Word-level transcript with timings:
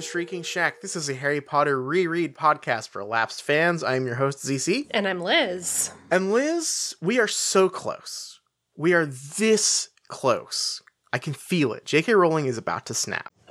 everyone, 0.00 0.22
and 0.22 0.24
welcome 0.24 0.40
to 0.40 0.40
the 0.40 0.40
Shrieking 0.40 0.42
Shack. 0.42 0.80
This 0.80 0.96
is 0.96 1.08
a 1.08 1.14
Harry 1.14 1.40
Potter 1.40 1.82
reread 1.82 2.34
podcast 2.34 2.88
for 2.88 3.04
lapsed 3.04 3.42
fans. 3.42 3.82
I 3.82 3.96
am 3.96 4.06
your 4.06 4.14
host, 4.14 4.38
ZC. 4.38 4.86
And 4.90 5.06
I'm 5.06 5.20
Liz. 5.20 5.92
And 6.10 6.32
Liz, 6.32 6.94
we 7.02 7.18
are 7.18 7.28
so 7.28 7.68
close. 7.68 8.40
We 8.76 8.94
are 8.94 9.04
this 9.04 9.90
close. 10.08 10.82
I 11.12 11.18
can 11.18 11.34
feel 11.34 11.72
it. 11.72 11.84
J.K. 11.84 12.14
Rowling 12.14 12.46
is 12.46 12.56
about 12.56 12.86
to 12.86 12.94
snap. 12.94 13.32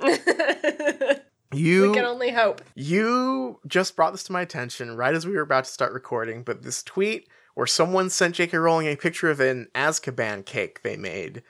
You 1.52 1.88
we 1.88 1.94
can 1.94 2.04
only 2.04 2.30
hope. 2.30 2.62
You 2.76 3.58
just 3.66 3.96
brought 3.96 4.12
this 4.12 4.22
to 4.24 4.32
my 4.32 4.42
attention 4.42 4.96
right 4.96 5.14
as 5.14 5.26
we 5.26 5.32
were 5.32 5.42
about 5.42 5.64
to 5.64 5.70
start 5.72 5.92
recording, 5.92 6.44
but 6.44 6.62
this 6.62 6.84
tweet 6.84 7.28
where 7.54 7.66
someone 7.66 8.08
sent 8.08 8.36
J.K. 8.36 8.56
Rowling 8.56 8.86
a 8.86 8.94
picture 8.94 9.30
of 9.30 9.40
an 9.40 9.66
Azkaban 9.74 10.46
cake 10.46 10.84
they 10.84 10.96
made, 10.96 11.42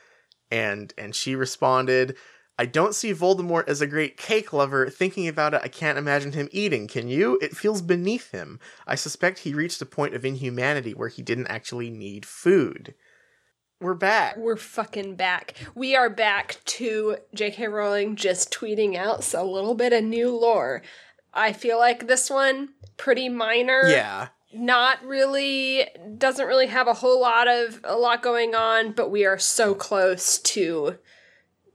and 0.51 0.95
and 0.97 1.15
she 1.15 1.35
responded, 1.35 2.17
I 2.61 2.67
don't 2.67 2.95
see 2.95 3.15
Voldemort 3.15 3.71
as 3.71 3.81
a 3.81 3.87
great 3.87 4.19
cake 4.19 4.53
lover. 4.53 4.91
Thinking 4.91 5.27
about 5.27 5.55
it, 5.55 5.63
I 5.65 5.69
can't 5.69 5.97
imagine 5.97 6.33
him 6.33 6.51
eating. 6.53 6.89
Can 6.89 7.09
you? 7.09 7.39
It 7.41 7.57
feels 7.57 7.81
beneath 7.81 8.33
him. 8.33 8.61
I 8.87 8.97
suspect 8.97 9.39
he 9.39 9.55
reached 9.55 9.81
a 9.81 9.87
point 9.87 10.15
of 10.15 10.27
inhumanity 10.27 10.93
where 10.93 11.09
he 11.09 11.23
didn't 11.23 11.47
actually 11.47 11.89
need 11.89 12.27
food. 12.27 12.95
We're 13.81 13.95
back. 13.95 14.37
We're 14.37 14.59
fucking 14.59 15.17
back. 15.17 15.55
We 15.75 15.97
are 15.97 16.11
back 16.11 16.59
to 16.67 17.17
J.K. 17.33 17.67
Rowling 17.69 18.15
just 18.15 18.53
tweeting 18.53 18.95
out 18.95 19.33
a 19.33 19.43
little 19.43 19.75
bit 19.75 19.95
of 19.95 20.05
new 20.05 20.31
lore. 20.31 20.83
I 21.33 21.55
feel 21.55 21.79
like 21.79 22.09
this 22.09 22.29
one 22.29 22.75
pretty 22.99 23.31
minor. 23.31 23.89
Yeah. 23.89 24.29
Not 24.53 25.03
really 25.03 25.87
doesn't 26.19 26.47
really 26.47 26.67
have 26.67 26.89
a 26.89 26.93
whole 26.93 27.23
lot 27.23 27.49
of 27.49 27.81
a 27.85 27.97
lot 27.97 28.21
going 28.21 28.55
on, 28.55 28.93
but 28.93 29.11
we 29.11 29.25
are 29.25 29.39
so 29.39 29.75
close 29.75 30.39
to 30.41 30.99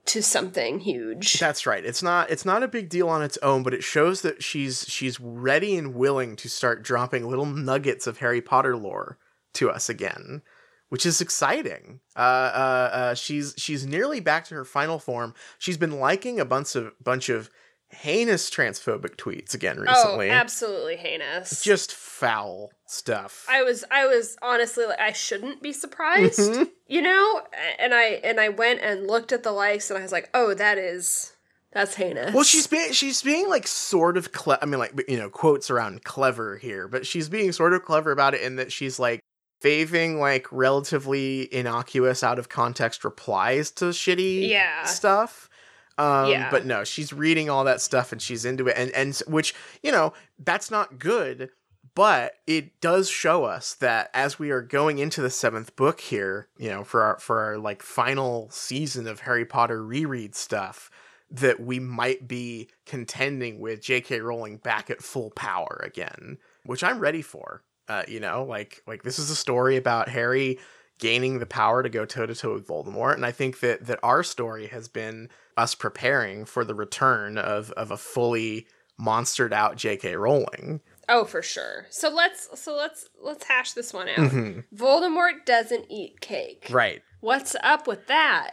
to 0.06 0.22
something 0.22 0.80
huge. 0.80 1.40
That's 1.40 1.66
right. 1.66 1.84
It's 1.84 2.04
not 2.04 2.30
it's 2.30 2.46
not 2.46 2.64
a 2.64 2.68
big 2.68 2.90
deal 2.90 3.10
on 3.10 3.22
its 3.22 3.38
own, 3.42 3.64
but 3.64 3.74
it 3.74 3.84
shows 3.84 4.22
that 4.22 4.44
she's 4.44 4.86
she's 4.88 5.20
ready 5.20 5.76
and 5.76 5.96
willing 5.96 6.36
to 6.38 6.50
start 6.50 6.84
dropping 6.84 7.28
little 7.28 7.46
nuggets 7.46 8.08
of 8.08 8.20
Harry 8.20 8.42
Potter 8.42 8.78
lore 8.78 9.18
to 9.54 9.70
us 9.70 9.90
again 9.90 10.42
which 10.90 11.06
is 11.06 11.20
exciting. 11.20 12.00
Uh, 12.16 12.20
uh, 12.20 12.90
uh, 12.94 13.14
she's 13.16 13.54
she's 13.58 13.86
nearly 13.86 14.20
back 14.20 14.46
to 14.46 14.56
her 14.56 14.66
final 14.66 15.00
form. 15.00 15.34
She's 15.58 15.78
been 15.78 16.00
liking 16.00 16.40
a 16.40 16.46
bunch 16.46 16.76
of 16.76 16.94
bunch 17.04 17.30
of 17.30 17.50
heinous 17.96 18.50
transphobic 18.50 19.16
tweets 19.16 19.54
again 19.54 19.80
recently. 19.80 20.30
Oh, 20.30 20.34
absolutely 20.34 20.98
heinous. 20.98 21.64
Just 21.64 21.94
foul 21.94 22.72
stuff. 22.86 23.46
I 23.50 23.64
was 23.64 23.84
I 23.92 24.06
was 24.06 24.38
honestly 24.42 24.86
like 24.86 25.00
I 25.00 25.12
shouldn't 25.12 25.62
be 25.62 25.74
surprised, 25.74 26.40
mm-hmm. 26.40 26.64
you 26.88 27.02
know? 27.02 27.42
And 27.80 27.94
I 27.94 28.22
and 28.24 28.40
I 28.40 28.50
went 28.50 28.82
and 28.82 29.08
looked 29.08 29.32
at 29.32 29.44
the 29.44 29.52
likes 29.52 29.90
and 29.90 29.98
I 29.98 30.02
was 30.02 30.12
like, 30.12 30.30
"Oh, 30.34 30.54
that 30.54 30.78
is 30.78 31.34
that's 31.72 31.96
heinous." 31.96 32.34
Well, 32.34 32.44
she's 32.44 32.68
being 32.68 32.92
she's 32.92 33.22
being 33.22 33.50
like 33.50 33.68
sort 33.68 34.18
of 34.18 34.32
clever. 34.32 34.64
I 34.64 34.66
mean 34.66 34.80
like 34.80 34.94
you 35.08 35.18
know, 35.18 35.30
quotes 35.30 35.70
around 35.70 36.04
clever 36.04 36.58
here, 36.58 36.88
but 36.88 37.06
she's 37.06 37.30
being 37.30 37.52
sort 37.52 37.74
of 37.74 37.84
clever 37.84 38.12
about 38.12 38.34
it 38.34 38.42
in 38.42 38.58
that 38.58 38.72
she's 38.72 39.00
like 39.00 39.20
faving 39.62 40.20
like 40.20 40.48
relatively 40.52 41.54
innocuous 41.54 42.24
out 42.24 42.38
of 42.38 42.50
context 42.50 43.04
replies 43.04 43.72
to 43.72 43.86
shitty 43.86 44.50
yeah. 44.50 44.84
stuff. 44.84 45.50
Um, 45.98 46.30
yeah. 46.30 46.52
but 46.52 46.66
no, 46.66 46.84
she's 46.84 47.14
reading 47.14 47.50
all 47.50 47.64
that 47.64 47.80
stuff 47.80 48.12
and 48.12 48.22
she's 48.22 48.44
into 48.44 48.68
it 48.68 48.78
and 48.78 48.92
and 48.92 49.16
which, 49.28 49.56
you 49.82 49.92
know, 49.92 50.14
that's 50.38 50.70
not 50.70 51.00
good, 51.00 51.50
but 51.96 52.34
it 52.46 52.82
does 52.82 53.10
show 53.10 53.46
us 53.46 53.74
that 53.76 54.10
as 54.14 54.38
we 54.38 54.52
are 54.52 54.62
going 54.62 54.98
into 54.98 55.22
the 55.22 55.30
seventh 55.30 55.76
book 55.78 56.02
here, 56.02 56.50
you 56.58 56.70
know, 56.70 56.84
for 56.84 57.02
our 57.02 57.20
for 57.20 57.40
our 57.40 57.58
like 57.58 57.82
final 57.82 58.50
season 58.52 59.08
of 59.08 59.22
Harry 59.22 59.46
Potter 59.46 59.84
reread 59.84 60.36
stuff, 60.36 60.92
that 61.32 61.60
we 61.62 61.80
might 61.80 62.28
be 62.28 62.70
contending 62.86 63.60
with 63.60 63.82
J.K. 63.82 64.20
Rowling 64.20 64.58
back 64.58 64.90
at 64.90 65.02
full 65.02 65.32
power 65.32 65.82
again, 65.84 66.38
which 66.66 66.84
I'm 66.84 67.00
ready 67.00 67.22
for. 67.22 67.64
Uh, 67.88 68.04
you 68.08 68.20
know, 68.20 68.44
like 68.44 68.82
like 68.88 69.04
this 69.04 69.20
is 69.20 69.30
a 69.30 69.36
story 69.36 69.78
about 69.78 70.10
Harry 70.10 70.60
gaining 71.00 71.40
the 71.40 71.46
power 71.46 71.84
to 71.84 71.90
go 71.90 72.06
toe 72.06 72.26
to 72.26 72.36
toe 72.36 72.54
with 72.54 72.68
Voldemort, 72.68 73.16
and 73.16 73.26
I 73.26 73.32
think 73.32 73.60
that 73.60 73.86
that 73.86 74.00
our 74.04 74.24
story 74.24 74.68
has 74.68 74.88
been 74.88 75.30
us 75.58 75.76
preparing 75.76 76.46
for 76.46 76.66
the 76.66 76.76
return 76.76 77.38
of 77.38 77.72
of 77.72 77.92
a 77.92 77.98
fully 77.98 78.68
monstered 79.00 79.52
out 79.52 79.76
J.K. 79.76 80.16
Rowling. 80.16 80.82
Oh, 81.08 81.26
for 81.26 81.42
sure. 81.42 81.86
So 81.90 82.10
let's 82.10 82.60
so 82.60 82.76
let's 82.76 83.10
let's 83.22 83.46
hash 83.46 83.74
this 83.74 83.94
one 83.94 84.10
out. 84.10 84.18
Mm-hmm. 84.18 84.76
Voldemort 84.76 85.46
doesn't 85.46 85.86
eat 85.90 86.22
cake. 86.22 86.68
Right. 86.70 87.02
What's 87.20 87.56
up 87.62 87.88
with 87.88 88.08
that? 88.08 88.52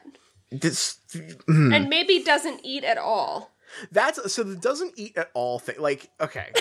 This 0.50 0.98
mm. 1.14 1.74
and 1.74 1.88
maybe 1.88 2.22
doesn't 2.22 2.60
eat 2.64 2.84
at 2.84 2.98
all. 2.98 3.51
That's 3.90 4.32
so 4.32 4.42
that 4.42 4.60
doesn't 4.60 4.94
eat 4.96 5.16
at 5.16 5.30
all 5.34 5.58
thing 5.58 5.76
like 5.78 6.10
okay. 6.20 6.52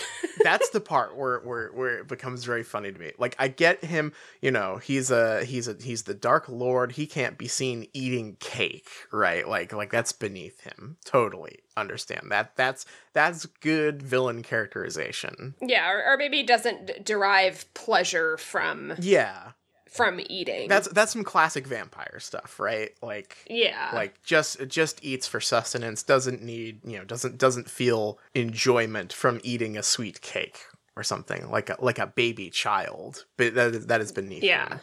that's 0.43 0.69
the 0.69 0.79
part 0.79 1.15
where 1.15 1.39
where 1.39 1.69
where 1.69 1.99
it 1.99 2.07
becomes 2.07 2.43
very 2.43 2.63
funny 2.63 2.91
to 2.91 2.99
me. 2.99 3.11
Like 3.17 3.35
I 3.39 3.47
get 3.47 3.83
him, 3.83 4.13
you 4.41 4.51
know, 4.51 4.77
he's 4.77 5.11
a 5.11 5.43
he's 5.45 5.67
a 5.67 5.75
he's 5.79 6.03
the 6.03 6.13
dark 6.13 6.49
lord. 6.49 6.93
He 6.93 7.07
can't 7.07 7.37
be 7.37 7.47
seen 7.47 7.87
eating 7.93 8.37
cake, 8.39 8.89
right? 9.11 9.47
Like 9.47 9.73
like 9.73 9.91
that's 9.91 10.11
beneath 10.11 10.61
him. 10.61 10.97
Totally 11.05 11.59
understand 11.77 12.27
that. 12.31 12.55
That's 12.55 12.85
that's 13.13 13.45
good 13.45 14.01
villain 14.01 14.43
characterization. 14.43 15.55
Yeah, 15.61 15.89
or, 15.89 16.13
or 16.13 16.17
maybe 16.17 16.37
he 16.37 16.43
doesn't 16.43 17.05
derive 17.05 17.71
pleasure 17.73 18.37
from 18.37 18.93
Yeah 18.99 19.51
from 19.91 20.21
eating. 20.29 20.69
That's 20.69 20.87
that's 20.87 21.11
some 21.11 21.23
classic 21.23 21.67
vampire 21.67 22.19
stuff, 22.19 22.59
right? 22.59 22.91
Like 23.01 23.37
yeah, 23.49 23.91
like 23.93 24.23
just 24.23 24.67
just 24.67 25.03
eats 25.03 25.27
for 25.27 25.41
sustenance. 25.41 26.01
Doesn't 26.01 26.41
need 26.41 26.79
you 26.85 26.97
know 26.97 27.03
doesn't 27.03 27.37
doesn't 27.37 27.69
feel 27.69 28.17
enjoyment 28.33 29.11
from 29.11 29.41
eating 29.43 29.77
a 29.77 29.83
sweet 29.83 30.21
cake 30.21 30.59
or 30.95 31.03
something 31.03 31.49
like 31.51 31.69
a 31.69 31.75
like 31.79 31.99
a 31.99 32.07
baby 32.07 32.49
child. 32.49 33.25
But 33.37 33.53
that 33.55 33.87
that 33.89 34.01
is 34.01 34.13
beneath. 34.13 34.43
Yeah, 34.43 34.69
him. 34.69 34.79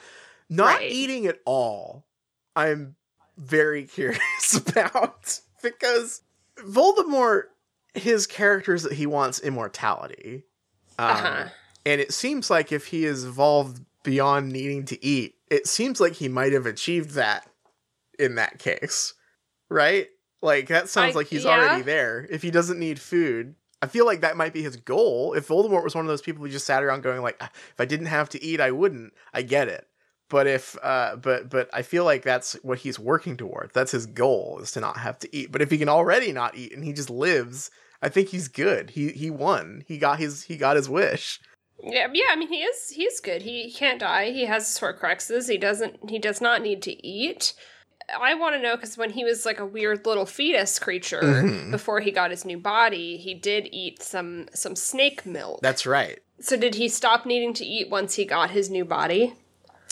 not 0.51 0.77
right. 0.77 0.93
eating 0.93 1.27
at 1.27 1.39
all. 1.47 2.05
I'm 2.55 2.97
very 3.39 3.85
curious 3.87 4.55
about 4.55 5.41
because 5.63 6.21
Voldemort, 6.59 7.45
his 7.95 8.27
characters 8.27 8.83
that 8.83 8.93
he 8.93 9.07
wants 9.07 9.41
immortality. 9.41 10.45
Um, 10.99 11.11
uh-huh. 11.11 11.49
And 11.87 12.01
it 12.03 12.13
seems 12.13 12.51
like 12.51 12.73
if 12.73 12.89
he 12.89 13.07
is 13.07 13.25
evolved 13.25 13.81
beyond 14.05 14.51
needing 14.53 14.85
to 14.87 15.05
eat, 15.05 15.35
it 15.51 15.67
seems 15.67 16.01
like 16.01 16.15
he 16.15 16.29
might 16.29 16.53
have 16.53 16.67
achieved 16.67 17.11
that 17.13 17.49
in 18.19 18.37
that 18.37 18.59
case, 18.59 19.15
right? 19.69 20.09
Like 20.43 20.69
that 20.69 20.89
sounds 20.89 21.15
I, 21.15 21.19
like 21.19 21.29
he's 21.29 21.45
yeah. 21.45 21.51
already 21.51 21.83
there. 21.83 22.27
If 22.31 22.43
he 22.43 22.51
doesn't 22.51 22.79
need 22.79 23.01
food, 23.01 23.55
I 23.81 23.87
feel 23.87 24.07
like 24.07 24.21
that 24.21 24.37
might 24.37 24.53
be 24.53 24.63
his 24.63 24.77
goal. 24.77 25.35
If 25.35 25.49
Voldemort 25.49 25.85
was 25.85 25.95
one 25.95 26.05
of 26.05 26.09
those 26.09 26.23
people 26.23 26.45
who 26.45 26.51
just 26.51 26.67
sat 26.67 26.83
around 26.83 27.03
going 27.03 27.23
like, 27.23 27.37
ah, 27.41 27.51
if 27.53 27.81
I 27.81 27.85
didn't 27.85 28.07
have 28.07 28.29
to 28.31 28.43
eat, 28.43 28.61
I 28.61 28.71
wouldn't. 28.71 29.13
I 29.33 29.43
get 29.43 29.69
it. 29.69 29.87
But 30.31 30.47
if, 30.47 30.77
uh, 30.83 31.17
but 31.17 31.49
but 31.49 31.71
I 31.73 31.83
feel 31.83 32.05
like 32.05 32.23
that's 32.23 32.53
what 32.63 32.79
he's 32.79 32.99
working 32.99 33.37
towards. 33.37 33.73
That's 33.73 33.93
his 33.93 34.07
goal 34.07 34.59
is 34.61 34.73
to 34.73 34.81
not 34.81 34.99
have 34.99 35.19
to 35.21 35.37
eat. 35.37 35.51
But 35.51 35.63
if 35.63 35.71
he 35.71 35.79
can 35.79 35.89
already 35.89 36.33
not 36.33 36.57
eat 36.57 36.75
and 36.75 36.85
he 36.85 36.93
just 36.93 37.09
lives, 37.09 37.71
I 38.03 38.09
think 38.09 38.29
he's 38.29 38.49
good. 38.49 38.91
He 38.91 39.09
he 39.09 39.31
won. 39.31 39.85
He 39.87 39.97
got 39.97 40.19
his 40.19 40.43
he 40.43 40.57
got 40.57 40.77
his 40.77 40.89
wish. 40.89 41.41
Yeah, 41.83 42.09
yeah. 42.13 42.27
I 42.31 42.37
mean, 42.37 42.49
he 42.49 42.63
is 42.63 42.91
he's 42.91 43.21
good. 43.21 43.43
He 43.43 43.71
can't 43.71 44.01
die. 44.01 44.31
He 44.33 44.47
has 44.47 44.65
Horcruxes. 44.79 45.49
He 45.49 45.59
doesn't. 45.59 46.11
He 46.11 46.19
does 46.19 46.41
not 46.41 46.63
need 46.63 46.83
to 46.83 47.07
eat. 47.07 47.55
I 48.19 48.35
want 48.35 48.55
to 48.55 48.63
know 48.63 48.75
because 48.75 48.97
when 48.97 49.11
he 49.11 49.25
was 49.25 49.45
like 49.45 49.61
a 49.61 49.67
weird 49.67 50.07
little 50.07 50.25
fetus 50.25 50.79
creature 50.79 51.21
mm-hmm. 51.23 51.71
before 51.71 52.01
he 52.01 52.11
got 52.11 52.31
his 52.31 52.45
new 52.45 52.59
body, 52.59 53.17
he 53.17 53.35
did 53.35 53.69
eat 53.71 54.03
some 54.03 54.47
some 54.55 54.77
snake 54.77 55.27
milk. 55.27 55.61
That's 55.63 55.87
right. 55.87 56.21
So 56.41 56.57
did 56.57 56.77
he 56.77 56.89
stop 56.89 57.27
needing 57.27 57.53
to 57.55 57.65
eat 57.65 57.91
once 57.91 58.15
he 58.15 58.25
got 58.25 58.51
his 58.51 58.71
new 58.71 58.85
body? 58.85 59.35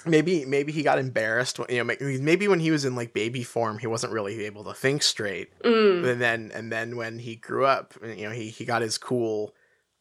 Maybe 0.07 0.45
maybe 0.45 0.73
he 0.73 0.83
got 0.83 0.99
embarrassed. 0.99 1.59
You 1.69 1.85
know, 1.85 1.97
maybe 2.01 2.49
when 2.49 2.61
he 2.61 2.71
was 2.71 2.85
in 2.85 2.95
like 2.95 3.13
baby 3.13 3.43
form, 3.43 3.79
he 3.79 3.87
wasn't 3.87 4.13
really 4.13 4.45
able 4.45 4.65
to 4.65 4.73
think 4.73 5.03
straight. 5.03 5.51
Mm. 5.61 6.09
And 6.09 6.21
then 6.21 6.51
and 6.55 6.73
then 6.73 6.97
when 6.97 7.19
he 7.19 7.37
grew 7.37 7.67
up, 7.67 7.95
you 8.03 8.29
know, 8.29 8.31
he 8.31 8.49
he 8.49 8.65
got 8.65 8.83
his 8.83 8.99
cool 8.99 9.53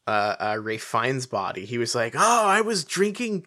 uh, 0.06 0.36
uh, 0.38 0.58
Ralph 0.60 0.82
Fiennes' 0.82 1.26
body. 1.26 1.64
He 1.64 1.78
was 1.78 1.94
like, 1.94 2.14
"Oh, 2.16 2.46
I 2.46 2.60
was 2.60 2.84
drinking 2.84 3.46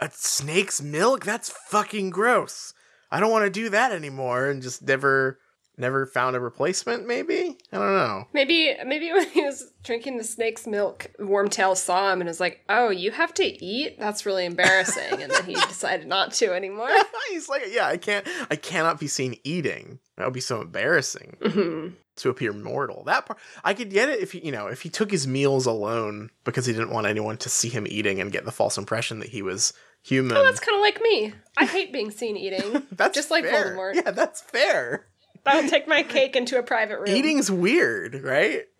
a 0.00 0.10
snake's 0.12 0.82
milk. 0.82 1.24
That's 1.24 1.50
fucking 1.50 2.10
gross. 2.10 2.74
I 3.10 3.20
don't 3.20 3.30
want 3.30 3.44
to 3.44 3.50
do 3.50 3.68
that 3.70 3.92
anymore." 3.92 4.46
And 4.46 4.62
just 4.62 4.82
never, 4.82 5.38
never 5.76 6.06
found 6.06 6.36
a 6.36 6.40
replacement. 6.40 7.06
Maybe 7.06 7.58
I 7.72 7.76
don't 7.78 7.94
know. 7.94 8.24
Maybe 8.32 8.74
maybe 8.84 9.12
when 9.12 9.28
he 9.28 9.42
was 9.42 9.72
drinking 9.82 10.18
the 10.18 10.24
snake's 10.24 10.66
milk, 10.66 11.10
Wormtail 11.18 11.76
saw 11.76 12.12
him 12.12 12.20
and 12.20 12.28
was 12.28 12.40
like, 12.40 12.64
"Oh, 12.68 12.90
you 12.90 13.10
have 13.10 13.34
to 13.34 13.64
eat. 13.64 13.98
That's 13.98 14.26
really 14.26 14.44
embarrassing." 14.44 15.22
and 15.22 15.30
then 15.30 15.44
he 15.44 15.54
decided 15.68 16.06
not 16.06 16.32
to 16.34 16.52
anymore. 16.52 16.90
He's 17.30 17.48
like, 17.48 17.64
"Yeah, 17.70 17.86
I 17.86 17.96
can't. 17.96 18.26
I 18.50 18.56
cannot 18.56 19.00
be 19.00 19.08
seen 19.08 19.38
eating. 19.44 19.98
That 20.16 20.24
would 20.24 20.34
be 20.34 20.40
so 20.40 20.60
embarrassing." 20.60 21.36
Mm-hmm 21.40 21.94
to 22.16 22.30
appear 22.30 22.52
mortal. 22.52 23.02
That 23.04 23.26
part 23.26 23.38
I 23.64 23.74
could 23.74 23.90
get 23.90 24.08
it 24.08 24.20
if 24.20 24.32
he, 24.32 24.44
you 24.44 24.52
know, 24.52 24.68
if 24.68 24.82
he 24.82 24.88
took 24.88 25.10
his 25.10 25.26
meals 25.26 25.66
alone 25.66 26.30
because 26.44 26.66
he 26.66 26.72
didn't 26.72 26.90
want 26.90 27.06
anyone 27.06 27.36
to 27.38 27.48
see 27.48 27.68
him 27.68 27.86
eating 27.88 28.20
and 28.20 28.30
get 28.30 28.44
the 28.44 28.52
false 28.52 28.78
impression 28.78 29.18
that 29.18 29.30
he 29.30 29.42
was 29.42 29.72
human. 30.02 30.36
Oh, 30.36 30.44
that's 30.44 30.60
kind 30.60 30.76
of 30.76 30.80
like 30.80 31.00
me. 31.00 31.32
I 31.56 31.64
hate 31.64 31.92
being 31.92 32.10
seen 32.10 32.36
eating. 32.36 32.86
that's 32.92 33.14
just 33.14 33.30
like 33.30 33.44
fair. 33.44 33.74
Voldemort. 33.74 33.94
Yeah, 33.96 34.10
that's 34.10 34.40
fair. 34.42 35.06
I'll 35.46 35.68
take 35.68 35.86
my 35.88 36.02
cake 36.02 36.36
into 36.36 36.58
a 36.58 36.62
private 36.62 36.98
room. 36.98 37.08
Eating's 37.08 37.50
weird, 37.50 38.22
right? 38.22 38.62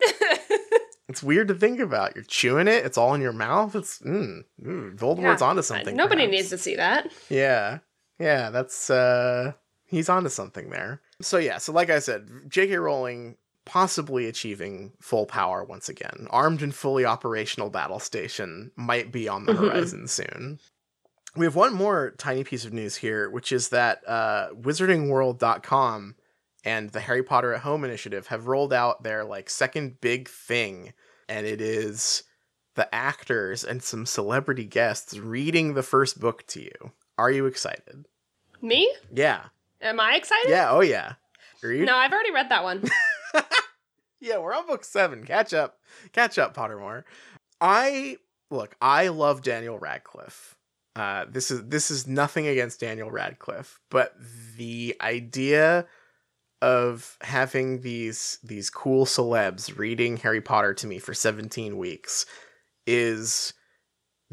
it's 1.07 1.21
weird 1.23 1.47
to 1.49 1.53
think 1.55 1.79
about. 1.79 2.15
You're 2.15 2.23
chewing 2.23 2.67
it. 2.67 2.85
It's 2.85 2.97
all 2.97 3.13
in 3.13 3.21
your 3.21 3.33
mouth. 3.33 3.75
It's 3.75 3.99
mm, 3.99 4.43
mm, 4.63 4.95
Voldemort's 4.97 5.41
Yeah. 5.41 5.47
onto 5.47 5.61
something. 5.61 5.95
Nobody 5.95 6.21
perhaps. 6.25 6.31
needs 6.31 6.49
to 6.49 6.57
see 6.57 6.75
that. 6.77 7.11
Yeah. 7.29 7.79
Yeah, 8.19 8.49
that's 8.49 8.89
uh 8.89 9.53
he's 9.85 10.09
onto 10.09 10.29
something 10.29 10.69
there. 10.69 11.01
So 11.21 11.37
yeah, 11.37 11.57
so 11.59 11.71
like 11.73 11.89
I 11.89 11.99
said, 11.99 12.29
J.K. 12.47 12.77
Rowling 12.77 13.37
possibly 13.65 14.27
achieving 14.27 14.93
full 15.01 15.25
power 15.25 15.63
once 15.63 15.89
again. 15.89 16.27
Armed 16.29 16.61
and 16.61 16.73
fully 16.73 17.03
operational 17.05 17.69
battle 17.69 17.99
station 17.99 18.71
might 18.75 19.11
be 19.11 19.27
on 19.27 19.45
the 19.45 19.53
Mhm. 19.53 19.57
horizon 19.69 20.07
soon. 20.07 20.59
We 21.35 21.45
have 21.45 21.55
one 21.55 21.73
more 21.73 22.11
tiny 22.17 22.43
piece 22.45 22.63
of 22.63 22.73
news 22.73 22.95
here, 22.97 23.29
which 23.29 23.51
is 23.51 23.69
that 23.69 24.01
uh 24.07 24.49
wizardingworld.com 24.53 26.15
and 26.65 26.89
the 26.89 26.99
Harry 26.99 27.23
Potter 27.23 27.53
at 27.53 27.61
Home 27.61 27.83
initiative 27.83 28.27
have 28.27 28.47
rolled 28.47 28.73
out 28.73 29.03
their 29.03 29.23
like 29.23 29.49
second 29.49 30.01
big 30.01 30.27
thing 30.27 30.93
and 31.29 31.45
it 31.45 31.61
is 31.61 32.23
the 32.73 32.93
actors 32.93 33.63
and 33.63 33.81
some 33.81 34.05
celebrity 34.05 34.65
guests 34.65 35.17
reading 35.17 35.73
the 35.73 35.83
first 35.83 36.19
book 36.19 36.45
to 36.47 36.61
you. 36.61 36.91
Are 37.17 37.31
you 37.31 37.45
excited? 37.45 38.05
Me? 38.61 38.91
Yeah. 39.13 39.45
Am 39.81 39.99
I 39.99 40.15
excited? 40.15 40.49
Yeah. 40.49 40.71
Oh, 40.71 40.81
yeah. 40.81 41.13
Are 41.63 41.71
you? 41.71 41.85
No, 41.85 41.95
I've 41.95 42.11
already 42.11 42.31
read 42.31 42.49
that 42.49 42.63
one. 42.63 42.83
Yeah, 44.25 44.39
we're 44.39 44.55
on 44.55 44.65
book 44.65 44.83
seven. 44.83 45.23
Catch 45.23 45.53
up. 45.53 45.77
Catch 46.11 46.39
up, 46.39 46.55
Pottermore. 46.55 47.03
I 47.61 48.17
look, 48.49 48.75
I 48.81 49.09
love 49.09 49.43
Daniel 49.43 49.77
Radcliffe. 49.77 50.55
Uh, 50.95 51.25
this 51.29 51.51
is 51.51 51.63
this 51.65 51.91
is 51.91 52.07
nothing 52.07 52.47
against 52.47 52.79
Daniel 52.79 53.11
Radcliffe, 53.11 53.79
but 53.91 54.15
the 54.57 54.95
idea 54.99 55.85
of 56.65 57.15
having 57.21 57.81
these 57.81 58.39
these 58.43 58.71
cool 58.71 59.05
celebs 59.05 59.77
reading 59.77 60.17
Harry 60.17 60.41
Potter 60.41 60.73
to 60.73 60.87
me 60.87 60.97
for 60.97 61.13
17 61.13 61.77
weeks 61.77 62.25
is 62.87 63.53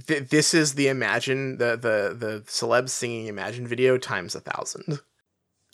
th- 0.06 0.30
this 0.30 0.54
is 0.54 0.72
the 0.74 0.88
imagine 0.88 1.58
the 1.58 1.76
the 1.76 2.14
the 2.18 2.42
celebs 2.46 2.88
singing 2.88 3.26
imagine 3.26 3.66
video 3.66 3.98
times 3.98 4.34
a 4.34 4.40
thousand. 4.40 5.00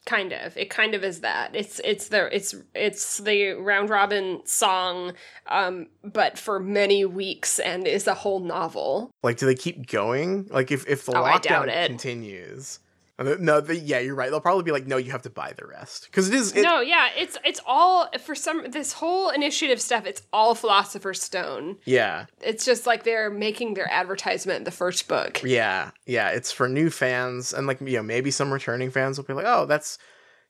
kind 0.04 0.32
of. 0.32 0.56
It 0.56 0.68
kind 0.70 0.94
of 0.94 1.04
is 1.04 1.20
that. 1.20 1.54
It's 1.54 1.80
it's 1.84 2.08
the 2.08 2.34
it's 2.34 2.54
it's 2.74 3.18
the 3.18 3.52
round 3.52 3.88
robin 3.90 4.40
song, 4.44 5.12
um, 5.46 5.86
but 6.02 6.38
for 6.38 6.58
many 6.58 7.04
weeks 7.04 7.60
and 7.60 7.86
is 7.86 8.06
a 8.08 8.14
whole 8.14 8.40
novel. 8.40 9.10
Like, 9.22 9.36
do 9.36 9.46
they 9.46 9.54
keep 9.54 9.86
going? 9.86 10.48
Like, 10.50 10.72
if 10.72 10.88
if 10.88 11.04
the 11.06 11.12
Oh, 11.16 11.22
I 11.22 11.38
doubt 11.38 11.68
lockdown 11.68 11.84
it. 11.84 11.86
continues, 11.86 12.80
no, 13.18 13.60
the, 13.60 13.76
yeah, 13.76 13.98
you're 13.98 14.14
right. 14.14 14.30
They'll 14.30 14.40
probably 14.40 14.62
be 14.62 14.70
like, 14.70 14.86
no, 14.86 14.96
you 14.96 15.10
have 15.10 15.22
to 15.22 15.30
buy 15.30 15.52
the 15.56 15.66
rest 15.66 16.06
because 16.06 16.28
it 16.28 16.34
is. 16.34 16.54
It, 16.54 16.62
no, 16.62 16.80
yeah, 16.80 17.08
it's 17.16 17.36
it's 17.44 17.60
all 17.66 18.08
for 18.20 18.34
some 18.34 18.70
this 18.70 18.92
whole 18.92 19.30
initiative 19.30 19.80
stuff. 19.80 20.06
It's 20.06 20.22
all 20.32 20.54
Philosopher's 20.54 21.20
Stone. 21.20 21.78
Yeah, 21.84 22.26
It's 22.40 22.64
just 22.64 22.86
like 22.86 23.02
they're 23.02 23.30
making 23.30 23.74
their 23.74 23.90
advertisement 23.90 24.58
in 24.58 24.64
the 24.64 24.70
first 24.70 25.08
book. 25.08 25.42
yeah, 25.42 25.90
yeah. 26.06 26.28
It's 26.30 26.52
for 26.52 26.68
new 26.68 26.90
fans 26.90 27.52
and 27.52 27.66
like 27.66 27.80
you 27.80 27.96
know 27.96 28.02
maybe 28.02 28.30
some 28.30 28.52
returning 28.52 28.90
fans 28.90 29.18
will 29.18 29.24
be 29.24 29.32
like, 29.34 29.46
oh, 29.46 29.66
that's 29.66 29.98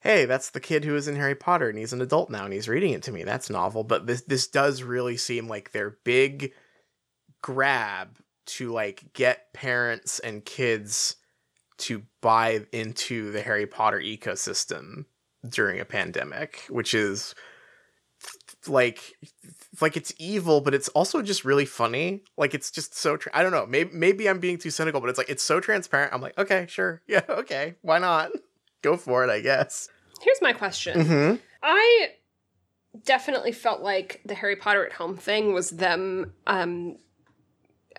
hey, 0.00 0.26
that's 0.26 0.50
the 0.50 0.60
kid 0.60 0.84
who 0.84 0.94
is 0.94 1.08
in 1.08 1.16
Harry 1.16 1.34
Potter 1.34 1.68
and 1.68 1.78
he's 1.78 1.92
an 1.92 2.00
adult 2.02 2.30
now 2.30 2.44
and 2.44 2.52
he's 2.52 2.68
reading 2.68 2.92
it 2.92 3.02
to 3.04 3.12
me. 3.12 3.24
That's 3.24 3.50
novel. 3.50 3.82
But 3.82 4.06
this 4.06 4.22
this 4.22 4.46
does 4.46 4.82
really 4.82 5.16
seem 5.16 5.48
like 5.48 5.72
their 5.72 5.96
big 6.04 6.52
grab 7.42 8.18
to 8.46 8.70
like 8.72 9.12
get 9.12 9.52
parents 9.52 10.18
and 10.18 10.44
kids 10.44 11.16
to 11.78 12.02
buy 12.20 12.66
into 12.72 13.30
the 13.32 13.42
Harry 13.42 13.66
Potter 13.66 14.00
ecosystem 14.00 15.04
during 15.48 15.80
a 15.80 15.84
pandemic, 15.84 16.64
which 16.68 16.94
is 16.94 17.34
like 18.66 19.14
like 19.80 19.96
it's 19.96 20.12
evil, 20.18 20.60
but 20.60 20.74
it's 20.74 20.88
also 20.90 21.22
just 21.22 21.44
really 21.44 21.64
funny. 21.64 22.22
Like 22.36 22.54
it's 22.54 22.70
just 22.70 22.94
so 22.94 23.16
tra- 23.16 23.32
I 23.34 23.42
don't 23.42 23.52
know. 23.52 23.66
Maybe 23.66 23.90
maybe 23.92 24.28
I'm 24.28 24.40
being 24.40 24.58
too 24.58 24.70
cynical, 24.70 25.00
but 25.00 25.10
it's 25.10 25.18
like 25.18 25.28
it's 25.28 25.42
so 25.42 25.60
transparent. 25.60 26.12
I'm 26.12 26.20
like, 26.20 26.36
okay, 26.38 26.66
sure, 26.68 27.02
yeah, 27.06 27.22
okay, 27.28 27.76
why 27.82 27.98
not? 27.98 28.30
Go 28.82 28.96
for 28.96 29.24
it, 29.24 29.30
I 29.30 29.40
guess. 29.40 29.88
Here's 30.20 30.40
my 30.42 30.52
question. 30.52 31.00
Mm-hmm. 31.00 31.36
I 31.62 32.08
definitely 33.04 33.52
felt 33.52 33.80
like 33.80 34.20
the 34.24 34.34
Harry 34.34 34.56
Potter 34.56 34.84
at 34.84 34.92
home 34.92 35.16
thing 35.16 35.52
was 35.52 35.70
them 35.70 36.32
um 36.46 36.96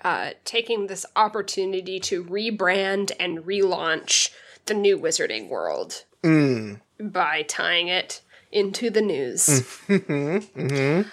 uh 0.04 0.32
taking 0.46 0.88
this 0.88 1.06
opportunity 1.16 2.00
to 2.00 2.24
rebrand 2.24 3.12
and 3.20 3.40
relaunch 3.40 4.30
the 4.66 4.74
new 4.74 4.98
wizarding 4.98 5.50
world 5.50 6.04
Mm. 6.24 6.82
by 7.00 7.44
tying 7.44 7.88
it 7.88 8.22
into 8.52 8.90
the 8.90 9.02
news. 9.02 9.48
Mm-hmm. 9.88 10.60
Mm-hmm. 10.60 11.10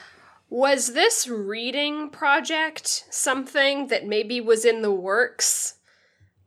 Was 0.50 0.92
this 0.94 1.26
reading 1.28 2.08
project 2.10 3.04
something 3.10 3.88
that 3.88 4.06
maybe 4.06 4.40
was 4.40 4.64
in 4.64 4.82
the 4.82 4.92
works 4.92 5.74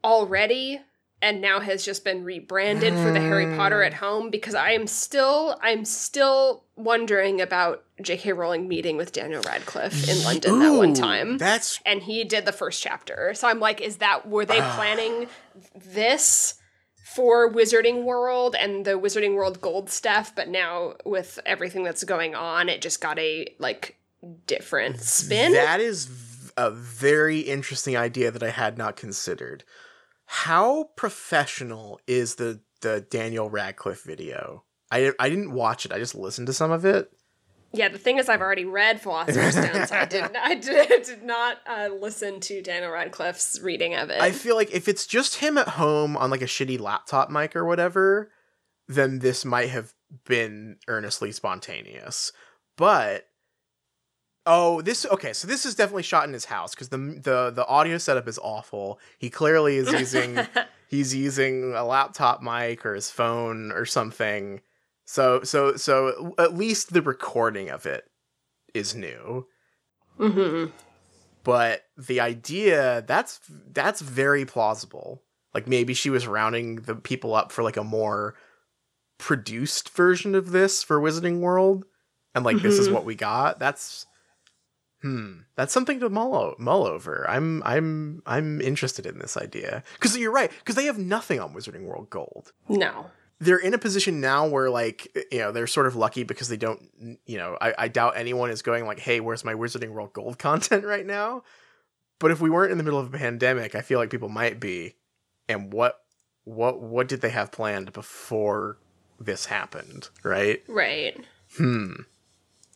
already 0.03 0.81
and 1.21 1.41
now 1.41 1.59
has 1.59 1.83
just 1.83 2.03
been 2.03 2.23
rebranded 2.23 2.93
for 2.93 3.11
the 3.11 3.19
Harry 3.19 3.45
Potter 3.57 3.83
at 3.83 3.93
home 3.95 4.29
because 4.29 4.55
I 4.55 4.71
am 4.71 4.87
still 4.87 5.59
I'm 5.61 5.83
still 5.85 6.63
wondering 6.75 7.41
about 7.41 7.83
J.K. 8.01 8.33
Rowling 8.33 8.67
meeting 8.67 8.95
with 8.95 9.11
Daniel 9.11 9.41
Radcliffe 9.41 10.07
in 10.09 10.23
London 10.23 10.59
that 10.59 10.71
one 10.73 10.93
time. 10.93 11.37
That's 11.37 11.79
and 11.85 12.01
he 12.01 12.23
did 12.23 12.45
the 12.45 12.51
first 12.53 12.81
chapter. 12.81 13.33
So 13.33 13.47
I'm 13.47 13.59
like, 13.59 13.81
is 13.81 13.97
that 13.97 14.27
were 14.29 14.45
they 14.45 14.59
Ah. 14.61 14.75
planning 14.75 15.27
this 15.75 16.55
for 17.15 17.51
Wizarding 17.51 18.03
World 18.03 18.55
and 18.55 18.85
the 18.85 18.91
Wizarding 18.91 19.33
World 19.35 19.59
Gold 19.59 19.89
stuff, 19.89 20.33
but 20.35 20.47
now 20.47 20.93
with 21.05 21.39
everything 21.45 21.83
that's 21.83 22.03
going 22.03 22.35
on, 22.35 22.69
it 22.69 22.81
just 22.81 23.01
got 23.01 23.17
a 23.19 23.53
like 23.59 23.97
different 24.47 25.01
spin. 25.01 25.53
That 25.53 25.79
is 25.81 26.09
a 26.55 26.69
very 26.71 27.39
interesting 27.39 27.97
idea 27.97 28.31
that 28.31 28.43
I 28.43 28.49
had 28.51 28.77
not 28.77 28.95
considered. 28.95 29.63
How 30.31 30.91
professional 30.95 31.99
is 32.05 32.35
the 32.35 32.61
the 32.81 33.01
Daniel 33.09 33.49
Radcliffe 33.49 34.03
video? 34.03 34.63
I 34.91 35.11
I 35.19 35.27
didn't 35.27 35.53
watch 35.53 35.85
it. 35.87 35.91
I 35.91 35.97
just 35.97 36.13
listened 36.13 36.45
to 36.47 36.53
some 36.53 36.69
of 36.69 36.85
it. 36.85 37.11
yeah, 37.73 37.89
the 37.89 37.97
thing 37.97 38.19
is, 38.19 38.29
I've 38.29 38.39
already 38.39 38.65
read 38.65 39.01
Philosopher's 39.01 39.53
Stone, 39.53 39.87
so 39.87 39.95
I 39.95 40.05
did 40.05 40.35
I 40.35 40.53
did, 40.53 41.03
did 41.03 41.23
not 41.23 41.57
uh, 41.67 41.89
listen 41.99 42.39
to 42.41 42.61
Daniel 42.61 42.91
Radcliffe's 42.91 43.59
reading 43.59 43.95
of 43.95 44.11
it. 44.11 44.21
I 44.21 44.31
feel 44.31 44.55
like 44.55 44.71
if 44.71 44.87
it's 44.87 45.07
just 45.07 45.37
him 45.37 45.57
at 45.57 45.69
home 45.69 46.15
on 46.15 46.29
like 46.29 46.43
a 46.43 46.45
shitty 46.45 46.79
laptop 46.79 47.31
mic 47.31 47.55
or 47.55 47.65
whatever, 47.65 48.29
then 48.87 49.19
this 49.19 49.43
might 49.43 49.69
have 49.69 49.93
been 50.25 50.77
earnestly 50.87 51.31
spontaneous. 51.31 52.31
But 52.77 53.28
oh, 54.45 54.81
this 54.81 55.05
okay, 55.05 55.33
so 55.33 55.47
this 55.47 55.65
is 55.65 55.75
definitely 55.75 56.03
shot 56.03 56.27
in 56.27 56.33
his 56.33 56.45
house 56.45 56.73
because 56.73 56.89
the 56.89 56.97
the 56.97 57.51
the 57.55 57.65
audio 57.67 57.97
setup 57.97 58.27
is 58.27 58.39
awful. 58.39 58.99
He 59.17 59.29
clearly 59.29 59.77
is 59.77 59.91
using 59.91 60.47
he's 60.87 61.13
using 61.15 61.73
a 61.73 61.83
laptop 61.83 62.41
mic 62.41 62.85
or 62.85 62.95
his 62.95 63.11
phone 63.11 63.71
or 63.71 63.85
something. 63.85 64.61
So 65.05 65.43
so 65.43 65.75
so 65.75 66.33
at 66.37 66.55
least 66.55 66.93
the 66.93 67.01
recording 67.01 67.69
of 67.69 67.85
it 67.85 68.05
is 68.73 68.95
new. 68.95 69.47
hmm 70.17 70.65
But 71.43 71.83
the 71.97 72.19
idea 72.19 73.03
that's 73.07 73.39
that's 73.71 74.01
very 74.01 74.45
plausible. 74.45 75.23
Like 75.53 75.67
maybe 75.67 75.93
she 75.95 76.09
was 76.11 76.27
rounding 76.27 76.75
the 76.77 76.95
people 76.95 77.33
up 77.33 77.51
for 77.51 77.63
like 77.63 77.77
a 77.77 77.83
more 77.83 78.35
produced 79.17 79.89
version 79.89 80.35
of 80.35 80.51
this 80.51 80.83
for 80.83 80.99
Wizarding 81.01 81.39
World, 81.39 81.85
and 82.35 82.45
like 82.45 82.61
this 82.61 82.79
is 82.79 82.87
Mhm. 82.87 82.91
what 82.93 83.05
we 83.05 83.15
got. 83.15 83.59
That's 83.59 84.05
hmm, 85.01 85.39
that's 85.55 85.73
something 85.73 85.99
to 85.99 86.09
mull 86.09 86.35
o- 86.35 86.55
mull 86.57 86.85
over. 86.85 87.25
I'm 87.29 87.63
I'm 87.63 88.21
I'm 88.25 88.61
interested 88.61 89.05
in 89.05 89.19
this 89.19 89.37
idea 89.37 89.83
because 89.93 90.17
you're 90.17 90.31
right 90.31 90.51
because 90.59 90.75
they 90.75 90.85
have 90.85 90.97
nothing 90.97 91.39
on 91.39 91.53
Wizarding 91.53 91.83
World 91.83 92.09
Gold. 92.09 92.51
No. 92.67 93.07
They're 93.41 93.57
in 93.57 93.73
a 93.73 93.77
position 93.77 94.19
now 94.19 94.47
where 94.47 94.69
like 94.69 95.07
you 95.31 95.39
know 95.39 95.51
they're 95.51 95.67
sort 95.67 95.87
of 95.87 95.95
lucky 95.95 96.23
because 96.23 96.49
they 96.49 96.57
don't 96.57 97.19
you 97.25 97.37
know 97.37 97.57
I, 97.61 97.73
I 97.77 97.87
doubt 97.87 98.13
anyone 98.17 98.49
is 98.49 98.61
going 98.61 98.85
like 98.85 98.99
hey 98.99 99.19
where's 99.19 99.45
my 99.45 99.53
Wizarding 99.53 99.91
World 99.91 100.13
Gold 100.13 100.37
content 100.47 100.85
right 100.85 101.05
now. 101.05 101.43
But 102.19 102.31
if 102.31 102.41
we 102.41 102.49
weren't 102.49 102.73
in 102.73 102.77
the 102.77 102.83
middle 102.83 102.99
of 102.99 103.13
a 103.13 103.17
pandemic, 103.17 103.75
I 103.75 103.81
feel 103.81 103.97
like 103.97 104.09
people 104.09 104.27
might 104.27 104.59
be. 104.59 104.95
And 105.47 105.71
what 105.71 106.01
what 106.43 106.81
what 106.81 107.07
did 107.07 107.21
they 107.21 107.29
have 107.29 107.51
planned 107.51 107.93
before 107.93 108.77
this 109.19 109.45
happened, 109.45 110.09
right? 110.23 110.61
Right. 110.67 111.17
Hmm. 111.57 111.93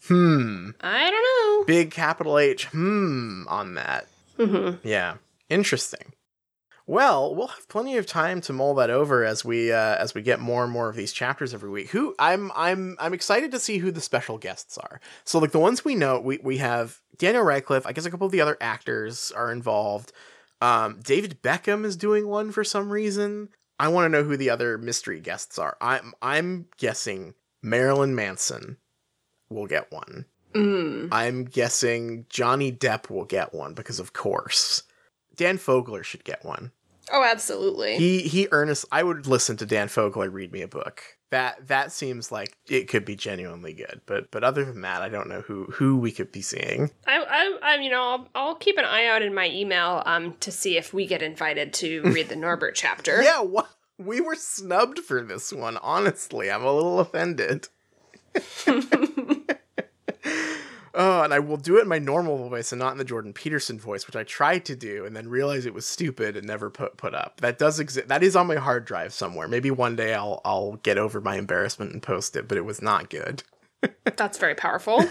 Hmm. 0.08 0.72
I 0.82 1.10
don't 1.10 1.60
know. 1.60 1.66
Big 1.66 1.92
capital 1.92 2.38
H 2.38 2.66
hmm 2.68 3.44
on 3.48 3.76
that. 3.76 4.08
hmm 4.38 4.72
Yeah. 4.84 5.16
Interesting. 5.50 6.14
Well, 6.86 7.34
we'll 7.34 7.48
have 7.48 7.70
plenty 7.70 7.96
of 7.96 8.06
time 8.06 8.42
to 8.42 8.52
mull 8.52 8.74
that 8.76 8.90
over 8.90 9.24
as 9.24 9.46
we 9.46 9.72
uh, 9.72 9.96
as 9.96 10.14
we 10.14 10.22
get 10.22 10.42
more 10.42 10.66
and 10.66 10.74
more 10.74 10.90
of 10.90 10.98
these 10.98 11.14
chapters 11.14 11.54
every 11.54 11.70
week. 11.70 11.92
Who 11.92 12.14
I'm 12.20 12.52
I'm 12.56 12.98
I'm 13.00 13.14
excited 13.14 13.52
to 13.52 13.60
see 13.60 13.78
who 13.78 13.90
the 13.92 14.02
special 14.02 14.38
guests 14.38 14.78
are. 14.78 15.00
So 15.24 15.40
like 15.40 15.52
the 15.52 15.60
ones 15.60 15.86
we 15.86 15.96
know, 15.96 16.20
we 16.20 16.40
we 16.44 16.58
have 16.58 17.00
Daniel 17.18 17.44
Radcliffe. 17.44 17.86
I 17.88 17.94
guess 17.94 18.06
a 18.06 18.12
couple 18.12 18.26
of 18.26 18.34
the 18.34 18.42
other 18.42 18.58
actors 18.60 19.32
are 19.32 19.52
involved. 19.52 20.12
Um, 20.60 21.00
David 21.02 21.42
Beckham 21.42 21.86
is 21.86 21.96
doing 21.96 22.28
one 22.28 22.52
for 22.52 22.66
some 22.66 22.90
reason. 22.90 23.50
I 23.80 23.88
want 23.88 24.06
to 24.06 24.10
know 24.10 24.24
who 24.26 24.36
the 24.36 24.50
other 24.50 24.78
mystery 24.78 25.22
guests 25.22 25.58
are. 25.58 25.78
I'm 25.80 26.14
I'm 26.22 26.68
guessing 26.78 27.34
Marilyn 27.62 28.14
Manson 28.14 28.76
will 29.54 29.68
get 29.68 29.92
one. 29.92 30.26
Mm. 30.54 31.10
I'm 31.12 31.46
guessing 31.46 32.26
Johnny 32.30 32.72
Depp 32.72 33.10
will 33.10 33.26
get 33.26 33.54
one 33.54 33.74
because, 33.74 34.00
of 34.00 34.14
course, 34.14 34.84
Dan 35.36 35.58
Fogler 35.58 36.04
should 36.04 36.24
get 36.24 36.46
one. 36.46 36.72
Oh, 37.12 37.24
absolutely. 37.24 37.98
He 37.98 38.22
he 38.22 38.48
earnest. 38.52 38.86
I 38.92 39.04
would 39.04 39.28
listen 39.28 39.58
to 39.58 39.66
Dan 39.66 39.88
Fogler 39.88 40.32
read 40.32 40.52
me 40.52 40.62
a 40.62 40.68
book. 40.68 41.04
That 41.32 41.68
that 41.68 41.92
seems 41.92 42.32
like 42.32 42.56
it 42.68 42.88
could 42.88 43.04
be 43.04 43.16
genuinely 43.16 43.74
good. 43.74 44.02
But 44.06 44.32
but 44.32 44.44
other 44.44 44.64
than 44.64 44.82
that, 44.82 45.02
I 45.02 45.10
don't 45.10 45.28
know 45.28 45.42
who 45.42 45.66
who 45.66 45.98
we 45.98 46.12
could 46.12 46.32
be 46.32 46.42
seeing. 46.42 46.92
I, 47.06 47.18
I, 47.18 47.60
I 47.62 47.76
you 47.82 47.90
know, 47.90 48.02
I'll, 48.02 48.30
I'll 48.36 48.56
keep 48.56 48.78
an 48.78 48.86
eye 48.86 49.08
out 49.08 49.22
in 49.22 49.34
my 49.34 49.50
email 49.50 50.02
um 50.06 50.36
to 50.40 50.52
see 50.52 50.78
if 50.78 50.94
we 50.94 51.06
get 51.06 51.22
invited 51.22 51.74
to 51.74 52.02
read 52.06 52.30
the 52.30 52.36
Norbert 52.36 52.76
chapter. 52.76 53.22
Yeah, 53.22 53.42
what 53.42 53.70
we 53.98 54.22
were 54.22 54.36
snubbed 54.36 55.00
for 55.00 55.22
this 55.22 55.52
one. 55.52 55.78
Honestly, 55.78 56.50
I'm 56.50 56.64
a 56.64 56.72
little 56.72 57.00
offended. 57.00 57.68
Oh, 60.96 61.24
and 61.24 61.34
I 61.34 61.40
will 61.40 61.58
do 61.58 61.78
it 61.78 61.84
in 61.84 61.88
my 61.88 61.98
normal 61.98 62.50
voice 62.50 62.72
and 62.72 62.80
not 62.80 62.92
in 62.92 63.00
the 63.00 63.04
Jordan 63.04 63.34
Peterson 63.34 63.80
voice, 63.80 64.06
which 64.06 64.16
I 64.16 64.24
tried 64.24 64.64
to 64.66 64.76
do 64.76 65.06
and 65.06 65.16
then 65.16 65.28
realized 65.28 65.66
it 65.66 65.74
was 65.74 65.88
stupid 65.88 66.38
and 66.38 66.46
never 66.46 66.70
put 66.70 66.98
put 66.98 67.16
up. 67.16 67.42
That 67.42 67.58
does 67.58 67.80
exist. 67.80 68.10
That 68.10 68.22
is 68.22 68.36
on 68.36 68.46
my 68.46 68.56
hard 68.56 68.86
drive 68.86 69.12
somewhere. 69.12 69.48
Maybe 69.48 69.72
one 69.72 69.96
day 69.96 70.14
I'll 70.14 70.42
I'll 70.46 70.74
get 70.84 71.00
over 71.00 71.20
my 71.20 71.38
embarrassment 71.38 71.94
and 71.94 72.02
post 72.04 72.36
it, 72.36 72.48
but 72.48 72.58
it 72.58 72.66
was 72.66 72.82
not 72.82 73.10
good. 73.10 73.44
That's 74.16 74.38
very 74.38 74.56
powerful. 74.56 75.04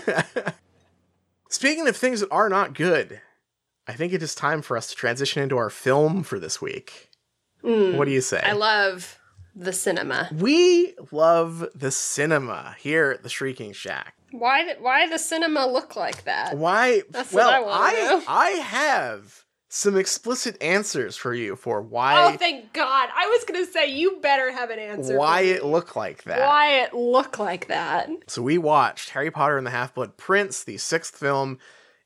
Speaking 1.48 1.88
of 1.88 1.96
things 1.96 2.20
that 2.20 2.30
are 2.30 2.48
not 2.48 2.74
good, 2.74 3.20
I 3.88 3.94
think 3.94 4.12
it 4.12 4.22
is 4.22 4.34
time 4.34 4.62
for 4.62 4.76
us 4.76 4.88
to 4.88 4.94
transition 4.94 5.42
into 5.42 5.56
our 5.58 5.68
film 5.70 6.22
for 6.22 6.38
this 6.38 6.62
week. 6.62 7.10
Mm. 7.64 7.96
What 7.96 8.06
do 8.06 8.12
you 8.12 8.20
say? 8.20 8.40
I 8.42 8.52
love 8.52 9.18
the 9.54 9.72
cinema. 9.72 10.28
we 10.32 10.94
love 11.10 11.68
the 11.74 11.90
cinema 11.90 12.76
here 12.78 13.10
at 13.10 13.22
the 13.22 13.28
Shrieking 13.28 13.72
Shack. 13.72 14.14
Why 14.32 14.74
why 14.80 15.08
the 15.08 15.18
cinema 15.18 15.66
look 15.66 15.94
like 15.96 16.24
that? 16.24 16.56
Why? 16.56 17.02
That's 17.10 17.32
what 17.32 17.44
well, 17.62 17.68
I 17.70 18.22
I. 18.26 18.48
I 18.48 18.50
have 18.60 19.44
some 19.68 19.96
explicit 19.96 20.62
answers 20.62 21.16
for 21.16 21.32
you 21.32 21.56
for 21.56 21.80
why 21.80 22.32
Oh, 22.34 22.36
thank 22.36 22.72
God! 22.74 23.08
I 23.14 23.26
was 23.26 23.44
gonna 23.44 23.64
say 23.66 23.88
you 23.88 24.18
better 24.20 24.52
have 24.52 24.70
an 24.70 24.78
answer. 24.78 25.16
why 25.18 25.40
it 25.42 25.62
me. 25.64 25.70
looked 25.70 25.96
like 25.96 26.24
that. 26.24 26.40
Why 26.40 26.80
it 26.82 26.92
look 26.94 27.38
like 27.38 27.68
that? 27.68 28.10
So 28.26 28.42
we 28.42 28.58
watched 28.58 29.10
Harry 29.10 29.30
Potter 29.30 29.56
and 29.56 29.66
the 29.66 29.70
Half 29.70 29.94
Blood 29.94 30.16
Prince, 30.16 30.64
the 30.64 30.76
sixth 30.76 31.16
film 31.16 31.58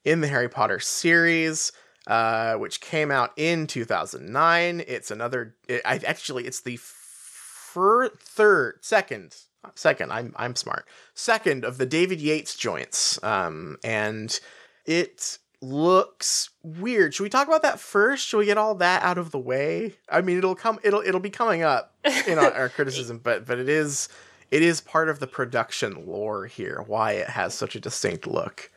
in 0.04 0.20
the 0.20 0.28
Harry 0.28 0.48
Potter 0.48 0.78
series, 0.78 1.72
uh, 2.06 2.54
which 2.54 2.80
came 2.80 3.10
out 3.10 3.32
in 3.36 3.66
2009. 3.66 4.84
It's 4.86 5.10
another. 5.10 5.56
It, 5.68 5.82
I 5.84 5.96
actually, 6.06 6.46
it's 6.46 6.60
the 6.60 6.78
fir- 6.80 8.10
third, 8.10 8.78
second, 8.82 9.34
second. 9.74 10.12
I'm 10.12 10.32
I'm 10.36 10.56
smart. 10.56 10.86
Second 11.14 11.64
of 11.64 11.78
the 11.78 11.86
David 11.86 12.20
Yates 12.20 12.56
joints, 12.56 13.22
um, 13.22 13.76
and 13.82 14.38
it 14.84 15.38
looks 15.60 16.50
weird. 16.62 17.14
Should 17.14 17.24
we 17.24 17.28
talk 17.28 17.48
about 17.48 17.62
that 17.62 17.80
first? 17.80 18.26
Should 18.26 18.38
we 18.38 18.46
get 18.46 18.58
all 18.58 18.74
that 18.76 19.02
out 19.02 19.18
of 19.18 19.30
the 19.30 19.38
way? 19.38 19.94
I 20.08 20.20
mean, 20.20 20.38
it'll 20.38 20.54
come. 20.54 20.78
It'll 20.82 21.00
it'll 21.00 21.20
be 21.20 21.30
coming 21.30 21.62
up 21.62 21.94
in 22.26 22.38
our, 22.38 22.52
our 22.52 22.68
criticism, 22.68 23.20
but 23.22 23.46
but 23.46 23.58
it 23.58 23.68
is 23.68 24.08
it 24.50 24.62
is 24.62 24.80
part 24.80 25.08
of 25.08 25.18
the 25.18 25.26
production 25.26 26.06
lore 26.06 26.46
here 26.46 26.82
why 26.86 27.12
it 27.12 27.28
has 27.30 27.54
such 27.54 27.74
a 27.74 27.80
distinct 27.80 28.26
look. 28.26 28.70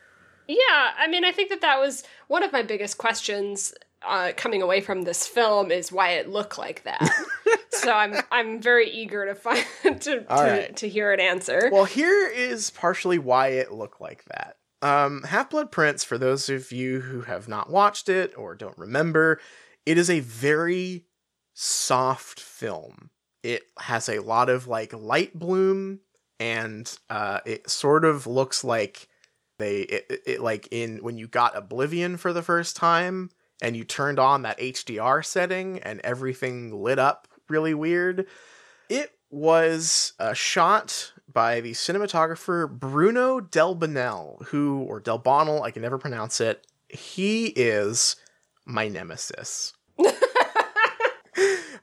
Yeah, 0.48 0.90
I 0.98 1.06
mean, 1.08 1.24
I 1.24 1.30
think 1.30 1.48
that 1.50 1.60
that 1.60 1.78
was 1.78 2.02
one 2.26 2.42
of 2.42 2.52
my 2.52 2.62
biggest 2.62 2.98
questions 2.98 3.72
uh, 4.06 4.32
coming 4.36 4.62
away 4.62 4.80
from 4.80 5.02
this 5.02 5.26
film 5.26 5.70
is 5.70 5.92
why 5.92 6.10
it 6.10 6.28
looked 6.28 6.58
like 6.58 6.84
that. 6.84 7.08
so 7.70 7.92
I'm 7.92 8.14
I'm 8.30 8.60
very 8.60 8.90
eager 8.90 9.26
to 9.26 9.34
find 9.34 9.64
to 9.82 9.98
to, 10.00 10.26
right. 10.28 10.76
to 10.76 10.88
hear 10.88 11.12
an 11.12 11.20
answer. 11.20 11.68
Well, 11.72 11.84
here 11.84 12.28
is 12.28 12.70
partially 12.70 13.18
why 13.18 13.48
it 13.48 13.72
looked 13.72 14.00
like 14.00 14.24
that. 14.24 14.56
Um, 14.82 15.24
Half 15.24 15.50
Blood 15.50 15.70
Prince, 15.70 16.04
for 16.04 16.16
those 16.16 16.48
of 16.48 16.72
you 16.72 17.00
who 17.00 17.22
have 17.22 17.48
not 17.48 17.68
watched 17.68 18.08
it 18.08 18.32
or 18.36 18.54
don't 18.54 18.78
remember, 18.78 19.38
it 19.84 19.98
is 19.98 20.08
a 20.08 20.20
very 20.20 21.04
soft 21.52 22.40
film. 22.40 23.10
It 23.42 23.64
has 23.78 24.08
a 24.08 24.20
lot 24.20 24.48
of 24.48 24.66
like 24.66 24.92
light 24.94 25.38
bloom, 25.38 26.00
and 26.38 26.90
uh, 27.10 27.40
it 27.44 27.68
sort 27.68 28.06
of 28.06 28.26
looks 28.26 28.64
like 28.64 29.08
they 29.58 29.80
it, 29.80 30.06
it, 30.08 30.20
it 30.26 30.40
like 30.40 30.68
in 30.70 30.98
when 30.98 31.18
you 31.18 31.28
got 31.28 31.56
Oblivion 31.56 32.16
for 32.16 32.32
the 32.32 32.42
first 32.42 32.76
time 32.76 33.30
and 33.62 33.76
you 33.76 33.84
turned 33.84 34.18
on 34.18 34.42
that 34.42 34.58
HDR 34.58 35.24
setting 35.24 35.78
and 35.80 36.00
everything 36.00 36.82
lit 36.82 36.98
up 36.98 37.28
really 37.48 37.74
weird. 37.74 38.26
It 38.88 39.12
was 39.30 40.12
a 40.18 40.34
shot 40.34 41.12
by 41.32 41.60
the 41.60 41.72
cinematographer 41.72 42.68
Bruno 42.68 43.40
Delbonnel, 43.40 44.44
who, 44.46 44.80
or 44.82 45.00
Delbonnel, 45.00 45.62
I 45.62 45.70
can 45.70 45.82
never 45.82 45.98
pronounce 45.98 46.40
it. 46.40 46.66
He 46.88 47.46
is 47.46 48.16
my 48.66 48.88
nemesis. 48.88 49.72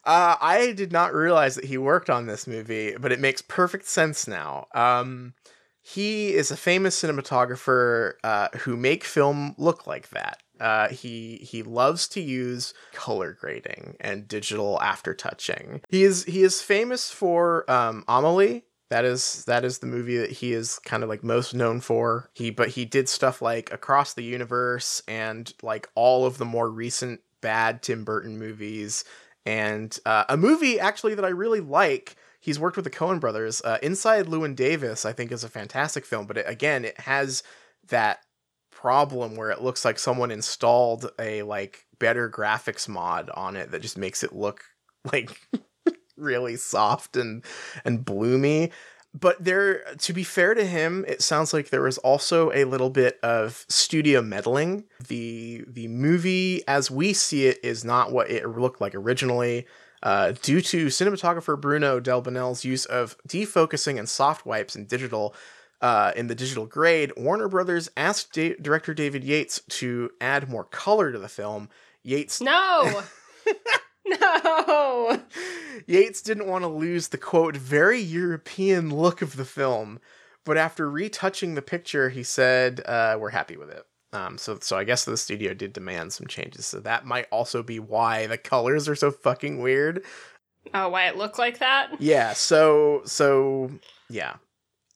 Uh, 0.07 0.37
I 0.39 0.71
did 0.71 0.93
not 0.93 1.13
realize 1.13 1.55
that 1.55 1.65
he 1.65 1.77
worked 1.77 2.09
on 2.09 2.27
this 2.27 2.47
movie, 2.47 2.95
but 2.97 3.11
it 3.11 3.19
makes 3.19 3.41
perfect 3.41 3.85
sense 3.87 4.25
now. 4.25 4.67
Um, 4.73 5.33
he 5.81 6.33
is 6.33 6.49
a 6.49 6.55
famous 6.55 7.01
cinematographer 7.01 8.13
uh, 8.23 8.47
who 8.59 8.77
make 8.77 9.03
film 9.03 9.53
look 9.57 9.85
like 9.85 10.09
that. 10.11 10.41
Uh, 10.59 10.89
he 10.89 11.37
he 11.37 11.63
loves 11.63 12.07
to 12.09 12.21
use 12.21 12.73
color 12.93 13.37
grading 13.39 13.95
and 13.99 14.27
digital 14.27 14.79
aftertouching. 14.81 15.81
He 15.89 16.03
is 16.03 16.25
he 16.25 16.43
is 16.43 16.61
famous 16.61 17.09
for 17.09 17.69
um, 17.69 18.03
Amelie. 18.07 18.63
That 18.89 19.03
is 19.03 19.43
that 19.45 19.65
is 19.65 19.79
the 19.79 19.87
movie 19.87 20.17
that 20.17 20.31
he 20.31 20.53
is 20.53 20.79
kind 20.79 21.03
of 21.03 21.09
like 21.09 21.23
most 21.23 21.53
known 21.53 21.81
for. 21.81 22.29
He 22.33 22.49
but 22.49 22.69
he 22.69 22.85
did 22.85 23.09
stuff 23.09 23.41
like 23.41 23.71
Across 23.71 24.13
the 24.13 24.23
Universe 24.23 25.01
and 25.07 25.53
like 25.61 25.89
all 25.95 26.25
of 26.25 26.37
the 26.37 26.45
more 26.45 26.69
recent 26.69 27.21
bad 27.41 27.81
Tim 27.83 28.03
Burton 28.03 28.39
movies 28.39 29.03
and 29.45 29.97
uh, 30.05 30.25
a 30.27 30.35
movie 30.35 30.79
actually 30.79 31.15
that 31.15 31.25
I 31.25 31.29
really 31.29 31.61
like. 31.61 32.17
He's 32.39 32.59
worked 32.59 32.75
with 32.75 32.83
the 32.83 32.91
Coen 32.91 33.19
Brothers. 33.19 33.61
Uh, 33.61 33.77
Inside 33.81 34.27
Llewyn 34.27 34.55
Davis, 34.55 35.05
I 35.05 35.13
think, 35.13 35.31
is 35.31 35.43
a 35.43 35.49
fantastic 35.49 36.05
film, 36.05 36.27
but 36.27 36.37
it, 36.37 36.45
again, 36.47 36.85
it 36.85 36.99
has 36.99 37.43
that 37.87 38.19
problem 38.81 39.35
where 39.35 39.49
it 39.49 39.63
looks 39.63 39.83
like 39.83 39.97
someone 39.97 40.29
installed 40.29 41.09
a 41.17 41.41
like 41.41 41.87
better 41.97 42.29
graphics 42.29 42.87
mod 42.87 43.27
on 43.33 43.55
it 43.55 43.71
that 43.71 43.81
just 43.81 43.97
makes 43.97 44.23
it 44.23 44.35
look 44.35 44.63
like 45.11 45.49
really 46.15 46.55
soft 46.55 47.17
and 47.17 47.43
and 47.83 48.05
bloomy. 48.05 48.71
But 49.19 49.43
there 49.43 49.83
to 49.95 50.13
be 50.13 50.23
fair 50.23 50.53
to 50.53 50.63
him 50.63 51.05
it 51.07 51.23
sounds 51.23 51.53
like 51.53 51.69
there 51.69 51.81
was 51.81 51.97
also 51.99 52.51
a 52.51 52.65
little 52.65 52.91
bit 52.91 53.19
of 53.23 53.65
studio 53.67 54.21
meddling. 54.21 54.83
The 55.07 55.63
the 55.67 55.87
movie 55.87 56.61
as 56.67 56.91
we 56.91 57.13
see 57.13 57.47
it 57.47 57.57
is 57.63 57.83
not 57.83 58.11
what 58.11 58.29
it 58.29 58.47
looked 58.47 58.79
like 58.79 58.93
originally 58.93 59.65
uh, 60.03 60.33
due 60.43 60.61
to 60.61 60.85
cinematographer 60.85 61.59
bruno 61.59 61.99
delbonnel's 61.99 62.63
use 62.63 62.85
of 62.85 63.17
defocusing 63.27 63.97
and 63.97 64.07
soft 64.07 64.45
wipes 64.45 64.75
in 64.75 64.85
digital 64.85 65.33
uh, 65.81 66.11
in 66.15 66.27
the 66.27 66.35
digital 66.35 66.65
grade 66.65 67.11
warner 67.15 67.47
brothers 67.47 67.89
asked 67.95 68.33
da- 68.33 68.55
director 68.61 68.93
david 68.93 69.23
yates 69.23 69.61
to 69.69 70.09
add 70.19 70.49
more 70.49 70.63
color 70.63 71.11
to 71.11 71.19
the 71.19 71.29
film 71.29 71.69
yates 72.03 72.41
no, 72.41 73.03
no. 74.05 75.21
Yates 75.85 76.21
didn't 76.21 76.47
want 76.47 76.63
to 76.63 76.67
lose 76.67 77.09
the 77.09 77.17
quote 77.17 77.55
very 77.55 77.99
European 77.99 78.95
look 78.95 79.21
of 79.21 79.35
the 79.35 79.45
film, 79.45 79.99
but 80.43 80.57
after 80.57 80.89
retouching 80.89 81.55
the 81.55 81.61
picture, 81.61 82.09
he 82.09 82.23
said, 82.23 82.81
uh, 82.85 83.17
"We're 83.19 83.29
happy 83.29 83.57
with 83.57 83.69
it." 83.69 83.85
Um, 84.13 84.37
so 84.37 84.57
so 84.61 84.77
I 84.77 84.83
guess 84.83 85.05
the 85.05 85.17
studio 85.17 85.53
did 85.53 85.73
demand 85.73 86.13
some 86.13 86.27
changes. 86.27 86.65
So 86.65 86.79
that 86.81 87.05
might 87.05 87.27
also 87.31 87.63
be 87.63 87.79
why 87.79 88.27
the 88.27 88.37
colors 88.37 88.87
are 88.87 88.95
so 88.95 89.11
fucking 89.11 89.61
weird. 89.61 90.03
Oh, 90.73 90.89
why 90.89 91.07
it 91.07 91.17
looked 91.17 91.39
like 91.39 91.59
that? 91.59 92.01
Yeah. 92.01 92.33
So 92.33 93.01
so 93.05 93.71
yeah. 94.09 94.35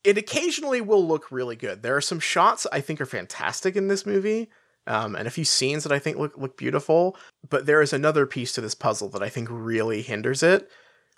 It 0.03 0.17
occasionally 0.17 0.81
will 0.81 1.05
look 1.07 1.31
really 1.31 1.55
good. 1.55 1.83
There 1.83 1.95
are 1.95 2.01
some 2.01 2.19
shots 2.19 2.65
I 2.71 2.81
think 2.81 2.99
are 3.01 3.05
fantastic 3.05 3.75
in 3.75 3.87
this 3.87 4.05
movie. 4.05 4.49
Um, 4.87 5.15
and 5.15 5.27
a 5.27 5.31
few 5.31 5.45
scenes 5.45 5.83
that 5.83 5.91
I 5.91 5.99
think 5.99 6.17
look 6.17 6.35
look 6.37 6.57
beautiful, 6.57 7.15
but 7.47 7.67
there 7.67 7.83
is 7.83 7.93
another 7.93 8.25
piece 8.25 8.51
to 8.53 8.61
this 8.61 8.73
puzzle 8.73 9.09
that 9.09 9.21
I 9.21 9.29
think 9.29 9.47
really 9.51 10.01
hinders 10.01 10.41
it, 10.41 10.71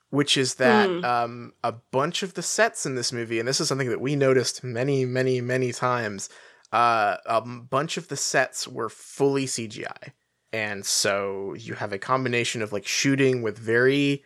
which 0.09 0.35
is 0.35 0.55
that 0.55 0.89
Hmm. 0.89 1.05
um, 1.05 1.53
a 1.63 1.71
bunch 1.71 2.23
of 2.23 2.33
the 2.33 2.41
sets 2.41 2.85
in 2.85 2.95
this 2.95 3.13
movie, 3.13 3.39
and 3.39 3.47
this 3.47 3.61
is 3.61 3.69
something 3.69 3.87
that 3.87 4.01
we 4.01 4.17
noticed 4.17 4.65
many, 4.65 5.05
many, 5.05 5.39
many 5.39 5.71
times. 5.71 6.27
Uh, 6.73 7.15
a 7.25 7.39
bunch 7.39 7.95
of 7.95 8.09
the 8.09 8.17
sets 8.17 8.67
were 8.67 8.89
fully 8.89 9.45
CGI, 9.45 10.11
and 10.51 10.85
so 10.85 11.53
you 11.53 11.75
have 11.75 11.93
a 11.93 11.97
combination 11.99 12.61
of 12.61 12.73
like 12.73 12.85
shooting 12.85 13.41
with 13.43 13.57
very 13.57 14.25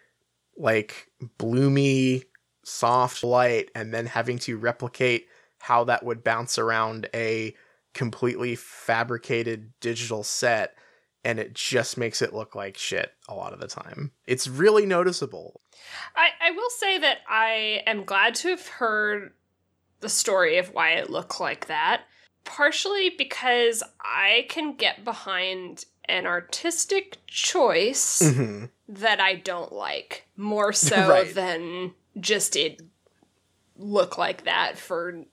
like 0.57 1.09
bloomy, 1.37 2.23
soft 2.67 3.23
light, 3.23 3.71
and 3.73 3.93
then 3.93 4.05
having 4.05 4.37
to 4.39 4.57
replicate 4.57 5.27
how 5.59 5.83
that 5.85 6.03
would 6.03 6.23
bounce 6.23 6.57
around 6.57 7.09
a 7.13 7.55
completely 7.93 8.55
fabricated 8.55 9.71
digital 9.79 10.23
set 10.23 10.75
and 11.23 11.39
it 11.39 11.53
just 11.53 11.97
makes 11.97 12.21
it 12.21 12.33
look 12.33 12.53
like 12.55 12.77
shit 12.77 13.11
a 13.27 13.33
lot 13.33 13.51
of 13.51 13.59
the 13.59 13.67
time. 13.67 14.11
It's 14.27 14.47
really 14.47 14.85
noticeable. 14.85 15.59
I, 16.15 16.29
I 16.39 16.51
will 16.51 16.69
say 16.69 16.99
that 16.99 17.17
I 17.27 17.81
am 17.87 18.05
glad 18.05 18.35
to 18.35 18.49
have 18.49 18.65
heard 18.67 19.33
the 19.99 20.09
story 20.09 20.57
of 20.57 20.73
why 20.73 20.91
it 20.91 21.09
looked 21.09 21.39
like 21.41 21.67
that. 21.67 22.03
Partially 22.45 23.09
because 23.17 23.83
I 23.99 24.45
can 24.47 24.75
get 24.75 25.03
behind 25.03 25.85
an 26.05 26.27
artistic 26.27 27.17
choice 27.25 28.21
Mm-hmm. 28.21 28.65
that 28.87 29.19
I 29.19 29.35
don't 29.35 29.73
like 29.73 30.27
more 30.37 30.71
so 30.71 31.09
Right. 31.09 31.33
than 31.33 31.93
just 32.19 32.55
it 32.55 32.81
look 33.77 34.17
like 34.17 34.45
that 34.45 34.77
for 34.77 35.23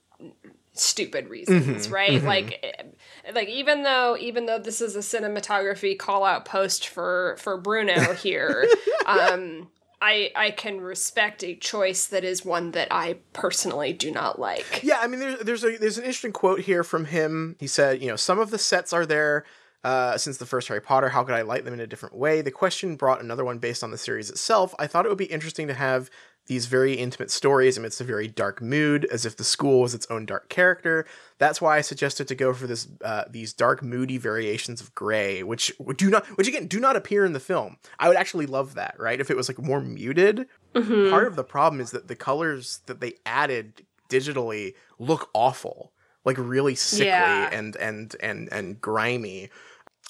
stupid 0.73 1.29
reasons, 1.29 1.87
Mhm, 1.87 1.91
right? 1.91 2.21
mhm. 2.21 2.25
Like 2.25 2.59
eh, 2.63 3.31
like 3.33 3.47
even 3.49 3.83
though 3.83 4.17
even 4.19 4.45
though 4.45 4.59
this 4.59 4.81
is 4.81 4.95
a 4.95 4.99
cinematography 4.99 5.97
call 5.97 6.23
out 6.23 6.45
post 6.45 6.87
for 6.87 7.35
for 7.39 7.57
Bruno 7.57 8.13
here, 8.13 8.67
um 9.05 9.69
I 10.01 10.31
I 10.35 10.51
can 10.51 10.81
respect 10.81 11.43
a 11.43 11.55
choice 11.55 12.05
that 12.07 12.23
is 12.23 12.43
one 12.45 12.71
that 12.71 12.89
I 12.91 13.17
personally 13.33 13.93
do 13.93 14.11
not 14.11 14.37
like. 14.39 14.81
Yeah, 14.83 14.99
I 14.99 15.07
mean, 15.07 15.21
there's 15.21 15.39
there's 15.39 15.63
a 15.63 15.77
there's 15.77 15.97
an 15.97 16.03
interesting 16.03 16.33
quote 16.33 16.59
here 16.59 16.83
from 16.83 17.05
him. 17.05 17.55
He 17.59 17.67
said, 17.67 18.01
you 18.01 18.07
know, 18.07 18.17
some 18.17 18.37
of 18.39 18.51
the 18.51 18.57
sets 18.57 18.91
are 18.91 19.05
there 19.05 19.45
uh, 19.85 20.17
since 20.17 20.37
the 20.37 20.45
first 20.45 20.67
Harry 20.67 20.81
Potter. 20.81 21.09
How 21.09 21.23
could 21.23 21.33
I 21.35 21.43
light 21.43 21.63
them 21.63 21.73
in 21.73 21.79
a 21.79 21.87
different 21.87 22.15
way? 22.15 22.41
The 22.41 22.51
question 22.51 22.97
brought 22.97 23.21
another 23.23 23.45
one 23.45 23.57
based 23.57 23.83
on 23.83 23.91
the 23.91 23.97
series 23.97 24.29
itself. 24.29 24.75
I 24.77 24.87
thought 24.87 25.05
it 25.05 25.09
would 25.09 25.17
be 25.17 25.25
interesting 25.25 25.67
to 25.67 25.73
have 25.73 26.09
these 26.47 26.67
very 26.67 26.93
intimate 26.93 27.31
stories 27.31 27.77
amidst 27.77 27.99
a 28.01 28.03
very 28.03 28.27
dark 28.27 28.61
mood, 28.61 29.05
as 29.11 29.25
if 29.25 29.35
the 29.35 29.43
school 29.43 29.81
was 29.81 29.93
its 29.93 30.05
own 30.09 30.25
dark 30.25 30.47
character. 30.49 31.05
That's 31.39 31.59
why 31.61 31.77
I 31.77 31.81
suggested 31.81 32.27
to 32.27 32.35
go 32.35 32.53
for 32.53 32.67
this 32.67 32.87
uh, 33.03 33.23
these 33.29 33.51
dark, 33.53 33.81
moody 33.81 34.17
variations 34.17 34.79
of 34.81 34.93
gray, 34.93 35.41
which 35.43 35.73
do 35.97 36.09
not, 36.09 36.25
which 36.37 36.47
again 36.47 36.67
do 36.67 36.79
not 36.79 36.95
appear 36.95 37.25
in 37.25 37.33
the 37.33 37.39
film. 37.39 37.77
I 37.99 38.07
would 38.07 38.17
actually 38.17 38.45
love 38.45 38.75
that, 38.75 38.95
right? 38.99 39.19
If 39.19 39.29
it 39.31 39.37
was 39.37 39.49
like 39.49 39.59
more 39.59 39.81
muted, 39.81 40.47
Mhm. 40.75 41.09
part 41.09 41.25
of 41.27 41.35
the 41.35 41.43
problem 41.43 41.79
is 41.81 41.91
that 41.91 42.07
the 42.07 42.15
colors 42.15 42.81
that 42.85 42.99
they 42.99 43.13
added 43.25 43.85
digitally 44.09 44.73
look 44.99 45.29
awful 45.33 45.91
like 46.25 46.37
really 46.37 46.75
sickly 46.75 47.05
Yeah. 47.07 47.49
and 47.51 47.75
and 47.77 48.15
and 48.19 48.49
and 48.51 48.79
grimy 48.81 49.49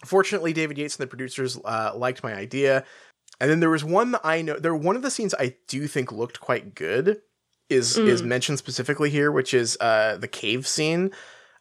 fortunately 0.03 0.51
david 0.53 0.77
yates 0.77 0.97
and 0.97 1.03
the 1.03 1.07
producers 1.07 1.57
uh, 1.65 1.91
liked 1.95 2.23
my 2.23 2.33
idea 2.33 2.83
and 3.39 3.49
then 3.51 3.59
there 3.59 3.69
was 3.69 3.83
one 3.83 4.11
that 4.11 4.21
i 4.23 4.41
know 4.41 4.57
there 4.59 4.75
one 4.75 4.95
of 4.95 5.01
the 5.01 5.11
scenes 5.11 5.33
i 5.39 5.55
do 5.67 5.87
think 5.87 6.11
looked 6.11 6.39
quite 6.39 6.75
good 6.75 7.21
is 7.69 7.97
is 7.97 8.21
Mm. 8.21 8.25
mentioned 8.25 8.57
specifically 8.59 9.09
here 9.09 9.31
which 9.31 9.53
is 9.53 9.77
uh 9.79 10.17
the 10.19 10.27
cave 10.27 10.67
scene 10.67 11.11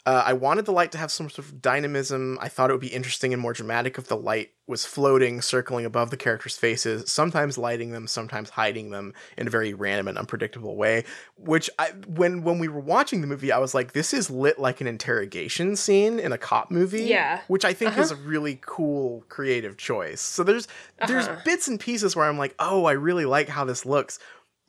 uh, 0.06 0.22
I 0.26 0.34
wanted 0.34 0.66
the 0.66 0.72
light 0.72 0.92
to 0.92 0.98
have 0.98 1.10
some 1.10 1.30
sort 1.30 1.46
of 1.46 1.62
dynamism. 1.62 2.36
I 2.38 2.48
thought 2.48 2.68
it 2.68 2.74
would 2.74 2.80
be 2.82 2.88
interesting 2.88 3.32
and 3.32 3.40
more 3.40 3.54
dramatic 3.54 3.96
if 3.96 4.06
the 4.06 4.18
light 4.18 4.50
was 4.66 4.87
floating, 4.87 5.42
circling 5.42 5.85
above 5.85 6.09
the 6.11 6.16
characters' 6.16 6.56
faces, 6.56 7.11
sometimes 7.12 7.59
lighting 7.59 7.90
them, 7.90 8.06
sometimes 8.06 8.49
hiding 8.49 8.90
them 8.90 9.12
in 9.37 9.47
a 9.47 9.50
very 9.50 9.75
random 9.75 10.09
and 10.09 10.16
unpredictable 10.16 10.75
way. 10.76 11.04
Which 11.37 11.68
I, 11.78 11.90
when 12.06 12.42
when 12.44 12.59
we 12.59 12.68
were 12.68 12.80
watching 12.80 13.21
the 13.21 13.26
movie, 13.26 13.52
I 13.52 13.59
was 13.59 13.75
like, 13.75 13.92
this 13.92 14.14
is 14.14 14.30
lit 14.30 14.59
like 14.59 14.80
an 14.80 14.87
interrogation 14.87 15.76
scene 15.76 16.18
in 16.18 16.33
a 16.33 16.38
cop 16.38 16.71
movie. 16.71 17.02
Yeah. 17.04 17.40
which 17.49 17.64
I 17.64 17.75
think 17.75 17.92
Uh-huh. 17.92 18.00
is 18.02 18.11
a 18.11 18.16
really 18.16 18.59
cool 18.64 19.25
creative 19.28 19.76
choice. 19.76 20.21
So 20.23 20.42
there's 20.42 20.66
there's 21.06 21.28
Uh-huh. 21.28 21.40
bits 21.44 21.68
and 21.68 21.78
pieces 21.78 22.16
where 22.16 22.26
I'm 22.26 22.38
like, 22.38 22.54
oh, 22.59 22.87
I 22.87 22.92
really 22.92 23.26
like 23.26 23.49
how 23.49 23.64
this 23.66 23.85
looks, 23.85 24.18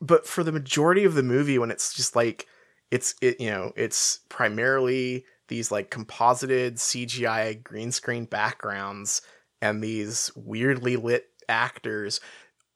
but 0.01 0.27
for 0.27 0.43
the 0.43 0.51
majority 0.51 1.05
of 1.05 1.13
the 1.13 1.23
movie, 1.23 1.57
when 1.57 1.71
it's 1.71 1.93
just 1.93 2.15
like 2.17 2.47
it's 2.91 3.15
it 3.21 3.39
you 3.39 3.49
know 3.49 3.71
it's 3.77 4.19
primarily 4.27 5.25
these 5.47 5.71
like 5.71 5.89
composited 5.89 6.75
CGI 6.75 7.63
green 7.63 7.91
screen 7.91 8.25
backgrounds 8.25 9.21
and 9.61 9.83
these 9.83 10.31
weirdly 10.35 10.95
lit 10.95 11.27
actors. 11.49 12.19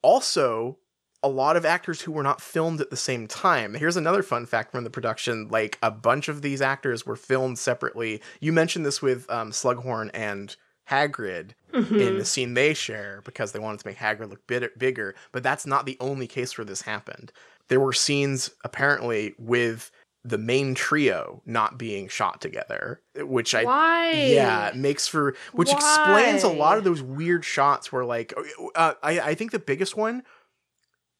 Also, 0.02 0.78
a 1.22 1.28
lot 1.28 1.56
of 1.56 1.66
actors 1.66 2.00
who 2.00 2.12
were 2.12 2.22
not 2.22 2.40
filmed 2.40 2.80
at 2.80 2.88
the 2.90 2.96
same 2.96 3.26
time. 3.26 3.74
Here's 3.74 3.96
another 3.96 4.22
fun 4.22 4.46
fact 4.46 4.72
from 4.72 4.84
the 4.84 4.90
production: 4.90 5.48
like 5.48 5.78
a 5.82 5.90
bunch 5.90 6.28
of 6.28 6.42
these 6.42 6.62
actors 6.62 7.04
were 7.04 7.16
filmed 7.16 7.58
separately. 7.58 8.22
You 8.40 8.52
mentioned 8.52 8.86
this 8.86 9.02
with 9.02 9.30
um, 9.30 9.50
Slughorn 9.50 10.10
and 10.14 10.56
Hagrid 10.88 11.50
Mhm. 11.72 12.00
in 12.00 12.18
the 12.18 12.24
scene 12.24 12.54
they 12.54 12.74
share 12.74 13.20
because 13.24 13.52
they 13.52 13.60
wanted 13.60 13.78
to 13.80 13.86
make 13.86 13.98
Hagrid 13.98 14.30
look 14.30 14.44
bit- 14.48 14.76
bigger. 14.78 15.14
But 15.30 15.42
that's 15.44 15.64
not 15.66 15.86
the 15.86 15.96
only 16.00 16.26
case 16.26 16.56
where 16.58 16.64
this 16.64 16.82
happened. 16.82 17.30
There 17.68 17.78
were 17.78 17.92
scenes 17.92 18.50
apparently 18.64 19.34
with 19.38 19.92
the 20.24 20.38
main 20.38 20.74
trio 20.74 21.42
not 21.46 21.78
being 21.78 22.08
shot 22.08 22.40
together, 22.40 23.00
which 23.16 23.54
I 23.54 23.64
Why? 23.64 24.10
yeah 24.10 24.72
makes 24.74 25.08
for 25.08 25.34
which 25.52 25.72
explains 25.72 26.42
a 26.42 26.48
lot 26.48 26.78
of 26.78 26.84
those 26.84 27.02
weird 27.02 27.44
shots 27.44 27.90
where 27.90 28.04
like 28.04 28.34
uh, 28.74 28.94
I 29.02 29.20
I 29.20 29.34
think 29.34 29.50
the 29.50 29.58
biggest 29.58 29.96
one 29.96 30.22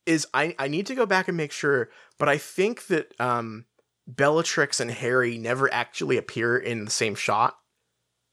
is 0.07 0.27
I 0.35 0.55
I 0.59 0.69
need 0.69 0.87
to 0.87 0.95
go 0.95 1.07
back 1.07 1.29
and 1.29 1.37
make 1.37 1.53
sure, 1.53 1.91
but 2.19 2.29
I 2.29 2.37
think 2.37 2.89
that 2.89 3.19
um 3.19 3.65
Bellatrix 4.07 4.81
and 4.81 4.91
Harry 4.91 5.39
never 5.39 5.73
actually 5.73 6.17
appear 6.17 6.57
in 6.59 6.85
the 6.85 6.91
same 6.91 7.15
shot 7.15 7.57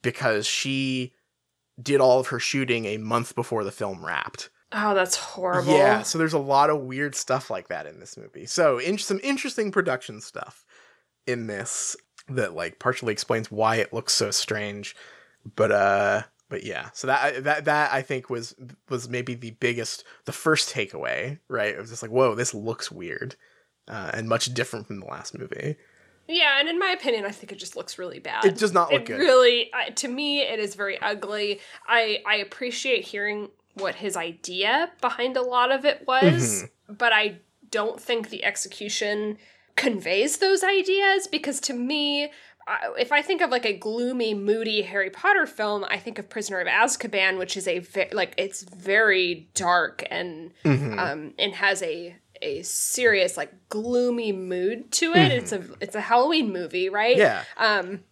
because 0.02 0.46
she 0.46 1.14
did 1.82 2.02
all 2.02 2.20
of 2.20 2.28
her 2.28 2.40
shooting 2.40 2.86
a 2.86 2.98
month 2.98 3.36
before 3.36 3.64
the 3.64 3.72
film 3.72 4.04
wrapped. 4.04 4.50
Oh, 4.72 4.94
that's 4.94 5.16
horrible. 5.16 5.74
Yeah, 5.74 6.02
so 6.02 6.18
there's 6.18 6.34
a 6.34 6.40
lot 6.40 6.70
of 6.70 6.82
weird 6.82 7.16
stuff 7.16 7.50
like 7.50 7.70
that 7.70 7.86
in 7.86 8.00
this 8.00 8.18
movie. 8.18 8.46
So, 8.46 8.80
in- 8.80 8.98
some 8.98 9.20
interesting 9.24 9.72
production 9.72 10.20
stuff 10.22 10.66
in 11.26 11.48
this 11.48 11.96
that 12.30 12.54
like 12.54 12.78
partially 12.80 13.14
explains 13.14 13.50
why 13.50 13.78
it 13.78 13.94
looks 13.94 14.14
so 14.14 14.32
strange. 14.32 14.96
But 15.56 15.72
uh 15.72 16.22
but 16.50 16.64
yeah. 16.64 16.90
So 16.94 17.08
that 17.08 17.44
that 17.46 17.66
that 17.66 17.94
I 17.94 18.02
think 18.02 18.30
was 18.30 18.56
was 18.90 19.08
maybe 19.10 19.36
the 19.36 19.52
biggest 19.52 20.04
the 20.26 20.34
first 20.34 20.74
takeaway, 20.74 21.40
right? 21.48 21.74
It 21.74 21.80
was 21.80 21.90
just 21.90 22.02
like, 22.02 22.12
"Whoa, 22.12 22.36
this 22.36 22.54
looks 22.54 22.92
weird." 22.92 23.36
Uh, 23.88 24.12
and 24.14 24.28
much 24.28 24.54
different 24.54 24.86
from 24.88 25.00
the 25.00 25.06
last 25.06 25.38
movie. 25.38 25.78
Yeah, 26.28 26.60
and 26.60 26.68
in 26.68 26.78
my 26.78 26.90
opinion, 26.90 27.24
I 27.24 27.32
think 27.32 27.54
it 27.54 27.58
just 27.58 27.78
looks 27.78 27.98
really 27.98 28.20
bad. 28.20 28.44
It 28.44 28.58
does 28.58 28.74
not 28.74 28.92
look 28.92 29.04
it 29.04 29.06
good. 29.08 29.20
really 29.20 29.70
I 29.74 29.92
to 29.92 30.10
me 30.10 30.42
it 30.42 30.60
is 30.60 30.76
very 30.76 31.00
ugly 31.02 31.62
i 31.88 32.18
i 32.28 32.36
appreciate 32.36 33.06
hearing 33.06 33.48
what 33.78 33.96
his 33.96 34.16
idea 34.18 34.92
behind 35.02 35.36
a 35.38 35.42
lot 35.42 35.72
of 35.72 35.86
it 35.86 36.06
was 36.08 36.64
Mm-hmm. 36.64 36.94
but 36.96 37.12
i 37.14 37.40
don't 37.70 38.00
think 38.00 38.30
the 38.30 38.44
execution 38.46 39.38
conveys 39.76 40.38
those 40.38 40.64
ideas 40.64 41.28
because 41.28 41.60
to 41.62 41.74
me 41.74 42.32
if 42.98 43.14
I 43.14 43.22
think 43.22 43.42
of 43.42 43.50
like 43.50 43.66
a 43.66 43.72
gloomy, 43.78 44.34
moody 44.34 44.82
Harry 44.82 45.10
Potter 45.10 45.46
film, 45.46 45.86
I 45.90 46.00
think 46.00 46.20
of 46.20 46.28
Prisoner 46.30 46.60
of 46.60 46.68
Azkaban, 46.68 47.38
which 47.38 47.56
is 47.56 47.66
a 47.66 47.80
ve- 47.80 48.10
like 48.12 48.34
it's 48.38 48.62
very 48.64 49.48
dark 49.54 50.04
and 50.12 50.52
Mhm. 50.66 50.98
um, 51.00 51.34
and 51.40 51.54
has 51.56 51.82
a 51.82 52.18
a 52.42 52.64
serious 52.64 53.38
like 53.38 53.54
gloomy 53.70 54.34
mood 54.34 54.92
to 55.00 55.14
it. 55.14 55.32
It's 55.32 55.54
a 55.54 55.64
it's 55.80 55.96
a 55.96 56.02
Halloween 56.02 56.52
movie, 56.52 56.90
right? 56.90 57.16
yeah. 57.16 57.46
Um, 57.56 58.04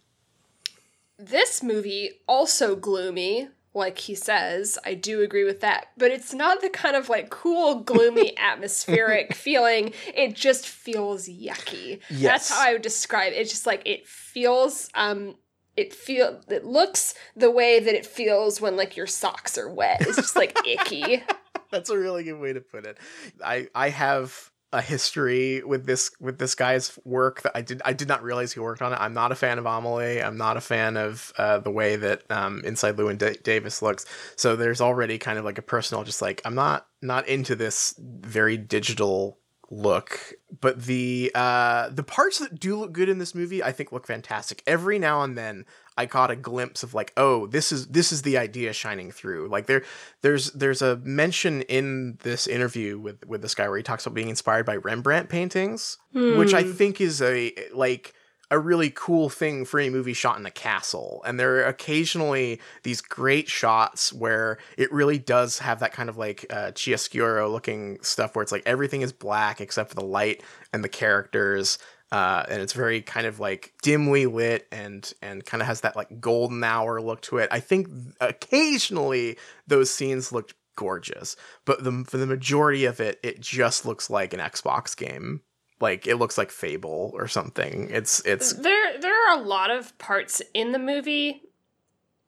this 1.18 1.62
movie 1.62 2.10
also 2.26 2.76
gloomy, 2.76 3.48
like 3.76 3.98
he 3.98 4.14
says. 4.14 4.78
I 4.84 4.94
do 4.94 5.22
agree 5.22 5.44
with 5.44 5.60
that, 5.60 5.88
but 5.96 6.10
it's 6.10 6.34
not 6.34 6.60
the 6.60 6.70
kind 6.70 6.96
of 6.96 7.08
like 7.08 7.30
cool, 7.30 7.80
gloomy, 7.80 8.36
atmospheric 8.38 9.34
feeling. 9.34 9.92
It 10.14 10.34
just 10.34 10.66
feels 10.66 11.28
yucky. 11.28 12.00
Yes. 12.08 12.48
That's 12.48 12.50
how 12.50 12.68
I 12.68 12.72
would 12.72 12.82
describe 12.82 13.32
it. 13.32 13.36
It's 13.36 13.50
just 13.50 13.66
like 13.66 13.82
it 13.84 14.06
feels. 14.06 14.88
Um, 14.94 15.36
it 15.76 15.92
feel 15.92 16.40
it 16.48 16.64
looks 16.64 17.14
the 17.36 17.50
way 17.50 17.78
that 17.78 17.94
it 17.94 18.06
feels 18.06 18.62
when 18.62 18.76
like 18.76 18.96
your 18.96 19.06
socks 19.06 19.58
are 19.58 19.68
wet. 19.68 19.98
It's 20.00 20.16
just 20.16 20.34
like 20.34 20.56
icky. 20.66 21.22
That's 21.70 21.90
a 21.90 21.98
really 21.98 22.24
good 22.24 22.40
way 22.40 22.54
to 22.54 22.60
put 22.60 22.86
it. 22.86 22.96
I 23.44 23.68
I 23.74 23.90
have 23.90 24.50
a 24.72 24.82
history 24.82 25.62
with 25.62 25.86
this 25.86 26.10
with 26.20 26.38
this 26.38 26.54
guy's 26.54 26.98
work 27.04 27.42
that 27.42 27.52
I 27.54 27.62
did 27.62 27.80
I 27.84 27.92
did 27.92 28.08
not 28.08 28.22
realize 28.22 28.52
he 28.52 28.60
worked 28.60 28.82
on 28.82 28.92
it. 28.92 28.98
I'm 29.00 29.14
not 29.14 29.32
a 29.32 29.36
fan 29.36 29.58
of 29.58 29.66
Amelie. 29.66 30.22
I'm 30.22 30.36
not 30.36 30.56
a 30.56 30.60
fan 30.60 30.96
of 30.96 31.32
uh, 31.38 31.58
the 31.58 31.70
way 31.70 31.96
that 31.96 32.22
um, 32.30 32.62
Inside 32.64 32.96
Llewyn 32.96 33.18
Da- 33.18 33.40
Davis 33.42 33.80
looks. 33.80 34.06
So 34.36 34.56
there's 34.56 34.80
already 34.80 35.18
kind 35.18 35.38
of 35.38 35.44
like 35.44 35.58
a 35.58 35.62
personal, 35.62 36.04
just 36.04 36.20
like 36.20 36.42
I'm 36.44 36.54
not 36.54 36.86
not 37.00 37.28
into 37.28 37.54
this 37.54 37.94
very 37.98 38.56
digital 38.56 39.38
look. 39.70 40.34
But 40.60 40.82
the 40.82 41.30
uh, 41.34 41.88
the 41.90 42.02
parts 42.02 42.38
that 42.38 42.58
do 42.58 42.76
look 42.78 42.92
good 42.92 43.08
in 43.08 43.18
this 43.18 43.34
movie, 43.34 43.62
I 43.62 43.72
think, 43.72 43.92
look 43.92 44.06
fantastic. 44.06 44.62
Every 44.66 44.98
now 44.98 45.22
and 45.22 45.36
then, 45.36 45.64
I 45.96 46.06
caught 46.06 46.30
a 46.30 46.36
glimpse 46.36 46.82
of 46.82 46.94
like, 46.94 47.12
oh, 47.16 47.46
this 47.46 47.72
is 47.72 47.86
this 47.88 48.12
is 48.12 48.22
the 48.22 48.36
idea 48.38 48.72
shining 48.72 49.10
through. 49.10 49.48
Like 49.48 49.66
there 49.66 49.82
there's 50.22 50.50
there's 50.52 50.82
a 50.82 50.96
mention 50.98 51.62
in 51.62 52.18
this 52.22 52.46
interview 52.46 52.98
with 52.98 53.24
with 53.26 53.42
this 53.42 53.54
guy 53.54 53.68
where 53.68 53.76
he 53.78 53.82
talks 53.82 54.04
about 54.06 54.14
being 54.14 54.28
inspired 54.28 54.66
by 54.66 54.76
Rembrandt 54.76 55.28
paintings, 55.28 55.98
which 56.12 56.52
I 56.54 56.62
Hmm. 56.62 56.72
think 56.72 57.00
is 57.00 57.22
a 57.22 57.52
like 57.74 58.12
a 58.48 58.58
really 58.60 58.90
cool 58.94 59.28
thing 59.28 59.64
for 59.64 59.80
a 59.80 59.90
movie 59.90 60.12
shot 60.12 60.38
in 60.38 60.46
a 60.46 60.50
castle. 60.52 61.20
And 61.26 61.40
there 61.40 61.56
are 61.56 61.64
occasionally 61.64 62.60
these 62.84 63.00
great 63.00 63.48
shots 63.48 64.12
where 64.12 64.58
it 64.78 64.92
really 64.92 65.18
does 65.18 65.58
have 65.58 65.80
that 65.80 65.92
kind 65.92 66.08
of 66.08 66.16
like 66.16 66.46
uh, 66.48 66.70
chiaroscuro 66.70 67.50
looking 67.50 67.98
stuff 68.02 68.36
where 68.36 68.44
it's 68.44 68.52
like 68.52 68.62
everything 68.64 69.02
is 69.02 69.12
black 69.12 69.60
except 69.60 69.88
for 69.88 69.96
the 69.96 70.04
light 70.04 70.44
and 70.72 70.84
the 70.84 70.88
characters. 70.88 71.78
Uh, 72.12 72.44
and 72.48 72.62
it's 72.62 72.72
very 72.72 73.02
kind 73.02 73.26
of 73.26 73.40
like 73.40 73.74
dimly 73.82 74.26
lit 74.26 74.68
and 74.70 75.12
and 75.22 75.44
kind 75.44 75.60
of 75.60 75.66
has 75.66 75.80
that 75.80 75.96
like 75.96 76.20
golden 76.20 76.62
hour 76.62 77.00
look 77.00 77.20
to 77.22 77.38
it. 77.38 77.48
I 77.50 77.60
think 77.60 77.88
occasionally 78.20 79.38
those 79.66 79.90
scenes 79.90 80.30
looked 80.30 80.54
gorgeous, 80.76 81.36
but 81.64 81.82
the 81.82 82.04
for 82.06 82.16
the 82.18 82.26
majority 82.26 82.84
of 82.84 83.00
it, 83.00 83.18
it 83.22 83.40
just 83.40 83.84
looks 83.84 84.08
like 84.08 84.32
an 84.32 84.40
Xbox 84.40 84.96
game 84.96 85.40
like 85.80 86.06
it 86.06 86.16
looks 86.16 86.38
like 86.38 86.50
Fable 86.50 87.12
or 87.14 87.28
something. 87.28 87.88
It's 87.90 88.24
it's 88.24 88.52
There 88.54 88.98
there 88.98 89.30
are 89.30 89.38
a 89.38 89.42
lot 89.42 89.70
of 89.70 89.96
parts 89.98 90.40
in 90.54 90.72
the 90.72 90.78
movie 90.78 91.42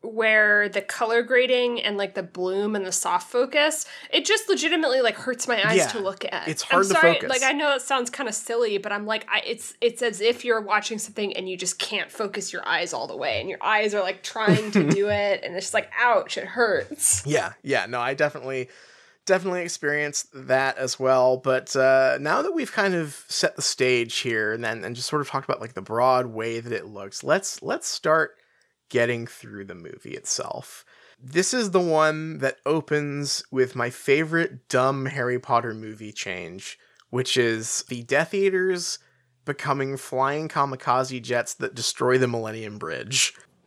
where 0.00 0.68
the 0.68 0.80
color 0.80 1.22
grading 1.22 1.80
and 1.82 1.96
like 1.96 2.14
the 2.14 2.22
bloom 2.22 2.76
and 2.76 2.86
the 2.86 2.92
soft 2.92 3.30
focus, 3.32 3.84
it 4.12 4.24
just 4.24 4.48
legitimately 4.48 5.00
like 5.00 5.16
hurts 5.16 5.48
my 5.48 5.56
eyes 5.68 5.78
Yeah, 5.78 5.88
to 5.88 5.98
look 5.98 6.24
at. 6.30 6.46
it's 6.46 6.62
hard 6.62 6.84
I'm 6.84 6.88
to 6.88 6.94
sorry, 6.94 7.14
focus. 7.14 7.30
Like 7.30 7.42
I 7.42 7.52
know 7.52 7.74
it 7.74 7.82
sounds 7.82 8.08
kind 8.08 8.28
of 8.28 8.34
silly, 8.34 8.78
but 8.78 8.92
I'm 8.92 9.06
like 9.06 9.26
I, 9.28 9.42
it's 9.44 9.74
it's 9.80 10.00
as 10.00 10.20
if 10.20 10.44
you're 10.44 10.60
watching 10.60 10.98
something 10.98 11.36
and 11.36 11.48
you 11.48 11.56
just 11.56 11.78
can't 11.80 12.12
focus 12.12 12.52
your 12.52 12.66
eyes 12.66 12.92
all 12.92 13.08
the 13.08 13.16
way 13.16 13.40
and 13.40 13.48
your 13.48 13.58
eyes 13.62 13.92
are 13.92 14.02
like 14.02 14.22
trying 14.22 14.70
to 14.70 14.88
do 14.90 15.08
it 15.08 15.40
and 15.42 15.54
it's 15.56 15.66
just 15.66 15.74
like 15.74 15.90
ouch, 16.00 16.38
it 16.38 16.46
hurts. 16.46 17.26
Yeah, 17.26 17.54
yeah, 17.62 17.86
no, 17.86 18.00
I 18.00 18.14
definitely 18.14 18.68
definitely 19.26 19.62
experienced 19.62 20.28
that 20.32 20.78
as 20.78 20.98
well. 20.98 21.36
But 21.36 21.74
uh, 21.76 22.16
now 22.20 22.40
that 22.42 22.54
we've 22.54 22.72
kind 22.72 22.94
of 22.94 23.24
set 23.28 23.56
the 23.56 23.62
stage 23.62 24.18
here 24.18 24.52
and 24.52 24.62
then 24.64 24.84
and 24.84 24.94
just 24.96 25.08
sort 25.08 25.20
of 25.20 25.28
talked 25.28 25.46
about 25.48 25.60
like 25.60 25.74
the 25.74 25.82
broad 25.82 26.26
way 26.26 26.60
that 26.60 26.72
it 26.72 26.86
looks, 26.86 27.22
let's 27.24 27.60
let's 27.62 27.86
start 27.88 28.37
getting 28.88 29.26
through 29.26 29.64
the 29.64 29.74
movie 29.74 30.14
itself. 30.14 30.84
This 31.20 31.52
is 31.52 31.72
the 31.72 31.80
one 31.80 32.38
that 32.38 32.58
opens 32.64 33.42
with 33.50 33.74
my 33.74 33.90
favorite 33.90 34.68
dumb 34.68 35.06
Harry 35.06 35.38
Potter 35.38 35.74
movie 35.74 36.12
change, 36.12 36.78
which 37.10 37.36
is 37.36 37.84
the 37.88 38.02
Death 38.04 38.32
Eaters 38.34 38.98
becoming 39.44 39.96
flying 39.96 40.48
kamikaze 40.48 41.20
jets 41.22 41.54
that 41.54 41.74
destroy 41.74 42.18
the 42.18 42.28
Millennium 42.28 42.78
Bridge. 42.78 43.34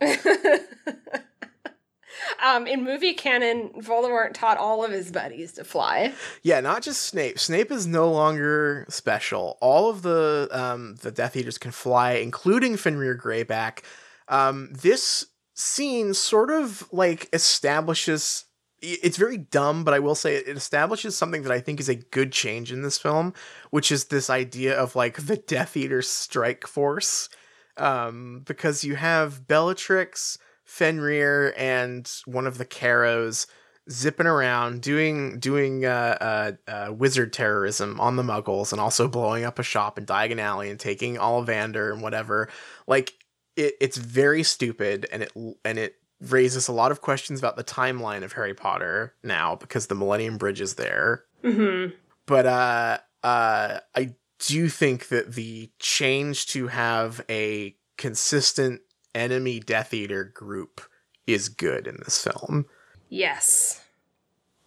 um, 2.42 2.66
in 2.66 2.84
movie 2.84 3.14
canon, 3.14 3.70
Voldemort 3.78 4.32
taught 4.32 4.56
all 4.58 4.84
of 4.84 4.90
his 4.90 5.10
buddies 5.10 5.52
to 5.54 5.64
fly. 5.64 6.12
Yeah, 6.42 6.60
not 6.60 6.82
just 6.82 7.02
Snape. 7.02 7.38
Snape 7.38 7.70
is 7.70 7.86
no 7.86 8.10
longer 8.10 8.86
special. 8.88 9.58
All 9.60 9.90
of 9.90 10.02
the 10.02 10.48
um, 10.52 10.96
the 11.02 11.10
Death 11.10 11.36
Eaters 11.36 11.58
can 11.58 11.72
fly, 11.72 12.12
including 12.12 12.76
Fenrir 12.76 13.16
Greyback. 13.16 13.80
Um, 14.28 14.70
this 14.72 15.26
scene 15.54 16.14
sort 16.14 16.50
of 16.50 16.88
like 16.92 17.28
establishes. 17.32 18.44
It's 18.80 19.16
very 19.16 19.36
dumb, 19.36 19.84
but 19.84 19.94
I 19.94 20.00
will 20.00 20.16
say 20.16 20.34
it 20.34 20.48
establishes 20.56 21.16
something 21.16 21.42
that 21.42 21.52
I 21.52 21.60
think 21.60 21.78
is 21.78 21.88
a 21.88 21.94
good 21.94 22.32
change 22.32 22.72
in 22.72 22.82
this 22.82 22.98
film, 22.98 23.32
which 23.70 23.92
is 23.92 24.06
this 24.06 24.28
idea 24.28 24.76
of 24.76 24.96
like 24.96 25.26
the 25.26 25.36
Death 25.36 25.76
Eater 25.76 26.02
strike 26.02 26.66
force. 26.66 27.28
Um, 27.76 28.42
because 28.44 28.84
you 28.84 28.96
have 28.96 29.46
Bellatrix, 29.46 30.36
Fenrir, 30.64 31.54
and 31.56 32.10
one 32.26 32.46
of 32.46 32.58
the 32.58 32.66
Carrows 32.66 33.46
zipping 33.90 34.26
around 34.26 34.80
doing 34.80 35.38
doing 35.38 35.84
uh, 35.84 36.16
uh, 36.20 36.70
uh, 36.70 36.92
wizard 36.92 37.32
terrorism 37.32 38.00
on 38.00 38.16
the 38.16 38.22
Muggles 38.22 38.72
and 38.72 38.80
also 38.80 39.08
blowing 39.08 39.44
up 39.44 39.58
a 39.58 39.64
shop 39.64 39.98
in 39.98 40.06
Diagon 40.06 40.38
Alley 40.38 40.70
and 40.70 40.78
taking 40.78 41.16
Ollivander 41.16 41.92
and 41.92 42.02
whatever. 42.02 42.48
Like 42.86 43.12
it, 43.56 43.74
it's 43.80 43.96
very 43.96 44.42
stupid 44.42 45.06
and 45.12 45.22
it 45.22 45.32
and 45.64 45.78
it 45.78 45.96
raises 46.20 46.68
a 46.68 46.72
lot 46.72 46.92
of 46.92 47.00
questions 47.00 47.38
about 47.38 47.56
the 47.56 47.64
timeline 47.64 48.22
of 48.22 48.32
Harry 48.32 48.54
Potter 48.54 49.14
now 49.22 49.56
because 49.56 49.88
the 49.88 49.94
Millennium 49.94 50.38
Bridge 50.38 50.60
is 50.60 50.74
there. 50.74 51.24
hmm 51.42 51.86
But 52.26 52.46
uh, 52.46 52.98
uh, 53.22 53.80
I 53.94 54.14
do 54.38 54.68
think 54.68 55.08
that 55.08 55.34
the 55.34 55.70
change 55.78 56.46
to 56.46 56.68
have 56.68 57.24
a 57.28 57.76
consistent 57.96 58.80
enemy 59.14 59.60
Death 59.60 59.92
Eater 59.92 60.24
group 60.24 60.80
is 61.26 61.48
good 61.48 61.86
in 61.86 61.98
this 62.04 62.22
film. 62.22 62.66
Yes. 63.08 63.82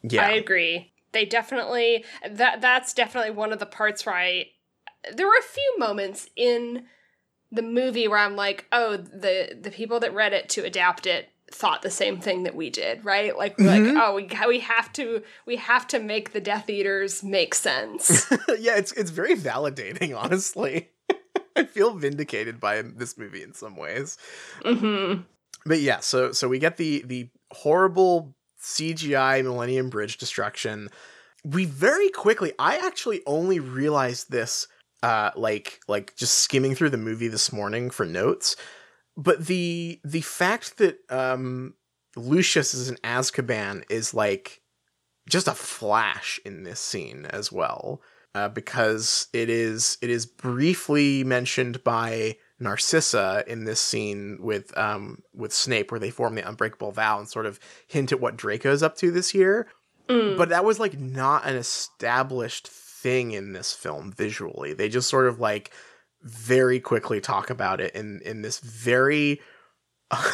Yeah. 0.04 0.26
I 0.28 0.32
agree. 0.32 0.94
They 1.12 1.26
definitely 1.26 2.04
that 2.30 2.62
that's 2.62 2.94
definitely 2.94 3.32
one 3.32 3.54
of 3.54 3.60
the 3.60 3.66
parts 3.66 4.06
where 4.06 4.16
I 4.16 4.46
there 5.14 5.28
were 5.28 5.38
a 5.38 5.42
few 5.42 5.76
moments 5.78 6.30
in 6.36 6.86
the 7.56 7.62
movie 7.62 8.08
where 8.08 8.20
I'm 8.20 8.36
like, 8.36 8.66
oh, 8.72 8.98
the 8.98 9.58
the 9.60 9.72
people 9.72 10.00
that 10.02 10.14
read 10.14 10.34
it 10.34 10.50
to 10.50 10.64
adapt 10.64 11.06
it 11.06 11.30
thought 11.52 11.84
the 11.84 11.92
same 11.92 12.20
thing 12.20 12.44
that 12.44 12.56
we 12.56 12.70
did, 12.70 13.06
right? 13.06 13.38
Like 13.38 13.56
Mhm. 13.58 13.66
like 13.96 14.04
oh, 14.04 14.16
we 14.16 14.30
we 14.48 14.60
have 14.62 14.92
to 14.94 15.24
we 15.46 15.56
have 15.58 15.88
to 15.88 16.00
make 16.00 16.34
the 16.34 16.42
Death 16.42 16.70
Eaters 16.70 17.24
make 17.24 17.54
sense. 17.56 18.28
yeah, 18.60 18.76
it's 18.78 18.92
it's 18.94 19.12
very 19.12 19.36
validating, 19.36 20.18
honestly. 20.18 20.90
I 21.56 21.64
feel 21.64 21.94
vindicated 21.94 22.60
by 22.60 22.82
this 22.82 23.18
movie 23.18 23.42
in 23.44 23.54
some 23.54 23.76
ways. 23.78 24.18
mhm. 24.64 25.24
But 25.66 25.80
yeah, 25.80 26.00
so 26.00 26.32
so 26.32 26.48
we 26.48 26.60
get 26.60 26.78
the 26.78 27.04
the 27.06 27.30
horrible 27.52 28.36
CGI 28.62 29.44
Millennium 29.44 29.90
Bridge 29.90 30.18
destruction. 30.18 30.90
We 31.44 31.66
very 31.66 32.10
quickly 32.10 32.54
I 32.60 32.78
actually 32.78 33.22
only 33.28 33.60
realized 33.60 34.32
this 34.32 34.68
uh 35.06 35.30
like 35.36 35.80
like 35.88 36.16
just 36.16 36.40
skimming 36.40 36.74
through 36.74 36.90
the 36.90 36.98
movie 36.98 37.28
this 37.28 37.54
morning 37.54 37.92
for 37.92 38.08
notes. 38.08 38.56
But 39.16 39.46
the 39.46 40.00
the 40.04 40.22
fact 40.22 40.80
that 40.80 40.98
um 41.12 41.76
Lucius 42.16 42.74
is 42.74 42.90
in 42.90 42.96
Azkaban 42.98 43.84
is 43.88 44.16
like 44.16 44.62
just 45.30 45.48
a 45.48 45.54
flash 45.54 46.40
in 46.44 46.64
this 46.64 46.80
scene 46.80 47.28
as 47.28 47.52
well. 47.52 48.02
Uh, 48.34 48.50
because 48.50 49.28
it 49.32 49.50
is 49.50 49.98
it 50.02 50.10
is 50.10 50.26
briefly 50.26 51.24
mentioned 51.24 51.84
by 51.84 52.36
Narcissa 52.60 53.44
in 53.48 53.64
this 53.64 53.80
scene 53.80 54.40
with 54.42 54.76
um 54.76 55.22
with 55.36 55.54
Snape 55.54 55.92
where 55.92 56.00
they 56.00 56.10
form 56.10 56.34
the 56.34 56.48
unbreakable 56.48 56.92
vow 56.92 57.20
and 57.20 57.30
sort 57.30 57.46
of 57.46 57.60
hint 57.86 58.12
at 58.12 58.20
what 58.20 58.38
Draco's 58.38 58.82
up 58.82 58.98
to 58.98 59.12
this 59.12 59.36
year. 59.36 59.68
Mm. 60.10 60.36
But 60.36 60.50
that 60.50 60.66
was 60.66 60.80
like 60.80 61.00
not 61.00 61.46
an 61.46 61.56
established 61.56 62.68
thing 63.06 63.34
in 63.34 63.54
this 63.54 63.72
film 63.72 64.12
visually. 64.12 64.74
They 64.74 64.90
just 64.90 65.10
sort 65.10 65.28
of 65.28 65.40
like 65.40 65.70
very 66.24 66.80
quickly 66.80 67.22
talk 67.22 67.52
about 67.52 67.80
it 67.80 67.94
in 67.94 68.20
in 68.26 68.42
this 68.42 68.58
very 68.60 69.42
I 70.12 70.32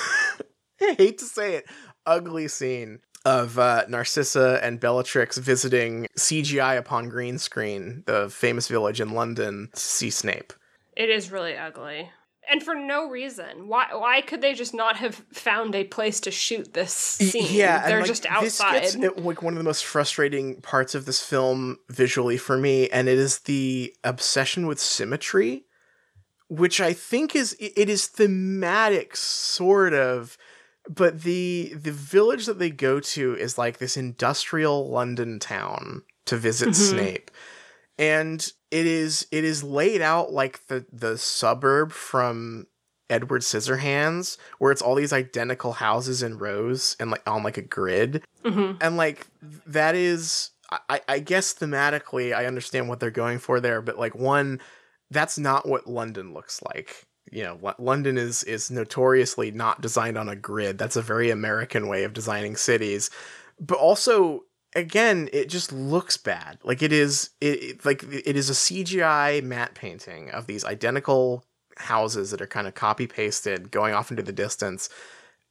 hate 0.97 1.17
to 1.17 1.25
say 1.25 1.55
it, 1.55 1.65
ugly 2.05 2.47
scene 2.47 2.99
of 3.25 3.59
uh, 3.59 3.83
Narcissa 3.89 4.63
and 4.63 4.79
Bellatrix 4.79 5.37
visiting 5.37 6.07
CGI 6.17 6.77
upon 6.77 7.09
green 7.09 7.37
screen, 7.39 8.03
the 8.05 8.29
famous 8.29 8.69
village 8.69 9.01
in 9.01 9.09
London, 9.09 9.67
to 9.73 9.79
see 9.79 10.09
Snape. 10.09 10.53
It 10.95 11.09
is 11.09 11.29
really 11.29 11.57
ugly. 11.57 12.09
And 12.51 12.61
for 12.61 12.75
no 12.75 13.09
reason. 13.09 13.67
Why 13.69 13.87
why 13.93 14.19
could 14.21 14.41
they 14.41 14.53
just 14.53 14.73
not 14.73 14.97
have 14.97 15.15
found 15.31 15.73
a 15.73 15.85
place 15.85 16.19
to 16.21 16.31
shoot 16.31 16.73
this 16.73 16.91
scene? 16.93 17.45
Yeah, 17.49 17.87
They're 17.87 17.99
like, 17.99 18.07
just 18.07 18.23
This 18.23 18.59
outside. 18.59 18.81
gets 18.81 18.95
at, 18.95 19.23
like 19.23 19.41
one 19.41 19.53
of 19.53 19.57
the 19.57 19.63
most 19.63 19.85
frustrating 19.85 20.59
parts 20.61 20.93
of 20.93 21.05
this 21.05 21.23
film 21.23 21.77
visually 21.89 22.37
for 22.37 22.57
me, 22.57 22.89
and 22.89 23.07
it 23.07 23.17
is 23.17 23.39
the 23.39 23.95
obsession 24.03 24.67
with 24.67 24.79
symmetry, 24.81 25.63
which 26.49 26.81
I 26.81 26.91
think 26.91 27.35
is 27.37 27.55
it 27.59 27.89
is 27.89 28.07
thematic, 28.07 29.15
sort 29.15 29.93
of, 29.93 30.37
but 30.89 31.21
the 31.21 31.71
the 31.73 31.93
village 31.93 32.47
that 32.47 32.59
they 32.59 32.69
go 32.69 32.99
to 32.99 33.33
is 33.37 33.57
like 33.57 33.77
this 33.77 33.95
industrial 33.95 34.89
London 34.89 35.39
town 35.39 36.03
to 36.25 36.35
visit 36.35 36.69
Mhm. 36.69 36.75
Snape, 36.75 37.31
and 37.97 38.51
it 38.71 38.85
is 38.85 39.27
it 39.31 39.43
is 39.43 39.63
laid 39.63 40.01
out 40.01 40.31
like 40.31 40.65
the 40.67 40.85
the 40.91 41.17
suburb 41.17 41.91
from 41.91 42.67
Edward 43.09 43.41
Scissorhands, 43.41 44.37
where 44.57 44.71
it's 44.71 44.81
all 44.81 44.95
these 44.95 45.11
identical 45.13 45.73
houses 45.73 46.23
in 46.23 46.37
rows 46.37 46.95
and 46.99 47.11
like 47.11 47.27
on 47.29 47.43
like 47.43 47.57
a 47.57 47.61
grid. 47.61 48.23
Mhm. 48.43 48.77
And 48.81 48.97
like 48.97 49.27
that 49.67 49.95
is 49.95 50.51
I, 50.89 51.01
I 51.07 51.19
guess 51.19 51.53
thematically 51.53 52.33
I 52.33 52.45
understand 52.45 52.87
what 52.87 53.01
they're 53.01 53.11
going 53.11 53.39
for 53.39 53.59
there, 53.59 53.81
but 53.81 53.99
like 53.99 54.15
one, 54.15 54.61
that's 55.09 55.37
not 55.37 55.67
what 55.67 55.87
London 55.87 56.33
looks 56.33 56.61
like. 56.63 57.05
You 57.29 57.43
know, 57.43 57.59
Lo- 57.61 57.75
London 57.77 58.17
is 58.17 58.43
is 58.43 58.71
notoriously 58.71 59.51
not 59.51 59.81
designed 59.81 60.17
on 60.17 60.29
a 60.29 60.35
grid. 60.35 60.77
That's 60.77 60.95
a 60.95 61.01
very 61.01 61.29
American 61.29 61.87
way 61.89 62.03
of 62.05 62.13
designing 62.13 62.55
cities. 62.55 63.09
But 63.59 63.77
also 63.77 64.45
again, 64.75 65.29
it 65.33 65.49
just 65.49 65.71
looks 65.71 66.17
bad. 66.17 66.57
Like 66.63 66.81
it 66.81 66.91
is 66.91 67.31
it, 67.39 67.63
it 67.63 67.85
like 67.85 68.03
it 68.03 68.35
is 68.35 68.49
a 68.49 68.53
CGI 68.53 69.43
matte 69.43 69.75
painting 69.75 70.29
of 70.31 70.47
these 70.47 70.65
identical 70.65 71.43
houses 71.77 72.31
that 72.31 72.41
are 72.41 72.47
kind 72.47 72.67
of 72.67 72.75
copy 72.75 73.07
pasted 73.07 73.71
going 73.71 73.93
off 73.93 74.11
into 74.11 74.23
the 74.23 74.31
distance 74.31 74.89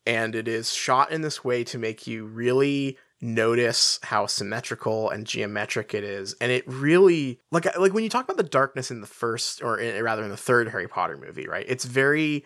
and 0.07 0.35
it 0.35 0.49
is 0.49 0.73
shot 0.73 1.11
in 1.11 1.23
this 1.23 1.45
way 1.45 1.65
to 1.65 1.79
make 1.79 2.07
you 2.07 2.25
really 2.25 2.97
notice 3.23 3.99
how 4.03 4.27
symmetrical 4.27 5.11
and 5.11 5.27
geometric 5.27 5.93
it 5.93 6.05
is 6.05 6.35
and 6.41 6.51
it 6.51 6.65
really 6.67 7.39
like 7.51 7.67
like 7.79 7.93
when 7.93 8.03
you 8.03 8.09
talk 8.09 8.25
about 8.25 8.39
the 8.39 8.43
darkness 8.43 8.91
in 8.91 9.03
the 9.03 9.07
first 9.07 9.63
or 9.63 9.79
in, 9.79 10.03
rather 10.03 10.23
in 10.23 10.31
the 10.31 10.37
third 10.39 10.69
Harry 10.69 10.89
Potter 10.89 11.19
movie 11.19 11.47
right 11.47 11.67
it's 11.69 11.85
very 11.85 12.45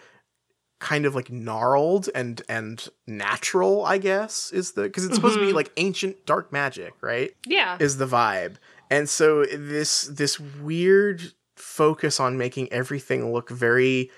kind 0.80 1.06
of 1.06 1.14
like 1.14 1.30
gnarled 1.30 2.08
and 2.14 2.42
and 2.48 2.88
natural 3.06 3.84
I 3.86 3.98
guess 3.98 4.50
is 4.52 4.72
the 4.72 4.90
cuz 4.90 5.04
it's 5.06 5.14
supposed 5.14 5.34
to 5.36 5.40
be 5.40 5.52
Mhm. 5.52 5.54
like 5.54 5.70
ancient 5.76 6.26
dark 6.26 6.52
magic 6.52 6.94
right 7.00 7.34
Yeah. 7.46 7.76
is 7.80 7.96
the 7.98 8.06
vibe. 8.06 8.56
And 8.90 9.08
so 9.08 9.44
this 9.46 10.02
this 10.02 10.38
weird 10.38 11.32
focus 11.56 12.20
on 12.20 12.36
making 12.36 12.70
everything 12.72 13.32
look 13.32 13.48
very 13.50 14.10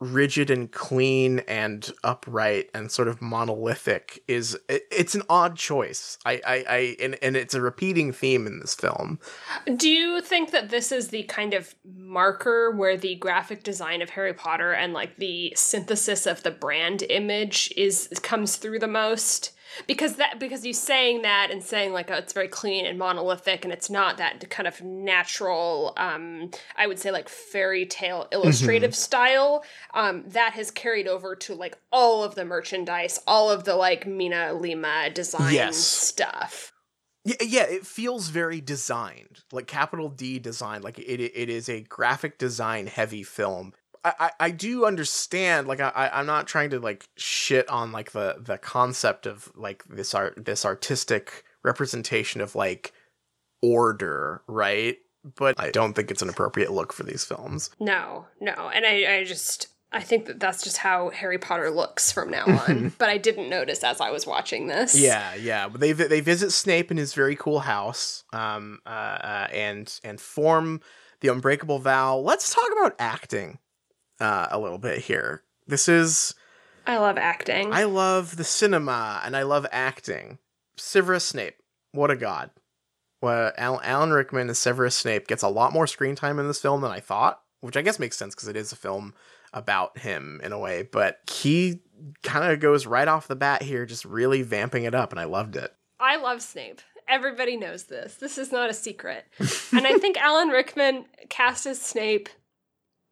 rigid 0.00 0.50
and 0.50 0.70
clean 0.70 1.40
and 1.40 1.90
upright 2.04 2.70
and 2.72 2.90
sort 2.90 3.08
of 3.08 3.20
monolithic 3.20 4.22
is 4.28 4.56
it, 4.68 4.84
it's 4.92 5.14
an 5.14 5.22
odd 5.28 5.56
choice. 5.56 6.18
I 6.24 6.40
I, 6.46 6.64
I 6.68 6.96
and, 7.00 7.18
and 7.20 7.36
it's 7.36 7.54
a 7.54 7.60
repeating 7.60 8.12
theme 8.12 8.46
in 8.46 8.60
this 8.60 8.74
film. 8.74 9.18
Do 9.76 9.88
you 9.88 10.20
think 10.20 10.52
that 10.52 10.68
this 10.68 10.92
is 10.92 11.08
the 11.08 11.24
kind 11.24 11.52
of 11.52 11.74
marker 11.84 12.70
where 12.70 12.96
the 12.96 13.16
graphic 13.16 13.64
design 13.64 14.00
of 14.00 14.10
Harry 14.10 14.34
Potter 14.34 14.72
and 14.72 14.92
like 14.92 15.16
the 15.16 15.52
synthesis 15.56 16.26
of 16.26 16.42
the 16.42 16.50
brand 16.50 17.02
image 17.10 17.72
is 17.76 18.08
comes 18.22 18.56
through 18.56 18.78
the 18.78 18.86
most? 18.86 19.52
Because 19.86 20.16
that 20.16 20.38
because 20.38 20.64
you 20.64 20.72
saying 20.72 21.22
that 21.22 21.50
and 21.50 21.62
saying 21.62 21.92
like 21.92 22.10
oh, 22.10 22.14
it's 22.14 22.32
very 22.32 22.48
clean 22.48 22.86
and 22.86 22.98
monolithic 22.98 23.64
and 23.64 23.72
it's 23.72 23.90
not 23.90 24.18
that 24.18 24.48
kind 24.50 24.66
of 24.66 24.80
natural 24.82 25.92
um 25.96 26.50
i 26.76 26.86
would 26.86 26.98
say 26.98 27.10
like 27.10 27.28
fairy 27.28 27.86
tale 27.86 28.26
illustrative 28.32 28.90
mm-hmm. 28.90 28.96
style 28.96 29.64
um 29.94 30.24
that 30.26 30.52
has 30.52 30.70
carried 30.70 31.06
over 31.06 31.34
to 31.34 31.54
like 31.54 31.76
all 31.92 32.24
of 32.24 32.34
the 32.34 32.44
merchandise 32.44 33.18
all 33.26 33.50
of 33.50 33.64
the 33.64 33.76
like 33.76 34.04
MinaLima 34.04 35.12
design 35.14 35.54
yes. 35.54 35.76
stuff 35.76 36.72
yeah, 37.24 37.34
yeah, 37.46 37.62
it 37.64 37.86
feels 37.86 38.28
very 38.28 38.62
designed, 38.62 39.40
like 39.52 39.66
capital 39.66 40.08
D 40.08 40.38
design. 40.38 40.80
Like 40.80 40.98
it, 40.98 41.20
it 41.20 41.50
is 41.50 41.68
a 41.68 41.82
graphic 41.82 42.38
design 42.38 42.86
heavy 42.86 43.22
film 43.22 43.74
I, 44.04 44.30
I 44.40 44.50
do 44.50 44.84
understand 44.84 45.66
like 45.66 45.80
I 45.80 46.10
I'm 46.12 46.26
not 46.26 46.46
trying 46.46 46.70
to 46.70 46.80
like 46.80 47.08
shit 47.16 47.68
on 47.68 47.92
like 47.92 48.12
the 48.12 48.36
the 48.38 48.58
concept 48.58 49.26
of 49.26 49.50
like 49.54 49.84
this 49.84 50.14
art 50.14 50.44
this 50.44 50.64
artistic 50.64 51.44
representation 51.62 52.40
of 52.40 52.54
like 52.54 52.92
order 53.62 54.42
right? 54.46 54.98
But 55.36 55.60
I 55.60 55.70
don't 55.70 55.94
think 55.94 56.10
it's 56.10 56.22
an 56.22 56.28
appropriate 56.28 56.72
look 56.72 56.92
for 56.92 57.02
these 57.02 57.24
films. 57.24 57.70
No 57.80 58.26
no. 58.40 58.70
And 58.72 58.86
I 58.86 59.18
I 59.18 59.24
just 59.24 59.68
I 59.90 60.00
think 60.02 60.26
that 60.26 60.38
that's 60.38 60.62
just 60.62 60.76
how 60.78 61.10
Harry 61.10 61.38
Potter 61.38 61.70
looks 61.70 62.12
from 62.12 62.30
now 62.30 62.44
on. 62.44 62.92
But 62.98 63.08
I 63.08 63.16
didn't 63.16 63.48
notice 63.48 63.82
as 63.82 64.00
I 64.00 64.10
was 64.10 64.26
watching 64.26 64.66
this. 64.66 64.98
Yeah 64.98 65.34
yeah. 65.34 65.68
They 65.68 65.92
they 65.92 66.20
visit 66.20 66.52
Snape 66.52 66.90
in 66.90 66.96
his 66.96 67.14
very 67.14 67.36
cool 67.36 67.60
house 67.60 68.24
um 68.32 68.80
uh, 68.86 68.88
uh 68.88 69.48
and 69.52 70.00
and 70.04 70.20
form 70.20 70.80
the 71.20 71.28
unbreakable 71.28 71.78
vow. 71.78 72.18
Let's 72.18 72.54
talk 72.54 72.68
about 72.78 72.94
acting 72.98 73.58
uh, 74.20 74.48
a 74.50 74.58
little 74.58 74.78
bit 74.78 74.98
here. 74.98 75.42
This 75.66 75.88
is. 75.88 76.34
I 76.86 76.96
love 76.96 77.18
acting. 77.18 77.72
I 77.72 77.84
love 77.84 78.36
the 78.36 78.44
cinema 78.44 79.20
and 79.24 79.36
I 79.36 79.42
love 79.42 79.66
acting. 79.70 80.38
Severus 80.76 81.24
Snape, 81.24 81.56
what 81.92 82.10
a 82.10 82.16
god. 82.16 82.50
Well, 83.20 83.52
Alan 83.58 84.12
Rickman 84.12 84.48
as 84.48 84.58
Severus 84.58 84.94
Snape 84.94 85.26
gets 85.26 85.42
a 85.42 85.48
lot 85.48 85.72
more 85.72 85.86
screen 85.86 86.14
time 86.14 86.38
in 86.38 86.46
this 86.46 86.60
film 86.60 86.80
than 86.80 86.92
I 86.92 87.00
thought, 87.00 87.40
which 87.60 87.76
I 87.76 87.82
guess 87.82 87.98
makes 87.98 88.16
sense 88.16 88.34
because 88.34 88.48
it 88.48 88.56
is 88.56 88.72
a 88.72 88.76
film 88.76 89.12
about 89.52 89.98
him 89.98 90.40
in 90.44 90.52
a 90.52 90.58
way. 90.58 90.82
But 90.82 91.18
he 91.30 91.80
kind 92.22 92.52
of 92.52 92.60
goes 92.60 92.86
right 92.86 93.08
off 93.08 93.28
the 93.28 93.36
bat 93.36 93.62
here, 93.62 93.86
just 93.86 94.04
really 94.04 94.42
vamping 94.42 94.84
it 94.84 94.94
up, 94.94 95.10
and 95.10 95.20
I 95.20 95.24
loved 95.24 95.56
it. 95.56 95.74
I 95.98 96.16
love 96.16 96.42
Snape. 96.42 96.80
Everybody 97.08 97.56
knows 97.56 97.84
this. 97.84 98.14
This 98.16 98.38
is 98.38 98.52
not 98.52 98.70
a 98.70 98.74
secret. 98.74 99.24
and 99.72 99.86
I 99.86 99.98
think 99.98 100.16
Alan 100.16 100.48
Rickman 100.48 101.06
cast 101.28 101.66
as 101.66 101.80
Snape 101.80 102.28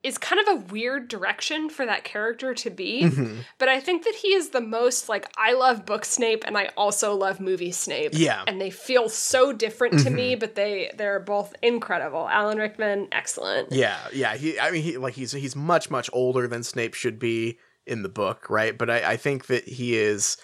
is 0.02 0.18
kind 0.18 0.40
of 0.40 0.48
a 0.48 0.64
weird 0.72 1.08
direction 1.08 1.68
for 1.68 1.84
that 1.84 2.04
character 2.04 2.54
to 2.54 2.70
be. 2.70 3.02
Mm-hmm. 3.04 3.38
But 3.58 3.68
I 3.68 3.80
think 3.80 4.04
that 4.04 4.14
he 4.14 4.28
is 4.28 4.50
the 4.50 4.60
most 4.60 5.08
like 5.08 5.28
I 5.36 5.54
love 5.54 5.84
book 5.84 6.04
Snape 6.04 6.44
and 6.46 6.56
I 6.56 6.70
also 6.76 7.14
love 7.14 7.40
movie 7.40 7.72
Snape. 7.72 8.12
Yeah. 8.12 8.44
And 8.46 8.60
they 8.60 8.70
feel 8.70 9.08
so 9.08 9.52
different 9.52 9.94
mm-hmm. 9.94 10.04
to 10.04 10.10
me, 10.10 10.32
mm-hmm. 10.32 10.40
but 10.40 10.54
they 10.54 10.92
they're 10.96 11.20
both 11.20 11.54
incredible. 11.62 12.28
Alan 12.28 12.58
Rickman, 12.58 13.08
excellent. 13.10 13.72
Yeah, 13.72 13.98
yeah. 14.12 14.36
He 14.36 14.60
I 14.60 14.70
mean 14.70 14.82
he 14.82 14.96
like 14.96 15.14
he's 15.14 15.32
he's 15.32 15.56
much, 15.56 15.90
much 15.90 16.08
older 16.12 16.46
than 16.46 16.62
Snape 16.62 16.94
should 16.94 17.18
be 17.18 17.58
in 17.86 18.02
the 18.02 18.08
book, 18.08 18.48
right? 18.48 18.76
But 18.76 18.90
I, 18.90 19.12
I 19.12 19.16
think 19.16 19.46
that 19.46 19.66
he 19.66 19.96
is 19.96 20.36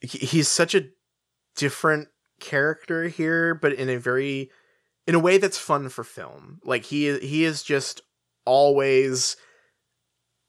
he, 0.00 0.18
he's 0.18 0.48
such 0.48 0.74
a 0.74 0.86
different 1.56 2.08
character 2.40 3.08
here, 3.08 3.54
but 3.54 3.72
in 3.72 3.88
a 3.88 3.96
very 3.96 4.50
in 5.06 5.14
a 5.14 5.20
way 5.20 5.38
that's 5.38 5.58
fun 5.58 5.88
for 5.88 6.04
film. 6.04 6.60
Like 6.64 6.84
he 6.84 7.18
he 7.18 7.44
is 7.44 7.62
just 7.62 8.02
always 8.44 9.36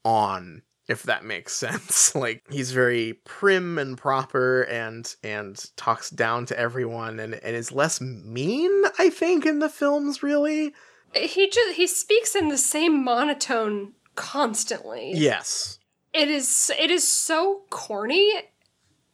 on 0.04 0.62
if 0.88 1.04
that 1.04 1.24
makes 1.24 1.54
sense. 1.56 2.16
Like 2.16 2.44
he's 2.50 2.72
very 2.72 3.14
prim 3.26 3.78
and 3.78 3.98
proper 3.98 4.64
and 4.64 5.14
and 5.24 5.64
talks 5.76 6.10
down 6.10 6.46
to 6.48 6.60
everyone 6.60 7.20
and 7.20 7.36
and 7.36 7.56
is 7.56 7.72
less 7.72 8.00
mean 8.00 8.84
i 9.00 9.10
think 9.10 9.46
in 9.46 9.60
the 9.60 9.70
films 9.70 10.24
really. 10.24 10.74
He 11.14 11.50
just 11.50 11.76
he 11.76 11.88
speaks 11.88 12.36
in 12.36 12.50
the 12.50 12.58
same 12.58 13.04
monotone 13.04 13.94
constantly. 14.16 15.14
Yes. 15.14 15.80
It 16.14 16.30
is 16.30 16.72
it 16.80 16.92
is 16.92 17.08
so 17.08 17.64
corny 17.70 18.32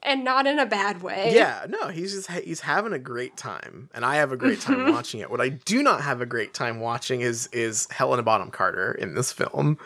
and 0.04 0.24
not 0.24 0.48
in 0.48 0.60
a 0.60 0.66
bad 0.66 1.02
way. 1.02 1.32
Yeah, 1.34 1.66
no, 1.70 1.90
he's 1.90 2.14
just 2.14 2.32
he's 2.44 2.62
having 2.62 2.94
a 2.94 3.00
great 3.00 3.38
time, 3.38 3.90
and 3.94 4.04
I 4.04 4.16
have 4.16 4.32
a 4.32 4.38
great 4.38 4.60
time 4.62 4.78
mm-hmm. 4.78 4.92
watching 4.92 5.20
it. 5.20 5.30
What 5.30 5.42
I 5.42 5.50
do 5.50 5.84
not 5.84 6.02
have 6.02 6.22
a 6.22 6.26
great 6.26 6.54
time 6.54 6.80
watching 6.80 7.22
is 7.22 7.48
is 7.52 7.88
Helena 7.92 8.24
Bonham 8.24 8.52
Carter 8.52 8.92
in 8.94 9.16
this 9.16 9.32
film. 9.32 9.78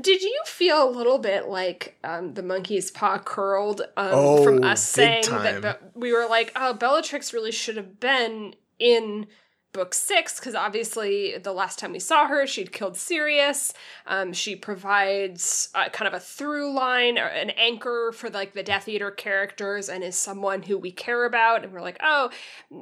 Did 0.00 0.22
you 0.22 0.40
feel 0.46 0.88
a 0.88 0.90
little 0.90 1.18
bit 1.18 1.48
like 1.48 1.98
um, 2.04 2.34
the 2.34 2.42
monkey's 2.42 2.90
paw 2.90 3.18
curled 3.18 3.82
um, 3.96 4.10
oh, 4.12 4.44
from 4.44 4.64
us 4.64 4.82
saying 4.82 5.24
time. 5.24 5.62
that 5.62 5.82
we 5.94 6.12
were 6.12 6.26
like, 6.26 6.52
oh, 6.56 6.74
Bellatrix 6.74 7.32
really 7.32 7.52
should 7.52 7.76
have 7.76 8.00
been 8.00 8.54
in 8.78 9.26
book 9.72 9.94
six 9.94 10.38
because 10.38 10.54
obviously 10.54 11.38
the 11.38 11.52
last 11.52 11.78
time 11.78 11.92
we 11.92 11.98
saw 11.98 12.26
her 12.26 12.46
she'd 12.46 12.72
killed 12.72 12.96
sirius. 12.96 13.72
Um, 14.06 14.32
she 14.32 14.54
provides 14.54 15.70
a, 15.74 15.88
kind 15.88 16.06
of 16.06 16.14
a 16.14 16.20
through 16.20 16.74
line 16.74 17.18
or 17.18 17.26
an 17.26 17.50
anchor 17.50 18.12
for 18.14 18.28
like 18.28 18.52
the 18.52 18.62
death 18.62 18.86
eater 18.86 19.10
characters 19.10 19.88
and 19.88 20.04
is 20.04 20.16
someone 20.16 20.62
who 20.62 20.76
we 20.76 20.92
care 20.92 21.24
about. 21.24 21.64
And 21.64 21.72
we're 21.72 21.80
like 21.80 21.98
oh 22.02 22.30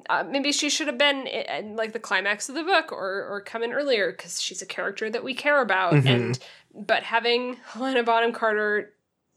uh, 0.08 0.24
maybe 0.28 0.50
she 0.52 0.68
should 0.68 0.88
have 0.88 0.98
been 0.98 1.26
in, 1.26 1.66
in, 1.66 1.76
like 1.76 1.92
the 1.92 2.00
climax 2.00 2.48
of 2.48 2.56
the 2.56 2.64
book 2.64 2.90
or 2.92 3.24
or 3.28 3.40
come 3.40 3.62
in 3.62 3.72
earlier 3.72 4.10
because 4.10 4.40
she's 4.40 4.62
a 4.62 4.66
character 4.66 5.08
that 5.10 5.22
we 5.22 5.34
care 5.34 5.62
about. 5.62 5.92
Mm-hmm. 5.92 6.08
and 6.08 6.38
but 6.74 7.04
having 7.04 7.56
helena 7.72 8.02
bonham 8.02 8.32
carter 8.32 8.94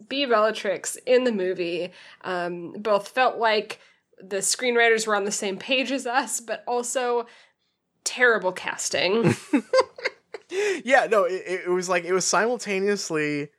be 0.09 0.25
bellatrix 0.25 0.97
in 1.05 1.23
the 1.23 1.31
movie 1.31 1.91
um, 2.21 2.73
both 2.73 3.07
felt 3.07 3.37
like 3.37 3.79
the 4.21 4.37
screenwriters 4.37 5.07
were 5.07 5.15
on 5.15 5.25
the 5.25 5.31
same 5.31 5.57
page 5.57 5.91
as 5.91 6.05
us, 6.05 6.39
but 6.39 6.63
also 6.67 7.25
terrible 8.03 8.51
casting. 8.51 9.35
yeah, 10.83 11.07
no, 11.09 11.23
it, 11.25 11.63
it 11.65 11.69
was 11.69 11.89
like 11.89 12.03
it 12.05 12.13
was 12.13 12.25
simultaneously 12.25 13.49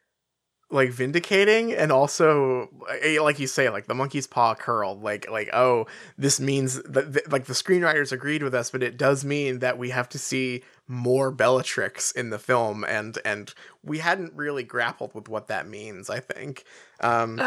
like 0.71 0.90
vindicating 0.90 1.73
and 1.73 1.93
also 1.93 2.69
eh, 3.03 3.21
like 3.21 3.38
you 3.38 3.47
say 3.47 3.69
like 3.69 3.87
the 3.87 3.95
monkey's 3.95 4.27
paw 4.27 4.55
curled 4.55 5.03
like 5.03 5.31
like 5.31 5.49
oh 5.53 5.87
this 6.19 6.40
means 6.40 6.83
that 6.83 7.31
like 7.31 7.45
the 7.45 7.53
screenwriters 7.53 8.11
agreed 8.11 8.43
with 8.43 8.55
us 8.55 8.71
but 8.71 8.83
it 8.83 8.97
does 8.97 9.25
mean 9.25 9.61
that 9.61 9.79
we 9.79 9.90
have 9.90 10.09
to 10.09 10.19
see 10.19 10.64
more 10.88 11.31
bellatrix 11.31 12.11
in 12.12 12.31
the 12.31 12.38
film 12.38 12.83
and 12.85 13.19
and 13.25 13.55
we 13.85 13.99
hadn't 13.99 14.33
really 14.35 14.64
grappled 14.64 15.14
with 15.14 15.29
what 15.29 15.47
that 15.47 15.69
means 15.69 16.09
i 16.11 16.19
think 16.19 16.64
um 17.01 17.38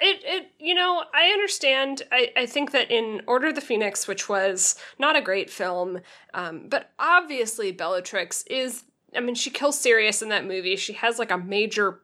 it 0.00 0.20
it 0.24 0.51
you 0.62 0.74
know 0.74 1.02
i 1.12 1.26
understand 1.26 2.02
i 2.12 2.30
i 2.36 2.46
think 2.46 2.70
that 2.70 2.90
in 2.90 3.20
order 3.26 3.48
of 3.48 3.54
the 3.54 3.60
phoenix 3.60 4.06
which 4.06 4.28
was 4.28 4.76
not 4.98 5.16
a 5.16 5.20
great 5.20 5.50
film 5.50 6.00
um, 6.34 6.66
but 6.68 6.92
obviously 6.98 7.72
bellatrix 7.72 8.44
is 8.44 8.84
i 9.16 9.20
mean 9.20 9.34
she 9.34 9.50
kills 9.50 9.78
sirius 9.78 10.22
in 10.22 10.28
that 10.28 10.46
movie 10.46 10.76
she 10.76 10.92
has 10.92 11.18
like 11.18 11.30
a 11.30 11.38
major 11.38 12.00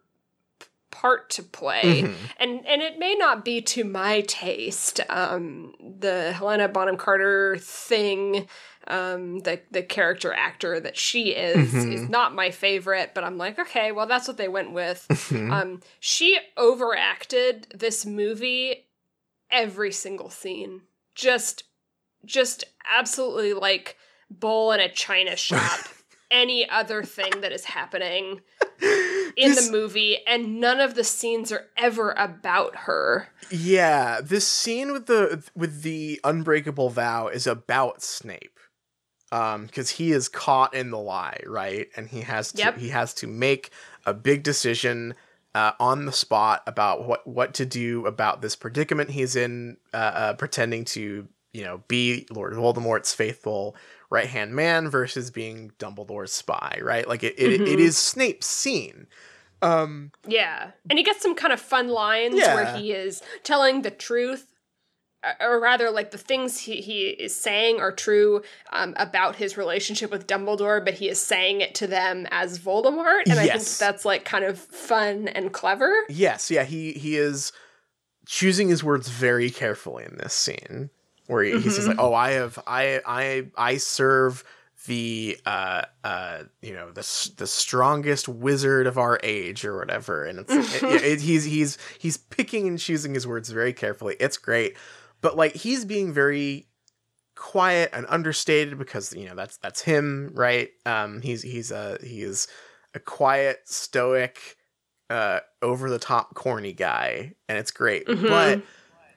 part 0.90 1.30
to 1.30 1.42
play 1.42 2.02
mm-hmm. 2.02 2.24
and 2.40 2.66
and 2.66 2.82
it 2.82 2.98
may 2.98 3.14
not 3.14 3.44
be 3.44 3.60
to 3.60 3.84
my 3.84 4.22
taste 4.22 5.00
um 5.08 5.72
the 5.98 6.32
helena 6.32 6.66
bonham 6.66 6.96
carter 6.96 7.56
thing 7.58 8.48
um, 8.88 9.40
the 9.40 9.60
the 9.70 9.82
character 9.82 10.32
actor 10.32 10.80
that 10.80 10.96
she 10.96 11.30
is 11.30 11.72
mm-hmm. 11.72 11.92
is 11.92 12.08
not 12.08 12.34
my 12.34 12.50
favorite, 12.50 13.12
but 13.14 13.24
I'm 13.24 13.38
like, 13.38 13.58
okay, 13.58 13.92
well, 13.92 14.06
that's 14.06 14.26
what 14.26 14.36
they 14.36 14.48
went 14.48 14.72
with. 14.72 15.06
Mm-hmm. 15.08 15.52
Um, 15.52 15.80
she 16.00 16.38
overacted 16.56 17.68
this 17.74 18.06
movie 18.06 18.86
every 19.50 19.92
single 19.92 20.30
scene, 20.30 20.82
just 21.14 21.64
just 22.24 22.64
absolutely 22.90 23.52
like 23.52 23.96
bowl 24.30 24.72
in 24.72 24.80
a 24.80 24.90
china 24.90 25.36
shop. 25.36 25.80
any 26.30 26.68
other 26.68 27.02
thing 27.02 27.40
that 27.40 27.52
is 27.52 27.64
happening 27.64 28.42
in 28.82 29.50
this, 29.50 29.66
the 29.66 29.72
movie 29.72 30.18
and 30.26 30.60
none 30.60 30.78
of 30.78 30.94
the 30.94 31.04
scenes 31.04 31.50
are 31.50 31.66
ever 31.76 32.12
about 32.12 32.76
her. 32.80 33.28
Yeah, 33.50 34.20
this 34.22 34.46
scene 34.46 34.92
with 34.92 35.06
the 35.06 35.42
with 35.54 35.82
the 35.82 36.20
unbreakable 36.24 36.90
vow 36.90 37.28
is 37.28 37.46
about 37.46 38.02
Snape 38.02 38.57
um 39.32 39.66
because 39.66 39.90
he 39.90 40.12
is 40.12 40.28
caught 40.28 40.74
in 40.74 40.90
the 40.90 40.98
lie 40.98 41.40
right 41.46 41.88
and 41.96 42.08
he 42.08 42.20
has 42.22 42.52
to 42.52 42.58
yep. 42.58 42.78
he 42.78 42.88
has 42.88 43.12
to 43.14 43.26
make 43.26 43.70
a 44.06 44.14
big 44.14 44.42
decision 44.42 45.14
uh, 45.54 45.72
on 45.80 46.04
the 46.04 46.12
spot 46.12 46.62
about 46.66 47.06
what 47.06 47.26
what 47.26 47.54
to 47.54 47.66
do 47.66 48.06
about 48.06 48.42
this 48.42 48.54
predicament 48.54 49.10
he's 49.10 49.34
in 49.34 49.76
uh, 49.92 49.96
uh, 49.96 50.32
pretending 50.34 50.84
to 50.84 51.26
you 51.54 51.64
know, 51.64 51.82
be 51.88 52.26
Lord 52.30 52.52
Voldemort's 52.52 53.14
faithful 53.14 53.74
right 54.10 54.26
hand 54.28 54.54
man 54.54 54.90
versus 54.90 55.30
being 55.30 55.72
Dumbledore's 55.78 56.32
spy, 56.32 56.78
right? 56.82 57.08
Like 57.08 57.24
it, 57.24 57.34
it, 57.38 57.60
Mhm. 57.62 57.66
it 57.72 57.80
is 57.80 57.96
Snape's 57.96 58.46
scene. 58.46 59.06
Um, 59.62 60.12
Yeah. 60.26 60.72
And 60.88 60.98
he 60.98 61.04
gets 61.04 61.22
some 61.22 61.34
kind 61.34 61.52
of 61.52 61.58
fun 61.60 61.88
lines 61.88 62.36
Yeah. 62.36 62.54
where 62.54 62.76
he 62.76 62.92
is 62.92 63.22
telling 63.42 63.80
the 63.82 63.90
truth. 63.90 64.46
Or 65.40 65.58
rather, 65.58 65.90
like 65.90 66.12
the 66.12 66.18
things 66.18 66.60
he, 66.60 66.76
he 66.80 67.08
is 67.08 67.34
saying 67.34 67.80
are 67.80 67.90
true 67.90 68.42
um, 68.72 68.94
about 68.96 69.34
his 69.34 69.56
relationship 69.56 70.12
with 70.12 70.28
Dumbledore, 70.28 70.84
but 70.84 70.94
he 70.94 71.08
is 71.08 71.20
saying 71.20 71.60
it 71.60 71.74
to 71.76 71.88
them 71.88 72.28
as 72.30 72.58
Voldemort, 72.60 73.22
and 73.28 73.38
I 73.40 73.46
think 73.48 73.78
that's 73.78 74.04
like 74.04 74.24
kind 74.24 74.44
of 74.44 74.58
fun 74.60 75.26
and 75.26 75.52
clever. 75.52 75.92
yes, 76.08 76.50
yeah, 76.52 76.62
he 76.62 76.92
he 76.92 77.16
is 77.16 77.52
choosing 78.26 78.68
his 78.68 78.84
words 78.84 79.08
very 79.08 79.50
carefully 79.50 80.04
in 80.04 80.18
this 80.18 80.34
scene 80.34 80.90
where 81.26 81.42
he, 81.42 81.58
he 81.60 81.70
says 81.70 81.88
like, 81.88 81.98
"Oh, 81.98 82.14
I 82.14 82.30
have 82.32 82.58
I 82.66 83.00
I 83.04 83.46
I 83.56 83.76
serve 83.78 84.44
the 84.86 85.36
uh 85.44 85.82
uh 86.04 86.44
you 86.62 86.72
know 86.72 86.90
the 86.92 87.30
the 87.36 87.46
strongest 87.46 88.28
wizard 88.28 88.86
of 88.86 88.96
our 88.98 89.18
age 89.24 89.64
or 89.64 89.76
whatever," 89.78 90.24
and 90.24 90.38
it's 90.48 90.82
it, 90.82 90.82
it- 91.04 91.20
he's 91.20 91.44
he's 91.44 91.76
he's 91.98 92.16
picking 92.16 92.68
and 92.68 92.78
choosing 92.78 93.14
his 93.14 93.26
words 93.26 93.50
very 93.50 93.72
carefully. 93.72 94.16
It's 94.20 94.36
great, 94.36 94.76
but 95.20 95.36
like 95.36 95.54
he's 95.54 95.84
being 95.84 96.12
very 96.12 96.66
quiet 97.34 97.90
and 97.92 98.04
understated 98.08 98.78
because 98.78 99.12
you 99.14 99.26
know 99.26 99.34
that's 99.34 99.56
that's 99.58 99.80
him, 99.82 100.30
right? 100.34 100.70
Um, 100.86 101.20
he's 101.22 101.42
he's 101.42 101.70
a 101.70 101.98
he 102.02 102.22
is 102.22 102.48
a 102.94 102.98
quiet, 102.98 103.60
stoic, 103.68 104.56
uh, 105.10 105.40
over 105.62 105.90
the 105.90 105.98
top, 105.98 106.34
corny 106.34 106.72
guy, 106.72 107.34
and 107.48 107.58
it's 107.58 107.70
great. 107.70 108.06
Mhm. 108.06 108.28
But 108.28 108.62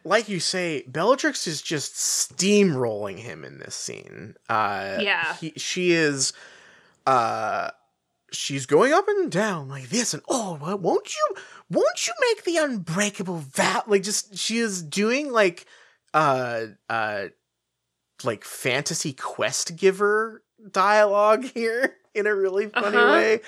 like 0.03 0.27
you 0.29 0.39
say, 0.39 0.83
Bellatrix 0.87 1.45
is 1.47 1.61
just 1.61 1.93
steamrolling 1.93 3.19
him 3.19 3.43
in 3.45 3.59
this 3.59 3.75
scene. 3.75 4.35
Uh, 4.49 4.97
Yeah. 4.99 5.35
he, 5.35 5.53
she 5.57 5.91
is. 5.91 6.33
Uh, 7.05 7.71
she's 8.31 8.65
going 8.65 8.93
up 8.93 9.07
and 9.07 9.31
down 9.31 9.67
like 9.69 9.89
this, 9.89 10.13
and 10.13 10.23
oh, 10.29 10.57
well, 10.61 10.77
won't 10.77 11.13
you? 11.13 11.35
Won't 11.69 12.07
you 12.07 12.13
make 12.29 12.43
the 12.43 12.57
unbreakable 12.57 13.37
vow? 13.37 13.83
Like, 13.87 14.03
just 14.03 14.37
she 14.37 14.57
is 14.57 14.81
doing 14.83 15.31
like, 15.31 15.65
uh, 16.13 16.65
uh, 16.89 17.25
like 18.23 18.43
fantasy 18.43 19.13
quest 19.13 19.75
giver 19.75 20.43
dialogue 20.71 21.43
here 21.53 21.95
in 22.13 22.27
a 22.27 22.35
really 22.35 22.67
funny 22.67 22.97
Uh-huh. 22.97 23.11
way. 23.13 23.39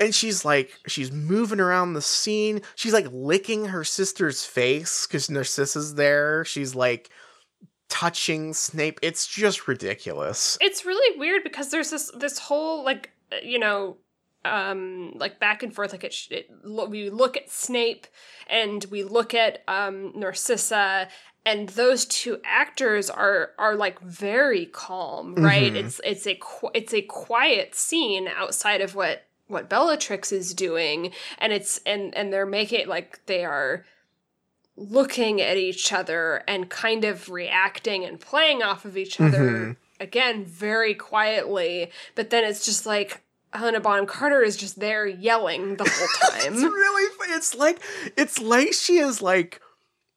And 0.00 0.14
she's 0.14 0.44
like, 0.44 0.72
she's 0.86 1.10
moving 1.10 1.60
around 1.60 1.94
the 1.94 2.02
scene. 2.02 2.62
She's 2.74 2.92
like 2.92 3.06
licking 3.10 3.66
her 3.66 3.84
sister's 3.84 4.44
face 4.44 5.06
because 5.06 5.28
Narcissa's 5.28 5.94
there. 5.94 6.44
She's 6.44 6.74
like 6.74 7.10
touching 7.88 8.52
Snape. 8.54 8.98
It's 9.02 9.26
just 9.26 9.66
ridiculous. 9.66 10.58
It's 10.60 10.84
really 10.84 11.18
weird 11.18 11.42
because 11.42 11.70
there's 11.70 11.90
this 11.90 12.10
this 12.16 12.38
whole 12.38 12.84
like 12.84 13.10
uh, 13.32 13.36
you 13.42 13.58
know 13.58 13.96
um 14.44 15.12
like 15.16 15.40
back 15.40 15.62
and 15.62 15.74
forth 15.74 15.90
like 15.92 16.04
it, 16.04 16.14
it 16.30 16.50
we 16.90 17.10
look 17.10 17.36
at 17.36 17.50
Snape 17.50 18.06
and 18.48 18.84
we 18.90 19.02
look 19.02 19.34
at 19.34 19.62
um 19.68 20.12
Narcissa 20.14 21.08
and 21.50 21.68
those 21.70 22.04
two 22.04 22.34
actors 22.44 23.08
are 23.10 23.50
are 23.58 23.74
like 23.76 23.98
very 24.00 24.66
calm 24.66 25.34
right 25.36 25.72
Mhm. 25.72 25.76
it's 25.84 26.00
it's 26.04 26.26
a 26.26 26.36
qu- 26.48 26.70
it's 26.74 26.94
a 26.94 27.02
quiet 27.02 27.74
scene 27.74 28.28
outside 28.28 28.80
of 28.80 28.94
what 28.94 29.24
what 29.46 29.68
Bellatrix 29.68 30.30
is 30.32 30.52
doing 30.54 31.12
and 31.38 31.52
it's 31.52 31.80
and 31.86 32.14
and 32.18 32.32
they're 32.32 32.46
making 32.60 32.80
it 32.80 32.88
like 32.88 33.24
they 33.26 33.44
are 33.44 33.84
looking 34.76 35.40
at 35.40 35.56
each 35.56 35.92
other 35.92 36.44
and 36.46 36.68
kind 36.70 37.04
of 37.04 37.28
reacting 37.28 38.04
and 38.04 38.20
playing 38.20 38.62
off 38.62 38.84
of 38.84 38.96
each 38.96 39.20
other 39.20 39.38
Mhm. 39.40 39.76
again 39.98 40.44
very 40.44 40.94
quietly 40.94 41.90
but 42.14 42.30
then 42.30 42.44
it's 42.44 42.64
just 42.64 42.86
like 42.86 43.22
Helena 43.52 43.80
Bonham 43.80 44.06
Carter 44.06 44.42
is 44.42 44.56
just 44.56 44.78
there 44.78 45.06
yelling 45.06 45.76
the 45.76 45.84
whole 45.88 46.08
time. 46.30 46.52
it's 46.52 46.62
really 46.62 47.34
it's 47.34 47.54
like 47.54 47.78
it's 48.16 48.40
like 48.40 48.72
she 48.74 48.98
is 48.98 49.20
like 49.22 49.60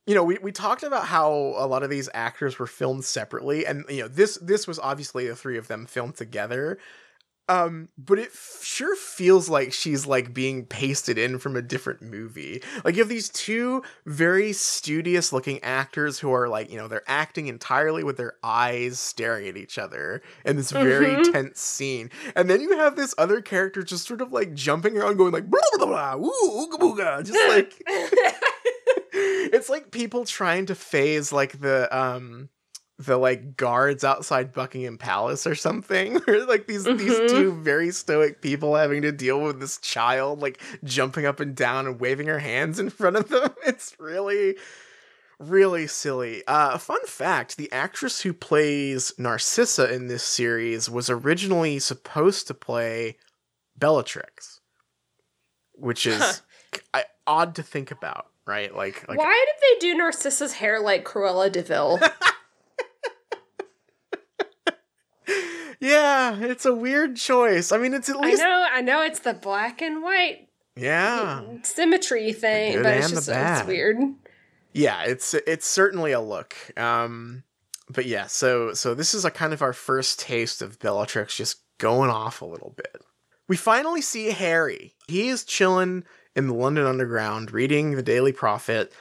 you 0.08 0.16
know 0.16 0.24
we, 0.24 0.38
we 0.40 0.52
talked 0.52 0.84
about 0.84 1.06
how 1.06 1.32
a 1.58 1.68
lot 1.68 1.84
of 1.84 1.90
these 1.90 2.10
actors 2.14 2.58
were 2.60 2.68
filmed 2.68 3.06
separately 3.06 3.66
and 3.66 3.86
you 3.90 4.02
know 4.02 4.08
this 4.08 4.38
this 4.42 4.68
was 4.68 4.80
obviously 4.80 5.28
the 5.28 5.36
three 5.36 5.58
of 5.58 5.68
them 5.68 5.86
filmed 5.86 6.16
together. 6.16 6.78
Um 7.50 7.90
but 7.98 8.18
it 8.20 8.28
f- 8.28 8.62
sure 8.64 8.96
feels 8.96 9.50
like 9.50 9.74
she's 9.74 10.06
like 10.06 10.34
being 10.34 10.66
pasted 10.66 11.18
in 11.18 11.38
from 11.40 11.56
a 11.56 11.62
different 11.62 12.02
movie. 12.02 12.62
Like 12.86 12.96
you 12.96 13.02
have 13.02 13.10
these 13.10 13.30
two 13.30 13.84
very 14.06 14.54
studious 14.54 15.34
looking 15.34 15.62
actors 15.64 16.20
who 16.20 16.32
are 16.32 16.48
like 16.48 16.72
you 16.72 16.78
know 16.78 16.88
they're 16.88 17.04
acting 17.08 17.48
entirely 17.48 18.04
with 18.04 18.18
their 18.18 18.36
eyes 18.44 19.00
staring 19.00 19.48
at 19.48 19.58
each 19.58 19.78
other 19.78 20.22
in 20.46 20.56
this 20.56 20.72
very 20.72 21.16
Mhm. 21.18 21.32
tense 21.32 21.60
scene. 21.60 22.10
And 22.36 22.50
then 22.50 22.62
you 22.62 22.78
have 22.78 22.96
this 22.96 23.14
other 23.18 23.42
character 23.42 23.84
just 23.84 24.08
sort 24.08 24.22
of 24.22 24.32
like 24.32 24.54
jumping 24.54 24.96
around 24.98 25.18
going 25.18 25.34
like 25.34 25.50
blah 25.50 25.60
blah 25.78 25.86
blah, 25.88 26.16
blah 26.16 26.28
ooh 26.28 26.68
ooga 26.68 26.80
booga 26.80 27.26
just 27.26 27.48
like 27.50 27.74
it's 29.54 29.70
like 29.70 29.92
people 29.92 30.26
trying 30.26 30.66
to 30.68 30.76
faze 30.76 31.32
like 31.32 31.60
the 31.60 31.88
um 31.98 32.50
the 32.98 33.18
like 33.18 33.56
guards 33.58 34.04
outside 34.04 34.54
Buckingham 34.54 34.98
Palace 34.98 35.48
or 35.48 35.56
something 35.56 36.22
or 36.28 36.46
like 36.46 36.68
these 36.68 36.86
Mhm. 36.86 36.98
these 37.00 37.32
two 37.32 37.54
very 37.62 37.92
stoic 37.92 38.42
people 38.42 38.76
having 38.76 39.02
to 39.02 39.12
deal 39.12 39.42
with 39.42 39.60
this 39.60 39.78
child 39.80 40.40
like 40.40 40.62
jumping 40.84 41.26
up 41.26 41.40
and 41.40 41.56
down 41.56 41.88
and 41.88 42.00
waving 42.00 42.28
her 42.28 42.40
hands 42.40 42.78
in 42.80 42.90
front 42.90 43.16
of 43.16 43.30
them. 43.30 43.50
It's 43.66 43.96
really 44.00 44.56
really 45.40 45.88
silly. 45.88 46.44
Uh 46.46 46.78
fun 46.78 47.04
fact 47.08 47.58
the 47.58 47.72
actress 47.72 48.22
who 48.22 48.34
plays 48.34 49.14
Narcissa 49.18 49.92
in 49.92 50.06
this 50.08 50.24
series 50.24 50.88
was 50.90 51.10
originally 51.10 51.80
supposed 51.80 52.46
to 52.48 52.54
play 52.54 53.18
Bellatrix 53.76 54.60
which 55.74 56.06
is 56.06 56.44
I, 56.94 57.06
odd 57.26 57.56
to 57.56 57.64
think 57.64 57.90
about 57.90 58.28
right 58.52 58.76
like 58.76 59.08
like 59.08 59.18
Why 59.18 59.46
did 59.46 59.56
they 59.62 59.80
do 59.88 59.96
Narcissa's 60.02 60.54
hair 60.54 60.80
like 60.80 61.06
Cruella 61.06 61.50
de 61.52 61.62
Vil? 61.64 62.00
yeah, 65.80 66.38
it's 66.42 66.66
a 66.66 66.76
weird 66.76 67.16
choice. 67.16 67.72
I 67.72 67.78
mean, 67.78 67.94
it's 67.94 68.10
at 68.10 68.18
least 68.18 68.42
I 68.42 68.46
know, 68.46 68.68
I 68.74 68.82
know 68.82 69.02
it's 69.02 69.20
the 69.20 69.34
black 69.34 69.82
and 69.82 70.04
white 70.04 70.50
yeah, 70.76 71.44
symmetry 71.64 72.34
thing, 72.34 72.84
but 72.84 72.98
it's 72.98 73.10
just 73.10 73.30
it's 73.30 73.66
weird. 73.66 73.98
yeah. 74.74 75.04
It's 75.04 75.34
it's 75.34 75.66
certainly 75.66 76.12
a 76.12 76.22
look. 76.22 76.56
Um, 76.78 77.44
but 77.90 78.06
yeah, 78.06 78.28
so 78.28 78.74
so 78.74 78.94
this 78.94 79.14
is 79.14 79.26
a 79.26 79.32
kind 79.32 79.54
of 79.54 79.62
our 79.62 79.74
first 79.74 80.20
taste 80.20 80.62
of 80.62 80.80
Bellatrix 80.80 81.36
just 81.36 81.62
going 81.78 82.10
off 82.10 82.42
a 82.42 82.46
little 82.46 82.74
bit. 82.76 83.02
We 83.48 83.58
finally 83.58 84.02
see 84.02 84.32
Harry. 84.32 84.94
He 85.08 85.28
is 85.28 85.44
chilling 85.44 86.06
in 86.36 86.48
the 86.48 86.54
London 86.54 86.86
Underground, 86.86 87.52
reading 87.52 87.96
the 87.96 88.02
Daily 88.04 88.32
Prophet, 88.32 88.94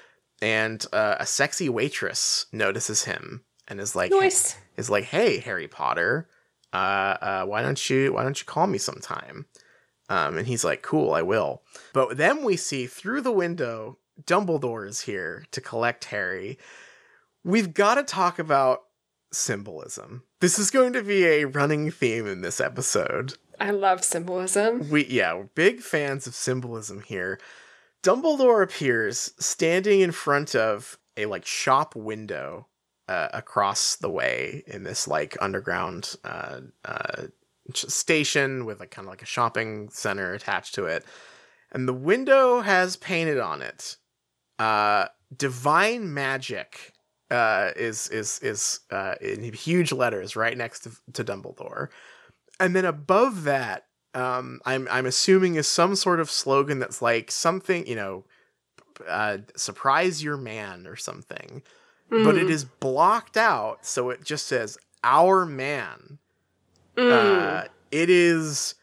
and 0.42 0.84
uh, 0.92 1.16
a 1.20 1.26
sexy 1.26 1.68
waitress 1.68 2.46
notices 2.52 3.04
him 3.04 3.44
and 3.68 3.80
is 3.80 3.94
like, 3.94 4.10
Nice. 4.10 4.56
is 4.76 4.90
like, 4.90 5.04
"Hey, 5.04 5.38
Harry 5.38 5.68
Potter, 5.68 6.28
uh, 6.72 6.76
uh, 7.20 7.44
why 7.44 7.62
don't 7.62 7.88
you 7.90 8.12
why 8.12 8.22
don't 8.22 8.38
you 8.40 8.46
call 8.46 8.66
me 8.66 8.78
sometime?" 8.78 9.46
Um, 10.08 10.38
and 10.38 10.46
he's 10.46 10.64
like, 10.64 10.82
"Cool, 10.82 11.12
I 11.12 11.22
will." 11.22 11.62
But 11.92 12.16
then 12.16 12.42
we 12.42 12.56
see 12.56 12.86
through 12.86 13.20
the 13.20 13.30
window, 13.32 13.98
Dumbledore 14.24 14.88
is 14.88 15.02
here 15.02 15.44
to 15.52 15.60
collect 15.60 16.06
Harry. 16.06 16.58
We've 17.44 17.72
got 17.72 17.94
to 17.94 18.02
talk 18.02 18.38
about 18.38 18.82
symbolism. 19.32 20.24
This 20.40 20.58
is 20.58 20.70
going 20.70 20.92
to 20.94 21.02
be 21.02 21.24
a 21.24 21.44
running 21.44 21.90
theme 21.90 22.26
in 22.26 22.40
this 22.40 22.60
episode. 22.60 23.34
I 23.60 23.70
love 23.70 24.02
symbolism. 24.02 24.88
We 24.90 25.06
yeah, 25.06 25.34
we're 25.34 25.44
big 25.44 25.80
fans 25.80 26.26
of 26.26 26.34
symbolism 26.34 27.02
here. 27.02 27.38
Dumbledore 28.02 28.62
appears 28.62 29.34
standing 29.38 30.00
in 30.00 30.12
front 30.12 30.54
of 30.54 30.98
a 31.16 31.26
like 31.26 31.44
shop 31.44 31.94
window 31.94 32.66
uh, 33.06 33.28
across 33.34 33.96
the 33.96 34.08
way 34.08 34.64
in 34.66 34.84
this 34.84 35.06
like 35.06 35.36
underground 35.42 36.16
uh, 36.24 36.60
uh, 36.86 37.24
station 37.74 38.64
with 38.64 38.80
like 38.80 38.90
kind 38.90 39.06
of 39.06 39.10
like 39.10 39.22
a 39.22 39.26
shopping 39.26 39.90
center 39.90 40.32
attached 40.32 40.74
to 40.76 40.86
it, 40.86 41.04
and 41.70 41.86
the 41.86 41.92
window 41.92 42.62
has 42.62 42.96
painted 42.96 43.38
on 43.38 43.60
it, 43.60 43.96
uh, 44.58 45.06
"Divine 45.36 46.12
Magic." 46.14 46.94
Uh, 47.30 47.70
is 47.76 48.08
is 48.08 48.40
is 48.40 48.80
uh, 48.90 49.14
in 49.20 49.52
huge 49.52 49.92
letters 49.92 50.34
right 50.34 50.58
next 50.58 50.80
to, 50.80 50.90
to 51.12 51.22
Dumbledore, 51.22 51.88
and 52.60 52.76
then 52.76 52.84
above 52.84 53.44
that, 53.44 53.86
um, 54.14 54.60
I'm 54.64 54.86
I'm 54.90 55.06
assuming 55.06 55.54
is 55.56 55.66
some 55.66 55.96
sort 55.96 56.20
of 56.20 56.30
slogan 56.30 56.78
that's 56.78 57.02
like 57.02 57.30
something 57.30 57.86
you 57.86 57.96
know, 57.96 58.24
uh, 59.08 59.38
surprise 59.56 60.22
your 60.22 60.36
man 60.36 60.86
or 60.86 60.96
something, 60.96 61.62
but 62.10 62.36
it 62.36 62.46
Mm. 62.46 62.50
blocked 62.64 63.36
out, 63.36 63.84
so 63.86 64.10
it 64.10 64.22
just 64.24 64.46
says 64.46 64.78
our 65.02 65.46
man. 65.46 66.18
Mm. 66.96 67.10
Uh, 67.10 67.68
it 67.90 68.10
is 68.10 68.74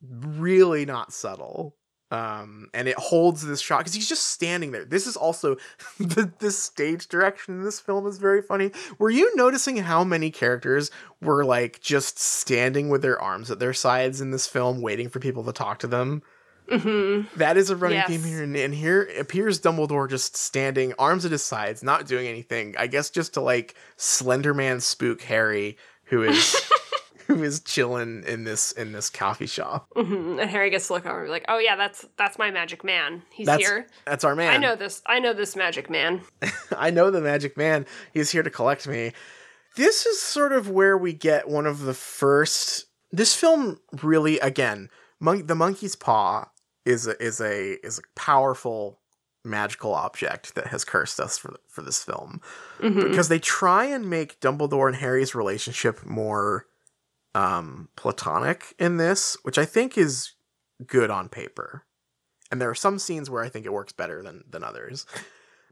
really 0.00 0.84
not 0.84 1.12
subtle. 1.12 1.76
Um, 2.12 2.68
and 2.74 2.88
it 2.88 2.96
holds 2.98 3.46
this 3.46 3.62
shot 3.62 3.78
because 3.78 3.94
he's 3.94 4.08
just 4.08 4.26
standing 4.26 4.70
there. 4.70 4.84
This 4.84 5.06
is 5.06 5.16
also 5.16 5.56
the 5.98 6.30
this 6.40 6.58
stage 6.58 7.08
direction 7.08 7.54
in 7.54 7.64
this 7.64 7.80
film 7.80 8.06
is 8.06 8.18
very 8.18 8.42
funny. 8.42 8.70
Were 8.98 9.08
you 9.10 9.34
noticing 9.34 9.78
how 9.78 10.04
many 10.04 10.30
characters 10.30 10.90
were 11.22 11.42
like 11.42 11.80
just 11.80 12.18
standing 12.18 12.90
with 12.90 13.00
their 13.00 13.18
arms 13.18 13.50
at 13.50 13.60
their 13.60 13.72
sides 13.72 14.20
in 14.20 14.30
this 14.30 14.46
film, 14.46 14.82
waiting 14.82 15.08
for 15.08 15.20
people 15.20 15.42
to 15.44 15.52
talk 15.52 15.78
to 15.78 15.86
them? 15.86 16.22
Mm-hmm. 16.70 17.38
That 17.38 17.56
is 17.56 17.70
a 17.70 17.76
running 17.76 17.96
Yes. 17.98 18.08
theme 18.08 18.24
here, 18.24 18.42
and, 18.42 18.56
and 18.56 18.74
here 18.74 19.08
appears 19.18 19.58
Dumbledore 19.60 20.08
just 20.08 20.36
standing, 20.36 20.92
arms 20.98 21.24
at 21.24 21.32
his 21.32 21.42
sides, 21.42 21.82
not 21.82 22.06
doing 22.06 22.26
anything. 22.26 22.74
I 22.78 22.88
guess 22.88 23.08
just 23.10 23.34
to 23.34 23.40
like 23.40 23.74
Slenderman 23.98 24.82
spook 24.82 25.22
Harry, 25.22 25.76
who 26.04 26.22
is 26.22 26.56
who 27.36 27.42
is 27.42 27.60
chilling 27.60 28.24
in 28.26 28.44
this 28.44 28.72
in 28.72 28.92
this 28.92 29.10
coffee 29.10 29.46
shop. 29.46 29.88
hmm 29.96 30.38
And 30.38 30.50
Harry 30.50 30.70
gets 30.70 30.86
to 30.88 30.94
look 30.94 31.06
over 31.06 31.18
and 31.20 31.26
be 31.28 31.30
like, 31.30 31.44
"Oh 31.48 31.58
yeah, 31.58 31.76
that's 31.76 32.06
that's 32.16 32.38
my 32.38 32.50
magic 32.50 32.84
man. 32.84 33.22
He's 33.30 33.46
That's 33.46 33.62
here. 33.62 33.86
that's 34.04 34.24
our 34.24 34.34
man. 34.34 34.52
I 34.52 34.56
know 34.58 34.76
this. 34.76 35.02
I 35.06 35.18
know 35.18 35.32
this 35.32 35.56
magic 35.56 35.88
man." 35.90 36.22
I 36.76 36.90
know 36.90 37.10
the 37.10 37.20
Magic 37.20 37.56
Man. 37.56 37.86
He's 38.12 38.30
here 38.30 38.42
to 38.42 38.50
collect 38.50 38.86
me. 38.88 39.12
This 39.76 40.04
is 40.06 40.20
sort 40.20 40.52
of 40.52 40.68
where 40.68 40.98
we 40.98 41.12
get 41.12 41.48
one 41.48 41.66
of 41.66 41.80
the 41.80 41.94
first. 41.94 42.86
This 43.10 43.34
film 43.34 43.78
really, 44.02 44.38
again, 44.40 44.88
Mon- 45.20 45.46
the 45.46 45.54
monkey's 45.54 45.96
paw 45.96 46.46
is 46.84 47.06
a, 47.06 47.22
is 47.22 47.40
a 47.40 47.74
is 47.86 47.98
a 47.98 48.02
powerful 48.16 48.98
magical 49.44 49.92
object 49.94 50.54
that 50.54 50.68
has 50.68 50.84
cursed 50.84 51.18
us 51.20 51.36
for 51.38 51.54
for 51.68 51.82
this 51.82 52.02
film 52.02 52.40
Mhm. 52.80 53.08
because 53.10 53.28
they 53.28 53.38
try 53.38 53.84
and 53.86 54.08
make 54.08 54.38
Dumbledore 54.40 54.86
and 54.88 54.96
Harry's 54.96 55.34
relationship 55.34 56.04
more 56.06 56.66
um 57.34 57.88
platonic 57.96 58.74
in 58.78 58.96
this, 58.96 59.36
which 59.42 59.58
I 59.58 59.64
think 59.64 59.96
is 59.96 60.32
good 60.86 61.10
on 61.10 61.28
paper. 61.28 61.84
And 62.50 62.60
there 62.60 62.70
are 62.70 62.74
some 62.74 62.98
scenes 62.98 63.30
where 63.30 63.42
I 63.42 63.48
think 63.48 63.64
it 63.64 63.72
works 63.72 63.92
better 63.92 64.22
than 64.22 64.44
than 64.48 64.64
others. 64.64 65.06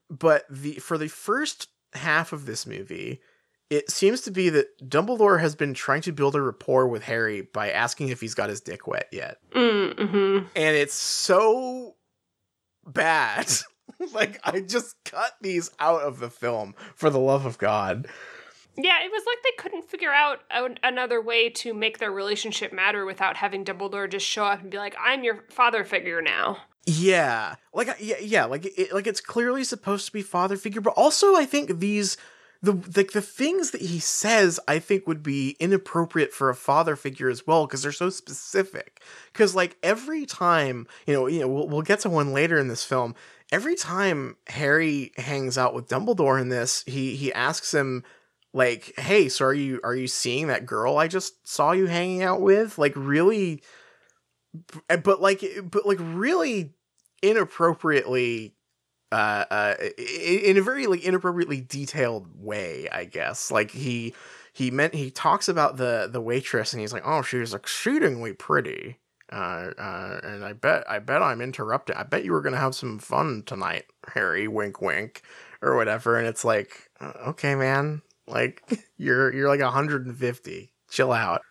But 0.08 0.44
the 0.50 0.74
for 0.74 0.98
the 0.98 1.08
first 1.08 1.68
half 1.94 2.32
of 2.32 2.46
this 2.46 2.66
movie, 2.66 3.20
it 3.68 3.90
seems 3.90 4.22
to 4.22 4.30
be 4.30 4.48
that 4.50 4.66
Dumbledore 4.88 5.40
has 5.40 5.54
been 5.54 5.74
trying 5.74 6.02
to 6.02 6.12
build 6.12 6.34
a 6.34 6.42
rapport 6.42 6.88
with 6.88 7.04
Harry 7.04 7.42
by 7.42 7.70
asking 7.70 8.08
if 8.08 8.20
he's 8.20 8.34
got 8.34 8.50
his 8.50 8.60
dick 8.60 8.86
wet 8.86 9.08
yet. 9.12 9.38
Mm-hmm. 9.54 10.46
And 10.56 10.76
it's 10.76 10.94
so 10.94 11.96
bad. 12.86 13.50
like 14.12 14.40
I 14.44 14.60
just 14.60 14.96
cut 15.04 15.34
these 15.40 15.70
out 15.78 16.02
of 16.02 16.18
the 16.18 16.30
film 16.30 16.74
for 16.94 17.10
the 17.10 17.20
love 17.20 17.46
of 17.46 17.58
God. 17.58 18.08
Yeah, 18.76 19.04
it 19.04 19.10
was 19.10 19.22
like 19.26 19.38
they 19.42 19.62
couldn't 19.62 19.90
figure 19.90 20.12
out 20.12 20.40
a- 20.50 20.76
another 20.86 21.20
way 21.20 21.50
to 21.50 21.74
make 21.74 21.98
their 21.98 22.12
relationship 22.12 22.72
matter 22.72 23.04
without 23.04 23.36
having 23.36 23.64
Dumbledore 23.64 24.10
just 24.10 24.26
show 24.26 24.44
up 24.44 24.62
and 24.62 24.70
be 24.70 24.78
like, 24.78 24.96
"I'm 24.98 25.24
your 25.24 25.44
father 25.50 25.84
figure 25.84 26.22
now." 26.22 26.58
Yeah, 26.86 27.56
like 27.74 27.88
uh, 27.88 27.94
yeah, 27.98 28.18
yeah, 28.20 28.44
like 28.46 28.66
it, 28.66 28.92
like 28.92 29.06
it's 29.06 29.20
clearly 29.20 29.64
supposed 29.64 30.06
to 30.06 30.12
be 30.12 30.22
father 30.22 30.56
figure, 30.56 30.80
but 30.80 30.94
also 30.96 31.36
I 31.36 31.44
think 31.44 31.78
these 31.78 32.16
the 32.62 32.72
like 32.96 33.12
the 33.12 33.22
things 33.22 33.70
that 33.70 33.80
he 33.80 33.98
says 33.98 34.60
I 34.68 34.78
think 34.78 35.06
would 35.06 35.22
be 35.22 35.56
inappropriate 35.60 36.32
for 36.32 36.50
a 36.50 36.54
father 36.54 36.96
figure 36.96 37.28
as 37.28 37.46
well 37.46 37.66
because 37.66 37.82
they're 37.82 37.92
so 37.92 38.10
specific. 38.10 39.02
Because 39.32 39.54
like 39.54 39.76
every 39.82 40.26
time 40.26 40.86
you 41.06 41.14
know, 41.14 41.26
you 41.26 41.40
know, 41.40 41.48
we'll, 41.48 41.68
we'll 41.68 41.82
get 41.82 42.00
to 42.00 42.10
one 42.10 42.32
later 42.32 42.58
in 42.58 42.68
this 42.68 42.84
film. 42.84 43.14
Every 43.52 43.74
time 43.74 44.36
Harry 44.46 45.12
hangs 45.16 45.58
out 45.58 45.74
with 45.74 45.88
Dumbledore 45.88 46.40
in 46.40 46.50
this, 46.50 46.84
he 46.86 47.16
he 47.16 47.32
asks 47.32 47.72
him 47.74 48.04
like, 48.52 48.94
"Hey, 48.98 49.28
so 49.28 49.46
are 49.46 49.54
you 49.54 49.80
are 49.84 49.94
you 49.94 50.08
seeing 50.08 50.48
that 50.48 50.66
girl 50.66 50.96
I 50.98 51.08
just 51.08 51.46
saw 51.48 51.72
you 51.72 51.86
hanging 51.86 52.22
out 52.22 52.40
with?" 52.40 52.78
Like 52.78 52.94
really 52.96 53.62
but 54.88 55.20
like 55.20 55.44
but 55.70 55.86
like 55.86 55.98
really 56.00 56.74
inappropriately 57.22 58.54
uh 59.12 59.44
uh 59.50 59.74
in 59.98 60.56
a 60.56 60.62
very 60.62 60.86
like 60.86 61.02
inappropriately 61.02 61.60
detailed 61.60 62.28
way 62.36 62.88
i 62.90 63.04
guess. 63.04 63.50
Like 63.50 63.70
he 63.70 64.14
he 64.52 64.70
meant 64.70 64.94
he 64.94 65.10
talks 65.10 65.48
about 65.48 65.76
the 65.76 66.08
the 66.10 66.20
waitress 66.20 66.72
and 66.72 66.80
he's 66.80 66.92
like 66.92 67.06
oh 67.06 67.22
she's 67.22 67.54
exceedingly 67.54 68.32
pretty. 68.32 68.98
Uh, 69.32 69.70
uh 69.78 70.20
and 70.24 70.44
i 70.44 70.52
bet 70.52 70.82
i 70.90 70.98
bet 70.98 71.22
i'm 71.22 71.40
interrupting 71.40 71.94
i 71.94 72.02
bet 72.02 72.24
you 72.24 72.32
were 72.32 72.40
gonna 72.40 72.56
have 72.56 72.74
some 72.74 72.98
fun 72.98 73.44
tonight 73.46 73.84
harry 74.12 74.48
wink 74.48 74.80
wink 74.80 75.22
or 75.62 75.76
whatever. 75.76 76.18
And 76.18 76.26
it's 76.26 76.44
like 76.44 76.90
okay 77.00 77.54
man 77.54 78.02
like 78.30 78.62
you're 78.96 79.32
you're 79.34 79.48
like 79.48 79.60
150 79.60 80.72
chill 80.90 81.12
out 81.12 81.42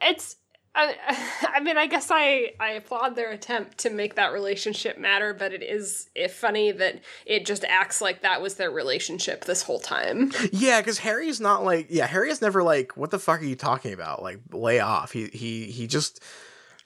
It's. 0.00 0.36
I, 0.74 0.94
I 1.56 1.60
mean, 1.60 1.76
I 1.76 1.86
guess 1.86 2.08
I, 2.10 2.52
I 2.60 2.72
applaud 2.72 3.16
their 3.16 3.32
attempt 3.32 3.78
to 3.78 3.90
make 3.90 4.14
that 4.14 4.32
relationship 4.32 4.96
matter, 4.96 5.34
but 5.34 5.52
it 5.52 5.62
is 5.62 6.08
if 6.14 6.34
funny 6.34 6.70
that 6.70 7.00
it 7.26 7.46
just 7.46 7.64
acts 7.64 8.00
like 8.00 8.22
that 8.22 8.40
was 8.40 8.54
their 8.54 8.70
relationship 8.70 9.44
this 9.44 9.62
whole 9.62 9.80
time. 9.80 10.30
Yeah, 10.52 10.80
because 10.80 10.98
Harry's 10.98 11.40
not 11.40 11.64
like 11.64 11.86
yeah, 11.90 12.06
Harry 12.06 12.30
is 12.30 12.40
never 12.40 12.62
like, 12.62 12.96
what 12.96 13.10
the 13.10 13.18
fuck 13.18 13.40
are 13.40 13.44
you 13.44 13.56
talking 13.56 13.92
about? 13.92 14.22
Like, 14.22 14.40
lay 14.52 14.78
off. 14.78 15.10
He 15.10 15.26
he 15.28 15.64
he 15.64 15.88
just 15.88 16.22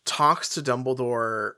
talks 0.07 0.49
to 0.51 0.63
Dumbledore. 0.63 1.55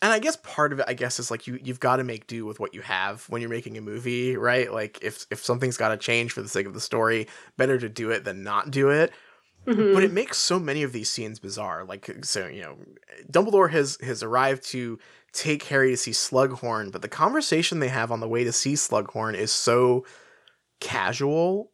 And 0.00 0.12
I 0.12 0.20
guess 0.20 0.36
part 0.36 0.72
of 0.72 0.78
it, 0.78 0.84
I 0.88 0.94
guess, 0.94 1.18
is 1.18 1.30
like 1.30 1.46
you 1.46 1.58
you've 1.62 1.80
got 1.80 1.96
to 1.96 2.04
make 2.04 2.26
do 2.28 2.46
with 2.46 2.60
what 2.60 2.72
you 2.72 2.82
have 2.82 3.24
when 3.28 3.40
you're 3.40 3.50
making 3.50 3.76
a 3.76 3.80
movie, 3.80 4.36
right? 4.36 4.72
Like 4.72 4.98
if 5.02 5.26
if 5.30 5.44
something's 5.44 5.76
got 5.76 5.88
to 5.88 5.96
change 5.96 6.32
for 6.32 6.42
the 6.42 6.48
sake 6.48 6.66
of 6.66 6.74
the 6.74 6.80
story, 6.80 7.26
better 7.56 7.78
to 7.78 7.88
do 7.88 8.10
it 8.10 8.24
than 8.24 8.44
not 8.44 8.70
do 8.70 8.90
it. 8.90 9.12
Mhm. 9.66 9.92
But 9.92 10.04
it 10.04 10.12
makes 10.12 10.38
so 10.38 10.58
many 10.60 10.82
of 10.84 10.92
these 10.92 11.10
scenes 11.10 11.40
bizarre. 11.40 11.84
Like 11.84 12.24
so, 12.24 12.46
you 12.46 12.62
know, 12.62 12.76
Dumbledore 13.30 13.70
has 13.70 13.98
has 14.00 14.22
arrived 14.22 14.62
to 14.70 14.98
take 15.32 15.64
Harry 15.64 15.90
to 15.90 15.96
see 15.96 16.12
Slughorn, 16.12 16.92
but 16.92 17.02
the 17.02 17.08
conversation 17.08 17.80
they 17.80 17.88
have 17.88 18.12
on 18.12 18.20
the 18.20 18.28
way 18.28 18.44
to 18.44 18.52
see 18.52 18.74
Slughorn 18.74 19.34
is 19.34 19.52
so 19.52 20.06
casual 20.80 21.72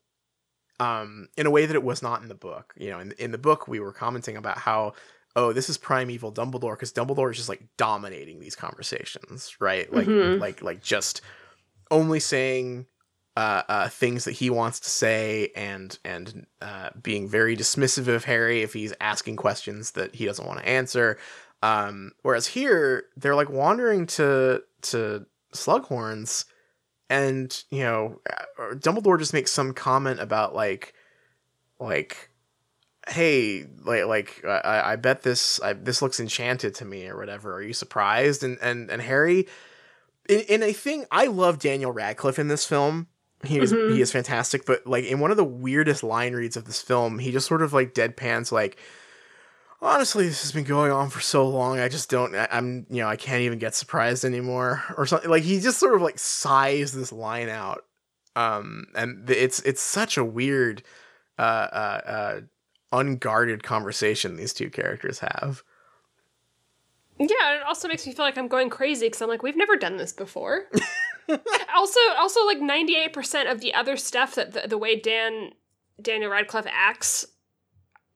um 0.80 1.28
in 1.36 1.46
a 1.46 1.50
way 1.50 1.66
that 1.66 1.76
it 1.76 1.82
was 1.84 2.02
not 2.02 2.22
in 2.22 2.28
the 2.28 2.34
book. 2.34 2.74
You 2.76 2.90
know, 2.90 2.98
in 3.00 3.12
in 3.12 3.30
the 3.32 3.38
book 3.38 3.68
we 3.68 3.80
were 3.80 3.92
commenting 3.92 4.36
about 4.36 4.58
how 4.58 4.94
oh, 5.37 5.53
this 5.53 5.68
is 5.68 5.76
primeval 5.78 6.32
Dumbledore 6.32 6.74
because 6.74 6.93
Dumbledore 6.93 7.30
is 7.30 7.37
just 7.37 7.49
like 7.49 7.62
dominating 7.76 8.39
these 8.41 8.55
conversations, 8.57 9.57
right? 9.61 9.93
Like 9.93 10.07
Mhm. 10.07 10.41
like 10.41 10.62
like 10.62 10.82
just 10.82 11.20
only 11.91 12.20
saying 12.20 12.87
uh, 13.37 13.62
uh, 13.68 13.89
things 13.89 14.24
that 14.26 14.32
he 14.32 14.49
wants 14.49 14.78
to 14.78 14.89
say 14.89 15.51
and 15.57 15.99
and 16.05 16.47
uh, 16.62 16.91
being 17.03 17.28
very 17.28 17.57
dismissive 17.57 18.07
of 18.07 18.24
Harry 18.24 18.62
if 18.62 18.72
he's 18.72 18.95
asking 19.01 19.35
questions 19.35 19.91
that 19.93 20.14
he 20.14 20.24
doesn't 20.24 20.47
want 20.47 20.61
to 20.61 20.68
answer. 20.68 21.18
Um, 21.62 22.12
whereas 22.22 22.47
here 22.47 23.07
they're 23.16 23.35
like 23.35 23.49
wandering 23.51 24.07
to 24.07 24.62
to 24.82 25.26
Slughorns, 25.53 26.45
and 27.11 27.64
you 27.70 27.82
know 27.82 28.20
uh, 28.30 28.74
Dumbledore 28.74 29.18
just 29.18 29.32
makes 29.35 29.51
some 29.51 29.72
comment 29.74 30.20
about 30.20 30.55
like 30.55 30.95
like 31.80 32.30
hey 33.09 33.66
like 33.84 34.05
like 34.07 34.44
I, 34.46 34.92
I 34.92 34.96
bet 34.96 35.22
this 35.22 35.61
I, 35.62 35.72
this 35.74 36.00
looks 36.02 36.18
enchanted 36.20 36.74
to 36.76 36.84
me 36.84 37.07
or 37.09 37.16
whatever. 37.16 37.55
Are 37.55 37.62
you 37.62 37.72
surprised? 37.74 38.42
And 38.42 38.59
and 38.62 38.90
and 38.90 39.02
Harry 39.02 39.46
in, 40.28 40.40
in 40.40 40.62
a 40.62 40.72
thing 40.72 41.05
I 41.11 41.26
love 41.26 41.59
Daniel 41.59 41.92
Radcliffe 41.92 42.38
in 42.38 42.48
this 42.48 42.64
film. 42.66 43.09
He 43.44 43.59
is 43.59 43.72
Mhm. 43.74 43.92
he 43.94 44.00
is 44.00 44.11
fantastic 44.11 44.64
but 44.64 44.86
like 44.86 45.05
in 45.05 45.20
one 45.20 45.30
of 45.30 45.36
the 45.36 45.44
weirdest 45.44 46.02
line 46.02 46.32
reads 46.34 46.57
of 46.57 46.64
this 46.64 46.80
film 46.80 47.18
he 47.18 47.30
just 47.30 47.46
sort 47.46 47.61
of 47.61 47.74
like 47.74 47.92
deadpans 47.92 48.50
like 48.50 48.78
honestly 49.82 50.26
this 50.26 50.40
has 50.42 50.52
been 50.52 50.64
going 50.64 50.90
on 50.90 51.11
for 51.11 51.20
so 51.20 51.46
long 51.46 51.78
I 51.78 51.88
just 51.88 52.09
don't 52.09 52.34
I, 52.34 52.48
I'm 52.50 52.86
you 52.88 53.02
know 53.02 53.09
I 53.09 53.16
can't 53.16 53.42
even 53.42 53.59
get 53.59 53.74
surprised 53.74 54.24
anymore 54.24 54.82
or 54.96 55.05
something. 55.07 55.28
Like 55.28 55.42
he 55.42 55.61
just 55.61 55.78
sort 55.78 55.94
of 55.94 56.00
like 56.02 56.18
sighs 56.18 56.92
this 56.92 57.12
line 57.12 57.48
out. 57.50 57.84
Um 58.36 58.86
and 58.94 59.28
it's 59.28 59.61
it's 59.61 59.82
such 59.82 60.16
a 60.16 60.24
weird 60.24 60.82
uh 61.38 61.42
uh 61.42 62.00
uh 62.07 62.40
unguarded 62.93 63.62
conversation 63.62 64.37
these 64.37 64.53
two 64.53 64.70
characters 64.70 65.20
have 65.20 65.62
Yeah, 67.18 67.57
it 67.57 67.62
also 67.66 67.89
makes 67.89 68.07
me 68.07 68.12
feel 68.12 68.24
like 68.24 68.39
I'm 68.39 68.49
going 68.49 68.70
crazy 68.70 69.07
because 69.07 69.22
I'm 69.22 69.28
like, 69.28 69.43
we've 69.43 69.57
never 69.57 69.76
done 69.76 69.97
this 69.97 70.12
before. 70.12 70.64
also, 71.74 72.01
also 72.18 72.45
like 72.45 72.59
98% 72.59 73.51
of 73.51 73.61
the 73.61 73.72
other 73.74 73.97
stuff 73.97 74.35
that 74.35 74.53
the, 74.53 74.68
the 74.68 74.78
way 74.78 74.99
Dan 74.99 75.51
Daniel 76.01 76.30
Radcliffe 76.30 76.66
acts 76.68 77.24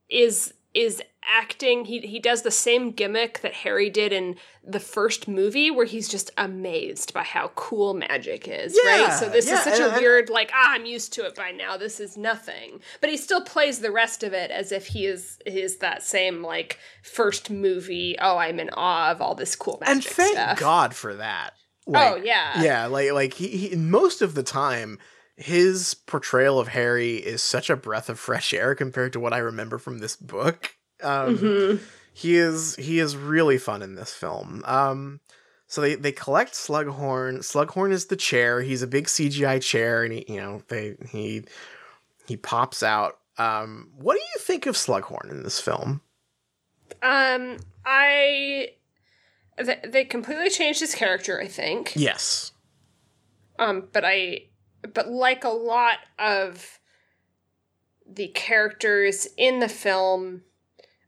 is 0.09 0.55
is 0.75 1.03
acting. 1.25 1.85
He 1.85 2.01
he 2.01 2.19
does 2.19 2.43
the 2.43 2.51
same 2.51 2.91
gimmick 2.91 3.41
that 3.41 3.53
Harry 3.55 3.91
did 3.91 4.13
in 4.13 4.37
the 4.65 4.81
first 4.81 5.29
movie, 5.29 5.71
where 5.71 5.87
he's 5.87 6.09
just 6.09 6.31
amazed 6.37 7.13
by 7.15 7.23
how 7.23 7.49
cool 7.55 7.95
magic 7.95 8.47
is. 8.49 8.79
Yeah, 8.85 9.05
right. 9.05 9.13
So 9.13 9.29
this 9.29 9.47
yeah, 9.49 9.55
is 9.55 9.65
such 9.65 9.81
and- 9.81 9.97
a 9.97 9.99
weird 9.99 10.31
like 10.31 10.51
ah, 10.55 10.73
I'm 10.75 10.87
used 10.87 11.13
to 11.15 11.27
it 11.27 11.35
by 11.35 11.51
now. 11.51 11.77
This 11.77 12.01
is 12.01 12.17
nothing. 12.17 12.81
But 13.01 13.11
he 13.11 13.17
still 13.17 13.43
plays 13.43 13.81
the 13.81 13.91
rest 13.91 14.23
of 14.23 14.33
it 14.33 14.51
as 14.51 14.73
if 14.73 14.89
he 14.89 15.07
is 15.07 15.39
is 15.47 15.79
that 15.79 16.03
same 16.03 16.43
like 16.43 16.79
first 17.03 17.51
movie. 17.51 18.17
Oh, 18.21 18.37
I'm 18.37 18.61
in 18.61 18.71
awe 18.71 19.11
of 19.11 19.21
all 19.21 19.35
this 19.35 19.57
cool 19.57 19.79
magic 19.81 19.95
and 19.97 20.05
thank 20.05 20.33
stuff. 20.37 20.59
god 20.59 20.95
for 20.95 21.15
that 21.15 21.55
oh 21.95 22.17
yeah. 22.17 22.63
yeah 22.63 22.87
like 22.87 23.13
like 23.13 23.35
he, 23.35 23.49
he 23.49 23.77
most 23.77 24.23
of 24.23 24.35
the 24.35 24.43
time 24.43 24.99
his 25.39 25.95
portrayal 25.95 26.59
of 26.59 26.69
harry 26.69 27.17
is 27.17 27.43
such 27.43 27.71
a 27.71 27.77
breath 27.77 28.09
of 28.09 28.19
fresh 28.19 28.53
air 28.53 28.75
compared 28.75 29.13
to 29.13 29.21
what 29.21 29.33
i 29.33 29.39
remember 29.39 29.79
from 29.79 29.99
this 30.01 30.17
book 30.17 30.75
um 31.03 31.39
Mhm. 31.39 31.81
he 32.13 32.37
is 32.37 32.75
he 32.77 32.99
is 32.99 33.17
really 33.17 33.57
fun 33.59 33.81
in 33.83 33.95
this 33.95 34.13
film 34.13 34.63
um 34.67 35.21
So 35.69 35.81
they 35.83 35.95
they 35.97 36.13
collect 36.13 36.55
Slughorn. 36.55 37.41
Slughorn 37.45 37.93
is 37.93 38.07
the 38.07 38.17
chair. 38.17 38.63
He's 38.63 38.81
a 38.83 38.87
big 38.87 39.07
CGI 39.07 39.61
chair, 39.61 40.03
and 40.03 40.13
he 40.15 40.25
you 40.27 40.41
know 40.41 40.63
they 40.69 40.97
he 41.13 41.45
he 42.27 42.37
pops 42.39 42.83
out. 42.83 43.19
Um, 43.37 43.91
what 43.99 44.15
do 44.15 44.21
you 44.35 44.41
think 44.41 44.65
of 44.67 44.77
Slughorn 44.77 45.31
in 45.31 45.43
this 45.43 45.61
film? 45.61 46.01
Um, 47.03 47.59
I 47.85 48.71
th- 49.59 49.85
they 49.87 50.05
completely 50.07 50.49
changed 50.49 50.81
his 50.81 50.95
character. 50.95 51.39
I 51.39 51.47
think. 51.49 51.93
Yes. 51.95 52.53
Um, 53.59 53.89
but 53.93 54.05
I, 54.07 54.48
but 54.95 55.09
like 55.09 55.45
a 55.45 55.49
lot 55.49 55.99
of 56.19 56.79
the 58.11 58.29
characters 58.29 59.29
in 59.37 59.61
the 59.61 59.69
film, 59.69 60.43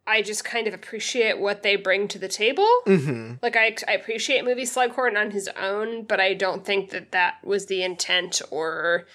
I 0.06 0.22
just 0.22 0.44
kind 0.44 0.66
of 0.66 0.74
appreciate 0.74 1.38
what 1.38 1.62
they 1.62 1.76
bring 1.76 2.08
to 2.08 2.18
the 2.18 2.28
table. 2.28 2.68
Mm-hmm. 2.86 3.34
Like 3.42 3.56
I, 3.56 3.76
I 3.86 3.92
appreciate 3.92 4.44
movie 4.44 4.64
Slughorn 4.64 5.18
on 5.18 5.30
his 5.30 5.48
own, 5.56 6.04
but 6.04 6.20
I 6.20 6.34
don't 6.34 6.64
think 6.64 6.90
that 6.90 7.12
that 7.12 7.36
was 7.44 7.66
the 7.66 7.82
intent 7.82 8.42
or 8.50 9.06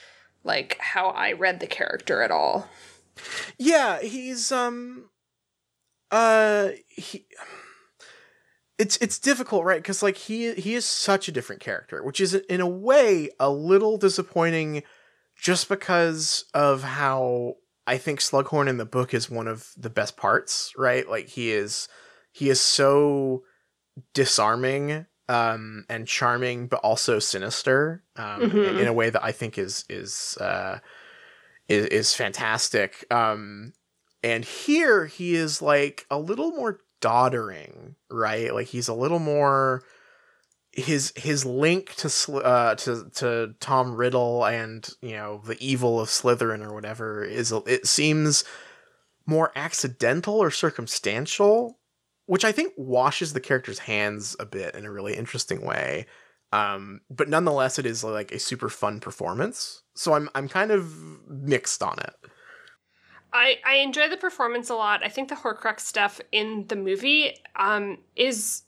like 0.43 0.77
how 0.79 1.09
I 1.09 1.33
read 1.33 1.59
the 1.59 1.67
character 1.67 2.21
at 2.21 2.31
all. 2.31 2.69
Yeah, 3.57 4.01
he's 4.01 4.51
um 4.51 5.09
uh 6.11 6.69
he 6.87 7.25
it's 8.77 8.97
it's 8.97 9.19
difficult, 9.19 9.63
right? 9.63 9.83
Cuz 9.83 10.03
like 10.03 10.17
he 10.17 10.53
he 10.53 10.75
is 10.75 10.85
such 10.85 11.27
a 11.27 11.31
different 11.31 11.61
character, 11.61 12.03
which 12.03 12.19
is 12.19 12.33
in 12.33 12.61
a 12.61 12.67
way 12.67 13.29
a 13.39 13.49
little 13.49 13.97
disappointing 13.97 14.83
just 15.35 15.69
because 15.69 16.45
of 16.53 16.83
how 16.83 17.55
I 17.87 17.97
think 17.97 18.19
Slughorn 18.19 18.67
in 18.67 18.77
the 18.77 18.85
book 18.85 19.13
is 19.13 19.29
one 19.29 19.47
of 19.47 19.69
the 19.77 19.89
best 19.89 20.17
parts, 20.17 20.73
right? 20.77 21.07
Like 21.07 21.27
he 21.29 21.51
is 21.51 21.87
he 22.31 22.49
is 22.49 22.59
so 22.59 23.43
disarming 24.13 25.05
um 25.29 25.85
and 25.89 26.07
charming 26.07 26.67
but 26.67 26.79
also 26.81 27.17
sinister 27.19 28.03
um 28.15 28.41
Mhm. 28.41 28.79
in 28.79 28.87
a 28.87 28.93
way 28.93 29.09
that 29.09 29.23
I 29.23 29.31
think 29.31 29.57
is 29.57 29.85
is 29.89 30.37
uh 30.39 30.79
is, 31.67 31.85
is 31.87 32.13
fantastic. 32.13 33.05
Um, 33.11 33.73
and 34.21 34.45
here 34.45 35.05
he 35.07 35.35
is 35.35 35.61
like 35.61 36.05
a 36.11 36.19
little 36.19 36.51
more 36.51 36.79
doddering, 37.01 37.95
right? 38.09 38.53
Like 38.53 38.67
he's 38.67 38.87
a 38.87 38.93
little 38.93 39.19
more 39.19 39.83
his 40.71 41.13
his 41.15 41.45
link 41.45 41.95
to 41.95 42.33
uh 42.37 42.75
to 42.75 43.09
to 43.15 43.55
Tom 43.61 43.95
Riddle 43.95 44.45
and 44.45 44.87
you 45.01 45.13
know 45.13 45.41
the 45.45 45.57
evil 45.65 46.01
of 46.01 46.09
Slytherin 46.09 46.65
or 46.65 46.73
whatever 46.73 47.23
is 47.23 47.53
it 47.65 47.87
seems 47.87 48.43
more 49.25 49.51
accidental 49.55 50.35
or 50.35 50.51
circumstantial, 50.51 51.79
which 52.25 52.45
I 52.45 52.51
think 52.51 52.73
washes 52.77 53.33
the 53.33 53.39
character's 53.39 53.79
hands 53.79 54.35
a 54.39 54.45
bit 54.45 54.75
in 54.75 54.85
a 54.85 54.91
really 54.91 55.15
interesting 55.15 55.65
way. 55.65 56.05
Um, 56.51 57.01
but 57.09 57.27
nonetheless, 57.27 57.79
it 57.79 57.85
is 57.85 58.03
like 58.03 58.31
a 58.31 58.39
super 58.39 58.69
fun 58.69 58.99
performance. 58.99 59.81
So 59.95 60.13
I'm 60.13 60.29
I'm 60.35 60.47
kind 60.47 60.71
of 60.71 60.93
mixed 61.27 61.81
on 61.81 61.97
it. 61.99 62.31
I, 63.35 63.57
I 63.65 63.75
enjoy 63.75 64.09
the 64.09 64.17
performance 64.17 64.69
a 64.69 64.75
lot. 64.75 65.03
I 65.03 65.09
think 65.09 65.29
the 65.29 65.35
Horcrux 65.35 65.81
stuff 65.81 66.21
in 66.31 66.65
the 66.67 66.75
movie 66.75 67.37
um, 67.55 67.99
is 68.15 68.63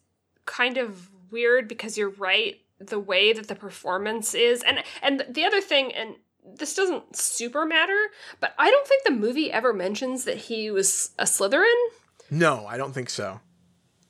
kind 0.46 0.78
of 0.78 1.10
weird 1.32 1.68
because 1.68 1.98
you're 1.98 2.10
right. 2.10 2.56
The 2.80 3.00
way 3.00 3.34
that 3.34 3.48
the 3.48 3.56
performance 3.56 4.36
is, 4.36 4.62
and 4.62 4.84
and 5.02 5.26
the 5.28 5.46
other 5.46 5.62
thing, 5.62 5.92
and 5.96 6.16
this 6.46 6.76
doesn't 6.76 7.16
super 7.16 7.66
matter, 7.66 7.98
but 8.40 8.54
I 8.60 8.70
don't 8.70 8.88
think 8.88 9.04
the 9.04 9.12
movie 9.12 9.52
ever 9.52 9.74
mentions 9.74 10.26
that 10.26 10.38
he 10.38 10.70
was 10.70 11.12
a 11.18 11.24
Slytherin. 11.24 11.74
No, 12.30 12.68
I 12.68 12.78
don't 12.78 12.94
think 12.94 13.10
so. 13.10 13.40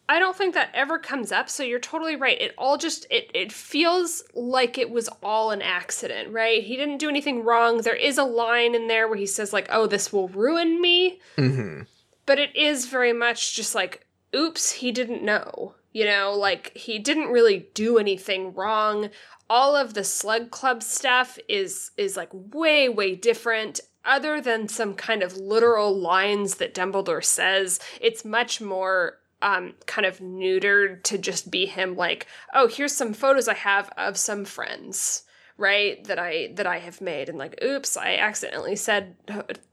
I 0.10 0.20
don't 0.20 0.38
think 0.38 0.54
that 0.54 0.70
ever 0.74 0.98
comes 1.00 1.32
up, 1.32 1.50
so 1.50 1.64
you're 1.64 1.80
totally 1.80 2.16
right. 2.16 2.40
It 2.40 2.54
all 2.58 2.78
just 2.78 3.06
it 3.10 3.30
it 3.34 3.52
feels 3.52 4.24
like 4.34 4.78
it 4.78 4.90
was 4.90 5.10
all 5.22 5.52
an 5.52 5.62
accident, 5.62 6.32
right? 6.32 6.64
He 6.64 6.78
didn't 6.78 7.00
do 7.00 7.10
anything 7.10 7.44
wrong. 7.44 7.82
There 7.82 7.96
is 7.96 8.18
a 8.18 8.24
line 8.24 8.74
in 8.74 8.88
there 8.88 9.08
where 9.08 9.18
he 9.18 9.26
says 9.26 9.52
like, 9.52 9.68
"Oh, 9.70 9.86
this 9.86 10.14
will 10.14 10.30
ruin 10.30 10.80
me." 10.80 11.20
Mm-hmm. 11.38 11.84
But 12.26 12.40
it 12.40 12.56
is 12.56 12.86
very 12.86 13.12
much 13.12 13.56
just 13.56 13.76
like, 13.76 14.08
"Oops, 14.34 14.72
he 14.72 14.92
didn't 14.92 15.24
know." 15.24 15.76
You 15.92 16.06
know, 16.06 16.34
like 16.34 16.76
he 16.78 17.00
didn't 17.00 17.28
really 17.28 17.68
do 17.74 17.98
anything 17.98 18.54
wrong. 18.54 19.10
All 19.50 19.76
of 19.76 19.94
the 19.94 20.04
Slug 20.06 20.52
Club 20.52 20.84
stuff 20.84 21.38
is 21.50 21.92
is 21.98 22.16
like 22.16 22.30
way 22.32 22.88
way 22.88 23.16
different 23.16 23.82
other 24.06 24.40
than 24.40 24.70
some 24.70 24.94
kind 24.94 25.22
of 25.22 25.36
literal 25.36 25.94
lines 25.94 26.56
that 26.56 26.74
Dumbledore 26.74 27.24
says. 27.24 27.80
It's 28.00 28.24
much 28.24 28.62
more 28.62 29.17
um, 29.42 29.76
kind 29.86 30.06
of 30.06 30.20
neutered 30.20 31.04
to 31.04 31.18
just 31.18 31.52
be 31.52 31.66
him 31.66 31.96
like 31.96 32.28
oh 32.54 32.68
here's 32.68 32.96
some 32.96 33.14
photos 33.14 33.48
i 33.48 33.54
have 33.54 33.90
of 33.98 34.18
some 34.18 34.46
friends 34.46 35.24
right 35.58 36.04
that 36.06 36.20
i 36.20 36.52
that 36.56 36.68
i 36.68 36.80
have 36.80 37.02
made. 37.02 37.30
And 37.30 37.38
like 37.38 37.62
oops 37.64 37.98
i 37.98 38.16
accidentally 38.16 38.76
said 38.76 39.16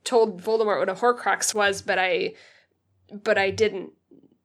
told 0.05 0.43
voldemort 0.43 0.79
what 0.79 0.89
a 0.89 0.95
horcrux 0.95 1.55
was 1.55 1.83
but 1.83 1.99
i 1.99 2.35
but 3.11 3.39
i 3.39 3.51
didn't 3.51 3.93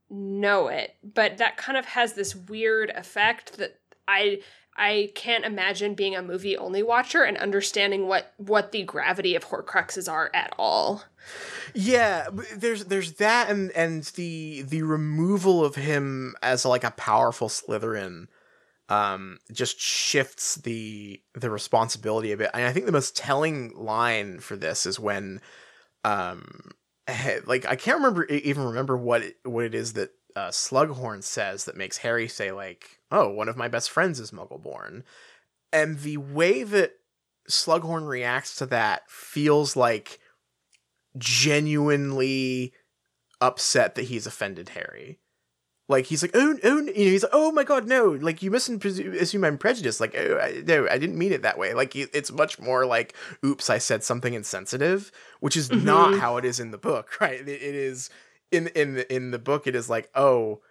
know 0.10 0.68
it. 0.68 0.96
But 1.04 1.38
that 1.38 1.58
kind 1.58 1.78
of 1.78 1.86
has 1.86 2.14
this 2.14 2.36
weird 2.36 2.90
effect 2.92 3.58
that 3.58 3.80
i 4.08 4.42
i 4.80 5.12
can't 5.14 5.46
imagine 5.46 5.94
being 5.94 6.16
a 6.16 6.22
movie 6.22 6.58
only 6.58 6.82
watcher 6.82 7.24
and 7.24 7.38
understanding 7.38 8.08
what 8.08 8.34
what 8.38 8.72
the 8.72 8.84
gravity 8.84 9.36
of 9.36 9.46
horcruxes 9.46 10.12
are 10.12 10.32
at 10.34 10.54
all 10.58 11.04
Yeah, 11.74 12.28
there's 12.56 12.86
there's 12.86 13.14
that 13.14 13.50
and 13.50 13.72
and 13.72 14.04
the 14.16 14.64
the 14.64 14.82
removal 14.84 15.64
of 15.64 15.76
him 15.76 16.36
as 16.42 16.66
like 16.66 16.84
a 16.84 16.92
powerful 16.92 17.50
Slytherin 17.50 18.28
um 18.90 19.38
just 19.52 19.80
shifts 19.80 20.56
the 20.56 21.22
the 21.34 21.50
responsibility 21.50 22.32
a 22.32 22.38
bit. 22.38 22.50
And 22.54 22.66
I 22.66 22.72
think 22.72 22.86
the 22.86 22.92
most 22.92 23.16
telling 23.16 23.74
line 23.76 24.40
for 24.40 24.56
this 24.56 24.86
is 24.86 25.00
when 25.00 25.42
um 26.04 26.72
like 27.46 27.66
I 27.66 27.76
can't 27.76 27.98
remember 27.98 28.26
even 28.26 28.64
remember 28.64 28.98
what 28.98 29.22
it, 29.24 29.38
what 29.44 29.66
it 29.66 29.76
is 29.76 29.94
that 29.94 30.12
uh, 30.36 30.50
Slughorn 30.50 31.24
says 31.24 31.66
that 31.66 31.78
makes 31.78 31.98
Harry 31.98 32.28
say 32.28 32.52
like, 32.52 33.00
"Oh, 33.12 33.30
one 33.30 33.50
of 33.50 33.58
my 33.58 33.68
best 33.68 33.90
friends 33.90 34.20
is 34.20 34.32
Muggleborn," 34.32 35.04
and 35.74 36.00
the 36.00 36.18
way 36.18 36.64
that 36.64 36.94
Slughorn 37.50 38.08
reacts 38.08 38.56
to 38.58 38.66
that 38.68 39.10
feels 39.10 39.76
like 39.76 40.20
genuinely 41.18 42.74
upset 43.42 43.96
that 43.96 44.04
he's 44.04 44.28
offended 44.28 44.70
Harry. 44.70 45.20
Like 45.88 46.06
he's 46.06 46.22
like, 46.22 46.32
oh, 46.36 46.56
oh, 46.64 46.78
you 46.82 46.86
know, 46.86 46.92
he's 46.94 47.24
like, 47.24 47.32
oh 47.34 47.52
my 47.52 47.64
god, 47.64 47.88
no, 47.88 48.10
like 48.12 48.44
you 48.44 48.52
mustn't 48.52 48.86
assume 48.86 49.44
I'm 49.44 49.58
prejudiced. 49.58 50.00
Like, 50.00 50.16
oh, 50.16 50.38
I, 50.40 50.62
no, 50.64 50.88
I 50.88 51.00
didn't 51.00 51.18
mean 51.18 51.32
it 51.32 51.42
that 51.42 51.58
way. 51.58 51.74
Like, 51.74 51.96
it's 51.96 52.32
much 52.32 52.60
more 52.60 52.86
like, 52.86 53.16
oops, 53.44 53.72
I 53.72 53.80
said 53.80 54.04
something 54.04 54.36
insensitive, 54.36 55.12
which 55.40 55.58
is 55.58 55.72
not 55.72 56.14
Mhm. 56.14 56.20
how 56.20 56.38
it 56.38 56.46
is 56.46 56.60
in 56.60 56.70
the 56.70 56.78
book, 56.78 57.10
right? 57.22 57.40
It, 57.42 57.50
it 57.50 57.76
is 57.76 58.12
in 58.52 58.68
in 58.68 58.96
the 58.96 59.14
in 59.14 59.32
the 59.32 59.40
book. 59.40 59.68
It 59.68 59.76
is 59.76 59.90
like, 59.90 60.10
oh, 60.16 60.62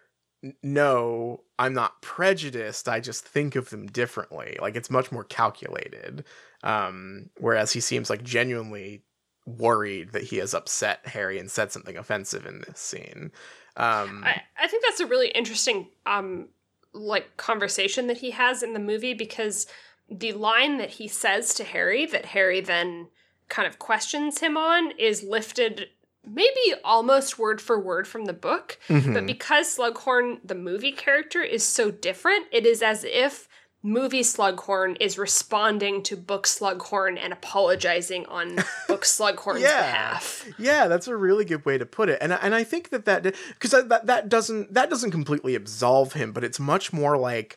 no, 0.62 1.42
I'm 1.58 1.74
not 1.74 2.00
prejudiced. 2.02 2.88
I 2.88 3.00
just 3.00 3.24
think 3.26 3.56
of 3.56 3.70
them 3.70 3.86
differently. 3.86 4.56
Like, 4.60 4.76
it's 4.76 4.90
much 4.90 5.10
more 5.10 5.24
calculated. 5.24 6.24
Um, 6.62 7.30
whereas 7.38 7.72
he 7.72 7.80
seems 7.80 8.10
like 8.10 8.22
genuinely 8.22 9.02
worried 9.46 10.12
that 10.12 10.24
he 10.24 10.36
has 10.36 10.54
upset 10.54 11.06
Harry 11.06 11.38
and 11.38 11.50
said 11.50 11.72
something 11.72 11.96
offensive 11.96 12.46
in 12.46 12.62
this 12.66 12.78
scene. 12.78 13.32
Um, 13.76 14.24
I, 14.24 14.42
I 14.60 14.66
think 14.66 14.84
that's 14.84 15.00
a 15.00 15.06
really 15.06 15.28
interesting 15.28 15.88
um 16.04 16.48
like 16.92 17.36
conversation 17.36 18.08
that 18.08 18.18
he 18.18 18.32
has 18.32 18.62
in 18.62 18.72
the 18.72 18.80
movie 18.80 19.14
because 19.14 19.66
the 20.10 20.32
line 20.32 20.78
that 20.78 20.90
he 20.90 21.06
says 21.06 21.54
to 21.54 21.64
Harry 21.64 22.06
that 22.06 22.26
Harry 22.26 22.60
then 22.60 23.08
kind 23.48 23.68
of 23.68 23.78
questions 23.78 24.40
him 24.40 24.56
on 24.56 24.90
is 24.92 25.22
lifted 25.22 25.88
maybe 26.26 26.74
almost 26.84 27.38
word 27.38 27.60
for 27.60 27.78
word 27.78 28.06
from 28.06 28.24
the 28.26 28.32
book 28.32 28.78
mhm. 28.88 29.14
but 29.14 29.26
because 29.26 29.76
Slughorn 29.76 30.38
the 30.44 30.54
movie 30.54 30.92
character 30.92 31.42
is 31.42 31.62
so 31.62 31.90
different 31.90 32.46
it 32.52 32.66
is 32.66 32.82
as 32.82 33.04
if 33.04 33.48
movie 33.82 34.22
Slughorn 34.22 34.96
is 35.00 35.16
responding 35.16 36.02
to 36.02 36.16
book 36.16 36.46
Slughorn 36.46 37.16
and 37.18 37.32
apologizing 37.32 38.26
on 38.26 38.56
book 38.88 39.04
Slughorn's 39.04 39.62
Yeah. 39.62 39.80
behalf 39.82 40.48
Yeah, 40.58 40.88
that's 40.88 41.06
a 41.08 41.16
really 41.16 41.44
good 41.44 41.64
way 41.64 41.78
to 41.78 41.86
put 41.86 42.08
it, 42.08 42.18
and 42.20 42.34
I- 42.34 42.38
and 42.42 42.54
I 42.54 42.64
think 42.64 42.90
that 42.90 43.04
that 43.04 43.22
because 43.22 43.70
that 43.70 44.06
that 44.06 44.28
doesn't 44.28 44.74
that 44.74 44.90
doesn't 44.90 45.12
completely 45.12 45.54
absolve 45.54 46.14
him, 46.14 46.32
but 46.32 46.42
it's 46.44 46.58
much 46.58 46.92
more 46.92 47.16
like 47.16 47.56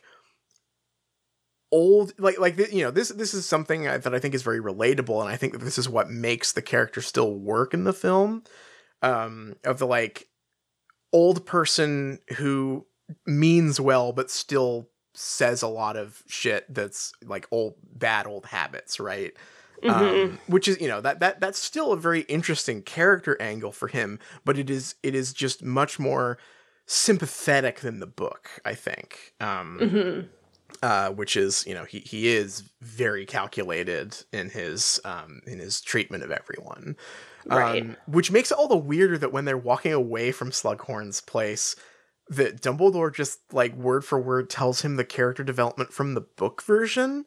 old 1.72 2.12
like 2.18 2.38
like 2.38 2.56
you 2.72 2.84
know 2.84 2.90
this 2.90 3.08
this 3.08 3.34
is 3.34 3.44
something 3.46 3.82
that 3.84 4.14
I 4.14 4.18
think 4.20 4.34
is 4.34 4.42
very 4.42 4.60
relatable, 4.60 5.20
and 5.20 5.28
I 5.28 5.36
think 5.36 5.54
that 5.54 5.64
this 5.64 5.78
is 5.78 5.88
what 5.88 6.10
makes 6.10 6.52
the 6.52 6.62
character 6.62 7.00
still 7.00 7.34
work 7.34 7.74
in 7.74 7.84
the 7.84 7.92
film. 7.92 8.44
Um, 9.02 9.56
of 9.64 9.78
the 9.78 9.86
like 9.86 10.28
old 11.12 11.44
person 11.44 12.20
who 12.36 12.86
means 13.26 13.80
well 13.80 14.12
but 14.12 14.30
still 14.30 14.88
says 15.12 15.60
a 15.60 15.66
lot 15.68 15.96
of 15.96 16.22
shit 16.28 16.72
that's 16.72 17.12
like 17.24 17.48
old 17.50 17.74
bad 17.92 18.26
old 18.26 18.46
habits, 18.46 19.00
right? 19.00 19.32
Mhm. 19.82 19.90
um, 19.90 20.38
which 20.46 20.68
is 20.68 20.80
you 20.80 20.86
know 20.86 21.00
that 21.00 21.18
that 21.18 21.40
that's 21.40 21.58
still 21.58 21.90
a 21.90 21.96
very 21.96 22.20
interesting 22.22 22.82
character 22.82 23.36
angle 23.42 23.72
for 23.72 23.88
him 23.88 24.20
but 24.44 24.56
it 24.56 24.70
is 24.70 24.94
it 25.02 25.12
is 25.12 25.32
just 25.32 25.64
much 25.64 25.98
more 25.98 26.38
sympathetic 26.86 27.80
than 27.80 27.98
the 27.98 28.06
book. 28.06 28.48
I 28.64 28.74
think. 28.74 29.34
Um, 29.40 29.78
Mhm. 29.80 30.28
Uh, 30.82 31.10
which 31.10 31.36
is 31.36 31.64
you 31.66 31.74
know 31.74 31.84
he 31.84 32.00
he 32.00 32.28
is 32.28 32.64
very 32.80 33.24
calculated 33.24 34.16
in 34.32 34.50
his 34.50 35.00
um, 35.04 35.40
in 35.46 35.58
his 35.58 35.80
treatment 35.80 36.24
of 36.24 36.30
everyone, 36.30 36.96
Right. 37.46 37.82
um, 37.82 37.96
which 38.06 38.30
makes 38.30 38.50
it 38.50 38.58
all 38.58 38.68
the 38.68 38.76
weirder 38.76 39.18
that 39.18 39.32
when 39.32 39.44
they're 39.44 39.56
walking 39.56 39.92
away 39.92 40.32
from 40.32 40.50
Slughorn's 40.50 41.20
place, 41.20 41.76
that 42.28 42.60
Dumbledore 42.60 43.14
just 43.14 43.40
like 43.52 43.74
word 43.76 44.04
for 44.04 44.20
word 44.20 44.50
tells 44.50 44.82
him 44.82 44.96
the 44.96 45.04
character 45.04 45.44
development 45.44 45.92
from 45.92 46.14
the 46.14 46.20
book 46.20 46.62
version. 46.62 47.24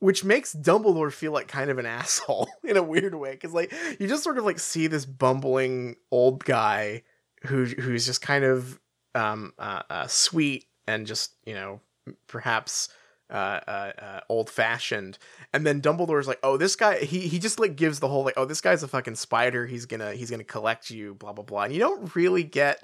Which 0.00 0.22
makes 0.22 0.54
Dumbledore 0.54 1.12
feel 1.12 1.32
like 1.32 1.48
kind 1.48 1.70
of 1.70 1.78
an 1.78 1.86
asshole 2.00 2.48
in 2.62 2.76
a 2.76 2.82
weird 2.82 3.14
way, 3.14 3.32
because 3.32 3.52
like 3.52 3.72
you 3.98 4.06
just 4.06 4.22
sort 4.22 4.38
of 4.38 4.44
like 4.44 4.60
see 4.60 4.86
this 4.86 5.04
bumbling 5.04 5.96
old 6.12 6.44
guy 6.44 7.02
who 7.46 7.64
who's 7.64 8.06
just 8.06 8.20
kind 8.20 8.44
of 8.44 8.78
um 9.14 9.52
uh, 9.58 9.82
uh 9.90 10.06
sweet 10.06 10.66
and 10.86 11.06
just 11.06 11.34
you 11.44 11.54
know 11.54 11.80
perhaps 12.26 12.88
uh, 13.30 13.60
uh, 13.66 13.92
uh 13.98 14.20
old 14.30 14.48
fashioned 14.48 15.18
and 15.52 15.66
then 15.66 15.82
dumbledore's 15.82 16.26
like 16.26 16.38
oh 16.42 16.56
this 16.56 16.76
guy 16.76 16.98
he 16.98 17.20
he 17.28 17.38
just 17.38 17.60
like 17.60 17.76
gives 17.76 18.00
the 18.00 18.08
whole 18.08 18.24
like 18.24 18.34
oh 18.38 18.46
this 18.46 18.62
guy's 18.62 18.82
a 18.82 18.88
fucking 18.88 19.16
spider. 19.16 19.66
He's 19.66 19.84
gonna 19.84 20.14
he's 20.14 20.30
gonna 20.30 20.44
collect 20.44 20.90
you 20.90 21.14
blah 21.14 21.32
blah 21.32 21.44
blah. 21.44 21.64
And 21.64 21.72
you 21.72 21.78
don't 21.78 22.14
really 22.14 22.42
get 22.42 22.82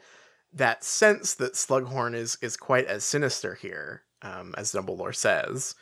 that 0.53 0.85
sense 0.85 1.35
that 1.35 1.55
slughorn 1.55 2.15
is 2.15 2.37
is 2.43 2.57
quite 2.57 2.87
as 2.87 3.05
sinister 3.05 3.55
here 3.55 4.03
um 4.23 4.55
as 4.59 4.73
dumbledore 4.73 5.15
says. 5.15 5.75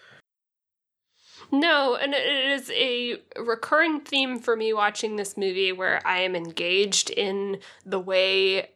No, 1.50 1.96
and 1.96 2.14
it 2.14 2.26
is 2.26 2.70
a 2.70 3.16
recurring 3.40 4.00
theme 4.00 4.38
for 4.38 4.56
me 4.56 4.72
watching 4.72 5.16
this 5.16 5.36
movie 5.36 5.72
where 5.72 6.00
I 6.06 6.20
am 6.20 6.36
engaged 6.36 7.10
in 7.10 7.58
the 7.84 7.98
way 7.98 8.70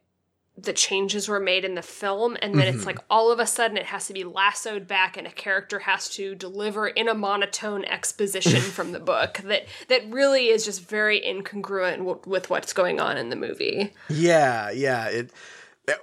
the 0.58 0.72
changes 0.72 1.28
were 1.28 1.38
made 1.40 1.64
in 1.66 1.74
the 1.74 1.82
film, 1.82 2.36
and 2.40 2.58
then 2.58 2.66
Mhm. 2.66 2.74
it's 2.74 2.86
like 2.86 2.98
all 3.10 3.30
of 3.30 3.38
a 3.38 3.46
sudden 3.46 3.76
it 3.76 3.86
has 3.86 4.06
to 4.06 4.14
be 4.14 4.24
lassoed 4.24 4.86
back, 4.86 5.16
and 5.16 5.26
a 5.26 5.30
character 5.30 5.80
has 5.80 6.08
to 6.10 6.34
deliver 6.34 6.88
in 6.88 7.08
a 7.08 7.14
monotone 7.14 7.84
exposition 7.84 8.60
from 8.76 8.92
the 8.92 9.00
book 9.00 9.38
that 9.44 9.66
that 9.88 10.10
really 10.10 10.48
is 10.48 10.64
just 10.64 10.82
very 10.88 11.20
incongruent 11.20 11.98
w- 11.98 12.20
with 12.26 12.48
what's 12.48 12.72
going 12.72 13.00
on 13.00 13.18
in 13.18 13.28
the 13.28 13.36
movie. 13.36 13.92
Yeah, 14.08 14.70
yeah. 14.70 15.08
It 15.08 15.30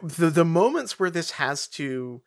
the 0.01 0.29
the 0.29 0.45
moments 0.45 0.99
where 0.99 1.09
this 1.09 1.31
has 1.31 1.67
to 1.69 2.21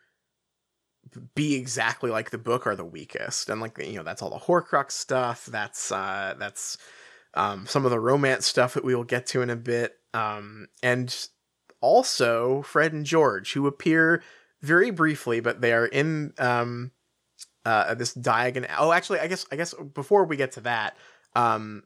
be 1.34 1.54
exactly 1.54 2.10
like 2.10 2.30
the 2.30 2.38
book 2.38 2.66
are 2.66 2.76
the 2.76 2.84
weakest, 2.84 3.48
and 3.48 3.60
like 3.60 3.78
you 3.78 3.96
know 3.96 4.02
that's 4.02 4.20
all 4.20 4.30
the 4.30 4.36
Horcrux 4.36 4.90
stuff. 4.92 5.46
That's 5.46 5.92
uh 5.92 6.34
that's 6.38 6.76
um 7.34 7.66
some 7.66 7.84
of 7.84 7.90
the 7.90 8.00
romance 8.00 8.46
stuff 8.46 8.74
that 8.74 8.84
we 8.84 8.94
will 8.94 9.04
get 9.04 9.26
to 9.28 9.42
in 9.42 9.50
a 9.50 9.56
bit. 9.56 9.94
Um 10.12 10.66
and 10.82 11.14
also 11.80 12.62
Fred 12.62 12.92
and 12.92 13.04
George 13.06 13.52
who 13.52 13.66
appear 13.66 14.22
very 14.62 14.90
briefly, 14.90 15.40
but 15.40 15.60
they 15.60 15.72
are 15.72 15.86
in 15.86 16.32
um 16.38 16.90
uh 17.64 17.94
this 17.94 18.14
Diagon 18.14 18.66
Alley. 18.68 18.88
Oh, 18.88 18.92
actually, 18.92 19.20
I 19.20 19.26
guess 19.26 19.46
I 19.52 19.56
guess 19.56 19.74
before 19.74 20.24
we 20.24 20.36
get 20.36 20.52
to 20.52 20.60
that, 20.62 20.96
um 21.34 21.84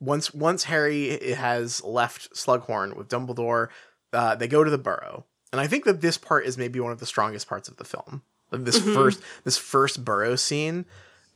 once 0.00 0.32
once 0.34 0.64
Harry 0.64 1.32
has 1.34 1.82
left 1.84 2.32
Slughorn 2.34 2.96
with 2.96 3.08
Dumbledore, 3.08 3.68
uh, 4.12 4.34
they 4.34 4.48
go 4.48 4.64
to 4.64 4.70
the 4.70 4.78
Burrow, 4.78 5.24
and 5.52 5.60
I 5.60 5.66
think 5.66 5.84
that 5.84 6.00
this 6.00 6.18
part 6.18 6.46
is 6.46 6.58
maybe 6.58 6.80
one 6.80 6.90
of 6.92 6.98
the 6.98 7.06
strongest 7.06 7.46
parts 7.48 7.68
of 7.68 7.76
the 7.76 7.84
film. 7.84 8.22
Like, 8.50 8.64
This 8.64 8.80
Mhm. 8.80 8.94
first 8.94 9.20
this 9.44 9.56
first 9.58 10.04
Burrow 10.04 10.34
scene, 10.36 10.86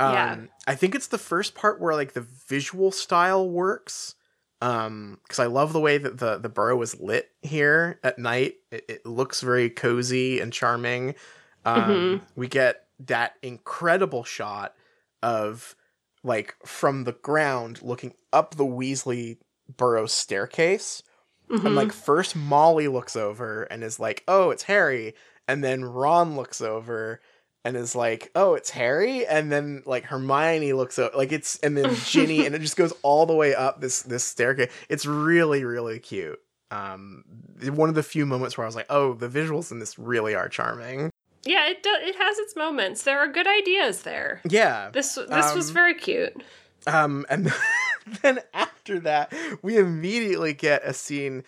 um, 0.00 0.12
Yeah. 0.12 0.36
I 0.66 0.74
think 0.74 0.94
it's 0.94 1.06
the 1.08 1.18
first 1.18 1.54
part 1.54 1.80
where 1.80 1.94
like 1.94 2.14
the 2.14 2.22
visual 2.22 2.90
style 2.90 3.48
works. 3.48 4.14
Um, 4.62 5.18
because 5.24 5.40
I 5.40 5.46
love 5.46 5.72
the 5.72 5.80
way 5.80 5.98
that 5.98 6.18
the 6.18 6.38
the 6.38 6.48
Burrow 6.48 6.80
is 6.82 6.98
lit 7.00 7.30
here 7.42 7.98
at 8.04 8.18
night. 8.18 8.54
It, 8.70 8.84
it 8.88 9.06
looks 9.06 9.40
very 9.40 9.68
cozy 9.68 10.38
and 10.40 10.52
charming. 10.52 11.16
Um, 11.64 11.80
Mhm. 11.90 12.22
we 12.36 12.48
get 12.48 12.86
that 13.00 13.36
incredible 13.42 14.22
shot 14.24 14.74
of 15.22 15.74
like 16.22 16.54
from 16.64 17.04
the 17.04 17.12
ground 17.12 17.82
looking 17.82 18.14
up 18.32 18.54
the 18.54 18.64
Weasley 18.64 19.38
Burrow 19.76 20.06
staircase. 20.06 21.02
And 21.50 21.60
Mhm. 21.64 21.74
like 21.74 21.92
first 21.92 22.36
Molly 22.36 22.88
looks 22.88 23.16
over 23.16 23.64
and 23.64 23.82
is 23.84 23.98
like, 24.00 24.22
"Oh, 24.28 24.50
it's 24.50 24.62
Harry." 24.64 25.14
And 25.48 25.62
then 25.64 25.84
Ron 25.84 26.36
looks 26.36 26.60
over 26.60 27.20
and 27.64 27.76
is 27.76 27.94
like, 27.94 28.30
"Oh, 28.34 28.54
it's 28.54 28.70
Harry." 28.70 29.26
And 29.26 29.50
then 29.52 29.82
like 29.86 30.04
Hermione 30.04 30.72
looks 30.72 30.98
up, 30.98 31.14
like 31.14 31.32
it's 31.32 31.58
and 31.60 31.76
then 31.76 31.94
Ginny 32.06 32.46
and 32.46 32.54
it 32.54 32.60
just 32.60 32.76
goes 32.76 32.92
all 33.02 33.26
the 33.26 33.34
way 33.34 33.54
up 33.54 33.80
this 33.80 34.02
this 34.02 34.24
staircase. 34.24 34.70
It's 34.88 35.06
really 35.06 35.64
really 35.64 35.98
cute. 35.98 36.40
Um 36.70 37.24
one 37.62 37.88
of 37.88 37.94
the 37.94 38.02
few 38.02 38.26
moments 38.26 38.56
where 38.56 38.64
I 38.64 38.68
was 38.68 38.76
like, 38.76 38.86
"Oh, 38.90 39.14
the 39.14 39.28
visuals 39.28 39.70
in 39.70 39.78
this 39.78 39.98
really 39.98 40.34
are 40.34 40.48
charming." 40.48 41.10
yeah, 41.44 41.68
it 41.68 41.82
do- 41.82 41.90
it 42.00 42.14
has 42.16 42.38
its 42.38 42.54
moments. 42.54 43.02
There 43.02 43.18
are 43.18 43.26
good 43.26 43.48
ideas 43.48 44.02
there. 44.02 44.40
Yeah. 44.48 44.90
This 44.90 45.14
this 45.16 45.54
was 45.54 45.68
Um, 45.68 45.74
very 45.74 45.94
cute. 45.94 46.40
Um, 46.86 47.26
and 47.28 47.52
then 48.22 48.40
after 48.54 49.00
that, 49.00 49.32
we 49.60 49.76
immediately 49.76 50.52
get 50.54 50.84
a 50.84 50.92
scene 50.94 51.42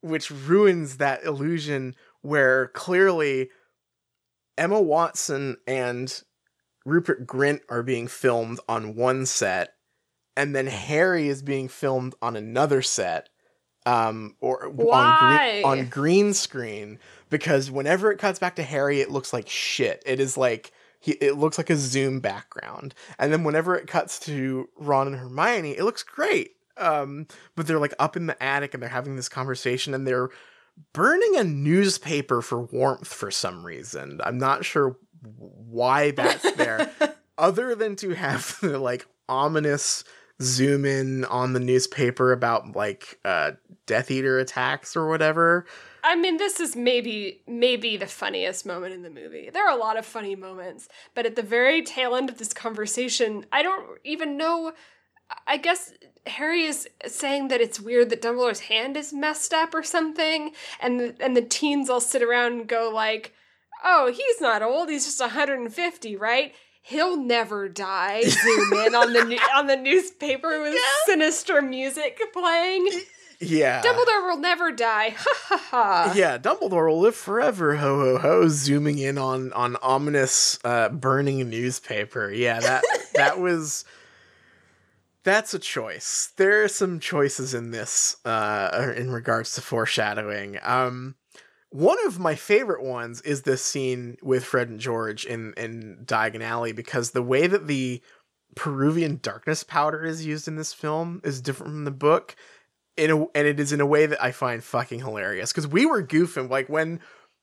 which 0.00 0.30
ruins 0.30 0.96
that 0.98 1.24
illusion 1.24 1.94
where 2.22 2.68
clearly 2.68 3.50
Emma 4.58 4.80
Watson 4.80 5.56
and 5.66 6.22
Rupert 6.84 7.26
Grint 7.26 7.60
are 7.68 7.82
being 7.82 8.06
filmed 8.06 8.60
on 8.68 8.94
one 8.94 9.26
set, 9.26 9.74
and 10.36 10.54
then 10.54 10.66
Harry 10.66 11.28
is 11.28 11.42
being 11.42 11.68
filmed 11.68 12.14
on 12.22 12.36
another 12.36 12.82
set. 12.82 13.28
Um, 13.84 14.34
or 14.40 14.66
on 14.66 14.76
Why? 14.76 15.60
green, 15.60 15.64
on 15.64 15.88
green 15.88 16.34
screen 16.34 16.98
because 17.30 17.70
whenever 17.70 18.10
it 18.10 18.18
cuts 18.18 18.40
back 18.40 18.56
to 18.56 18.64
Harry, 18.64 19.00
it 19.00 19.12
looks 19.12 19.32
like 19.32 19.48
shit. 19.48 20.02
It 20.04 20.18
is 20.18 20.36
like 20.36 20.72
he, 20.98 21.12
it 21.12 21.36
looks 21.36 21.56
like 21.56 21.70
a 21.70 21.76
zoom 21.76 22.18
background, 22.18 22.94
and 23.16 23.32
then 23.32 23.44
whenever 23.44 23.76
it 23.76 23.86
cuts 23.86 24.18
to 24.20 24.68
Ron 24.76 25.06
and 25.06 25.16
Hermione, 25.16 25.76
it 25.76 25.84
looks 25.84 26.02
great. 26.02 26.56
Um, 26.76 27.28
but 27.54 27.66
they're 27.66 27.78
like 27.78 27.94
up 27.98 28.16
in 28.16 28.26
the 28.26 28.42
attic 28.42 28.74
and 28.74 28.82
they're 28.82 28.90
having 28.90 29.16
this 29.16 29.28
conversation 29.28 29.94
and 29.94 30.06
they're 30.06 30.28
burning 30.92 31.36
a 31.36 31.44
newspaper 31.44 32.42
for 32.42 32.62
warmth 32.62 33.12
for 33.12 33.30
some 33.30 33.64
reason. 33.64 34.20
I'm 34.24 34.38
not 34.38 34.64
sure 34.64 34.96
why 35.22 36.12
that's 36.12 36.52
there, 36.52 36.90
other 37.38 37.74
than 37.74 37.96
to 37.96 38.10
have 38.10 38.58
the 38.60 38.78
like 38.80 39.06
ominous 39.28 40.04
zoom 40.42 40.84
in 40.84 41.24
on 41.24 41.54
the 41.54 41.60
newspaper 41.60 42.32
about 42.32 42.76
like 42.76 43.18
uh 43.24 43.52
Death 43.86 44.10
Eater 44.10 44.38
attacks 44.38 44.96
or 44.96 45.08
whatever. 45.08 45.64
I 46.04 46.14
mean, 46.14 46.36
this 46.36 46.60
is 46.60 46.76
maybe 46.76 47.42
maybe 47.46 47.96
the 47.96 48.06
funniest 48.06 48.66
moment 48.66 48.94
in 48.94 49.02
the 49.02 49.10
movie. 49.10 49.50
There 49.50 49.66
are 49.66 49.76
a 49.76 49.80
lot 49.80 49.98
of 49.98 50.04
funny 50.06 50.36
moments, 50.36 50.88
but 51.14 51.26
at 51.26 51.36
the 51.36 51.42
very 51.42 51.82
tail 51.82 52.14
end 52.14 52.28
of 52.28 52.38
this 52.38 52.52
conversation, 52.52 53.46
I 53.52 53.62
don't 53.62 53.98
even 54.04 54.36
know. 54.36 54.72
I 55.46 55.56
guess 55.56 55.92
Harry 56.26 56.62
is 56.64 56.88
saying 57.06 57.48
that 57.48 57.60
it's 57.60 57.80
weird 57.80 58.10
that 58.10 58.22
Dumbledore's 58.22 58.60
hand 58.60 58.96
is 58.96 59.12
messed 59.12 59.52
up 59.52 59.74
or 59.74 59.82
something, 59.82 60.52
and 60.80 61.00
the, 61.00 61.14
and 61.20 61.36
the 61.36 61.42
teens 61.42 61.88
all 61.88 62.00
sit 62.00 62.22
around 62.22 62.52
and 62.52 62.68
go 62.68 62.90
like, 62.92 63.32
"Oh, 63.84 64.10
he's 64.12 64.40
not 64.40 64.62
old. 64.62 64.88
He's 64.88 65.04
just 65.04 65.20
150, 65.20 66.16
right?" 66.16 66.54
He'll 66.82 67.16
never 67.16 67.68
die. 67.68 68.22
Zoom 68.22 68.72
in 68.74 68.94
on 68.94 69.12
the 69.12 69.40
on 69.56 69.66
the 69.66 69.76
newspaper 69.76 70.60
with 70.62 70.78
sinister 71.06 71.60
music 71.60 72.20
playing. 72.32 72.88
Yeah. 73.40 73.82
Dumbledore 73.82 74.28
will 74.28 74.38
never 74.38 74.72
die. 74.72 75.10
Ha 75.10 75.34
ha 75.48 75.56
ha. 75.70 76.12
yeah, 76.14 76.38
Dumbledore 76.38 76.88
will 76.88 77.00
live 77.00 77.16
forever. 77.16 77.76
Ho 77.76 77.98
ho 77.98 78.18
ho! 78.18 78.48
Zooming 78.48 78.98
in 78.98 79.18
on 79.18 79.52
on 79.52 79.76
ominous 79.82 80.58
uh, 80.64 80.88
burning 80.88 81.48
newspaper. 81.50 82.30
Yeah, 82.30 82.60
that 82.60 82.84
that 83.14 83.38
was 83.40 83.84
that's 85.26 85.54
a 85.54 85.58
choice. 85.58 86.32
There 86.36 86.62
are 86.62 86.68
some 86.68 87.00
choices 87.00 87.52
in 87.52 87.72
this 87.72 88.16
uh, 88.24 88.92
in 88.96 89.10
regards 89.10 89.56
to 89.56 89.60
foreshadowing. 89.60 90.58
Um, 90.62 91.16
one 91.70 91.98
of 92.06 92.20
my 92.20 92.36
favorite 92.36 92.84
ones 92.84 93.22
is 93.22 93.42
this 93.42 93.60
scene 93.60 94.18
with 94.22 94.44
Fred 94.44 94.68
and 94.68 94.78
George 94.78 95.26
in 95.26 95.52
in 95.56 96.04
Diagon 96.04 96.42
Alley 96.42 96.70
because 96.70 97.10
the 97.10 97.24
way 97.24 97.48
that 97.48 97.66
the 97.66 98.00
Peruvian 98.54 99.18
darkness 99.20 99.64
powder 99.64 100.04
is 100.04 100.24
used 100.24 100.46
in 100.46 100.54
this 100.54 100.72
film 100.72 101.20
is 101.24 101.40
different 101.40 101.72
from 101.72 101.84
the 101.84 101.90
book. 101.90 102.36
In 102.96 103.10
a, 103.10 103.18
and 103.34 103.48
it 103.48 103.58
is 103.58 103.72
in 103.72 103.80
a 103.80 103.86
way 103.86 104.06
that 104.06 104.22
I 104.22 104.30
find 104.30 104.62
fucking 104.62 105.00
hilarious 105.00 105.52
because 105.52 105.66
we 105.66 105.86
were 105.86 106.06
goofing 106.06 106.48
like 106.48 106.68
when 106.68 107.00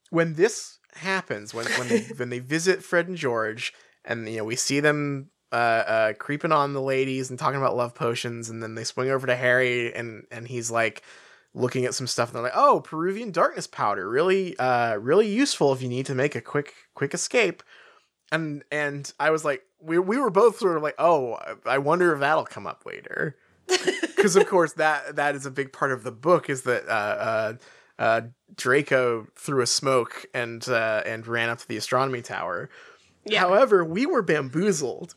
when 0.10 0.36
this 0.36 0.80
happens 0.96 1.54
when 1.54 1.66
when 1.66 1.90
they, 1.90 2.00
when 2.16 2.30
they 2.30 2.40
visit 2.40 2.82
Fred 2.82 3.10
and 3.10 3.18
George 3.18 3.74
and 4.06 4.30
you 4.30 4.38
know 4.38 4.46
we 4.46 4.56
see 4.56 4.80
them 4.80 5.32
uh, 5.54 5.84
uh, 5.88 6.14
creeping 6.14 6.52
on 6.52 6.74
the 6.74 6.82
ladies 6.82 7.30
and 7.30 7.38
talking 7.38 7.60
about 7.60 7.78
love 7.78 7.94
potions 7.94 8.50
and 8.50 8.62
then 8.62 8.76
they 8.76 8.84
swing 8.84 9.10
over 9.10 9.28
to 9.28 9.36
Harry 9.36 9.94
and 9.94 10.26
and 10.32 10.48
he's 10.48 10.72
like 10.72 11.04
looking 11.54 11.86
at 11.86 11.94
some 11.94 12.08
stuff 12.08 12.30
and 12.30 12.36
they're 12.36 12.44
like 12.44 12.54
oh 12.56 12.82
Peruvian 12.82 13.32
darkness 13.32 13.68
powder 13.68 14.10
really 14.10 14.58
uh 14.58 14.96
really 14.96 15.28
useful 15.28 15.72
if 15.72 15.82
you 15.82 15.88
need 15.88 16.08
to 16.08 16.16
make 16.16 16.36
a 16.36 16.42
quick 16.42 16.74
quick 16.96 17.14
escape 17.14 17.62
and 18.32 18.64
and 18.72 19.14
I 19.20 19.30
was 19.30 19.46
like 19.46 19.64
we 19.80 20.00
we 20.00 20.18
were 20.18 20.32
both 20.32 20.58
sort 20.58 20.76
of 20.76 20.82
like 20.82 20.96
oh 20.98 21.38
I 21.66 21.78
wonder 21.78 22.12
if 22.14 22.20
that'll 22.20 22.46
come 22.46 22.66
up 22.66 22.84
later 22.86 23.38
because 23.68 24.36
of 24.36 24.48
course 24.48 24.74
that 24.74 25.16
that 25.16 25.36
is 25.36 25.46
a 25.46 25.52
big 25.52 25.72
part 25.72 25.92
of 25.92 26.04
the 26.04 26.12
book 26.12 26.50
is 26.50 26.64
that 26.64 26.88
uh, 26.88 26.92
uh, 26.92 27.54
uh, 28.00 28.22
Draco 28.56 29.28
threw 29.36 29.62
a 29.62 29.68
smoke 29.68 30.26
and 30.34 30.68
uh, 30.68 31.04
and 31.06 31.26
ran 31.28 31.50
up 31.50 31.60
to 31.60 31.68
the 31.68 31.78
astronomy 31.78 32.22
tower. 32.22 32.70
Yeah. 33.26 33.40
However, 33.40 33.86
we 33.86 34.06
were 34.06 34.22
bamboozled 34.22 35.16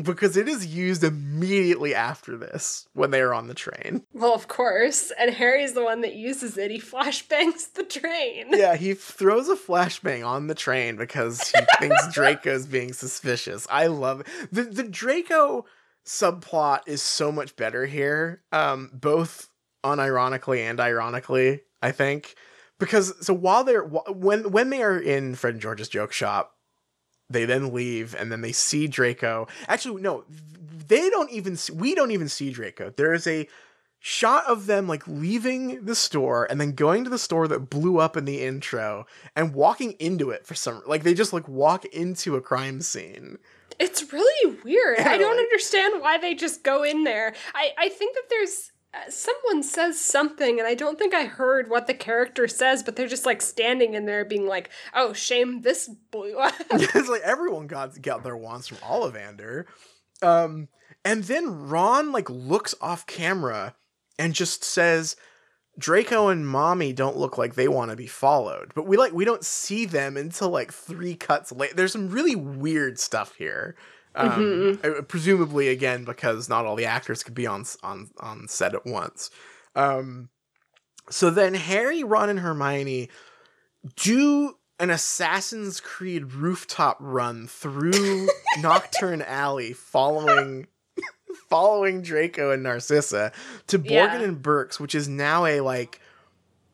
because 0.00 0.36
it 0.36 0.48
is 0.48 0.66
used 0.66 1.02
immediately 1.02 1.94
after 1.94 2.36
this 2.36 2.86
when 2.92 3.10
they 3.10 3.20
are 3.20 3.34
on 3.34 3.48
the 3.48 3.54
train. 3.54 4.04
Well, 4.12 4.34
of 4.34 4.48
course. 4.48 5.12
And 5.18 5.30
Harry's 5.30 5.72
the 5.72 5.84
one 5.84 6.02
that 6.02 6.14
uses 6.14 6.56
it. 6.56 6.70
He 6.70 6.80
flashbangs 6.80 7.72
the 7.74 7.84
train. 7.84 8.46
Yeah, 8.50 8.76
he 8.76 8.94
throws 8.94 9.48
a 9.48 9.56
flashbang 9.56 10.26
on 10.26 10.46
the 10.46 10.54
train 10.54 10.96
because 10.96 11.48
he 11.48 11.60
thinks 11.78 12.12
Draco's 12.12 12.66
being 12.66 12.92
suspicious. 12.92 13.66
I 13.70 13.86
love 13.86 14.20
it. 14.20 14.26
The 14.52 14.62
the 14.64 14.84
Draco 14.84 15.64
subplot 16.06 16.80
is 16.86 17.02
so 17.02 17.32
much 17.32 17.56
better 17.56 17.86
here. 17.86 18.42
Um 18.52 18.90
both 18.92 19.48
unironically 19.84 20.60
and 20.60 20.80
ironically, 20.80 21.62
I 21.82 21.92
think. 21.92 22.34
Because 22.78 23.14
so 23.24 23.34
while 23.34 23.64
they're 23.64 23.82
when 23.84 24.50
when 24.52 24.70
they 24.70 24.82
are 24.82 24.98
in 24.98 25.34
Fred 25.34 25.54
and 25.54 25.62
George's 25.62 25.88
joke 25.88 26.12
shop, 26.12 26.54
they 27.30 27.44
then 27.44 27.72
leave 27.72 28.14
and 28.14 28.30
then 28.32 28.40
they 28.40 28.52
see 28.52 28.86
Draco. 28.86 29.48
Actually, 29.68 30.02
no, 30.02 30.24
they 30.88 31.10
don't 31.10 31.30
even 31.30 31.56
see, 31.56 31.72
we 31.72 31.94
don't 31.94 32.10
even 32.10 32.28
see 32.28 32.50
Draco. 32.50 32.90
There 32.90 33.12
is 33.12 33.26
a 33.26 33.46
shot 34.00 34.44
of 34.46 34.66
them 34.66 34.86
like 34.86 35.06
leaving 35.08 35.84
the 35.84 35.94
store 35.94 36.46
and 36.48 36.60
then 36.60 36.72
going 36.72 37.04
to 37.04 37.10
the 37.10 37.18
store 37.18 37.48
that 37.48 37.68
blew 37.68 37.98
up 37.98 38.16
in 38.16 38.24
the 38.24 38.42
intro 38.42 39.04
and 39.34 39.52
walking 39.54 39.92
into 39.98 40.30
it 40.30 40.46
for 40.46 40.54
some 40.54 40.80
like 40.86 41.02
they 41.02 41.14
just 41.14 41.32
like 41.32 41.48
walk 41.48 41.84
into 41.86 42.36
a 42.36 42.40
crime 42.40 42.80
scene. 42.80 43.38
It's 43.78 44.12
really 44.12 44.56
weird. 44.64 44.98
Yeah, 44.98 45.10
I 45.10 45.18
don't 45.18 45.36
like- 45.36 45.44
understand 45.44 46.00
why 46.00 46.18
they 46.18 46.34
just 46.34 46.62
go 46.64 46.82
in 46.82 47.04
there. 47.04 47.34
I, 47.54 47.70
I 47.76 47.88
think 47.88 48.14
that 48.14 48.24
there's 48.30 48.72
someone 49.08 49.62
says 49.62 50.00
something, 50.00 50.58
and 50.58 50.66
I 50.66 50.74
don't 50.74 50.98
think 50.98 51.14
I 51.14 51.24
heard 51.24 51.68
what 51.68 51.86
the 51.86 51.94
character 51.94 52.48
says, 52.48 52.82
but 52.82 52.96
they're 52.96 53.06
just 53.06 53.26
like 53.26 53.42
standing 53.42 53.94
in 53.94 54.06
there 54.06 54.24
being 54.24 54.46
like, 54.46 54.70
oh, 54.94 55.12
shame 55.12 55.62
this 55.62 55.88
blew 56.10 56.38
up. 56.38 56.54
it's 56.70 57.08
like 57.08 57.22
everyone 57.22 57.66
got 57.66 58.00
got 58.00 58.24
their 58.24 58.36
wants 58.36 58.68
from 58.68 58.78
Ollivander. 58.78 59.64
Um 60.22 60.68
and 61.04 61.24
then 61.24 61.68
Ron 61.68 62.12
like 62.12 62.28
looks 62.28 62.74
off 62.80 63.06
camera 63.06 63.74
and 64.18 64.34
just 64.34 64.64
says 64.64 65.16
Draco 65.78 66.28
and 66.28 66.46
Mommy 66.46 66.92
don't 66.92 67.16
look 67.16 67.38
like 67.38 67.54
they 67.54 67.68
want 67.68 67.90
to 67.90 67.96
be 67.96 68.06
followed. 68.06 68.72
But 68.74 68.86
we 68.86 68.96
like 68.96 69.12
we 69.12 69.24
don't 69.24 69.44
see 69.44 69.84
them 69.86 70.16
until 70.16 70.50
like 70.50 70.72
3 70.72 71.14
cuts 71.14 71.52
late 71.52 71.76
There's 71.76 71.92
some 71.92 72.08
really 72.08 72.34
weird 72.34 72.98
stuff 72.98 73.34
here. 73.36 73.76
Um 74.18 74.80
uh, 74.82 75.02
presumably 75.02 75.68
again 75.68 76.04
because 76.04 76.48
not 76.48 76.66
all 76.66 76.76
the 76.76 76.86
actors 76.86 77.22
could 77.22 77.34
be 77.34 77.46
on 77.46 77.64
on 77.82 78.10
on 78.18 78.48
set 78.48 78.74
at 78.74 78.84
once. 78.86 79.30
Um 79.74 80.28
so 81.10 81.30
then 81.30 81.54
Harry, 81.54 82.02
Ron 82.04 82.28
and 82.28 82.40
Hermione 82.40 83.08
do 83.96 84.56
an 84.80 84.90
Assassin's 84.90 85.80
Creed 85.80 86.32
rooftop 86.32 86.98
run 87.00 87.46
through 87.46 88.28
Knockturn 88.58 89.24
Alley 89.26 89.72
following 89.72 90.66
following 91.48 92.02
Draco 92.02 92.50
and 92.50 92.62
Narcissa 92.62 93.32
to 93.68 93.78
Borgin 93.78 93.90
Yeah. 93.90 94.20
and 94.22 94.42
Burke's, 94.42 94.78
which 94.78 94.94
is 94.94 95.08
now 95.08 95.46
a 95.46 95.60
like 95.60 96.00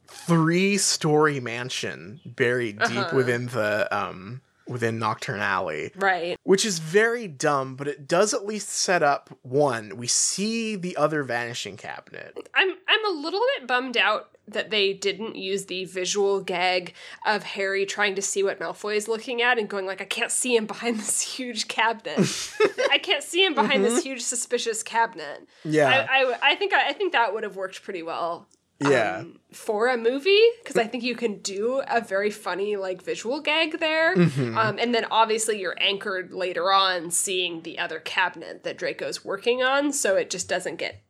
three 0.06 0.76
story 0.78 1.40
mansion 1.40 2.20
buried 2.24 2.78
deep 2.80 2.96
Uh-huh. 2.96 3.16
within 3.16 3.46
the 3.46 3.88
um 3.96 4.40
within 4.66 4.98
Knockturn 4.98 5.40
Alley 5.40 5.92
right. 5.96 6.38
which 6.42 6.64
is 6.64 6.78
very 6.78 7.28
dumb, 7.28 7.76
but 7.76 7.88
it 7.88 8.08
does 8.08 8.32
at 8.32 8.46
least 8.46 8.68
set 8.70 9.02
up 9.02 9.36
one. 9.42 9.96
We 9.96 10.06
see 10.06 10.76
the 10.76 10.96
other 10.96 11.22
vanishing 11.22 11.76
cabinet. 11.76 12.36
I'm 12.54 12.70
I'm 12.88 13.06
a 13.06 13.20
little 13.20 13.42
bit 13.58 13.66
bummed 13.66 13.96
out 13.96 14.34
that 14.46 14.70
they 14.70 14.92
didn't 14.92 15.36
use 15.36 15.66
the 15.66 15.84
visual 15.86 16.40
gag 16.40 16.94
of 17.24 17.42
Harry 17.42 17.86
trying 17.86 18.14
to 18.14 18.22
see 18.22 18.42
what 18.42 18.60
Malfoy 18.60 18.96
is 18.96 19.08
looking 19.08 19.40
at 19.40 19.58
and 19.58 19.68
going 19.68 19.86
like, 19.86 20.02
I 20.02 20.04
can't 20.04 20.30
see 20.30 20.54
him 20.54 20.66
behind 20.66 20.98
this 21.00 21.20
huge 21.20 21.68
cabinet. 21.68 22.18
I 22.90 22.98
can't 22.98 23.22
see 23.22 23.44
him 23.44 23.54
behind 23.54 23.84
this 23.84 23.94
mm-hmm. 23.94 24.08
huge 24.08 24.22
suspicious 24.22 24.82
cabinet. 24.82 25.46
Yeah, 25.64 26.06
I, 26.10 26.24
I, 26.24 26.38
I 26.42 26.54
think 26.56 26.72
I, 26.72 26.88
I 26.88 26.92
think 26.92 27.12
that 27.12 27.32
would 27.32 27.42
have 27.42 27.56
worked 27.56 27.82
pretty 27.82 28.02
well. 28.02 28.46
Yeah, 28.90 29.18
um, 29.18 29.38
for 29.52 29.88
a 29.88 29.96
movie 29.96 30.40
because 30.62 30.76
I 30.76 30.84
think 30.86 31.02
you 31.04 31.14
can 31.14 31.38
do 31.38 31.82
a 31.88 32.00
very 32.00 32.30
funny 32.30 32.76
like 32.76 33.02
visual 33.02 33.40
gag 33.40 33.78
there, 33.80 34.14
Mhm. 34.16 34.56
um, 34.56 34.78
and 34.78 34.94
then 34.94 35.06
obviously 35.10 35.60
you're 35.60 35.76
anchored 35.78 36.32
later 36.32 36.72
on 36.72 37.10
seeing 37.10 37.62
the 37.62 37.78
other 37.78 38.00
cabinet 38.00 38.64
that 38.64 38.78
Draco's 38.78 39.24
working 39.24 39.62
on, 39.62 39.92
so 39.92 40.16
it 40.16 40.30
just 40.30 40.48
doesn't 40.48 40.76
get 40.76 41.02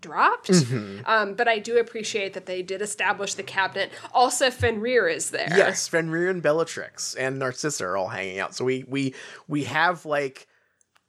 dropped. 0.00 0.50
Mhm. 0.50 1.02
Um, 1.08 1.34
but 1.34 1.48
I 1.48 1.58
do 1.58 1.78
appreciate 1.78 2.34
that 2.34 2.46
they 2.46 2.62
did 2.62 2.82
establish 2.82 3.34
the 3.34 3.42
cabinet. 3.42 3.90
Also, 4.12 4.50
Fenrir 4.50 5.08
is 5.08 5.30
there. 5.30 5.48
yes. 5.50 5.88
Fenrir 5.88 6.28
and 6.28 6.42
Bellatrix 6.42 7.14
and 7.14 7.38
Narcissa 7.38 7.84
are 7.86 7.96
all 7.96 8.08
hanging 8.08 8.38
out. 8.38 8.54
So 8.54 8.64
we 8.64 8.84
we 8.88 9.14
we 9.48 9.64
have 9.64 10.04
like 10.04 10.46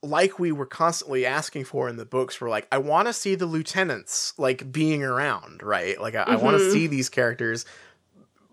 like 0.06 0.38
we 0.38 0.52
were 0.52 0.66
constantly 0.66 1.26
asking 1.26 1.64
for 1.64 1.88
in 1.88 1.96
the 1.96 2.04
books. 2.04 2.40
We're 2.40 2.50
like, 2.50 2.66
I 2.70 2.78
want 2.78 3.08
to 3.08 3.12
see 3.12 3.34
the 3.34 3.46
lieutenants 3.46 4.32
like 4.38 4.72
being 4.72 5.02
around, 5.02 5.62
right? 5.62 6.00
Like 6.00 6.14
I, 6.14 6.22
I 6.22 6.36
want 6.36 6.58
to 6.58 6.70
see 6.70 6.86
these 6.86 7.08
characters 7.08 7.64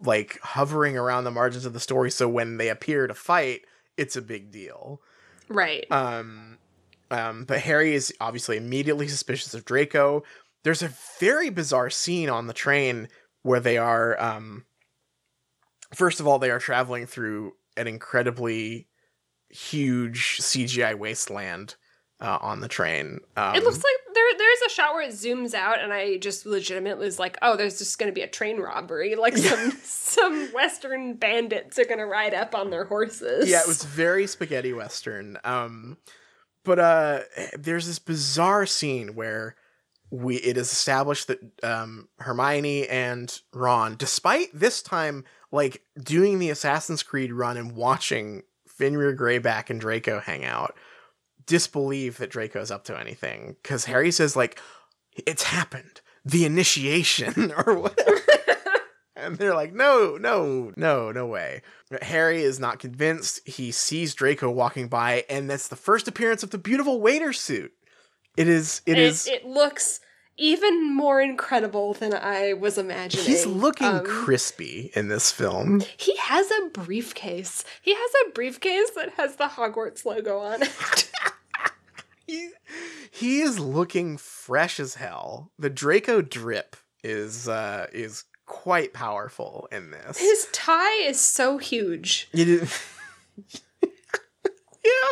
like 0.04 0.40
hovering 0.42 0.98
around 0.98 1.24
the 1.24 1.32
margins 1.32 1.66
of 1.66 1.74
the 1.74 1.80
story. 1.80 2.12
So 2.12 2.28
when 2.28 2.58
they 2.58 2.70
appear 2.70 3.08
to 3.08 3.14
fight, 3.14 3.62
it's 3.98 4.16
a 4.16 4.22
big 4.22 4.52
deal. 4.52 5.02
right. 5.50 5.86
Um, 5.92 6.58
um, 7.12 7.46
but 7.46 7.60
Harry 7.60 7.94
is 7.94 8.14
obviously 8.20 8.58
immediately 8.58 9.08
suspicious 9.08 9.54
of 9.54 9.66
Draco. 9.66 10.24
There's 10.64 10.82
a 10.82 10.92
very 11.20 11.50
bizarre 11.50 11.90
scene 11.90 12.30
on 12.30 12.48
the 12.48 12.54
train 12.54 13.08
where 13.44 13.60
they 13.60 13.78
are, 13.78 14.20
um, 14.20 14.66
first 15.94 16.20
of 16.20 16.28
all, 16.28 16.40
they 16.40 16.50
are 16.50 16.60
traveling 16.60 17.06
through 17.06 17.54
an 17.78 17.88
incredibly 17.88 18.88
huge 19.54 20.40
CGI 20.42 20.98
wasteland 20.98 21.76
uh, 22.20 22.38
on 22.42 22.62
the 22.62 22.68
train. 22.68 23.20
Um, 23.36 23.56
it 23.56 23.64
looks 23.64 23.78
like 23.78 24.16
there 24.16 24.38
there's 24.38 24.62
a 24.68 24.70
shot 24.70 24.94
where 24.94 25.04
it 25.04 25.12
zooms 25.12 25.54
out, 25.54 25.82
and 25.82 25.94
I 25.94 26.18
just 26.18 26.46
legitimately 26.46 27.06
was 27.06 27.20
like, 27.20 27.38
"Oh, 27.42 27.56
there's 27.56 27.78
just 27.78 28.00
going 28.00 28.12
to 28.12 28.16
be 28.16 28.22
a 28.22 28.28
train 28.28 28.60
robbery. 28.60 29.16
Like 29.24 29.38
some 29.38 29.72
some 29.84 30.48
Western 30.54 31.16
bandits 31.16 31.80
are 31.80 31.86
going 31.86 32.00
to 32.00 32.06
ride 32.06 32.34
up 32.34 32.56
on 32.56 32.70
their 32.70 32.86
horses." 32.86 33.50
yeah, 33.50 33.62
it 33.62 33.68
was 33.68 33.84
very 33.84 34.28
spaghetti 34.28 34.74
western. 34.74 35.38
Um, 35.44 35.98
but 36.64 36.80
uh, 36.80 37.20
there's 37.58 37.88
this 37.88 38.00
bizarre 38.00 38.66
scene 38.66 39.16
where 39.16 39.56
we 40.10 40.38
it 40.38 40.58
is 40.58 40.72
established 40.72 41.28
that 41.28 41.40
um, 41.64 42.08
Hermione 42.20 42.88
and 42.88 43.40
Ron, 43.54 43.96
despite 43.98 44.48
this 44.54 44.82
time 44.82 45.26
like 45.52 45.82
doing 46.02 46.40
the 46.40 46.50
Assassin's 46.50 47.04
Creed 47.04 47.34
run 47.34 47.58
and 47.58 47.74
watching 47.74 48.44
Fenrir 48.78 49.16
Greyback 49.16 49.70
and 49.70 49.80
Draco 49.80 50.20
hang 50.20 50.46
out, 50.46 50.76
disbelieve 51.46 52.18
that 52.18 52.32
Draco's 52.32 52.72
up 52.72 52.84
to 52.86 53.00
anything 53.00 53.56
because 53.62 53.86
Harry 53.86 54.12
says 54.12 54.36
like 54.36 54.60
it's 55.26 55.44
happened, 55.44 56.02
the 56.26 56.46
initiation 56.46 57.52
or 57.66 57.78
whatever. 57.80 58.20
And 59.16 59.38
they're 59.38 59.54
like, 59.54 59.74
no, 59.74 60.18
no, 60.18 60.74
no, 60.76 61.12
no 61.12 61.26
way. 61.28 61.62
Harry 62.02 62.42
is 62.42 62.60
not 62.60 62.80
convinced. 62.80 63.48
He 63.48 63.72
sees 63.72 64.14
Draco 64.14 64.50
walking 64.50 64.90
by, 64.90 65.24
and 65.30 65.50
that's 65.50 65.70
the 65.70 65.78
first 65.78 66.10
appearance 66.10 66.44
of 66.44 66.50
the 66.50 66.58
beautiful 66.58 67.00
waiter 67.00 67.32
suit. 67.32 67.72
It 68.36 68.50
is, 68.50 68.82
it 68.86 68.98
it, 68.98 68.98
is. 68.98 69.28
it 69.28 69.46
looks 69.46 70.02
even 70.38 70.94
more 70.96 71.22
incredible 71.22 71.94
than 71.94 72.14
I 72.14 72.54
was 72.54 72.78
imagining. 72.78 73.26
he's 73.26 73.46
looking 73.46 73.88
Um, 73.88 74.06
crispy 74.06 74.92
in 74.96 75.08
this 75.08 75.32
film. 75.32 75.82
He 75.98 76.16
has 76.18 76.50
a 76.52 76.70
briefcase. 76.70 77.64
He 77.82 77.94
has 77.94 78.12
a 78.26 78.32
briefcase 78.32 78.90
that 78.96 79.12
has 79.18 79.36
the 79.36 79.46
Hogwarts 79.48 80.06
logo 80.06 80.40
on 80.40 80.64
it. 80.64 81.12
He, 82.26 82.52
he 83.12 83.42
is 83.42 83.60
looking 83.60 84.16
fresh 84.18 84.80
as 84.80 84.96
hell. 84.96 85.52
The 85.60 85.70
Draco 85.70 86.22
drip 86.22 86.78
is, 87.04 87.50
uh, 87.50 87.88
is 87.92 88.24
quite 88.46 88.94
powerful 88.94 89.68
in 89.74 89.92
this. 89.92 90.20
His 90.20 90.48
tie 90.54 91.02
is 91.02 91.20
so 91.20 91.58
huge. 91.58 92.30
It 92.32 92.48
is. 92.48 92.82
yeah. 94.86 95.10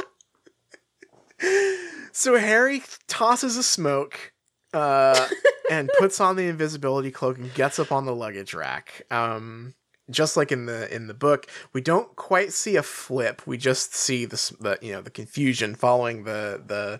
So 2.14 2.38
Harry 2.38 2.82
tosses 3.08 3.58
a 3.58 3.64
smoke 3.64 4.31
uh, 4.74 5.28
and 5.72 5.90
puts 6.00 6.20
on 6.20 6.36
the 6.36 6.48
invisibility 6.48 7.12
cloak 7.12 7.38
and 7.38 7.54
gets 7.54 7.80
up 7.80 7.92
on 7.92 8.06
the 8.06 8.16
luggage 8.16 8.54
rack. 8.54 9.04
Um, 9.12 9.74
just 10.10 10.36
like 10.36 10.52
in 10.52 10.66
the 10.66 10.94
in 10.94 11.08
the 11.08 11.14
book, 11.14 11.48
we 11.74 11.82
don't 11.82 12.14
quite 12.16 12.52
see 12.52 12.76
a 12.76 12.84
flip. 12.84 13.42
We 13.48 13.58
just 13.58 13.94
see 13.96 14.26
the 14.26 14.36
the 14.60 14.78
you 14.82 14.92
know 14.94 15.02
the 15.02 15.10
confusion 15.12 15.76
following 15.76 16.24
the 16.26 16.62
the 16.66 17.00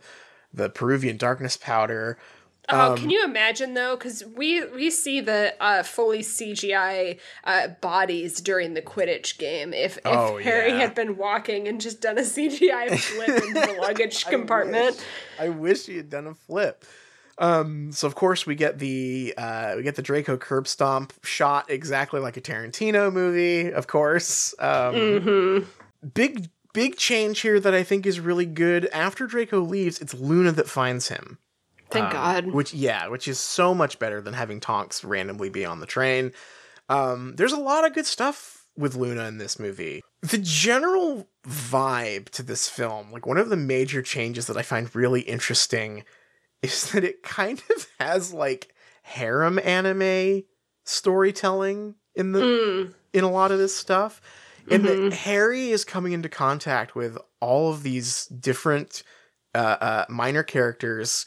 the 0.54 0.70
Peruvian 0.70 1.18
darkness 1.18 1.58
powder. 1.58 2.18
Oh, 2.70 2.92
Um, 2.92 2.98
can 2.98 3.10
you 3.10 3.26
imagine 3.26 3.74
though? 3.74 3.98
Because 3.98 4.24
we 4.24 4.64
we 4.68 4.90
see 4.92 5.20
the 5.20 5.56
uh, 5.60 5.84
fully 5.84 6.20
CGI 6.20 7.18
uh, 7.44 7.70
bodies 7.82 8.40
during 8.40 8.76
the 8.76 8.82
Quidditch 8.82 9.38
game. 9.38 9.74
If 9.74 9.98
if 9.98 10.06
Oh, 10.06 10.38
Harry 10.38 10.70
yeah. 10.70 10.78
had 10.78 10.96
been 10.96 11.18
walking 11.18 11.68
and 11.68 11.82
just 11.82 12.00
done 12.02 12.18
a 12.18 12.22
CGI 12.22 12.98
flip 12.98 13.30
into 13.44 13.60
the 13.74 13.78
luggage 13.82 14.26
I 14.26 14.30
compartment, 14.30 14.96
wish- 14.96 15.06
I 15.40 15.50
wish 15.50 15.86
he 15.88 15.98
had 15.98 16.10
done 16.10 16.28
a 16.28 16.36
flip. 16.36 16.86
Um, 17.38 17.92
so 17.92 18.08
of 18.08 18.16
course 18.16 18.46
we 18.46 18.56
get 18.56 18.80
the 18.80 19.34
uh, 19.38 19.74
we 19.78 19.84
get 19.84 19.96
the 19.96 20.02
Draco 20.02 20.38
curb 20.38 20.68
stomp 20.68 21.14
shot 21.24 21.70
exactly 21.70 22.20
like 22.20 22.38
a 22.38 22.42
Tarantino 22.42 23.12
movie. 23.12 23.72
Of 23.72 23.88
course, 23.88 24.54
um, 24.60 24.94
Mm-hmm. 24.96 25.66
big 26.14 26.50
big 26.74 26.96
change 26.98 27.40
here 27.42 27.60
that 27.60 27.74
I 27.74 27.84
think 27.84 28.06
is 28.06 28.20
really 28.20 28.46
good. 28.46 28.88
After 28.94 29.28
Draco 29.28 29.60
leaves, 29.62 30.00
it's 30.00 30.14
Luna 30.14 30.52
that 30.54 30.70
finds 30.70 31.08
him. 31.10 31.38
Thank 31.90 32.06
Um, 32.06 32.12
God. 32.12 32.48
Which 32.48 32.74
yeah, 32.74 33.08
which 33.08 33.28
is 33.28 33.40
so 33.40 33.74
much 33.74 34.00
better 34.00 34.22
than 34.22 34.34
having 34.34 34.60
Tonks 34.60 35.04
randomly 35.04 35.50
be 35.50 35.66
on 35.66 35.80
the 35.80 35.86
train. 35.86 36.32
Um, 36.90 37.36
there's 37.38 37.54
a 37.54 37.58
lot 37.60 37.86
of 37.86 37.94
good 37.94 38.06
stuff 38.06 38.66
with 38.78 38.96
Luna 38.96 39.26
in 39.26 39.38
this 39.38 39.60
movie. 39.60 40.02
The 40.22 40.38
general 40.38 41.28
vibe 41.48 42.30
to 42.30 42.44
this 42.44 42.70
film, 42.70 43.12
like 43.12 43.26
one 43.26 43.38
of 43.38 43.50
the 43.50 43.58
major 43.58 44.02
changes 44.02 44.48
that 44.48 44.58
I 44.58 44.62
find 44.62 44.94
really 44.96 45.22
interesting, 45.22 46.04
is 46.62 46.92
that 46.92 47.04
it 47.04 47.24
kind 47.24 47.62
of 47.76 47.88
has 48.00 48.34
like 48.34 48.74
harem 49.04 49.60
anime 49.64 50.44
storytelling 50.86 51.96
in 52.16 52.32
the 52.34 52.42
Mm. 52.42 52.94
in 53.14 53.24
a 53.24 53.30
lot 53.32 53.52
of 53.52 53.58
this 53.60 53.76
stuff. 53.76 54.22
And 54.70 54.86
Mhm. 54.86 55.10
that 55.10 55.14
Harry 55.20 55.72
is 55.72 55.84
coming 55.84 56.14
into 56.14 56.30
contact 56.30 56.96
with 56.96 57.18
all 57.40 57.72
of 57.72 57.84
these 57.84 58.26
different 58.28 59.04
uh, 59.54 59.58
uh, 59.82 60.06
minor 60.08 60.44
characters 60.44 61.26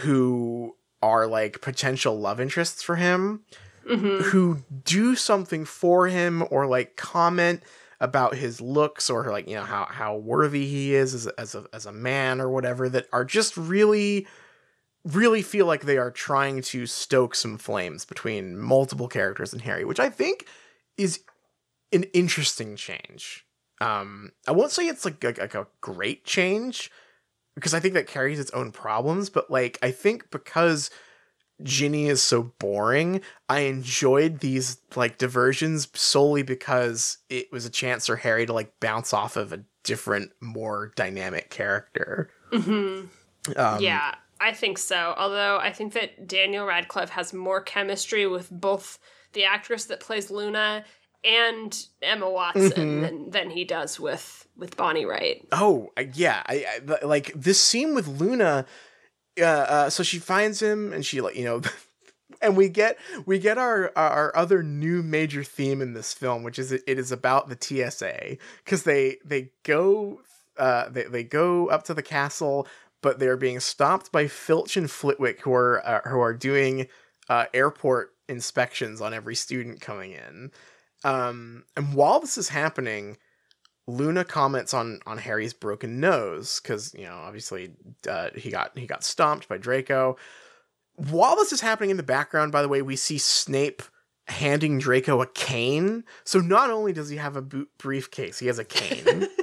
who 0.00 0.74
are 1.02 1.26
like 1.28 1.60
potential 1.60 2.18
love 2.18 2.40
interests 2.40 2.82
for 2.82 2.96
him, 2.96 3.44
hmm 3.86 4.18
who 4.22 4.58
do 4.84 5.14
something 5.14 5.64
for 5.64 6.08
him 6.08 6.44
or 6.50 6.66
like 6.66 6.96
comment 6.96 7.62
about 8.00 8.34
his 8.34 8.60
looks 8.60 9.08
or 9.08 9.30
like 9.30 9.46
you 9.48 9.54
know 9.54 9.62
how 9.62 9.84
how 9.84 10.16
worthy 10.16 10.66
he 10.66 10.94
is 10.94 11.14
as, 11.14 11.26
as 11.28 11.54
a 11.54 11.64
as 11.72 11.86
a 11.86 11.92
man 11.92 12.40
or 12.40 12.48
whatever 12.50 12.88
that 12.88 13.06
are 13.12 13.24
just 13.24 13.56
really 13.56 14.26
really 15.04 15.42
feel 15.42 15.66
like 15.66 15.82
they 15.82 15.98
are 15.98 16.10
trying 16.10 16.62
to 16.62 16.86
stoke 16.86 17.34
some 17.34 17.58
flames 17.58 18.04
between 18.04 18.58
multiple 18.58 19.08
characters 19.08 19.52
and 19.52 19.62
Harry, 19.62 19.84
which 19.84 20.00
I 20.00 20.10
think 20.10 20.46
is 20.96 21.20
an 21.92 22.04
interesting 22.12 22.76
change. 22.76 23.46
Um, 23.80 24.32
I 24.46 24.52
won't 24.52 24.72
say 24.72 24.86
it's 24.86 25.04
like, 25.04 25.22
like 25.24 25.38
like 25.38 25.54
a 25.54 25.66
great 25.80 26.24
change 26.24 26.90
because 27.54 27.72
I 27.72 27.80
think 27.80 27.94
that 27.94 28.06
carries 28.06 28.38
its 28.38 28.50
own 28.50 28.72
problems, 28.72 29.30
but 29.30 29.50
like 29.50 29.78
I 29.82 29.90
think 29.90 30.30
because 30.30 30.90
Ginny 31.62 32.08
is 32.08 32.22
so 32.22 32.42
boring, 32.58 33.22
I 33.48 33.60
enjoyed 33.60 34.40
these 34.40 34.78
like 34.96 35.18
diversions 35.18 35.88
solely 35.94 36.42
because 36.42 37.18
it 37.28 37.50
was 37.52 37.64
a 37.64 37.70
chance 37.70 38.06
for 38.06 38.16
Harry 38.16 38.46
to 38.46 38.52
like 38.52 38.78
bounce 38.80 39.12
off 39.12 39.36
of 39.36 39.52
a 39.52 39.64
different, 39.82 40.32
more 40.40 40.92
dynamic 40.96 41.50
character. 41.50 42.30
hmm 42.52 43.06
Um, 43.56 43.82
yeah, 43.82 44.14
I 44.40 44.52
think 44.52 44.78
so. 44.78 45.14
Although 45.18 45.58
I 45.58 45.70
think 45.72 45.92
that 45.92 46.26
Daniel 46.26 46.66
Radcliffe 46.66 47.10
has 47.10 47.32
more 47.32 47.60
chemistry 47.60 48.26
with 48.26 48.48
both 48.50 48.98
the 49.34 49.44
actress 49.44 49.84
that 49.86 50.00
plays 50.00 50.30
Luna 50.30 50.84
and 51.22 51.86
Emma 52.00 52.28
Watson 52.30 52.70
Mhm. 52.72 53.00
than, 53.02 53.30
than 53.30 53.50
he 53.50 53.64
does 53.64 54.00
with 54.00 54.48
with 54.56 54.76
Bonnie 54.76 55.04
Wright. 55.04 55.46
Oh, 55.52 55.90
yeah. 56.14 56.42
I, 56.46 56.66
I 57.02 57.04
like 57.04 57.32
this 57.34 57.60
scene 57.60 57.94
with 57.94 58.08
Luna. 58.08 58.66
Uh, 59.38 59.44
uh, 59.44 59.90
so 59.90 60.02
she 60.02 60.18
finds 60.18 60.60
him, 60.60 60.92
and 60.92 61.04
she 61.04 61.20
like 61.20 61.36
you 61.36 61.44
know, 61.44 61.60
and 62.42 62.56
we 62.56 62.68
get 62.68 62.98
we 63.26 63.38
get 63.38 63.58
our 63.58 63.92
our 63.96 64.34
other 64.36 64.62
new 64.62 65.02
major 65.02 65.44
theme 65.44 65.80
in 65.82 65.92
this 65.92 66.12
film, 66.14 66.42
which 66.42 66.58
is 66.58 66.72
it 66.72 66.82
is 66.86 67.12
about 67.12 67.48
the 67.48 67.56
TSA 67.60 68.38
because 68.64 68.82
they 68.84 69.18
they 69.24 69.50
go 69.64 70.20
uh 70.58 70.88
they 70.88 71.04
they 71.04 71.22
go 71.24 71.68
up 71.68 71.84
to 71.84 71.94
the 71.94 72.02
castle, 72.02 72.66
but 73.02 73.18
they're 73.18 73.36
being 73.36 73.60
stopped 73.60 74.12
by 74.12 74.26
Filch 74.26 74.76
and 74.76 74.90
Flitwick, 74.90 75.40
who 75.42 75.52
are 75.52 75.86
uh, 75.86 76.08
who 76.08 76.20
are 76.20 76.34
doing 76.34 76.86
uh, 77.28 77.46
airport 77.54 78.12
inspections 78.28 79.00
on 79.00 79.14
every 79.14 79.34
student 79.34 79.80
coming 79.80 80.12
in. 80.12 80.50
Um, 81.04 81.64
and 81.76 81.94
while 81.94 82.20
this 82.20 82.36
is 82.36 82.50
happening, 82.50 83.16
Luna 83.86 84.24
comments 84.24 84.74
on 84.74 85.00
on 85.06 85.18
Harry's 85.18 85.54
broken 85.54 86.00
nose 86.00 86.60
because 86.60 86.94
you 86.94 87.04
know 87.04 87.14
obviously 87.14 87.72
uh, 88.08 88.30
he 88.34 88.50
got 88.50 88.76
he 88.78 88.86
got 88.86 89.04
stomped 89.04 89.48
by 89.48 89.58
Draco. 89.58 90.16
While 90.94 91.36
this 91.36 91.52
is 91.52 91.62
happening 91.62 91.90
in 91.90 91.96
the 91.96 92.02
background, 92.02 92.52
by 92.52 92.60
the 92.62 92.68
way, 92.68 92.82
we 92.82 92.96
see 92.96 93.16
Snape 93.16 93.82
handing 94.26 94.78
Draco 94.78 95.22
a 95.22 95.26
cane. 95.26 96.04
So 96.24 96.40
not 96.40 96.70
only 96.70 96.92
does 96.92 97.08
he 97.08 97.16
have 97.16 97.36
a 97.36 97.42
briefcase, 97.42 98.38
he 98.38 98.46
has 98.46 98.58
a 98.58 98.64
cane. 98.64 99.26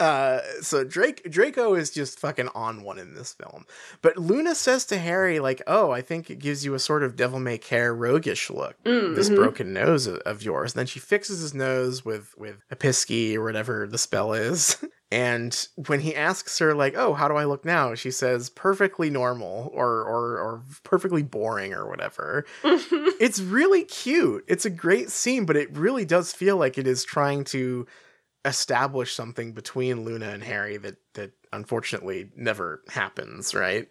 uh, 0.00 0.40
so 0.62 0.82
Drake 0.82 1.30
Draco 1.30 1.74
is 1.74 1.90
just 1.90 2.18
fucking 2.18 2.48
on 2.54 2.82
one 2.82 2.98
in 2.98 3.14
this 3.14 3.34
film. 3.34 3.66
But 4.02 4.16
Luna 4.16 4.54
says 4.54 4.86
to 4.86 4.98
Harry 4.98 5.38
like, 5.40 5.62
"Oh, 5.66 5.90
I 5.90 6.00
think 6.00 6.30
it 6.30 6.38
gives 6.38 6.64
you 6.64 6.74
a 6.74 6.78
sort 6.78 7.02
of 7.02 7.16
devil 7.16 7.38
may 7.38 7.58
care 7.58 7.94
roguish 7.94 8.50
look." 8.50 8.82
Mm, 8.84 9.14
this 9.14 9.28
mhm. 9.28 9.36
broken 9.36 9.72
nose 9.72 10.06
of, 10.06 10.16
of 10.18 10.42
yours. 10.42 10.72
And 10.72 10.80
then 10.80 10.86
she 10.86 10.98
fixes 10.98 11.40
his 11.40 11.54
nose 11.54 12.04
with 12.04 12.34
with 12.38 12.56
Episkey 12.72 13.36
or 13.36 13.44
whatever 13.44 13.86
the 13.86 13.98
spell 13.98 14.32
is. 14.32 14.82
And 15.12 15.66
when 15.88 15.98
he 15.98 16.14
asks 16.14 16.60
her 16.60 16.72
like, 16.72 16.94
"Oh, 16.96 17.14
how 17.14 17.26
do 17.26 17.34
I 17.34 17.44
look 17.44 17.64
now?" 17.64 17.96
she 17.96 18.12
says, 18.12 18.48
"Perfectly 18.48 19.10
normal 19.10 19.68
or 19.74 20.04
or 20.04 20.38
or 20.38 20.62
perfectly 20.84 21.24
boring 21.24 21.74
or 21.74 21.88
whatever." 21.88 22.46
it's 22.62 23.40
really 23.40 23.82
cute. 23.82 24.44
It's 24.46 24.64
a 24.64 24.70
great 24.70 25.10
scene, 25.10 25.46
but 25.46 25.56
it 25.56 25.76
really 25.76 26.04
does 26.04 26.32
feel 26.32 26.56
like 26.56 26.78
it 26.78 26.86
is 26.86 27.02
trying 27.02 27.42
to 27.46 27.88
establish 28.44 29.14
something 29.14 29.52
between 29.52 30.04
Luna 30.04 30.30
and 30.30 30.42
Harry 30.42 30.76
that 30.78 30.96
that 31.14 31.32
unfortunately 31.52 32.30
never 32.36 32.82
happens, 32.88 33.54
right? 33.54 33.88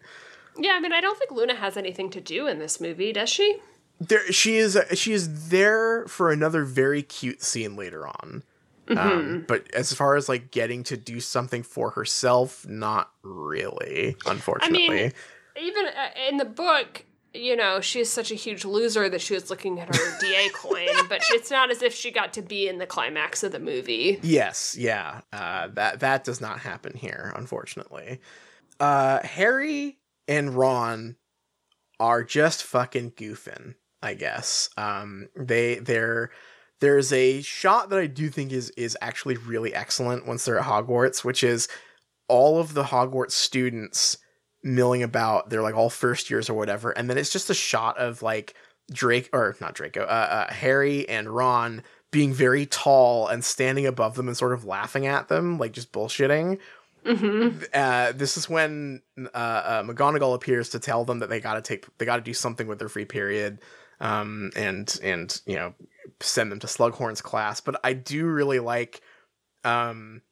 yeah, 0.58 0.72
I 0.72 0.80
mean, 0.80 0.92
I 0.92 1.00
don't 1.00 1.18
think 1.18 1.30
Luna 1.30 1.54
has 1.54 1.76
anything 1.76 2.10
to 2.10 2.20
do 2.20 2.46
in 2.46 2.58
this 2.58 2.80
movie, 2.80 3.12
does 3.12 3.28
she? 3.28 3.60
there 4.00 4.32
she 4.32 4.56
is 4.56 4.78
she 4.94 5.12
is 5.12 5.50
there 5.50 6.06
for 6.06 6.32
another 6.32 6.64
very 6.64 7.02
cute 7.02 7.42
scene 7.42 7.76
later 7.76 8.06
on 8.06 8.42
Mm-hmm. 8.88 8.98
um, 8.98 9.44
but 9.46 9.72
as 9.72 9.92
far 9.92 10.16
as 10.16 10.28
like 10.28 10.50
getting 10.50 10.82
to 10.84 10.96
do 10.96 11.20
something 11.20 11.62
for 11.62 11.90
herself 11.90 12.66
not 12.66 13.10
really 13.22 14.16
unfortunately 14.26 15.12
Even 15.60 15.86
uh, 15.86 16.28
in 16.28 16.38
the 16.38 16.44
book, 16.44 17.04
you 17.32 17.54
know, 17.56 17.80
she's 17.80 18.10
such 18.10 18.30
a 18.30 18.34
huge 18.34 18.64
loser 18.64 19.08
that 19.08 19.20
she 19.20 19.34
was 19.34 19.50
looking 19.50 19.78
at 19.78 19.94
her 19.94 20.18
DA 20.20 20.48
coin, 20.54 20.88
but 21.08 21.22
it's 21.30 21.50
not 21.50 21.70
as 21.70 21.82
if 21.82 21.94
she 21.94 22.10
got 22.10 22.32
to 22.34 22.42
be 22.42 22.68
in 22.68 22.78
the 22.78 22.86
climax 22.86 23.42
of 23.42 23.52
the 23.52 23.58
movie. 23.60 24.18
yes 24.22 24.76
yeah 24.78 25.20
uh, 25.32 25.68
that 25.68 26.00
that 26.00 26.24
does 26.24 26.40
not 26.40 26.60
happen 26.60 26.96
here 26.96 27.32
unfortunately 27.36 28.20
uh 28.80 29.20
harry 29.22 29.98
and 30.28 30.54
ron 30.54 31.16
are 31.98 32.24
just 32.24 32.62
fucking 32.62 33.10
goofing 33.12 33.74
i 34.02 34.14
guess 34.14 34.68
um 34.76 35.28
they 35.36 35.76
they're 35.76 36.30
there's 36.80 37.12
a 37.12 37.42
shot 37.42 37.90
that 37.90 37.98
I 37.98 38.06
do 38.06 38.28
think 38.30 38.52
is 38.52 38.70
is 38.70 38.96
actually 39.00 39.36
really 39.36 39.74
excellent 39.74 40.26
once 40.26 40.44
they're 40.44 40.58
at 40.58 40.64
Hogwarts, 40.64 41.22
which 41.22 41.44
is 41.44 41.68
all 42.26 42.58
of 42.58 42.74
the 42.74 42.84
Hogwarts 42.84 43.32
students 43.32 44.16
milling 44.62 45.02
about. 45.02 45.50
They're 45.50 45.62
like 45.62 45.74
all 45.74 45.90
first 45.90 46.30
years 46.30 46.50
or 46.50 46.54
whatever, 46.54 46.90
and 46.90 47.08
then 47.08 47.18
it's 47.18 47.32
just 47.32 47.50
a 47.50 47.54
shot 47.54 47.98
of 47.98 48.22
like 48.22 48.54
Drake 48.92 49.30
or 49.32 49.56
not 49.60 49.74
Draco, 49.74 50.02
uh, 50.02 50.46
uh, 50.48 50.52
Harry 50.52 51.08
and 51.08 51.28
Ron 51.28 51.82
being 52.10 52.32
very 52.32 52.66
tall 52.66 53.28
and 53.28 53.44
standing 53.44 53.86
above 53.86 54.16
them 54.16 54.26
and 54.26 54.36
sort 54.36 54.52
of 54.52 54.64
laughing 54.64 55.06
at 55.06 55.28
them, 55.28 55.58
like 55.58 55.72
just 55.72 55.92
bullshitting. 55.92 56.58
hmm 57.06 57.48
Uh, 57.72 58.12
this 58.12 58.36
is 58.36 58.48
when 58.48 59.00
uh, 59.18 59.36
uh, 59.36 59.82
McGonagall 59.84 60.34
appears 60.34 60.70
to 60.70 60.78
tell 60.80 61.04
them 61.04 61.20
that 61.20 61.28
they 61.28 61.40
got 61.40 61.54
to 61.54 61.62
take, 61.62 61.86
they 61.98 62.04
got 62.04 62.16
to 62.16 62.22
do 62.22 62.34
something 62.34 62.66
with 62.66 62.78
their 62.78 62.88
free 62.88 63.04
period, 63.04 63.60
um, 64.00 64.50
and 64.56 64.98
and 65.02 65.40
you 65.46 65.56
know 65.56 65.74
send 66.20 66.50
them 66.50 66.58
to 66.58 66.66
Slughorn's 66.66 67.22
class. 67.22 67.60
But 67.60 67.80
I 67.84 67.92
do 67.92 68.26
really 68.26 68.58
like 68.58 69.00
um 69.64 70.22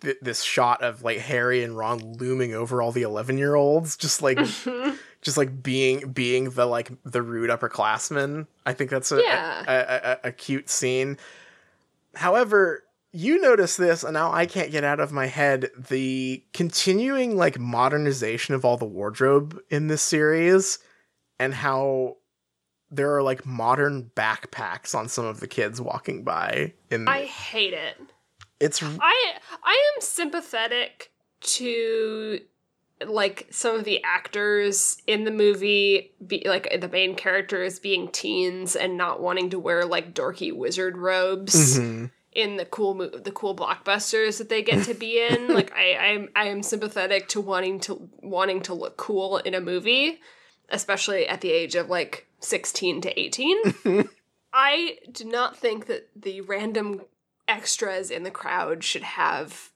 th- 0.00 0.16
this 0.22 0.42
shot 0.42 0.82
of 0.82 1.02
like 1.02 1.18
Harry 1.18 1.62
and 1.62 1.76
Ron 1.76 1.98
looming 2.18 2.54
over 2.54 2.80
all 2.82 2.92
the 2.92 3.02
eleven 3.02 3.38
year 3.38 3.54
olds, 3.54 3.96
just 3.96 4.22
like 4.22 4.38
just 5.22 5.36
like 5.36 5.62
being 5.62 6.10
being 6.12 6.50
the 6.50 6.66
like 6.66 6.90
the 7.04 7.22
rude 7.22 7.50
upperclassmen. 7.50 8.46
I 8.66 8.72
think 8.72 8.90
that's 8.90 9.12
a 9.12 9.20
Yeah. 9.22 9.64
a, 9.66 9.72
a, 9.72 10.10
a, 10.12 10.28
a 10.28 10.32
cute 10.32 10.68
scene. 10.70 11.18
However, 12.14 12.84
you 13.12 13.40
notice 13.40 13.76
this, 13.76 14.04
and 14.04 14.14
now 14.14 14.32
I 14.32 14.46
can't 14.46 14.70
get 14.70 14.84
out 14.84 15.00
of 15.00 15.12
my 15.12 15.26
head 15.26 15.70
the 15.76 16.42
continuing 16.52 17.36
like 17.36 17.58
modernization 17.58 18.54
of 18.54 18.64
all 18.64 18.76
the 18.76 18.84
wardrobe 18.84 19.58
in 19.70 19.86
this 19.88 20.02
series, 20.02 20.78
and 21.38 21.54
how 21.54 22.16
there 22.90 23.14
are 23.14 23.22
like 23.22 23.44
modern 23.46 24.10
backpacks 24.16 24.94
on 24.94 25.08
some 25.08 25.24
of 25.26 25.40
the 25.40 25.46
kids 25.48 25.80
walking 25.80 26.24
by. 26.24 26.72
In 26.90 27.04
the- 27.04 27.10
I 27.10 27.24
hate 27.26 27.74
it. 27.74 27.96
It's 28.60 28.82
I 28.82 29.32
I 29.64 29.92
am 29.96 30.00
sympathetic 30.00 31.12
to 31.40 32.40
like 33.06 33.46
some 33.50 33.76
of 33.76 33.84
the 33.84 34.02
actors 34.02 35.00
in 35.06 35.22
the 35.24 35.30
movie 35.30 36.12
be 36.26 36.42
like 36.46 36.68
the 36.80 36.88
main 36.88 37.14
characters 37.14 37.78
being 37.78 38.08
teens 38.08 38.74
and 38.74 38.96
not 38.96 39.20
wanting 39.22 39.50
to 39.50 39.58
wear 39.58 39.84
like 39.84 40.14
dorky 40.14 40.52
wizard 40.52 40.98
robes 40.98 41.78
Mhm. 41.78 42.10
in 42.32 42.56
the 42.56 42.64
cool 42.64 42.94
mo- 42.94 43.08
the 43.08 43.30
cool 43.30 43.54
blockbusters 43.54 44.38
that 44.38 44.48
they 44.48 44.62
get 44.62 44.84
to 44.86 44.94
be 44.94 45.24
in. 45.30 45.54
like 45.54 45.72
I 45.76 45.94
I'm 45.96 46.28
I 46.34 46.46
am 46.48 46.62
sympathetic 46.64 47.28
to 47.28 47.40
wanting 47.40 47.78
to 47.80 48.08
wanting 48.20 48.62
to 48.62 48.74
look 48.74 48.96
cool 48.96 49.38
in 49.38 49.54
a 49.54 49.60
movie, 49.60 50.20
especially 50.68 51.28
at 51.28 51.40
the 51.40 51.52
age 51.52 51.76
of 51.76 51.88
like 51.88 52.26
16 52.40 53.00
to 53.02 53.20
18. 53.20 53.58
I 54.52 54.98
do 55.12 55.24
not 55.24 55.56
think 55.56 55.86
that 55.86 56.08
the 56.16 56.40
random 56.40 57.02
extras 57.48 58.10
in 58.10 58.22
the 58.22 58.30
crowd 58.30 58.84
should 58.84 59.02
have 59.02 59.70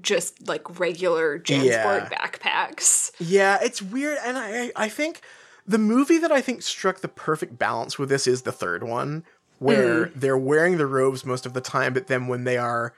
just 0.00 0.46
like 0.46 0.78
regular 0.78 1.38
Jansport 1.38 1.64
Yeah. 1.64 2.08
backpacks. 2.10 3.12
Yeah, 3.18 3.58
it's 3.62 3.82
weird, 3.82 4.18
and 4.24 4.38
I 4.38 4.72
I 4.76 4.88
think 4.88 5.20
the 5.66 5.78
movie 5.78 6.18
that 6.18 6.30
I 6.30 6.40
think 6.40 6.62
struck 6.62 7.00
the 7.00 7.08
perfect 7.08 7.58
balance 7.58 7.98
with 7.98 8.08
this 8.08 8.26
is 8.26 8.42
the 8.42 8.52
third 8.52 8.84
one, 8.84 9.24
where 9.58 10.06
mm-hmm. 10.06 10.20
they're 10.20 10.38
wearing 10.38 10.76
the 10.76 10.86
robes 10.86 11.24
most 11.24 11.46
of 11.46 11.54
the 11.54 11.60
time, 11.60 11.92
but 11.92 12.06
then 12.06 12.28
when 12.28 12.44
they 12.44 12.56
are 12.56 12.94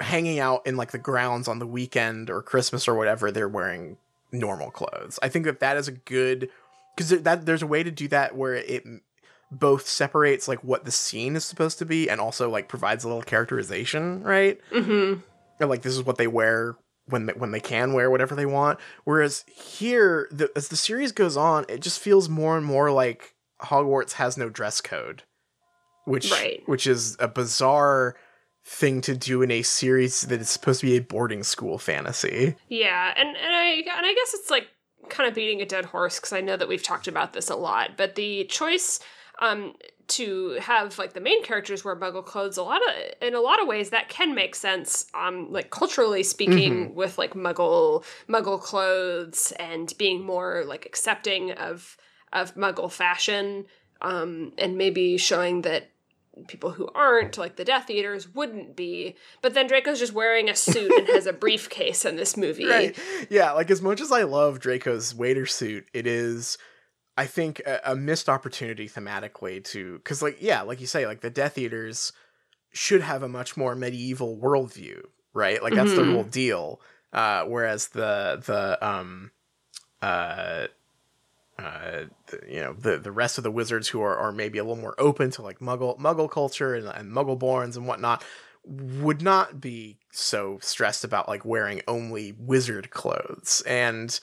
hanging 0.00 0.38
out 0.38 0.66
in 0.66 0.76
like 0.76 0.92
the 0.92 0.98
grounds 0.98 1.48
on 1.48 1.58
the 1.58 1.66
weekend 1.66 2.30
or 2.30 2.40
Christmas 2.40 2.86
or 2.86 2.94
whatever, 2.94 3.30
they're 3.30 3.48
wearing 3.48 3.96
normal 4.30 4.70
clothes. 4.70 5.18
I 5.22 5.28
think 5.28 5.44
that 5.44 5.60
that 5.60 5.76
is 5.76 5.88
a 5.88 5.92
good 5.92 6.50
because 6.96 7.10
that 7.10 7.46
there's 7.46 7.62
a 7.62 7.66
way 7.66 7.82
to 7.82 7.90
do 7.90 8.08
that 8.08 8.36
where 8.36 8.54
it 8.54 8.84
both 9.50 9.86
separates 9.88 10.46
like 10.48 10.62
what 10.62 10.84
the 10.84 10.90
scene 10.90 11.34
is 11.36 11.44
supposed 11.44 11.78
to 11.78 11.86
be 11.86 12.08
and 12.10 12.20
also 12.20 12.50
like 12.50 12.68
provides 12.68 13.04
a 13.04 13.08
little 13.08 13.22
characterization, 13.22 14.22
right? 14.22 14.58
Mm-hmm. 14.72 15.20
and 15.60 15.70
like 15.70 15.82
this 15.82 15.94
is 15.94 16.02
what 16.04 16.18
they 16.18 16.26
wear 16.26 16.76
when 17.06 17.26
they, 17.26 17.32
when 17.32 17.50
they 17.52 17.60
can 17.60 17.94
wear 17.94 18.10
whatever 18.10 18.34
they 18.34 18.44
want. 18.46 18.78
Whereas 19.04 19.44
here, 19.48 20.28
the, 20.30 20.50
as 20.54 20.68
the 20.68 20.76
series 20.76 21.12
goes 21.12 21.36
on, 21.36 21.64
it 21.68 21.80
just 21.80 21.98
feels 22.00 22.28
more 22.28 22.56
and 22.56 22.66
more 22.66 22.90
like 22.90 23.34
Hogwarts 23.62 24.12
has 24.12 24.36
no 24.36 24.50
dress 24.50 24.80
code, 24.82 25.22
which 26.04 26.30
Right. 26.30 26.62
which 26.66 26.86
is 26.86 27.16
a 27.18 27.28
bizarre 27.28 28.14
thing 28.64 29.00
to 29.00 29.16
do 29.16 29.40
in 29.40 29.50
a 29.50 29.62
series 29.62 30.20
that 30.22 30.40
is 30.42 30.50
supposed 30.50 30.80
to 30.80 30.86
be 30.86 30.96
a 30.96 31.00
boarding 31.00 31.42
school 31.42 31.78
fantasy. 31.78 32.54
Yeah, 32.68 33.14
and 33.16 33.28
and 33.28 33.56
I 33.56 33.82
and 33.96 34.06
I 34.06 34.12
guess 34.14 34.34
it's 34.34 34.50
like 34.50 34.66
kind 35.08 35.26
of 35.26 35.34
beating 35.34 35.62
a 35.62 35.66
dead 35.66 35.86
horse 35.86 36.16
because 36.20 36.34
I 36.34 36.42
know 36.42 36.56
that 36.58 36.68
we've 36.68 36.82
talked 36.82 37.08
about 37.08 37.32
this 37.32 37.48
a 37.48 37.56
lot, 37.56 37.96
but 37.96 38.14
the 38.14 38.44
choice 38.44 39.00
um 39.38 39.74
to 40.08 40.56
have 40.60 40.98
like 40.98 41.12
the 41.12 41.20
main 41.20 41.42
characters 41.42 41.84
wear 41.84 41.94
muggle 41.94 42.24
clothes 42.24 42.56
a 42.56 42.62
lot 42.62 42.80
of 42.88 42.94
in 43.20 43.34
a 43.34 43.40
lot 43.40 43.60
of 43.60 43.68
ways 43.68 43.90
that 43.90 44.08
can 44.08 44.34
make 44.34 44.54
sense 44.54 45.06
um 45.14 45.52
like 45.52 45.70
culturally 45.70 46.22
speaking 46.22 46.94
with 46.94 47.18
like 47.18 47.34
muggle 47.34 48.04
muggle 48.28 48.60
clothes 48.60 49.52
and 49.58 49.92
being 49.98 50.24
more 50.24 50.64
like 50.66 50.86
accepting 50.86 51.52
of 51.52 51.96
of 52.32 52.54
muggle 52.54 52.90
fashion 52.90 53.66
um 54.00 54.52
and 54.56 54.78
maybe 54.78 55.18
showing 55.18 55.62
that 55.62 55.90
people 56.46 56.70
who 56.70 56.88
aren't 56.94 57.36
like 57.36 57.56
the 57.56 57.64
death 57.64 57.90
eaters 57.90 58.32
wouldn't 58.34 58.76
be. 58.76 59.16
But 59.42 59.54
then 59.54 59.66
draco's 59.66 59.98
just 59.98 60.12
wearing 60.12 60.48
a 60.48 60.54
suit 60.54 60.92
and 60.92 61.08
has 61.08 61.26
a 61.26 61.32
briefcase 61.44 62.04
in 62.04 62.16
this 62.16 62.36
movie. 62.36 62.66
Right. 62.66 62.96
Yeah, 63.28 63.52
like 63.52 63.70
as 63.70 63.82
much 63.82 64.00
as 64.00 64.12
I 64.12 64.22
love 64.22 64.60
Draco's 64.60 65.14
waiter 65.14 65.46
suit, 65.46 65.86
it 65.92 66.06
is 66.06 66.58
I 67.18 67.26
think 67.26 67.60
a, 67.66 67.80
a 67.84 67.96
missed 67.96 68.28
opportunity 68.28 68.88
thematically 68.88 69.64
to 69.64 69.98
because 69.98 70.22
like 70.22 70.40
yeah, 70.40 70.62
like 70.62 70.80
you 70.80 70.86
say, 70.86 71.04
like 71.04 71.20
the 71.20 71.30
Death 71.30 71.58
Eaters 71.58 72.12
should 72.72 73.00
have 73.00 73.24
a 73.24 73.28
much 73.28 73.56
more 73.56 73.74
medieval 73.74 74.38
worldview, 74.38 75.02
right? 75.34 75.60
Like 75.60 75.74
that's 75.74 75.94
Mhm. 75.94 75.96
the 75.96 76.04
whole 76.04 76.24
deal. 76.24 76.80
Uh, 77.12 77.42
whereas 77.44 77.88
the 77.88 78.40
the 78.46 78.78
um 78.86 79.32
uh 80.00 80.68
uh, 81.58 82.04
the, 82.28 82.40
you 82.48 82.60
know 82.60 82.72
the 82.72 82.98
the 82.98 83.10
rest 83.10 83.36
of 83.36 83.42
the 83.42 83.50
wizards 83.50 83.88
who 83.88 84.00
are, 84.00 84.16
are 84.16 84.30
maybe 84.30 84.58
a 84.58 84.62
little 84.62 84.80
more 84.80 84.94
open 84.98 85.30
to 85.32 85.42
like 85.42 85.58
muggle 85.58 85.98
muggle 85.98 86.30
culture 86.30 86.74
and, 86.76 86.86
and 86.86 87.10
muggle 87.10 87.38
borns 87.38 87.76
and 87.76 87.84
whatnot 87.86 88.24
would 88.64 89.22
not 89.22 89.60
be 89.60 89.98
so 90.12 90.58
stressed 90.60 91.02
about 91.02 91.28
like 91.28 91.44
wearing 91.44 91.82
only 91.88 92.32
wizard 92.38 92.90
clothes 92.90 93.62
and 93.66 94.20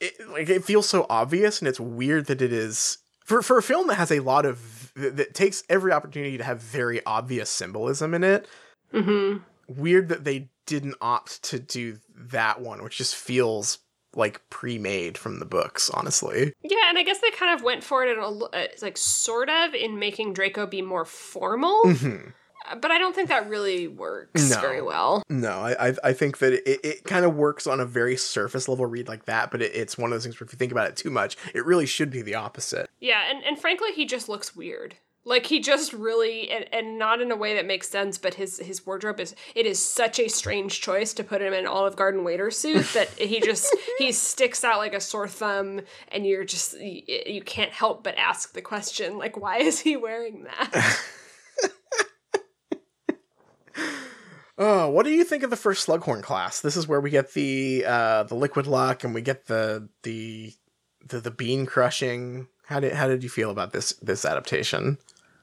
it 0.00 0.28
like 0.30 0.48
it 0.48 0.64
feels 0.64 0.88
so 0.88 1.06
obvious 1.08 1.60
and 1.60 1.68
it's 1.68 1.80
weird 1.80 2.26
that 2.26 2.42
it 2.42 2.52
is 2.52 2.98
for 3.24 3.42
for 3.42 3.58
a 3.58 3.62
film 3.62 3.86
that 3.88 3.96
has 3.96 4.10
a 4.10 4.20
lot 4.20 4.44
of 4.46 4.92
that 4.94 5.34
takes 5.34 5.62
every 5.68 5.92
opportunity 5.92 6.38
to 6.38 6.44
have 6.44 6.60
very 6.60 7.04
obvious 7.04 7.50
symbolism 7.50 8.14
in 8.14 8.24
it 8.24 8.46
mm-hmm. 8.92 9.38
weird 9.68 10.08
that 10.08 10.24
they 10.24 10.48
didn't 10.66 10.96
opt 11.00 11.42
to 11.42 11.58
do 11.58 11.98
that 12.14 12.60
one 12.60 12.82
which 12.82 12.98
just 12.98 13.14
feels 13.14 13.78
like 14.14 14.40
pre-made 14.50 15.18
from 15.18 15.38
the 15.38 15.44
books 15.44 15.90
honestly. 15.90 16.52
Yeah, 16.62 16.88
and 16.88 16.98
I 16.98 17.02
guess 17.02 17.20
they 17.20 17.30
kind 17.30 17.54
of 17.54 17.62
went 17.62 17.84
for 17.84 18.04
it 18.04 18.16
in 18.16 18.18
a 18.18 18.28
uh, 18.28 18.66
like 18.82 18.96
sort 18.96 19.50
of 19.50 19.74
in 19.74 19.98
making 19.98 20.32
Draco 20.32 20.66
be 20.66 20.82
more 20.82 21.04
formal, 21.04 21.82
Mhm. 21.84 22.32
But 22.74 22.90
I 22.90 22.98
don't 22.98 23.14
think 23.14 23.28
that 23.28 23.48
really 23.48 23.88
works 23.88 24.50
No. 24.50 24.60
very 24.60 24.82
well. 24.82 25.22
No, 25.28 25.50
I 25.60 25.88
I- 25.88 25.96
I 26.04 26.12
think 26.12 26.38
that 26.38 26.52
it, 26.52 26.80
it 26.84 27.04
kind 27.04 27.24
of 27.24 27.34
works 27.34 27.66
on 27.66 27.80
a 27.80 27.84
very 27.86 28.16
surface 28.16 28.68
level 28.68 28.86
read 28.86 29.08
like 29.08 29.24
that, 29.26 29.50
but 29.50 29.62
it, 29.62 29.72
it's 29.74 29.96
one 29.98 30.10
of 30.12 30.16
those 30.16 30.24
things 30.24 30.38
where 30.40 30.46
if 30.46 30.52
you 30.52 30.58
think 30.58 30.72
about 30.72 30.88
it 30.88 30.96
too 30.96 31.10
much, 31.10 31.36
it 31.54 31.64
really 31.64 31.86
should 31.86 32.10
be 32.10 32.22
the 32.22 32.34
opposite. 32.34 32.88
Yeah, 33.00 33.22
and 33.30 33.42
and 33.44 33.58
frankly, 33.58 33.92
he 33.92 34.04
just 34.06 34.28
looks 34.28 34.54
weird. 34.56 34.96
Like 35.24 35.44
he 35.46 35.60
just 35.60 35.92
really 35.92 36.48
and, 36.50 36.64
and 36.72 36.98
not 36.98 37.20
in 37.20 37.30
a 37.30 37.36
way 37.36 37.54
that 37.56 37.66
makes 37.66 37.88
sense, 37.90 38.16
but 38.16 38.34
his 38.34 38.58
his 38.60 38.86
wardrobe 38.86 39.20
is 39.20 39.34
it 39.54 39.66
is 39.66 39.84
such 39.84 40.18
a 40.18 40.26
strange 40.28 40.80
choice 40.80 41.12
to 41.14 41.24
put 41.24 41.42
him 41.42 41.52
in 41.52 41.66
Olive 41.66 41.96
Garden 41.96 42.24
waiter 42.24 42.50
suit 42.50 42.86
that 42.94 43.10
he 43.10 43.38
just 43.40 43.76
he 43.98 44.10
sticks 44.12 44.64
out 44.64 44.78
like 44.78 44.94
a 44.94 45.00
sore 45.00 45.28
thumb, 45.28 45.82
and 46.12 46.24
you're 46.26 46.44
just 46.44 46.80
you, 46.80 47.02
you 47.26 47.42
can't 47.42 47.72
help 47.72 48.02
but 48.04 48.16
ask 48.16 48.54
the 48.54 48.62
question 48.62 49.18
like, 49.18 49.36
why 49.36 49.58
is 49.58 49.80
he 49.80 49.96
wearing 49.98 50.44
that? 50.44 50.98
Oh, 54.60 54.88
what 54.88 55.04
do 55.04 55.10
you 55.10 55.22
think 55.22 55.44
of 55.44 55.50
the 55.50 55.56
first 55.56 55.86
Slughorn 55.86 56.20
class? 56.20 56.60
This 56.60 56.76
is 56.76 56.88
where 56.88 57.00
we 57.00 57.10
get 57.10 57.32
the 57.32 57.84
uh 57.86 58.24
the 58.24 58.34
liquid 58.34 58.66
luck 58.66 59.04
and 59.04 59.14
we 59.14 59.22
get 59.22 59.46
the 59.46 59.88
the 60.02 60.52
the, 61.06 61.20
the 61.20 61.30
bean 61.30 61.64
crushing. 61.64 62.48
How 62.66 62.80
did 62.80 62.92
how 62.92 63.06
did 63.06 63.22
you 63.22 63.28
feel 63.28 63.50
about 63.50 63.72
this 63.72 63.92
this 64.02 64.24
adaptation? 64.24 64.98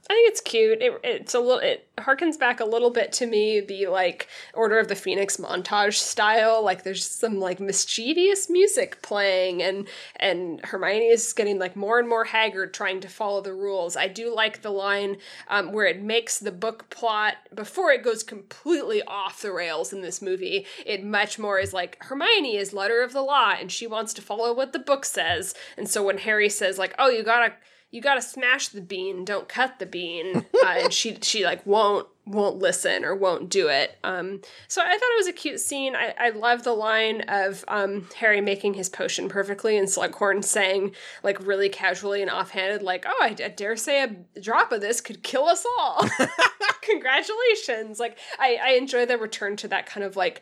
I 0.08 0.14
think 0.14 0.30
it's 0.30 0.42
cute. 0.42 0.84
It, 0.84 1.00
it's 1.04 1.34
a 1.34 1.40
little. 1.40 1.58
It 1.58 1.88
harkens 1.98 2.38
back 2.38 2.60
a 2.60 2.66
little 2.66 2.92
bit 2.92 3.12
to 3.14 3.26
me 3.26 3.60
the 3.60 3.88
like 3.88 4.28
Order 4.54 4.78
of 4.78 4.88
the 4.88 4.96
Phoenix 4.96 5.38
montage 5.38 5.96
style. 5.96 6.64
Like 6.64 6.84
there's 6.84 7.04
some 7.04 7.40
like 7.40 7.60
mischievous 7.60 8.48
music 8.48 9.02
playing, 9.02 9.64
and 9.64 9.88
and 10.18 10.64
Hermione 10.64 11.08
is 11.08 11.34
getting 11.34 11.58
like 11.58 11.76
more 11.76 11.98
and 11.98 12.08
more 12.08 12.26
haggard 12.26 12.72
trying 12.72 13.00
to 13.00 13.08
follow 13.08 13.42
the 13.42 13.56
rules. 13.56 13.98
I 13.98 14.08
do 14.08 14.34
like 14.34 14.62
the 14.62 14.70
line 14.70 15.18
um, 15.48 15.72
where 15.72 15.88
it 15.88 16.04
makes 16.04 16.38
the 16.38 16.52
book 16.52 16.88
plot 16.92 17.38
before 17.56 17.92
it 17.92 18.04
goes 18.04 18.22
completely 18.22 19.02
off 19.08 19.42
the 19.42 19.52
rails 19.52 19.92
in 19.92 20.02
this 20.02 20.22
movie. 20.22 20.68
It 20.86 21.04
much 21.04 21.40
more 21.40 21.58
is 21.58 21.74
like 21.74 21.98
Hermione 22.02 22.58
is 22.58 22.74
letter 22.74 23.02
of 23.02 23.12
the 23.12 23.24
law, 23.24 23.56
and 23.60 23.72
she 23.72 23.88
wants 23.88 24.14
to 24.14 24.22
follow 24.22 24.54
what 24.54 24.72
the 24.72 24.78
book 24.78 25.04
says. 25.04 25.56
And 25.78 25.90
so 25.90 26.04
when 26.04 26.20
Harry 26.20 26.50
says 26.50 26.78
like, 26.78 26.94
"Oh, 27.00 27.10
you 27.10 27.24
gotta." 27.24 27.54
You 27.96 28.02
gotta 28.02 28.22
smash 28.22 28.68
the 28.68 28.82
bean 28.82 29.24
don't 29.24 29.48
cut 29.48 29.80
the 29.80 29.86
bean 29.86 30.46
uh, 30.64 30.68
and 30.68 30.94
she 30.94 31.18
she 31.22 31.46
like 31.46 31.66
won't 31.66 32.08
won't 32.28 32.58
listen 32.58 33.06
or 33.06 33.16
won't 33.16 33.50
do 33.50 33.68
it. 33.68 33.98
Um 34.04 34.42
so 34.68 34.82
i 34.82 34.86
thought 34.86 34.94
it 34.94 35.18
was 35.18 35.28
a 35.28 35.32
cute 35.32 35.60
scene. 35.60 35.96
I 35.96 36.14
i 36.20 36.30
love 36.30 36.64
the 36.64 36.74
line 36.74 37.22
of 37.28 37.64
um 37.68 38.08
harry 38.16 38.42
making 38.42 38.74
his 38.74 38.90
potion 38.90 39.30
perfectly 39.30 39.78
and 39.78 39.88
slughorn 39.88 40.44
saying 40.44 40.94
like 41.24 41.40
really 41.46 41.70
casually 41.70 42.22
and 42.22 42.30
offhanded 42.30 42.82
like 42.82 43.06
oh 43.08 43.20
i, 43.22 43.28
I 43.28 43.50
dare 43.50 43.78
say 43.78 44.04
a 44.04 44.40
drop 44.40 44.72
of 44.72 44.82
this 44.82 45.00
could 45.02 45.24
kill 45.24 45.46
us 45.46 45.66
all. 45.80 46.06
Congratulations. 46.82 48.00
Like 48.00 48.18
i 48.40 48.58
i 48.62 48.70
enjoy 48.72 49.06
the 49.06 49.18
return 49.18 49.56
to 49.58 49.68
that 49.70 49.86
kind 49.86 50.04
of 50.04 50.16
like 50.18 50.42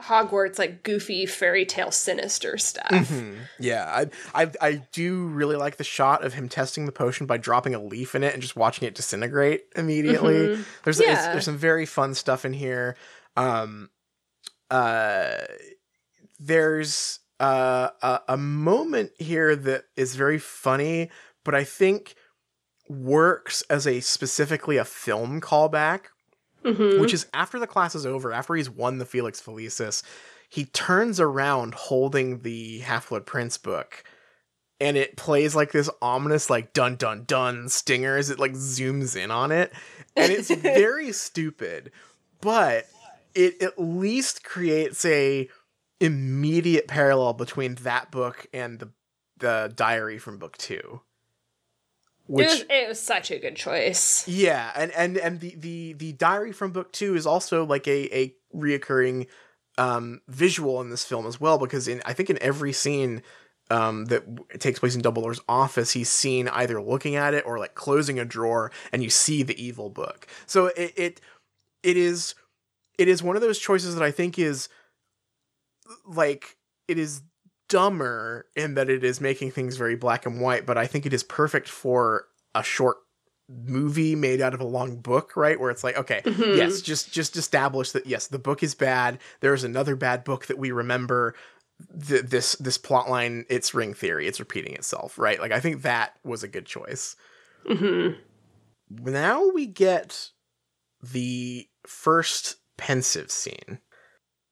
hogwarts 0.00 0.58
like 0.58 0.82
goofy 0.82 1.24
fairy 1.24 1.64
tale 1.64 1.90
sinister 1.92 2.58
stuff 2.58 3.12
Yeah, 3.60 3.84
I, 4.34 4.42
I 4.44 4.50
I 4.60 4.72
do 4.92 5.26
really 5.26 5.56
like 5.56 5.76
the 5.76 5.84
shot 5.84 6.24
of 6.24 6.34
him 6.34 6.48
testing 6.48 6.86
the 6.86 6.92
potion 6.92 7.26
by 7.26 7.36
dropping 7.36 7.74
a 7.74 7.82
leaf 7.82 8.14
in 8.14 8.24
it 8.24 8.32
and 8.32 8.42
just 8.42 8.56
watching 8.56 8.88
it 8.88 8.94
disintegrate 8.94 9.66
immediately. 9.76 10.34
Mhm. 10.56 10.64
There's 10.82 11.00
Yeah. 11.00 11.32
there's 11.32 11.44
some 11.44 11.56
very 11.56 11.86
fun 11.86 12.14
stuff 12.14 12.44
in 12.44 12.52
here. 12.52 12.96
Um, 13.36 13.90
uh, 14.70 15.38
there's 16.38 17.20
uh, 17.40 17.90
a 18.02 18.20
a 18.28 18.36
moment 18.36 19.12
here 19.18 19.54
that 19.56 19.84
is 19.96 20.14
very 20.16 20.38
funny, 20.38 21.10
but 21.44 21.54
I 21.54 21.64
think 21.64 22.14
works 22.88 23.62
as 23.70 23.86
a 23.86 24.00
specifically 24.00 24.76
a 24.76 24.84
film 24.84 25.40
callback 25.40 26.06
Mhm. 26.64 26.98
which 27.00 27.12
is 27.12 27.26
after 27.34 27.58
the 27.58 27.66
class 27.66 27.94
is 27.94 28.06
over, 28.06 28.32
after 28.32 28.54
he's 28.54 28.70
won 28.70 28.98
the 28.98 29.04
Felix 29.06 29.40
Felicis, 29.40 30.02
he 30.48 30.64
turns 30.66 31.20
around 31.20 31.74
holding 31.74 32.40
the 32.40 32.78
Half 32.80 33.08
Blood 33.10 33.26
Prince 33.26 33.58
book, 33.58 34.02
and 34.80 34.96
it 34.96 35.16
plays 35.16 35.54
like 35.54 35.72
this 35.72 35.90
ominous, 36.00 36.48
like 36.50 36.72
dun 36.72 36.96
dun 36.96 37.24
dun 37.26 37.68
stinger 37.68 38.16
as 38.16 38.30
it 38.30 38.38
like 38.38 38.52
zooms 38.52 39.16
in 39.16 39.30
on 39.30 39.52
it, 39.52 39.72
and 40.16 40.32
it's 40.32 40.50
very 40.54 41.12
stupid, 41.12 41.90
but 42.40 42.86
it 43.34 43.60
at 43.62 43.78
least 43.78 44.44
creates 44.44 45.04
a 45.04 45.48
immediate 46.00 46.86
parallel 46.88 47.32
between 47.32 47.74
that 47.76 48.10
book 48.10 48.46
and 48.52 48.78
the 48.78 48.90
the 49.38 49.72
diary 49.74 50.18
from 50.18 50.38
book 50.38 50.56
two. 50.56 51.00
Which 52.26 52.46
it, 52.46 52.50
was, 52.50 52.64
it 52.70 52.88
was 52.88 53.00
such 53.00 53.30
a 53.30 53.38
good 53.38 53.56
choice. 53.56 54.26
yeah, 54.28 54.72
and 54.74 54.90
and 54.92 55.16
and 55.18 55.40
the 55.40 55.54
the 55.56 55.92
the 55.94 56.12
diary 56.12 56.52
from 56.52 56.72
book 56.72 56.92
two 56.92 57.14
is 57.14 57.26
also 57.26 57.64
like 57.64 57.86
a 57.86 58.16
a 58.16 58.34
reoccurring 58.54 59.26
um 59.76 60.20
visual 60.28 60.80
in 60.80 60.90
this 60.90 61.04
film 61.04 61.26
as 61.26 61.40
well 61.40 61.58
because 61.58 61.88
in 61.88 62.00
I 62.04 62.12
think 62.12 62.30
in 62.30 62.40
every 62.42 62.72
scene 62.72 63.22
um 63.70 64.04
that 64.06 64.24
w- 64.24 64.58
takes 64.58 64.78
place 64.78 64.94
in 64.94 65.02
Dumbledore's 65.02 65.40
office 65.48 65.90
he's 65.90 66.08
seen 66.08 66.48
either 66.48 66.80
looking 66.80 67.16
at 67.16 67.34
it 67.34 67.44
or 67.46 67.58
like 67.58 67.74
closing 67.74 68.18
a 68.18 68.24
drawer 68.24 68.70
and 68.92 69.02
you 69.02 69.10
see 69.10 69.42
the 69.42 69.60
evil 69.62 69.90
book. 69.90 70.26
So 70.46 70.66
it 70.66 70.92
it 70.96 71.20
it 71.82 71.96
is 71.96 72.34
it 72.98 73.08
is 73.08 73.22
one 73.22 73.36
of 73.36 73.42
those 73.42 73.58
choices 73.58 73.94
that 73.96 74.04
I 74.04 74.12
think 74.12 74.38
is 74.38 74.68
like 76.06 76.56
it 76.88 76.98
is 76.98 77.22
dumber 77.74 78.46
in 78.54 78.74
that 78.74 78.88
it 78.88 79.02
is 79.02 79.20
making 79.20 79.50
things 79.50 79.76
very 79.76 79.96
black 79.96 80.24
and 80.26 80.40
white, 80.40 80.64
but 80.64 80.78
I 80.78 80.86
think 80.86 81.06
it 81.06 81.12
is 81.12 81.24
perfect 81.24 81.68
for 81.68 82.26
a 82.54 82.62
short 82.62 82.98
movie 83.48 84.14
made 84.14 84.40
out 84.40 84.54
of 84.54 84.60
a 84.60 84.64
long 84.64 84.96
book, 85.00 85.36
right? 85.36 85.58
Where 85.58 85.70
it's 85.70 85.82
like, 85.84 85.98
okay, 85.98 86.22
Mhm. 86.24 86.56
yes, 86.56 86.80
just 86.80 87.12
just 87.12 87.36
establish 87.36 87.90
that 87.92 88.06
yes, 88.06 88.28
the 88.28 88.38
book 88.38 88.62
is 88.62 88.74
bad. 88.74 89.18
There's 89.40 89.64
another 89.64 89.96
bad 89.96 90.22
book 90.24 90.46
that 90.46 90.56
we 90.58 90.70
remember. 90.70 91.34
Th- 92.06 92.22
this 92.22 92.52
this 92.54 92.78
plot 92.78 93.10
line, 93.10 93.44
it's 93.50 93.74
ring 93.74 93.92
theory. 93.94 94.28
It's 94.28 94.38
repeating 94.40 94.74
itself, 94.74 95.18
right? 95.18 95.40
Like 95.40 95.50
I 95.52 95.58
think 95.60 95.82
that 95.82 96.14
was 96.24 96.42
a 96.44 96.48
good 96.48 96.66
choice. 96.66 97.16
hmm 97.66 98.10
Now 98.88 99.48
we 99.48 99.66
get 99.66 100.30
the 101.02 101.66
first 101.86 102.56
Pensieve 102.76 103.30
scene. 103.30 103.78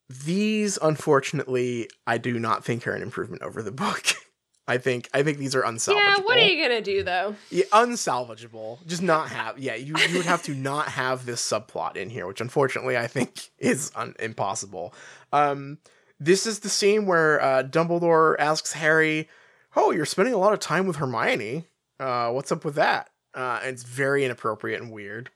These, 0.08 0.78
unfortunately, 0.82 1.88
I 2.06 2.18
do 2.18 2.38
not 2.38 2.64
think 2.64 2.86
are 2.86 2.92
an 2.92 3.02
improvement 3.02 3.42
over 3.42 3.62
the 3.62 3.72
book. 3.72 4.04
I 4.68 4.78
think 4.78 5.08
I 5.12 5.24
think 5.24 5.38
these 5.38 5.56
are 5.56 5.62
unsalvageable. 5.62 5.94
Yeah, 5.96 6.18
what 6.20 6.38
are 6.38 6.46
you 6.46 6.62
gonna 6.62 6.80
do 6.80 7.02
though? 7.02 7.34
Yeah, 7.50 7.64
unsalvageable. 7.72 8.86
Just 8.86 9.02
not 9.02 9.28
have. 9.28 9.58
Yeah, 9.58 9.74
you 9.74 9.96
you 9.96 10.16
would 10.18 10.26
have 10.26 10.44
to 10.44 10.54
not 10.54 10.88
have 10.88 11.26
this 11.26 11.42
subplot 11.42 11.96
in 11.96 12.08
here, 12.10 12.28
which 12.28 12.40
unfortunately 12.40 12.96
I 12.96 13.08
think 13.08 13.50
is 13.58 13.90
un- 13.96 14.14
impossible. 14.20 14.94
Um, 15.32 15.78
this 16.20 16.46
is 16.46 16.60
the 16.60 16.68
scene 16.68 17.06
where 17.06 17.42
uh, 17.42 17.62
Dumbledore 17.64 18.36
asks 18.38 18.72
Harry, 18.74 19.28
"Oh, 19.74 19.90
you're 19.90 20.06
spending 20.06 20.32
a 20.32 20.38
lot 20.38 20.52
of 20.52 20.60
time 20.60 20.86
with 20.86 20.96
Hermione. 20.96 21.66
Uh, 21.98 22.30
what's 22.30 22.52
up 22.52 22.64
with 22.64 22.76
that?" 22.76 23.10
Uh, 23.34 23.58
and 23.62 23.72
it's 23.74 23.82
very 23.82 24.24
inappropriate 24.24 24.80
and 24.80 24.92
weird. 24.92 25.30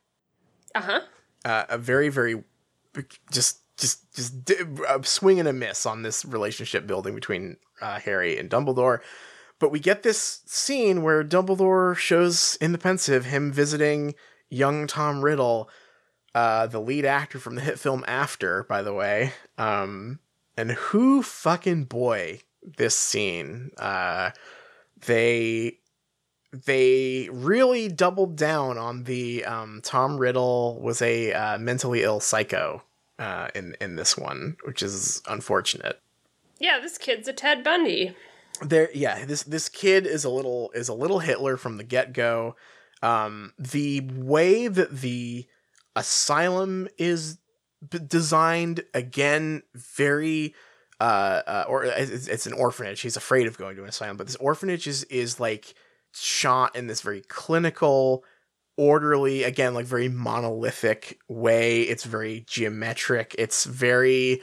Uh 0.72 0.82
huh. 0.82 1.00
Uh, 1.44 1.64
a 1.68 1.78
very 1.78 2.10
very 2.10 2.44
just 3.32 3.58
just 3.76 4.14
just 4.14 4.44
d- 4.44 4.56
a 4.88 5.02
swing 5.04 5.38
and 5.38 5.48
a 5.48 5.52
miss 5.52 5.86
on 5.86 6.02
this 6.02 6.24
relationship 6.24 6.86
building 6.86 7.14
between 7.14 7.56
uh, 7.80 7.98
Harry 8.00 8.38
and 8.38 8.50
Dumbledore. 8.50 9.00
But 9.58 9.70
we 9.70 9.80
get 9.80 10.02
this 10.02 10.42
scene 10.46 11.02
where 11.02 11.24
Dumbledore 11.24 11.96
shows 11.96 12.56
in 12.60 12.72
the 12.72 12.78
Pensieve 12.78 13.24
him 13.24 13.52
visiting 13.52 14.14
young 14.50 14.86
Tom 14.86 15.24
Riddle, 15.24 15.70
uh, 16.34 16.66
the 16.66 16.80
lead 16.80 17.06
actor 17.06 17.38
from 17.38 17.54
the 17.54 17.62
hit 17.62 17.78
film 17.78 18.04
After, 18.06 18.64
by 18.64 18.82
the 18.82 18.92
way. 18.92 19.32
Um, 19.56 20.20
and 20.56 20.72
who 20.72 21.22
fucking 21.22 21.84
boy 21.84 22.40
this 22.76 22.94
scene. 22.98 23.70
Uh, 23.78 24.30
they 25.06 25.78
they 26.52 27.28
really 27.30 27.88
doubled 27.88 28.36
down 28.36 28.78
on 28.78 29.04
the 29.04 29.44
um, 29.44 29.80
Tom 29.82 30.16
Riddle 30.16 30.80
was 30.80 31.02
a 31.02 31.32
uh, 31.32 31.58
mentally 31.58 32.02
ill 32.02 32.20
psycho 32.20 32.82
uh, 33.18 33.48
in 33.54 33.76
in 33.80 33.96
this 33.96 34.16
one, 34.16 34.56
which 34.64 34.82
is 34.82 35.22
unfortunate. 35.28 36.00
Yeah, 36.58 36.78
this 36.80 36.98
kid's 36.98 37.28
a 37.28 37.32
Ted 37.32 37.62
Bundy. 37.62 38.14
There, 38.62 38.88
yeah, 38.94 39.24
this 39.24 39.42
this 39.42 39.68
kid 39.68 40.06
is 40.06 40.24
a 40.24 40.30
little 40.30 40.70
is 40.74 40.88
a 40.88 40.94
little 40.94 41.18
Hitler 41.18 41.56
from 41.56 41.76
the 41.76 41.84
get 41.84 42.12
go. 42.12 42.56
Um, 43.02 43.52
the 43.58 44.00
way 44.00 44.68
that 44.68 45.00
the 45.00 45.46
asylum 45.94 46.88
is 46.98 47.38
b- 47.88 47.98
designed 48.06 48.84
again 48.94 49.62
very 49.74 50.54
uh, 51.00 51.42
uh 51.46 51.64
or 51.68 51.84
it's, 51.84 52.26
it's 52.28 52.46
an 52.46 52.52
orphanage 52.52 53.00
he's 53.00 53.16
afraid 53.16 53.46
of 53.46 53.58
going 53.58 53.76
to 53.76 53.82
an 53.82 53.88
asylum 53.88 54.16
but 54.16 54.26
this 54.26 54.36
orphanage 54.36 54.86
is 54.86 55.04
is 55.04 55.40
like 55.40 55.74
shot 56.12 56.74
in 56.76 56.86
this 56.86 57.00
very 57.00 57.22
clinical 57.22 58.24
orderly 58.76 59.42
again 59.42 59.74
like 59.74 59.86
very 59.86 60.08
monolithic 60.08 61.18
way. 61.28 61.82
It's 61.82 62.04
very 62.04 62.44
geometric. 62.46 63.34
It's 63.38 63.64
very 63.64 64.42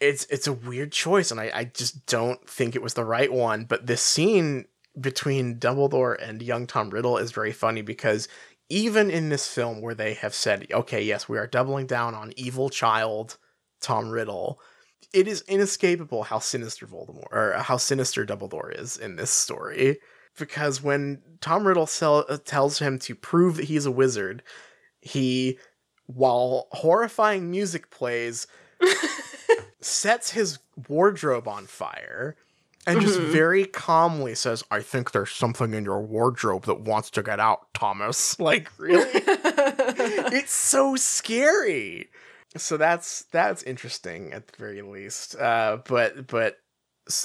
it's 0.00 0.26
it's 0.26 0.46
a 0.46 0.52
weird 0.52 0.92
choice 0.92 1.30
and 1.30 1.40
I, 1.40 1.50
I 1.54 1.64
just 1.64 2.06
don't 2.06 2.46
think 2.48 2.74
it 2.74 2.82
was 2.82 2.94
the 2.94 3.04
right 3.04 3.32
one. 3.32 3.64
But 3.64 3.86
this 3.86 4.02
scene 4.02 4.66
between 5.00 5.58
dumbledore 5.58 6.16
and 6.20 6.42
young 6.42 6.66
tom 6.66 6.90
riddle 6.90 7.18
is 7.18 7.32
very 7.32 7.52
funny 7.52 7.82
because 7.82 8.28
even 8.68 9.10
in 9.10 9.28
this 9.28 9.46
film 9.46 9.80
where 9.80 9.94
they 9.94 10.14
have 10.14 10.34
said 10.34 10.66
okay 10.72 11.02
yes 11.02 11.28
we 11.28 11.38
are 11.38 11.46
doubling 11.46 11.86
down 11.86 12.14
on 12.14 12.32
evil 12.36 12.70
child 12.70 13.36
tom 13.80 14.08
riddle 14.08 14.58
it 15.12 15.28
is 15.28 15.42
inescapable 15.42 16.22
how 16.24 16.38
sinister 16.38 16.86
voldemort 16.86 17.30
or 17.30 17.52
how 17.58 17.76
sinister 17.76 18.24
dumbledore 18.24 18.74
is 18.78 18.96
in 18.96 19.16
this 19.16 19.30
story 19.30 19.98
because 20.36 20.82
when 20.82 21.20
tom 21.40 21.66
riddle 21.66 21.86
sell, 21.86 22.24
uh, 22.28 22.38
tells 22.44 22.78
him 22.78 22.98
to 22.98 23.14
prove 23.14 23.56
that 23.56 23.64
he's 23.66 23.86
a 23.86 23.90
wizard 23.90 24.42
he 25.00 25.58
while 26.06 26.68
horrifying 26.72 27.50
music 27.50 27.90
plays 27.90 28.46
sets 29.80 30.30
his 30.30 30.58
wardrobe 30.88 31.48
on 31.48 31.66
fire 31.66 32.36
and 32.88 33.00
just 33.00 33.18
Mhm. 33.18 33.30
very 33.32 33.64
calmly 33.66 34.36
says, 34.36 34.62
I 34.70 34.80
think 34.80 35.10
there's 35.10 35.32
something 35.32 35.74
in 35.74 35.84
your 35.84 36.00
wardrobe 36.00 36.66
that 36.66 36.82
wants 36.82 37.10
to 37.10 37.22
get 37.22 37.40
out, 37.40 37.72
Thomas. 37.74 38.38
Like, 38.46 38.70
really? 38.78 39.10
it's 39.12 40.52
so 40.52 40.94
scary. 40.94 42.10
So 42.56 42.76
that's 42.76 43.22
that's 43.32 43.64
interesting 43.64 44.32
at 44.32 44.46
the 44.46 44.56
very 44.56 44.82
least. 44.82 45.34
Uh, 45.34 45.78
but 45.88 46.28
but 46.28 46.58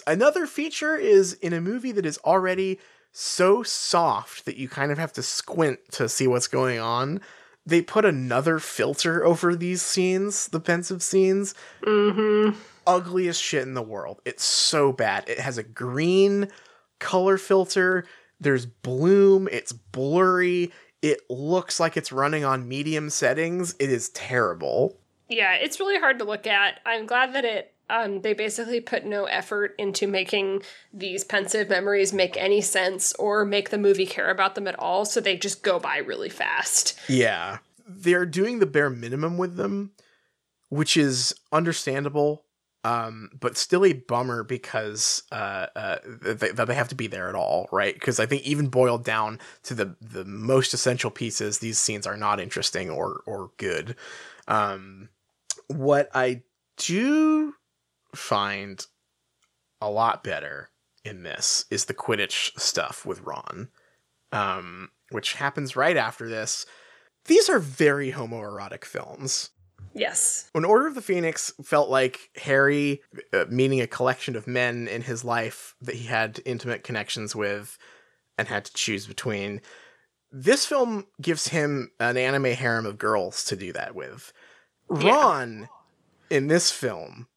another 0.08 0.48
feature 0.48 0.96
is 0.96 1.34
in 1.34 1.54
a 1.54 1.62
movie 1.62 1.92
that 1.92 2.08
is 2.08 2.18
already 2.26 2.80
so 3.12 3.64
soft 3.64 4.46
that 4.46 4.58
you 4.58 4.70
kind 4.70 4.92
of 4.92 4.98
have 4.98 5.14
to 5.14 5.24
squint 5.24 5.80
to 5.92 6.08
see 6.08 6.28
what's 6.28 6.48
going 6.48 6.80
on. 6.80 7.22
They 7.66 7.82
put 7.82 8.06
another 8.06 8.58
filter 8.60 9.24
over 9.24 9.56
these 9.56 9.82
scenes, 9.82 10.48
the 10.48 10.60
Pensieve 10.60 11.04
scenes, 11.04 11.54
mm-hmm. 11.84 12.58
ugliest 12.88 13.42
shit 13.42 13.64
in 13.64 13.76
the 13.76 13.82
world. 13.82 14.20
It's 14.26 14.44
so 14.44 14.92
bad. 14.92 15.30
It 15.30 15.40
has 15.40 15.58
a 15.58 15.64
green 15.64 16.48
color 17.00 17.38
filter. 17.38 18.06
There's 18.40 18.66
bloom. 18.66 19.48
It's 19.52 19.72
blurry. 19.72 20.72
It 21.02 21.22
looks 21.30 21.80
like 21.80 21.98
it's 21.98 22.12
running 22.12 22.44
on 22.44 22.68
medium 22.68 23.10
settings. 23.10 23.76
It 23.80 23.92
is 23.92 24.10
terrible. 24.10 24.98
Yeah, 25.30 25.54
it's 25.54 25.80
really 25.80 26.00
hard 26.00 26.20
to 26.20 26.26
look 26.26 26.48
at. 26.48 26.80
I'm 26.86 27.06
glad 27.06 27.34
that 27.34 27.46
it 27.46 27.71
um 27.92 28.22
they 28.22 28.34
basically 28.34 28.82
put 28.82 29.06
no 29.06 29.26
effort 29.26 29.76
into 29.78 30.08
making 30.08 30.64
these 30.94 31.24
Pensieve 31.24 31.70
memories 31.70 32.14
make 32.14 32.38
any 32.38 32.62
sense 32.62 33.14
or 33.20 33.46
make 33.46 33.70
the 33.70 33.78
movie 33.78 34.08
care 34.08 34.32
about 34.32 34.56
them 34.56 34.68
at 34.68 34.80
all, 34.80 35.06
so 35.06 35.20
they 35.20 35.38
just 35.38 35.62
go 35.62 35.80
by 35.80 35.98
really 35.98 36.30
fast. 36.30 36.98
Yeah. 37.08 37.60
They're 37.88 38.26
doing 38.26 38.60
the 38.60 38.66
bare 38.66 38.90
minimum 38.90 39.38
with 39.38 39.58
them, 39.58 39.92
which 40.70 40.96
is 40.96 41.36
understandable, 41.52 42.46
um, 42.84 43.30
but 43.38 43.58
still 43.58 43.86
a 43.86 43.94
bummer 43.94 44.44
because 44.44 45.24
uh, 45.32 45.68
uh, 45.76 45.98
th- 46.24 46.54
that 46.54 46.68
they 46.68 46.74
have 46.74 46.88
to 46.88 46.96
be 46.96 47.08
there 47.08 47.28
at 47.28 47.36
all, 47.36 47.68
right? 47.72 47.94
Because 47.94 48.20
I 48.20 48.26
think 48.26 48.44
even 48.44 48.68
boiled 48.70 49.04
down 49.04 49.40
to 49.64 49.74
the 49.74 49.96
the 50.02 50.26
most 50.26 50.74
essential 50.74 51.12
pieces, 51.12 51.60
these 51.60 51.80
scenes 51.80 52.08
are 52.08 52.18
not 52.18 52.40
interesting 52.40 52.90
or 52.90 53.22
or 53.26 53.52
good. 53.58 53.96
Um, 54.48 55.10
what 55.68 56.10
I 56.14 56.44
do 56.78 57.54
find 58.16 58.86
a 59.80 59.90
lot 59.90 60.24
better 60.24 60.70
in 61.04 61.24
this 61.24 61.66
is 61.72 61.86
the 61.86 61.94
Quidditch 61.94 62.58
stuff 62.60 63.06
with 63.06 63.22
Ron, 63.22 63.70
um, 64.32 64.90
which 65.10 65.34
happens 65.34 65.76
right 65.76 65.98
after 65.98 66.30
this. 66.30 66.66
These 67.26 67.50
are 67.50 67.60
very 67.60 68.12
homoerotic 68.12 68.86
films. 68.86 69.50
Yes. 69.94 70.50
When 70.54 70.66
Order 70.66 70.88
of 70.88 70.96
the 70.96 71.02
Phoenix 71.02 71.52
felt 71.64 71.90
like 71.90 72.30
Harry, 72.38 73.02
uh, 73.34 73.46
meaning 73.50 73.82
a 73.82 73.88
collection 73.88 74.36
of 74.36 74.48
men 74.48 74.88
in 74.88 75.02
his 75.02 75.24
life 75.24 75.76
that 75.82 75.96
he 75.96 76.08
had 76.08 76.40
intimate 76.46 76.84
connections 76.84 77.36
with 77.36 77.78
and 78.38 78.48
had 78.48 78.66
to 78.66 78.74
choose 78.74 79.08
between, 79.08 79.62
this 80.32 80.66
film 80.66 81.08
gives 81.22 81.50
him 81.50 81.92
an 82.00 82.16
anime 82.16 82.46
harem 82.46 82.86
of 82.86 82.98
girls 82.98 83.44
to 83.46 83.56
do 83.56 83.74
that 83.74 83.96
with. 83.96 84.32
Yeah. 85.00 85.10
Ron, 85.10 85.70
in 86.30 86.48
this 86.48 86.72
film, 86.72 87.28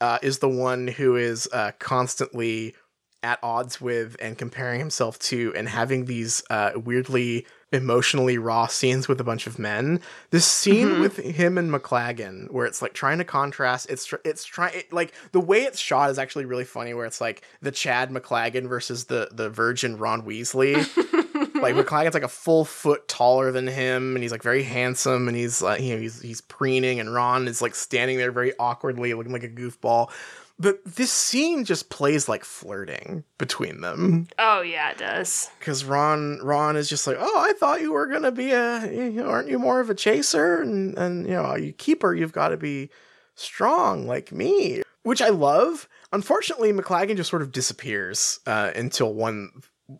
uh, 0.00 0.18
is 0.22 0.38
the 0.38 0.48
one 0.48 0.88
who 0.88 1.16
is 1.16 1.48
uh, 1.52 1.72
constantly 1.78 2.74
at 3.22 3.38
odds 3.42 3.80
with 3.80 4.14
and 4.20 4.38
comparing 4.38 4.78
himself 4.78 5.18
to 5.18 5.52
and 5.56 5.68
having 5.68 6.04
these 6.04 6.42
uh, 6.50 6.70
weirdly 6.76 7.44
emotionally 7.72 8.38
raw 8.38 8.66
scenes 8.68 9.08
with 9.08 9.20
a 9.20 9.24
bunch 9.24 9.46
of 9.48 9.58
men. 9.58 10.00
This 10.30 10.44
scene 10.46 10.86
Mhm. 10.88 11.00
with 11.00 11.16
him 11.16 11.58
and 11.58 11.68
McLaggen, 11.72 12.48
where 12.52 12.66
it's 12.66 12.80
like 12.80 12.92
trying 12.92 13.18
to 13.18 13.24
contrast, 13.24 13.88
it's 13.90 14.04
tr- 14.04 14.16
it's 14.24 14.44
trying 14.44 14.74
it, 14.78 14.92
like 14.92 15.12
the 15.32 15.40
way 15.40 15.62
it's 15.64 15.80
shot 15.80 16.10
is 16.10 16.18
actually 16.18 16.44
really 16.44 16.64
funny. 16.64 16.94
Where 16.94 17.06
it's 17.06 17.20
like 17.20 17.42
the 17.60 17.72
Chad 17.72 18.10
McLaggen 18.10 18.68
versus 18.68 19.06
the 19.06 19.28
the 19.32 19.50
virgin 19.50 19.96
Ron 19.98 20.22
Weasley, 20.22 20.76
like 21.60 21.74
McLaggen's 21.86 22.14
like 22.14 22.22
a 22.22 22.28
full 22.28 22.64
foot 22.64 23.08
taller 23.08 23.52
than 23.52 23.66
him, 23.66 24.16
and 24.16 24.22
he's 24.22 24.32
like 24.32 24.42
very 24.42 24.62
handsome, 24.62 25.28
and 25.28 25.36
he's 25.36 25.62
like 25.62 25.80
you 25.80 25.94
know 25.94 26.00
he's 26.00 26.20
he's 26.20 26.40
preening, 26.40 27.00
and 27.00 27.12
Ron 27.12 27.48
is 27.48 27.62
like 27.62 27.74
standing 27.74 28.18
there 28.18 28.32
very 28.32 28.52
awkwardly, 28.58 29.14
looking 29.14 29.32
like 29.32 29.44
a 29.44 29.48
goofball. 29.48 30.10
But 30.58 30.82
this 30.86 31.12
scene 31.12 31.64
just 31.66 31.90
plays 31.90 32.30
like 32.30 32.42
flirting 32.42 33.24
between 33.36 33.82
them. 33.82 34.26
Oh 34.38 34.62
yeah, 34.62 34.90
it 34.90 34.98
does. 34.98 35.50
Because 35.58 35.84
Ron 35.84 36.40
Ron 36.42 36.76
is 36.76 36.88
just 36.88 37.06
like, 37.06 37.16
oh, 37.20 37.44
I 37.46 37.52
thought 37.54 37.82
you 37.82 37.92
were 37.92 38.06
gonna 38.06 38.32
be 38.32 38.52
a, 38.52 38.90
you 38.90 39.10
know, 39.10 39.28
aren't 39.28 39.50
you 39.50 39.58
more 39.58 39.80
of 39.80 39.90
a 39.90 39.94
chaser? 39.94 40.62
And 40.62 40.96
and 40.96 41.26
you 41.26 41.34
know, 41.34 41.56
you 41.56 41.72
keeper, 41.72 42.14
you've 42.14 42.32
got 42.32 42.48
to 42.48 42.56
be 42.56 42.88
strong 43.34 44.06
like 44.06 44.32
me, 44.32 44.82
which 45.02 45.20
I 45.20 45.28
love. 45.28 45.88
Unfortunately, 46.12 46.72
McLaggen 46.72 47.16
just 47.16 47.28
sort 47.28 47.42
of 47.42 47.52
disappears 47.52 48.40
uh, 48.46 48.70
until 48.74 49.12
one, 49.12 49.50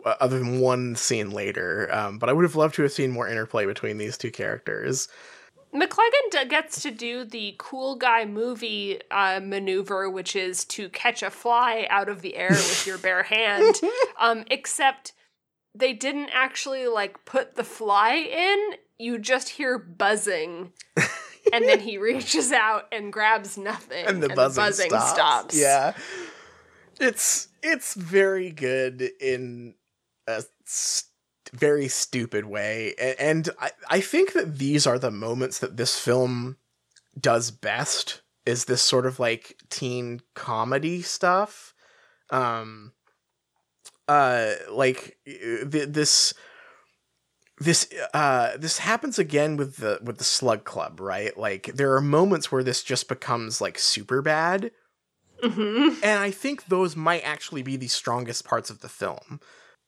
other 0.05 0.39
than 0.39 0.61
one 0.61 0.97
scene 0.97 1.31
later. 1.31 1.89
Um, 1.93 2.19
but 2.19 2.29
I 2.29 2.33
would 2.33 2.45
have 2.45 2.57
loved 2.57 2.75
to 2.77 2.83
have 2.83 2.93
seen 2.93 3.11
more 3.11 3.29
interplay 3.29 3.67
between 3.67 3.99
these 3.99 4.19
two 4.19 4.31
characters. 4.31 5.09
McLaggen 5.75 6.31
d- 6.31 6.45
gets 6.49 6.81
to 6.83 6.91
do 6.91 7.25
the 7.25 7.55
cool 7.59 7.97
guy 7.97 8.25
movie 8.25 9.01
uh, 9.11 9.41
maneuver, 9.43 10.09
which 10.09 10.35
is 10.35 10.65
to 10.65 10.89
catch 10.89 11.23
a 11.23 11.31
fly 11.31 11.87
out 11.91 12.09
of 12.09 12.23
the 12.23 12.37
air 12.37 12.51
with 12.51 12.87
your 12.87 12.99
bare 12.99 13.25
hand. 13.25 13.81
Um, 14.19 14.45
except 14.51 15.13
they 15.75 15.93
didn't 15.93 16.31
actually 16.33 16.87
like 16.87 17.25
put 17.25 17.57
the 17.57 17.65
fly 17.65 18.15
in. 18.15 18.79
You 18.99 19.19
just 19.19 19.51
hear 19.51 19.79
buzzing, 19.79 20.73
and 21.53 21.65
then 21.65 21.81
he 21.81 21.99
reaches 21.99 22.51
out 22.51 22.87
and 22.91 23.13
grabs 23.13 23.59
nothing, 23.59 24.07
and 24.07 24.23
the 24.23 24.31
buzzing, 24.31 24.89
stops. 24.89 25.59
Yeah, 25.59 25.93
it's 26.99 27.49
it's 27.63 27.93
very 27.93 28.51
good 28.51 29.03
in 29.21 29.75
a 30.27 30.43
st- 30.65 31.11
very 31.53 31.89
stupid 31.89 32.45
way, 32.47 32.95
and 33.19 33.49
I 33.61 33.71
I 33.89 34.01
think 34.01 34.33
that 34.33 34.59
these 34.59 34.87
are 34.87 34.99
the 34.99 35.11
moments 35.11 35.59
that 35.61 35.77
this 35.77 35.99
film 35.99 36.57
does 37.19 37.51
best. 37.51 38.23
Is 38.45 38.65
this 38.67 38.83
sort 38.83 39.07
of 39.07 39.19
like 39.19 39.57
teen 39.71 40.21
comedy 40.35 41.03
stuff? 41.03 41.75
Um, 42.31 42.93
uh, 44.09 44.53
like 44.71 45.19
th- 45.27 45.89
this 45.89 46.35
this 47.59 47.89
uh 48.13 48.57
this 48.59 48.79
happens 48.79 49.19
again 49.19 49.57
with 49.57 49.77
the 49.77 49.99
with 50.03 50.19
the 50.19 50.25
slug 50.25 50.65
club 50.65 51.01
right 51.01 51.39
like 51.39 51.71
there 51.75 51.95
are 51.95 52.03
moments 52.03 52.53
where 52.53 52.63
this 52.63 52.83
just 52.83 53.09
becomes 53.09 53.61
like 53.63 53.79
super 53.79 54.21
bad 54.21 54.71
Mhm. 55.43 55.97
and 56.03 56.21
i 56.21 56.31
think 56.31 56.67
those 56.67 56.95
might 56.97 57.23
actually 57.23 57.63
be 57.63 57.77
the 57.77 57.89
strongest 57.89 58.45
parts 58.45 58.69
of 58.69 58.81
the 58.81 58.91
film 58.91 59.41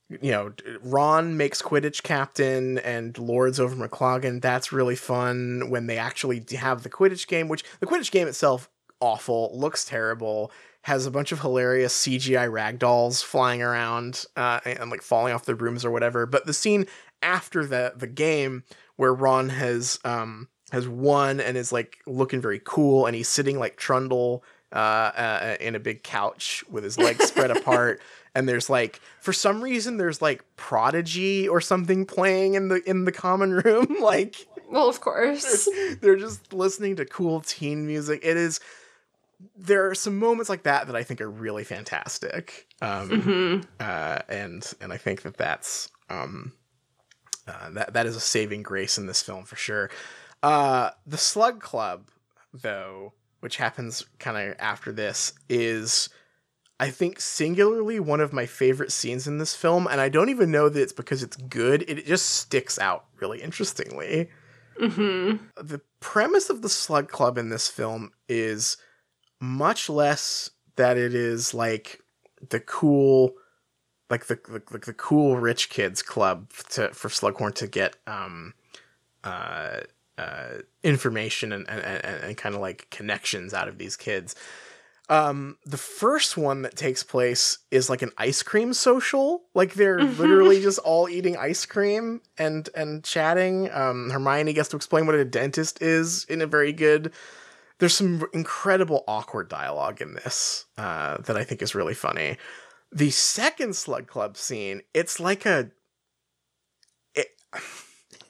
you 0.09 0.30
know 0.30 0.52
ron 0.82 1.36
makes 1.36 1.60
quidditch 1.60 2.02
captain 2.02 2.78
and 2.78 3.18
lords 3.18 3.60
over 3.60 3.76
McLaggen 3.76 4.40
that's 4.40 4.72
really 4.72 4.97
fun 4.97 5.68
when 5.68 5.86
they 5.86 5.98
actually 5.98 6.44
have 6.56 6.82
the 6.82 6.90
quidditch 6.90 7.26
game 7.26 7.48
which 7.48 7.62
the 7.80 7.86
quidditch 7.86 8.10
game 8.10 8.26
itself 8.26 8.70
awful 9.01 9.51
looks 9.55 9.85
terrible 9.85 10.51
has 10.82 11.06
a 11.06 11.10
bunch 11.10 11.32
of 11.32 11.40
hilarious 11.40 11.94
cgi 12.05 12.51
ragdolls 12.51 13.22
flying 13.22 13.62
around 13.62 14.24
uh, 14.36 14.60
and, 14.64 14.78
and 14.78 14.90
like 14.90 15.02
falling 15.02 15.35
off 15.35 15.44
their 15.44 15.56
brooms 15.56 15.85
or 15.85 15.90
whatever. 15.90 16.24
But 16.26 16.47
the 16.47 16.55
scene 16.55 16.86
after 17.22 17.66
the 17.66 17.93
the 17.97 18.06
game 18.06 18.64
where 18.97 19.12
ron 19.12 19.48
has 19.48 19.98
um 20.05 20.48
has 20.70 20.89
won 20.89 21.40
and 21.40 21.56
is 21.56 21.72
like 21.72 21.98
looking 22.06 22.40
very 22.40 22.60
cool 22.64 23.06
and 23.06 23.16
he's 23.16 23.28
sitting 23.28 23.59
like 23.59 23.76
trundle 23.76 24.44
uh, 24.72 24.76
uh 25.16 25.56
in 25.60 25.74
a 25.74 25.80
big 25.80 26.02
couch 26.02 26.62
with 26.70 26.85
his 26.85 26.98
legs 26.98 27.24
spread 27.26 27.51
apart 27.56 28.01
and 28.39 28.48
there's 28.48 28.70
like 28.70 29.01
for 29.20 29.32
some 29.32 29.60
reason 29.62 29.97
there's 29.97 30.23
like 30.23 30.44
prodigy 30.56 31.48
or 31.48 31.60
something 31.60 32.06
playing 32.06 32.55
in 32.55 32.69
the 32.69 32.81
in 32.89 33.05
the 33.05 33.12
common 33.12 33.52
room 33.52 33.97
like 34.01 34.47
Well, 34.70 34.89
of 34.89 35.01
course. 35.01 35.69
they're 36.01 36.16
just 36.16 36.52
listening 36.52 36.97
to 36.97 37.05
cool 37.05 37.40
teen 37.40 37.86
music. 37.86 38.20
It 38.23 38.36
is 38.36 38.60
there 39.56 39.89
are 39.89 39.94
some 39.94 40.19
moments 40.19 40.48
like 40.48 40.65
that 40.65 40.89
that 40.89 40.97
i 40.97 41.05
think 41.05 41.20
are 41.20 41.31
really 41.31 41.62
fantastic 41.62 42.66
um 42.82 43.09
hmm 43.23 43.60
uh 43.78 44.19
and 44.28 44.73
and 44.81 44.93
i 44.93 44.97
think 44.97 45.23
that 45.23 45.36
that's 45.36 45.90
um 46.10 46.52
uh, 47.47 47.70
that 47.70 47.93
that 47.93 48.05
is 48.06 48.16
a 48.16 48.20
saving 48.20 48.62
grace 48.62 48.98
in 48.98 49.06
this 49.06 49.23
film 49.23 49.44
for 49.44 49.56
sure. 49.56 49.90
Uh 50.43 50.90
the 51.06 51.16
slug 51.16 51.60
club 51.60 52.09
though 52.52 53.12
which 53.40 53.56
happens 53.59 54.05
kind 54.19 54.36
of 54.51 54.56
after 54.59 54.90
this 54.93 55.32
is 55.48 56.09
I 56.80 56.90
think 56.90 57.20
singularly 57.20 57.98
one 57.98 58.20
of 58.20 58.32
my 58.32 58.46
favorite 58.46 58.92
scenes 58.92 59.26
in 59.26 59.38
this 59.38 59.55
film, 59.55 59.88
and 59.88 60.00
I 60.00 60.09
don't 60.09 60.28
even 60.28 60.50
know 60.50 60.68
that 60.68 60.80
it's 60.80 60.92
because 60.92 61.22
it's 61.22 61.36
good. 61.36 61.82
It 61.88 62.06
just 62.06 62.26
sticks 62.26 62.78
out 62.78 63.06
really 63.20 63.42
interestingly. 63.42 64.30
hmm 64.78 65.36
The 65.56 65.80
premise 65.98 66.50
of 66.50 66.62
the 66.62 66.68
Slug 66.68 67.09
Club 67.09 67.36
in 67.36 67.48
this 67.48 67.66
film 67.66 68.12
is 68.28 68.76
much 69.40 69.88
less 69.88 70.50
that 70.76 70.96
it 70.96 71.14
is 71.14 71.52
like 71.52 72.00
the 72.50 72.60
cool, 72.60 73.32
like 74.09 74.26
the 74.26 74.38
the, 74.70 74.78
the 74.78 74.92
cool 74.94 75.36
rich 75.36 75.70
kids 75.70 76.02
club 76.02 76.50
to 76.70 76.90
for 76.90 77.09
Slughorn 77.09 77.55
to 77.56 77.66
get 77.66 77.96
um 78.06 78.55
uh 79.24 79.80
uh 80.16 80.59
information 80.84 81.52
and 81.52 81.68
and, 81.68 81.80
and, 81.80 82.05
and 82.05 82.36
kind 82.36 82.55
of 82.55 82.60
like 82.60 82.88
connections 82.90 83.52
out 83.52 83.66
of 83.66 83.78
these 83.78 83.96
kids. 83.96 84.36
Um, 85.10 85.56
the 85.64 85.78
first 85.78 86.36
one 86.36 86.62
that 86.62 86.76
takes 86.76 87.02
place 87.02 87.59
is 87.70 87.89
like 87.89 88.02
an 88.02 88.12
ice 88.18 88.43
cream 88.43 88.74
social. 88.74 89.44
Like 89.55 89.72
they're 89.74 89.98
Mhm. 90.01 90.18
literally 90.18 90.60
just 90.60 90.78
all 90.80 91.09
eating 91.09 91.36
ice 91.36 91.64
cream 91.64 92.20
and 92.36 92.68
and 92.74 93.02
chatting. 93.02 93.70
Um, 93.72 94.10
Hermione 94.10 94.52
gets 94.52 94.68
to 94.70 94.76
explain 94.76 95.06
what 95.06 95.14
a 95.14 95.24
dentist 95.24 95.80
is 95.80 96.24
in 96.24 96.43
a 96.43 96.47
very 96.47 96.72
good. 96.74 97.12
There's 97.78 97.94
some 97.94 98.26
incredible 98.35 99.05
awkward 99.09 99.48
dialogue 99.48 100.02
in 100.02 100.14
this 100.14 100.66
uh, 100.76 101.18
that 101.18 101.36
I 101.36 101.44
think 101.44 101.62
is 101.62 101.74
really 101.74 101.94
funny. 101.94 102.36
The 102.93 103.10
second 103.10 103.76
Slug 103.76 104.06
Club 104.09 104.36
scene, 104.36 104.82
it's 104.93 105.18
like 105.20 105.47
a. 105.47 105.70
It, 107.14 107.28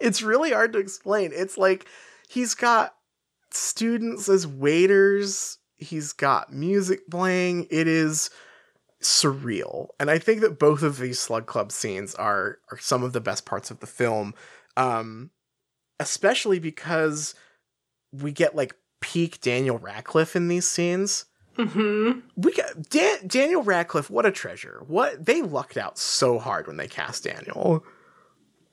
it's 0.01 0.23
really 0.23 0.53
hard 0.53 0.73
to 0.75 0.79
explain. 0.79 1.33
It's 1.35 1.59
like 1.59 1.87
he's 2.29 2.55
got 2.55 2.95
students 3.51 4.29
as 4.29 4.47
waiters 4.47 5.58
he's 5.79 6.13
got 6.13 6.53
music 6.53 7.09
playing. 7.11 7.67
It 7.71 7.89
is 7.89 8.31
surreal. 9.01 9.89
And 10.01 10.11
i 10.11 10.19
think 10.19 10.41
that 10.41 10.59
both 10.59 10.83
of 10.83 10.99
these 10.99 11.21
slug 11.21 11.47
club 11.47 11.71
scenes 11.71 12.15
are 12.17 12.59
are 12.73 12.79
some 12.79 13.05
of 13.05 13.13
the 13.13 13.21
best 13.21 13.47
parts 13.47 13.71
of 13.71 13.79
the 13.79 13.87
film 13.87 14.35
um 14.77 15.31
especially 16.01 16.59
because 16.59 17.35
we 18.13 18.33
get 18.33 18.57
like 18.57 18.75
peak 19.01 19.41
daniel 19.41 19.79
radcliffe 19.79 20.35
in 20.35 20.49
these 20.49 20.67
scenes. 20.69 21.27
Hmm 21.57 22.21
we 22.37 22.53
got 22.53 22.91
Dan- 22.91 23.27
daniel 23.29 23.63
radcliffe 23.63 24.11
what 24.11 24.27
a 24.27 24.33
treasure. 24.33 24.83
What 24.89 25.25
they 25.25 25.43
lucked 25.43 25.77
out 25.77 25.97
so 25.97 26.41
hard 26.41 26.67
when 26.67 26.77
they 26.77 26.89
cast 26.89 27.23
daniel. 27.23 27.85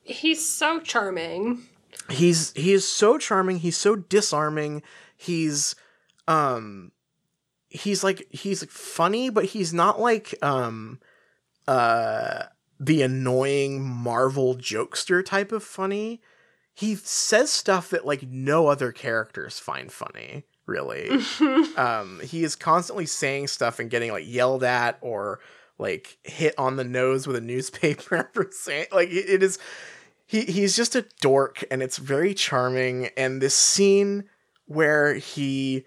He's 0.02 0.44
so 0.44 0.80
charming. 0.80 1.62
he's 2.10 2.52
he 2.54 2.72
is 2.72 2.86
so 2.86 3.16
charming. 3.18 3.58
He's 3.60 3.76
so 3.76 3.94
disarming. 3.94 4.82
He's 5.16 5.76
um 6.26 6.90
he's 7.68 8.04
like 8.04 8.26
he's 8.30 8.64
funny 8.64 9.30
but 9.30 9.46
he's 9.46 9.74
not 9.74 10.00
like 10.00 10.34
um 10.42 11.00
uh 11.66 12.44
the 12.78 13.02
annoying 13.02 13.82
marvel 13.82 14.54
jokester 14.54 15.24
type 15.24 15.52
of 15.52 15.62
funny. 15.62 16.20
He 16.74 16.94
says 16.94 17.50
stuff 17.50 17.90
that 17.90 18.04
like 18.04 18.22
no 18.22 18.66
other 18.66 18.92
characters 18.92 19.58
find 19.58 19.90
funny 19.90 20.44
really. 20.66 21.10
Um 21.76 22.20
he 22.22 22.44
is 22.44 22.56
constantly 22.56 23.06
saying 23.06 23.48
stuff 23.48 23.78
and 23.78 23.90
getting 23.90 24.12
like 24.12 24.24
yelled 24.26 24.64
at 24.64 24.98
or 25.00 25.40
like 25.78 26.18
hit 26.24 26.54
on 26.56 26.76
the 26.76 26.84
nose 26.84 27.26
with 27.26 27.36
a 27.36 27.40
newspaper 27.40 28.30
for 28.34 28.48
saying 28.50 28.86
like 28.92 29.10
it 29.10 29.28
it 29.28 29.42
is 29.42 29.58
he 30.26 30.42
he's 30.42 30.76
just 30.76 30.94
a 30.96 31.06
dork 31.20 31.64
and 31.70 31.82
it's 31.82 31.98
very 31.98 32.34
charming. 32.34 33.08
And 33.16 33.40
this 33.40 33.56
scene 33.56 34.24
where 34.66 35.14
he 35.14 35.86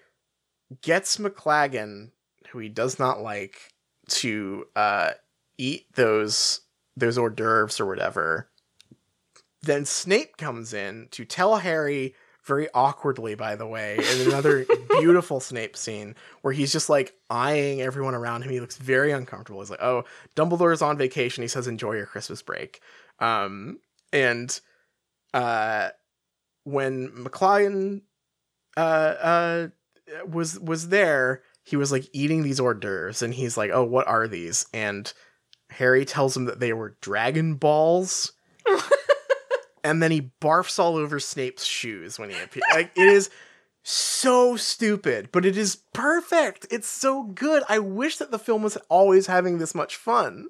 gets 0.82 1.16
McLaggen 1.16 2.10
who 2.50 2.58
he 2.58 2.68
does 2.68 2.98
not 2.98 3.20
like 3.20 3.72
to 4.08 4.66
uh 4.74 5.10
eat 5.58 5.86
those 5.94 6.60
those 6.96 7.16
hors 7.16 7.30
d'oeuvres 7.30 7.80
or 7.80 7.86
whatever 7.86 8.50
then 9.62 9.84
Snape 9.84 10.36
comes 10.36 10.72
in 10.72 11.08
to 11.10 11.24
tell 11.24 11.56
Harry 11.56 12.14
very 12.44 12.68
awkwardly 12.72 13.34
by 13.34 13.54
the 13.54 13.66
way 13.66 13.98
in 13.98 14.26
another 14.26 14.64
beautiful 14.98 15.38
Snape 15.40 15.76
scene 15.76 16.14
where 16.42 16.52
he's 16.52 16.72
just 16.72 16.88
like 16.88 17.14
eyeing 17.28 17.82
everyone 17.82 18.14
around 18.14 18.42
him. 18.42 18.50
He 18.50 18.60
looks 18.60 18.78
very 18.78 19.12
uncomfortable. 19.12 19.60
He's 19.60 19.70
like 19.70 19.82
oh 19.82 20.04
Dumbledore's 20.34 20.82
on 20.82 20.96
vacation. 20.96 21.42
He 21.42 21.48
says 21.48 21.66
enjoy 21.66 21.92
your 21.92 22.06
Christmas 22.06 22.42
break. 22.42 22.80
Um 23.18 23.78
and 24.12 24.58
uh 25.34 25.90
when 26.64 27.08
McLaggen 27.10 28.02
uh 28.76 28.80
uh 28.80 29.68
was 30.26 30.58
was 30.60 30.88
there 30.88 31.42
he 31.62 31.76
was 31.76 31.92
like 31.92 32.08
eating 32.12 32.42
these 32.42 32.60
hors 32.60 32.74
d'oeuvres 32.74 33.22
and 33.22 33.34
he's 33.34 33.56
like 33.56 33.70
oh 33.72 33.84
what 33.84 34.06
are 34.06 34.26
these 34.28 34.66
and 34.72 35.12
Harry 35.70 36.04
tells 36.04 36.36
him 36.36 36.46
that 36.46 36.60
they 36.60 36.72
were 36.72 36.96
dragon 37.00 37.54
balls 37.54 38.32
and 39.84 40.02
then 40.02 40.10
he 40.10 40.30
barfs 40.40 40.78
all 40.78 40.96
over 40.96 41.18
Snape's 41.18 41.64
shoes 41.64 42.18
when 42.18 42.30
he 42.30 42.40
appears. 42.40 42.64
Like 42.72 42.92
it 42.96 43.08
is 43.08 43.30
so 43.82 44.56
stupid, 44.56 45.30
but 45.32 45.44
it 45.44 45.56
is 45.56 45.76
perfect. 45.92 46.66
It's 46.70 46.88
so 46.88 47.24
good. 47.24 47.62
I 47.68 47.78
wish 47.78 48.16
that 48.18 48.30
the 48.30 48.38
film 48.38 48.62
was 48.62 48.76
always 48.88 49.26
having 49.26 49.58
this 49.58 49.74
much 49.74 49.96
fun. 49.96 50.48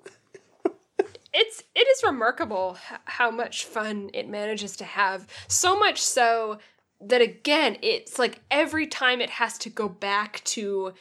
it's 1.33 1.63
it 1.75 1.89
is 1.89 2.03
remarkable 2.05 2.77
how 3.05 3.31
much 3.31 3.65
fun 3.65 4.11
it 4.13 4.29
manages 4.29 4.77
to 4.77 4.85
have. 4.85 5.27
So 5.49 5.79
much 5.79 6.01
so 6.01 6.59
that 7.01 7.21
again, 7.23 7.77
it's 7.83 8.19
like 8.19 8.41
every 8.51 8.87
time 8.87 9.21
it 9.21 9.31
has 9.31 9.57
to 9.59 9.71
go 9.71 9.89
back 9.89 10.43
to 10.45 10.93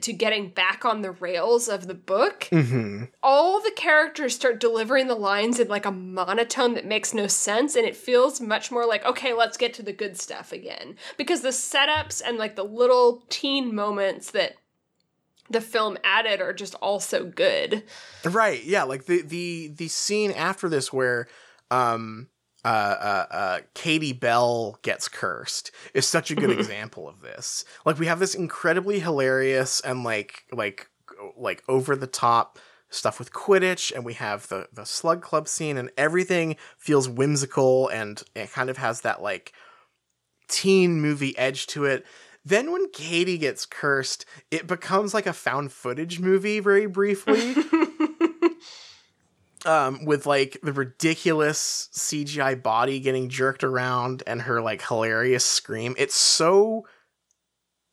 to 0.00 0.12
getting 0.12 0.48
back 0.50 0.84
on 0.84 1.02
the 1.02 1.10
rails 1.10 1.68
of 1.68 1.88
the 1.88 1.94
book, 1.94 2.46
Mm-hmm. 2.52 3.04
all 3.20 3.60
the 3.60 3.72
characters 3.74 4.32
start 4.32 4.60
delivering 4.60 5.08
the 5.08 5.16
lines 5.16 5.58
in 5.58 5.66
like 5.66 5.84
a 5.84 5.90
monotone 5.90 6.74
that 6.74 6.86
makes 6.86 7.12
no 7.12 7.26
sense 7.26 7.74
and 7.74 7.84
it 7.84 7.96
feels 7.96 8.40
much 8.40 8.70
more 8.70 8.86
like 8.86 9.04
okay 9.04 9.32
let's 9.32 9.56
get 9.56 9.74
to 9.74 9.82
the 9.82 9.92
good 9.92 10.16
stuff 10.16 10.52
again 10.52 10.94
because 11.16 11.40
the 11.40 11.48
setups 11.48 12.22
and 12.24 12.38
like 12.38 12.54
the 12.54 12.62
little 12.64 13.24
teen 13.28 13.74
moments 13.74 14.30
that 14.30 14.52
the 15.50 15.60
film 15.60 15.98
added 16.04 16.40
are 16.40 16.52
just 16.52 16.76
also 16.76 17.24
good 17.24 17.82
Right. 18.24 18.62
Yeah. 18.64 18.84
Like 18.84 19.06
the 19.06 19.22
the 19.22 19.72
the 19.76 19.88
scene 19.88 20.30
after 20.30 20.68
this 20.68 20.92
where 20.92 21.26
um 21.72 22.28
uh 22.66 22.96
uh, 23.30 23.34
uh 23.34 23.58
Katie 23.74 24.12
Bell 24.12 24.78
gets 24.82 25.08
cursed 25.08 25.70
is 25.94 26.06
such 26.06 26.30
a 26.30 26.34
good 26.34 26.50
Mhm. 26.50 26.58
example 26.58 27.08
of 27.08 27.20
this. 27.20 27.64
Like 27.84 27.98
we 27.98 28.06
have 28.06 28.18
this 28.18 28.34
incredibly 28.34 28.98
hilarious 29.00 29.80
and 29.80 30.02
like 30.04 30.44
like 30.52 30.88
like 31.36 31.62
over 31.68 31.94
the 31.96 32.06
top 32.06 32.58
stuff 32.90 33.18
with 33.18 33.32
Quidditch 33.32 33.92
and 33.94 34.04
we 34.04 34.14
have 34.14 34.48
the 34.48 34.68
the 34.72 34.84
slug 34.84 35.22
club 35.22 35.48
scene 35.48 35.76
and 35.78 35.90
everything 35.96 36.56
feels 36.78 37.08
whimsical 37.08 37.88
and 37.88 38.22
it 38.34 38.52
kind 38.52 38.68
of 38.70 38.76
has 38.78 39.00
that 39.02 39.22
like 39.22 39.52
teen 40.48 41.00
movie 41.00 41.36
edge 41.38 41.66
to 41.68 41.84
it. 41.84 42.04
Then 42.44 42.70
when 42.70 42.88
Katie 42.90 43.38
gets 43.38 43.66
cursed, 43.66 44.24
it 44.52 44.68
becomes 44.68 45.12
like 45.12 45.26
a 45.26 45.32
found 45.32 45.72
footage 45.72 46.20
movie 46.20 46.60
very 46.60 46.86
briefly 46.86 47.54
um, 49.66 50.04
with 50.04 50.26
like 50.26 50.58
the 50.62 50.72
ridiculous 50.72 51.90
CGI 51.92 52.62
body 52.62 53.00
getting 53.00 53.28
jerked 53.28 53.64
around 53.64 54.22
and 54.26 54.42
her 54.42 54.62
like 54.62 54.86
hilarious 54.86 55.44
scream. 55.44 55.94
It's 55.98 56.14
so 56.14 56.86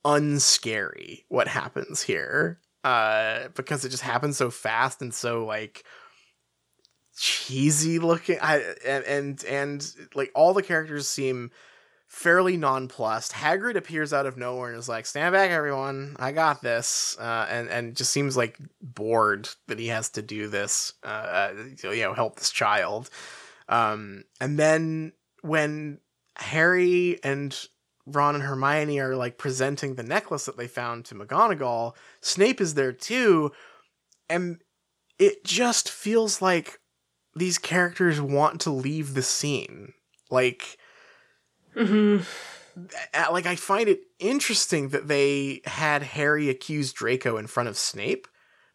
unscary 0.05 1.25
what 1.29 1.47
happens 1.47 2.01
here 2.01 2.59
uh, 2.83 3.47
because 3.55 3.83
it 3.83 3.89
just 3.89 4.03
happens 4.03 4.37
so 4.37 4.51
fast 4.51 5.01
and 5.01 5.13
so 5.13 5.45
like 5.45 5.83
cheesy 7.17 7.99
looking. 7.99 8.37
I 8.41 8.57
and 8.85 9.03
and, 9.05 9.43
and 9.45 9.95
like 10.13 10.31
all 10.35 10.53
the 10.53 10.63
characters 10.63 11.07
seem 11.07 11.51
fairly 12.13 12.55
nonplussed. 12.57 13.31
Hagrid 13.31 13.75
appears 13.75 14.13
out 14.13 14.27
of 14.27 14.37
nowhere 14.37 14.69
and 14.69 14.77
is 14.77 14.87
like, 14.87 15.07
"Stand 15.07 15.33
back, 15.33 15.49
everyone! 15.49 16.15
I 16.19 16.31
got 16.31 16.61
this," 16.61 17.17
uh, 17.19 17.47
and 17.49 17.67
and 17.69 17.95
just 17.97 18.11
seems 18.11 18.37
like 18.37 18.59
bored 18.81 19.49
that 19.67 19.79
he 19.79 19.87
has 19.87 20.09
to 20.11 20.21
do 20.21 20.47
this, 20.47 20.93
uh, 21.03 21.07
uh, 21.07 21.53
you 21.81 22.03
know, 22.03 22.13
help 22.13 22.37
this 22.37 22.51
child. 22.51 23.09
Um, 23.67 24.25
and 24.39 24.59
then 24.59 25.13
when 25.41 26.01
Harry 26.35 27.19
and 27.23 27.59
Ron 28.05 28.35
and 28.35 28.43
Hermione 28.43 28.99
are 28.99 29.15
like 29.15 29.39
presenting 29.39 29.95
the 29.95 30.03
necklace 30.03 30.45
that 30.45 30.55
they 30.55 30.67
found 30.67 31.05
to 31.05 31.15
McGonagall, 31.15 31.95
Snape 32.21 32.61
is 32.61 32.75
there 32.75 32.93
too, 32.93 33.51
and 34.29 34.61
it 35.17 35.43
just 35.43 35.89
feels 35.89 36.43
like 36.43 36.79
these 37.35 37.57
characters 37.57 38.21
want 38.21 38.61
to 38.61 38.69
leave 38.69 39.15
the 39.15 39.23
scene, 39.23 39.93
like 40.29 40.77
hmm 41.73 42.19
uh, 43.13 43.27
like 43.31 43.45
I 43.45 43.55
find 43.55 43.87
it 43.87 44.01
interesting 44.19 44.89
that 44.89 45.07
they 45.07 45.61
had 45.65 46.03
Harry 46.03 46.49
accuse 46.49 46.91
Draco 46.93 47.37
in 47.37 47.47
front 47.47 47.69
of 47.69 47.77
Snape 47.77 48.27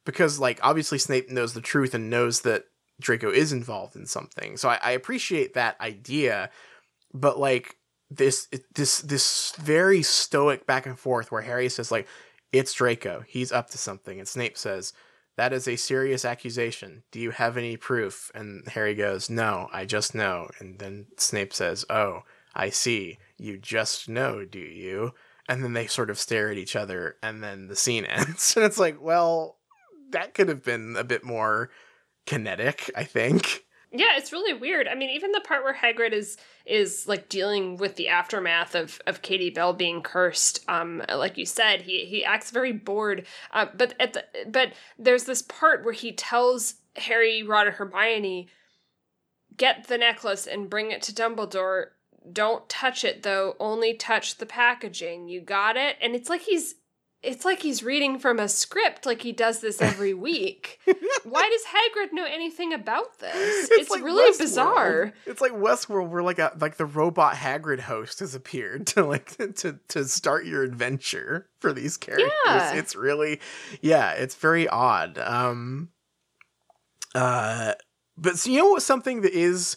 because 0.05 0.39
like 0.39 0.61
obviously 0.63 0.99
Snape 0.99 1.31
knows 1.31 1.55
the 1.55 1.61
truth 1.61 1.95
and 1.95 2.11
knows 2.11 2.43
that 2.43 2.65
Draco 3.01 3.31
is 3.31 3.53
involved 3.53 3.97
in 3.97 4.07
something. 4.07 4.57
So 4.57 4.69
I, 4.69 4.79
I 4.83 4.91
appreciate 4.93 5.55
that 5.55 5.81
idea, 5.81 6.51
but 7.13 7.39
like 7.39 7.77
this 8.11 8.49
this 8.75 9.01
this 9.01 9.53
very 9.59 10.03
stoic 10.03 10.67
back 10.67 10.87
and 10.87 10.99
forth 10.99 11.31
where 11.31 11.43
Harry 11.43 11.69
says 11.69 11.91
like 11.91 12.09
it's 12.53 12.73
Draco, 12.73 13.25
he's 13.27 13.53
up 13.53 13.69
to 13.71 13.79
something, 13.79 14.19
and 14.19 14.27
Snape 14.27 14.57
says 14.57 14.93
that 15.37 15.53
is 15.53 15.69
a 15.69 15.77
serious 15.77 16.25
accusation. 16.25 17.03
Do 17.13 17.21
you 17.21 17.31
have 17.31 17.57
any 17.57 17.77
proof? 17.77 18.31
And 18.35 18.67
Harry 18.69 18.95
goes, 18.95 19.29
"No, 19.29 19.69
I 19.73 19.85
just 19.85 20.15
know." 20.15 20.49
And 20.59 20.79
then 20.79 21.07
Snape 21.17 21.53
says, 21.53 21.85
"Oh, 21.91 22.23
I 22.59 22.71
see. 22.71 23.19
You 23.39 23.57
just 23.57 24.09
know, 24.09 24.45
do 24.45 24.59
you? 24.59 25.13
And 25.49 25.65
then 25.65 25.73
they 25.73 25.87
sort 25.87 26.11
of 26.11 26.19
stare 26.19 26.51
at 26.51 26.59
each 26.59 26.77
other, 26.77 27.17
and 27.23 27.43
then 27.43 27.69
the 27.69 27.77
scene 27.77 28.05
ends. 28.05 28.55
And 28.57 28.65
it's 28.67 28.79
like, 28.79 29.01
well, 29.01 29.57
that 30.11 30.35
could 30.35 30.49
have 30.49 30.65
been 30.65 30.97
a 30.97 31.05
bit 31.05 31.25
more 31.25 31.71
kinetic, 32.27 32.91
I 32.97 33.05
think. 33.05 33.65
Yeah, 33.91 34.17
it's 34.19 34.33
really 34.33 34.53
weird. 34.53 34.87
I 34.87 34.95
mean, 34.95 35.09
even 35.11 35.33
the 35.33 35.41
part 35.41 35.65
where 35.65 35.75
Hagrid 35.75 36.13
is 36.13 36.37
is 36.67 37.09
like 37.09 37.31
dealing 37.31 37.79
with 37.79 37.97
the 37.97 38.09
aftermath 38.09 38.75
of 38.75 39.01
of 39.07 39.23
Katie 39.23 39.49
Bell 39.49 39.73
being 39.73 40.03
cursed. 40.03 40.63
Um, 40.69 41.03
like 41.09 41.39
you 41.39 41.47
said, 41.47 41.83
he 41.83 42.05
he 42.05 42.23
acts 42.23 42.51
very 42.51 42.73
bored. 42.73 43.27
Uh, 43.51 43.67
but 43.75 43.95
at 43.99 44.13
the 44.13 44.25
but 44.47 44.75
there's 44.99 45.25
this 45.25 45.41
part 45.41 45.85
where 45.85 45.95
he 45.95 46.13
tells 46.13 46.75
Harry, 46.97 47.43
Ron, 47.43 47.69
and 47.69 47.77
Hermione, 47.77 48.49
get 49.57 49.89
the 49.89 49.97
necklace 49.97 50.47
and 50.47 50.69
bring 50.69 50.91
it 50.91 51.01
to 51.03 51.13
Dumbledore. 51.15 51.87
Don't 52.33 52.69
touch 52.69 53.05
it 53.05 53.23
though. 53.23 53.57
Only 53.59 53.95
touch 53.95 54.37
the 54.37 54.47
packaging. 54.47 55.29
You 55.29 55.41
got 55.41 55.77
it? 55.77 55.97
And 56.01 56.15
it's 56.15 56.29
like 56.29 56.43
he's 56.43 56.75
it's 57.21 57.45
like 57.45 57.61
he's 57.63 57.83
reading 57.83 58.21
from 58.21 58.39
a 58.39 58.49
script 58.49 59.05
like 59.05 59.23
he 59.23 59.33
does 59.33 59.61
this 59.61 59.83
every 59.83 60.15
week. 60.29 60.79
Why 61.25 61.49
does 61.51 61.63
Hagrid 61.65 62.13
know 62.13 62.25
anything 62.25 62.73
about 62.73 63.19
this? 63.19 63.69
It's, 63.73 63.91
like 63.91 64.05
really 64.05 64.31
Westworld. 64.31 64.39
bizarre. 64.39 65.13
It's 65.27 65.41
like 65.41 65.53
Westworld, 65.53 66.11
where 66.11 66.23
like 66.23 66.39
a 66.39 66.53
like 66.61 66.77
the 66.77 66.87
robot 66.87 67.35
Hagrid 67.35 67.81
host 67.81 68.21
has 68.21 68.35
appeared 68.35 68.87
to 68.89 69.05
like 69.05 69.37
to 69.57 69.79
to 69.89 70.05
start 70.05 70.47
your 70.47 70.63
adventure 70.63 71.49
for 71.59 71.73
these 71.73 71.97
characters. 71.97 72.31
Yeah. 72.47 72.75
It's 72.75 72.95
really, 72.95 73.41
yeah, 73.81 74.13
it's 74.13 74.37
very 74.37 74.69
odd. 74.69 75.19
Um, 75.19 75.89
uh, 77.15 77.75
but 78.17 78.39
so 78.39 78.51
you 78.51 78.59
know 78.59 78.71
what? 78.71 78.83
Something 78.83 79.23
that 79.23 79.33
is, 79.33 79.77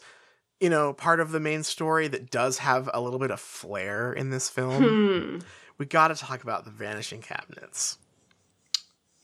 you 0.61 0.69
know, 0.69 0.93
part 0.93 1.19
of 1.19 1.31
the 1.31 1.39
main 1.39 1.63
story 1.63 2.07
that 2.07 2.29
does 2.31 2.59
have 2.59 2.89
a 2.93 3.01
little 3.01 3.19
bit 3.19 3.31
of 3.31 3.39
flair 3.41 4.13
in 4.13 4.29
this 4.29 4.47
film. 4.47 4.83
Hmm. 4.83 5.39
We 5.77 5.85
got 5.87 6.09
to 6.09 6.15
talk 6.15 6.43
about 6.43 6.63
the 6.63 6.71
vanishing 6.71 7.21
cabinets. 7.21 7.97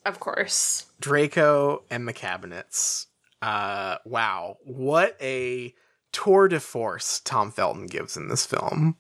Of 0.06 0.20
course. 0.20 0.88
Draco 1.00 1.84
and 1.90 2.08
the 2.08 2.14
cabinets. 2.14 3.08
Uh, 3.42 3.98
wow, 4.06 4.58
what 4.64 5.16
a 5.22 5.76
tour 6.12 6.48
de 6.48 6.60
force 6.60 7.20
Tom 7.20 7.52
Felton 7.52 7.86
gives 7.86 8.18
in 8.18 8.28
this 8.30 8.46
film. 8.46 8.98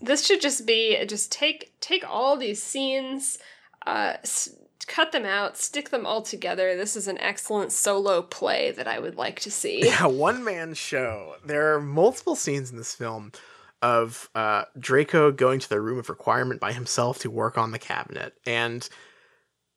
This 0.00 0.24
should 0.24 0.40
just 0.40 0.64
be 0.66 1.04
just 1.06 1.32
take 1.32 1.72
take 1.80 2.08
all 2.08 2.36
these 2.36 2.62
scenes, 2.62 3.38
uh, 3.84 4.14
s- 4.22 4.50
cut 4.86 5.12
them 5.12 5.24
out, 5.24 5.56
stick 5.56 5.90
them 5.90 6.04
all 6.06 6.22
together. 6.22 6.76
This 6.76 6.96
is 6.96 7.08
an 7.08 7.18
excellent 7.18 7.72
solo 7.72 8.22
play 8.22 8.70
that 8.72 8.86
I 8.88 8.98
would 8.98 9.16
like 9.16 9.40
to 9.40 9.50
see. 9.50 9.82
Yeah, 9.84 10.06
one 10.06 10.42
man 10.44 10.74
show. 10.74 11.36
There 11.44 11.74
are 11.74 11.80
multiple 11.80 12.36
scenes 12.36 12.70
in 12.70 12.76
this 12.76 12.94
film 12.94 13.32
of 13.80 14.30
uh, 14.34 14.64
Draco 14.78 15.32
going 15.32 15.58
to 15.60 15.68
the 15.68 15.80
room 15.80 15.98
of 15.98 16.08
requirement 16.08 16.60
by 16.60 16.72
himself 16.72 17.18
to 17.20 17.30
work 17.30 17.58
on 17.58 17.72
the 17.72 17.78
cabinet, 17.78 18.34
and 18.46 18.88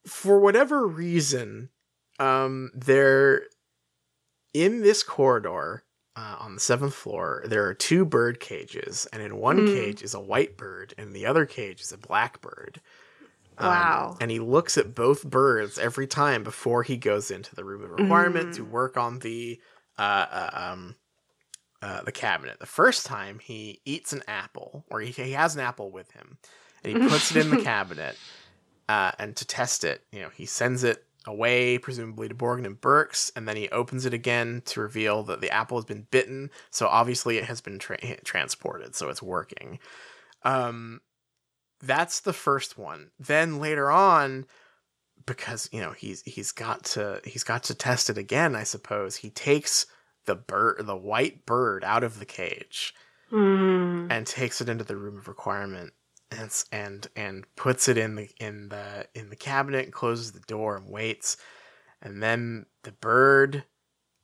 for 0.08 0.40
whatever 0.40 0.86
reason, 0.86 1.70
um, 2.20 2.70
there 2.76 3.44
in 4.54 4.82
this 4.82 5.02
corridor 5.04 5.84
uh, 6.16 6.36
on 6.40 6.54
the 6.54 6.62
seventh 6.62 6.94
floor, 6.94 7.44
there 7.48 7.66
are 7.66 7.74
two 7.74 8.06
bird 8.06 8.40
cages, 8.40 9.06
and 9.12 9.22
in 9.22 9.38
one 9.38 9.58
Mm. 9.68 9.74
cage 9.74 10.02
is 10.04 10.14
a 10.14 10.20
white 10.20 10.56
bird, 10.56 10.94
and 10.98 11.14
the 11.14 11.26
other 11.26 11.46
cage 11.46 11.82
is 11.82 11.92
a 11.92 11.98
black 11.98 12.40
bird. 12.42 12.80
Um, 13.58 13.68
Wow. 13.68 14.18
and 14.20 14.30
he 14.32 14.40
looks 14.40 14.78
at 14.78 14.94
both 14.96 15.24
birds 15.24 15.78
every 15.80 16.08
time 16.08 16.44
before 16.44 16.84
he 16.84 16.98
goes 16.98 17.32
into 17.32 17.56
the 17.56 17.64
room 17.64 17.84
of 17.84 17.92
requirement 17.92 18.50
Mm. 18.50 18.56
to 18.56 18.66
work 18.66 18.98
on 18.98 19.20
the 19.20 19.60
uh, 19.98 20.02
uh, 20.30 20.50
um, 20.74 20.96
uh, 21.82 22.02
the 22.04 22.12
cabinet. 22.12 22.60
The 22.60 22.66
first 22.66 23.06
time 23.06 23.40
he 23.40 23.80
eats 23.86 24.12
an 24.12 24.24
apple, 24.28 24.84
or 24.90 25.00
he, 25.00 25.12
he 25.12 25.32
has 25.32 25.56
an 25.56 25.62
apple 25.62 25.90
with 25.92 26.12
him, 26.12 26.38
and 26.84 26.94
he 26.98 27.08
puts 27.08 27.32
it 27.32 27.38
in 27.38 27.50
the 27.50 27.64
cabinet. 27.64 28.18
Uh, 28.90 29.12
and 29.20 29.36
to 29.38 29.46
test 29.46 29.84
it, 29.84 30.04
you 30.12 30.20
know, 30.22 30.30
he 30.36 30.46
sends 30.46 30.84
it 30.84 31.06
away, 31.26 31.78
presumably 31.78 32.28
to 32.28 32.36
Borgin 32.36 32.66
and 32.66 32.80
Burkes, 32.80 33.32
and 33.36 33.48
then 33.48 33.56
he 33.56 33.68
opens 33.70 34.06
it 34.06 34.14
again 34.14 34.62
to 34.66 34.82
reveal 34.82 35.24
that 35.24 35.42
the 35.42 35.50
apple 35.50 35.78
has 35.78 35.86
been 35.86 36.06
bitten. 36.12 36.52
So 36.72 36.88
obviously 36.88 37.38
it 37.38 37.46
has 37.46 37.62
been 37.62 37.80
tra- 37.80 37.98
transported, 38.24 38.96
so 38.96 39.10
it's 39.10 39.24
working. 39.24 39.80
Um, 40.44 41.02
that's 41.86 42.20
the 42.22 42.34
first 42.34 42.78
one. 42.78 43.12
Then 43.20 43.60
later 43.60 43.92
on, 43.92 44.46
because 45.26 45.70
you 45.72 45.80
know 45.82 45.92
he's 45.92 46.22
he's 46.24 46.52
got 46.52 46.84
to 46.86 47.22
he's 47.24 47.44
got 47.44 47.64
to 47.64 47.76
test 47.76 48.10
it 48.10 48.18
again. 48.18 48.56
I 48.56 48.64
suppose 48.64 49.18
he 49.18 49.30
takes 49.30 49.86
the 50.26 50.36
bird, 50.36 50.86
the 50.86 50.96
white 50.98 51.46
bird, 51.46 51.84
out 51.84 52.04
of 52.04 52.20
the 52.20 52.26
cage 52.26 52.94
Mm. 53.32 54.08
and 54.12 54.28
takes 54.28 54.62
it 54.62 54.70
into 54.70 54.84
the 54.84 54.96
room 54.96 55.18
of 55.18 55.28
requirement 55.28 55.94
and 56.30 56.52
and 56.72 57.08
and 57.16 57.44
puts 57.56 57.88
it 57.88 57.98
in 57.98 58.14
the 58.14 58.30
in 58.40 58.70
the 58.70 59.08
in 59.16 59.32
the 59.32 59.36
cabinet 59.36 59.86
and 59.86 59.92
closes 59.94 60.32
the 60.32 60.42
door 60.42 60.78
and 60.78 60.92
waits 60.92 61.36
and 62.04 62.22
then 62.22 62.68
the 62.84 62.92
bird 62.92 63.64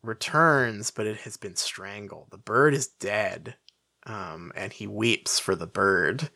returns 0.03 0.91
but 0.91 1.07
it 1.07 1.17
has 1.17 1.35
been 1.35 1.55
strangled 1.55 2.27
the 2.29 2.38
bird 2.38 2.75
is 2.75 2.88
dead 2.88 3.55
um 4.05 4.51
and 4.55 4.73
he 4.73 4.85
weeps 4.85 5.39
for 5.39 5.55
the 5.55 5.67
bird 5.67 6.29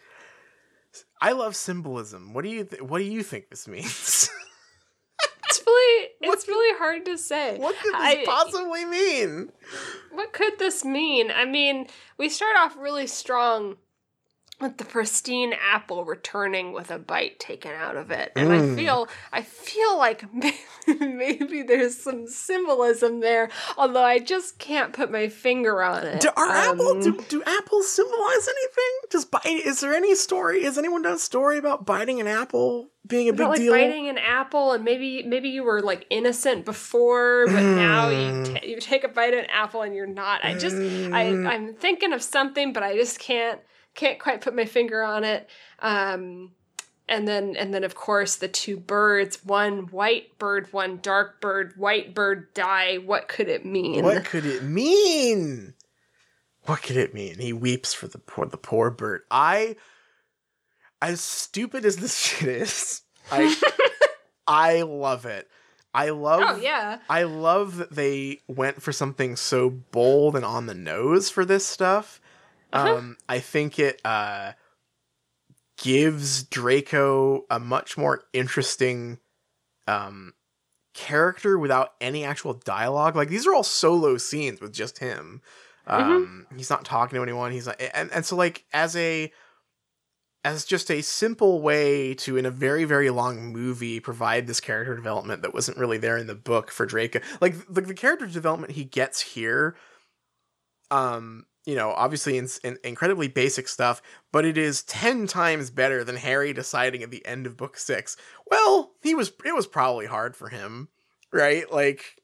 i 1.21 1.31
love 1.31 1.55
symbolism 1.55 2.33
what 2.33 2.43
do 2.43 2.49
you 2.49 2.63
th- 2.65 2.81
what 2.81 2.99
do 2.99 3.05
you 3.05 3.23
think 3.23 3.49
this 3.49 3.67
means 3.67 4.29
It's 5.47 5.61
really 5.65 6.07
What 6.21 6.33
it's 6.33 6.47
really 6.47 6.77
hard 6.79 7.05
to 7.05 7.17
say. 7.19 7.57
what 7.59 7.75
could 7.77 7.93
this 7.93 8.01
I- 8.01 8.25
possibly 8.25 8.83
mean 8.85 9.51
What 10.11 10.33
could 10.33 10.57
this 10.57 10.83
mean? 10.83 11.29
I 11.31 11.45
mean, 11.45 11.87
we 12.17 12.29
start 12.29 12.55
off 12.57 12.75
really 12.77 13.05
strong 13.07 13.77
with 14.61 14.77
the 14.77 14.85
pristine 14.85 15.53
apple 15.53 16.05
returning 16.05 16.71
with 16.71 16.89
a 16.89 16.97
bite 16.97 17.39
taken 17.39 17.71
out 17.73 17.97
of 17.97 18.09
it. 18.09 18.31
And 18.37 18.49
Mm. 18.49 18.73
I 18.73 18.75
feel 18.75 19.07
I 19.33 19.41
feel 19.41 19.97
like 19.97 20.23
maybe, 20.87 21.61
there's 21.63 21.97
some 21.97 22.27
symbolism 22.27 23.19
there, 23.19 23.49
although 23.77 24.03
I 24.03 24.19
just 24.19 24.57
can't 24.59 24.93
put 24.93 25.11
my 25.11 25.27
finger 25.27 25.83
on 25.83 26.05
it. 26.05 26.21
do, 26.21 26.29
are 26.37 26.49
apple 26.49 26.87
Um, 26.87 27.01
do, 27.01 27.19
do 27.27 27.43
apples 27.45 27.91
symbolize 27.91 28.47
anything 28.47 28.93
does 29.09 29.25
bite 29.25 29.45
is 29.45 29.81
there 29.81 29.93
any 29.93 30.15
story 30.15 30.63
has 30.63 30.77
anyone 30.77 31.01
done 31.01 31.13
a 31.13 31.19
story 31.19 31.57
about 31.57 31.85
biting 31.85 32.19
an 32.21 32.27
apple 32.27 32.89
being 33.07 33.29
a 33.29 33.33
big 33.33 33.47
like 33.47 33.57
deal 33.59 33.71
biting 33.73 34.07
an 34.07 34.17
apple 34.17 34.71
and 34.71 34.83
maybe 34.83 35.21
maybe 35.23 35.49
you 35.49 35.63
were 35.63 35.81
like 35.81 36.05
innocent 36.09 36.65
before 36.65 37.45
but 37.47 37.61
now 37.61 38.09
you, 38.09 38.31
Mm. 38.31 38.53
ta 38.53 38.59
you 38.65 38.79
take 38.79 39.03
a 39.03 39.07
bite 39.07 39.33
of 39.33 39.39
an 39.39 39.49
apple 39.51 39.81
and 39.83 39.93
you're 39.95 40.07
not 40.07 40.43
i 40.43 40.53
just 40.55 40.75
I, 40.75 40.79
Mm. 40.81 41.47
i'm 41.47 41.73
thinking 41.75 42.13
of 42.13 42.21
something 42.23 42.73
but 42.73 42.83
i 42.83 42.95
just 42.95 43.19
can't 43.19 43.59
can't 43.95 44.19
quite 44.19 44.41
put 44.41 44.55
my 44.55 44.65
finger 44.65 45.01
on 45.01 45.23
it 45.23 45.49
um 45.79 46.51
and 47.07 47.27
then 47.27 47.55
and 47.55 47.73
then 47.73 47.83
of 47.83 47.95
course 47.95 48.35
the 48.35 48.47
two 48.47 48.77
birds 48.77 49.43
one 49.45 49.87
white 49.87 50.37
bird 50.39 50.71
one 50.73 50.99
dark 51.01 51.39
bird 51.39 51.73
white 51.77 52.13
bird 52.13 52.53
die 52.53 52.95
what 52.97 53.27
could 53.27 53.47
it 53.47 53.65
mean 53.65 54.03
What 54.03 54.25
could 54.25 54.45
it 54.45 54.63
mean? 54.63 55.73
What 56.63 56.81
could 56.81 56.97
it 56.97 57.13
mean? 57.13 57.37
He 57.37 57.53
weeps 57.53 57.93
for 57.93 58.07
the 58.07 58.17
poor 58.17 58.47
the 58.47 58.57
poor 58.57 58.89
bird. 58.89 59.21
I 59.29 59.75
as 61.01 61.21
stupid 61.21 61.85
as 61.85 61.97
this 61.97 62.17
shit 62.25 62.49
is, 62.49 63.01
I 63.31 63.55
I 64.47 64.81
love 64.81 65.25
it. 65.27 65.47
I 65.93 66.09
love 66.09 66.41
oh 66.43 66.55
yeah 66.59 66.99
I 67.07 67.23
love 67.23 67.77
that 67.77 67.91
they 67.91 68.39
went 68.47 68.81
for 68.81 68.91
something 68.91 69.35
so 69.35 69.69
bold 69.69 70.35
and 70.35 70.43
on 70.43 70.65
the 70.65 70.73
nose 70.73 71.29
for 71.29 71.45
this 71.45 71.65
stuff. 71.67 72.19
Uh-huh. 72.75 72.95
Um 72.97 73.17
I 73.27 73.39
think 73.39 73.79
it 73.79 74.01
uh 74.05 74.53
gives 75.77 76.43
Draco 76.43 77.45
a 77.49 77.59
much 77.59 77.97
more 77.97 78.23
interesting 78.33 79.19
um 79.87 80.33
character 80.93 81.59
without 81.59 81.93
any 81.99 82.23
actual 82.23 82.53
dialogue. 82.53 83.15
Like 83.15 83.29
these 83.29 83.45
are 83.45 83.53
all 83.53 83.63
solo 83.63 84.17
scenes 84.17 84.61
with 84.61 84.73
just 84.73 84.99
him. 84.99 85.41
Um 85.87 86.47
he's 86.55 86.69
not 86.69 86.85
talking 86.85 87.17
to 87.17 87.23
anyone. 87.23 87.51
He's 87.51 87.67
not 87.67 87.79
and, 87.93 88.11
and 88.11 88.25
so 88.25 88.35
like 88.35 88.65
as 88.73 88.95
a 88.95 89.31
as 90.43 90.63
just 90.63 90.91
a 90.91 91.01
simple 91.01 91.59
way 91.61 92.13
to 92.13 92.37
in 92.37 92.45
a 92.45 92.51
very 92.51 92.85
very 92.85 93.09
long 93.09 93.51
movie 93.51 93.99
provide 93.99 94.47
this 94.47 94.59
character 94.59 94.95
development 94.95 95.41
that 95.41 95.53
wasn't 95.53 95.77
really 95.77 95.97
there 95.97 96.17
in 96.17 96.27
the 96.27 96.35
book 96.35 96.71
for 96.71 96.85
Draco. 96.85 97.19
Like 97.41 97.55
the, 97.67 97.81
the 97.81 97.93
character 97.93 98.27
development 98.27 98.73
he 98.73 98.83
gets 98.83 99.21
here 99.21 99.75
um 100.91 101.45
you 101.65 101.75
know, 101.75 101.91
obviously 101.91 102.37
in, 102.37 102.47
in 102.63 102.77
incredibly 102.83 103.27
basic 103.27 103.67
stuff, 103.67 104.01
but 104.31 104.45
it 104.45 104.57
is 104.57 104.83
10 104.83 105.27
times 105.27 105.69
better 105.69 106.03
than 106.03 106.15
Harry 106.15 106.53
deciding 106.53 107.01
at 107.03 107.11
the 107.11 107.25
end 107.25 107.45
of 107.47 107.57
book 107.57 107.77
6. 107.77 108.15
Well, 108.49 108.91
he 109.01 109.15
was 109.15 109.31
it 109.43 109.55
was 109.55 109.67
probably 109.67 110.05
hard 110.05 110.35
for 110.35 110.49
him, 110.49 110.89
right? 111.33 111.69
Like 111.71 112.21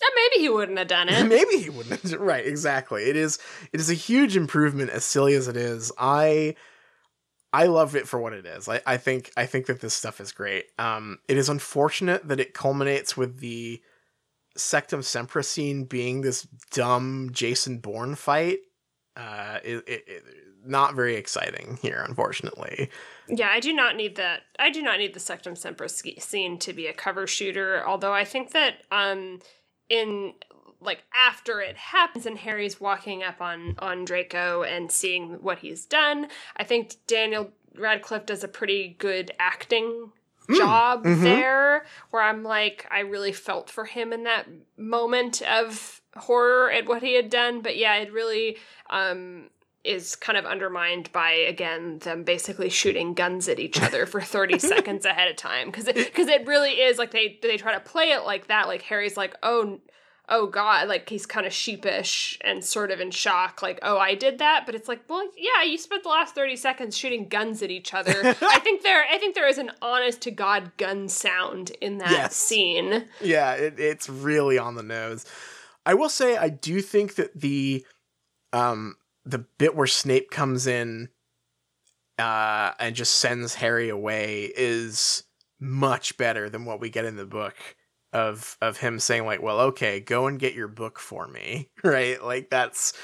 Yeah, 0.00 0.08
maybe 0.14 0.42
he 0.42 0.48
wouldn't 0.48 0.78
have 0.78 0.88
done 0.88 1.08
it. 1.08 1.24
maybe 1.28 1.62
he 1.62 1.70
wouldn't 1.70 2.00
have 2.00 2.20
right 2.20 2.46
exactly. 2.46 3.04
It 3.04 3.16
is 3.16 3.38
it 3.72 3.80
is 3.80 3.90
a 3.90 3.94
huge 3.94 4.36
improvement 4.36 4.90
as 4.90 5.04
silly 5.04 5.34
as 5.34 5.46
it 5.48 5.56
is. 5.56 5.92
I 5.98 6.54
i 7.52 7.66
love 7.66 7.96
it 7.96 8.08
for 8.08 8.18
what 8.20 8.32
it 8.32 8.46
is. 8.46 8.68
I, 8.68 8.80
I 8.86 8.96
think 8.96 9.30
i 9.36 9.46
think 9.46 9.66
that 9.66 9.80
this 9.80 9.94
stuff 9.94 10.20
is 10.20 10.32
great. 10.32 10.66
Um 10.78 11.18
it 11.28 11.36
is 11.36 11.48
unfortunate 11.50 12.28
that 12.28 12.40
it 12.40 12.54
culminates 12.54 13.16
with 13.16 13.40
the 13.40 13.82
Sectumsempra 14.58 15.44
scene 15.44 15.84
being 15.84 16.20
this 16.20 16.46
dumb 16.70 17.30
jason 17.32 17.78
bourne 17.78 18.14
fight 18.14 18.58
uh 19.16 19.58
it, 19.64 19.76
it, 19.86 20.04
it 20.06 20.24
not 20.64 20.94
very 20.94 21.16
exciting 21.16 21.78
here 21.80 22.04
unfortunately 22.06 22.90
Yeah, 23.28 23.50
I 23.50 23.60
do 23.60 23.72
not 23.72 23.94
need 23.94 24.16
that. 24.16 24.42
I 24.58 24.70
do 24.70 24.80
not 24.80 24.98
need 24.98 25.12
the 25.12 25.20
Sectumsempra 25.20 25.90
scene 26.20 26.58
to 26.60 26.72
be 26.72 26.86
a 26.86 26.94
cover 26.94 27.26
shooter. 27.26 27.86
Although 27.86 28.14
I 28.14 28.24
think 28.24 28.52
that 28.52 28.76
um, 28.90 29.40
in 29.88 30.32
like 30.80 31.04
after 31.14 31.60
it 31.60 31.76
happens 31.76 32.24
and 32.24 32.38
Harry's 32.38 32.80
walking 32.80 33.22
up 33.22 33.40
on 33.40 33.74
on 33.80 34.04
Draco 34.04 34.62
and 34.62 34.90
seeing 34.90 35.42
what 35.42 35.58
he's 35.58 35.84
done, 35.84 36.28
I 36.56 36.64
think 36.64 36.96
Daniel 37.06 37.50
Radcliffe 37.74 38.26
does 38.26 38.42
a 38.42 38.48
pretty 38.48 38.96
good 38.98 39.30
acting 39.38 40.12
job 40.54 41.04
mhm. 41.04 41.20
there. 41.22 41.84
Where 42.10 42.22
I'm 42.22 42.42
like, 42.42 42.86
I 42.90 43.00
really 43.00 43.32
felt 43.32 43.70
for 43.70 43.84
him 43.84 44.12
in 44.12 44.24
that 44.24 44.46
moment 44.76 45.42
of 45.42 46.00
horror 46.16 46.70
at 46.70 46.86
what 46.86 47.02
he 47.02 47.14
had 47.14 47.30
done. 47.30 47.60
But 47.60 47.76
yeah, 47.76 47.96
it 47.96 48.12
really 48.12 48.56
um 48.90 49.50
is 49.84 50.16
kind 50.16 50.36
of 50.36 50.44
undermined 50.44 51.10
by 51.12 51.30
again 51.30 51.98
them 52.00 52.24
basically 52.24 52.68
shooting 52.68 53.14
guns 53.14 53.48
at 53.48 53.60
each 53.60 53.80
other 53.80 54.06
for 54.06 54.20
30 54.20 54.58
seconds 54.58 55.06
ahead 55.06 55.30
of 55.30 55.36
time 55.36 55.68
because 55.70 55.86
it, 55.86 55.94
because 55.94 56.26
it 56.26 56.46
really 56.46 56.72
is 56.72 56.98
like 56.98 57.12
they 57.12 57.38
they 57.42 57.56
try 57.56 57.72
to 57.72 57.80
play 57.80 58.10
it 58.10 58.24
like 58.24 58.48
that 58.48 58.66
like 58.66 58.82
Harry's 58.82 59.16
like 59.16 59.34
oh 59.42 59.80
oh 60.30 60.46
god 60.46 60.88
like 60.88 61.08
he's 61.08 61.26
kind 61.26 61.46
of 61.46 61.52
sheepish 61.52 62.38
and 62.42 62.64
sort 62.64 62.90
of 62.90 63.00
in 63.00 63.10
shock 63.10 63.62
like 63.62 63.78
oh 63.82 63.98
I 63.98 64.14
did 64.14 64.38
that? 64.38 64.64
But 64.66 64.74
it's 64.74 64.88
like 64.88 65.00
well 65.08 65.26
yeah 65.36 65.62
you 65.64 65.78
spent 65.78 66.02
the 66.02 66.08
last 66.08 66.34
30 66.34 66.56
seconds 66.56 66.96
shooting 66.96 67.28
guns 67.28 67.62
at 67.62 67.70
each 67.70 67.94
other. 67.94 68.12
I 68.42 68.58
think 68.60 68.82
there 68.82 69.04
I 69.10 69.18
think 69.18 69.34
there 69.34 69.48
is 69.48 69.58
an 69.58 69.70
honest 69.82 70.20
to 70.22 70.30
god 70.30 70.72
gun 70.76 71.08
sound 71.08 71.70
in 71.80 71.98
that 71.98 72.10
Yes. 72.10 72.36
scene. 72.36 73.04
Yeah 73.20 73.54
it, 73.54 73.78
it's 73.78 74.08
really 74.08 74.58
on 74.58 74.74
the 74.74 74.82
nose. 74.82 75.24
I 75.86 75.94
will 75.94 76.10
say 76.10 76.36
i 76.36 76.48
do 76.50 76.80
think 76.82 77.14
that 77.14 77.38
the 77.40 77.86
um 78.52 78.96
the 79.24 79.38
bit 79.38 79.74
where 79.74 79.86
snape 79.86 80.30
comes 80.30 80.66
in 80.66 81.08
uh 82.18 82.72
and 82.78 82.94
just 82.94 83.14
sends 83.14 83.54
harry 83.54 83.88
away 83.88 84.50
is 84.56 85.22
much 85.60 86.16
better 86.16 86.48
than 86.50 86.64
what 86.64 86.80
we 86.80 86.90
get 86.90 87.04
in 87.04 87.16
the 87.16 87.24
book 87.26 87.54
of 88.12 88.56
of 88.62 88.78
him 88.78 88.98
saying 88.98 89.26
like 89.26 89.42
well 89.42 89.60
okay 89.60 90.00
go 90.00 90.26
and 90.26 90.38
get 90.38 90.54
your 90.54 90.68
book 90.68 90.98
for 90.98 91.28
me 91.28 91.68
right 91.84 92.24
like 92.24 92.48
that's 92.48 92.94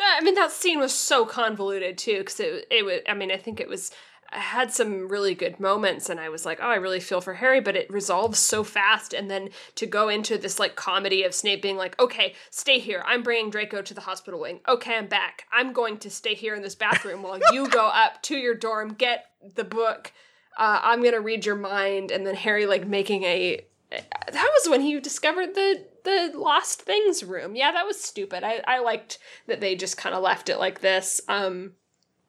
I 0.00 0.20
mean, 0.22 0.34
that 0.34 0.52
scene 0.52 0.78
was 0.78 0.92
so 0.92 1.24
convoluted 1.24 1.98
too, 1.98 2.18
because 2.18 2.40
it 2.40 2.66
it 2.70 2.84
was. 2.84 3.00
I 3.08 3.14
mean, 3.14 3.30
I 3.30 3.36
think 3.36 3.60
it 3.60 3.68
was 3.68 3.90
had 4.30 4.72
some 4.72 5.08
really 5.08 5.34
good 5.34 5.60
moments, 5.60 6.10
and 6.10 6.18
I 6.18 6.28
was 6.28 6.44
like, 6.44 6.58
oh, 6.60 6.68
I 6.68 6.76
really 6.76 7.00
feel 7.00 7.20
for 7.20 7.34
Harry, 7.34 7.60
but 7.60 7.76
it 7.76 7.90
resolves 7.90 8.38
so 8.38 8.64
fast, 8.64 9.12
and 9.12 9.30
then 9.30 9.50
to 9.76 9.86
go 9.86 10.08
into 10.08 10.36
this 10.36 10.58
like 10.58 10.76
comedy 10.76 11.22
of 11.22 11.34
Snape 11.34 11.62
being 11.62 11.76
like, 11.76 11.98
okay, 12.00 12.34
stay 12.50 12.78
here, 12.78 13.02
I'm 13.06 13.22
bringing 13.22 13.50
Draco 13.50 13.82
to 13.82 13.94
the 13.94 14.00
hospital 14.00 14.40
wing. 14.40 14.60
Okay, 14.68 14.96
I'm 14.96 15.06
back. 15.06 15.44
I'm 15.52 15.72
going 15.72 15.98
to 15.98 16.10
stay 16.10 16.34
here 16.34 16.54
in 16.54 16.62
this 16.62 16.74
bathroom 16.74 17.22
while 17.22 17.40
you 17.52 17.68
go 17.68 17.86
up 17.94 18.22
to 18.24 18.36
your 18.36 18.54
dorm, 18.54 18.94
get 18.94 19.26
the 19.54 19.64
book. 19.64 20.12
Uh, 20.58 20.80
I'm 20.82 21.02
gonna 21.02 21.20
read 21.20 21.46
your 21.46 21.56
mind, 21.56 22.10
and 22.10 22.26
then 22.26 22.34
Harry 22.34 22.66
like 22.66 22.86
making 22.86 23.24
a. 23.24 23.64
That 23.90 24.34
was 24.34 24.68
when 24.68 24.80
he 24.80 24.98
discovered 25.00 25.54
the 25.54 25.84
the 26.04 26.32
lost 26.34 26.82
things 26.82 27.22
room. 27.22 27.56
Yeah, 27.56 27.72
that 27.72 27.86
was 27.86 28.00
stupid. 28.00 28.44
I, 28.44 28.62
I 28.66 28.80
liked 28.80 29.18
that 29.46 29.60
they 29.60 29.74
just 29.76 29.96
kind 29.96 30.14
of 30.14 30.22
left 30.22 30.48
it 30.48 30.58
like 30.58 30.80
this. 30.80 31.20
Um, 31.28 31.72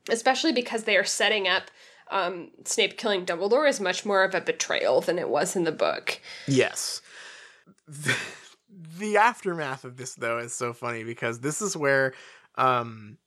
especially 0.10 0.52
because 0.52 0.84
they 0.84 0.98
are 0.98 1.04
setting 1.04 1.48
up 1.48 1.64
um, 2.10 2.52
Snape 2.64 2.98
killing 2.98 3.26
Dumbledore 3.26 3.68
is 3.68 3.80
much 3.80 4.06
more 4.06 4.24
of 4.24 4.34
a 4.34 4.42
betrayal 4.42 5.02
than 5.02 5.20
it 5.20 5.30
was 5.30 5.56
in 5.56 5.64
the 5.64 5.72
book. 5.72 6.20
Yes. 6.48 7.02
The, 7.88 8.16
the 8.98 9.18
aftermath 9.18 9.84
of 9.84 9.98
this 9.98 10.16
though 10.16 10.40
is 10.40 10.54
so 10.54 10.74
funny 10.74 11.04
because 11.04 11.40
this 11.40 11.62
is 11.62 11.76
where 11.76 12.14
um 12.56 13.18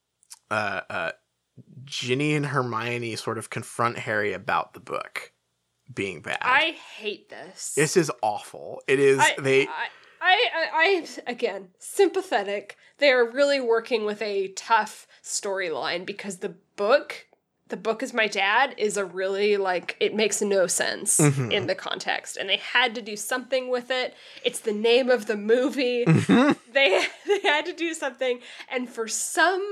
uh 0.50 0.80
uh 0.88 1.12
Ginny 1.84 2.34
and 2.34 2.46
Hermione 2.46 3.16
sort 3.16 3.38
of 3.38 3.50
confront 3.50 3.98
Harry 3.98 4.32
about 4.32 4.72
the 4.72 4.80
book 4.80 5.32
being 5.92 6.20
bad. 6.22 6.38
I 6.40 6.76
hate 6.96 7.28
this. 7.30 7.74
this 7.74 7.96
is 7.96 8.10
awful. 8.22 8.82
It 8.86 8.98
is 9.00 9.18
I, 9.18 9.34
they 9.40 9.66
I, 9.66 9.88
I, 10.20 10.36
I, 10.54 10.68
I, 10.74 11.06
again, 11.26 11.68
sympathetic. 11.78 12.76
They 12.98 13.10
are 13.10 13.24
really 13.28 13.60
working 13.60 14.04
with 14.04 14.20
a 14.22 14.48
tough 14.48 15.06
storyline 15.22 16.04
because 16.06 16.38
the 16.38 16.54
book 16.76 17.26
the 17.68 17.76
book 17.76 18.02
is 18.02 18.12
my 18.12 18.26
dad 18.26 18.74
is 18.78 18.96
a 18.96 19.04
really 19.04 19.56
like 19.56 19.96
it 20.00 20.12
makes 20.12 20.42
no 20.42 20.66
sense 20.66 21.18
Mhm. 21.18 21.52
in 21.52 21.66
the 21.68 21.74
context 21.76 22.36
and 22.36 22.48
they 22.48 22.56
had 22.56 22.96
to 22.96 23.00
do 23.02 23.14
something 23.16 23.70
with 23.70 23.92
it 23.92 24.12
it's 24.44 24.58
the 24.58 24.72
name 24.72 25.08
of 25.08 25.26
the 25.26 25.36
movie 25.36 26.04
they 26.04 26.56
they 27.26 27.40
had 27.44 27.64
to 27.66 27.72
do 27.72 27.94
something 27.94 28.40
and 28.68 28.90
for 28.90 29.06
some 29.06 29.62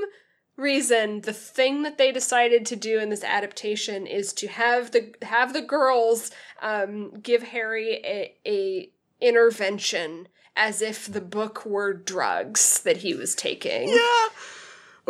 reason 0.59 1.23
the 1.23 1.33
thing 1.33 1.83
that 1.83 1.97
they 1.97 2.13
decided 2.13 2.67
to 2.67 2.77
do 2.77 2.99
in 2.99 3.09
this 3.09 3.25
adaptation 3.25 4.07
is 4.07 4.33
to 4.33 4.49
have 4.49 4.91
the 4.91 5.15
have 5.23 5.53
the 5.53 5.63
girls 5.63 6.31
um, 6.61 7.13
give 7.21 7.43
harry 7.43 8.01
a, 8.05 8.35
a 8.47 8.91
intervention 9.21 10.29
as 10.57 10.83
if 10.83 11.07
the 11.11 11.21
book 11.21 11.65
were 11.65 11.93
drugs 11.95 12.83
that 12.83 12.99
he 12.99 13.15
was 13.15 13.35
taking 13.35 13.89
yeah. 13.89 14.27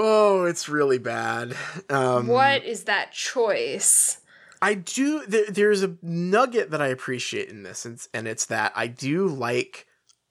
Oh, 0.01 0.45
it's 0.45 0.69
really 0.69 0.99
bad. 0.99 1.57
Um, 1.91 2.29
what 2.29 2.65
is 2.65 2.85
that 2.85 3.11
choice 3.11 4.21
I 4.61 4.75
do. 4.75 5.25
There, 5.27 5.47
there's 5.51 5.83
a 5.83 5.97
nugget 6.03 6.71
that 6.71 6.83
I 6.83 6.89
appreciate 6.89 7.49
in 7.49 7.63
this, 7.63 7.85
and, 7.85 8.05
and 8.13 8.27
it's 8.27 8.47
that 8.47 8.73
I 8.75 8.87
do 8.87 9.29
like 9.29 9.87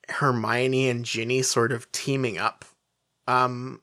Hermione 0.08 0.88
and 0.88 1.04
Ginny 1.04 1.42
sort 1.42 1.72
of 1.72 1.90
teaming 1.92 2.38
up, 2.38 2.64
um, 3.26 3.80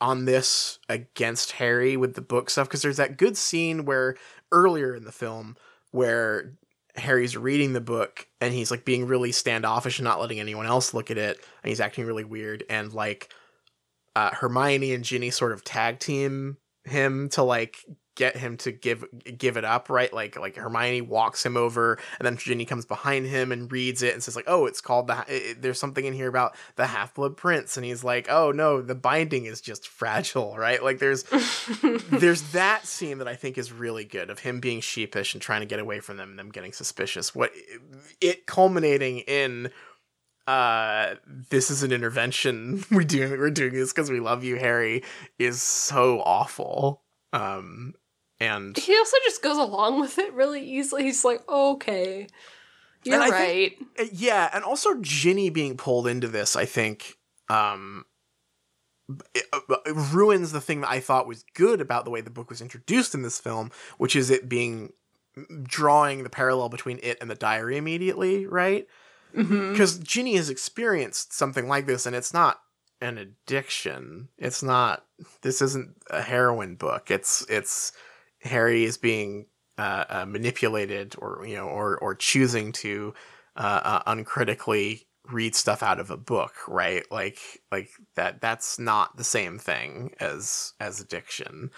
on 0.00 0.24
this 0.24 0.78
against 0.88 1.52
Harry 1.52 1.96
with 1.96 2.14
the 2.14 2.20
book 2.20 2.50
stuff. 2.50 2.68
Because 2.68 2.82
there's 2.82 2.96
that 2.96 3.16
good 3.16 3.36
scene 3.36 3.84
where 3.84 4.16
earlier 4.52 4.94
in 4.94 5.04
the 5.04 5.12
film 5.12 5.56
where 5.90 6.52
Harry's 6.96 7.36
reading 7.36 7.72
the 7.72 7.80
book 7.80 8.26
and 8.40 8.52
he's 8.52 8.70
like 8.70 8.84
being 8.84 9.06
really 9.06 9.32
standoffish 9.32 9.98
and 9.98 10.04
not 10.04 10.20
letting 10.20 10.40
anyone 10.40 10.66
else 10.66 10.92
look 10.94 11.10
at 11.10 11.18
it, 11.18 11.38
and 11.62 11.68
he's 11.68 11.80
acting 11.80 12.04
really 12.06 12.24
weird, 12.24 12.64
and 12.68 12.92
like 12.92 13.32
uh, 14.16 14.30
Hermione 14.34 14.92
and 14.92 15.04
Ginny 15.04 15.30
sort 15.30 15.52
of 15.52 15.64
tag 15.64 15.98
team 15.98 16.56
him 16.84 17.28
to 17.30 17.42
like 17.42 17.78
get 18.20 18.36
him 18.36 18.58
to 18.58 18.70
give 18.70 19.02
give 19.38 19.56
it 19.56 19.64
up, 19.64 19.88
right? 19.88 20.12
Like 20.12 20.38
like 20.38 20.54
Hermione 20.54 21.00
walks 21.00 21.44
him 21.44 21.56
over, 21.56 21.98
and 22.18 22.26
then 22.26 22.36
Ginny 22.36 22.66
comes 22.66 22.84
behind 22.84 23.26
him 23.26 23.50
and 23.50 23.72
reads 23.72 24.02
it 24.02 24.12
and 24.12 24.22
says 24.22 24.36
like, 24.36 24.44
"Oh, 24.46 24.66
it's 24.66 24.82
called 24.82 25.06
the. 25.06 25.24
It, 25.26 25.62
there's 25.62 25.80
something 25.80 26.04
in 26.04 26.12
here 26.12 26.28
about 26.28 26.54
the 26.76 26.86
Half 26.86 27.14
Blood 27.14 27.38
Prince," 27.38 27.78
and 27.78 27.86
he's 27.86 28.04
like, 28.04 28.28
"Oh 28.28 28.52
no, 28.52 28.82
the 28.82 28.94
binding 28.94 29.46
is 29.46 29.62
just 29.62 29.88
fragile, 29.88 30.54
right?" 30.58 30.84
Like 30.84 30.98
there's 30.98 31.22
there's 32.10 32.42
that 32.52 32.86
scene 32.86 33.16
that 33.18 33.28
I 33.28 33.36
think 33.36 33.56
is 33.56 33.72
really 33.72 34.04
good 34.04 34.28
of 34.28 34.40
him 34.40 34.60
being 34.60 34.82
sheepish 34.82 35.32
and 35.32 35.40
trying 35.40 35.60
to 35.60 35.66
get 35.66 35.80
away 35.80 36.00
from 36.00 36.18
them 36.18 36.28
and 36.28 36.38
them 36.38 36.50
getting 36.50 36.74
suspicious. 36.74 37.34
What 37.34 37.52
it 38.20 38.44
culminating 38.44 39.20
in 39.20 39.70
uh 40.46 41.14
this 41.50 41.70
is 41.70 41.82
an 41.82 41.92
intervention 41.92 42.82
we 42.90 43.04
do 43.04 43.28
we're 43.38 43.50
doing 43.50 43.74
this 43.74 43.92
because 43.92 44.10
we 44.10 44.20
love 44.20 44.42
you 44.42 44.56
harry 44.56 45.04
is 45.38 45.60
so 45.60 46.20
awful 46.22 47.02
um 47.34 47.92
and 48.40 48.76
he 48.76 48.96
also 48.96 49.16
just 49.24 49.42
goes 49.42 49.58
along 49.58 50.00
with 50.00 50.18
it 50.18 50.32
really 50.32 50.62
easily 50.64 51.02
he's 51.04 51.24
like 51.24 51.46
okay 51.48 52.26
you're 53.04 53.18
right 53.30 53.76
Uh, 53.98 54.04
yeah 54.12 54.50
and 54.52 54.64
also 54.64 54.94
ginny 55.00 55.50
being 55.50 55.76
pulled 55.76 56.06
into 56.06 56.28
this 56.28 56.56
i 56.56 56.64
think 56.64 57.16
um 57.48 58.04
it, 59.34 59.44
uh, 59.52 59.76
it 59.86 59.94
ruins 60.12 60.52
the 60.52 60.60
thing 60.60 60.80
that 60.80 60.90
i 60.90 61.00
thought 61.00 61.26
was 61.26 61.44
good 61.54 61.80
about 61.80 62.04
the 62.04 62.10
way 62.10 62.20
the 62.20 62.30
book 62.30 62.48
was 62.50 62.60
introduced 62.60 63.14
in 63.14 63.22
this 63.22 63.38
film 63.38 63.70
which 63.98 64.14
is 64.16 64.30
it 64.30 64.48
being 64.48 64.92
drawing 65.62 66.22
the 66.24 66.30
parallel 66.30 66.68
between 66.68 66.98
it 67.02 67.18
and 67.20 67.30
the 67.30 67.34
diary 67.34 67.76
immediately 67.76 68.46
right 68.46 68.86
because 69.32 69.96
Ginny 70.00 70.34
has 70.34 70.50
experienced 70.50 71.32
something 71.32 71.68
like 71.68 71.86
this, 71.86 72.04
and 72.04 72.16
it's 72.16 72.34
not 72.34 72.62
an 73.00 73.16
addiction. 73.16 74.28
It's 74.38 74.60
not. 74.60 75.04
This 75.42 75.62
isn't 75.62 75.94
a 76.10 76.20
heroin 76.20 76.74
book. 76.74 77.12
It's 77.12 77.46
it's 77.48 77.92
Harry 78.42 78.84
is 78.84 78.96
being 78.96 79.46
uh, 79.78 80.04
uh, 80.08 80.26
manipulated, 80.26 81.14
or 81.18 81.44
you 81.46 81.56
know, 81.56 81.66
or 81.66 81.98
or 81.98 82.14
choosing 82.14 82.72
to 82.72 83.14
uh, 83.56 83.80
uh, 83.82 84.02
uncritically 84.06 85.06
read 85.30 85.54
stuff 85.54 85.82
out 85.82 86.00
of 86.00 86.10
a 86.10 86.16
book, 86.16 86.54
right? 86.68 87.04
Like 87.10 87.38
like 87.70 87.90
that. 88.14 88.40
That's 88.40 88.78
not 88.78 89.16
the 89.16 89.24
same 89.24 89.58
thing 89.58 90.14
as 90.20 90.74
as 90.80 91.00
addiction. 91.00 91.70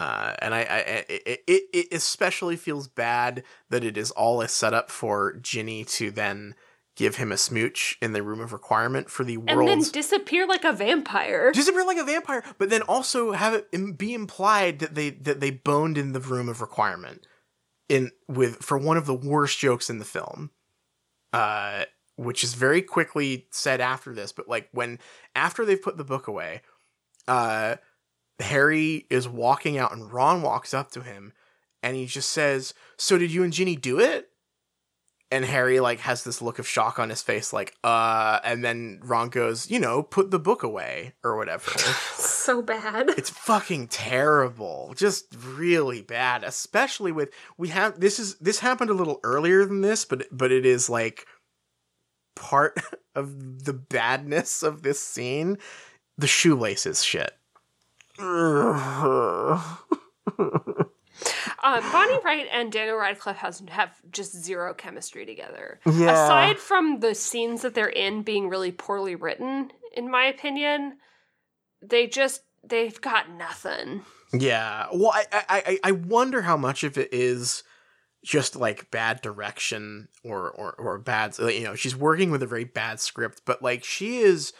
Uh, 0.00 0.34
and 0.40 0.54
I, 0.54 0.60
I 0.60 0.78
it, 1.08 1.42
it, 1.46 1.62
it 1.72 1.86
especially 1.92 2.56
feels 2.56 2.88
bad 2.88 3.44
that 3.70 3.84
it 3.84 3.96
is 3.96 4.10
all 4.10 4.40
a 4.40 4.48
setup 4.48 4.90
for 4.90 5.34
Ginny 5.34 5.84
to 5.84 6.10
then 6.10 6.56
give 6.96 7.16
him 7.16 7.32
a 7.32 7.36
smooch 7.36 7.98
in 8.00 8.12
the 8.12 8.22
room 8.22 8.40
of 8.40 8.52
requirement 8.52 9.10
for 9.10 9.24
the 9.24 9.36
world. 9.36 9.68
and 9.68 9.82
then 9.82 9.90
disappear 9.90 10.46
like 10.46 10.64
a 10.64 10.72
vampire 10.72 11.50
disappear 11.52 11.84
like 11.84 11.98
a 11.98 12.04
vampire, 12.04 12.42
but 12.58 12.70
then 12.70 12.82
also 12.82 13.32
have 13.32 13.54
it 13.54 13.98
be 13.98 14.14
implied 14.14 14.78
that 14.78 14.94
they 14.94 15.10
that 15.10 15.40
they 15.40 15.50
boned 15.50 15.98
in 15.98 16.12
the 16.12 16.20
room 16.20 16.48
of 16.48 16.60
requirement 16.60 17.26
in 17.88 18.10
with 18.28 18.56
for 18.56 18.78
one 18.78 18.96
of 18.96 19.06
the 19.06 19.14
worst 19.14 19.58
jokes 19.58 19.90
in 19.90 19.98
the 19.98 20.04
film. 20.04 20.50
Uh 21.32 21.84
which 22.16 22.44
is 22.44 22.54
very 22.54 22.80
quickly 22.80 23.48
said 23.50 23.80
after 23.80 24.14
this, 24.14 24.30
but 24.30 24.48
like 24.48 24.68
when 24.70 25.00
after 25.34 25.64
they've 25.64 25.82
put 25.82 25.96
the 25.96 26.04
book 26.04 26.28
away, 26.28 26.62
uh 27.26 27.76
Harry 28.40 29.06
is 29.10 29.28
walking 29.28 29.78
out 29.78 29.92
and 29.92 30.12
Ron 30.12 30.42
walks 30.42 30.72
up 30.74 30.90
to 30.92 31.02
him 31.02 31.32
and 31.82 31.96
he 31.96 32.06
just 32.06 32.30
says, 32.30 32.72
"So 32.96 33.18
did 33.18 33.32
you 33.32 33.42
and 33.42 33.52
Ginny 33.52 33.76
do 33.76 33.98
it?" 34.00 34.30
And 35.34 35.44
Harry 35.44 35.80
like 35.80 35.98
has 35.98 36.22
this 36.22 36.40
look 36.40 36.60
of 36.60 36.68
shock 36.68 37.00
on 37.00 37.10
his 37.10 37.20
face 37.20 37.52
like, 37.52 37.74
"Uh," 37.82 38.38
and 38.44 38.64
then 38.64 39.00
Ron 39.02 39.30
goes, 39.30 39.68
"You 39.68 39.80
know, 39.80 40.00
put 40.00 40.30
the 40.30 40.38
book 40.38 40.62
away 40.62 41.14
or 41.24 41.36
whatever." 41.36 41.76
so 42.14 42.62
bad 42.62 43.10
it's 43.10 43.30
fucking 43.30 43.88
terrible. 43.88 44.94
Just 44.96 45.26
really 45.36 46.02
bad, 46.02 46.44
especially 46.44 47.10
with 47.10 47.30
we 47.58 47.70
have 47.70 47.98
this 47.98 48.20
is 48.20 48.36
this 48.36 48.60
happened 48.60 48.90
a 48.90 48.94
little 48.94 49.18
earlier 49.24 49.64
than 49.64 49.80
this, 49.80 50.04
but 50.04 50.28
but 50.30 50.52
it 50.52 50.64
is 50.64 50.88
like 50.88 51.26
part 52.36 52.78
of 53.16 53.64
the 53.64 53.72
badness 53.72 54.62
of 54.62 54.82
this 54.82 55.00
scene, 55.00 55.58
the 56.16 56.28
shoelaces 56.28 57.02
shit. 57.02 57.32
um, 61.62 61.80
bonnie 61.92 62.18
wright 62.24 62.46
and 62.52 62.72
daniel 62.72 62.96
radcliffe 62.96 63.36
has 63.36 63.62
have 63.68 63.90
just 64.10 64.32
zero 64.34 64.74
chemistry 64.74 65.24
together 65.26 65.80
Yeah. 65.86 66.12
aside 66.12 66.58
from 66.58 67.00
the 67.00 67.14
scenes 67.14 67.62
that 67.62 67.74
they're 67.74 67.86
in 67.88 68.22
being 68.22 68.48
really 68.48 68.72
poorly 68.72 69.14
written 69.14 69.70
in 69.96 70.10
my 70.10 70.24
opinion 70.26 70.98
they 71.82 72.06
just 72.06 72.42
they've 72.66 73.00
got 73.00 73.30
nothing 73.30 74.02
Yeah. 74.32 74.86
Well, 74.92 75.12
I, 75.14 75.24
I 75.32 75.44
I 75.48 75.78
I 75.84 75.92
wonder 75.92 76.42
how 76.42 76.56
much 76.56 76.82
of 76.82 76.98
it 76.98 77.12
is 77.12 77.62
just 78.24 78.56
like 78.56 78.90
bad 78.90 79.20
direction 79.20 80.08
or 80.24 80.50
or 80.50 80.72
or 80.72 80.98
bad. 80.98 81.38
You 81.38 81.62
know, 81.64 81.74
she's 81.76 81.94
working 81.94 82.30
with 82.32 82.42
a 82.42 82.46
very 82.46 82.64
bad 82.64 82.98
script, 82.98 83.42
but 83.44 83.62
like 83.62 83.84
she 83.84 84.18
is 84.18 84.52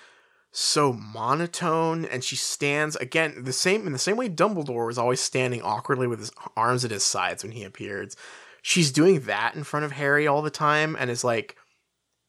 so 0.56 0.92
monotone 0.92 2.04
and 2.04 2.22
she 2.22 2.36
stands 2.36 2.94
again 2.96 3.42
the 3.42 3.52
same 3.52 3.88
in 3.88 3.92
the 3.92 3.98
same 3.98 4.16
way 4.16 4.28
Dumbledore 4.28 4.86
was 4.86 4.98
always 4.98 5.20
standing 5.20 5.60
awkwardly 5.62 6.06
with 6.06 6.20
his 6.20 6.30
arms 6.56 6.84
at 6.84 6.92
his 6.92 7.02
sides 7.02 7.42
when 7.42 7.50
he 7.50 7.64
appeared. 7.64 8.14
She's 8.62 8.92
doing 8.92 9.20
that 9.22 9.56
in 9.56 9.64
front 9.64 9.84
of 9.84 9.90
Harry 9.92 10.28
all 10.28 10.42
the 10.42 10.50
time 10.50 10.96
and 10.96 11.10
is 11.10 11.24
like, 11.24 11.56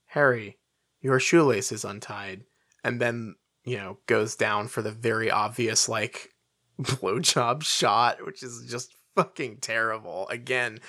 Harry, 0.08 0.58
your 1.02 1.20
shoelace 1.20 1.72
is 1.72 1.86
untied, 1.86 2.46
and 2.84 3.00
then 3.00 3.36
you 3.64 3.78
know 3.78 4.00
goes 4.08 4.36
down 4.36 4.70
for 4.70 4.82
the 4.82 4.92
very 4.92 5.30
obvious 5.30 5.88
like 5.88 6.34
blowjob 6.82 7.62
shot, 7.62 8.26
which 8.26 8.42
is 8.42 8.66
just 8.68 8.96
fucking 9.16 9.58
terrible. 9.58 10.28
Again, 10.30 10.80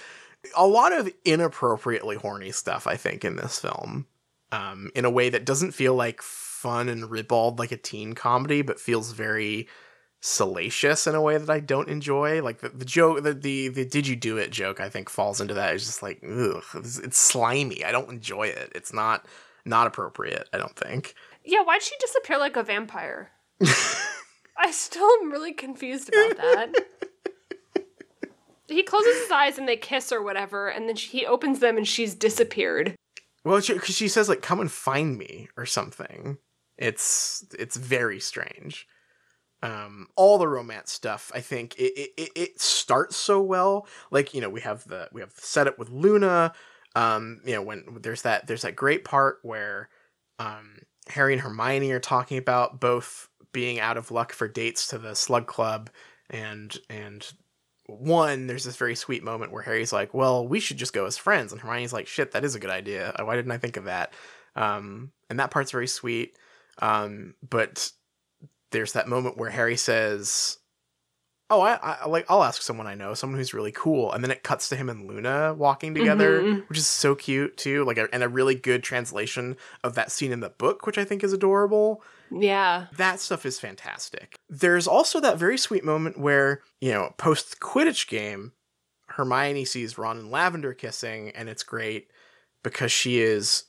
a 0.56 0.66
lot 0.66 0.92
of 0.92 1.12
inappropriately 1.26 2.16
horny 2.16 2.50
stuff, 2.50 2.86
I 2.86 2.96
think, 2.96 3.26
in 3.26 3.36
this 3.36 3.58
film. 3.58 4.06
Um, 4.52 4.90
in 4.94 5.04
a 5.04 5.10
way 5.10 5.28
that 5.28 5.44
doesn't 5.44 5.72
feel 5.72 5.94
like 5.94 6.22
fun 6.66 6.88
and 6.88 7.10
ribald 7.10 7.58
like 7.58 7.72
a 7.72 7.76
teen 7.76 8.14
comedy, 8.14 8.62
but 8.62 8.80
feels 8.80 9.12
very 9.12 9.68
salacious 10.20 11.06
in 11.06 11.14
a 11.14 11.20
way 11.22 11.38
that 11.38 11.48
I 11.50 11.60
don't 11.60 11.88
enjoy. 11.88 12.42
Like 12.42 12.60
the, 12.60 12.70
the 12.70 12.84
joke, 12.84 13.22
the, 13.22 13.32
the 13.34 13.68
the 13.68 13.84
did 13.84 14.06
you 14.08 14.16
do 14.16 14.36
it 14.38 14.50
joke, 14.50 14.80
I 14.80 14.88
think 14.88 15.08
falls 15.08 15.40
into 15.40 15.54
that. 15.54 15.74
It's 15.74 15.86
just 15.86 16.02
like, 16.02 16.20
ugh, 16.24 16.64
it's, 16.74 16.98
it's 16.98 17.18
slimy. 17.18 17.84
I 17.84 17.92
don't 17.92 18.10
enjoy 18.10 18.48
it. 18.48 18.72
It's 18.74 18.92
not 18.92 19.26
not 19.64 19.86
appropriate. 19.86 20.48
I 20.52 20.58
don't 20.58 20.76
think. 20.76 21.14
yeah 21.44 21.62
why'd 21.62 21.82
she 21.82 21.94
disappear 22.00 22.38
like 22.38 22.56
a 22.56 22.62
vampire 22.62 23.30
i 24.58 24.70
still 24.72 25.08
am 25.22 25.30
really 25.30 25.52
confused 25.52 26.08
about 26.12 26.36
that 26.36 26.68
he 28.68 28.82
closes 28.82 29.16
his 29.22 29.30
eyes 29.30 29.58
and 29.58 29.68
they 29.68 29.76
kiss 29.76 30.10
or 30.12 30.22
whatever 30.22 30.68
and 30.68 30.88
then 30.88 30.96
she, 30.96 31.18
he 31.18 31.26
opens 31.26 31.60
them 31.60 31.76
and 31.76 31.86
she's 31.86 32.14
disappeared 32.14 32.94
Well, 33.44 33.60
because 33.60 33.94
she, 33.94 34.08
says 34.08 34.28
like, 34.28 34.42
"Come 34.42 34.58
and 34.60 34.70
find 34.70 35.16
me" 35.16 35.48
or 35.56 35.66
something. 35.66 36.38
It's 36.78 37.44
it's 37.58 37.76
very 37.76 38.20
strange. 38.20 38.86
Um, 39.62 40.08
all 40.16 40.38
the 40.38 40.48
romance 40.48 40.92
stuff, 40.92 41.32
I 41.34 41.40
think 41.40 41.76
it, 41.78 42.12
it 42.16 42.30
it- 42.36 42.60
starts 42.60 43.16
so 43.16 43.40
well. 43.40 43.86
Like 44.10 44.34
you 44.34 44.40
know, 44.40 44.50
we 44.50 44.60
have 44.62 44.84
the 44.86 45.08
we 45.12 45.20
have 45.22 45.34
the 45.34 45.40
setup 45.42 45.78
with 45.78 45.90
Luna. 45.90 46.52
Um, 46.94 47.40
you 47.44 47.54
know, 47.54 47.62
when 47.62 47.84
there's 48.02 48.22
that 48.22 48.46
there's 48.46 48.62
that 48.62 48.76
great 48.76 49.04
part 49.04 49.38
where 49.42 49.88
um 50.38 50.78
Harry 51.08 51.32
and 51.32 51.42
Hermione 51.42 51.92
are 51.92 52.00
talking 52.00 52.38
about 52.38 52.80
both 52.80 53.28
being 53.52 53.80
out 53.80 53.96
of 53.96 54.10
luck 54.10 54.32
for 54.32 54.48
dates 54.48 54.88
to 54.88 54.98
the 54.98 55.14
Slug 55.14 55.46
Club, 55.46 55.90
and 56.30 56.76
and 56.90 57.26
one 57.86 58.46
there's 58.46 58.64
this 58.64 58.76
very 58.76 58.94
sweet 58.96 59.22
moment 59.22 59.52
where 59.52 59.62
Harry's 59.62 59.92
like, 59.92 60.12
"Well, 60.12 60.46
we 60.46 60.60
should 60.60 60.76
just 60.76 60.92
go 60.92 61.06
as 61.06 61.16
friends," 61.16 61.52
and 61.52 61.60
Hermione's 61.60 61.92
like, 61.92 62.06
"Shit, 62.08 62.32
that 62.32 62.44
is 62.44 62.54
a 62.54 62.60
good 62.60 62.70
idea. 62.70 63.14
Why 63.22 63.36
didn't 63.36 63.52
I 63.52 63.58
think 63.58 63.76
of 63.76 63.84
that?" 63.84 64.12
Um, 64.56 65.12
and 65.30 65.38
that 65.40 65.50
part's 65.50 65.70
very 65.70 65.86
sweet. 65.86 66.36
Um, 66.80 67.34
but 67.48 67.90
there's 68.72 68.92
that 68.92 69.08
moment 69.08 69.36
where 69.38 69.50
Harry 69.50 69.76
says, 69.76 70.58
"Oh, 71.48 71.60
I, 71.60 71.74
I 71.82 72.06
like 72.06 72.26
I'll 72.28 72.42
ask 72.42 72.60
someone 72.62 72.86
I 72.86 72.94
know, 72.94 73.14
someone 73.14 73.38
who's 73.38 73.54
really 73.54 73.72
cool," 73.72 74.12
and 74.12 74.22
then 74.22 74.30
it 74.30 74.42
cuts 74.42 74.68
to 74.70 74.76
him 74.76 74.88
and 74.90 75.06
Luna 75.06 75.54
walking 75.54 75.94
together, 75.94 76.42
Mhm. 76.42 76.68
which 76.68 76.78
is 76.78 76.86
so 76.86 77.14
cute 77.14 77.56
too. 77.56 77.84
Like, 77.84 77.96
a, 77.98 78.12
and 78.12 78.22
a 78.22 78.28
really 78.28 78.54
good 78.54 78.82
translation 78.82 79.56
of 79.84 79.94
that 79.94 80.10
scene 80.12 80.32
in 80.32 80.40
the 80.40 80.50
book, 80.50 80.86
which 80.86 80.98
I 80.98 81.04
think 81.04 81.22
is 81.24 81.32
adorable. 81.32 82.02
Yeah. 82.30 82.86
That 82.96 83.20
stuff 83.20 83.46
is 83.46 83.60
fantastic. 83.60 84.34
There's 84.48 84.88
also 84.88 85.20
that 85.20 85.38
very 85.38 85.56
sweet 85.56 85.84
moment 85.84 86.18
where, 86.18 86.60
you 86.80 86.90
know, 86.92 87.14
post 87.18 87.60
Quidditch 87.60 88.08
game, 88.08 88.52
Hermione 89.10 89.64
sees 89.64 89.96
Ron 89.96 90.18
and 90.18 90.30
Lavender 90.32 90.74
kissing, 90.74 91.30
and 91.30 91.48
it's 91.48 91.62
great 91.62 92.10
because 92.64 92.90
she 92.90 93.20
is 93.20 93.64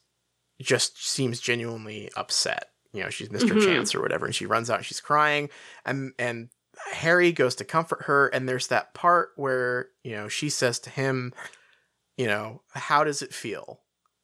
just 0.59 1.07
seems 1.07 1.39
genuinely 1.39 2.09
upset. 2.17 2.71
You 2.93 3.03
know, 3.03 3.09
she's 3.09 3.31
mister 3.31 3.53
Mhm. 3.55 3.65
Chance 3.65 3.95
or 3.95 4.01
whatever, 4.01 4.25
and 4.25 4.33
she 4.35 4.45
runs 4.45 4.69
out 4.69 4.77
and 4.77 4.85
she's 4.85 5.01
crying, 5.01 5.49
and 5.85 6.13
and 6.17 6.49
Harry 6.91 7.31
goes 7.31 7.55
to 7.55 7.65
comfort 7.65 8.03
her, 8.03 8.27
and 8.27 8.47
there's 8.47 8.67
that 8.67 8.93
part 8.93 9.31
where 9.35 9.89
you 10.03 10.11
know 10.15 10.27
she 10.27 10.49
says 10.49 10.79
to 10.79 10.89
him, 10.89 11.33
you 12.17 12.27
know, 12.27 12.61
how 12.69 13.03
does 13.03 13.21
it 13.21 13.33
feel 13.33 13.81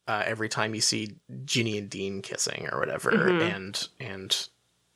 uh, 0.07 0.23
every 0.26 0.49
time 0.49 0.76
you 0.76 0.81
see 0.81 1.15
Ginny 1.45 1.77
and 1.77 1.90
Dean 1.90 2.22
kissing 2.22 2.68
or 2.72 2.80
whatever, 2.80 3.11
Mhm. 3.11 3.41
and 3.41 3.88
and 3.99 4.48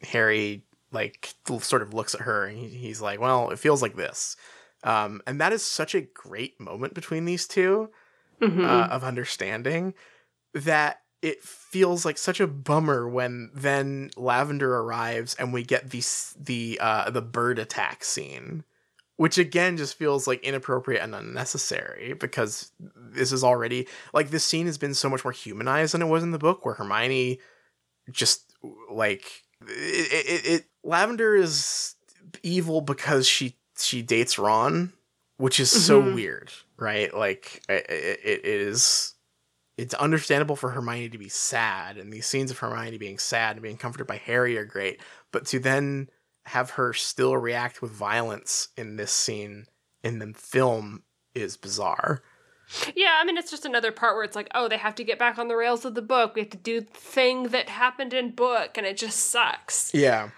Harry 0.01 0.63
like 0.91 1.33
sort 1.59 1.81
of 1.81 1.93
looks 1.93 2.15
at 2.15 2.21
her 2.21 2.45
and 2.45 2.57
he, 2.57 2.67
he's 2.69 3.01
like, 3.01 3.19
well, 3.19 3.49
it 3.51 3.59
feels 3.59 3.81
like 3.81 3.95
this, 3.95 4.37
um, 4.83 5.21
and 5.27 5.41
that 5.41 5.51
is 5.53 5.63
such 5.65 5.93
a 5.95 6.01
great 6.01 6.59
moment 6.59 6.93
between 6.93 7.25
these 7.25 7.47
two 7.47 7.89
Mhm. 8.41 8.63
uh, 8.63 8.87
of 8.91 9.03
understanding 9.03 9.93
that 10.53 11.01
it 11.21 11.41
feels 11.43 12.05
like 12.05 12.17
such 12.17 12.39
a 12.39 12.47
bummer 12.47 13.07
when 13.09 13.49
then 13.53 14.11
Lavender 14.15 14.75
arrives 14.77 15.35
and 15.35 15.51
we 15.53 15.63
get 15.63 15.89
the 15.89 16.03
the 16.39 16.79
uh, 16.81 17.09
the 17.09 17.21
bird 17.21 17.57
attack 17.59 18.03
scene, 18.03 18.63
which 19.15 19.37
again 19.37 19.77
just 19.77 19.95
feels 19.95 20.27
like 20.27 20.43
inappropriate 20.43 21.01
and 21.01 21.15
unnecessary 21.15 22.13
because 22.13 22.71
this 22.79 23.31
is 23.31 23.43
already 23.43 23.87
like 24.13 24.29
this 24.29 24.45
scene 24.45 24.67
has 24.67 24.77
been 24.77 24.93
so 24.93 25.09
much 25.09 25.23
more 25.23 25.31
humanized 25.31 25.93
than 25.93 26.01
it 26.01 26.07
was 26.07 26.23
in 26.23 26.31
the 26.31 26.37
book 26.37 26.65
where 26.65 26.75
Hermione 26.75 27.39
just 28.11 28.53
like 28.91 29.43
it, 29.67 30.27
it, 30.45 30.45
it 30.45 30.65
Lavender 30.83 31.35
is 31.35 31.95
evil 32.43 32.81
because 32.81 33.27
she 33.27 33.57
she 33.79 34.01
dates 34.01 34.37
Ron, 34.39 34.93
which 35.37 35.59
is 35.59 35.71
so 35.71 36.01
Mhm. 36.01 36.13
weird, 36.13 36.51
right? 36.77 37.13
Like 37.13 37.63
it, 37.67 37.85
it, 37.89 38.19
it 38.23 38.45
is 38.45 39.15
it's 39.77 39.93
understandable 39.93 40.55
for 40.55 40.71
Hermione 40.71 41.09
to 41.09 41.17
be 41.17 41.29
sad, 41.29 41.97
and 41.97 42.11
these 42.11 42.25
scenes 42.25 42.51
of 42.51 42.57
Hermione 42.57 42.97
being 42.97 43.19
sad 43.19 43.55
and 43.55 43.63
being 43.63 43.77
comforted 43.77 44.07
by 44.07 44.17
Harry 44.17 44.57
are 44.57 44.65
great, 44.65 45.01
but 45.31 45.45
to 45.47 45.59
then 45.59 46.09
have 46.47 46.71
her 46.71 46.93
still 46.93 47.37
react 47.37 47.81
with 47.81 47.91
violence 47.91 48.69
in 48.75 48.95
this 48.95 49.11
scene 49.11 49.65
in 50.03 50.19
the 50.19 50.33
film 50.33 51.03
is 51.35 51.57
bizarre. 51.57 52.23
Yeah, 52.95 53.17
I 53.19 53.25
mean, 53.25 53.37
it's 53.37 53.51
just 53.51 53.65
another 53.65 53.91
part 53.91 54.15
where 54.15 54.23
it's 54.23 54.35
like, 54.35 54.49
oh, 54.53 54.67
they 54.67 54.77
have 54.77 54.95
to 54.95 55.03
get 55.03 55.19
back 55.19 55.37
on 55.37 55.47
the 55.47 55.55
rails 55.55 55.85
of 55.85 55.95
the 55.95 56.01
book. 56.01 56.35
We 56.35 56.41
have 56.41 56.49
to 56.49 56.57
do 56.57 56.81
the 56.81 56.87
thing 56.87 57.43
that 57.49 57.69
happened 57.69 58.13
in 58.13 58.31
book, 58.31 58.77
and 58.77 58.85
it 58.85 58.97
just 58.97 59.29
sucks. 59.29 59.93
Yeah. 59.93 60.31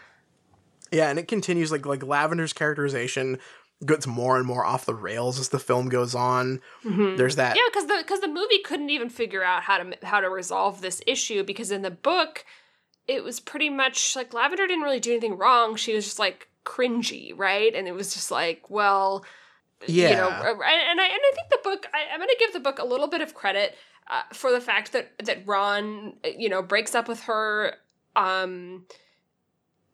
Yeah, 0.91 1.09
and 1.09 1.19
it 1.19 1.27
continues 1.27 1.71
like 1.71 1.85
like 1.85 2.01
Lavender's 2.01 2.53
characterization 2.53 3.39
gets 3.85 4.05
more 4.05 4.35
and 4.37 4.45
more 4.45 4.65
off 4.65 4.85
the 4.85 4.93
rails 4.93 5.39
as 5.39 5.49
the 5.49 5.59
film 5.59 5.87
goes 5.89 6.13
on. 6.13 6.61
Mhm. 6.83 7.15
There's 7.17 7.37
that 7.37 7.55
Yeah, 7.55 7.61
because 7.71 7.87
the 7.87 7.97
because 7.99 8.19
the 8.19 8.27
movie 8.27 8.59
couldn't 8.59 8.89
even 8.89 9.09
figure 9.09 9.43
out 9.43 9.63
how 9.63 9.77
to 9.77 9.97
how 10.05 10.19
to 10.19 10.29
resolve 10.29 10.81
this 10.81 11.01
issue 11.07 11.43
because 11.43 11.71
in 11.71 11.81
the 11.81 11.91
book, 11.91 12.43
it 13.07 13.23
was 13.23 13.39
pretty 13.39 13.69
much 13.69 14.15
like 14.15 14.33
Lavender 14.33 14.67
didn't 14.67 14.83
really 14.83 14.99
do 14.99 15.11
anything 15.11 15.37
wrong. 15.37 15.75
She 15.75 15.95
was 15.95 16.05
just 16.05 16.19
like 16.19 16.49
cringy, 16.65 17.31
right? 17.35 17.73
And 17.73 17.87
it 17.87 17.93
was 17.93 18.13
just 18.13 18.29
like, 18.31 18.69
well, 18.69 19.23
Yeah. 19.87 20.09
you 20.09 20.15
know, 20.17 20.27
and 20.29 20.61
I 20.63 20.73
and 20.89 20.99
I 20.99 21.31
think 21.35 21.49
the 21.49 21.59
book. 21.63 21.87
I, 21.93 22.11
I'm 22.13 22.19
going 22.19 22.27
to 22.29 22.35
give 22.37 22.51
the 22.53 22.59
book 22.59 22.79
a 22.79 22.85
little 22.85 23.07
bit 23.07 23.21
of 23.21 23.33
credit 23.33 23.77
uh, 24.09 24.23
for 24.33 24.51
the 24.51 24.59
fact 24.61 24.91
that 24.91 25.11
that 25.23 25.47
Ron, 25.47 26.17
you 26.37 26.49
know, 26.49 26.61
breaks 26.61 26.93
up 26.95 27.07
with 27.07 27.21
her. 27.23 27.75
Um, 28.15 28.85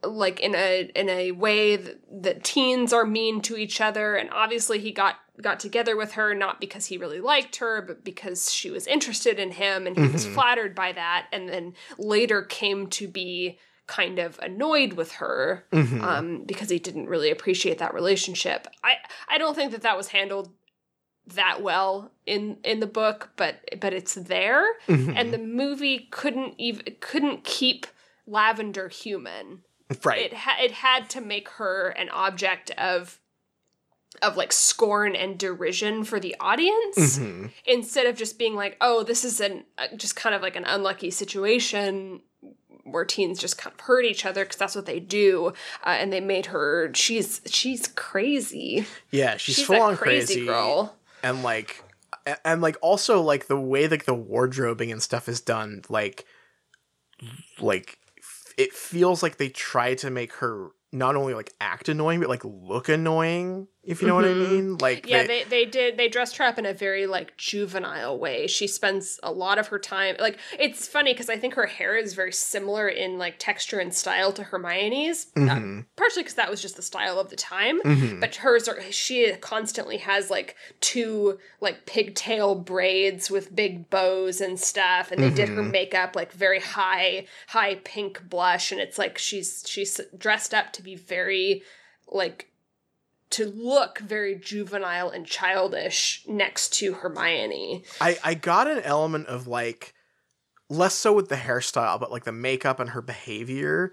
like 0.07 0.39
in 0.39 0.55
a 0.55 0.89
in 0.95 1.09
a 1.09 1.31
way 1.31 1.75
that, 1.75 1.99
that 2.23 2.43
teens 2.43 2.93
are 2.93 3.05
mean 3.05 3.41
to 3.41 3.55
each 3.57 3.81
other 3.81 4.15
and 4.15 4.29
obviously 4.31 4.79
he 4.79 4.91
got 4.91 5.15
got 5.41 5.59
together 5.59 5.95
with 5.97 6.13
her 6.13 6.33
not 6.33 6.59
because 6.61 6.85
he 6.87 6.97
really 6.97 7.19
liked 7.19 7.57
her 7.57 7.81
but 7.81 8.03
because 8.03 8.51
she 8.53 8.69
was 8.69 8.87
interested 8.87 9.39
in 9.39 9.51
him 9.51 9.85
and 9.87 9.97
he 9.97 10.07
was 10.07 10.25
Mhm. 10.25 10.33
flattered 10.33 10.73
by 10.75 10.91
that 10.93 11.27
and 11.33 11.49
then 11.49 11.73
later 11.97 12.41
came 12.41 12.87
to 12.91 13.07
be 13.07 13.59
kind 13.87 14.17
of 14.17 14.39
annoyed 14.39 14.93
with 14.93 15.13
her 15.13 15.65
Mhm. 15.71 16.01
um, 16.01 16.43
because 16.45 16.69
he 16.69 16.79
didn't 16.79 17.07
really 17.07 17.29
appreciate 17.29 17.77
that 17.79 17.93
relationship. 17.93 18.67
I 18.83 18.95
I 19.27 19.37
don't 19.37 19.53
think 19.55 19.71
that 19.73 19.81
that 19.83 19.97
was 19.97 20.07
handled 20.07 20.51
that 21.27 21.61
well 21.61 22.11
in 22.25 22.57
in 22.63 22.79
the 22.79 22.87
book, 22.87 23.31
but 23.35 23.59
but 23.81 23.93
it's 23.93 24.13
there, 24.15 24.63
Mhm. 24.87 25.13
and 25.15 25.33
the 25.33 25.37
movie 25.39 26.07
couldn't 26.11 26.53
even 26.57 26.95
couldn't 26.99 27.43
keep 27.43 27.87
Lavender 28.27 28.87
human. 28.89 29.63
Right. 30.03 30.21
It 30.21 30.33
ha- 30.33 30.57
it 30.61 30.71
had 30.71 31.09
to 31.11 31.21
make 31.21 31.49
her 31.49 31.89
an 31.89 32.09
object 32.09 32.71
of 32.71 33.19
of 34.21 34.37
like 34.37 34.53
scorn 34.53 35.13
and 35.15 35.37
derision 35.37 36.03
for 36.05 36.19
the 36.21 36.35
audience 36.39 37.19
Mhm. 37.19 37.51
instead 37.65 38.05
of 38.05 38.15
just 38.15 38.39
being 38.39 38.55
like, 38.55 38.77
oh, 38.79 39.03
this 39.03 39.25
is 39.25 39.41
an 39.41 39.65
uh, 39.77 39.87
just 39.97 40.15
kind 40.15 40.33
of 40.33 40.41
like 40.41 40.55
an 40.55 40.63
unlucky 40.65 41.11
situation 41.11 42.21
where 42.85 43.03
teens 43.03 43.39
just 43.39 43.57
kind 43.57 43.73
of 43.73 43.79
hurt 43.81 44.05
each 44.05 44.25
other 44.25 44.43
because 44.45 44.57
that's 44.57 44.75
what 44.75 44.85
they 44.85 44.99
do, 44.99 45.47
uh, 45.85 45.89
and 45.89 46.13
they 46.13 46.21
made 46.21 46.45
her 46.47 46.91
she's 46.93 47.41
she's 47.45 47.87
crazy. 47.89 48.85
Yeah, 49.11 49.37
she's, 49.37 49.55
She's, 49.55 49.65
full 49.65 49.81
on 49.81 49.97
crazy, 49.97 50.35
crazy 50.35 50.45
girl. 50.45 50.95
and 51.23 51.43
like 51.43 51.83
and 52.45 52.61
like 52.61 52.77
also 52.81 53.21
like 53.21 53.47
the 53.47 53.59
way 53.59 53.87
like 53.87 54.05
the 54.05 54.15
wardrobing 54.15 54.91
and 54.91 55.01
stuff 55.01 55.27
is 55.27 55.41
done 55.41 55.81
like 55.89 56.25
like 57.59 57.99
it 58.57 58.73
feels 58.73 59.21
like 59.23 59.37
they 59.37 59.49
try 59.49 59.95
to 59.95 60.09
make 60.09 60.33
her 60.33 60.69
not 60.91 61.15
only 61.15 61.33
like 61.33 61.51
act 61.59 61.89
annoying 61.89 62.19
but 62.19 62.29
like 62.29 62.43
look 62.45 62.89
annoying 62.89 63.67
if 63.85 64.01
you 64.01 64.07
know 64.07 64.15
what 64.15 64.25
i 64.25 64.29
Mhm. 64.29 64.49
mean 64.51 64.77
like 64.79 65.07
Yeah, 65.07 65.21
they- 65.23 65.43
they, 65.43 65.43
they 65.43 65.65
did 65.65 65.97
they 65.97 66.07
dressed 66.09 66.37
her 66.37 66.43
up 66.45 66.57
in 66.57 66.65
a 66.65 66.73
very 66.73 67.05
like 67.07 67.37
juvenile 67.37 68.17
way. 68.17 68.47
She 68.47 68.67
spends 68.67 69.19
a 69.23 69.31
lot 69.31 69.57
of 69.57 69.67
her 69.67 69.79
time 69.79 70.15
like 70.19 70.37
it's 70.59 70.87
funny 70.87 71.13
because 71.13 71.29
I 71.29 71.37
think 71.37 71.53
her 71.53 71.67
hair 71.67 71.95
is 71.95 72.13
very 72.13 72.31
similar 72.33 72.87
in 72.87 73.17
like 73.17 73.35
texture 73.39 73.79
and 73.79 73.93
style 73.93 74.31
to 74.33 74.43
Hermione's. 74.43 75.27
Uh, 75.35 75.39
Mhm. 75.39 75.85
partially 75.95 76.23
because 76.23 76.35
that 76.35 76.49
was 76.49 76.61
just 76.61 76.75
the 76.75 76.81
style 76.81 77.19
of 77.19 77.29
the 77.29 77.35
time. 77.35 77.79
Mhm. 77.81 78.19
But 78.19 78.35
hers 78.37 78.67
are 78.67 78.81
she 78.91 79.31
constantly 79.41 79.97
has 79.97 80.29
like 80.29 80.55
two 80.81 81.39
like 81.61 81.85
pigtail 81.85 82.55
braids 82.55 83.29
with 83.29 83.55
big 83.55 83.89
bows 83.89 84.41
and 84.41 84.59
stuff, 84.59 85.11
and 85.11 85.21
they 85.21 85.29
did 85.29 85.49
her 85.49 85.61
Mhm. 85.63 85.71
makeup 85.71 86.15
like 86.15 86.31
very 86.31 86.59
high, 86.59 87.27
high 87.47 87.75
pink 87.83 88.29
blush, 88.29 88.71
and 88.71 88.81
it's 88.81 88.97
like 88.97 89.17
she's 89.17 89.63
she's 89.67 89.99
dressed 90.17 90.53
up 90.53 90.73
to 90.73 90.81
be 90.81 90.95
very 90.95 91.63
like 92.07 92.49
to 93.31 93.45
look 93.45 93.99
very 93.99 94.35
juvenile 94.35 95.09
and 95.09 95.25
childish 95.25 96.23
next 96.27 96.73
to 96.75 96.93
Hermione. 96.93 97.83
I 97.99 98.17
I 98.23 98.33
got 98.33 98.67
an 98.67 98.79
element 98.79 99.27
of 99.27 99.47
like 99.47 99.93
less 100.69 100.95
so 100.95 101.13
with 101.13 101.29
the 101.29 101.35
hairstyle, 101.35 101.99
but 101.99 102.11
like 102.11 102.23
the 102.23 102.31
makeup 102.31 102.79
and 102.79 102.91
her 102.91 103.01
behavior. 103.01 103.91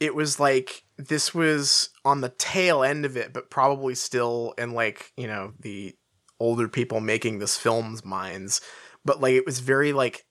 It 0.00 0.14
was 0.14 0.40
like 0.40 0.84
this 0.96 1.32
was 1.32 1.90
on 2.04 2.20
the 2.20 2.28
tail 2.30 2.82
end 2.82 3.04
of 3.04 3.16
it, 3.16 3.32
but 3.32 3.50
probably 3.50 3.94
still 3.94 4.54
in 4.58 4.72
like 4.72 5.12
you 5.16 5.26
know 5.26 5.52
the 5.60 5.94
older 6.40 6.68
people 6.68 7.00
making 7.00 7.38
this 7.38 7.56
film's 7.56 8.04
minds. 8.04 8.60
But 9.04 9.20
like 9.20 9.34
it 9.34 9.46
was 9.46 9.60
very 9.60 9.92
like, 9.92 10.23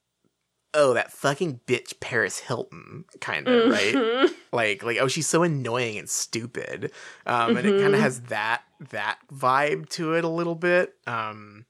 oh 0.73 0.93
that 0.93 1.11
fucking 1.11 1.59
bitch 1.67 1.99
Paris 1.99 2.39
Hilton 2.39 3.05
kind 3.21 3.47
of 3.47 3.71
right? 3.71 3.93
Mhm. 3.93 4.33
like 4.51 4.83
like 4.83 4.97
oh 4.99 5.07
she's 5.07 5.27
so 5.27 5.43
annoying 5.43 5.97
and 5.97 6.09
stupid. 6.09 6.91
Um 7.25 7.57
and 7.57 7.67
it 7.67 7.81
kind 7.81 7.93
of 7.93 8.01
has 8.01 8.21
that 8.23 8.63
that 8.91 9.19
vibe 9.33 9.89
to 9.89 10.13
it 10.15 10.23
a 10.23 10.29
little 10.29 10.55
bit. 10.55 10.95
Um 11.07 11.65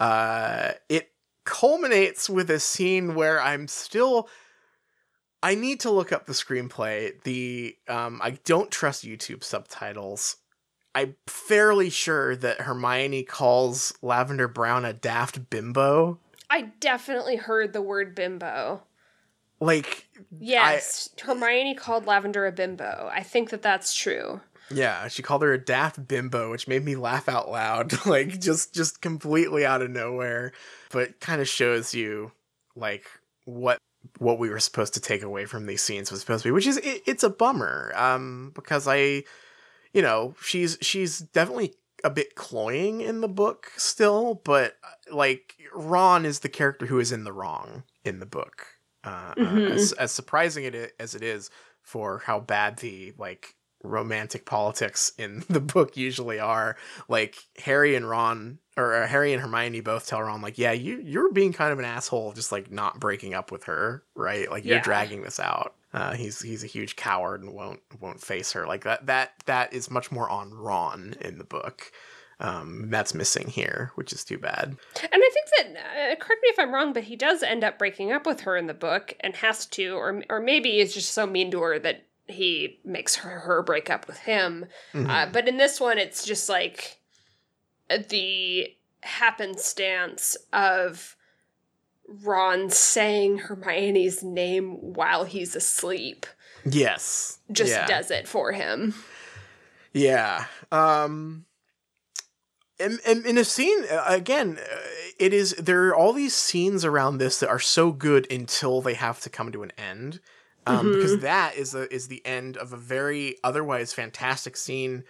uh 0.00 0.72
it 0.88 1.10
culminates 1.44 2.28
with 2.28 2.50
a 2.50 2.60
scene 2.60 3.14
where 3.14 3.40
i'm 3.40 3.66
still 3.66 4.28
i 5.42 5.54
need 5.54 5.80
to 5.80 5.90
look 5.90 6.12
up 6.12 6.26
the 6.26 6.32
screenplay. 6.34 7.12
The 7.22 7.76
um 7.88 8.20
i 8.22 8.32
don't 8.44 8.70
trust 8.70 9.04
youtube 9.04 9.42
subtitles. 9.42 10.36
I'm 10.94 11.16
fairly 11.26 11.90
sure 11.90 12.34
that 12.36 12.62
hermione 12.62 13.22
calls 13.22 13.94
lavender 14.02 14.48
brown 14.48 14.84
a 14.84 14.92
daft 14.92 15.48
bimbo 15.48 16.18
I 16.50 16.62
definitely 16.80 17.36
heard 17.36 17.72
the 17.72 17.82
word 17.82 18.14
bimbo. 18.14 18.82
like 19.60 20.08
Yes, 20.38 21.10
Hermione 21.20 21.74
called 21.74 22.06
Lavender 22.06 22.46
a 22.46 22.52
bimbo. 22.52 23.10
I 23.12 23.22
think 23.22 23.50
that 23.50 23.62
that's 23.62 23.94
true. 23.94 24.40
Yeah, 24.70 25.08
she 25.08 25.22
called 25.22 25.42
her 25.42 25.52
a 25.52 25.58
daft 25.58 26.06
bimbo, 26.08 26.50
which 26.50 26.68
made 26.68 26.84
me 26.84 26.96
laugh 26.96 27.28
out 27.28 27.50
loud, 27.50 27.94
like 28.06 28.40
just 28.40 28.74
just 28.74 29.00
completely 29.00 29.64
out 29.64 29.82
of 29.82 29.90
nowhere, 29.90 30.52
but 30.90 31.20
kind 31.20 31.40
of 31.40 31.48
shows 31.48 31.94
you 31.94 32.32
like 32.76 33.04
what 33.44 33.78
what 34.18 34.38
we 34.38 34.48
were 34.48 34.60
supposed 34.60 34.94
to 34.94 35.00
take 35.00 35.22
away 35.22 35.44
from 35.44 35.66
these 35.66 35.82
scenes 35.82 36.10
was 36.10 36.20
supposed 36.20 36.42
to 36.42 36.48
be, 36.48 36.52
which 36.52 36.66
is 36.66 36.76
it, 36.78 37.02
it's 37.06 37.22
a 37.22 37.30
bummer 37.30 37.92
um 37.96 38.52
because 38.54 38.86
I 38.86 39.24
you 39.92 40.02
know, 40.02 40.34
she's 40.42 40.78
she's 40.80 41.18
definitely 41.18 41.74
a 42.04 42.10
bit 42.10 42.34
cloying 42.34 43.00
in 43.00 43.20
the 43.20 43.28
book 43.28 43.72
still, 43.76 44.40
but 44.44 44.76
uh, 44.84 45.14
like 45.14 45.56
Ron 45.74 46.24
is 46.24 46.40
the 46.40 46.48
character 46.48 46.86
who 46.86 46.98
is 47.00 47.12
in 47.12 47.24
the 47.24 47.32
wrong 47.32 47.84
in 48.04 48.20
the 48.20 48.26
book. 48.26 48.66
Uh, 49.04 49.34
Mhm. 49.34 49.70
uh, 49.70 49.74
as, 49.74 49.92
as 49.92 50.12
surprising 50.12 50.64
it 50.64 50.94
as 50.98 51.14
it 51.14 51.22
is 51.22 51.50
for 51.82 52.18
how 52.18 52.40
bad 52.40 52.78
the 52.78 53.12
like 53.18 53.54
romantic 53.82 54.44
politics 54.44 55.12
in 55.18 55.44
the 55.50 55.60
book 55.60 55.96
usually 55.96 56.38
are, 56.38 56.76
like 57.08 57.36
Harry 57.64 57.94
and 57.94 58.08
Ron 58.08 58.58
or 58.76 58.94
uh, 58.94 59.06
Harry 59.06 59.32
and 59.32 59.42
Hermione 59.42 59.80
both 59.80 60.06
tell 60.06 60.22
Ron 60.22 60.40
like, 60.40 60.56
yeah, 60.56 60.72
you 60.72 61.00
you're 61.02 61.32
being 61.32 61.52
kind 61.52 61.72
of 61.72 61.78
an 61.78 61.84
asshole, 61.84 62.32
just 62.32 62.52
like 62.52 62.70
not 62.70 63.00
breaking 63.00 63.34
up 63.34 63.50
with 63.50 63.64
her, 63.64 64.04
right? 64.14 64.50
Like 64.50 64.64
you're 64.64 64.80
dragging 64.80 65.22
this 65.22 65.40
out. 65.40 65.74
Uh, 65.92 66.14
he's 66.14 66.40
he's 66.40 66.62
a 66.62 66.68
huge 66.68 66.96
coward 66.96 67.42
and 67.42 67.52
won't 67.52 67.80
won't 68.00 68.20
face 68.20 68.52
her 68.52 68.66
like 68.66 68.84
that. 68.84 69.06
That 69.06 69.32
that 69.46 69.72
is 69.72 69.90
much 69.90 70.12
more 70.12 70.30
on 70.30 70.54
Ron 70.54 71.14
in 71.20 71.38
the 71.38 71.44
book. 71.44 71.90
Um, 72.40 72.88
that's 72.88 73.14
missing 73.14 73.48
here, 73.48 73.90
which 73.96 74.12
is 74.12 74.24
too 74.24 74.38
bad. 74.38 74.68
And 74.68 74.78
I 75.12 75.30
think 75.32 75.46
that, 75.56 75.66
uh, 75.76 76.14
correct 76.14 76.40
me 76.40 76.50
if 76.50 76.58
I'm 76.60 76.72
wrong, 76.72 76.92
but 76.92 77.02
he 77.02 77.16
does 77.16 77.42
end 77.42 77.64
up 77.64 77.80
breaking 77.80 78.12
up 78.12 78.26
with 78.26 78.42
her 78.42 78.56
in 78.56 78.68
the 78.68 78.74
book 78.74 79.16
and 79.18 79.34
has 79.36 79.66
to, 79.66 79.96
or 79.96 80.22
or 80.30 80.38
maybe 80.38 80.78
is 80.78 80.94
just 80.94 81.10
so 81.10 81.26
mean 81.26 81.50
to 81.50 81.60
her 81.62 81.80
that 81.80 82.04
he 82.28 82.80
makes 82.84 83.16
her, 83.16 83.40
her 83.40 83.62
break 83.62 83.90
up 83.90 84.06
with 84.06 84.18
him. 84.18 84.66
Mhm. 84.94 85.08
Uh, 85.08 85.30
but 85.32 85.48
in 85.48 85.56
this 85.56 85.80
one, 85.80 85.98
it's 85.98 86.24
just 86.24 86.48
like 86.48 86.98
the 87.88 88.74
happenstance 89.02 90.36
of 90.52 91.16
Ron 92.06 92.70
saying 92.70 93.38
Hermione's 93.38 94.22
name 94.22 94.94
while 94.94 95.24
he's 95.24 95.54
asleep 95.54 96.26
yes, 96.64 97.38
just 97.52 97.72
yeah. 97.72 97.86
does 97.86 98.10
it 98.10 98.26
for 98.26 98.52
him. 98.52 98.94
Yeah. 99.92 100.46
Um 100.70 101.44
and, 102.80 103.00
and 103.04 103.26
in 103.26 103.36
a 103.36 103.44
scene 103.44 103.84
uh, 103.90 104.04
again, 104.06 104.58
uh, 104.58 104.76
it 105.18 105.34
is 105.34 105.52
there 105.54 105.88
are 105.88 105.96
all 105.96 106.12
these 106.12 106.34
scenes 106.34 106.84
around 106.84 107.18
this 107.18 107.40
that 107.40 107.48
are 107.48 107.58
so 107.58 107.92
good 107.92 108.30
until 108.30 108.80
they 108.80 108.94
have 108.94 109.20
to 109.20 109.30
come 109.30 109.50
to 109.52 109.62
an 109.62 109.72
end. 109.76 110.20
Um, 110.68 110.92
because 110.92 111.20
that 111.20 111.56
is 111.56 111.72
the 111.72 111.92
is 111.92 112.08
the 112.08 112.24
end 112.26 112.56
of 112.56 112.72
a 112.72 112.76
very 112.76 113.36
otherwise 113.42 113.92
fantastic 113.92 114.56
scene 114.56 115.04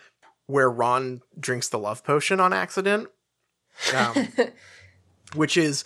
where 0.46 0.70
Ron 0.70 1.20
drinks 1.38 1.68
the 1.68 1.78
love 1.78 2.04
potion 2.04 2.40
on 2.40 2.52
accident. 2.52 3.08
Um, 3.94 4.28
which 5.34 5.56
is 5.56 5.84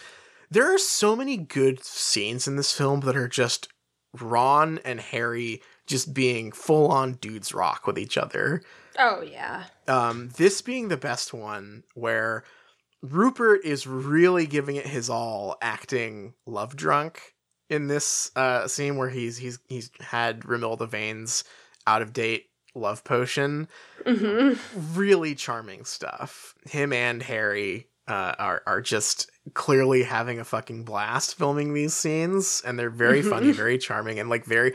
there 0.50 0.72
are 0.72 0.78
so 0.78 1.16
many 1.16 1.36
good 1.36 1.82
scenes 1.82 2.46
in 2.46 2.56
this 2.56 2.72
film 2.72 3.00
that 3.00 3.16
are 3.16 3.28
just 3.28 3.68
Ron 4.20 4.78
and 4.84 5.00
Harry 5.00 5.62
just 5.86 6.14
being 6.14 6.52
full 6.52 6.90
on 6.90 7.14
dudes 7.14 7.54
rock 7.54 7.86
with 7.86 7.98
each 7.98 8.16
other. 8.16 8.62
oh, 8.98 9.22
yeah. 9.22 9.64
Um, 9.88 10.30
this 10.36 10.62
being 10.62 10.88
the 10.88 10.96
best 10.96 11.32
one 11.32 11.84
where 11.94 12.44
Rupert 13.02 13.64
is 13.64 13.86
really 13.86 14.46
giving 14.46 14.76
it 14.76 14.86
his 14.86 15.10
all, 15.10 15.56
acting 15.60 16.34
love 16.46 16.76
drunk 16.76 17.31
in 17.72 17.88
this 17.88 18.30
uh, 18.36 18.68
scene 18.68 18.98
where 18.98 19.08
he's 19.08 19.38
he's 19.38 19.58
he's 19.66 19.90
had 20.00 20.40
Romilda 20.40 20.86
Vane's 20.86 21.42
out 21.86 22.02
of 22.02 22.12
date 22.12 22.50
love 22.74 23.02
potion. 23.02 23.66
hmm 24.06 24.52
Really 24.94 25.34
charming 25.34 25.84
stuff. 25.84 26.54
Him 26.66 26.92
and 26.92 27.22
Harry 27.22 27.88
uh, 28.06 28.34
are 28.38 28.62
are 28.66 28.80
just 28.82 29.30
clearly 29.54 30.02
having 30.02 30.38
a 30.38 30.44
fucking 30.44 30.84
blast 30.84 31.36
filming 31.36 31.72
these 31.72 31.94
scenes, 31.94 32.62
and 32.64 32.78
they're 32.78 32.90
very 32.90 33.22
funny, 33.22 33.52
very 33.52 33.78
charming, 33.78 34.18
and 34.18 34.28
like 34.28 34.44
very 34.44 34.74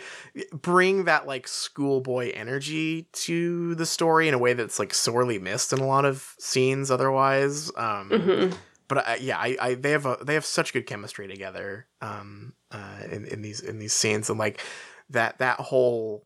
bring 0.52 1.06
that 1.06 1.28
like 1.28 1.48
schoolboy 1.48 2.32
energy 2.34 3.08
to 3.14 3.76
the 3.76 3.86
story 3.86 4.28
in 4.28 4.34
a 4.34 4.40
way 4.40 4.54
that's 4.54 4.80
like 4.80 4.94
sorely 4.94 5.38
missed 5.38 5.72
in 5.72 5.80
a 5.80 5.88
lot 5.88 6.04
of 6.04 6.34
scenes 6.40 6.90
otherwise. 6.90 7.72
Um, 7.78 8.10
hmm 8.10 8.58
but 8.88 9.08
I, 9.08 9.16
yeah, 9.16 9.38
I, 9.38 9.58
I 9.60 9.74
they 9.76 9.92
have 9.92 10.06
a 10.06 10.18
they 10.22 10.34
have 10.34 10.46
such 10.46 10.74
good 10.74 10.86
chemistry 10.86 11.28
together 11.28 11.88
um 12.02 12.54
uh 12.72 13.04
in, 13.12 13.26
in 13.26 13.42
these 13.42 13.60
in 13.60 13.80
these 13.80 13.94
scenes. 13.94 14.30
And 14.30 14.40
like 14.40 14.62
that 15.10 15.40
that 15.40 15.60
whole 15.60 16.24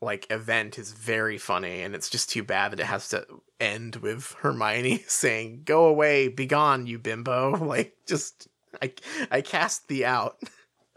like 0.00 0.26
event 0.30 0.78
is 0.78 0.92
very 0.92 1.38
funny. 1.38 1.82
And 1.82 1.94
it's 1.94 2.08
just 2.08 2.30
too 2.30 2.44
bad 2.44 2.72
that 2.72 2.80
it 2.80 2.86
has 2.86 3.08
to 3.10 3.26
end 3.58 3.96
with 3.96 4.36
Hermione 4.40 4.98
saying 5.08 5.62
go 5.64 5.86
away 5.86 6.28
be 6.28 6.46
gone 6.46 6.86
you 6.86 6.98
bimbo. 6.98 7.56
Like 7.68 7.94
just 8.06 8.48
I 8.80 8.92
I 9.30 9.40
cast 9.40 9.88
thee 9.88 10.04
out 10.04 10.40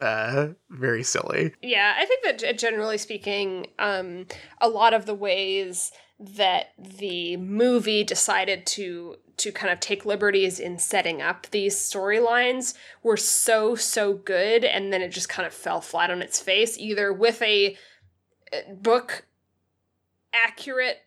uh 0.02 0.50
very 0.70 1.04
silly. 1.04 1.54
Yeah, 1.62 1.96
I 1.98 2.06
think 2.06 2.24
that 2.24 2.58
generally 2.58 2.98
speaking, 2.98 3.68
um, 3.80 4.28
a 4.60 4.70
lot 4.70 4.94
of 4.94 5.06
the 5.06 5.16
ways 5.16 5.92
that 6.20 6.68
the 6.78 7.36
movie 7.38 8.04
decided 8.04 8.66
to 8.68 9.16
to 9.42 9.52
kind 9.52 9.72
of 9.72 9.80
take 9.80 10.06
liberties 10.06 10.60
in 10.60 10.80
setting 10.80 11.22
up 11.22 11.48
these 11.52 11.76
storylines 11.76 12.74
were 13.04 13.18
so 13.18 13.76
so 13.76 14.14
good, 14.14 14.64
and 14.64 14.92
then 14.92 15.02
it 15.02 15.10
just 15.10 15.30
kind 15.30 15.46
of 15.46 15.54
fell 15.54 15.82
flat 15.82 16.10
on 16.12 16.22
its 16.22 16.40
face, 16.40 16.78
either 16.78 17.12
with 17.14 17.42
a 17.42 17.78
uh, 18.54 18.74
book 18.74 19.26
accurate 20.34 21.00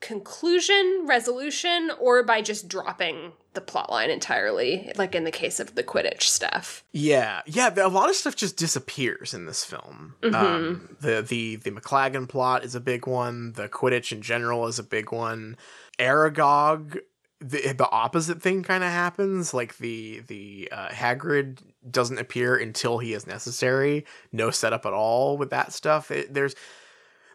conclusion 0.00 1.04
resolution 1.06 1.90
or 2.00 2.22
by 2.22 2.40
just 2.40 2.68
dropping 2.68 3.32
the 3.52 3.60
plotline 3.60 4.08
entirely 4.08 4.90
like 4.96 5.14
in 5.14 5.24
the 5.24 5.30
case 5.30 5.60
of 5.60 5.74
the 5.74 5.82
quidditch 5.82 6.22
stuff 6.22 6.82
Yeah, 6.92 7.42
yeah. 7.44 7.70
A 7.76 7.88
lot 7.88 8.08
of 8.08 8.16
stuff 8.16 8.34
just 8.34 8.56
disappears 8.56 9.34
in 9.34 9.44
this 9.44 9.62
film. 9.62 10.14
Mhm. 10.22 10.34
Um, 10.34 10.96
the 11.00 11.20
the 11.20 11.56
the 11.56 11.70
McLaggen 11.70 12.28
plot 12.28 12.64
is 12.64 12.74
a 12.74 12.80
big 12.80 13.06
one. 13.06 13.52
The 13.52 13.68
Quidditch 13.68 14.10
in 14.10 14.22
general 14.22 14.66
is 14.66 14.78
a 14.78 14.82
big 14.82 15.12
one. 15.12 15.56
Aragog, 15.98 16.98
the 17.40 17.72
the 17.72 17.90
opposite 17.90 18.42
thing 18.42 18.62
kind 18.62 18.84
of 18.84 18.90
happens. 18.90 19.54
Like 19.54 19.78
the 19.78 20.20
the 20.26 20.68
uh, 20.70 20.88
Hagrid 20.88 21.60
doesn't 21.90 22.18
appear 22.18 22.56
until 22.56 22.98
he 22.98 23.14
is 23.14 23.26
necessary. 23.26 24.04
No 24.32 24.50
setup 24.50 24.84
at 24.86 24.92
all 24.92 25.36
with 25.36 25.50
that 25.50 25.72
stuff. 25.72 26.10
It, 26.10 26.32
there's 26.34 26.54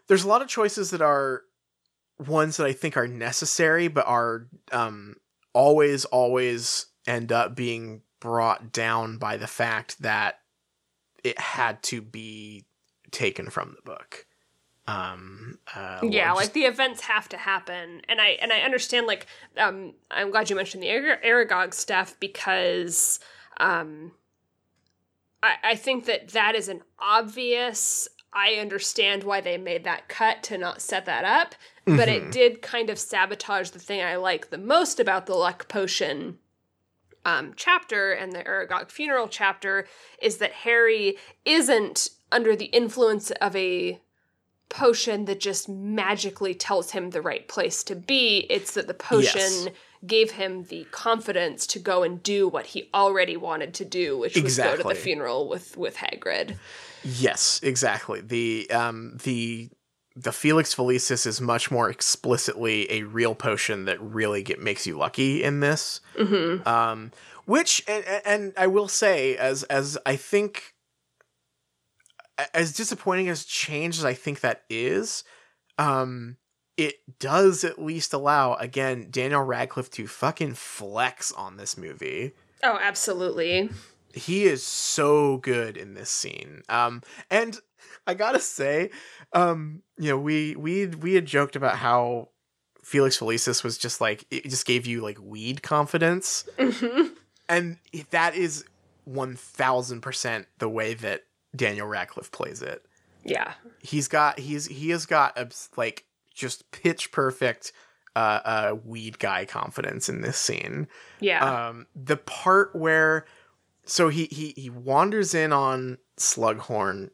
there's 0.06 0.24
a 0.24 0.28
lot 0.28 0.42
of 0.42 0.48
choices 0.48 0.90
that 0.90 1.02
are 1.02 1.42
ones 2.24 2.56
that 2.56 2.66
I 2.66 2.72
think 2.72 2.96
are 2.96 3.08
necessary, 3.08 3.88
but 3.88 4.06
are 4.06 4.46
um 4.72 5.16
always 5.52 6.04
always 6.06 6.86
end 7.06 7.32
up 7.32 7.56
being 7.56 8.02
brought 8.20 8.72
down 8.72 9.18
by 9.18 9.36
the 9.36 9.46
fact 9.46 10.00
that 10.02 10.40
it 11.24 11.38
had 11.38 11.82
to 11.82 12.00
be 12.00 12.64
taken 13.10 13.50
from 13.50 13.74
the 13.74 13.82
book. 13.82 14.25
Um, 14.88 15.58
uh, 15.74 15.98
yeah 16.02 16.28
just- 16.28 16.36
like 16.36 16.52
the 16.52 16.64
events 16.64 17.00
have 17.02 17.28
to 17.30 17.36
happen 17.36 18.02
and 18.08 18.20
i 18.20 18.38
and 18.40 18.52
i 18.52 18.60
understand 18.60 19.06
like 19.08 19.26
um 19.58 19.94
i'm 20.12 20.30
glad 20.30 20.48
you 20.48 20.54
mentioned 20.54 20.80
the 20.82 20.90
Ar- 20.90 21.20
aragog 21.24 21.74
stuff 21.74 22.14
because 22.20 23.18
um 23.58 24.12
i 25.42 25.54
i 25.64 25.74
think 25.74 26.04
that 26.06 26.28
that 26.28 26.54
is 26.54 26.68
an 26.68 26.82
obvious 27.00 28.06
i 28.32 28.54
understand 28.54 29.24
why 29.24 29.40
they 29.40 29.56
made 29.58 29.82
that 29.82 30.08
cut 30.08 30.42
to 30.44 30.56
not 30.56 30.80
set 30.80 31.04
that 31.06 31.24
up 31.24 31.54
but 31.84 32.08
it 32.08 32.24
Mhm. 32.24 32.30
did 32.32 32.62
kind 32.62 32.88
of 32.88 32.98
sabotage 32.98 33.70
the 33.70 33.78
thing 33.80 34.00
i 34.02 34.14
like 34.14 34.50
the 34.50 34.58
most 34.58 35.00
about 35.00 35.26
the 35.26 35.34
luck 35.34 35.66
potion 35.68 36.38
um, 37.24 37.54
chapter 37.56 38.12
and 38.12 38.30
the 38.30 38.44
Aragog 38.44 38.88
funeral 38.92 39.26
chapter 39.26 39.88
is 40.22 40.36
that 40.36 40.52
Harry 40.52 41.16
isn't 41.44 42.10
under 42.30 42.54
the 42.54 42.66
influence 42.66 43.32
of 43.32 43.56
a 43.56 44.00
potion 44.68 45.24
that 45.26 45.40
just 45.40 45.68
magically 45.68 46.54
tells 46.54 46.90
him 46.90 47.10
the 47.10 47.22
right 47.22 47.46
place 47.48 47.82
to 47.84 47.94
be. 47.94 48.46
It's 48.50 48.74
that 48.74 48.86
the 48.86 48.94
potion 48.94 49.22
Yes. 49.22 49.68
gave 50.06 50.32
him 50.32 50.64
the 50.64 50.84
confidence 50.90 51.66
to 51.68 51.78
go 51.78 52.02
and 52.02 52.22
do 52.22 52.46
what 52.48 52.66
he 52.66 52.88
already 52.92 53.36
wanted 53.36 53.74
to 53.74 53.84
do, 53.84 54.18
which 54.18 54.42
was 54.42 54.56
go 54.56 54.76
to 54.76 54.82
the 54.82 54.94
funeral 54.94 55.48
with 55.48 55.76
with 55.76 55.96
Hagrid. 55.96 56.56
Yes, 57.04 57.60
exactly. 57.62 58.20
The 58.20 58.70
um 58.70 59.18
the 59.22 59.70
the 60.14 60.32
Felix 60.32 60.74
Felicis 60.74 61.26
is 61.26 61.40
much 61.40 61.70
more 61.70 61.90
explicitly 61.90 62.90
a 62.90 63.02
real 63.02 63.34
potion 63.34 63.84
that 63.84 64.00
really 64.00 64.42
get 64.42 64.58
makes 64.60 64.86
you 64.86 64.96
lucky 64.96 65.42
in 65.42 65.60
this. 65.60 66.00
hmm 66.16 66.56
Um 66.66 67.12
which 67.44 67.84
and, 67.86 68.04
and 68.24 68.52
I 68.56 68.66
will 68.66 68.88
say 68.88 69.36
as 69.36 69.62
as 69.64 69.96
I 70.04 70.16
think 70.16 70.74
as 72.54 72.72
disappointing 72.72 73.28
as 73.28 73.44
change 73.44 73.98
as 73.98 74.04
I 74.04 74.14
think 74.14 74.40
that 74.40 74.62
is, 74.70 75.24
um 75.78 76.36
it 76.76 76.96
does 77.18 77.64
at 77.64 77.80
least 77.80 78.12
allow 78.12 78.54
again 78.54 79.08
Daniel 79.10 79.42
Radcliffe 79.42 79.90
to 79.92 80.06
fucking 80.06 80.54
flex 80.54 81.32
on 81.32 81.56
this 81.56 81.76
movie 81.76 82.32
Oh, 82.62 82.78
absolutely. 82.80 83.70
he 84.12 84.44
is 84.44 84.62
so 84.64 85.38
good 85.38 85.76
in 85.76 85.94
this 85.94 86.10
scene 86.10 86.62
um 86.68 87.02
and 87.30 87.58
I 88.06 88.14
gotta 88.14 88.40
say, 88.40 88.90
um, 89.32 89.82
you 89.98 90.10
know, 90.10 90.18
we 90.18 90.54
we 90.56 90.86
we 90.86 91.14
had 91.14 91.26
joked 91.26 91.56
about 91.56 91.76
how 91.76 92.28
Felix 92.84 93.18
Felicis 93.18 93.64
was 93.64 93.76
just 93.78 94.00
like 94.00 94.24
it 94.30 94.44
just 94.48 94.64
gave 94.64 94.86
you 94.86 95.00
like 95.00 95.18
weed 95.20 95.60
confidence, 95.62 96.44
Mhm. 96.56 97.12
and 97.48 97.78
that 98.10 98.36
is 98.36 98.64
one 99.04 99.34
thousand 99.34 100.02
percent 100.02 100.46
the 100.58 100.68
way 100.68 100.94
that 100.94 101.24
Daniel 101.56 101.86
Radcliffe 101.86 102.30
plays 102.30 102.62
it. 102.62 102.84
Yeah. 103.24 103.54
He's 103.80 104.08
got 104.08 104.38
he's 104.38 104.66
he 104.66 104.90
has 104.90 105.06
got 105.06 105.38
a, 105.38 105.48
like 105.76 106.04
just 106.32 106.70
pitch 106.70 107.10
perfect 107.10 107.72
uh, 108.14 108.40
uh 108.44 108.76
weed 108.84 109.18
guy 109.18 109.44
confidence 109.44 110.08
in 110.08 110.20
this 110.20 110.38
scene. 110.38 110.86
Yeah. 111.20 111.68
Um, 111.68 111.86
the 111.94 112.16
part 112.16 112.74
where 112.74 113.26
so 113.84 114.08
he 114.08 114.26
he 114.26 114.52
he 114.56 114.70
wanders 114.70 115.34
in 115.34 115.52
on 115.52 115.98
Slughorn, 116.18 117.10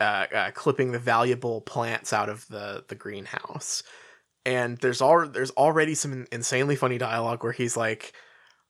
uh, 0.00 0.26
uh, 0.34 0.50
clipping 0.52 0.92
the 0.92 0.98
valuable 0.98 1.60
plants 1.60 2.12
out 2.12 2.28
of 2.28 2.46
the 2.48 2.84
the 2.88 2.94
greenhouse, 2.94 3.82
and 4.44 4.78
there's 4.78 5.00
all 5.00 5.26
there's 5.28 5.50
already 5.52 5.94
some 5.94 6.26
insanely 6.32 6.76
funny 6.76 6.98
dialogue 6.98 7.42
where 7.42 7.52
he's 7.52 7.76
like. 7.76 8.12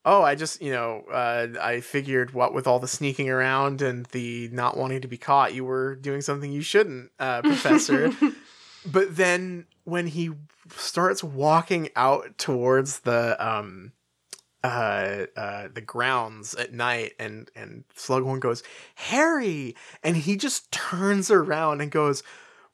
Oh, 0.08 0.22
I 0.22 0.36
just, 0.36 0.62
you 0.62 0.70
know, 0.70 1.02
uh, 1.10 1.48
I 1.60 1.80
figured 1.80 2.32
what 2.32 2.54
with 2.54 2.68
all 2.68 2.78
the 2.78 2.86
sneaking 2.86 3.28
around 3.28 3.82
and 3.82 4.06
the 4.06 4.48
not 4.52 4.76
wanting 4.76 5.00
to 5.00 5.08
be 5.08 5.18
caught, 5.18 5.52
you 5.52 5.64
were 5.64 5.96
doing 5.96 6.20
something 6.20 6.52
you 6.52 6.62
shouldn't, 6.62 7.10
uh, 7.18 7.42
Professor. 7.42 8.12
but 8.86 9.16
then 9.16 9.66
when 9.82 10.06
he 10.06 10.30
starts 10.76 11.24
walking 11.24 11.88
out 11.96 12.38
towards 12.38 13.00
the 13.00 13.36
um 13.44 13.92
uh 14.64 15.26
uh 15.36 15.68
the 15.72 15.80
grounds 15.80 16.54
at 16.54 16.72
night 16.72 17.12
and 17.18 17.50
and 17.54 17.84
Slughorn 17.96 18.38
goes 18.40 18.62
Harry! 18.94 19.74
And 20.04 20.16
he 20.16 20.36
just 20.36 20.70
turns 20.70 21.32
around 21.32 21.80
and 21.80 21.90
goes 21.90 22.22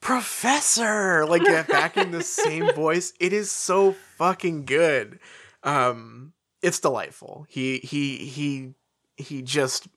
professor! 0.01 1.25
Like 1.25 1.45
back 1.67 1.97
in 1.97 2.11
the 2.11 2.23
same 2.23 2.73
voice. 2.75 3.15
It 3.19 3.33
is 3.33 3.51
so 3.51 3.93
fucking 4.19 4.67
good. 4.67 5.19
Um 5.63 6.35
it's 6.63 6.81
delightful 6.81 7.47
he 7.49 7.79
he 7.79 8.19
he 8.19 8.75
he 9.17 9.43
just 9.43 9.89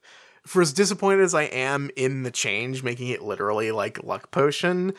for 0.46 0.62
as 0.62 0.74
disappointed 0.74 1.24
as 1.24 1.34
I 1.34 1.44
am 1.44 1.90
in 1.96 2.24
the 2.24 2.32
change 2.32 2.84
making 2.84 3.08
it 3.08 3.22
literally 3.22 3.72
like 3.72 4.04
luck 4.04 4.32
potion 4.32 4.94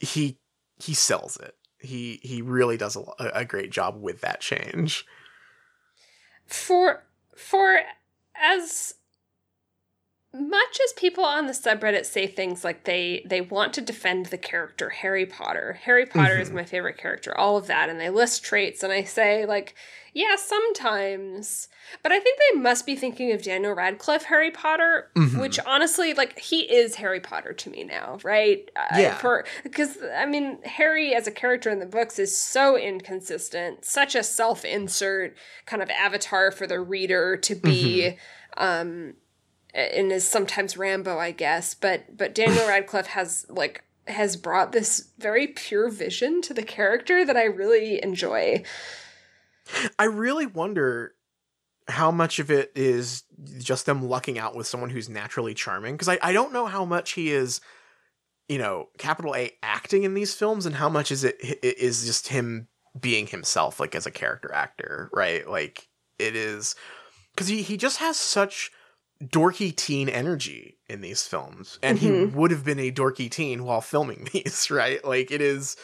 he 0.00 0.38
he 0.78 0.94
sells 0.94 1.36
it. 1.36 1.54
He 1.78 2.20
he 2.22 2.42
really 2.42 2.76
does 2.76 2.96
a, 2.96 3.04
a 3.18 3.44
great 3.44 3.70
job 3.70 4.00
with 4.00 4.20
that 4.20 4.40
change. 4.40 5.04
for 6.46 7.04
for 7.34 7.80
as 8.34 8.94
much 10.38 10.78
as 10.84 10.92
people 10.94 11.24
on 11.24 11.46
the 11.46 11.52
subreddit 11.52 12.04
say 12.06 12.26
things 12.26 12.64
like 12.64 12.84
they 12.84 13.22
they 13.26 13.40
want 13.40 13.72
to 13.74 13.80
defend 13.80 14.26
the 14.26 14.38
character 14.38 14.90
Harry 14.90 15.24
Potter. 15.26 15.78
Harry 15.84 16.04
Potter 16.06 16.38
is 16.38 16.50
Mhm. 16.50 16.54
my 16.54 16.64
favorite 16.64 16.98
character, 16.98 17.36
all 17.36 17.56
of 17.56 17.66
that 17.68 17.88
and 17.88 18.00
they 18.00 18.10
list 18.10 18.44
traits 18.44 18.82
and 18.82 18.92
I 18.92 19.04
say 19.04 19.46
like, 19.46 19.74
yeah, 20.12 20.36
sometimes. 20.36 21.68
But 22.02 22.12
I 22.12 22.20
think 22.20 22.38
they 22.38 22.58
must 22.60 22.86
be 22.86 22.96
thinking 22.96 23.32
of 23.32 23.42
Daniel 23.42 23.74
Radcliffe 23.74 24.24
Harry 24.24 24.50
Potter, 24.50 25.10
Mhm. 25.14 25.40
which 25.40 25.58
honestly 25.60 26.14
like 26.14 26.38
he 26.38 26.60
is 26.62 26.96
Harry 26.96 27.20
Potter 27.20 27.52
to 27.52 27.70
me 27.70 27.84
now, 27.84 28.18
right? 28.22 28.70
Uh, 28.76 28.86
Yeah. 28.98 29.14
for 29.18 29.44
because 29.62 29.98
I 30.16 30.26
mean, 30.26 30.58
Harry 30.62 31.14
as 31.14 31.26
a 31.26 31.30
character 31.32 31.70
in 31.70 31.78
the 31.78 31.86
books 31.86 32.18
is 32.18 32.36
so 32.36 32.76
inconsistent, 32.76 33.84
such 33.84 34.14
a 34.14 34.22
self-insert 34.22 35.36
kind 35.66 35.82
of 35.82 35.90
avatar 35.90 36.50
for 36.50 36.66
the 36.66 36.80
reader 36.80 37.36
to 37.36 37.54
be 37.54 38.16
um 38.56 39.14
and 39.76 40.10
is 40.10 40.26
sometimes 40.26 40.76
Rambo, 40.76 41.18
I 41.18 41.30
guess, 41.30 41.74
but 41.74 42.16
but 42.16 42.34
Daniel 42.34 42.66
Radcliffe 42.68 43.08
has 43.08 43.46
like 43.48 43.84
has 44.06 44.36
brought 44.36 44.72
this 44.72 45.10
very 45.18 45.48
pure 45.48 45.90
vision 45.90 46.40
to 46.42 46.54
the 46.54 46.62
character 46.62 47.24
that 47.24 47.36
I 47.36 47.44
really 47.44 48.02
enjoy. 48.02 48.62
I 49.98 50.04
really 50.04 50.46
wonder 50.46 51.14
how 51.88 52.10
much 52.10 52.38
of 52.38 52.50
it 52.50 52.72
is 52.74 53.24
just 53.58 53.86
them 53.86 54.08
lucking 54.08 54.38
out 54.38 54.54
with 54.56 54.66
someone 54.66 54.90
who's 54.90 55.08
naturally 55.08 55.54
charming 55.54 55.94
because 55.94 56.08
I, 56.08 56.18
I 56.22 56.32
don't 56.32 56.52
know 56.52 56.66
how 56.66 56.84
much 56.84 57.12
he 57.12 57.30
is 57.30 57.60
you 58.48 58.58
know 58.58 58.88
capital 58.98 59.34
a 59.36 59.52
acting 59.62 60.04
in 60.04 60.14
these 60.14 60.34
films 60.34 60.66
and 60.66 60.74
how 60.74 60.88
much 60.88 61.10
is 61.12 61.22
it 61.24 61.36
i- 61.42 61.58
just 61.80 62.28
him 62.28 62.68
being 62.98 63.26
himself 63.26 63.78
like 63.78 63.94
as 63.94 64.06
a 64.06 64.10
character 64.10 64.52
actor 64.52 65.10
right 65.12 65.48
like 65.48 65.88
it 66.18 66.34
is 66.34 66.74
because 67.34 67.48
he, 67.48 67.62
he 67.62 67.76
just 67.76 67.98
has 67.98 68.16
such 68.16 68.70
dorky 69.22 69.74
teen 69.74 70.08
energy 70.08 70.76
in 70.88 71.00
these 71.00 71.26
films 71.26 71.78
and 71.82 71.98
he 71.98 72.08
Mhm. 72.08 72.32
would 72.32 72.50
have 72.50 72.64
been 72.64 72.78
a 72.78 72.92
dorky 72.92 73.30
teen 73.30 73.64
while 73.64 73.80
filming 73.80 74.28
these 74.32 74.70
right? 74.70 75.02
Like 75.04 75.30
it 75.30 75.40
is 75.40 75.76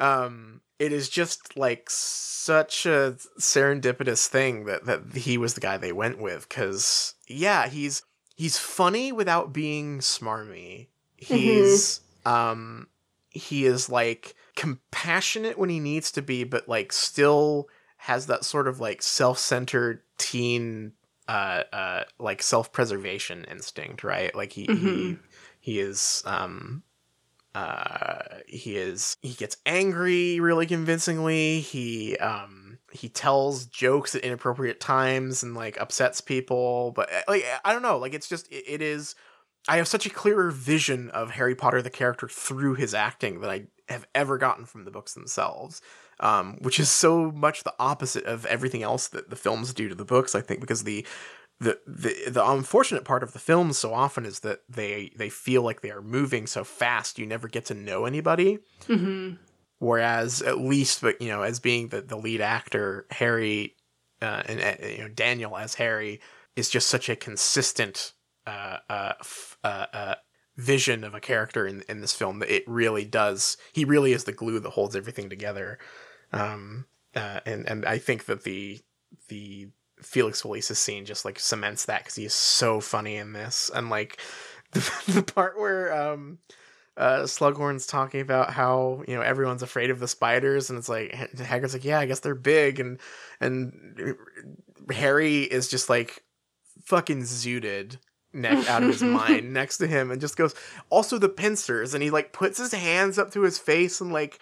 um 0.00 0.60
it 0.78 0.92
is 0.92 1.08
just 1.08 1.56
like 1.56 1.88
such 1.88 2.86
a 2.86 3.16
serendipitous 3.38 4.26
thing 4.26 4.64
that 4.64 4.84
that 4.86 5.14
he 5.14 5.38
was 5.38 5.54
the 5.54 5.60
guy 5.60 5.76
they 5.76 5.92
went 5.92 6.18
with 6.18 6.48
cuz 6.48 7.14
yeah 7.28 7.68
he's 7.68 8.02
he's 8.34 8.58
funny 8.58 9.12
without 9.12 9.52
being 9.52 10.00
smarmy. 10.00 10.88
He's 11.16 12.00
um 12.26 12.88
he 13.30 13.64
is 13.64 13.88
like 13.88 14.34
compassionate 14.56 15.56
when 15.56 15.70
he 15.70 15.78
needs 15.80 16.10
to 16.12 16.20
be 16.22 16.42
but 16.44 16.68
like 16.68 16.92
still 16.92 17.68
has 17.98 18.26
that 18.26 18.44
sort 18.44 18.66
of 18.66 18.80
like 18.80 19.00
self-centered 19.02 20.02
teen 20.18 20.92
uh 21.28 21.62
uh 21.72 22.04
like 22.18 22.42
self-preservation 22.42 23.44
instinct 23.50 24.04
right? 24.04 24.34
Like 24.34 24.52
he 24.52 24.62
he, 24.62 24.68
Mhm. 24.70 25.18
he 25.60 25.80
is 25.80 26.22
um 26.26 26.82
uh 27.54 28.38
he 28.46 28.76
is 28.76 29.16
he 29.22 29.34
gets 29.34 29.56
angry 29.66 30.40
really 30.40 30.66
convincingly. 30.66 31.60
He 31.60 32.16
um 32.18 32.78
he 32.92 33.08
tells 33.08 33.66
jokes 33.66 34.14
at 34.14 34.22
inappropriate 34.22 34.80
times 34.80 35.42
and 35.42 35.54
like 35.54 35.80
upsets 35.80 36.20
people. 36.20 36.92
But 36.94 37.12
uh, 37.12 37.22
like 37.28 37.44
i 37.64 37.72
don't 37.72 37.82
know. 37.82 37.98
Like 37.98 38.14
it's 38.14 38.28
just 38.28 38.50
it, 38.50 38.64
it 38.66 38.82
is 38.82 39.14
i 39.68 39.76
have 39.76 39.86
such 39.86 40.06
a 40.06 40.10
clearer 40.10 40.50
vision 40.50 41.08
of 41.10 41.30
harry 41.30 41.54
potter 41.54 41.80
the 41.80 41.88
character 41.88 42.26
through 42.26 42.74
his 42.74 42.94
acting 42.94 43.40
than 43.40 43.48
i 43.48 43.62
have 43.88 44.04
ever 44.12 44.36
gotten 44.36 44.64
from 44.64 44.84
the 44.84 44.90
books 44.90 45.14
themselves 45.14 45.80
um 46.22 46.56
which 46.62 46.80
is 46.80 46.90
so 46.90 47.30
much 47.32 47.62
the 47.64 47.74
opposite 47.78 48.24
of 48.24 48.46
everything 48.46 48.82
else 48.82 49.08
that 49.08 49.28
the 49.30 49.36
films 49.36 49.74
do 49.74 49.88
to 49.88 49.94
the 49.94 50.04
books 50.04 50.34
i 50.34 50.40
think 50.40 50.60
because 50.60 50.84
the 50.84 51.04
the, 51.60 51.78
the 51.86 52.30
the 52.30 52.50
unfortunate 52.50 53.04
part 53.04 53.22
of 53.22 53.32
the 53.32 53.38
films 53.38 53.78
so 53.78 53.92
often 53.94 54.24
is 54.24 54.40
that 54.40 54.60
they 54.68 55.12
they 55.16 55.28
feel 55.28 55.62
like 55.62 55.80
they 55.80 55.90
are 55.90 56.02
moving 56.02 56.46
so 56.46 56.64
fast 56.64 57.18
you 57.18 57.26
never 57.26 57.46
get 57.48 57.64
to 57.66 57.74
know 57.74 58.04
anybody 58.06 58.58
Mm-hmm. 58.88 59.34
whereas 59.78 60.42
at 60.42 60.58
least 60.58 61.00
but 61.02 61.20
you 61.20 61.28
know 61.28 61.42
as 61.42 61.60
being 61.60 61.88
the, 61.88 62.00
the 62.00 62.16
lead 62.16 62.40
actor 62.40 63.06
harry 63.10 63.76
uh, 64.20 64.42
and 64.46 64.60
uh, 64.60 64.86
you 64.86 64.98
know 64.98 65.08
daniel 65.08 65.56
as 65.56 65.74
harry 65.74 66.20
is 66.56 66.68
just 66.68 66.88
such 66.88 67.08
a 67.08 67.16
consistent 67.16 68.12
uh, 68.46 68.78
uh, 68.90 69.12
f- 69.20 69.56
uh, 69.62 69.86
uh, 69.92 70.14
vision 70.56 71.04
of 71.04 71.14
a 71.14 71.20
character 71.20 71.66
in, 71.66 71.82
in 71.88 72.00
this 72.00 72.12
film 72.12 72.40
that 72.40 72.52
it 72.54 72.64
really 72.66 73.04
does 73.04 73.56
he 73.72 73.84
really 73.84 74.12
is 74.12 74.24
the 74.24 74.32
glue 74.32 74.58
that 74.58 74.70
holds 74.70 74.96
everything 74.96 75.30
together 75.30 75.78
um, 76.32 76.86
uh, 77.14 77.40
and 77.46 77.68
and 77.68 77.84
i 77.84 77.98
think 77.98 78.24
that 78.26 78.44
the 78.44 78.80
the 79.28 79.68
felix 80.02 80.42
felicis 80.42 80.76
scene 80.76 81.04
just 81.04 81.24
like 81.24 81.38
cements 81.38 81.86
that 81.86 82.00
because 82.00 82.16
he 82.16 82.24
is 82.24 82.34
so 82.34 82.80
funny 82.80 83.16
in 83.16 83.32
this. 83.32 83.70
And 83.74 83.90
like 83.90 84.18
the, 84.72 85.02
the 85.08 85.22
part 85.22 85.58
where 85.58 85.92
um 85.92 86.38
uh, 86.94 87.22
Slughorn's 87.22 87.86
talking 87.86 88.20
about 88.20 88.50
how 88.50 89.02
you 89.08 89.14
know 89.14 89.22
everyone's 89.22 89.62
afraid 89.62 89.88
of 89.88 89.98
the 89.98 90.06
spiders, 90.06 90.68
and 90.68 90.78
it's 90.78 90.90
like 90.90 91.10
Hagrid's 91.10 91.72
like, 91.72 91.86
yeah, 91.86 91.98
I 91.98 92.04
guess 92.04 92.20
they're 92.20 92.34
big, 92.34 92.80
and 92.80 93.00
and 93.40 94.14
Harry 94.90 95.40
is 95.40 95.68
just 95.68 95.88
like 95.88 96.22
fucking 96.84 97.22
zooted 97.22 97.96
neck 98.34 98.68
out 98.68 98.82
of 98.82 98.90
his 98.90 99.02
mind 99.02 99.52
next 99.54 99.78
to 99.78 99.86
him, 99.86 100.10
and 100.10 100.20
just 100.20 100.36
goes, 100.36 100.54
also 100.90 101.16
the 101.16 101.30
pincers, 101.30 101.94
and 101.94 102.02
he 102.02 102.10
like 102.10 102.34
puts 102.34 102.58
his 102.58 102.72
hands 102.72 103.18
up 103.18 103.30
to 103.30 103.40
his 103.40 103.56
face 103.56 104.02
and 104.02 104.12
like 104.12 104.38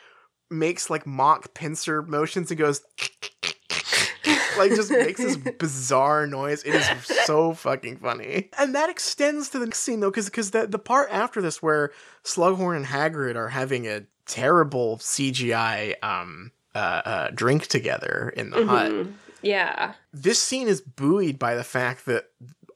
makes 0.50 0.90
like 0.90 1.06
mock 1.06 1.54
pincer 1.54 2.02
motions 2.02 2.50
and 2.50 2.58
goes. 2.58 2.82
like 4.58 4.74
just 4.74 4.90
makes 4.90 5.20
this 5.20 5.36
bizarre 5.58 6.26
noise. 6.26 6.62
It 6.64 6.74
is 6.74 6.86
so 7.24 7.54
fucking 7.54 7.98
funny. 7.98 8.50
And 8.58 8.74
that 8.74 8.90
extends 8.90 9.48
to 9.50 9.58
the 9.58 9.66
next 9.66 9.80
scene 9.80 10.00
though, 10.00 10.10
because 10.10 10.26
because 10.26 10.50
the 10.50 10.66
the 10.66 10.78
part 10.78 11.08
after 11.10 11.40
this 11.40 11.62
where 11.62 11.92
Slughorn 12.24 12.76
and 12.76 12.86
Hagrid 12.86 13.36
are 13.36 13.48
having 13.48 13.86
a 13.86 14.02
terrible 14.26 14.98
CGI 14.98 15.94
um 16.02 16.52
uh, 16.74 16.78
uh 17.04 17.30
drink 17.34 17.66
together 17.66 18.32
in 18.36 18.50
the 18.50 18.66
hut. 18.66 18.90
Mhm. 18.92 19.12
Yeah. 19.42 19.94
This 20.12 20.38
scene 20.40 20.68
is 20.68 20.80
buoyed 20.82 21.38
by 21.38 21.54
the 21.54 21.64
fact 21.64 22.04
that 22.06 22.26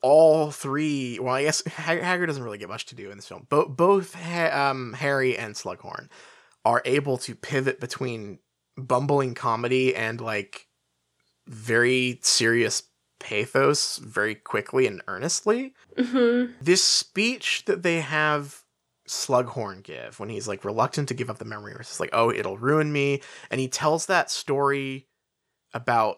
all 0.01 0.51
three 0.51 1.19
well 1.19 1.35
i 1.35 1.43
guess 1.45 1.65
Hag- 1.67 2.03
hagrid 2.03 2.27
doesn't 2.27 2.43
really 2.43 2.59
get 2.59 2.69
much 2.69 2.85
to 2.87 2.95
do 2.95 3.11
in 3.11 3.17
this 3.17 3.27
film 3.27 3.47
Bo- 3.49 3.67
both 3.71 4.13
ha- 4.15 4.69
um, 4.71 4.93
harry 4.93 5.35
and 5.39 5.55
slughorn 5.55 6.11
are 6.65 6.83
able 6.85 7.19
to 7.19 7.35
pivot 7.35 7.81
between 7.81 8.39
bumbling 8.77 9.35
comedy 9.35 9.95
and 9.95 10.21
like 10.21 10.67
very 11.47 12.19
serious 12.23 12.83
pathos 13.21 13.99
very 13.99 14.35
quickly 14.35 14.87
and 14.87 15.03
earnestly 15.07 15.75
Mm-hmm. 15.97 16.53
this 16.61 16.83
speech 16.83 17.65
that 17.67 17.83
they 17.83 18.01
have 18.01 18.63
Slughorn 19.09 19.83
give 19.83 20.19
when 20.19 20.29
he's 20.29 20.49
like 20.49 20.65
reluctant 20.65 21.09
to 21.09 21.15
give 21.15 21.29
up 21.31 21.39
the 21.39 21.45
memory. 21.45 21.75
It's 21.79 22.01
like, 22.01 22.11
oh, 22.13 22.31
it'll 22.31 22.57
ruin 22.59 22.91
me. 22.93 23.21
And 23.51 23.61
he 23.61 23.69
tells 23.69 24.07
that 24.07 24.31
story 24.31 25.07
about 25.75 26.17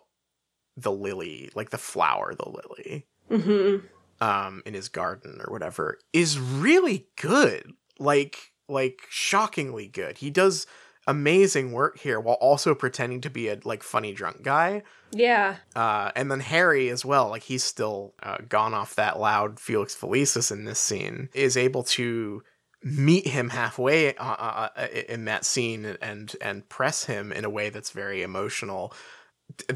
the 0.77 0.93
lily, 0.93 1.51
like 1.55 1.71
the 1.71 1.79
flower, 1.79 2.35
the 2.35 2.49
lily, 2.49 3.07
Mm-hmm. 3.31 4.25
um, 4.25 4.63
in 4.65 4.73
his 4.75 4.89
garden 4.89 5.41
or 5.45 5.53
whatever, 5.53 5.99
is 6.13 6.39
really 6.39 7.09
good. 7.21 7.73
Like, 7.99 8.53
like 8.69 9.03
shockingly 9.09 9.89
good. 9.89 10.19
He 10.19 10.31
does 10.31 10.67
amazing 11.07 11.73
work 11.73 11.99
here 11.99 12.19
while 12.19 12.35
also 12.37 12.75
pretending 12.75 13.21
to 13.21 13.31
be 13.31 13.49
a 13.49 13.59
like 13.65 13.83
funny 13.83 14.13
drunk 14.13 14.43
guy. 14.43 14.83
Yeah. 15.13 15.57
Uh, 15.75 16.11
and 16.17 16.31
then 16.31 16.41
Harry 16.41 16.89
as 16.89 17.05
well, 17.05 17.29
like 17.29 17.45
he's 17.45 17.63
still 17.63 18.15
uh, 18.23 18.39
gone 18.49 18.75
off 18.75 18.97
that 18.97 19.19
loud 19.19 19.61
Felix 19.61 19.95
Felicis 19.95 20.51
in 20.51 20.65
this 20.65 20.81
scene, 20.81 21.29
is 21.33 21.57
able 21.57 21.85
to 21.85 22.43
meet 22.83 23.27
him 23.27 23.51
halfway 23.51 24.15
uh, 24.17 24.25
uh, 24.25 24.69
uh, 24.77 24.87
in 25.09 25.25
that 25.25 25.45
scene 25.45 25.97
and 26.03 26.35
and 26.41 26.69
press 26.69 27.05
him 27.05 27.33
in 27.33 27.45
a 27.45 27.51
way 27.51 27.71
that's 27.71 27.91
very 27.91 28.23
emotional. 28.23 28.93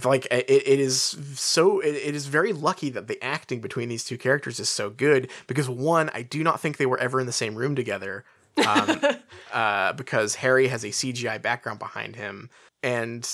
Like 0.05 0.27
it, 0.27 0.47
it 0.49 0.81
is 0.81 1.17
so 1.37 1.79
it, 1.81 1.95
it 1.95 2.15
is 2.17 2.27
very 2.27 2.53
lucky 2.53 2.91
that 2.91 3.07
the 3.07 3.23
acting 3.23 3.61
between 3.61 3.89
these 3.89 4.05
two 4.05 4.19
characters 4.19 4.59
is 4.59 4.69
so 4.69 4.91
good 4.91 5.31
because 5.47 5.69
one 5.69 6.11
I 6.13 6.23
do 6.23 6.43
not 6.43 6.61
think 6.61 6.77
they 6.77 6.87
were 6.87 6.99
ever 6.99 7.21
in 7.21 7.27
the 7.27 7.33
same 7.33 7.55
room 7.55 7.77
together 7.77 8.25
um, 8.67 9.01
uh, 9.53 9.93
because 9.95 10.35
Harry 10.37 10.69
has 10.69 10.85
a 10.85 10.89
CGI 10.89 11.41
background 11.41 11.79
behind 11.79 12.17
him, 12.17 12.51
and 12.83 13.29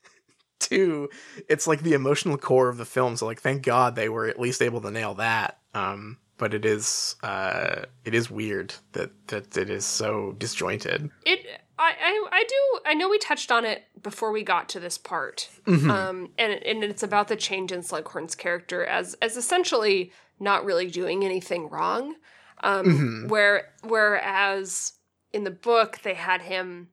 two, 0.58 1.08
it's 1.48 1.66
like 1.66 1.82
the 1.82 1.94
emotional 1.94 2.36
core 2.36 2.68
of 2.68 2.78
the 2.78 2.84
film. 2.84 3.16
So 3.16 3.26
like, 3.26 3.40
thank 3.40 3.62
God 3.62 3.94
they 3.96 4.08
were 4.08 4.26
at 4.26 4.40
least 4.40 4.62
able 4.62 4.80
to 4.82 4.90
nail 4.90 5.14
that. 5.14 5.58
Um, 5.74 6.18
but 6.38 6.54
it 6.54 6.64
is 6.64 7.16
uh, 7.22 7.82
it 8.04 8.14
is 8.14 8.30
weird 8.30 8.74
that 8.92 9.10
that 9.28 9.56
it 9.56 9.70
is 9.70 9.84
so 9.84 10.34
disjointed. 10.38 11.10
It 11.24 11.46
I, 11.78 11.94
I 12.00 12.28
I 12.32 12.44
do 12.48 12.80
I 12.86 12.94
know 12.94 13.08
we 13.08 13.18
touched 13.18 13.50
on 13.50 13.64
it 13.64 13.84
before 14.02 14.32
we 14.32 14.42
got 14.42 14.68
to 14.70 14.80
this 14.80 14.98
part. 14.98 15.48
Mhm. 15.66 15.90
Um 15.90 16.30
and 16.38 16.52
and 16.52 16.84
it's 16.84 17.02
about 17.02 17.28
the 17.28 17.36
change 17.36 17.72
in 17.72 17.80
Slughorn's 17.80 18.34
character 18.34 18.84
as 18.84 19.14
as 19.22 19.36
essentially 19.36 20.12
not 20.38 20.64
really 20.64 20.90
doing 20.90 21.24
anything 21.24 21.68
wrong. 21.70 22.16
Um 22.60 22.84
Mhm. 22.86 23.28
where 23.28 23.72
whereas 23.82 24.94
in 25.32 25.44
the 25.44 25.50
book 25.50 26.00
they 26.02 26.14
had 26.14 26.42
him 26.42 26.88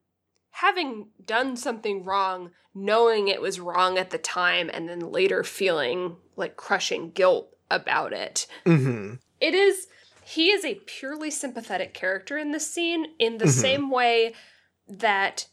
having 0.52 1.10
done 1.26 1.56
something 1.58 2.04
wrong, 2.04 2.52
knowing 2.76 3.28
it 3.28 3.42
was 3.42 3.60
wrong 3.60 3.98
at 3.98 4.10
the 4.12 4.18
time 4.18 4.70
and 4.74 4.88
then 4.90 5.00
later 5.00 5.44
feeling 5.44 6.18
like 6.36 6.56
crushing 6.56 7.12
guilt 7.12 7.56
about 7.72 8.14
it 8.14 8.46
hmm 8.66 9.14
it 9.40 9.54
is 9.56 9.88
he 10.24 10.50
is 10.52 10.64
a 10.64 10.76
purely 10.86 11.30
sympathetic 11.32 11.94
character 11.94 12.38
in 12.38 12.52
this 12.52 12.70
scene 12.72 13.08
in 13.20 13.38
the 13.38 13.46
Mhm. 13.46 13.50
same 13.50 13.90
way 13.90 14.34
that 14.88 15.48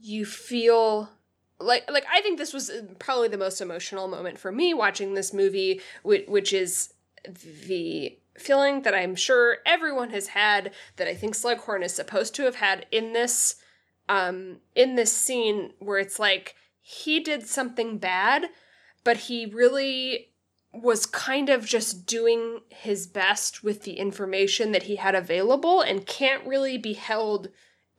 you 0.00 0.24
feel 0.24 1.10
like 1.60 1.88
like 1.90 2.04
I 2.12 2.20
think 2.22 2.38
this 2.38 2.52
was 2.52 2.70
uh, 2.70 2.82
probably 2.98 3.28
the 3.28 3.38
most 3.38 3.60
emotional 3.60 4.08
moment 4.08 4.38
for 4.38 4.50
me 4.50 4.74
watching 4.74 5.14
this 5.14 5.32
movie 5.32 5.80
which, 6.02 6.26
which 6.26 6.52
is 6.52 6.92
the 7.24 8.16
feeling 8.38 8.82
that 8.82 8.94
I'm 8.94 9.14
sure 9.14 9.58
everyone 9.66 10.10
has 10.10 10.28
had 10.28 10.72
that 10.96 11.08
I 11.08 11.14
think 11.14 11.34
Slughorn 11.34 11.84
is 11.84 11.94
supposed 11.94 12.34
to 12.36 12.44
have 12.44 12.56
had 12.56 12.86
in 12.90 13.12
this 13.12 13.56
um 14.08 14.58
in 14.74 14.96
this 14.96 15.12
scene 15.12 15.72
where 15.78 15.98
it's 15.98 16.18
like 16.18 16.54
he 16.80 17.20
did 17.20 17.46
something 17.46 17.98
bad 17.98 18.46
but 19.04 19.16
he 19.16 19.46
really 19.46 20.32
was 20.72 21.04
kind 21.06 21.50
of 21.50 21.66
just 21.66 22.06
doing 22.06 22.60
his 22.70 23.06
best 23.06 23.62
with 23.62 23.82
the 23.82 23.98
information 23.98 24.72
that 24.72 24.84
he 24.84 24.96
had 24.96 25.14
available 25.14 25.82
and 25.82 26.06
can't 26.06 26.46
really 26.46 26.78
be 26.78 26.94
held 26.94 27.48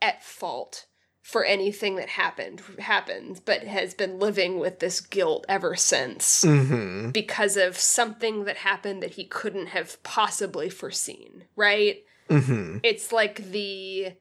at 0.02 0.22
fault 0.24 0.86
for 1.24 1.42
anything 1.42 1.96
that 1.96 2.10
happened 2.10 2.60
happens, 2.78 3.40
but 3.40 3.62
has 3.62 3.94
been 3.94 4.18
living 4.18 4.58
with 4.58 4.78
this 4.80 5.00
guilt 5.00 5.46
ever 5.48 5.74
since 5.74 6.42
hmm 6.42 7.10
because 7.12 7.56
of 7.56 7.78
something 7.78 8.44
that 8.44 8.58
happened 8.58 9.02
that 9.02 9.12
he 9.12 9.24
couldn't 9.24 9.68
have 9.68 10.02
possibly 10.02 10.68
foreseen 10.68 11.44
right 11.56 12.04
hmm 12.28 12.76
it's 12.82 13.10
like 13.10 13.36
the 13.52 14.12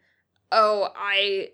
oh 0.51 0.89
i 0.95 1.49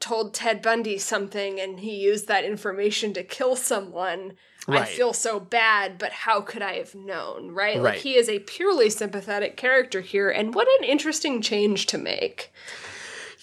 told 0.00 0.32
ted 0.32 0.62
bundy 0.62 0.96
something 0.96 1.60
and 1.60 1.80
he 1.80 1.96
used 1.96 2.28
that 2.28 2.44
information 2.44 3.12
to 3.12 3.22
kill 3.22 3.54
someone 3.54 4.32
Right. 4.68 4.82
I 4.82 4.84
feel 4.84 5.12
so 5.12 5.38
bad, 5.38 5.96
but 5.96 6.10
how 6.10 6.40
could 6.40 6.60
I 6.60 6.78
have 6.78 6.92
known, 6.92 7.52
right? 7.52 7.76
Right. 7.76 7.92
Like 7.94 7.98
he 8.00 8.16
is 8.16 8.28
a 8.28 8.40
purely 8.40 8.90
sympathetic 8.90 9.56
character 9.56 10.00
here, 10.00 10.28
and 10.28 10.52
what 10.56 10.66
an 10.80 10.88
interesting 10.88 11.40
change 11.40 11.86
to 11.86 11.98
make. 11.98 12.52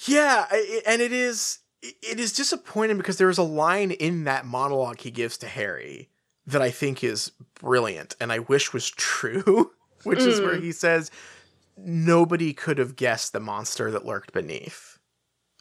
Yeah, 0.06 0.46
I- 0.50 0.56
I- 0.86 0.92
and 0.92 1.02
it 1.02 1.12
is 1.12 1.60
it 1.82 2.18
is 2.20 2.32
disappointing 2.32 2.98
because 2.98 3.18
there 3.18 3.30
is 3.30 3.38
a 3.38 3.44
line 3.44 3.92
in 3.92 4.24
that 4.24 4.46
monologue 4.46 5.02
he 5.02 5.12
gives 5.12 5.38
to 5.40 5.48
Harry 5.48 6.10
that 6.48 6.62
I 6.62 6.72
think 6.72 7.04
is 7.04 7.32
brilliant 7.60 8.16
and 8.22 8.32
I 8.32 8.40
wish 8.40 8.72
was 8.74 8.90
true, 8.90 9.72
which 10.04 10.20
is 10.20 10.40
where 10.40 10.56
he 10.60 10.72
says 10.72 11.12
nobody 11.78 12.54
could 12.54 12.78
have 12.78 12.96
guessed 12.96 13.34
the 13.34 13.40
monster 13.40 13.92
that 13.92 14.06
lurked 14.06 14.32
beneath. 14.34 14.98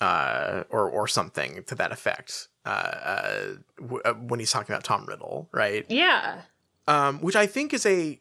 Uh, 0.01 0.65
or 0.71 0.91
or 0.91 1.07
something 1.07 1.63
to 1.65 1.77
that 1.77 1.93
effect. 1.93 2.49
Uh, 2.65 2.69
uh, 2.69 3.47
w- 3.81 4.03
uh, 4.05 4.15
when 4.15 4.41
he's 4.41 4.51
talking 4.51 4.73
about 4.75 4.83
Tom 4.83 5.07
Riddle, 5.07 5.49
right? 5.53 5.87
Yeah. 5.89 6.41
um, 6.89 7.21
which 7.21 7.37
I 7.37 7.47
think 7.47 7.73
is 7.73 7.87
a 7.87 8.19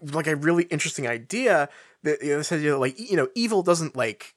like 0.00 0.26
a 0.26 0.36
really 0.36 0.64
interesting 0.64 1.06
idea. 1.06 1.68
That 2.02 2.22
you 2.22 2.30
know, 2.30 2.38
this 2.38 2.50
idea 2.52 2.70
that, 2.70 2.78
like 2.78 2.98
you 2.98 3.14
know, 3.16 3.28
evil 3.34 3.62
doesn't 3.62 3.94
like 3.94 4.34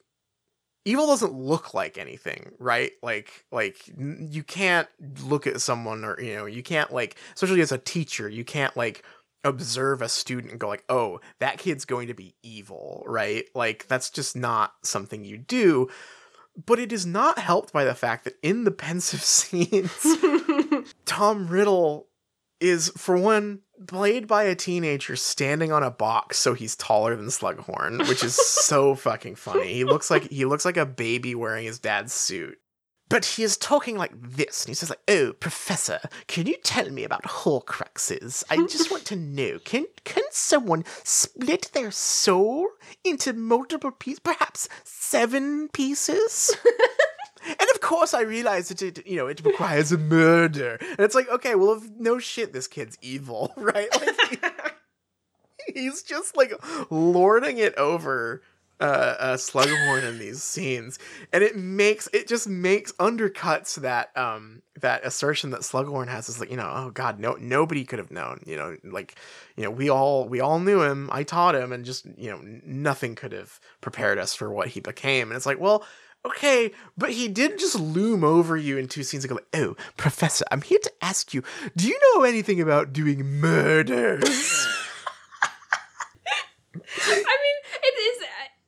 evil 0.84 1.06
doesn't 1.06 1.32
look 1.32 1.74
like 1.74 1.98
anything, 1.98 2.52
right? 2.58 2.92
Like 3.02 3.44
like 3.50 3.90
you 3.96 4.42
can't 4.42 4.88
look 5.24 5.46
at 5.46 5.60
someone 5.60 6.04
or 6.04 6.20
you 6.20 6.34
know 6.34 6.46
you 6.46 6.62
can't 6.62 6.92
like 6.92 7.16
especially 7.34 7.60
as 7.60 7.72
a 7.72 7.78
teacher 7.78 8.28
you 8.28 8.44
can't 8.44 8.76
like 8.76 9.04
observe 9.44 10.00
a 10.00 10.08
student 10.08 10.50
and 10.50 10.60
go 10.60 10.68
like 10.68 10.84
oh 10.88 11.20
that 11.38 11.58
kid's 11.58 11.84
going 11.84 12.08
to 12.08 12.14
be 12.14 12.34
evil 12.42 13.02
right 13.06 13.44
like 13.54 13.86
that's 13.88 14.08
just 14.08 14.34
not 14.34 14.72
something 14.82 15.22
you 15.22 15.36
do 15.36 15.86
but 16.66 16.78
it 16.78 16.92
is 16.92 17.04
not 17.04 17.38
helped 17.38 17.70
by 17.70 17.84
the 17.84 17.94
fact 17.94 18.24
that 18.24 18.36
in 18.42 18.64
the 18.64 18.70
Pensieve 18.84 19.22
scenes 19.22 20.16
Tom 21.04 21.48
Riddle 21.48 22.08
is, 22.60 22.90
for 22.96 23.16
one, 23.16 23.60
played 23.86 24.26
by 24.26 24.44
a 24.44 24.54
teenager 24.54 25.16
standing 25.16 25.72
on 25.72 25.82
a 25.82 25.90
box, 25.90 26.38
so 26.38 26.54
he's 26.54 26.76
taller 26.76 27.16
than 27.16 27.26
Slughorn, 27.26 28.08
which 28.08 28.24
is 28.24 28.34
so 28.64 28.94
fucking 28.94 29.36
funny. 29.36 29.72
He 29.72 29.84
looks 29.84 30.10
like 30.10 30.30
he 30.30 30.44
looks 30.44 30.64
like 30.64 30.76
a 30.76 30.86
baby 30.86 31.34
wearing 31.34 31.64
his 31.64 31.78
dad's 31.78 32.12
suit. 32.12 32.58
But 33.10 33.26
he 33.26 33.42
is 33.42 33.58
talking 33.58 33.98
like 33.98 34.12
this, 34.14 34.64
and 34.64 34.70
he 34.70 34.74
says 34.74 34.88
like, 34.90 35.02
"Oh, 35.08 35.34
Professor, 35.34 36.00
can 36.26 36.46
you 36.46 36.56
tell 36.64 36.88
me 36.90 37.04
about 37.04 37.24
Horcruxes? 37.24 38.44
I 38.48 38.56
just 38.66 38.90
want 38.90 39.04
to 39.06 39.16
know. 39.16 39.58
Can 39.64 39.86
can 40.04 40.24
someone 40.30 40.84
split 41.02 41.70
their 41.74 41.90
soul 41.90 42.68
into 43.04 43.34
multiple 43.34 43.90
pieces, 43.90 44.20
perhaps 44.20 44.68
seven 44.84 45.68
pieces?" 45.68 46.56
And 47.46 47.68
of 47.74 47.80
course, 47.80 48.14
I 48.14 48.22
realize 48.22 48.68
that 48.68 48.82
it, 48.82 49.06
you 49.06 49.16
know, 49.16 49.26
it 49.26 49.44
requires 49.44 49.92
a 49.92 49.98
murder. 49.98 50.78
And 50.80 51.00
it's 51.00 51.14
like, 51.14 51.28
okay, 51.28 51.54
well, 51.54 51.82
no 51.98 52.18
shit, 52.18 52.52
this 52.52 52.66
kid's 52.66 52.96
evil, 53.02 53.52
right? 53.56 53.88
Like, 53.92 54.74
he's 55.72 56.02
just 56.02 56.36
like 56.36 56.52
lording 56.90 57.58
it 57.58 57.74
over 57.76 58.42
uh, 58.80 59.16
uh, 59.18 59.36
Slughorn 59.36 60.02
in 60.02 60.18
these 60.18 60.42
scenes, 60.42 60.98
and 61.32 61.44
it 61.44 61.56
makes 61.56 62.08
it 62.12 62.26
just 62.26 62.48
makes 62.48 62.90
undercuts 62.92 63.76
that 63.76 64.14
um 64.16 64.62
that 64.80 65.04
assertion 65.06 65.50
that 65.50 65.60
Slughorn 65.60 66.08
has. 66.08 66.28
Is 66.28 66.40
like, 66.40 66.50
you 66.50 66.56
know, 66.56 66.70
oh 66.74 66.90
god, 66.90 67.20
no, 67.20 67.34
nobody 67.34 67.84
could 67.84 68.00
have 68.00 68.10
known, 68.10 68.42
you 68.44 68.56
know, 68.56 68.76
like, 68.82 69.14
you 69.56 69.62
know, 69.62 69.70
we 69.70 69.88
all 69.88 70.28
we 70.28 70.40
all 70.40 70.58
knew 70.58 70.82
him, 70.82 71.08
I 71.12 71.22
taught 71.22 71.54
him, 71.54 71.72
and 71.72 71.84
just 71.84 72.04
you 72.18 72.30
know, 72.30 72.40
nothing 72.64 73.14
could 73.14 73.32
have 73.32 73.60
prepared 73.80 74.18
us 74.18 74.34
for 74.34 74.50
what 74.50 74.68
he 74.68 74.80
became, 74.80 75.28
and 75.28 75.36
it's 75.36 75.46
like, 75.46 75.60
well 75.60 75.84
okay, 76.24 76.72
but 76.96 77.10
he 77.10 77.28
did 77.28 77.58
just 77.58 77.78
loom 77.78 78.24
over 78.24 78.56
you 78.56 78.78
in 78.78 78.88
two 78.88 79.02
scenes 79.02 79.24
and 79.24 79.30
go 79.30 79.34
like, 79.36 79.46
oh, 79.54 79.76
Professor, 79.96 80.44
I'm 80.50 80.62
here 80.62 80.78
to 80.82 80.92
ask 81.02 81.34
you, 81.34 81.42
do 81.76 81.86
you 81.88 81.98
know 82.14 82.22
anything 82.22 82.60
about 82.60 82.92
doing 82.92 83.24
murders? 83.24 84.22
I 86.74 87.10
mean, 87.16 87.56
it 87.82 87.98
is 87.98 88.22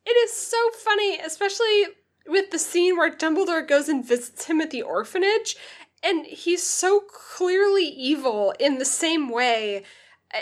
it 0.07 0.11
is 0.11 0.33
so 0.33 0.71
funny, 0.85 1.19
especially 1.19 1.87
with 2.27 2.51
the 2.51 2.59
scene 2.59 2.97
where 2.97 3.11
Dumbledore 3.11 3.67
goes 3.67 3.89
and 3.89 4.07
visits 4.07 4.47
him 4.47 4.61
at 4.61 4.71
the 4.71 4.83
orphanage, 4.83 5.57
and 6.03 6.27
he's 6.27 6.63
so 6.63 7.01
clearly 7.01 7.85
evil 7.85 8.55
in 8.61 8.79
the 8.79 8.85
same 8.85 9.29
way. 9.29 9.83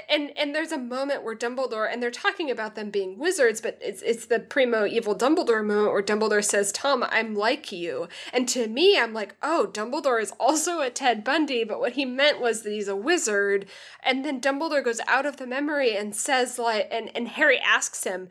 And 0.09 0.33
and 0.37 0.55
there's 0.55 0.73
a 0.73 0.79
moment 0.79 1.23
where 1.23 1.37
Dumbledore 1.37 1.91
and 1.93 2.03
they're 2.03 2.11
talking 2.11 2.51
about 2.51 2.75
them 2.75 2.91
being 2.91 3.19
wizards, 3.19 3.61
but 3.61 3.79
it's 3.83 4.03
it's 4.03 4.27
the 4.27 4.41
primo 4.41 4.87
evil 4.87 5.15
Dumbledore 5.15 5.65
moment 5.65 5.93
where 5.93 6.03
Dumbledore 6.03 6.45
says, 6.45 6.73
"Tom, 6.73 7.05
I'm 7.11 7.35
like 7.35 7.71
you." 7.71 8.09
And 8.33 8.49
to 8.49 8.67
me, 8.67 8.99
I'm 8.99 9.13
like, 9.13 9.37
"Oh, 9.43 9.69
Dumbledore 9.71 10.21
is 10.21 10.33
also 10.41 10.81
a 10.81 10.91
Ted 10.91 11.23
Bundy," 11.23 11.65
but 11.65 11.81
what 11.81 11.93
he 11.93 12.05
meant 12.05 12.41
was 12.41 12.63
that 12.63 12.73
he's 12.73 12.89
a 12.89 12.97
wizard. 12.97 13.67
And 14.03 14.25
then 14.25 14.41
Dumbledore 14.41 14.85
goes 14.85 15.01
out 15.07 15.27
of 15.27 15.37
the 15.37 15.47
memory 15.47 15.97
and 15.97 16.17
says 16.17 16.59
like 16.59 16.89
and 16.91 17.11
and 17.15 17.29
Harry 17.29 17.59
asks 17.59 18.05
him, 18.05 18.31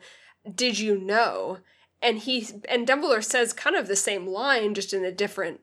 did 0.52 0.78
you 0.78 0.98
know? 0.98 1.58
And 2.02 2.18
he 2.18 2.46
and 2.68 2.86
Dumbledore 2.86 3.24
says 3.24 3.52
kind 3.52 3.76
of 3.76 3.88
the 3.88 3.96
same 3.96 4.26
line, 4.26 4.74
just 4.74 4.92
in 4.92 5.04
a 5.04 5.12
different 5.12 5.60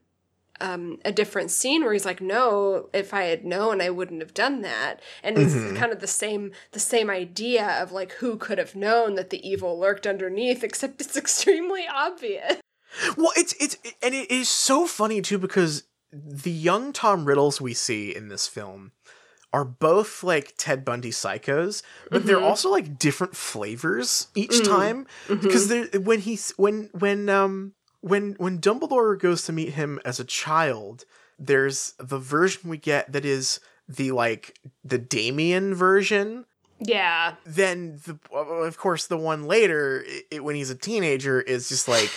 um, 0.62 1.00
a 1.04 1.12
different 1.12 1.52
scene 1.52 1.84
where 1.84 1.94
he's 1.94 2.06
like, 2.06 2.22
"No, 2.22 2.90
if 2.94 3.14
I 3.14 3.24
had 3.24 3.44
known, 3.44 3.82
I 3.82 3.90
wouldn't 3.90 4.22
have 4.22 4.34
done 4.34 4.62
that." 4.62 5.02
And 5.24 5.38
it's 5.38 5.56
Mhm. 5.56 5.76
kind 5.76 5.92
of 5.92 6.00
the 6.00 6.08
same 6.08 6.52
the 6.72 6.80
same 6.80 7.10
idea 7.10 7.82
of 7.82 7.92
like 7.92 8.14
who 8.14 8.38
could 8.38 8.58
have 8.58 8.76
known 8.76 9.16
that 9.16 9.30
the 9.32 9.46
evil 9.48 9.78
lurked 9.80 10.08
underneath, 10.08 10.64
except 10.70 11.02
it's 11.02 11.18
extremely 11.18 11.86
obvious. 11.88 12.58
Well, 13.18 13.32
it's 13.36 13.54
it's 13.60 13.78
and 14.02 14.14
it 14.14 14.30
is 14.32 14.50
so 14.50 14.86
funny 14.86 15.22
too 15.22 15.38
because 15.38 15.84
the 16.14 16.52
young 16.52 16.92
Tom 16.94 17.26
Riddles 17.26 17.60
we 17.62 17.74
see 17.74 18.14
in 18.16 18.28
this 18.28 18.48
film 18.48 18.92
are 19.54 19.66
both 19.66 20.24
like 20.24 20.54
Ted 20.58 20.86
Bundy 20.86 21.12
psychos, 21.12 21.84
but 22.10 22.26
they're 22.26 22.40
Mhm. 22.40 22.44
also 22.50 22.70
like 22.70 22.98
different 22.98 23.36
flavors 23.36 24.28
each 24.36 24.62
Mm. 24.62 24.68
time 24.68 25.08
because 25.42 25.68
they're 25.68 25.88
when 26.00 26.20
he's 26.20 26.52
when 26.58 26.90
when 26.98 27.28
um 27.30 27.74
when 28.02 28.34
when 28.34 28.60
Dumbledore 28.60 29.18
goes 29.18 29.46
to 29.46 29.54
meet 29.54 29.74
him 29.74 30.00
as 30.04 30.20
a 30.20 30.26
child, 30.26 31.06
there's 31.40 31.94
the 32.00 32.20
version 32.20 32.70
we 32.70 32.78
get 32.78 33.12
that 33.12 33.26
is 33.26 33.60
the 33.88 34.12
like 34.12 34.60
the 34.84 34.98
Damien 34.98 35.74
version. 35.74 36.46
Yeah, 36.80 37.36
then 37.46 38.00
the 38.06 38.18
of 38.36 38.78
course 38.78 39.06
the 39.06 39.18
one 39.18 39.46
later 39.46 40.04
i 40.34 40.40
when 40.40 40.56
he's 40.56 40.72
a 40.72 40.76
teenager 40.76 41.40
is 41.40 41.70
just 41.70 41.88
like 41.88 42.12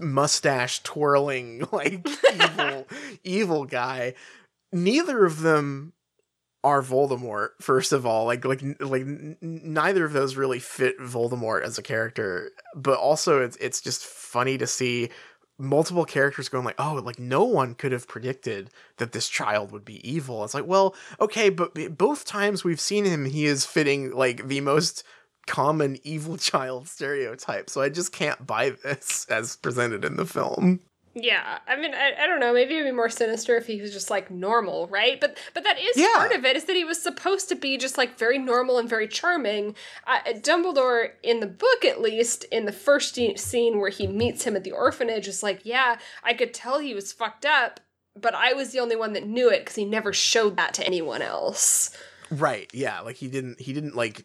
mustache 0.00 0.82
twirling 0.82 1.66
like 1.72 2.06
evil 2.34 2.86
evil 3.24 3.64
guy. 3.64 4.14
Neither 4.72 5.24
of 5.24 5.40
them 5.40 5.92
are 6.64 6.82
Voldemort 6.82 7.50
first 7.60 7.92
of 7.92 8.04
all. 8.06 8.24
Like 8.24 8.44
like 8.44 8.62
like 8.80 9.02
n- 9.02 9.36
neither 9.40 10.04
of 10.04 10.12
those 10.12 10.36
really 10.36 10.58
fit 10.58 10.98
Voldemort 10.98 11.62
as 11.62 11.78
a 11.78 11.82
character. 11.82 12.50
But 12.74 12.98
also 12.98 13.42
it's 13.42 13.56
it's 13.58 13.80
just 13.80 14.04
funny 14.04 14.58
to 14.58 14.66
see 14.66 15.10
multiple 15.58 16.04
characters 16.04 16.48
going 16.48 16.64
like 16.64 16.78
oh 16.78 17.00
like 17.04 17.18
no 17.18 17.44
one 17.44 17.74
could 17.74 17.92
have 17.92 18.06
predicted 18.06 18.70
that 18.98 19.12
this 19.12 19.28
child 19.28 19.72
would 19.72 19.84
be 19.84 20.06
evil. 20.08 20.44
It's 20.44 20.54
like 20.54 20.66
well 20.66 20.94
okay 21.20 21.48
but 21.48 21.96
both 21.96 22.24
times 22.24 22.64
we've 22.64 22.80
seen 22.80 23.04
him 23.04 23.24
he 23.24 23.46
is 23.46 23.64
fitting 23.64 24.12
like 24.12 24.48
the 24.48 24.60
most 24.60 25.04
common 25.46 25.98
evil 26.02 26.36
child 26.36 26.88
stereotype 26.88 27.70
so 27.70 27.80
i 27.80 27.88
just 27.88 28.12
can't 28.12 28.46
buy 28.46 28.70
this 28.70 29.26
as 29.30 29.56
presented 29.56 30.04
in 30.04 30.16
the 30.16 30.26
film 30.26 30.80
yeah. 31.18 31.58
I 31.66 31.76
mean, 31.76 31.94
I, 31.94 32.12
I 32.22 32.26
don't 32.26 32.38
know. 32.40 32.52
Maybe 32.52 32.74
it'd 32.74 32.86
be 32.86 32.92
more 32.92 33.08
sinister 33.08 33.56
if 33.56 33.66
he 33.66 33.80
was 33.80 33.90
just 33.92 34.10
like 34.10 34.30
normal, 34.30 34.86
right? 34.88 35.18
But 35.20 35.38
but 35.54 35.64
that 35.64 35.78
is 35.80 35.96
Yeah. 35.96 36.12
part 36.14 36.32
of 36.32 36.44
it. 36.44 36.56
Is 36.56 36.64
that 36.64 36.76
he 36.76 36.84
was 36.84 37.02
supposed 37.02 37.48
to 37.48 37.54
be 37.56 37.78
just 37.78 37.96
like 37.96 38.18
very 38.18 38.38
normal 38.38 38.78
and 38.78 38.88
very 38.88 39.08
charming. 39.08 39.74
Uh, 40.06 40.18
Dumbledore, 40.34 41.12
in 41.22 41.40
the 41.40 41.46
book 41.46 41.84
at 41.84 42.00
least, 42.02 42.44
in 42.52 42.66
the 42.66 42.72
first 42.72 43.14
scene 43.14 43.80
where 43.80 43.90
he 43.90 44.06
meets 44.06 44.44
him 44.44 44.54
at 44.54 44.62
the 44.64 44.72
orphanage, 44.72 45.26
is 45.26 45.42
like, 45.42 45.60
yeah, 45.64 45.96
I 46.22 46.34
could 46.34 46.52
tell 46.52 46.78
he 46.78 46.94
was 46.94 47.12
fucked 47.12 47.46
up, 47.46 47.80
but 48.14 48.34
I 48.34 48.52
was 48.52 48.72
the 48.72 48.80
only 48.80 48.96
one 48.96 49.14
that 49.14 49.26
knew 49.26 49.48
it 49.50 49.60
because 49.60 49.76
he 49.76 49.84
never 49.86 50.12
showed 50.12 50.56
that 50.58 50.74
to 50.74 50.86
anyone 50.86 51.22
else. 51.22 51.96
right 52.30 52.68
yeah 52.74 52.98
like 53.00 53.14
he 53.16 53.28
didn't 53.28 53.60
he 53.60 53.72
didn't 53.72 53.94
like 53.94 54.24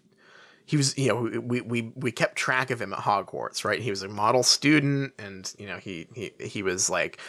he 0.72 0.77
was 0.77 0.98
you 0.98 1.10
know 1.10 1.41
we 1.41 1.60
we 1.60 1.91
we 1.98 2.14
kept 2.14 2.38
track 2.38 2.72
of 2.72 2.81
him 2.81 2.93
at 2.93 2.99
hogwarts 2.99 3.65
right 3.65 3.81
he 3.81 3.89
was 3.89 4.03
a 4.03 4.07
model 4.07 4.41
student 4.41 5.11
and 5.19 5.53
you 5.60 5.68
know 5.68 5.76
he 5.76 6.07
he 6.15 6.31
he 6.39 6.64
was 6.64 6.89
like 6.89 7.19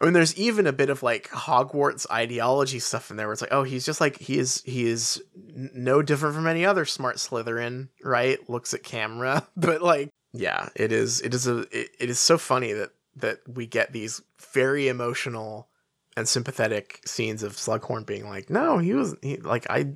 I 0.00 0.06
mean, 0.06 0.12
there's 0.12 0.36
even 0.36 0.66
a 0.66 0.72
bit 0.72 0.90
of 0.90 1.04
like 1.04 1.28
Hogwarts 1.28 2.04
ideology 2.10 2.80
stuff 2.80 3.12
in 3.12 3.16
there 3.16 3.28
where 3.28 3.32
it's 3.32 3.40
like, 3.40 3.52
oh, 3.52 3.62
he's 3.62 3.86
just 3.86 4.00
like 4.00 4.18
he 4.18 4.38
is 4.38 4.60
he 4.66 4.86
is 4.86 5.22
no 5.46 6.02
different 6.02 6.34
from 6.34 6.48
any 6.48 6.66
other 6.66 6.84
smart 6.84 7.16
Slytherin, 7.16 7.88
right? 8.02 8.38
Looks 8.50 8.74
at 8.74 8.82
camera, 8.82 9.46
but 9.56 9.82
like, 9.82 10.10
yeah, 10.32 10.68
it 10.74 10.90
is 10.90 11.20
it 11.20 11.32
is 11.32 11.46
a 11.46 11.60
it, 11.70 11.90
it 12.00 12.10
is 12.10 12.18
so 12.18 12.38
funny 12.38 12.72
that 12.72 12.90
that 13.16 13.38
we 13.46 13.66
get 13.66 13.92
these 13.92 14.20
very 14.52 14.88
emotional 14.88 15.68
and 16.16 16.28
sympathetic 16.28 17.00
scenes 17.06 17.44
of 17.44 17.52
Slughorn 17.52 18.04
being 18.04 18.28
like, 18.28 18.50
no, 18.50 18.78
he 18.78 18.94
was 18.94 19.14
he, 19.22 19.36
like 19.36 19.70
I 19.70 19.92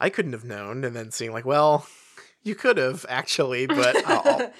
I 0.00 0.10
couldn't 0.10 0.32
have 0.32 0.44
known, 0.44 0.84
and 0.84 0.94
then 0.94 1.10
seeing 1.10 1.32
like, 1.32 1.44
well, 1.44 1.86
you 2.42 2.54
could 2.54 2.78
have 2.78 3.04
actually, 3.08 3.66
but 3.66 3.96
I'll, 4.06 4.52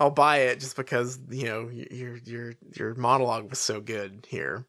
I'll 0.00 0.10
buy 0.10 0.38
it 0.38 0.60
just 0.60 0.76
because 0.76 1.18
you 1.30 1.44
know 1.44 1.68
your 1.68 2.16
your 2.18 2.54
your 2.74 2.94
monologue 2.94 3.50
was 3.50 3.58
so 3.58 3.80
good 3.80 4.26
here. 4.28 4.66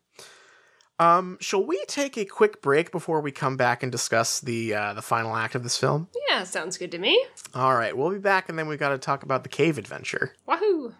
Um, 1.00 1.38
shall 1.40 1.64
we 1.64 1.84
take 1.88 2.18
a 2.18 2.26
quick 2.26 2.62
break 2.62 2.92
before 2.92 3.22
we 3.22 3.32
come 3.32 3.56
back 3.56 3.84
and 3.84 3.92
discuss 3.92 4.40
the 4.40 4.74
uh, 4.74 4.94
the 4.94 5.02
final 5.02 5.36
act 5.36 5.54
of 5.54 5.64
this 5.64 5.78
film? 5.78 6.08
Yeah, 6.30 6.44
sounds 6.44 6.78
good 6.78 6.92
to 6.92 6.98
me. 6.98 7.24
All 7.54 7.76
right, 7.76 7.96
we'll 7.96 8.10
be 8.10 8.18
back, 8.18 8.50
and 8.50 8.58
then 8.58 8.68
we 8.68 8.78
got 8.78 8.90
to 8.90 8.98
talk 8.98 9.24
about 9.24 9.44
the 9.44 9.50
cave 9.50 9.78
adventure. 9.78 10.34
Wahoo! 10.48 10.94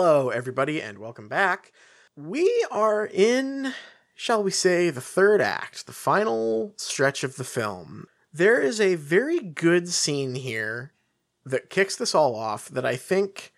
Hello, 0.00 0.30
everybody, 0.30 0.80
and 0.80 0.96
welcome 1.00 1.26
back. 1.26 1.72
We 2.14 2.64
are 2.70 3.04
in, 3.04 3.74
shall 4.14 4.44
we 4.44 4.52
say, 4.52 4.90
the 4.90 5.00
third 5.00 5.40
act, 5.40 5.86
the 5.86 5.92
final 5.92 6.72
stretch 6.76 7.24
of 7.24 7.34
the 7.34 7.42
film. 7.42 8.06
There 8.32 8.60
is 8.60 8.80
a 8.80 8.94
very 8.94 9.40
good 9.40 9.88
scene 9.88 10.36
here 10.36 10.92
that 11.44 11.68
kicks 11.68 11.96
this 11.96 12.14
all 12.14 12.36
off 12.36 12.68
that 12.68 12.86
I 12.86 12.94
think 12.94 13.52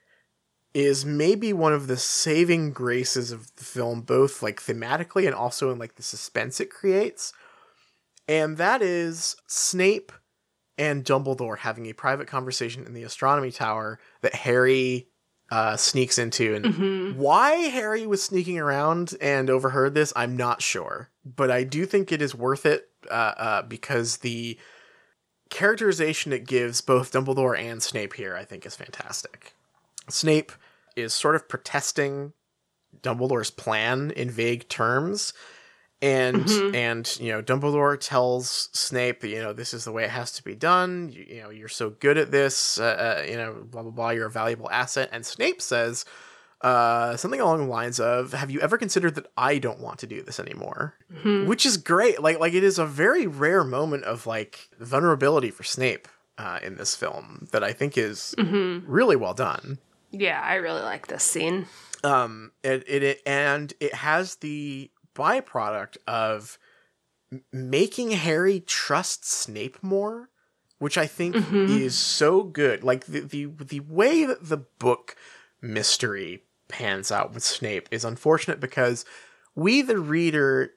is 0.72 1.04
maybe 1.04 1.52
one 1.52 1.74
of 1.74 1.88
the 1.88 1.98
saving 1.98 2.72
graces 2.72 3.32
of 3.32 3.54
the 3.56 3.64
film, 3.64 4.00
both 4.00 4.42
like 4.42 4.62
thematically 4.62 5.26
and 5.26 5.34
also 5.34 5.70
in 5.70 5.78
like 5.78 5.96
the 5.96 6.02
suspense 6.02 6.58
it 6.58 6.70
creates. 6.70 7.34
And 8.26 8.56
that 8.56 8.80
is 8.80 9.36
Snape 9.46 10.10
and 10.78 11.04
Dumbledore 11.04 11.58
having 11.58 11.84
a 11.84 11.92
private 11.92 12.28
conversation 12.28 12.86
in 12.86 12.94
the 12.94 13.02
astronomy 13.02 13.50
tower 13.50 14.00
that 14.22 14.34
Harry 14.36 15.09
uh, 15.50 15.76
sneaks 15.76 16.16
into. 16.18 16.54
And 16.54 16.64
Mhm. 16.64 17.14
why 17.16 17.52
Harry 17.68 18.06
was 18.06 18.22
sneaking 18.22 18.58
around 18.58 19.14
and 19.20 19.50
overheard 19.50 19.94
this, 19.94 20.12
I'm 20.14 20.36
not 20.36 20.62
sure. 20.62 21.10
But 21.24 21.50
I 21.50 21.64
do 21.64 21.86
think 21.86 22.12
it 22.12 22.22
is 22.22 22.34
worth 22.34 22.64
it 22.64 22.88
uh, 23.10 23.34
uh, 23.36 23.62
because 23.62 24.18
the 24.18 24.58
characterization 25.48 26.32
it 26.32 26.46
gives 26.46 26.80
both 26.80 27.12
Dumbledore 27.12 27.58
and 27.58 27.82
Snape 27.82 28.14
here, 28.14 28.36
I 28.36 28.44
think, 28.44 28.64
is 28.64 28.76
fantastic. 28.76 29.54
Snape 30.08 30.52
is 30.96 31.12
sort 31.14 31.34
of 31.34 31.48
protesting 31.48 32.32
Dumbledore's 33.02 33.50
plan 33.50 34.10
in 34.12 34.30
vague 34.30 34.68
terms. 34.68 35.32
And 36.02 36.44
Mhm. 36.46 36.74
and 36.74 37.16
you 37.20 37.30
know 37.32 37.42
Dumbledore 37.42 37.98
tells 38.00 38.70
Snape 38.72 39.22
you 39.22 39.40
know 39.42 39.52
this 39.52 39.74
is 39.74 39.84
the 39.84 39.92
way 39.92 40.04
it 40.04 40.10
has 40.10 40.32
to 40.32 40.42
be 40.42 40.54
done. 40.54 41.10
You, 41.12 41.26
you 41.28 41.42
know 41.42 41.50
you're 41.50 41.68
so 41.68 41.90
good 41.90 42.16
at 42.16 42.30
this. 42.30 42.78
Uh, 42.80 43.18
uh, 43.18 43.22
you 43.28 43.36
know 43.36 43.52
blah 43.70 43.82
blah 43.82 43.90
blah. 43.90 44.10
You're 44.10 44.26
a 44.28 44.30
valuable 44.30 44.70
asset. 44.70 45.10
And 45.12 45.26
Snape 45.26 45.60
says 45.60 46.04
uh, 46.62 47.16
something 47.16 47.40
along 47.40 47.58
the 47.58 47.64
lines 47.70 47.98
of, 48.00 48.32
"Have 48.32 48.50
you 48.50 48.60
ever 48.60 48.76
considered 48.78 49.14
that 49.14 49.30
I 49.36 49.58
don't 49.58 49.80
want 49.80 49.98
to 50.00 50.06
do 50.06 50.22
this 50.22 50.38
anymore?" 50.40 50.94
Mhm. 51.12 51.46
which 51.46 51.64
is 51.66 51.76
great. 51.76 52.22
Like 52.22 52.38
like 52.38 52.54
it 52.54 52.64
is 52.64 52.78
a 52.78 52.86
very 52.86 53.26
rare 53.26 53.64
moment 53.64 54.04
of 54.04 54.26
like 54.26 54.68
vulnerability 54.78 55.50
for 55.50 55.64
Snape 55.64 56.08
uh, 56.38 56.58
in 56.62 56.76
this 56.76 56.96
film 56.96 57.48
that 57.52 57.62
I 57.64 57.72
think 57.74 57.98
is 57.98 58.34
Mhm. 58.38 58.84
really 58.86 59.16
well 59.16 59.34
done. 59.34 59.78
Yeah, 60.10 60.40
I 60.42 60.54
really 60.54 60.80
like 60.82 61.06
this 61.08 61.22
scene. 61.24 61.66
Um, 62.02 62.52
it, 62.62 62.84
it, 62.88 63.02
it 63.02 63.22
and 63.26 63.72
it 63.80 63.92
has 63.94 64.36
the 64.36 64.90
byproduct 65.20 65.98
of 66.06 66.58
m- 67.32 67.44
making 67.52 68.12
Harry 68.12 68.60
trust 68.60 69.24
Snape 69.24 69.82
more, 69.82 70.30
which 70.78 70.96
I 70.98 71.06
think 71.06 71.36
Mhm. 71.36 71.68
is 71.82 71.94
so 71.96 72.42
good. 72.42 72.82
Like 72.84 73.04
the 73.06 73.20
the 73.20 73.46
the 73.46 73.80
way 73.80 74.24
that 74.24 74.48
the 74.48 74.58
book 74.78 75.16
mystery 75.60 76.44
pans 76.68 77.12
out 77.12 77.32
with 77.34 77.42
Snape 77.44 77.88
is 77.90 78.04
unfortunate 78.04 78.60
because 78.60 79.04
we 79.54 79.82
the 79.82 79.98
reader 79.98 80.72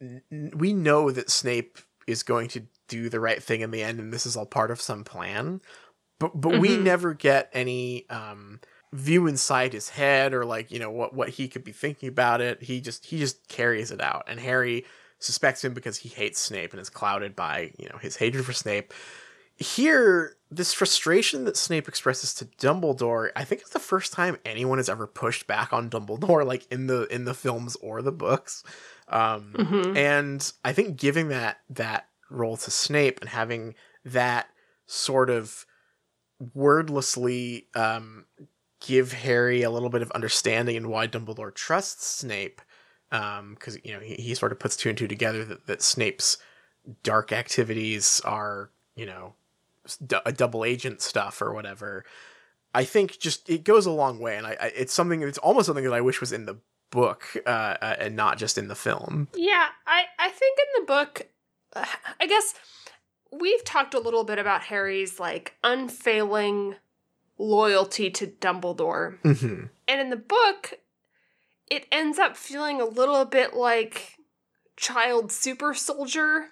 n- 0.00 0.52
we 0.54 0.72
know 0.72 1.10
that 1.10 1.30
Snape 1.30 1.78
is 2.06 2.22
going 2.22 2.48
to 2.48 2.62
do 2.88 3.08
the 3.08 3.20
right 3.20 3.42
thing 3.42 3.60
in 3.60 3.70
the 3.70 3.82
end 3.82 4.00
and 4.00 4.12
this 4.12 4.26
is 4.26 4.36
all 4.36 4.46
part 4.46 4.70
of 4.70 4.80
some 4.80 5.04
plan. 5.04 5.60
But 6.18 6.40
but 6.40 6.50
we 6.58 6.76
Mhm. 6.76 6.82
never 6.82 7.14
get 7.14 7.50
any 7.52 8.08
um 8.10 8.60
view 8.92 9.26
inside 9.26 9.72
his 9.72 9.90
head 9.90 10.34
or 10.34 10.44
like, 10.44 10.70
you 10.70 10.78
know, 10.78 10.90
what 10.90 11.14
what 11.14 11.28
he 11.30 11.48
could 11.48 11.64
be 11.64 11.72
thinking 11.72 12.08
about 12.08 12.40
it. 12.40 12.62
He 12.62 12.80
just 12.80 13.06
he 13.06 13.18
just 13.18 13.46
carries 13.48 13.90
it 13.90 14.00
out. 14.00 14.24
And 14.26 14.40
Harry 14.40 14.84
suspects 15.18 15.62
him 15.64 15.74
because 15.74 15.98
he 15.98 16.08
hates 16.08 16.40
Snape 16.40 16.72
and 16.72 16.80
is 16.80 16.90
clouded 16.90 17.36
by, 17.36 17.72
you 17.78 17.88
know, 17.88 17.98
his 17.98 18.16
hatred 18.16 18.44
for 18.44 18.52
Snape. 18.52 18.92
Here, 19.56 20.36
this 20.50 20.72
frustration 20.72 21.44
that 21.44 21.56
Snape 21.56 21.86
expresses 21.86 22.32
to 22.36 22.46
Dumbledore, 22.46 23.30
I 23.36 23.44
think 23.44 23.60
it's 23.60 23.70
the 23.70 23.78
first 23.78 24.10
time 24.14 24.38
anyone 24.46 24.78
has 24.78 24.88
ever 24.88 25.06
pushed 25.06 25.46
back 25.46 25.72
on 25.74 25.90
Dumbledore, 25.90 26.46
like 26.46 26.66
in 26.72 26.86
the 26.86 27.02
in 27.14 27.26
the 27.26 27.34
films 27.34 27.76
or 27.76 28.00
the 28.00 28.12
books. 28.12 28.64
Um, 29.08 29.52
Mhm. 29.58 29.96
and 29.96 30.52
I 30.64 30.72
think 30.72 30.96
giving 30.96 31.28
that 31.28 31.58
that 31.68 32.08
role 32.30 32.56
to 32.56 32.70
Snape 32.70 33.20
and 33.20 33.28
having 33.28 33.74
that 34.04 34.48
sort 34.86 35.28
of 35.28 35.66
wordlessly 36.54 37.66
um, 37.74 38.24
give 38.80 39.12
Harry 39.12 39.62
a 39.62 39.70
little 39.70 39.90
bit 39.90 40.02
of 40.02 40.10
understanding 40.12 40.76
in 40.76 40.88
why 40.88 41.06
Dumbledore 41.06 41.54
trusts 41.54 42.06
Snape, 42.06 42.60
because 43.10 43.74
um, 43.74 43.80
you 43.84 43.92
know 43.92 44.00
he, 44.00 44.14
he 44.14 44.34
sort 44.34 44.52
of 44.52 44.58
puts 44.58 44.76
two 44.76 44.88
and 44.88 44.98
two 44.98 45.08
together 45.08 45.44
that, 45.44 45.66
that 45.66 45.82
Snape's 45.82 46.38
dark 47.02 47.32
activities 47.32 48.20
are 48.24 48.70
you 48.96 49.06
know 49.06 49.34
a 50.24 50.32
double 50.32 50.64
agent 50.64 51.00
stuff 51.00 51.40
or 51.40 51.52
whatever. 51.52 52.04
I 52.74 52.84
think 52.84 53.18
just 53.18 53.48
it 53.48 53.64
goes 53.64 53.86
a 53.86 53.90
long 53.90 54.18
way, 54.18 54.36
and 54.36 54.46
I, 54.46 54.56
I 54.60 54.66
it's 54.76 54.92
something 54.92 55.22
it's 55.22 55.38
almost 55.38 55.66
something 55.66 55.84
that 55.84 55.92
I 55.92 56.00
wish 56.00 56.20
was 56.20 56.32
in 56.32 56.46
the 56.46 56.58
book 56.90 57.24
uh, 57.46 57.48
uh, 57.80 57.96
and 57.98 58.16
not 58.16 58.38
just 58.38 58.58
in 58.58 58.68
the 58.68 58.74
film. 58.74 59.28
Yeah, 59.34 59.68
I 59.86 60.04
I 60.18 60.28
think 60.28 60.58
in 60.58 60.82
the 60.82 60.86
book, 60.86 61.28
I 61.74 62.26
guess 62.26 62.54
we've 63.32 63.64
talked 63.64 63.94
a 63.94 64.00
little 64.00 64.24
bit 64.24 64.38
about 64.38 64.62
Harry's 64.62 65.20
like 65.20 65.54
unfailing 65.62 66.76
loyalty 67.40 68.10
to 68.10 68.26
Dumbledore, 68.26 69.20
mm-hmm. 69.22 69.64
and 69.88 70.00
in 70.00 70.10
the 70.10 70.16
book, 70.16 70.74
it 71.68 71.86
ends 71.90 72.18
up 72.18 72.36
feeling 72.36 72.80
a 72.80 72.84
little 72.84 73.24
bit 73.24 73.54
like 73.54 74.18
child 74.76 75.32
super 75.32 75.74
soldier. 75.74 76.46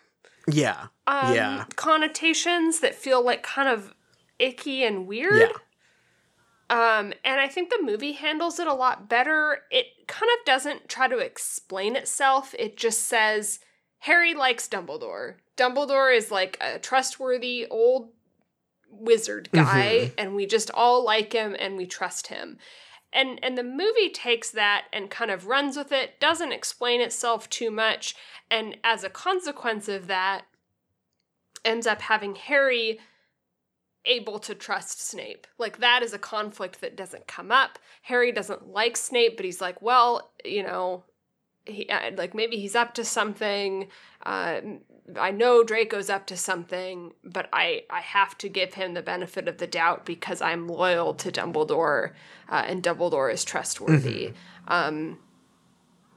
Yeah. 0.46 0.86
Um, 1.06 1.34
yeah. 1.34 1.64
Connotations 1.76 2.80
that 2.80 2.94
feel 2.94 3.24
like 3.24 3.42
kind 3.42 3.68
of 3.68 3.94
icky 4.38 4.84
and 4.84 5.06
weird. 5.06 5.50
Yeah. 5.50 5.52
Um, 6.70 7.14
and 7.24 7.40
I 7.40 7.48
think 7.48 7.70
the 7.70 7.82
movie 7.82 8.12
handles 8.12 8.58
it 8.58 8.66
a 8.66 8.74
lot 8.74 9.08
better. 9.08 9.62
It 9.70 9.86
kind 10.06 10.30
of 10.38 10.44
doesn't 10.44 10.88
try 10.88 11.08
to 11.08 11.18
explain 11.18 11.96
itself. 11.96 12.54
It 12.58 12.76
just 12.76 13.04
says 13.04 13.60
Harry 14.00 14.34
likes 14.34 14.68
Dumbledore. 14.68 15.36
Dumbledore 15.56 16.14
is 16.14 16.30
like 16.30 16.58
a 16.60 16.78
trustworthy 16.78 17.66
old 17.70 18.10
wizard 18.90 19.48
guy, 19.52 20.00
mm-hmm. 20.02 20.14
and 20.18 20.34
we 20.34 20.46
just 20.46 20.70
all 20.72 21.04
like 21.04 21.32
him 21.32 21.56
and 21.58 21.76
we 21.76 21.86
trust 21.86 22.28
him. 22.28 22.58
And 23.12 23.38
and 23.42 23.56
the 23.56 23.62
movie 23.62 24.10
takes 24.10 24.50
that 24.50 24.84
and 24.92 25.10
kind 25.10 25.30
of 25.30 25.46
runs 25.46 25.76
with 25.76 25.92
it, 25.92 26.20
doesn't 26.20 26.52
explain 26.52 27.00
itself 27.00 27.48
too 27.48 27.70
much, 27.70 28.14
and 28.50 28.76
as 28.84 29.04
a 29.04 29.10
consequence 29.10 29.88
of 29.88 30.06
that, 30.08 30.44
ends 31.64 31.86
up 31.86 32.02
having 32.02 32.34
Harry 32.34 32.98
able 34.04 34.38
to 34.40 34.54
trust 34.54 35.00
Snape. 35.00 35.46
Like 35.58 35.78
that 35.78 36.02
is 36.02 36.12
a 36.12 36.18
conflict 36.18 36.80
that 36.80 36.96
doesn't 36.96 37.26
come 37.26 37.50
up. 37.50 37.78
Harry 38.02 38.32
doesn't 38.32 38.68
like 38.68 38.96
Snape, 38.96 39.36
but 39.36 39.44
he's 39.44 39.60
like, 39.60 39.80
well, 39.82 40.32
you 40.44 40.62
know, 40.62 41.04
he 41.64 41.88
uh, 41.88 42.12
like 42.16 42.34
maybe 42.34 42.56
he's 42.56 42.74
up 42.74 42.94
to 42.94 43.04
something. 43.04 43.88
Uh, 44.24 44.60
I 45.16 45.30
know 45.30 45.62
Draco's 45.62 46.10
up 46.10 46.26
to 46.26 46.36
something, 46.36 47.12
but 47.24 47.48
I 47.52 47.84
I 47.90 48.00
have 48.00 48.36
to 48.38 48.48
give 48.48 48.74
him 48.74 48.94
the 48.94 49.02
benefit 49.02 49.48
of 49.48 49.58
the 49.58 49.66
doubt 49.66 50.04
because 50.04 50.42
I'm 50.42 50.68
loyal 50.68 51.14
to 51.14 51.30
Dumbledore, 51.30 52.12
uh, 52.48 52.64
and 52.66 52.82
Dumbledore 52.82 53.32
is 53.32 53.44
trustworthy. 53.44 54.28
Mm-hmm. 54.28 54.72
Um, 54.72 55.18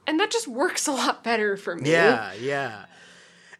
and 0.06 0.20
that 0.20 0.30
just 0.30 0.48
works 0.48 0.86
a 0.86 0.92
lot 0.92 1.24
better 1.24 1.56
for 1.56 1.76
me. 1.76 1.90
Yeah, 1.90 2.32
yeah 2.34 2.84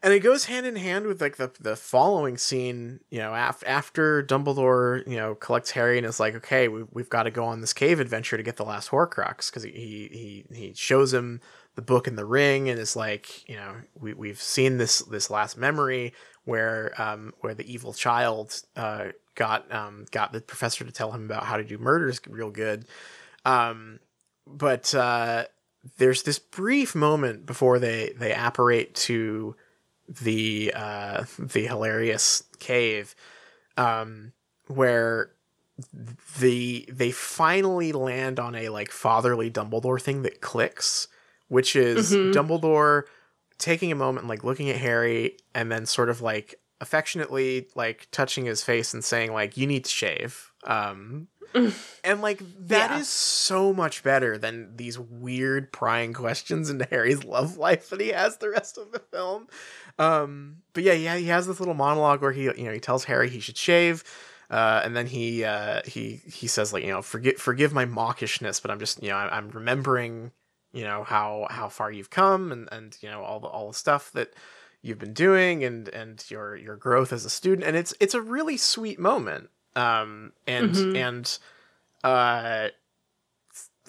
and 0.02 0.12
it 0.12 0.20
goes 0.20 0.46
hand 0.46 0.66
in 0.66 0.76
hand 0.76 1.06
with 1.06 1.20
like 1.20 1.36
the 1.36 1.50
the 1.60 1.76
following 1.76 2.36
scene 2.36 3.00
you 3.10 3.18
know 3.18 3.32
af- 3.34 3.62
after 3.66 4.22
dumbledore 4.22 5.06
you 5.06 5.16
know 5.16 5.34
collects 5.34 5.70
harry 5.70 5.96
and 5.96 6.06
is 6.06 6.18
like 6.18 6.34
okay 6.34 6.68
we, 6.68 6.84
we've 6.92 7.08
got 7.08 7.22
to 7.22 7.30
go 7.30 7.44
on 7.44 7.60
this 7.60 7.72
cave 7.72 8.00
adventure 8.00 8.36
to 8.36 8.42
get 8.42 8.56
the 8.56 8.64
last 8.64 8.90
horcrux 8.90 9.48
because 9.48 9.62
he, 9.62 9.72
he 9.72 10.44
he 10.54 10.72
shows 10.74 11.14
him 11.14 11.40
the 11.74 11.82
book 11.82 12.06
and 12.06 12.18
the 12.18 12.24
ring 12.24 12.68
and 12.68 12.78
is 12.78 12.96
like 12.96 13.48
you 13.48 13.56
know 13.56 13.74
we, 13.98 14.12
we've 14.12 14.40
seen 14.40 14.78
this 14.78 15.00
this 15.00 15.30
last 15.30 15.56
memory 15.56 16.12
where 16.44 16.92
um 17.00 17.32
where 17.40 17.54
the 17.54 17.72
evil 17.72 17.92
child 17.92 18.62
uh 18.76 19.06
got 19.34 19.70
um 19.72 20.04
got 20.10 20.32
the 20.32 20.40
professor 20.40 20.84
to 20.84 20.92
tell 20.92 21.12
him 21.12 21.24
about 21.24 21.44
how 21.44 21.56
to 21.56 21.64
do 21.64 21.78
murders 21.78 22.20
real 22.28 22.50
good. 22.50 22.86
Um 23.44 24.00
but 24.46 24.94
uh 24.94 25.44
there's 25.98 26.22
this 26.22 26.38
brief 26.38 26.94
moment 26.94 27.46
before 27.46 27.78
they 27.78 28.12
they 28.16 28.32
apparate 28.32 28.94
to 28.94 29.56
the 30.08 30.72
uh, 30.74 31.24
the 31.38 31.66
hilarious 31.66 32.44
cave, 32.58 33.14
um, 33.76 34.32
where 34.66 35.30
the 36.38 36.88
they 36.90 37.10
finally 37.10 37.92
land 37.92 38.38
on 38.38 38.54
a 38.54 38.68
like 38.68 38.90
fatherly 38.90 39.50
Dumbledore 39.50 40.00
thing 40.00 40.22
that 40.22 40.40
clicks, 40.40 41.08
which 41.52 41.76
is 41.76 42.12
mm-hmm. 42.12 42.32
Dumbledore 42.32 43.04
taking 43.58 43.92
a 43.92 43.96
moment, 43.96 44.26
like 44.26 44.42
looking 44.42 44.70
at 44.70 44.76
Harry, 44.76 45.36
and 45.54 45.70
then 45.70 45.86
sort 45.86 46.08
of 46.08 46.20
like 46.20 46.56
affectionately 46.80 47.68
like 47.76 48.08
touching 48.10 48.44
his 48.44 48.62
face 48.64 48.92
and 48.92 49.04
saying 49.04 49.32
like 49.32 49.56
you 49.56 49.68
need 49.68 49.84
to 49.84 49.90
shave 49.90 50.50
um 50.64 51.28
and 51.54 52.20
like 52.20 52.40
that 52.58 52.90
yeah. 52.90 52.98
is 52.98 53.08
so 53.08 53.72
much 53.72 54.02
better 54.02 54.36
than 54.36 54.76
these 54.76 54.98
weird 54.98 55.70
prying 55.70 56.12
questions 56.12 56.68
into 56.68 56.84
harry's 56.86 57.22
love 57.22 57.56
life 57.56 57.88
that 57.90 58.00
he 58.00 58.08
has 58.08 58.38
the 58.38 58.50
rest 58.50 58.78
of 58.78 58.90
the 58.90 58.98
film 58.98 59.46
um, 59.98 60.58
but 60.72 60.82
yeah, 60.82 60.94
yeah, 60.94 61.16
he 61.16 61.26
has 61.26 61.46
this 61.46 61.60
little 61.60 61.74
monologue 61.74 62.22
where 62.22 62.32
he, 62.32 62.44
you 62.44 62.64
know, 62.64 62.72
he 62.72 62.80
tells 62.80 63.04
Harry 63.04 63.28
he 63.28 63.40
should 63.40 63.56
shave. 63.56 64.04
Uh, 64.50 64.82
and 64.84 64.94
then 64.94 65.06
he 65.06 65.44
uh, 65.44 65.80
he 65.86 66.20
he 66.30 66.46
says 66.46 66.74
like 66.74 66.84
you 66.84 66.90
know 66.90 67.00
forgive 67.00 67.36
forgive 67.36 67.72
my 67.72 67.86
mawkishness, 67.86 68.60
but 68.60 68.70
I'm 68.70 68.78
just 68.78 69.02
you 69.02 69.08
know 69.08 69.16
I'm 69.16 69.48
remembering 69.48 70.30
you 70.72 70.84
know 70.84 71.04
how 71.04 71.46
how 71.50 71.68
far 71.68 71.90
you've 71.90 72.10
come 72.10 72.50
and 72.52 72.68
and 72.72 72.96
you 73.00 73.10
know 73.10 73.22
all 73.22 73.40
the 73.40 73.46
all 73.46 73.68
the 73.68 73.74
stuff 73.74 74.10
that 74.12 74.34
you've 74.80 74.98
been 74.98 75.12
doing 75.12 75.64
and 75.64 75.88
and 75.88 76.24
your 76.28 76.56
your 76.56 76.76
growth 76.76 77.12
as 77.12 77.24
a 77.24 77.30
student 77.30 77.66
and 77.66 77.76
it's 77.76 77.94
it's 78.00 78.14
a 78.14 78.20
really 78.20 78.56
sweet 78.56 78.98
moment 78.98 79.48
um 79.76 80.32
and 80.46 80.74
mm-hmm. 80.74 80.96
and 80.96 81.38
uh 82.04 82.68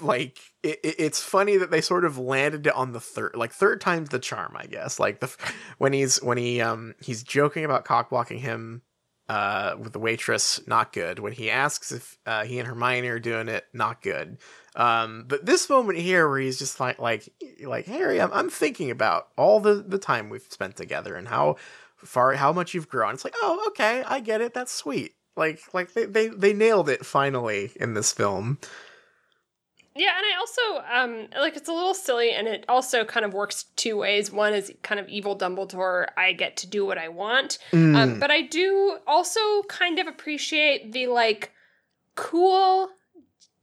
like 0.01 0.39
it, 0.63 0.79
it's 0.83 1.21
funny 1.21 1.57
that 1.57 1.71
they 1.71 1.81
sort 1.81 2.03
of 2.05 2.17
landed 2.17 2.67
it 2.67 2.73
on 2.73 2.91
the 2.91 2.99
third 2.99 3.35
like 3.35 3.51
third 3.51 3.79
time's 3.79 4.09
the 4.09 4.19
charm 4.19 4.55
i 4.57 4.65
guess 4.65 4.99
like 4.99 5.19
the 5.19 5.35
when 5.77 5.93
he's 5.93 6.21
when 6.21 6.37
he 6.37 6.61
um 6.61 6.95
he's 7.01 7.23
joking 7.23 7.63
about 7.63 7.85
cock 7.85 8.09
blocking 8.09 8.39
him 8.39 8.81
uh 9.29 9.75
with 9.79 9.93
the 9.93 9.99
waitress 9.99 10.61
not 10.67 10.93
good. 10.93 11.19
When 11.19 11.33
he 11.33 11.49
asks 11.49 11.91
if 11.91 12.17
uh, 12.25 12.43
he 12.43 12.59
and 12.59 12.67
hermione 12.67 13.07
are 13.07 13.19
doing 13.19 13.47
it 13.47 13.65
not 13.73 14.01
good. 14.01 14.37
Um 14.75 15.25
but 15.27 15.45
this 15.45 15.69
moment 15.69 15.99
here 15.99 16.27
where 16.27 16.39
he's 16.39 16.59
just 16.59 16.79
like 16.79 16.99
like 16.99 17.29
like 17.63 17.85
harry 17.85 18.19
i'm, 18.19 18.33
I'm 18.33 18.49
thinking 18.49 18.91
about 18.91 19.27
all 19.37 19.59
the 19.59 19.75
the 19.75 19.99
time 19.99 20.29
we've 20.29 20.41
spent 20.49 20.75
together 20.75 21.15
and 21.15 21.27
how 21.27 21.57
far 21.97 22.33
how 22.33 22.51
much 22.51 22.73
you've 22.73 22.89
grown. 22.89 23.13
It's 23.13 23.23
like 23.23 23.35
oh 23.41 23.63
okay 23.67 24.03
i 24.07 24.19
get 24.19 24.41
it. 24.41 24.53
That's 24.53 24.73
sweet. 24.73 25.15
Like 25.35 25.61
like 25.73 25.93
they 25.93 26.05
they, 26.05 26.27
they 26.27 26.53
nailed 26.53 26.89
it 26.89 27.05
finally 27.05 27.71
in 27.75 27.93
this 27.93 28.11
film 28.11 28.59
yeah, 29.95 30.11
and 30.17 30.25
I 30.25 30.37
also 30.39 30.61
um 30.91 31.27
like 31.39 31.55
it's 31.55 31.69
a 31.69 31.73
little 31.73 31.93
silly 31.93 32.31
and 32.31 32.47
it 32.47 32.65
also 32.67 33.05
kind 33.05 33.25
of 33.25 33.33
works 33.33 33.65
two 33.75 33.97
ways. 33.97 34.31
One 34.31 34.53
is 34.53 34.71
kind 34.81 34.99
of 34.99 35.07
evil 35.07 35.37
Dumbledore, 35.37 36.07
I 36.17 36.33
get 36.33 36.57
to 36.57 36.67
do 36.67 36.85
what 36.85 36.97
I 36.97 37.09
want. 37.09 37.59
Mm. 37.71 37.95
Um, 37.95 38.19
but 38.19 38.31
I 38.31 38.41
do 38.41 38.97
also 39.05 39.39
kind 39.67 39.99
of 39.99 40.07
appreciate 40.07 40.91
the 40.91 41.07
like 41.07 41.51
cool 42.15 42.89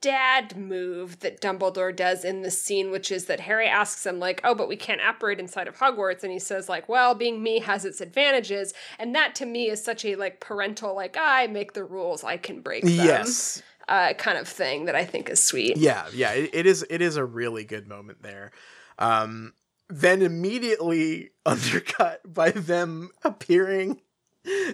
dad 0.00 0.56
move 0.56 1.20
that 1.20 1.42
Dumbledore 1.42 1.94
does 1.94 2.24
in 2.24 2.42
the 2.42 2.50
scene, 2.50 2.90
which 2.90 3.12
is 3.12 3.26
that 3.26 3.40
Harry 3.40 3.66
asks 3.66 4.06
him, 4.06 4.18
like, 4.18 4.40
oh, 4.44 4.54
but 4.54 4.66
we 4.66 4.76
can't 4.76 5.00
apparate 5.06 5.38
inside 5.38 5.68
of 5.68 5.76
Hogwarts. 5.76 6.22
And 6.22 6.32
he 6.32 6.38
says, 6.38 6.70
like, 6.70 6.88
well, 6.88 7.14
being 7.14 7.42
me 7.42 7.58
has 7.60 7.84
its 7.84 8.00
advantages. 8.00 8.72
And 8.98 9.14
that 9.14 9.34
to 9.36 9.46
me 9.46 9.68
is 9.68 9.84
such 9.84 10.06
a 10.06 10.16
like 10.16 10.40
parental, 10.40 10.94
like, 10.94 11.18
I 11.20 11.48
make 11.48 11.74
the 11.74 11.84
rules, 11.84 12.24
I 12.24 12.38
can 12.38 12.60
break 12.60 12.84
them. 12.84 12.92
Yes 12.92 13.62
uh, 13.90 14.14
kind 14.14 14.38
of 14.38 14.48
thing 14.48 14.86
that 14.86 14.94
I 14.94 15.04
think 15.04 15.28
is 15.28 15.42
sweet. 15.42 15.76
Yeah, 15.76 16.06
yeah, 16.14 16.30
it, 16.32 16.50
it 16.54 16.66
is. 16.66 16.86
It 16.88 17.02
is 17.02 17.16
a 17.16 17.24
really 17.24 17.64
good 17.64 17.88
moment 17.88 18.22
there. 18.22 18.52
Um, 18.98 19.52
then 19.88 20.22
immediately 20.22 21.30
undercut 21.46 22.20
by 22.24 22.52
them 22.52 23.10
appearing 23.24 24.00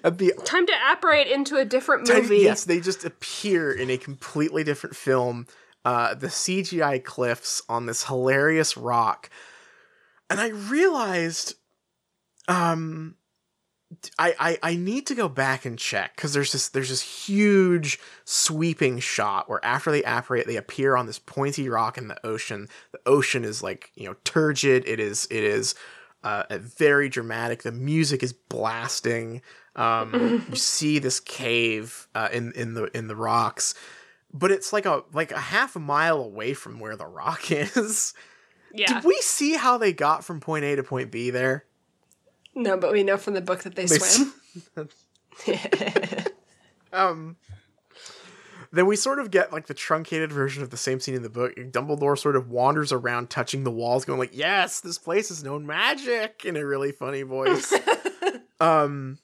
at 0.04 0.18
the 0.18 0.32
time 0.44 0.66
to 0.66 0.72
apparate 0.92 1.26
into 1.26 1.56
a 1.56 1.64
different 1.64 2.08
movie. 2.08 2.38
yes, 2.38 2.64
they 2.64 2.78
just 2.78 3.04
appear 3.04 3.72
in 3.72 3.90
a 3.90 3.96
completely 3.96 4.62
different 4.62 4.94
film. 4.94 5.46
Uh, 5.84 6.14
the 6.14 6.26
CGI 6.26 7.02
cliffs 7.02 7.62
on 7.68 7.86
this 7.86 8.04
hilarious 8.04 8.76
rock, 8.76 9.30
and 10.28 10.40
I 10.40 10.48
realized, 10.48 11.54
um, 12.48 13.14
I, 14.18 14.34
I, 14.38 14.58
I 14.72 14.76
need 14.76 15.06
to 15.06 15.14
go 15.14 15.28
back 15.28 15.64
and 15.64 15.78
check 15.78 16.16
because 16.16 16.32
there's 16.32 16.52
this 16.52 16.70
there's 16.70 16.88
this 16.88 17.02
huge 17.02 18.00
sweeping 18.24 18.98
shot 18.98 19.48
where 19.48 19.64
after 19.64 19.92
they 19.92 20.02
apparate 20.02 20.46
they 20.46 20.56
appear 20.56 20.96
on 20.96 21.06
this 21.06 21.20
pointy 21.20 21.68
rock 21.68 21.96
in 21.96 22.08
the 22.08 22.26
ocean. 22.26 22.68
The 22.90 23.00
ocean 23.06 23.44
is 23.44 23.62
like 23.62 23.92
you 23.94 24.06
know 24.06 24.16
turgid. 24.24 24.86
It 24.88 24.98
is 24.98 25.28
it 25.30 25.44
is 25.44 25.76
uh, 26.24 26.44
very 26.58 27.08
dramatic. 27.08 27.62
The 27.62 27.70
music 27.70 28.24
is 28.24 28.32
blasting. 28.32 29.42
Um, 29.76 30.44
you 30.50 30.56
see 30.56 30.98
this 30.98 31.20
cave 31.20 32.08
uh, 32.14 32.28
in 32.32 32.52
in 32.52 32.74
the 32.74 32.84
in 32.96 33.06
the 33.06 33.16
rocks, 33.16 33.74
but 34.34 34.50
it's 34.50 34.72
like 34.72 34.86
a 34.86 35.04
like 35.12 35.30
a 35.30 35.38
half 35.38 35.76
a 35.76 35.80
mile 35.80 36.20
away 36.20 36.54
from 36.54 36.80
where 36.80 36.96
the 36.96 37.06
rock 37.06 37.50
is. 37.52 38.14
Yeah. 38.74 38.94
Did 38.94 39.04
we 39.04 39.16
see 39.20 39.54
how 39.54 39.78
they 39.78 39.92
got 39.92 40.24
from 40.24 40.40
point 40.40 40.64
A 40.64 40.74
to 40.74 40.82
point 40.82 41.12
B 41.12 41.30
there? 41.30 41.64
No, 42.56 42.78
but 42.78 42.90
we 42.90 43.04
know 43.04 43.18
from 43.18 43.34
the 43.34 43.42
book 43.42 43.62
that 43.64 43.76
they, 43.76 43.84
they 43.84 43.98
swim. 43.98 44.32
um 46.92 47.36
then 48.72 48.86
we 48.86 48.96
sort 48.96 49.18
of 49.18 49.30
get 49.30 49.52
like 49.52 49.66
the 49.66 49.74
truncated 49.74 50.32
version 50.32 50.62
of 50.62 50.70
the 50.70 50.76
same 50.76 50.98
scene 50.98 51.14
in 51.14 51.22
the 51.22 51.28
book. 51.28 51.54
Dumbledore 51.54 52.18
sort 52.18 52.34
of 52.34 52.50
wanders 52.50 52.92
around 52.92 53.30
touching 53.30 53.62
the 53.62 53.70
walls, 53.70 54.04
going 54.04 54.18
like, 54.18 54.36
Yes, 54.36 54.80
this 54.80 54.98
place 54.98 55.30
is 55.30 55.44
known 55.44 55.66
magic 55.66 56.42
in 56.44 56.56
a 56.56 56.64
really 56.64 56.92
funny 56.92 57.22
voice. 57.22 57.72
um 58.60 59.18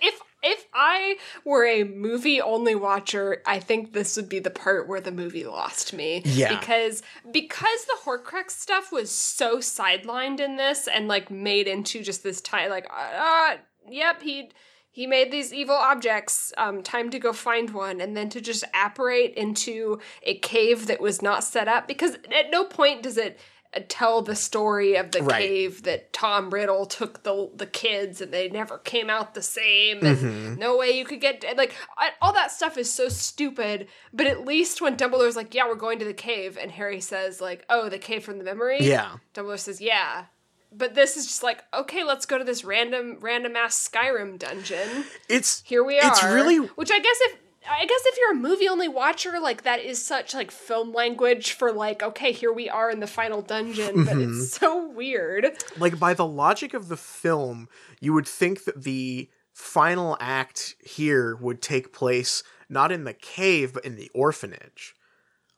if 0.00 0.20
if 0.42 0.66
I 0.74 1.16
were 1.44 1.64
a 1.64 1.84
movie 1.84 2.40
only 2.40 2.74
watcher, 2.74 3.42
I 3.46 3.60
think 3.60 3.92
this 3.92 4.16
would 4.16 4.28
be 4.28 4.38
the 4.38 4.50
part 4.50 4.88
where 4.88 5.00
the 5.00 5.12
movie 5.12 5.44
lost 5.44 5.92
me. 5.92 6.22
Yeah. 6.24 6.58
Because 6.58 7.02
because 7.30 7.84
the 7.84 7.98
Horcrux 8.04 8.50
stuff 8.50 8.92
was 8.92 9.10
so 9.10 9.58
sidelined 9.58 10.40
in 10.40 10.56
this 10.56 10.88
and 10.88 11.08
like 11.08 11.30
made 11.30 11.68
into 11.68 12.02
just 12.02 12.22
this 12.22 12.40
tie 12.40 12.68
like 12.68 12.86
uh, 12.90 13.56
yep, 13.88 14.22
he 14.22 14.50
he 14.90 15.06
made 15.06 15.32
these 15.32 15.54
evil 15.54 15.74
objects. 15.74 16.52
Um, 16.58 16.82
time 16.82 17.08
to 17.10 17.18
go 17.18 17.32
find 17.32 17.70
one, 17.70 18.00
and 18.00 18.16
then 18.16 18.28
to 18.30 18.40
just 18.40 18.64
apparate 18.74 19.34
into 19.34 20.00
a 20.22 20.38
cave 20.38 20.86
that 20.86 21.00
was 21.00 21.22
not 21.22 21.44
set 21.44 21.66
up. 21.66 21.88
Because 21.88 22.16
at 22.16 22.50
no 22.50 22.64
point 22.64 23.02
does 23.02 23.16
it 23.16 23.38
uh, 23.38 23.40
tell 23.80 24.20
the 24.22 24.36
story 24.36 24.96
of 24.96 25.10
the 25.12 25.22
Right. 25.22 25.40
cave 25.42 25.82
that 25.84 26.12
Tom 26.12 26.50
Riddle 26.50 26.84
took 26.86 27.22
the 27.22 27.50
the 27.54 27.66
kids 27.66 28.20
and 28.20 28.32
they 28.32 28.48
never 28.48 28.78
came 28.78 29.08
out 29.08 29.34
the 29.34 29.42
same 29.42 30.04
and 30.04 30.18
Mhm. 30.18 30.58
no 30.58 30.76
way 30.76 30.90
you 30.90 31.04
could 31.04 31.20
get 31.20 31.44
like 31.56 31.74
I, 31.96 32.10
all 32.20 32.32
that 32.34 32.50
stuff 32.50 32.76
is 32.76 32.92
so 32.92 33.08
stupid 33.08 33.88
but 34.12 34.26
at 34.26 34.44
least 34.44 34.80
when 34.82 34.96
Dumbledore's 34.96 35.36
like 35.36 35.54
yeah 35.54 35.66
we're 35.66 35.74
going 35.74 35.98
to 36.00 36.04
the 36.04 36.12
cave 36.14 36.58
and 36.60 36.70
Harry 36.72 37.00
says 37.00 37.40
like 37.40 37.64
oh 37.70 37.88
the 37.88 37.98
cave 37.98 38.24
from 38.24 38.38
the 38.38 38.44
memory 38.44 38.78
Yeah. 38.80 39.16
Dumbledore 39.34 39.58
says 39.58 39.80
yeah 39.80 40.26
but 40.74 40.94
this 40.94 41.16
is 41.16 41.26
just 41.26 41.42
like 41.42 41.64
okay 41.74 42.04
let's 42.04 42.26
go 42.26 42.38
to 42.38 42.44
this 42.44 42.64
random 42.64 43.18
random 43.20 43.56
ass 43.56 43.88
Skyrim 43.88 44.38
dungeon 44.38 45.04
It's 45.28 45.62
here 45.66 45.82
we 45.84 45.98
are 45.98 46.10
It's 46.10 46.22
really- 46.22 46.56
which 46.58 46.90
I 46.90 46.98
guess 46.98 47.16
if 47.22 47.36
I 47.70 47.84
guess 47.86 48.00
if 48.06 48.16
you're 48.18 48.32
a 48.32 48.34
movie 48.34 48.68
only 48.68 48.88
watcher, 48.88 49.38
like 49.40 49.62
that 49.62 49.80
is 49.80 50.04
such 50.04 50.34
like 50.34 50.50
film 50.50 50.92
language 50.92 51.52
for 51.52 51.72
like, 51.72 52.02
okay, 52.02 52.32
here 52.32 52.52
we 52.52 52.68
are 52.68 52.90
in 52.90 53.00
the 53.00 53.06
final 53.06 53.42
dungeon, 53.42 54.04
but 54.04 54.14
Mm-hmm. 54.16 54.40
it's 54.40 54.52
so 54.56 54.88
weird. 54.88 55.46
like 55.78 55.98
by 55.98 56.14
the 56.14 56.26
logic 56.26 56.74
of 56.74 56.88
the 56.88 56.96
film, 56.96 57.68
you 58.00 58.12
would 58.12 58.26
think 58.26 58.64
that 58.64 58.82
the 58.82 59.30
final 59.52 60.16
act 60.20 60.74
here 60.84 61.36
would 61.36 61.60
take 61.62 61.92
place 61.92 62.42
not 62.68 62.90
in 62.90 63.04
the 63.04 63.12
cave 63.12 63.74
but 63.74 63.84
in 63.84 63.96
the 63.96 64.10
orphanage. 64.14 64.94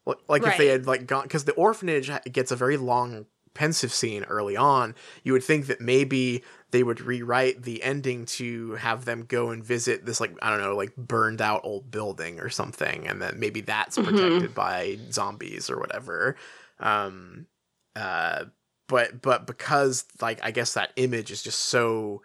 Like, 0.05 0.19
like 0.29 0.43
if 0.47 0.59
they 0.59 0.67
had 0.67 0.87
like 0.87 1.07
gone 1.07 1.23
because 1.23 1.45
the 1.45 1.53
orphanage 1.53 2.11
gets 2.31 2.51
a 2.51 2.57
very 2.57 2.77
long 2.77 3.27
Pensieve 3.55 3.93
scene 3.93 4.25
early 4.25 4.57
on, 4.57 4.95
you 5.23 5.33
would 5.33 5.45
think 5.45 5.67
that 5.69 5.81
maybe 5.81 6.43
they 6.75 6.83
would 6.83 7.01
rewrite 7.01 7.63
the 7.63 7.81
ending 7.85 8.27
to 8.27 8.73
have 8.73 9.05
them 9.05 9.25
go 9.27 9.51
and 9.51 9.63
visit 9.65 10.05
this 10.05 10.21
like 10.21 10.37
I 10.43 10.51
don't 10.51 10.61
know 10.61 10.75
like 10.75 10.97
burned 10.97 11.41
out 11.41 11.61
old 11.63 11.89
building 11.89 12.41
or 12.41 12.49
something, 12.51 13.07
and 13.07 13.23
then 13.23 13.39
maybe 13.39 13.61
that's 13.61 13.97
Mhm. 13.97 14.05
protected 14.05 14.55
by 14.57 14.99
zombies 15.13 15.71
or 15.71 15.79
whatever. 15.79 16.35
Um, 16.81 17.47
uh, 17.95 18.47
but 18.89 19.23
but 19.23 19.47
because 19.47 20.05
like 20.21 20.41
I 20.43 20.51
guess 20.51 20.75
that 20.75 20.91
image 20.97 21.31
is 21.31 21.45
just 21.45 21.61
so 21.61 22.23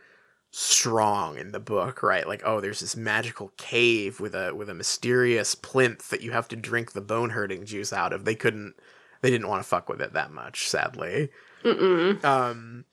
strong 0.50 1.38
in 1.38 1.52
the 1.52 1.60
book, 1.60 2.02
right? 2.02 2.28
Like 2.28 2.42
oh, 2.44 2.60
there's 2.60 2.80
this 2.80 2.96
magical 2.96 3.52
cave 3.58 4.20
with 4.20 4.34
a 4.34 4.56
with 4.56 4.68
a 4.68 4.74
mysterious 4.74 5.54
plinth 5.54 6.10
that 6.10 6.22
you 6.24 6.32
have 6.32 6.48
to 6.48 6.56
drink 6.56 6.94
the 6.94 7.02
bone 7.02 7.30
hurting 7.30 7.66
juice 7.66 7.94
out 7.94 8.14
of. 8.14 8.26
They 8.26 8.34
couldn't, 8.34 8.74
they 9.22 9.30
didn't 9.30 9.48
want 9.48 9.62
to 9.62 9.70
fuck 9.70 9.88
with 9.90 10.02
it 10.02 10.14
that 10.14 10.32
much, 10.32 10.68
sadly 10.68 11.30
Mm-mm. 11.64 12.24
um 12.24 12.86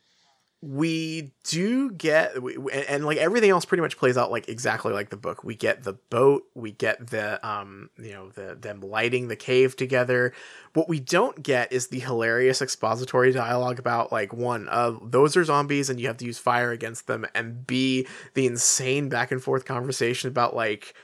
we 0.67 1.33
do 1.45 1.93
get 1.93 2.43
we, 2.43 2.57
and, 2.57 2.71
and 2.89 3.05
like 3.05 3.19
everything 3.19 3.51
else 3.51 3.65
pretty 3.65 3.83
much 3.83 3.97
plays 3.97 4.17
out 4.17 4.33
like 4.33 4.49
exactly 4.49 4.93
like 4.93 5.11
the 5.11 5.17
book. 5.17 5.45
We 5.45 5.55
get 5.55 5.85
the 5.85 5.93
boat 5.93 6.43
we 6.55 6.73
get 6.73 7.07
the 7.07 7.47
um 7.47 7.91
you 7.97 8.13
know 8.13 8.31
the 8.31 8.57
them 8.61 8.81
lighting 8.81 9.29
the 9.29 9.37
cave 9.37 9.77
together. 9.77 10.33
What 10.73 10.89
we 10.89 10.99
don't 10.99 11.41
get 11.41 11.73
is 11.73 11.87
the 11.87 12.01
hilarious 12.01 12.61
expository 12.61 13.31
dialogue 13.31 13.79
about 13.79 14.11
like 14.11 14.33
one 14.33 14.69
uh 14.69 14.95
those 15.03 15.37
are 15.37 15.45
zombies 15.45 15.89
and 15.89 16.01
you 16.01 16.09
have 16.09 16.17
to 16.17 16.25
use 16.25 16.39
fire 16.39 16.73
against 16.73 17.07
them 17.07 17.27
and 17.33 17.65
b 17.65 18.07
the 18.35 18.47
insane 18.47 19.09
back 19.09 19.31
and 19.31 19.43
forth 19.43 19.65
conversation 19.65 20.29
about 20.29 20.57
like 20.57 20.95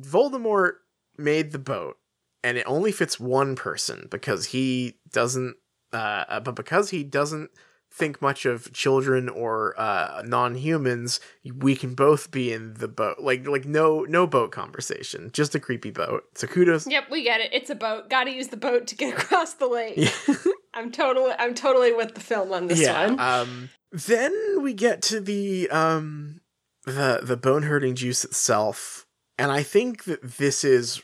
voldemort 0.00 0.74
made 1.16 1.50
the 1.50 1.58
boat 1.58 1.98
and 2.44 2.56
it 2.56 2.64
only 2.66 2.92
fits 2.92 3.18
one 3.18 3.56
person 3.56 4.06
because 4.08 4.46
he 4.46 4.98
doesn't 5.10 5.56
uh, 5.92 6.24
uh, 6.28 6.40
but 6.40 6.54
because 6.54 6.90
he 6.90 7.02
doesn't 7.02 7.50
think 7.98 8.22
much 8.22 8.46
of 8.46 8.72
children 8.72 9.28
or 9.28 9.74
uh, 9.78 10.22
non-humans, 10.24 11.20
we 11.56 11.74
can 11.74 11.94
both 11.94 12.30
be 12.30 12.52
in 12.52 12.74
the 12.74 12.88
boat. 12.88 13.18
Like 13.20 13.46
like 13.46 13.64
no 13.64 14.04
no 14.08 14.26
boat 14.26 14.52
conversation, 14.52 15.30
just 15.32 15.54
a 15.54 15.60
creepy 15.60 15.90
boat. 15.90 16.24
So 16.34 16.46
kudos. 16.46 16.86
Yep, 16.86 17.10
we 17.10 17.24
get 17.24 17.40
it. 17.40 17.52
It's 17.52 17.70
a 17.70 17.74
boat. 17.74 18.08
Got 18.08 18.24
to 18.24 18.30
use 18.30 18.48
the 18.48 18.56
boat 18.56 18.86
to 18.86 18.96
get 18.96 19.18
across 19.18 19.54
the 19.54 19.66
lake. 19.66 19.94
Yeah. 19.96 20.34
I'm 20.74 20.92
totally, 20.92 21.32
I'm 21.38 21.54
totally 21.54 21.92
with 21.92 22.14
the 22.14 22.20
film 22.20 22.52
on 22.52 22.68
this 22.68 22.80
yeah. 22.80 23.08
one. 23.08 23.20
Um. 23.20 23.70
Then 23.90 24.62
we 24.62 24.74
get 24.74 25.00
to 25.02 25.20
the 25.20 25.68
um 25.70 26.40
the 26.84 27.20
the 27.22 27.36
bone 27.36 27.64
hurting 27.64 27.94
juice 27.94 28.24
itself, 28.24 29.06
and 29.38 29.50
I 29.50 29.62
think 29.62 30.04
that 30.04 30.22
this 30.22 30.62
is 30.62 31.02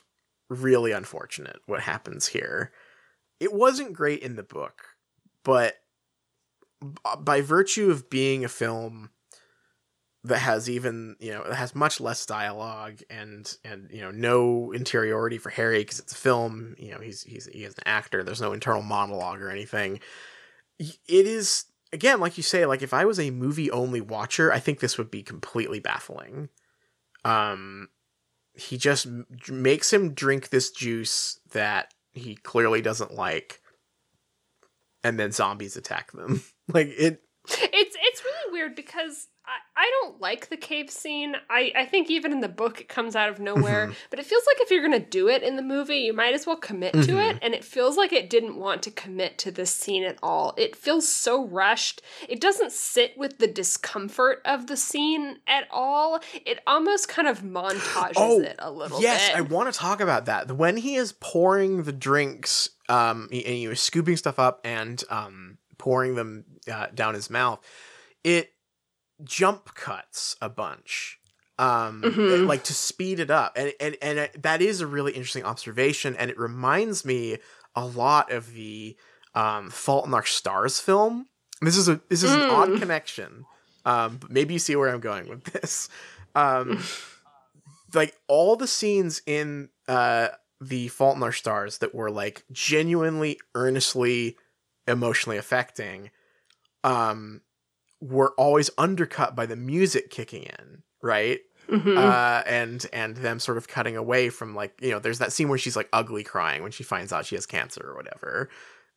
really 0.49 0.93
unfortunate. 0.93 1.61
What 1.67 1.81
happens 1.81 2.29
here? 2.29 2.73
It 3.41 3.53
wasn't 3.53 3.95
great 3.95 4.21
in 4.21 4.37
the 4.37 4.43
book, 4.43 4.83
but 5.45 5.77
by 7.21 7.41
virtue 7.41 7.91
of 7.91 8.11
being 8.11 8.45
a 8.45 8.49
film 8.49 9.11
that 10.25 10.39
has 10.39 10.71
even 10.71 11.17
you 11.21 11.31
know 11.31 11.45
has 11.53 11.75
much 11.75 12.01
less 12.01 12.25
dialogue 12.25 13.01
and 13.11 13.59
and 13.63 13.91
you 13.93 14.01
know 14.01 14.11
no 14.11 14.73
interiority 14.73 15.37
for 15.37 15.51
Harry 15.51 15.81
because 15.81 15.99
it's 15.99 16.13
a 16.13 16.17
film 16.17 16.75
you 16.79 16.91
know 16.91 16.99
he's 16.99 17.23
he's 17.23 17.47
he 17.47 17.65
is 17.65 17.75
an 17.75 17.83
actor 17.87 18.25
there's 18.25 18.41
no 18.41 18.53
internal 18.53 18.83
monologue 18.83 19.41
or 19.41 19.51
anything. 19.51 20.01
It 20.79 20.99
is 21.09 21.67
again 21.93 22.21
like 22.21 22.37
you 22.37 22.43
say 22.43 22.65
like 22.65 22.83
if 22.83 22.95
I 22.95 23.05
was 23.05 23.21
a 23.21 23.31
movie 23.31 23.71
only 23.71 24.01
watcher 24.01 24.53
I 24.53 24.59
think 24.59 24.81
this 24.81 24.97
would 24.97 25.11
be 25.11 25.23
completely 25.23 25.79
baffling. 25.79 26.49
Um 27.25 27.89
he 28.55 28.79
just 28.79 29.07
makes 29.49 29.93
him 29.93 30.15
drink 30.15 30.49
this 30.49 30.71
juice 30.71 31.41
that 31.53 31.93
he 32.13 32.37
clearly 32.37 32.81
doesn't 32.81 33.13
like 33.13 33.61
and 35.05 35.19
then 35.19 35.31
zombies 35.31 35.77
attack 35.77 36.11
them. 36.13 36.43
Like 36.73 36.95
it 36.97 37.21
It's 37.47 37.97
it's 38.01 38.25
really 38.25 38.53
weird 38.53 38.75
because 38.75 39.27
I, 39.47 39.83
I 39.83 39.91
don't 40.01 40.19
like 40.19 40.49
the 40.49 40.57
cave 40.57 40.89
scene. 40.89 41.35
I, 41.51 41.71
I 41.77 41.85
think 41.85 42.09
even 42.09 42.33
in 42.33 42.41
the 42.41 42.49
book 42.49 42.81
it 42.81 42.89
comes 42.89 43.15
out 43.15 43.29
of 43.29 43.39
nowhere. 43.39 43.89
Mhm. 43.89 43.95
But 44.09 44.19
it 44.19 44.25
feels 44.25 44.43
like 44.47 44.57
if 44.63 44.71
you're 44.71 44.83
gonna 44.83 44.99
do 44.99 45.29
it 45.29 45.43
in 45.43 45.57
the 45.57 45.63
movie, 45.63 45.97
you 45.99 46.15
might 46.15 46.33
as 46.33 46.47
well 46.47 46.57
commit 46.57 46.95
to 46.95 47.01
Mhm. 47.01 47.31
it. 47.35 47.39
And 47.43 47.53
it 47.53 47.63
feels 47.63 47.99
like 47.99 48.15
it 48.15 48.31
didn't 48.31 48.57
want 48.57 48.83
to 48.85 48.91
commit 48.91 49.37
to 49.39 49.51
this 49.51 49.71
scene 49.75 50.05
at 50.05 50.17
all. 50.23 50.55
It 50.57 50.75
feels 50.75 51.07
so 51.07 51.45
rushed. 51.45 52.01
It 52.29 52.41
doesn't 52.41 52.73
sit 52.73 53.19
with 53.19 53.37
the 53.37 53.47
discomfort 53.49 54.41
of 54.47 54.67
the 54.67 54.77
scene 54.79 55.41
at 55.47 55.69
all. 55.71 56.21
It 56.47 56.61
almost 56.67 57.09
kind 57.09 57.29
of 57.29 57.43
montages 57.43 58.13
Oh, 58.17 58.41
it 58.41 58.57
a 58.59 58.71
little 58.71 58.99
bit. 58.99 59.03
yes 59.05 59.29
bit. 59.29 59.37
i 59.37 59.41
want 59.43 59.71
to 59.73 59.79
talk 59.79 60.01
about 60.01 60.25
that 60.27 60.51
when 60.53 60.79
he 60.79 60.95
is 60.95 61.13
pouring 61.13 61.83
the 61.83 61.93
drinks 61.93 62.71
um 62.89 63.29
and 63.31 63.43
he 63.43 63.69
was 63.69 63.81
scooping 63.81 64.17
stuff 64.17 64.39
up 64.39 64.61
and 64.65 65.03
um 65.11 65.59
pouring 65.77 66.15
them 66.15 66.45
uh, 66.73 66.87
down 66.95 67.15
his 67.15 67.29
mouth 67.31 67.61
it 68.23 68.51
jump 69.23 69.75
cuts 69.75 70.37
a 70.41 70.49
bunch 70.49 71.19
um 71.59 72.03
Mhm. 72.03 72.31
it- 72.43 72.47
like 72.47 72.65
to 72.65 72.75
speed 72.75 73.21
it 73.21 73.31
up 73.31 73.53
and 73.57 73.73
and 73.81 73.97
and 74.03 74.19
it- 74.19 74.43
that 74.43 74.61
is 74.61 74.81
a 74.81 74.87
really 74.87 75.13
interesting 75.13 75.45
observation 75.45 76.17
and 76.17 76.31
it 76.31 76.39
reminds 76.39 77.05
me 77.05 77.39
a 77.77 77.85
lot 77.87 78.33
of 78.33 78.53
the 78.55 78.97
um 79.35 79.71
fault 79.71 80.07
in 80.07 80.15
our 80.15 80.25
stars 80.25 80.81
film 80.81 81.29
this 81.61 81.77
is 81.77 81.89
a 81.89 82.01
this 82.09 82.23
is 82.23 82.35
an 82.35 82.43
odd 82.51 82.71
Mm. 82.71 82.79
connection 82.81 83.47
um 83.85 84.17
but 84.19 84.31
maybe 84.31 84.55
you 84.55 84.59
see 84.59 84.75
where 84.75 84.89
i'm 84.89 85.01
going 85.01 85.29
with 85.29 85.45
this 85.45 85.89
um 86.35 86.83
like 87.95 88.17
all 88.27 88.57
the 88.57 88.67
scenes 88.67 89.23
in 89.27 89.69
uh 89.87 90.29
the 90.61 90.89
fault 90.89 91.17
in 91.17 91.23
our 91.23 91.33
stars 91.33 91.79
that 91.79 91.95
were 91.95 92.11
like 92.11 92.45
genuinely 92.51 93.39
earnestly 93.55 94.37
emotionally 94.89 95.37
affecting 95.39 96.11
um 96.85 97.41
were 98.01 98.33
always 98.37 98.71
undercut 98.79 99.35
by 99.35 99.47
the 99.47 99.57
music 99.57 100.11
kicking 100.11 100.45
in 100.45 100.83
right? 101.03 101.41
Mhm. 101.69 101.97
uh 101.97 102.43
and 102.47 102.87
and 102.93 103.17
them 103.17 103.39
sort 103.41 103.57
of 103.57 103.69
cutting 103.69 103.97
away 103.97 104.29
from 104.29 104.55
like 104.55 104.79
you 104.83 104.91
know 104.91 104.99
there's 104.99 105.19
that 105.19 105.33
scene 105.33 105.49
where 105.49 105.59
she's 105.59 105.77
like 105.77 105.89
ugly 105.93 106.23
crying 106.23 106.63
when 106.63 106.73
she 106.73 106.83
finds 106.85 107.13
out 107.13 107.25
she 107.27 107.35
has 107.37 107.47
cancer 107.47 107.83
or 107.85 107.97
whatever. 107.97 108.51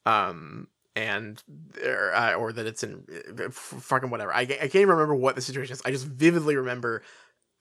Um 0.06 0.68
and 0.96 1.42
or, 1.86 2.12
uh, 2.14 2.34
or 2.34 2.52
that 2.52 2.66
it's 2.66 2.84
in 2.84 3.06
uh, 3.40 3.44
f- 3.46 3.52
fucking 3.54 4.10
whatever. 4.10 4.34
I, 4.34 4.42
I 4.42 4.46
can't 4.46 4.76
even 4.76 4.90
remember 4.90 5.14
what 5.16 5.36
the 5.36 5.42
situation 5.42 5.74
is. 5.74 5.82
I 5.86 5.92
just 5.92 6.06
vividly 6.08 6.56
remember 6.56 7.04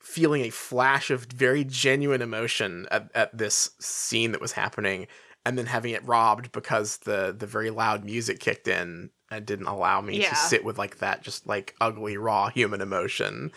feeling 0.01 0.41
a 0.43 0.49
flash 0.49 1.11
of 1.11 1.25
very 1.25 1.63
genuine 1.63 2.21
emotion 2.23 2.87
at, 2.89 3.11
at 3.13 3.37
this 3.37 3.69
scene 3.79 4.31
that 4.31 4.41
was 4.41 4.53
happening 4.53 5.07
and 5.45 5.57
then 5.57 5.67
having 5.67 5.91
it 5.93 6.05
robbed 6.05 6.51
because 6.51 6.97
the 6.99 7.33
the 7.37 7.45
very 7.47 7.69
loud 7.69 8.03
music 8.03 8.39
kicked 8.39 8.67
in 8.67 9.09
and 9.31 9.45
didn't 9.45 9.67
allow 9.67 10.01
me 10.01 10.19
Yeah. 10.21 10.29
to 10.29 10.35
sit 10.35 10.63
with 10.63 10.77
like 10.77 10.99
that 10.99 11.21
just 11.21 11.47
like 11.47 11.75
ugly 11.81 12.17
raw 12.17 12.49
human 12.49 12.81
emotion 12.81 13.51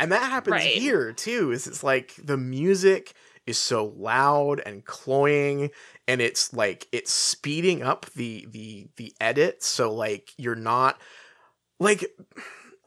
And 0.00 0.10
that 0.10 0.30
happens 0.30 0.52
Right. 0.54 0.74
here 0.74 1.12
too. 1.12 1.52
Is 1.52 1.66
it's 1.66 1.84
like 1.84 2.14
the 2.22 2.36
music 2.36 3.12
is 3.46 3.56
so 3.58 3.92
loud 3.96 4.60
and 4.66 4.84
cloying 4.84 5.70
and 6.08 6.20
it's 6.20 6.52
like 6.52 6.88
it's 6.92 7.12
speeding 7.12 7.82
up 7.82 8.06
the 8.14 8.46
the 8.50 8.88
the 8.96 9.12
edit 9.20 9.62
so 9.62 9.92
like 9.92 10.32
you're 10.36 10.54
not 10.56 11.00
like 11.80 12.04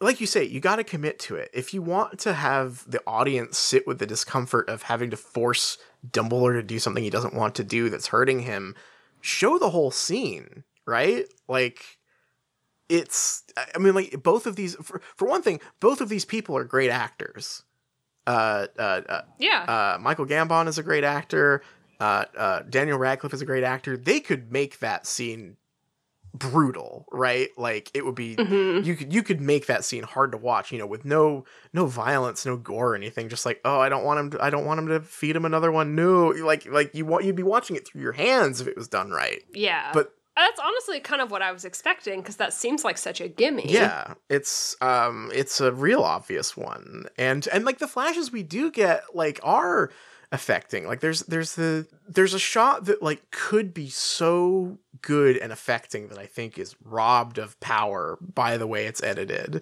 like 0.02 0.20
you 0.22 0.28
say 0.28 0.44
you 0.44 0.60
got 0.60 0.78
to 0.78 0.84
commit 0.84 1.20
to 1.20 1.36
it 1.36 1.50
if 1.54 1.74
you 1.74 1.82
want 1.82 2.20
to 2.20 2.34
have 2.34 2.90
the 2.90 3.02
audience 3.08 3.58
sit 3.58 3.86
with 3.88 4.00
the 4.00 4.06
discomfort 4.06 4.70
of 4.70 4.84
having 4.84 5.10
to 5.10 5.18
force 5.18 5.78
dumbledore 6.10 6.54
to 6.54 6.64
do 6.64 6.80
something 6.80 7.04
he 7.04 7.10
doesn't 7.10 7.34
want 7.34 7.56
to 7.56 7.64
do 7.64 7.90
that's 7.90 8.08
hurting 8.08 8.40
him 8.40 8.76
show 9.22 9.58
the 9.58 9.70
whole 9.72 9.92
scene 9.92 10.64
right 10.86 11.26
like 11.48 11.98
it's 12.90 13.44
i 13.76 13.78
mean 13.80 13.96
like 13.96 14.22
both 14.22 14.46
of 14.46 14.56
these 14.56 14.76
for, 14.76 15.02
for 15.16 15.28
one 15.28 15.42
thing 15.42 15.60
both 15.80 16.02
of 16.02 16.10
these 16.10 16.26
people 16.26 16.56
are 16.58 16.64
great 16.64 16.92
actors 16.92 17.64
uh 18.28 18.68
uh, 18.80 19.02
uh 19.08 19.22
Yeah. 19.40 19.64
uh, 19.64 19.98
Michael 20.02 20.26
Gambon 20.26 20.68
is 20.68 20.78
a 20.80 20.84
great 20.84 21.04
actor. 21.04 21.62
Uh, 22.00 22.26
uh, 22.36 22.60
Daniel 22.62 22.98
Radcliffe 22.98 23.34
is 23.36 23.42
a 23.44 23.46
great 23.46 23.64
actor. 23.64 23.96
They 23.98 24.20
could 24.20 24.52
make 24.52 24.80
that 24.80 25.06
scene 25.06 25.58
brutal, 26.34 27.06
right? 27.12 27.50
Like 27.58 27.90
it 27.94 28.04
would 28.06 28.16
be 28.16 28.36
Mhm. 28.36 28.84
you 28.84 28.96
could 28.96 29.14
you 29.14 29.24
could 29.24 29.40
make 29.42 29.68
that 29.68 29.86
scene 29.86 30.04
hard 30.04 30.32
to 30.32 30.38
watch, 30.38 30.72
you 30.72 30.78
know, 30.80 30.88
with 30.88 31.06
no 31.06 31.46
no 31.72 31.86
violence, 31.86 32.46
no 32.46 32.58
gore 32.58 32.94
or 32.94 32.96
anything. 32.96 33.30
Just 33.30 33.46
like 33.46 33.62
oh, 33.64 33.80
I 33.80 33.90
don't 33.90 34.04
want 34.04 34.20
him. 34.20 34.30
To, 34.32 34.44
I 34.44 34.50
don't 34.50 34.66
want 34.66 34.80
him 34.80 34.88
to 34.90 35.02
feed 35.02 35.36
him 35.36 35.46
another 35.46 35.72
one. 35.72 35.96
No, 35.96 36.28
like 36.30 36.66
like 36.66 36.94
you 36.96 37.06
want 37.06 37.24
you'd 37.26 37.36
be 37.36 37.44
watching 37.44 37.76
it 37.76 37.88
through 37.88 38.02
your 38.02 38.12
hands 38.14 38.60
if 38.60 38.68
it 38.68 38.76
was 38.76 38.88
done 38.88 39.12
right. 39.12 39.44
Yeah. 39.54 39.92
But 39.94 40.14
That's 40.36 40.60
honestly 40.60 41.00
kind 41.00 41.22
of 41.22 41.32
what 41.32 41.42
I 41.42 41.52
was 41.52 41.64
expecting 41.64 42.20
because 42.22 42.36
that 42.38 42.54
seems 42.54 42.84
like 42.84 42.98
such 42.98 43.22
a 43.22 43.28
gimme. 43.30 43.70
Yeah, 43.70 44.16
it's 44.30 44.76
um 44.82 45.32
it's 45.34 45.62
a 45.62 45.72
real 45.72 46.02
obvious 46.02 46.58
one. 46.58 47.06
And 47.18 47.48
and 47.54 47.64
like 47.66 47.80
the 47.80 47.88
flashes 47.88 48.32
we 48.32 48.44
do 48.44 48.70
get 48.72 49.04
like 49.16 49.40
are 49.44 49.92
affecting. 50.32 50.86
Like 50.88 51.00
there's 51.00 51.22
there's 51.22 51.56
the 51.56 51.88
there's 52.08 52.34
a 52.34 52.40
shot 52.40 52.86
that 52.86 53.02
like 53.02 53.32
could 53.32 53.74
be 53.74 53.90
so 53.90 54.78
good 55.02 55.38
and 55.38 55.52
affecting 55.54 56.10
that 56.10 56.18
I 56.20 56.26
think 56.26 56.58
is 56.60 56.76
robbed 56.84 57.38
of 57.38 57.60
power 57.60 58.18
by 58.22 58.58
the 58.58 58.68
way 58.68 58.86
it's 58.88 59.02
edited. 59.02 59.62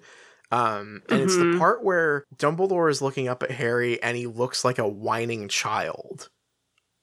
Um 0.50 1.02
and 1.08 1.22
it's 1.22 1.36
the 1.36 1.46
Mhm. 1.46 1.58
part 1.58 1.82
where 1.84 2.24
Dumbledore 2.36 2.90
is 2.90 3.00
looking 3.00 3.28
up 3.28 3.42
at 3.42 3.52
Harry 3.52 4.02
and 4.02 4.16
he 4.16 4.26
looks 4.26 4.64
like 4.64 4.78
a 4.78 4.88
whining 4.88 5.48
child. 5.48 6.28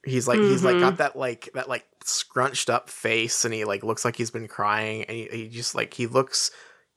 He's 0.04 0.26
like 0.26 0.38
he's 0.38 0.64
like 0.64 0.74
mm-hmm. 0.74 0.84
got 0.84 0.96
that 0.98 1.16
like 1.16 1.50
that 1.54 1.68
like 1.68 1.86
scrunched 2.04 2.68
up 2.68 2.90
face 2.90 3.44
and 3.44 3.54
he 3.54 3.64
like 3.64 3.84
looks 3.84 4.04
like 4.04 4.16
he's 4.16 4.30
been 4.30 4.48
crying 4.48 5.04
and 5.04 5.16
he, 5.16 5.28
he 5.30 5.48
just 5.48 5.74
like 5.74 5.94
he 5.94 6.06
looks 6.06 6.50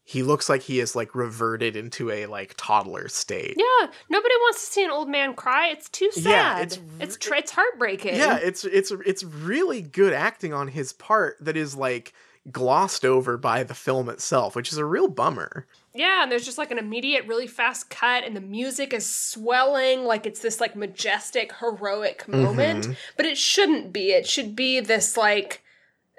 he 0.07 0.22
looks 0.22 0.49
like 0.49 0.61
he 0.61 0.80
is 0.80 0.95
like 0.95 1.15
reverted 1.15 1.76
into 1.76 2.11
a 2.11 2.27
like 2.27 2.53
toddler 2.57 3.07
state. 3.07 3.56
Yeah. 3.57 3.88
Nobody 4.07 4.36
wants 4.36 4.65
to 4.65 4.72
see 4.72 4.84
an 4.84 4.91
old 4.91 5.10
man 5.10 5.34
cry. 5.34 5.69
It's 5.69 5.90
too 5.90 6.11
sad. 6.11 6.23
Yeah, 6.23 6.60
it's 6.60 6.80
it's 6.99 7.18
tr- 7.18 7.34
it's 7.36 7.52
heartbreaking. 7.52 8.15
Yeah, 8.15 8.38
it's 8.38 8.64
it's 8.65 8.91
it's 9.06 9.23
really 9.23 9.82
good 9.82 10.14
acting 10.14 10.53
on 10.53 10.68
his 10.68 10.94
part 10.94 11.38
that 11.41 11.57
is 11.57 11.76
like 11.76 12.14
glossed 12.52 13.03
over 13.03 13.36
by 13.36 13.64
the 13.64 13.73
film 13.73 14.07
itself, 14.10 14.56
which 14.56 14.72
is 14.72 14.77
a 14.77 14.86
real 14.86 15.07
bummer. 15.07 15.65
Yeah, 15.96 16.24
and 16.24 16.32
there's 16.32 16.44
just 16.46 16.58
like 16.58 16.72
an 16.72 16.78
immediate, 16.78 17.26
really 17.26 17.48
fast 17.48 17.90
cut, 17.90 18.26
and 18.26 18.36
the 18.36 18.42
music 18.42 18.94
is 18.94 19.06
swelling 19.10 20.04
like 20.04 20.26
it's 20.26 20.42
this 20.42 20.60
like 20.60 20.76
majestic, 20.76 21.54
heroic 21.60 22.28
moment. 22.28 22.88
Mhm. 22.88 22.98
But 23.16 23.26
it 23.26 23.38
shouldn't 23.38 23.94
be. 23.94 24.12
It 24.12 24.28
should 24.28 24.56
be 24.58 24.82
this 24.82 25.16
like 25.16 25.62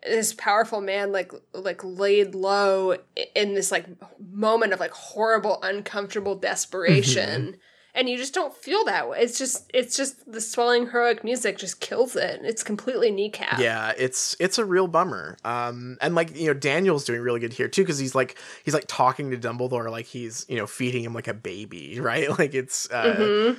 this 0.02 0.32
powerful 0.32 0.80
man 0.80 1.12
like 1.12 1.32
like 1.52 1.82
laid 1.84 2.34
low 2.34 2.96
in 3.34 3.54
this 3.54 3.70
like 3.70 3.84
moment 4.18 4.72
of 4.72 4.80
like 4.80 4.92
horrible, 4.92 5.58
uncomfortable 5.62 6.36
desperation. 6.36 7.58
And 7.96 8.08
you 8.10 8.18
just 8.18 8.34
don't 8.34 8.54
feel 8.54 8.84
that 8.84 9.08
way. 9.08 9.20
It's 9.20 9.38
just 9.38 9.70
it's 9.72 9.96
just 9.96 10.30
the 10.30 10.40
swelling 10.40 10.86
heroic 10.90 11.24
music 11.24 11.56
just 11.56 11.80
kills 11.80 12.14
it. 12.14 12.42
It's 12.44 12.62
completely 12.62 13.10
kneecap. 13.10 13.58
Yeah, 13.58 13.92
it's 13.96 14.36
it's 14.38 14.58
a 14.58 14.64
real 14.66 14.86
bummer. 14.86 15.38
Um, 15.44 15.96
and 16.02 16.14
like 16.14 16.36
you 16.36 16.46
know, 16.48 16.52
Daniel's 16.54 17.06
doing 17.06 17.22
really 17.22 17.40
good 17.40 17.54
here 17.54 17.68
too 17.68 17.80
because 17.82 17.98
he's 17.98 18.14
like 18.14 18.36
he's 18.64 18.74
like 18.74 18.84
talking 18.86 19.30
to 19.30 19.38
Dumbledore 19.38 19.90
like 19.90 20.04
he's 20.06 20.44
you 20.46 20.58
know 20.58 20.66
feeding 20.66 21.04
him 21.04 21.14
like 21.14 21.26
a 21.26 21.32
baby, 21.34 21.98
right? 22.10 22.28
Like 22.38 22.52
it's 22.54 22.90
uh, 22.90 23.16
Mhm. 23.16 23.56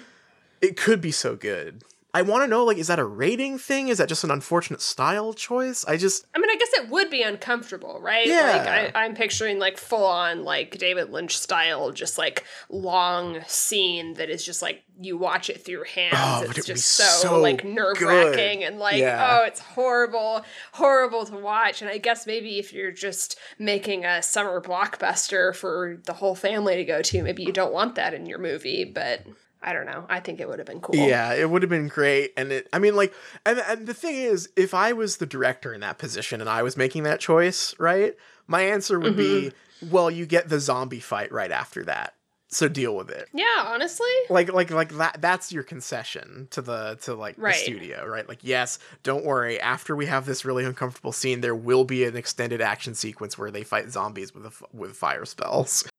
it 0.62 0.78
could 0.78 1.02
be 1.02 1.12
so 1.12 1.36
good. 1.36 1.84
I 2.18 2.24
want 2.24 2.44
to 2.44 2.48
know 2.48 2.64
like 2.66 2.78
is 2.80 2.88
that 2.88 2.98
a 2.98 3.06
rating 3.06 3.60
thing? 3.60 3.90
Is 3.90 4.00
that 4.00 4.10
just 4.10 4.24
an 4.24 4.32
unfortunate 4.32 4.82
style 4.82 5.34
choice? 5.34 5.86
I 5.86 5.98
just 5.98 6.26
I 6.34 6.40
mean, 6.40 6.50
I 6.50 6.56
guess 6.56 6.70
it 6.74 6.90
would 6.90 7.12
be 7.12 7.22
uncomfortable, 7.22 8.00
right? 8.02 8.26
Yeah. 8.26 8.58
Like, 8.58 8.96
I, 8.96 9.06
I'm 9.06 9.14
picturing 9.14 9.60
like 9.60 9.78
full 9.78 10.04
on 10.04 10.44
like 10.44 10.80
David 10.80 11.12
Lynch 11.12 11.38
style, 11.38 11.92
just 11.92 12.18
like 12.18 12.44
long 12.70 13.42
scene 13.46 14.16
that 14.16 14.32
is 14.32 14.44
just 14.44 14.64
like 14.64 14.84
you 15.00 15.16
watch 15.16 15.52
it 15.52 15.64
through 15.64 15.84
hands. 15.84 16.16
Oh, 16.18 16.42
it's 16.42 16.44
it 16.44 16.48
would 16.48 16.56
be 16.56 16.62
just 16.74 16.88
so, 16.88 17.04
so 17.04 17.40
like 17.40 17.64
nerve 17.64 18.02
wracking 18.02 18.64
and 18.64 18.80
like 18.80 18.98
Yeah. 18.98 19.38
oh, 19.40 19.46
it's 19.46 19.60
horrible, 19.60 20.44
horrible 20.72 21.24
to 21.28 21.38
watch. 21.38 21.84
And 21.84 21.92
I 21.92 22.00
guess 22.00 22.26
maybe 22.26 22.58
if 22.58 22.74
you're 22.74 22.92
just 22.92 23.38
making 23.60 24.06
a 24.06 24.24
summer 24.24 24.60
blockbuster 24.60 25.56
for 25.56 26.00
the 26.06 26.14
whole 26.14 26.34
family 26.34 26.78
to 26.78 26.84
go 26.84 27.04
to, 27.04 27.22
maybe 27.22 27.44
you 27.44 27.52
don't 27.52 27.74
want 27.74 27.94
that 27.94 28.16
in 28.16 28.26
your 28.26 28.40
movie. 28.40 28.86
But 28.86 29.22
I 29.62 29.74
don't 29.74 29.86
know. 29.86 30.06
I 30.08 30.20
think 30.20 30.40
it 30.40 30.48
would 30.48 30.60
have 30.60 30.68
been 30.68 30.80
cool. 30.82 30.96
Yeah, 30.96 31.34
it 31.34 31.50
would 31.50 31.62
have 31.64 31.70
been 31.70 31.88
great. 31.88 32.34
And 32.38 32.52
it, 32.52 32.68
I 32.72 32.80
mean, 32.80 32.96
like, 32.96 33.14
and, 33.46 33.60
and 33.60 33.88
the 33.88 33.94
thing 33.94 34.16
is, 34.16 34.50
if 34.56 34.74
I 34.74 34.94
was 34.94 35.18
the 35.18 35.26
director 35.26 35.74
in 35.74 35.82
that 35.82 35.98
position 35.98 36.42
and 36.42 36.50
I 36.50 36.62
was 36.64 36.78
making 36.78 37.04
that 37.04 37.20
choice, 37.20 37.74
right, 37.80 38.16
my 38.48 38.62
answer 38.62 39.00
would 39.00 39.18
be, 39.18 39.52
Mm-hmm. 39.82 39.90
well, 39.92 40.10
you 40.12 40.26
get 40.26 40.48
the 40.50 40.60
zombie 40.60 41.00
fight 41.00 41.32
right 41.32 41.52
after 41.52 41.84
that. 41.86 42.14
So 42.50 42.70
deal 42.70 42.96
with 42.96 43.10
it. 43.10 43.28
Yeah, 43.34 43.46
honestly. 43.66 44.08
Like, 44.30 44.54
like, 44.54 44.72
like 44.72 44.96
that. 45.00 45.18
That's 45.22 45.52
your 45.52 45.64
concession 45.64 46.48
to 46.52 46.62
the 46.62 46.98
to 47.02 47.14
like 47.14 47.36
Right. 47.38 47.54
the 47.54 47.60
studio, 47.60 48.06
right? 48.08 48.26
Like, 48.30 48.40
yes, 48.42 48.80
don't 49.04 49.26
worry. 49.26 49.60
After 49.60 49.98
we 49.98 50.06
have 50.06 50.26
this 50.26 50.46
really 50.46 50.64
uncomfortable 50.64 51.12
scene, 51.12 51.42
there 51.42 51.56
will 51.56 51.84
be 51.84 52.06
an 52.06 52.16
extended 52.16 52.62
action 52.62 52.96
sequence 52.96 53.38
where 53.38 53.52
they 53.52 53.64
fight 53.64 53.90
zombies 53.90 54.34
with 54.34 54.46
a 54.46 54.52
with 54.72 54.96
fire 54.96 55.26
spells. 55.26 55.90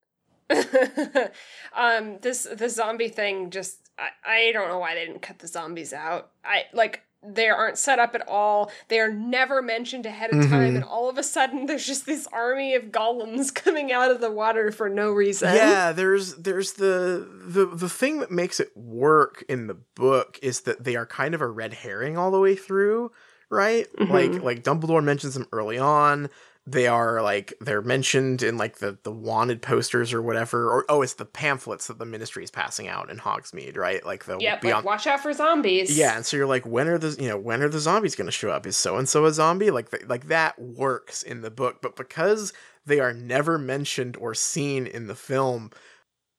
um 1.77 2.19
this 2.23 2.47
the 2.57 2.69
zombie 2.69 3.09
thing 3.09 3.51
just 3.51 3.79
I, 3.99 4.49
I 4.49 4.53
don't 4.53 4.69
know 4.69 4.79
why 4.79 4.95
they 4.95 5.05
didn't 5.07 5.23
cut 5.23 5.39
the 5.39 5.49
zombies 5.49 5.93
out 5.93 6.31
i 6.45 6.65
like 6.73 7.03
they 7.23 7.49
aren't 7.49 7.77
set 7.77 7.99
up 7.99 8.15
at 8.15 8.27
all 8.29 8.70
they 8.89 9.01
are 9.01 9.12
never 9.12 9.61
mentioned 9.61 10.07
ahead 10.07 10.33
of 10.33 10.49
time 10.49 10.73
Mhm. 10.73 10.75
and 10.77 10.85
all 10.85 11.11
of 11.11 11.19
a 11.19 11.23
sudden 11.25 11.66
there's 11.66 11.85
just 11.87 12.07
this 12.07 12.29
army 12.29 12.75
of 12.77 12.85
golems 12.85 13.53
coming 13.65 13.91
out 13.93 14.11
of 14.12 14.20
the 14.20 14.31
water 14.31 14.70
for 14.70 14.89
no 14.89 15.11
reason 15.11 15.53
Yeah, 15.55 15.91
there's 15.93 16.37
there's 16.37 16.75
the 16.75 17.29
the 17.47 17.66
the 17.66 17.89
thing 17.89 18.20
that 18.20 18.31
makes 18.31 18.61
it 18.61 18.70
work 18.77 19.45
in 19.49 19.66
the 19.66 19.75
book 19.75 20.39
is 20.43 20.61
that 20.61 20.85
they 20.85 20.95
are 20.95 21.07
kind 21.07 21.35
of 21.35 21.41
a 21.41 21.49
red 21.49 21.75
herring 21.75 22.16
all 22.16 22.31
the 22.31 22.39
way 22.41 22.55
through, 22.55 23.11
right? 23.51 23.89
Mhm. 23.97 24.11
Like 24.11 24.43
like 24.43 24.62
Dumbledore 24.62 25.03
mentions 25.03 25.35
them 25.35 25.49
early 25.51 25.77
on. 25.79 26.31
They 26.70 26.86
are 26.86 27.23
like 27.23 27.55
they're 27.61 27.81
mentioned 27.81 28.43
in 28.43 28.59
like 28.59 28.78
the 28.78 28.99
the 29.03 29.11
wanted 29.11 29.62
posters 29.62 30.12
or 30.12 30.20
whatever, 30.20 30.70
or 30.70 30.85
oh, 30.90 31.01
it's 31.01 31.15
the 31.15 31.24
pamphlets 31.24 31.86
that 31.86 31.99
the 31.99 32.05
ministry 32.05 32.45
is 32.45 32.51
passing 32.51 32.89
out 32.89 33.09
in 33.09 33.16
Hogsmeade, 33.16 33.78
right? 33.78 34.05
Like 34.05 34.27
the 34.27 34.36
yep 34.39 34.61
beyond. 34.61 34.85
like 34.85 34.93
watch 34.93 35.07
out 35.07 35.20
for 35.20 35.32
zombies 35.32 35.97
yeah, 35.97 36.15
and 36.15 36.27
so 36.27 36.36
you're 36.36 36.47
like, 36.47 36.66
when 36.66 36.86
are 36.89 36.99
the 36.99 37.16
you 37.20 37.28
know 37.28 37.39
when 37.39 37.62
are 37.62 37.70
the 37.70 37.81
zombies 37.81 38.15
going 38.15 38.27
to 38.27 38.32
show 38.32 38.51
up? 38.51 38.66
Is 38.66 38.77
so 38.77 38.99
and 38.99 39.09
so 39.09 39.24
a 39.24 39.32
zombie? 39.32 39.70
Like 39.70 39.90
th- 39.90 40.05
like 40.09 40.28
that 40.28 40.61
works 40.61 41.23
in 41.23 41.40
the 41.40 41.51
book, 41.51 41.81
but 41.81 41.97
because 41.97 42.53
they 42.85 43.01
are 43.01 43.15
never 43.15 43.57
mentioned 43.59 44.19
or 44.19 44.35
seen 44.35 44.86
in 44.86 45.07
the 45.07 45.15
film, 45.15 45.70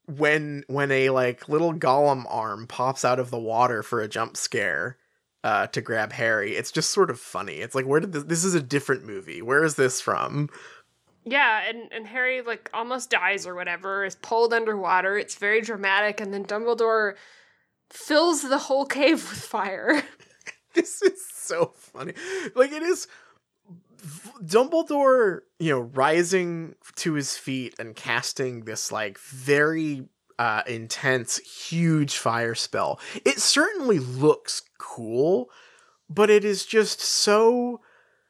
when 0.06 0.64
when 0.68 0.92
a 0.92 1.10
like 1.10 1.50
little 1.50 1.74
golem 1.74 2.26
arm 2.30 2.68
pops 2.68 3.04
out 3.04 3.18
of 3.20 3.32
the 3.32 3.40
water 3.40 3.82
for 3.82 4.00
a 4.00 4.08
jump 4.08 4.38
scare 4.38 4.99
uh 5.44 5.68
to 5.68 5.82
grab 5.82 6.12
Harry, 6.14 6.56
it's 6.56 6.72
just 6.72 6.92
sort 6.92 7.10
of 7.10 7.20
funny. 7.20 7.56
It's 7.56 7.76
like 7.76 7.86
where 7.86 8.00
did 8.00 8.14
this 8.14 8.24
this 8.24 8.44
is 8.44 8.56
a 8.56 8.62
different 8.62 9.06
movie. 9.06 9.42
Where 9.42 9.64
is 9.64 9.76
this 9.76 10.02
from? 10.02 10.50
yeah 11.26 11.64
and 11.68 11.92
and 11.92 12.08
harry 12.08 12.42
like 12.42 12.70
almost 12.74 13.10
dies 13.10 13.46
or 13.46 13.54
whatever 13.54 14.06
is 14.06 14.16
pulled 14.16 14.54
underwater 14.54 15.18
it's 15.18 15.36
very 15.36 15.60
dramatic 15.60 16.22
and 16.22 16.34
then 16.34 16.46
dumbledore 16.46 17.16
fills 17.90 18.42
the 18.42 18.58
whole 18.58 18.86
cave 18.86 19.18
with 19.30 19.38
fire 19.38 20.02
this 20.74 21.02
is 21.02 21.30
so 21.50 21.74
funny. 21.76 22.14
Like 22.56 22.72
it 22.72 22.84
is 22.84 23.08
Dumbledore, 24.42 25.40
you 25.60 25.72
know, 25.72 25.80
rising 25.80 26.76
to 26.98 27.14
his 27.14 27.36
feet 27.36 27.76
and 27.80 27.96
casting 27.96 28.64
this 28.64 28.92
like 28.92 29.18
very 29.18 30.06
uh 30.40 30.64
intense 30.66 31.38
huge 31.38 32.18
fire 32.18 32.56
spell. 32.56 33.00
It 33.24 33.40
certainly 33.40 34.00
looks 34.00 34.64
cool, 34.80 35.52
but 36.10 36.32
it 36.32 36.44
is 36.44 36.66
just 36.66 37.02
so 37.02 37.82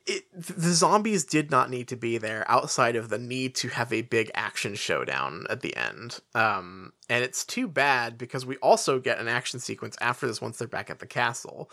it, 0.09 0.23
the 0.33 0.73
zombies 0.73 1.23
did 1.23 1.51
not 1.51 1.69
need 1.69 1.87
to 1.89 1.95
be 1.95 2.17
there 2.17 2.43
outside 2.47 2.95
of 2.95 3.09
the 3.09 3.19
need 3.19 3.53
to 3.55 3.67
have 3.69 3.93
a 3.93 4.01
big 4.01 4.31
action 4.33 4.73
showdown 4.73 5.45
at 5.49 5.61
the 5.61 5.75
end. 5.77 6.19
Um, 6.33 6.93
and 7.07 7.23
it's 7.23 7.45
too 7.45 7.67
bad 7.67 8.17
because 8.17 8.45
we 8.45 8.57
also 8.57 8.99
get 8.99 9.19
an 9.19 9.27
action 9.27 9.59
sequence 9.59 9.95
after 10.01 10.25
this 10.25 10.41
once 10.41 10.57
they're 10.57 10.67
back 10.67 10.89
at 10.89 10.99
the 10.99 11.05
castle 11.05 11.69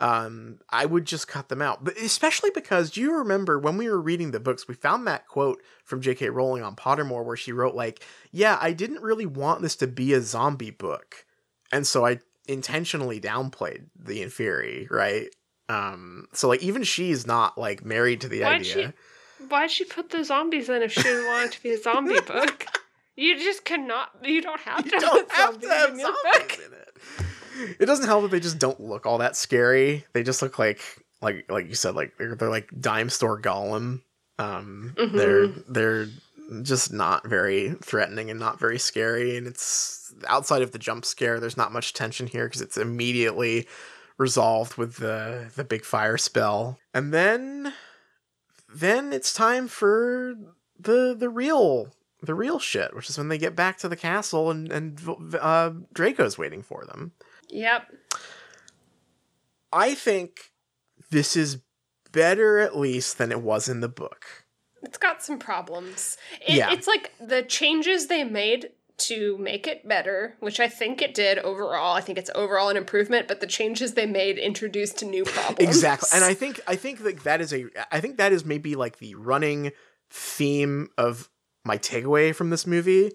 um, 0.00 0.58
I 0.70 0.86
would 0.86 1.04
just 1.04 1.28
cut 1.28 1.48
them 1.48 1.60
out. 1.62 1.84
But 1.84 1.96
especially 1.98 2.50
because 2.50 2.90
do 2.90 3.00
you 3.00 3.14
remember 3.18 3.58
when 3.58 3.76
we 3.76 3.88
were 3.88 4.00
reading 4.00 4.30
the 4.30 4.40
books, 4.40 4.66
we 4.66 4.74
found 4.74 5.06
that 5.06 5.26
quote 5.28 5.60
from 5.84 6.00
J.K. 6.00 6.30
Rowling 6.30 6.62
on 6.62 6.74
Pottermore 6.76 7.24
where 7.24 7.36
she 7.36 7.52
wrote 7.52 7.74
like, 7.74 8.02
"Yeah, 8.32 8.58
I 8.60 8.72
didn't 8.72 9.02
really 9.02 9.26
want 9.26 9.62
this 9.62 9.76
to 9.76 9.86
be 9.86 10.12
a 10.14 10.20
zombie 10.20 10.70
book, 10.70 11.26
and 11.70 11.86
so 11.86 12.06
I 12.06 12.20
intentionally 12.48 13.20
downplayed 13.20 13.86
the 13.94 14.22
Inferi, 14.22 14.90
right? 14.90 15.28
Um, 15.68 16.26
so 16.32 16.48
like 16.48 16.62
even 16.62 16.82
she's 16.82 17.26
not 17.26 17.56
like 17.56 17.84
married 17.84 18.22
to 18.22 18.28
the 18.28 18.40
Why'd 18.40 18.60
idea. 18.62 18.94
Why'd 19.48 19.70
she 19.70 19.84
put 19.84 20.10
the 20.10 20.24
zombies 20.24 20.68
in 20.68 20.82
if 20.82 20.92
she 20.92 21.02
didn't 21.02 21.26
want 21.26 21.46
it 21.46 21.52
to 21.52 21.62
be 21.62 21.70
a 21.70 21.78
zombie 21.80 22.20
book? 22.26 22.66
You 23.16 23.38
just 23.38 23.64
cannot. 23.64 24.10
You 24.24 24.40
don't 24.42 24.60
have 24.60 24.82
to 24.84 24.90
You 24.90 25.00
don't 25.00 25.30
have 25.32 25.54
have 25.54 25.62
zombies 25.62 25.70
have 25.70 25.90
in 25.90 25.98
your 25.98 26.06
zombies 26.24 26.56
book. 26.56 26.58
in 26.66 26.72
it. 26.72 27.26
It 27.78 27.86
doesn't 27.86 28.06
help 28.06 28.22
that 28.22 28.30
they 28.30 28.40
just 28.40 28.58
don't 28.58 28.80
look 28.80 29.06
all 29.06 29.18
that 29.18 29.36
scary. 29.36 30.04
They 30.12 30.22
just 30.22 30.42
look 30.42 30.58
like 30.58 30.80
like 31.22 31.50
like 31.50 31.68
you 31.68 31.74
said, 31.74 31.94
like 31.94 32.16
they're, 32.18 32.34
they're 32.34 32.48
like 32.50 32.70
dime 32.80 33.10
store 33.10 33.40
golem. 33.40 34.02
Um, 34.38 34.94
Mhm. 34.96 35.12
they're 35.16 35.46
they're 35.68 36.06
just 36.62 36.92
not 36.92 37.26
very 37.26 37.74
threatening 37.82 38.30
and 38.30 38.40
not 38.40 38.58
very 38.58 38.78
scary. 38.78 39.36
And 39.36 39.46
it's 39.46 40.12
outside 40.28 40.62
of 40.62 40.72
the 40.72 40.78
jump 40.78 41.04
scare. 41.04 41.38
There's 41.38 41.56
not 41.56 41.72
much 41.72 41.92
tension 41.92 42.26
here 42.26 42.46
because 42.46 42.60
it's 42.62 42.76
immediately 42.78 43.68
resolved 44.18 44.76
with 44.76 44.96
the 44.96 45.50
the 45.54 45.64
big 45.64 45.84
fire 45.84 46.16
spell. 46.18 46.78
And 46.94 47.12
then 47.12 47.72
then 48.72 49.12
it's 49.12 49.32
time 49.32 49.68
for 49.68 50.34
the 50.78 51.14
the 51.18 51.28
real 51.28 51.92
the 52.22 52.34
real 52.34 52.58
shit, 52.58 52.94
which 52.94 53.08
is 53.10 53.16
when 53.18 53.28
they 53.28 53.38
get 53.38 53.56
back 53.56 53.78
to 53.78 53.88
the 53.88 53.96
castle 53.96 54.50
and 54.50 54.70
and 54.72 55.00
uh, 55.40 55.70
Draco's 55.92 56.38
waiting 56.38 56.62
for 56.62 56.84
them. 56.86 57.12
Yep. 57.50 57.92
I 59.72 59.94
think 59.94 60.52
this 61.10 61.36
is 61.36 61.58
better 62.12 62.58
at 62.58 62.76
least 62.76 63.18
than 63.18 63.30
it 63.30 63.42
was 63.42 63.68
in 63.68 63.80
the 63.80 63.88
book. 63.88 64.44
It's 64.82 64.98
got 64.98 65.22
some 65.22 65.38
problems. 65.38 66.16
It, 66.46 66.56
Yeah. 66.56 66.72
It's 66.72 66.86
like 66.86 67.12
the 67.20 67.42
changes 67.42 68.06
they 68.06 68.24
made 68.24 68.70
to 68.98 69.38
make 69.38 69.66
it 69.66 69.86
better, 69.88 70.36
which 70.40 70.60
I 70.60 70.68
think 70.68 71.00
it 71.00 71.14
did 71.14 71.38
overall. 71.38 71.96
I 71.96 72.00
think 72.00 72.18
it's 72.18 72.30
overall 72.34 72.68
an 72.68 72.76
improvement, 72.76 73.28
but 73.28 73.40
the 73.40 73.46
changes 73.46 73.94
they 73.94 74.06
made 74.06 74.38
introduced 74.38 75.02
new 75.02 75.24
problems. 75.24 75.58
Exactly. 75.60 76.08
And 76.12 76.24
I 76.24 76.34
think 76.34 76.60
I 76.66 76.76
think 76.76 77.02
that 77.04 77.24
that 77.24 77.40
is 77.40 77.52
a 77.52 77.66
I 77.90 78.00
think 78.00 78.18
that 78.18 78.32
is 78.32 78.44
maybe 78.44 78.76
like 78.76 78.98
the 78.98 79.14
running 79.14 79.72
theme 80.10 80.88
of 80.98 81.30
my 81.64 81.78
takeaway 81.78 82.34
from 82.34 82.50
this 82.50 82.66
movie 82.66 83.12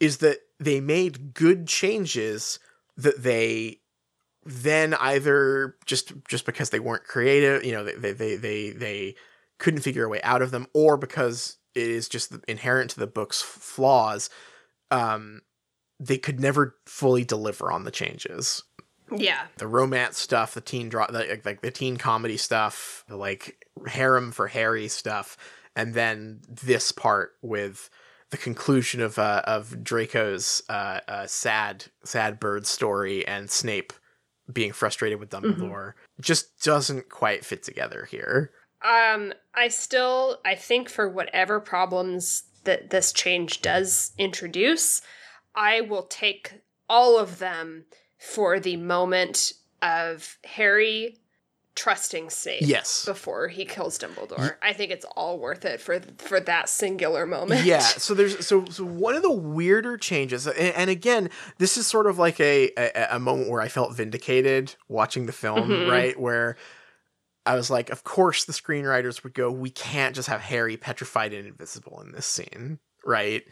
is 0.00 0.18
that 0.18 0.38
they 0.58 0.80
made 0.80 1.34
good 1.34 1.66
changes 1.66 2.58
that 2.96 3.22
they 3.22 3.80
then 4.44 4.94
either 4.94 5.76
just 5.86 6.12
just 6.28 6.46
because 6.46 6.70
they 6.70 6.80
weren't 6.80 7.04
creative, 7.04 7.64
you 7.64 7.72
know, 7.72 7.84
they 7.84 8.12
they 8.12 8.36
they 8.36 8.70
they 8.70 9.14
couldn't 9.58 9.80
figure 9.80 10.04
a 10.04 10.08
way 10.08 10.20
out 10.22 10.42
of 10.42 10.50
them 10.50 10.66
or 10.74 10.96
because 10.96 11.58
it 11.74 11.88
is 11.88 12.08
just 12.08 12.34
inherent 12.48 12.90
to 12.90 13.00
the 13.00 13.06
book's 13.06 13.40
flaws 13.40 14.28
um 14.90 15.40
they 16.00 16.18
could 16.18 16.40
never 16.40 16.76
fully 16.86 17.24
deliver 17.24 17.70
on 17.70 17.84
the 17.84 17.90
changes 17.90 18.64
yeah. 19.12 19.46
the 19.58 19.66
romance 19.66 20.18
stuff, 20.18 20.54
the 20.54 20.60
teen 20.60 20.88
draw, 20.88 21.06
the, 21.06 21.18
like, 21.18 21.44
like 21.44 21.60
the 21.62 21.70
teen 21.70 21.96
comedy 21.96 22.36
stuff, 22.36 23.04
the 23.08 23.16
like 23.16 23.64
harem 23.86 24.32
for 24.32 24.46
Harry 24.46 24.88
stuff, 24.88 25.36
and 25.76 25.94
then 25.94 26.40
this 26.48 26.92
part 26.92 27.32
with 27.42 27.90
the 28.30 28.36
conclusion 28.36 29.00
of 29.00 29.18
uh, 29.18 29.42
of 29.44 29.84
Draco's 29.84 30.62
uh, 30.68 31.00
uh, 31.06 31.26
sad 31.26 31.86
sad 32.04 32.40
bird 32.40 32.66
story 32.66 33.26
and 33.26 33.50
Snape 33.50 33.92
being 34.52 34.72
frustrated 34.72 35.18
with 35.18 35.30
Dumbledore 35.30 35.94
just 36.20 36.62
doesn't 36.62 37.08
quite 37.08 37.44
fit 37.44 37.62
together 37.62 38.06
here. 38.10 38.50
Um, 38.82 39.32
I 39.54 39.68
still, 39.68 40.40
I 40.44 40.54
think 40.54 40.90
for 40.90 41.08
whatever 41.08 41.60
problems 41.60 42.44
that 42.64 42.90
this 42.90 43.12
change 43.12 43.62
does 43.62 44.12
introduce, 44.18 45.00
I 45.54 45.80
will 45.80 46.02
take 46.02 46.60
all 46.88 47.18
of 47.18 47.38
them 47.38 47.86
for 48.18 48.60
the 48.60 48.76
moment 48.76 49.54
of 49.80 50.38
Harry 50.44 51.18
trusting 51.76 52.30
Snape. 52.30 52.62
Yes. 52.62 53.04
Before 53.04 53.48
he 53.48 53.64
kills 53.64 53.98
Dumbledore, 53.98 54.54
I 54.62 54.72
think 54.72 54.90
it's 54.92 55.04
all 55.16 55.38
worth 55.38 55.64
it 55.64 55.80
for 55.80 56.00
for 56.18 56.38
that 56.40 56.68
singular 56.68 57.26
moment. 57.26 57.64
Yeah, 57.64 57.78
so 57.80 58.14
there's 58.14 58.46
so 58.46 58.64
so 58.70 58.84
one 58.84 59.14
of 59.16 59.22
the 59.22 59.32
weirder 59.32 59.96
changes, 59.96 60.46
and, 60.46 60.56
and 60.56 60.90
again, 60.90 61.30
this 61.58 61.76
is 61.76 61.86
sort 61.86 62.06
of 62.06 62.18
like 62.18 62.38
a, 62.40 62.70
a 62.76 63.16
a 63.16 63.18
moment 63.18 63.50
where 63.50 63.60
I 63.60 63.68
felt 63.68 63.94
vindicated 63.96 64.74
watching 64.88 65.26
the 65.26 65.32
film, 65.32 65.68
Mhm. 65.70 65.90
right? 65.90 66.18
Where 66.18 66.56
I 67.46 67.56
was 67.56 67.68
like, 67.70 67.90
of 67.90 68.04
course 68.04 68.44
the 68.46 68.52
screenwriters 68.54 69.22
would 69.22 69.34
go, 69.34 69.50
we 69.50 69.68
can't 69.70 70.14
just 70.14 70.28
have 70.28 70.40
Harry 70.40 70.76
petrified 70.78 71.34
and 71.34 71.46
invisible 71.46 72.00
in 72.00 72.12
this 72.12 72.26
scene, 72.26 72.78
right? 73.04 73.42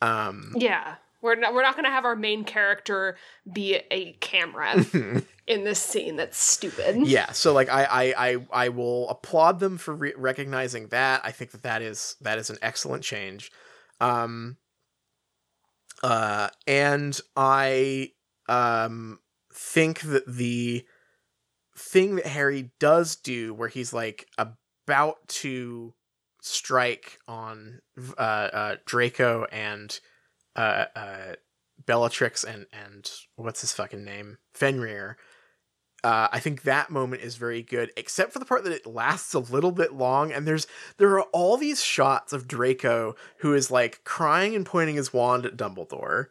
Um, 0.00 0.52
Yeah. 0.56 0.96
We're 1.22 1.36
not, 1.36 1.54
we're 1.54 1.62
not 1.62 1.74
going 1.74 1.84
to 1.84 1.90
have 1.90 2.04
our 2.04 2.16
main 2.16 2.44
character 2.44 3.16
be 3.50 3.80
a 3.90 4.12
camera 4.14 4.84
in 5.46 5.64
this 5.64 5.78
scene. 5.78 6.16
That's 6.16 6.36
stupid. 6.36 7.06
yeah 7.06 7.32
so 7.32 7.52
like 7.52 7.68
I, 7.68 7.84
I 7.84 8.14
i 8.28 8.46
i 8.64 8.68
will 8.68 9.08
applaud 9.08 9.60
them 9.60 9.78
for 9.78 9.94
re- 9.94 10.14
recognizing 10.16 10.88
that 10.88 11.20
i 11.24 11.30
think 11.30 11.52
that 11.52 11.62
that 11.62 11.80
is 11.82 12.16
that 12.20 12.38
is 12.38 12.50
an 12.50 12.58
excellent 12.62 13.02
change 13.04 13.50
um 14.00 14.56
uh 16.02 16.48
and 16.66 17.18
i 17.36 18.10
um 18.48 19.18
think 19.54 20.00
that 20.02 20.26
the 20.26 20.84
thing 21.76 22.16
that 22.16 22.26
harry 22.26 22.70
does 22.80 23.16
do 23.16 23.54
where 23.54 23.68
he's 23.68 23.92
like 23.92 24.26
about 24.38 25.16
to 25.28 25.94
strike 26.40 27.18
on 27.28 27.80
uh 28.18 28.20
uh 28.20 28.76
draco 28.86 29.44
and 29.52 30.00
uh 30.56 30.86
uh 30.94 31.34
bellatrix 31.84 32.44
and 32.44 32.66
and 32.72 33.10
what's 33.36 33.60
his 33.60 33.72
fucking 33.72 34.04
name 34.04 34.38
fenrir 34.54 35.16
uh, 36.04 36.26
I 36.32 36.40
think 36.40 36.62
that 36.62 36.90
moment 36.90 37.22
is 37.22 37.36
very 37.36 37.62
good, 37.62 37.92
except 37.96 38.32
for 38.32 38.40
the 38.40 38.44
part 38.44 38.64
that 38.64 38.72
it 38.72 38.86
lasts 38.86 39.34
a 39.34 39.38
little 39.38 39.70
bit 39.70 39.92
long. 39.92 40.32
And 40.32 40.46
there's 40.48 40.66
there 40.96 41.10
are 41.10 41.22
all 41.32 41.56
these 41.56 41.82
shots 41.82 42.32
of 42.32 42.48
Draco 42.48 43.14
who 43.38 43.54
is 43.54 43.70
like 43.70 44.02
crying 44.02 44.56
and 44.56 44.66
pointing 44.66 44.96
his 44.96 45.12
wand 45.12 45.46
at 45.46 45.56
Dumbledore, 45.56 46.26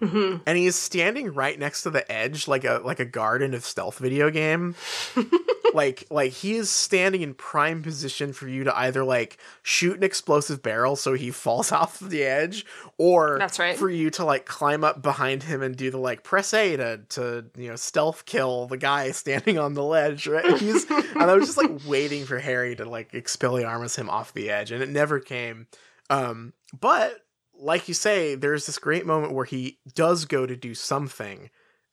hmm 0.00 0.36
and 0.46 0.56
he 0.58 0.66
is 0.66 0.76
standing 0.76 1.32
right 1.34 1.58
next 1.58 1.82
to 1.82 1.90
the 1.90 2.10
edge, 2.10 2.48
like 2.48 2.64
a 2.64 2.80
like 2.84 3.00
a 3.00 3.04
garden 3.04 3.54
of 3.54 3.64
stealth 3.64 3.98
video 3.98 4.30
game. 4.30 4.74
like 5.74 6.04
like 6.10 6.32
he 6.32 6.56
is 6.56 6.68
standing 6.70 7.22
in 7.22 7.34
prime 7.34 7.82
position 7.82 8.32
for 8.32 8.48
you 8.48 8.64
to 8.64 8.76
either 8.76 9.04
like 9.04 9.38
shoot 9.62 9.96
an 9.96 10.02
explosive 10.02 10.62
barrel 10.62 10.96
so 10.96 11.14
he 11.14 11.30
falls 11.30 11.70
off 11.80 11.98
the 12.00 12.24
edge, 12.24 12.64
or 12.98 13.38
That's 13.38 13.58
right. 13.58 13.76
for 13.76 13.88
you 13.88 14.10
to 14.10 14.24
like 14.24 14.46
climb 14.46 14.84
up 14.84 15.02
behind 15.02 15.42
him 15.42 15.62
and 15.62 15.76
do 15.76 15.90
the 15.90 15.98
like 15.98 16.22
press 16.24 16.52
A 16.54 16.76
to 16.76 17.00
to 17.10 17.44
you 17.56 17.68
know 17.68 17.76
stealth 17.76 18.24
kill 18.26 18.66
the 18.66 18.76
guy 18.76 19.10
standing 19.12 19.58
on 19.58 19.74
the 19.74 19.84
ledge, 19.84 20.26
right? 20.26 20.58
He's 20.58 20.90
and 20.90 21.22
I 21.22 21.34
was 21.34 21.46
just 21.46 21.58
like 21.58 21.70
waiting 21.86 22.24
for 22.24 22.38
Harry 22.38 22.74
to 22.76 22.84
like 22.84 23.12
expelliarmus 23.12 23.96
him 23.96 24.10
off 24.10 24.32
the 24.32 24.50
edge, 24.50 24.72
and 24.72 24.82
it 24.82 24.88
never 24.88 25.20
came. 25.20 25.66
Um, 26.08 26.52
but 26.78 27.20
like 27.60 27.88
you 27.88 27.94
say, 27.94 28.34
there's 28.34 28.66
this 28.66 28.78
great 28.78 29.06
moment 29.06 29.34
where 29.34 29.44
he 29.44 29.78
does 29.94 30.24
go 30.24 30.46
to 30.46 30.56
do 30.56 30.74
something, 30.74 31.50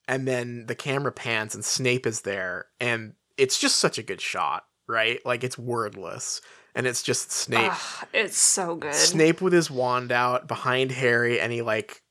and 0.07 0.27
then 0.27 0.65
the 0.67 0.75
camera 0.75 1.11
pans 1.11 1.53
and 1.53 1.63
Snape 1.63 2.07
is 2.07 2.21
there, 2.21 2.67
and 2.79 3.13
it's 3.37 3.59
just 3.59 3.77
such 3.77 3.97
a 3.97 4.03
good 4.03 4.21
shot, 4.21 4.63
right? 4.87 5.19
Like 5.25 5.43
it's 5.43 5.57
wordless, 5.57 6.41
and 6.73 6.87
it's 6.87 7.03
just 7.03 7.31
Snape. 7.31 7.71
Ugh, 7.71 8.07
it's 8.13 8.37
so 8.37 8.75
good. 8.75 8.95
Snape 8.95 9.41
with 9.41 9.53
his 9.53 9.69
wand 9.69 10.11
out 10.11 10.47
behind 10.47 10.91
Harry, 10.91 11.39
and 11.39 11.51
he 11.51 11.61
like 11.61 12.01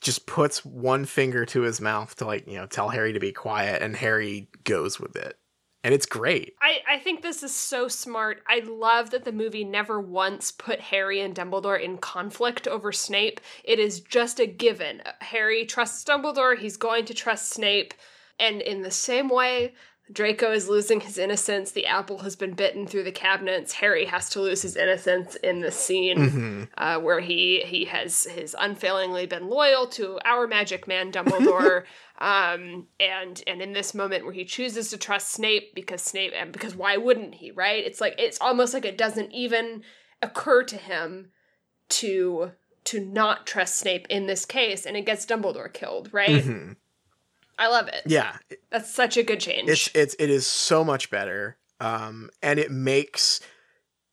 just 0.00 0.26
puts 0.26 0.64
one 0.64 1.04
finger 1.04 1.46
to 1.46 1.62
his 1.62 1.80
mouth 1.80 2.14
to 2.16 2.24
like 2.24 2.46
you 2.46 2.54
know 2.54 2.66
tell 2.66 2.88
Harry 2.88 3.12
to 3.12 3.20
be 3.20 3.32
quiet, 3.32 3.82
and 3.82 3.94
Harry 3.96 4.48
goes 4.64 4.98
with 4.98 5.16
it, 5.16 5.38
and 5.84 5.92
it's 5.92 6.06
great. 6.06 6.56
I, 6.62 6.80
I 6.88 6.98
think 6.98 7.20
this 7.20 7.42
is 7.42 7.54
so 7.54 7.88
smart. 7.88 8.42
I 8.48 8.60
love 8.60 9.10
that 9.10 9.26
the 9.26 9.32
movie 9.32 9.64
never 9.64 10.00
once 10.00 10.50
put 10.50 10.80
Harry 10.80 11.20
and 11.20 11.34
Dumbledore 11.34 11.80
in 11.80 11.98
conflict 11.98 12.66
over 12.66 12.90
Snape. 12.90 13.38
It 13.62 13.78
is 13.78 14.00
just 14.00 14.40
a 14.40 14.46
given. 14.46 15.02
Harry 15.20 15.66
trusts 15.66 16.02
Dumbledore, 16.02 16.58
he's 16.58 16.78
going 16.78 17.04
to 17.04 17.14
trust 17.14 17.50
Snape. 17.50 17.92
And 18.40 18.62
in 18.62 18.80
the 18.80 18.90
same 18.90 19.28
way, 19.28 19.74
Draco 20.12 20.52
is 20.52 20.68
losing 20.68 21.00
his 21.00 21.16
innocence, 21.16 21.70
the 21.72 21.86
apple 21.86 22.18
has 22.18 22.36
been 22.36 22.52
bitten 22.52 22.86
through 22.86 23.04
the 23.04 23.10
cabinets. 23.10 23.72
Harry 23.72 24.04
has 24.04 24.28
to 24.30 24.40
lose 24.40 24.60
his 24.60 24.76
innocence 24.76 25.34
in 25.36 25.60
the 25.60 25.70
scene 25.72 26.18
Mhm. 26.18 26.68
uh, 26.76 27.00
where 27.00 27.20
he 27.20 27.62
he 27.64 27.86
has 27.86 28.24
has 28.24 28.54
unfailingly 28.58 29.24
been 29.26 29.48
loyal 29.48 29.86
to 29.88 30.18
our 30.24 30.46
magic 30.46 30.86
man 30.86 31.10
Dumbledore, 31.10 31.84
um, 32.18 32.86
and 33.00 33.42
and 33.46 33.62
in 33.62 33.72
this 33.72 33.94
moment 33.94 34.24
where 34.24 34.34
he 34.34 34.44
chooses 34.44 34.90
to 34.90 34.98
trust 34.98 35.32
Snape 35.32 35.74
because 35.74 36.02
Snape 36.02 36.32
and 36.36 36.52
because 36.52 36.76
why 36.76 36.98
wouldn't 36.98 37.36
he? 37.36 37.50
Right? 37.50 37.82
It's 37.84 38.00
like 38.00 38.14
it's 38.18 38.38
almost 38.42 38.74
like 38.74 38.84
it 38.84 38.98
doesn't 38.98 39.32
even 39.32 39.82
occur 40.20 40.62
to 40.64 40.76
him 40.76 41.30
to 41.88 42.52
to 42.84 43.00
not 43.00 43.46
trust 43.46 43.76
Snape 43.78 44.06
in 44.10 44.26
this 44.26 44.44
case, 44.44 44.84
and 44.84 44.98
it 44.98 45.06
gets 45.06 45.24
Dumbledore 45.24 45.72
killed. 45.72 46.10
Right? 46.12 46.44
Mhm. 46.44 46.76
I 47.58 47.68
love 47.68 47.88
it. 47.88 48.02
Yeah, 48.06 48.36
That's 48.70 48.92
such 48.92 49.16
a 49.16 49.22
good 49.22 49.40
change. 49.40 49.68
it's 49.70 49.90
it's 49.94 50.16
it 50.18 50.30
is 50.30 50.46
so 50.46 50.84
much 50.84 51.10
better. 51.10 51.56
Um, 51.80 52.30
and 52.42 52.58
it 52.58 52.70
makes 52.70 53.40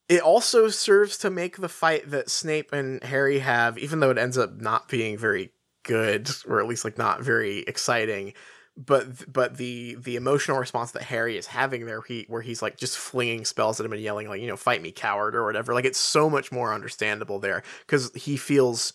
it 0.09 0.21
also 0.21 0.67
serves 0.67 1.17
to 1.19 1.29
make 1.29 1.57
the 1.57 1.69
fight 1.69 2.09
that 2.11 2.29
Snape 2.29 2.73
and 2.73 3.01
Harry 3.03 3.39
have, 3.39 3.77
even 3.77 3.99
though 3.99 4.09
it 4.11 4.17
ends 4.17 4.37
up 4.37 4.59
not 4.59 4.87
being 4.89 5.17
very 5.17 5.53
good, 5.83 6.29
or 6.47 6.59
at 6.59 6.67
least 6.67 6.83
like 6.83 6.97
not 6.97 7.21
very 7.21 7.59
exciting. 7.59 8.33
But 8.77 9.31
but 9.31 9.57
the 9.57 9.95
the 9.95 10.15
emotional 10.15 10.57
response 10.57 10.91
that 10.91 11.03
Harry 11.03 11.37
is 11.37 11.47
having 11.47 11.85
there, 11.85 12.01
he 12.01 12.25
where 12.27 12.41
he's 12.41 12.61
like 12.61 12.77
just 12.77 12.97
flinging 12.97 13.45
spells 13.45 13.79
at 13.79 13.85
him 13.85 13.93
and 13.93 14.01
yelling 14.01 14.27
like 14.27 14.41
you 14.41 14.47
know 14.47 14.57
fight 14.57 14.81
me 14.81 14.91
coward 14.91 15.35
or 15.35 15.45
whatever, 15.45 15.73
like 15.73 15.85
it's 15.85 15.99
so 15.99 16.29
much 16.29 16.51
more 16.51 16.73
understandable 16.73 17.39
there 17.39 17.63
because 17.85 18.11
he 18.15 18.37
feels 18.37 18.93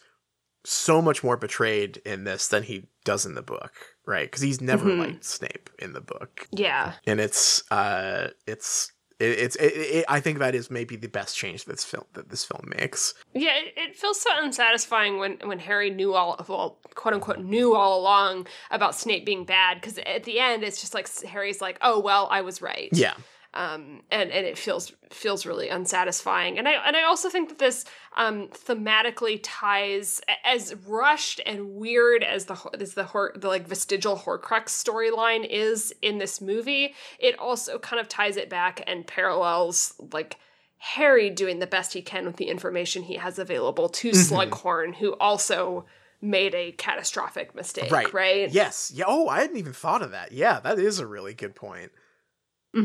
so 0.68 1.00
much 1.02 1.22
more 1.24 1.36
betrayed 1.36 1.98
in 2.04 2.24
this 2.24 2.48
than 2.48 2.62
he 2.64 2.88
does 3.04 3.24
in 3.26 3.34
the 3.34 3.42
book, 3.42 3.72
right? 4.06 4.26
Because 4.30 4.42
he's 4.42 4.60
never 4.60 4.86
Mhm. 4.90 4.98
liked 4.98 5.24
Snape 5.24 5.70
in 5.78 5.92
the 5.92 6.00
book 6.00 6.46
yeah. 6.52 6.94
and 7.06 7.20
it's 7.20 7.62
uh 7.70 8.28
it's 8.46 8.92
it, 9.18 9.30
it's 9.38 9.56
it, 9.56 9.72
it, 9.74 10.04
I 10.10 10.20
think 10.20 10.40
that 10.40 10.54
is 10.54 10.70
maybe 10.70 10.94
the 10.96 11.08
best 11.08 11.34
change 11.36 11.64
that 11.64 11.72
this 11.72 11.84
film 11.84 12.04
that 12.12 12.28
this 12.28 12.44
film 12.44 12.70
makes. 12.78 13.14
Yeah, 13.32 13.56
it, 13.56 13.72
it 13.76 13.96
feels 13.96 14.20
so 14.20 14.28
unsatisfying 14.34 15.18
when 15.18 15.38
when 15.44 15.58
Harry 15.58 15.88
knew 15.88 16.12
all 16.14 16.36
well, 16.48 16.78
quote 16.94 17.14
unquote, 17.14 17.38
knew 17.38 17.74
all 17.74 17.98
along 17.98 18.46
about 18.70 18.94
Snape 18.94 19.24
being 19.24 19.44
bad. 19.46 19.80
Because 19.80 19.96
at 20.04 20.24
the 20.24 20.38
end, 20.38 20.62
it's 20.64 20.82
just 20.82 20.92
like 20.92 21.08
Harry's 21.22 21.62
like, 21.62 21.78
"Oh 21.80 21.98
well, 21.98 22.28
I 22.30 22.42
was 22.42 22.60
right." 22.60 22.90
Yeah, 22.92 23.14
um, 23.56 24.02
and 24.10 24.30
and 24.30 24.46
it 24.46 24.58
feels 24.58 24.92
feels 25.10 25.46
really 25.46 25.68
unsatisfying. 25.68 26.58
And 26.58 26.68
I 26.68 26.72
and 26.86 26.96
I 26.96 27.04
also 27.04 27.28
think 27.28 27.48
that 27.48 27.58
this 27.58 27.84
um, 28.16 28.48
thematically 28.48 29.40
ties 29.42 30.20
as 30.44 30.74
rushed 30.86 31.40
and 31.46 31.74
weird 31.74 32.22
as 32.22 32.44
the 32.44 32.56
as 32.78 32.94
the 32.94 33.04
hor- 33.04 33.32
the 33.34 33.48
like 33.48 33.66
vestigial 33.66 34.16
Horcrux 34.16 34.66
storyline 34.68 35.46
is 35.48 35.94
in 36.02 36.18
this 36.18 36.40
movie. 36.40 36.94
It 37.18 37.38
also 37.38 37.78
kind 37.78 38.00
of 38.00 38.08
ties 38.08 38.36
it 38.36 38.50
back 38.50 38.82
and 38.86 39.06
parallels 39.06 39.94
like. 40.12 40.36
Harry 40.78 41.30
doing 41.30 41.58
the 41.58 41.66
best 41.66 41.94
he 41.94 42.02
can 42.02 42.26
with 42.26 42.36
the 42.36 42.48
information 42.48 43.02
he 43.02 43.14
has 43.16 43.38
available 43.38 43.88
to 43.88 44.10
Mhm. 44.10 44.50
Slughorn, 44.50 44.94
who 44.96 45.14
also 45.14 45.86
made 46.20 46.54
a 46.54 46.72
catastrophic 46.72 47.54
mistake, 47.54 47.90
right. 47.90 48.12
right? 48.12 48.50
Yes. 48.52 48.92
Yeah. 48.94 49.06
Oh, 49.08 49.26
I 49.26 49.40
hadn't 49.40 49.56
even 49.56 49.72
thought 49.72 50.02
of 50.02 50.10
that. 50.10 50.32
Yeah, 50.32 50.60
that 50.60 50.78
is 50.78 50.98
a 50.98 51.06
really 51.06 51.32
good 51.32 51.54
point. 51.54 51.92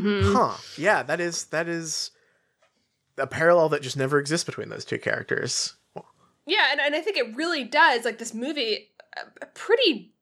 Hmm 0.00 0.32
Huh. 0.34 0.54
Yeah, 0.76 1.02
that 1.02 1.20
is 1.20 1.44
that 1.46 1.68
is 1.68 2.10
a 3.18 3.26
parallel 3.26 3.68
that 3.70 3.82
just 3.82 3.96
never 3.96 4.18
exists 4.18 4.44
between 4.44 4.68
those 4.70 4.84
two 4.84 4.98
characters. 4.98 5.74
Yeah, 6.46 6.68
and, 6.72 6.80
and 6.80 6.94
I 6.94 7.00
think 7.00 7.16
it 7.16 7.36
really 7.36 7.62
does. 7.62 8.04
Like 8.04 8.18
this 8.18 8.34
movie, 8.34 8.90
uh, 9.16 9.46
pretty 9.54 10.12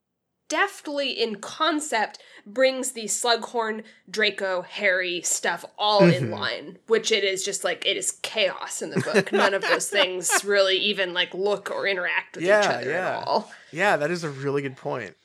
deftly 0.49 1.13
in 1.13 1.37
concept, 1.37 2.19
brings 2.45 2.93
the 2.93 3.05
Slughorn, 3.05 3.85
Draco, 4.11 4.63
Harry 4.63 5.23
stuff 5.23 5.65
all 5.79 6.05
in 6.07 6.25
Mhm. 6.27 6.31
line, 6.33 6.79
which 6.89 7.13
it 7.13 7.25
is 7.25 7.45
just 7.45 7.63
like 7.65 7.87
it 7.87 7.97
is 7.97 8.19
chaos 8.23 8.83
in 8.83 8.91
the 8.91 9.01
book. 9.01 9.33
None 9.33 9.55
of 9.55 9.63
those 9.63 9.89
things 9.89 10.31
really 10.45 10.77
even 10.79 11.15
like 11.15 11.33
look 11.33 11.71
or 11.71 11.87
interact 11.87 12.35
with 12.35 12.45
each 12.45 12.49
other 12.51 12.91
yeah. 12.91 13.19
at 13.21 13.27
all. 13.29 13.51
Yeah, 13.71 13.97
that 13.97 14.11
is 14.11 14.25
a 14.25 14.29
really 14.29 14.61
good 14.63 14.77
point. 14.77 15.17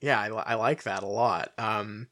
Yeah, 0.00 0.20
I, 0.20 0.28
I 0.28 0.54
like 0.54 0.82
that 0.82 1.02
a 1.02 1.06
lot. 1.06 1.52
Um, 1.58 2.08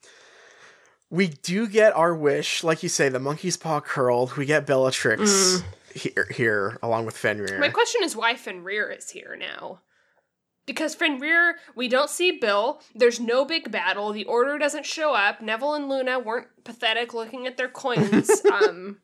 we 1.11 1.29
do 1.29 1.67
get 1.67 1.95
our 1.95 2.15
wish, 2.15 2.63
like 2.63 2.83
you 2.83 2.89
say, 2.89 3.09
the 3.09 3.19
monkey's 3.19 3.57
paw 3.57 3.81
curled. 3.81 4.37
We 4.37 4.47
get 4.47 4.67
Bellatrix 4.67 5.63
here, 5.93 6.29
here 6.31 6.79
along 6.83 7.05
with 7.05 7.17
Fenrir. 7.17 7.59
My 7.59 7.69
question 7.69 8.03
is 8.05 8.15
why 8.15 8.37
Fenrir 8.37 8.91
is 8.91 9.11
here 9.11 9.37
now. 9.39 9.81
Because 10.67 10.95
Fenrir, 10.95 11.57
we 11.75 11.89
don't 11.89 12.11
see 12.11 12.39
Bill. 12.39 12.81
There's 12.95 13.19
no 13.19 13.45
big 13.45 13.73
battle. 13.73 14.13
The 14.13 14.25
Order 14.25 14.57
doesn't 14.57 14.87
show 14.87 15.15
up. 15.15 15.41
Neville 15.41 15.75
and 15.75 15.89
Luna 15.89 16.21
weren't 16.21 16.47
pathetic 16.63 17.13
looking 17.13 17.47
at 17.49 17.57
their 17.57 17.69
coins 17.69 18.31
um, 18.53 18.99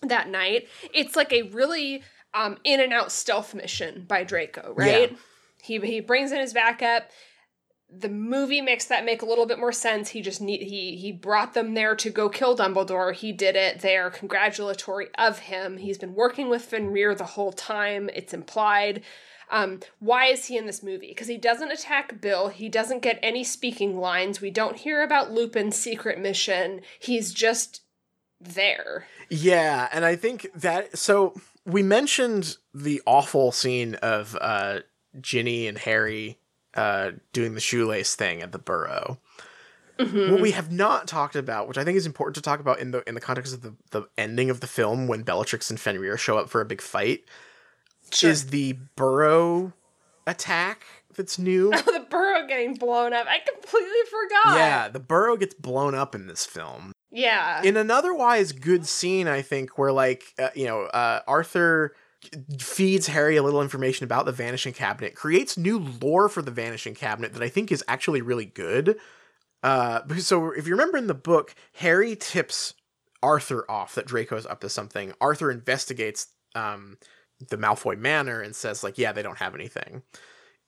that 0.00 0.30
night. 0.30 0.68
It's 0.94 1.14
like 1.14 1.32
a 1.32 1.42
really 1.42 2.02
um, 2.32 2.56
in 2.64 2.80
and 2.80 2.92
out 2.92 3.12
stealth 3.12 3.54
mission 3.54 4.06
by 4.08 4.24
Draco, 4.24 4.72
right? 4.74 5.10
Yeah. 5.10 5.16
He 5.62 5.78
he 5.80 6.00
brings 6.00 6.32
in 6.32 6.40
his 6.40 6.54
backup. 6.54 7.10
The 7.96 8.08
movie 8.08 8.60
makes 8.60 8.86
that 8.86 9.04
make 9.04 9.22
a 9.22 9.26
little 9.26 9.46
bit 9.46 9.58
more 9.58 9.72
sense. 9.72 10.08
He 10.10 10.20
just 10.20 10.40
need 10.40 10.62
he 10.62 10.96
he 10.96 11.12
brought 11.12 11.54
them 11.54 11.74
there 11.74 11.94
to 11.96 12.10
go 12.10 12.28
kill 12.28 12.56
Dumbledore. 12.56 13.14
He 13.14 13.32
did 13.32 13.56
it. 13.56 13.80
They 13.80 13.96
are 13.96 14.10
congratulatory 14.10 15.08
of 15.16 15.40
him. 15.40 15.76
He's 15.76 15.98
been 15.98 16.14
working 16.14 16.48
with 16.48 16.64
Fenrir 16.64 17.14
the 17.14 17.24
whole 17.24 17.52
time. 17.52 18.10
It's 18.14 18.34
implied. 18.34 19.02
Um, 19.50 19.80
why 20.00 20.26
is 20.26 20.46
he 20.46 20.56
in 20.56 20.66
this 20.66 20.82
movie? 20.82 21.08
Because 21.08 21.28
he 21.28 21.36
doesn't 21.36 21.70
attack 21.70 22.20
Bill. 22.20 22.48
He 22.48 22.68
doesn't 22.68 23.02
get 23.02 23.20
any 23.22 23.44
speaking 23.44 23.98
lines. 23.98 24.40
We 24.40 24.50
don't 24.50 24.76
hear 24.76 25.02
about 25.02 25.30
Lupin's 25.30 25.76
secret 25.76 26.18
mission. 26.18 26.80
He's 26.98 27.32
just 27.32 27.82
there. 28.40 29.06
Yeah, 29.30 29.88
and 29.92 30.04
I 30.04 30.16
think 30.16 30.48
that 30.54 30.98
so 30.98 31.34
we 31.64 31.82
mentioned 31.82 32.56
the 32.72 33.02
awful 33.06 33.52
scene 33.52 33.94
of 33.96 34.36
uh 34.40 34.80
Ginny 35.20 35.66
and 35.66 35.78
Harry 35.78 36.38
uh 36.74 37.12
doing 37.32 37.54
the 37.54 37.60
shoelace 37.60 38.14
thing 38.14 38.42
at 38.42 38.52
the 38.52 38.58
burrow. 38.58 39.18
Mhm. 39.98 40.32
What 40.32 40.40
we 40.40 40.50
have 40.50 40.72
not 40.72 41.06
talked 41.06 41.36
about, 41.36 41.68
which 41.68 41.78
I 41.78 41.84
think 41.84 41.96
is 41.96 42.04
important 42.06 42.34
to 42.34 42.42
talk 42.42 42.58
about 42.60 42.80
in 42.80 42.90
the 42.90 43.08
in 43.08 43.14
the 43.14 43.20
context 43.20 43.54
of 43.54 43.62
the, 43.62 43.74
the 43.90 44.08
ending 44.18 44.50
of 44.50 44.60
the 44.60 44.66
film 44.66 45.06
when 45.06 45.22
Bellatrix 45.22 45.70
and 45.70 45.78
Fenrir 45.78 46.16
show 46.16 46.36
up 46.36 46.48
for 46.50 46.60
a 46.60 46.64
big 46.64 46.80
fight, 46.80 47.24
Sure. 48.10 48.30
is 48.30 48.46
the 48.48 48.72
burrow 48.96 49.72
attack 50.26 50.84
that's 51.16 51.38
new. 51.38 51.70
Oh, 51.86 51.92
the 51.92 52.04
burrow 52.10 52.46
getting 52.48 52.74
blown 52.74 53.12
up. 53.12 53.26
I 53.28 53.38
completely 53.38 53.90
forgot. 54.10 54.56
yeah, 54.56 54.88
the 54.88 54.98
burrow 55.00 55.36
gets 55.36 55.54
blown 55.54 55.94
up 55.94 56.14
in 56.14 56.26
this 56.26 56.44
film. 56.44 56.92
Yeah. 57.12 57.62
in 57.62 57.76
an 57.76 57.92
otherwise 57.92 58.50
good 58.50 58.86
scene, 58.88 59.28
I 59.28 59.42
think, 59.42 59.78
where 59.78 59.92
like 59.92 60.24
uh, 60.40 60.48
you 60.56 60.66
know 60.66 60.82
uh, 60.86 61.20
Arthur 61.28 61.94
feeds 62.60 63.08
Harry 63.08 63.36
a 63.36 63.42
little 63.42 63.62
information 63.62 64.04
about 64.04 64.26
the 64.26 64.32
Vanishing 64.32 64.72
Cabinet, 64.72 65.14
creates 65.14 65.56
new 65.56 65.78
lore 65.78 66.28
for 66.28 66.42
the 66.42 66.50
Vanishing 66.50 66.94
Cabinet 66.94 67.32
that 67.34 67.42
I 67.42 67.48
think 67.48 67.70
is 67.72 67.84
actually 67.88 68.22
really 68.22 68.46
good. 68.46 68.98
Uh, 69.62 70.00
so 70.18 70.50
if 70.50 70.66
you 70.66 70.72
remember 70.72 70.98
in 70.98 71.06
the 71.06 71.14
book, 71.14 71.54
Harry 71.76 72.16
tips 72.16 72.74
Arthur 73.22 73.68
off 73.70 73.94
that 73.94 74.06
Draco's 74.06 74.44
up 74.46 74.60
to 74.60 74.68
something. 74.68 75.12
Arthur 75.20 75.50
investigates 75.50 76.28
um, 76.54 76.98
the 77.48 77.56
Malfoy 77.56 77.98
Manor 77.98 78.40
and 78.42 78.54
says 78.54 78.84
like, 78.84 78.98
yeah, 78.98 79.12
they 79.12 79.22
don't 79.22 79.38
have 79.38 79.54
anything. 79.54 80.02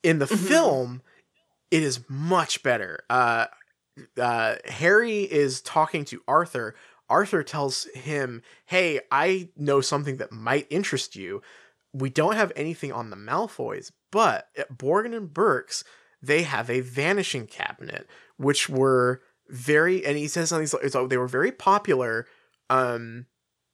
In 0.03 0.19
the 0.19 0.27
Mhm. 0.27 0.49
film, 0.49 1.03
it 1.71 1.83
is 1.83 2.01
much 2.09 2.63
better. 2.63 3.01
Uh, 3.11 3.47
uh, 4.21 4.57
Harry 4.67 5.21
is 5.23 5.61
talking 5.61 6.05
to 6.07 6.23
Arthur. 6.29 6.75
Arthur 7.09 7.43
tells 7.43 7.85
him, 7.95 8.43
"Hey, 8.67 9.01
I 9.11 9.51
know 9.57 9.81
something 9.81 10.17
that 10.19 10.33
might 10.33 10.67
interest 10.71 11.17
you. 11.17 11.43
We 11.93 12.11
don't 12.11 12.37
have 12.37 12.53
anything 12.57 12.93
on 12.93 13.11
the 13.11 13.17
Malfoys, 13.17 13.91
but 14.11 14.49
at 14.57 14.77
Borgin 14.77 15.15
and 15.17 15.33
Burkes, 15.33 15.85
they 16.23 16.43
have 16.43 16.69
a 16.69 16.81
vanishing 16.81 17.47
cabinet, 17.47 18.09
which 18.37 18.69
were 18.69 19.23
very." 19.49 20.05
And 20.05 20.17
he 20.17 20.29
says 20.29 20.49
something. 20.51 20.69
It's 20.83 20.95
like 20.95 21.09
they 21.09 21.17
were 21.17 21.29
very 21.29 21.53
popular. 21.53 22.27
Um, 22.71 23.27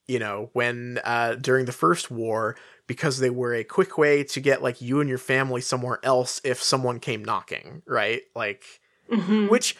you 0.06 0.18
know, 0.18 0.50
when 0.52 1.00
uh 1.04 1.36
during 1.36 1.64
the 1.64 1.72
first 1.72 2.10
war, 2.10 2.56
because 2.86 3.18
they 3.18 3.30
were 3.30 3.54
a 3.54 3.64
quick 3.64 3.96
way 3.96 4.24
to 4.24 4.40
get 4.40 4.62
like 4.62 4.82
you 4.82 5.00
and 5.00 5.08
your 5.08 5.18
family 5.18 5.60
somewhere 5.60 5.98
else 6.02 6.40
if 6.44 6.62
someone 6.62 6.98
came 7.00 7.24
knocking, 7.24 7.82
right? 7.86 8.22
Like 8.34 8.64
Mhm. 9.10 9.48
which 9.48 9.76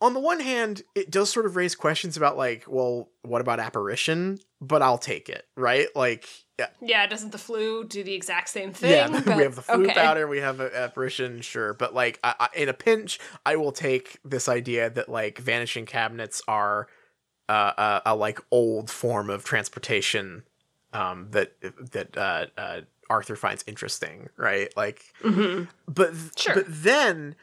on 0.00 0.14
the 0.14 0.20
one 0.20 0.40
hand 0.40 0.82
it 0.94 1.10
does 1.10 1.30
sort 1.30 1.46
of 1.46 1.56
raise 1.56 1.74
questions 1.74 2.16
about 2.16 2.36
like 2.36 2.64
well 2.68 3.08
what 3.22 3.40
about 3.40 3.58
apparition 3.60 4.38
but 4.60 4.82
i'll 4.82 4.98
take 4.98 5.28
it 5.28 5.46
right 5.56 5.88
like 5.94 6.28
yeah, 6.58 6.68
yeah, 6.80 7.06
doesn't 7.06 7.32
the 7.32 7.38
Floo 7.38 7.86
do 7.86 8.02
the 8.02 8.14
exact 8.14 8.48
same 8.48 8.72
thing? 8.72 8.90
yeah 8.90 9.08
But- 9.26 9.36
we 9.36 9.42
have 9.42 9.56
the 9.56 9.62
Floo 9.62 9.84
okay. 9.84 9.92
powder 9.94 10.26
we 10.26 10.38
have 10.38 10.58
a 10.60 10.74
apparition 10.74 11.40
sure 11.42 11.74
but 11.74 11.94
like 11.94 12.18
I, 12.24 12.34
I, 12.40 12.48
in 12.56 12.68
a 12.68 12.74
pinch 12.74 13.18
i 13.44 13.56
will 13.56 13.72
take 13.72 14.18
this 14.24 14.48
idea 14.48 14.88
that 14.90 15.08
like 15.08 15.38
vanishing 15.38 15.84
cabinets 15.86 16.40
are 16.48 16.88
uh, 17.48 18.00
a, 18.06 18.10
a 18.12 18.16
like 18.16 18.40
old 18.50 18.90
form 18.90 19.28
of 19.30 19.44
transportation 19.44 20.44
um 20.92 21.28
that 21.30 21.52
that 21.92 22.16
uh, 22.16 22.46
uh 22.58 22.80
arthur 23.10 23.36
finds 23.36 23.62
interesting 23.66 24.28
right 24.36 24.74
like 24.76 25.04
Mhm. 25.22 25.68
but 25.86 26.12
Sure. 26.36 26.54
but 26.54 26.64
then 26.68 27.36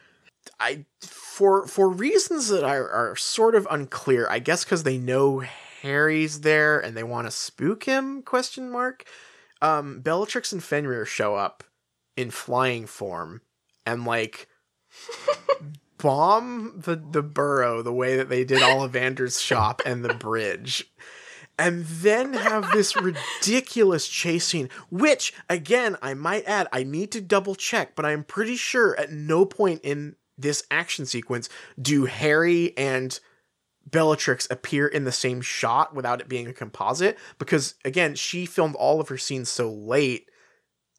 I 0.60 0.86
for 1.00 1.66
for 1.66 1.88
reasons 1.88 2.48
that 2.48 2.64
are, 2.64 2.88
are 2.88 3.16
sort 3.16 3.54
of 3.54 3.66
unclear. 3.70 4.26
I 4.28 4.38
guess 4.38 4.64
because 4.64 4.82
they 4.82 4.98
know 4.98 5.42
Harry's 5.82 6.40
there 6.40 6.80
and 6.80 6.96
they 6.96 7.02
want 7.02 7.26
to 7.26 7.30
spook 7.30 7.84
him? 7.84 8.22
Question 8.22 8.70
mark. 8.70 9.04
Um, 9.60 10.00
Bellatrix 10.00 10.52
and 10.52 10.64
Fenrir 10.64 11.04
show 11.04 11.34
up 11.34 11.62
in 12.16 12.30
flying 12.30 12.86
form 12.86 13.42
and 13.84 14.04
like 14.04 14.48
bomb 15.98 16.72
the 16.76 16.96
the 16.96 17.22
burrow 17.22 17.82
the 17.82 17.92
way 17.92 18.16
that 18.16 18.28
they 18.28 18.44
did 18.44 18.62
Ollivander's 18.62 19.40
shop 19.40 19.82
and 19.84 20.04
the 20.04 20.14
bridge. 20.14 20.90
And 21.58 21.84
then 21.84 22.32
have 22.32 22.72
this 22.72 22.96
ridiculous 23.00 24.08
chase 24.08 24.46
scene, 24.46 24.70
which 24.90 25.32
again 25.48 25.96
I 26.02 26.14
might 26.14 26.46
add, 26.46 26.66
I 26.72 26.82
need 26.82 27.12
to 27.12 27.20
double 27.20 27.54
check, 27.54 27.94
but 27.94 28.04
I'm 28.04 28.24
pretty 28.24 28.56
sure 28.56 28.98
at 28.98 29.12
no 29.12 29.44
point 29.44 29.80
in 29.84 30.16
this 30.36 30.64
action 30.70 31.06
sequence 31.06 31.48
do 31.80 32.06
Harry 32.06 32.76
and 32.76 33.18
Bellatrix 33.86 34.48
appear 34.50 34.86
in 34.86 35.04
the 35.04 35.12
same 35.12 35.40
shot 35.40 35.94
without 35.94 36.20
it 36.20 36.28
being 36.28 36.46
a 36.46 36.52
composite? 36.52 37.18
Because 37.38 37.74
again 37.84 38.14
she 38.14 38.46
filmed 38.46 38.74
all 38.76 39.00
of 39.00 39.08
her 39.08 39.18
scenes 39.18 39.48
so 39.48 39.70
late 39.70 40.30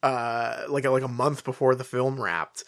uh 0.03 0.63
like 0.69 0.85
a, 0.85 0.89
like 0.89 1.03
a 1.03 1.07
month 1.07 1.43
before 1.43 1.75
the 1.75 1.83
film 1.83 2.21
wrapped. 2.21 2.63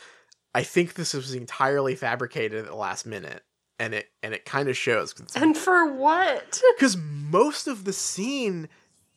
I 0.54 0.64
think 0.64 0.96
this 0.96 1.14
was 1.14 1.34
entirely 1.34 1.96
fabricated 1.96 2.66
at 2.66 2.66
the 2.66 2.76
last 2.76 3.06
minute 3.06 3.44
and 3.80 3.94
it 3.94 4.10
and 4.24 4.34
it 4.34 4.46
kind 4.46 4.70
of 4.70 4.78
shows 4.78 5.14
and 5.36 5.56
for 5.56 5.94
what? 5.94 6.62
Because 6.78 6.98
most 6.98 7.68
of 7.68 7.84
the 7.86 7.94
scene 7.94 8.70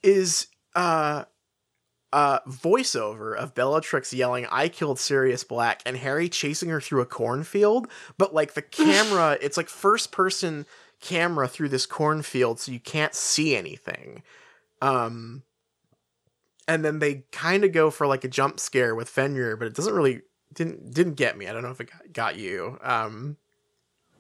is 0.03 0.49
uh 0.75 1.25
uh 2.13 2.41
voiceover 2.41 3.37
of 3.37 3.55
Bellatrix 3.55 4.13
yelling 4.13 4.47
I 4.51 4.69
killed 4.69 4.99
Sirius 4.99 5.45
Black 5.45 5.83
and 5.87 5.97
Harry 5.97 6.29
chasing 6.29 6.69
her 6.71 6.81
through 6.81 7.03
a 7.03 7.07
cornfield. 7.07 7.89
But 8.19 8.35
like 8.35 8.55
the 8.55 8.63
camera 8.63 9.39
it's 9.41 9.57
like 9.57 9.69
first 9.69 10.13
person 10.13 10.67
camera 11.01 11.49
through 11.49 11.69
this 11.71 11.87
cornfield 11.87 12.61
so 12.61 12.73
you 12.73 12.81
can't 12.81 13.15
see 13.15 13.55
anything. 13.57 14.23
Um 14.83 15.43
and 16.67 16.85
then 16.85 16.99
they 16.99 17.25
kind 17.33 17.65
of 17.65 17.73
go 17.73 17.91
for 17.91 18.07
like 18.07 18.25
a 18.25 18.29
jump 18.29 18.61
scare 18.61 18.95
with 18.95 19.09
Fenrir 19.09 19.57
but 19.57 19.67
it 19.67 19.75
doesn't 19.75 19.95
really 19.95 20.23
didn't 20.55 20.93
didn't 20.93 21.15
get 21.15 21.39
me. 21.39 21.47
I 21.47 21.53
don't 21.53 21.63
know 21.63 21.71
if 21.71 21.81
it 21.81 21.91
got, 21.91 22.13
got 22.13 22.37
you. 22.37 22.79
Um 22.83 23.37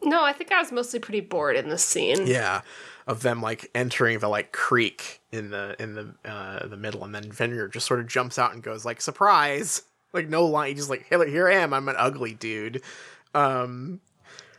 no, 0.02 0.24
I 0.24 0.32
think 0.32 0.52
I 0.52 0.60
was 0.60 0.72
mostly 0.72 0.98
pretty 0.98 1.20
bored 1.20 1.56
in 1.56 1.68
this 1.68 1.84
scene. 1.84 2.26
Yeah, 2.26 2.62
of 3.06 3.22
them 3.22 3.40
like 3.40 3.70
entering 3.74 4.18
the 4.18 4.28
like 4.28 4.52
creek 4.52 5.20
in 5.32 5.50
the 5.50 5.76
in 5.78 5.94
the 5.94 6.14
uh 6.24 6.66
the 6.66 6.76
middle, 6.76 7.04
and 7.04 7.14
then 7.14 7.32
Fenrir 7.32 7.68
just 7.68 7.86
sort 7.86 8.00
of 8.00 8.06
jumps 8.06 8.38
out 8.38 8.52
and 8.52 8.62
goes 8.62 8.84
like 8.84 9.00
surprise, 9.00 9.82
like 10.12 10.28
no 10.28 10.46
line, 10.46 10.68
he 10.68 10.74
just 10.74 10.90
like 10.90 11.06
here, 11.08 11.26
here 11.26 11.48
I 11.48 11.54
am, 11.54 11.72
I'm 11.72 11.88
an 11.88 11.96
ugly 11.98 12.34
dude. 12.34 12.82
Um, 13.34 14.00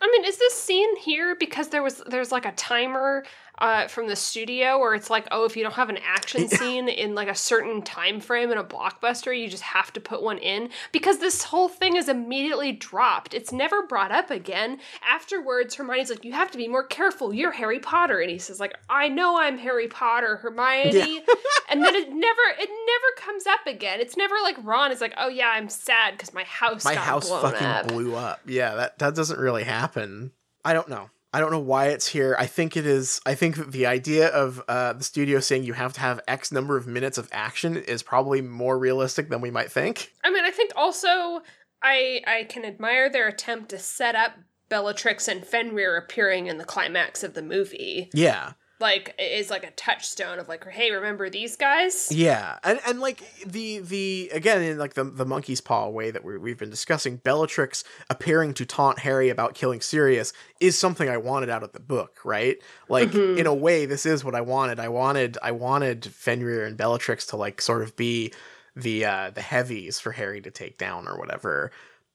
I 0.01 0.07
mean, 0.07 0.25
is 0.25 0.37
this 0.37 0.53
scene 0.53 0.95
here 0.97 1.35
because 1.35 1.69
there 1.69 1.83
was 1.83 2.01
there's 2.07 2.31
like 2.31 2.45
a 2.45 2.51
timer 2.53 3.23
uh, 3.61 3.87
from 3.87 4.07
the 4.07 4.15
studio 4.15 4.79
where 4.79 4.95
it's 4.95 5.11
like, 5.11 5.27
oh, 5.29 5.45
if 5.45 5.55
you 5.55 5.61
don't 5.61 5.75
have 5.75 5.89
an 5.89 5.99
action 6.03 6.47
scene 6.47 6.89
in 6.89 7.13
like 7.13 7.27
a 7.27 7.35
certain 7.35 7.83
time 7.83 8.19
frame 8.19 8.51
in 8.51 8.57
a 8.57 8.63
blockbuster, 8.63 9.39
you 9.39 9.47
just 9.47 9.61
have 9.61 9.93
to 9.93 10.01
put 10.01 10.23
one 10.23 10.39
in 10.39 10.69
because 10.91 11.19
this 11.19 11.43
whole 11.43 11.69
thing 11.69 11.95
is 11.95 12.09
immediately 12.09 12.71
dropped. 12.71 13.35
It's 13.35 13.51
never 13.51 13.85
brought 13.85 14.11
up 14.11 14.31
again. 14.31 14.79
Afterwards, 15.07 15.75
Hermione's 15.75 16.09
like, 16.09 16.25
you 16.25 16.33
have 16.33 16.49
to 16.51 16.57
be 16.57 16.67
more 16.67 16.83
careful. 16.83 17.33
You're 17.33 17.51
Harry 17.51 17.79
Potter, 17.79 18.19
and 18.19 18.31
he 18.31 18.39
says 18.39 18.59
like, 18.59 18.73
I 18.89 19.07
know 19.07 19.39
I'm 19.39 19.59
Harry 19.59 19.87
Potter, 19.87 20.37
Hermione, 20.37 20.97
yeah. 20.97 21.19
and 21.69 21.83
then 21.83 21.93
it 21.93 22.09
never 22.09 22.41
it 22.59 22.69
never 22.69 23.15
comes 23.17 23.45
up 23.45 23.67
again. 23.67 23.99
It's 24.01 24.17
never 24.17 24.35
like 24.41 24.57
Ron 24.63 24.91
is 24.91 25.01
like, 25.01 25.13
oh 25.19 25.29
yeah, 25.29 25.49
I'm 25.49 25.69
sad 25.69 26.13
because 26.13 26.33
my 26.33 26.45
house 26.45 26.83
my 26.83 26.95
house 26.95 27.29
fucking 27.29 27.67
up. 27.67 27.87
blew 27.89 28.15
up. 28.15 28.39
Yeah, 28.47 28.73
that 28.73 28.97
that 28.97 29.13
doesn't 29.13 29.39
really 29.39 29.63
happen. 29.63 30.31
I 30.65 30.73
don't 30.73 30.89
know. 30.89 31.11
I 31.33 31.39
don't 31.39 31.51
know 31.51 31.59
why 31.59 31.87
it's 31.87 32.07
here. 32.07 32.35
I 32.37 32.45
think 32.45 32.75
it 32.75 32.85
is. 32.85 33.21
I 33.25 33.35
think 33.35 33.55
that 33.55 33.71
the 33.71 33.85
idea 33.85 34.27
of 34.27 34.61
uh, 34.67 34.93
the 34.93 35.03
studio 35.03 35.39
saying 35.39 35.63
you 35.63 35.73
have 35.73 35.93
to 35.93 36.01
have 36.01 36.19
X 36.27 36.51
number 36.51 36.75
of 36.75 36.87
minutes 36.87 37.17
of 37.17 37.29
action 37.31 37.77
is 37.77 38.03
probably 38.03 38.41
more 38.41 38.77
realistic 38.77 39.29
than 39.29 39.39
we 39.39 39.51
might 39.51 39.71
think. 39.71 40.11
I 40.23 40.29
mean, 40.29 40.43
I 40.43 40.51
think 40.51 40.71
also 40.75 41.41
I 41.81 42.21
I 42.27 42.45
can 42.49 42.65
admire 42.65 43.09
their 43.09 43.27
attempt 43.27 43.69
to 43.69 43.79
set 43.79 44.15
up 44.15 44.33
Bellatrix 44.69 45.27
and 45.27 45.45
Fenrir 45.45 45.95
appearing 45.97 46.47
in 46.47 46.57
the 46.57 46.65
climax 46.65 47.23
of 47.23 47.33
the 47.33 47.41
movie. 47.41 48.09
Yeah 48.13 48.53
like 48.81 49.15
is 49.19 49.49
like 49.49 49.63
a 49.63 49.71
touchstone 49.71 50.39
of 50.39 50.47
like 50.49 50.67
hey 50.67 50.91
remember 50.91 51.29
these 51.29 51.55
guys? 51.55 52.11
Yeah 52.11 52.57
and 52.63 52.79
and 52.87 52.99
like 52.99 53.23
the 53.45 53.79
the 53.79 54.31
again 54.33 54.61
in 54.61 54.77
like 54.77 54.95
the 54.95 55.03
the 55.03 55.25
monkey's 55.25 55.61
paw 55.61 55.87
way 55.87 56.11
that 56.11 56.23
we, 56.23 56.37
we've 56.37 56.57
been 56.57 56.69
discussing 56.69 57.17
bellatrix 57.17 57.83
appearing 58.09 58.53
to 58.55 58.65
taunt 58.65 58.99
harry 58.99 59.29
about 59.29 59.53
killing 59.53 59.81
sirius 59.81 60.33
is 60.59 60.77
something 60.77 61.07
i 61.09 61.17
wanted 61.17 61.49
out 61.49 61.63
of 61.63 61.71
the 61.73 61.79
book 61.79 62.19
right? 62.23 62.57
Like 62.89 63.11
mm-hmm. 63.11 63.37
in 63.37 63.47
a 63.47 63.53
way 63.53 63.85
this 63.85 64.05
is 64.05 64.23
what 64.23 64.35
i 64.35 64.41
wanted. 64.41 64.79
I 64.79 64.89
wanted 64.89 65.37
i 65.41 65.51
wanted 65.51 66.05
fenrir 66.05 66.65
and 66.65 66.77
bellatrix 66.77 67.25
to 67.27 67.37
like 67.37 67.61
sort 67.61 67.81
of 67.81 67.95
be 67.95 68.33
the 68.75 69.05
uh 69.05 69.29
the 69.31 69.41
heavies 69.41 69.99
for 69.99 70.11
harry 70.11 70.41
to 70.41 70.49
take 70.49 70.77
down 70.77 71.07
or 71.07 71.17
whatever 71.17 71.71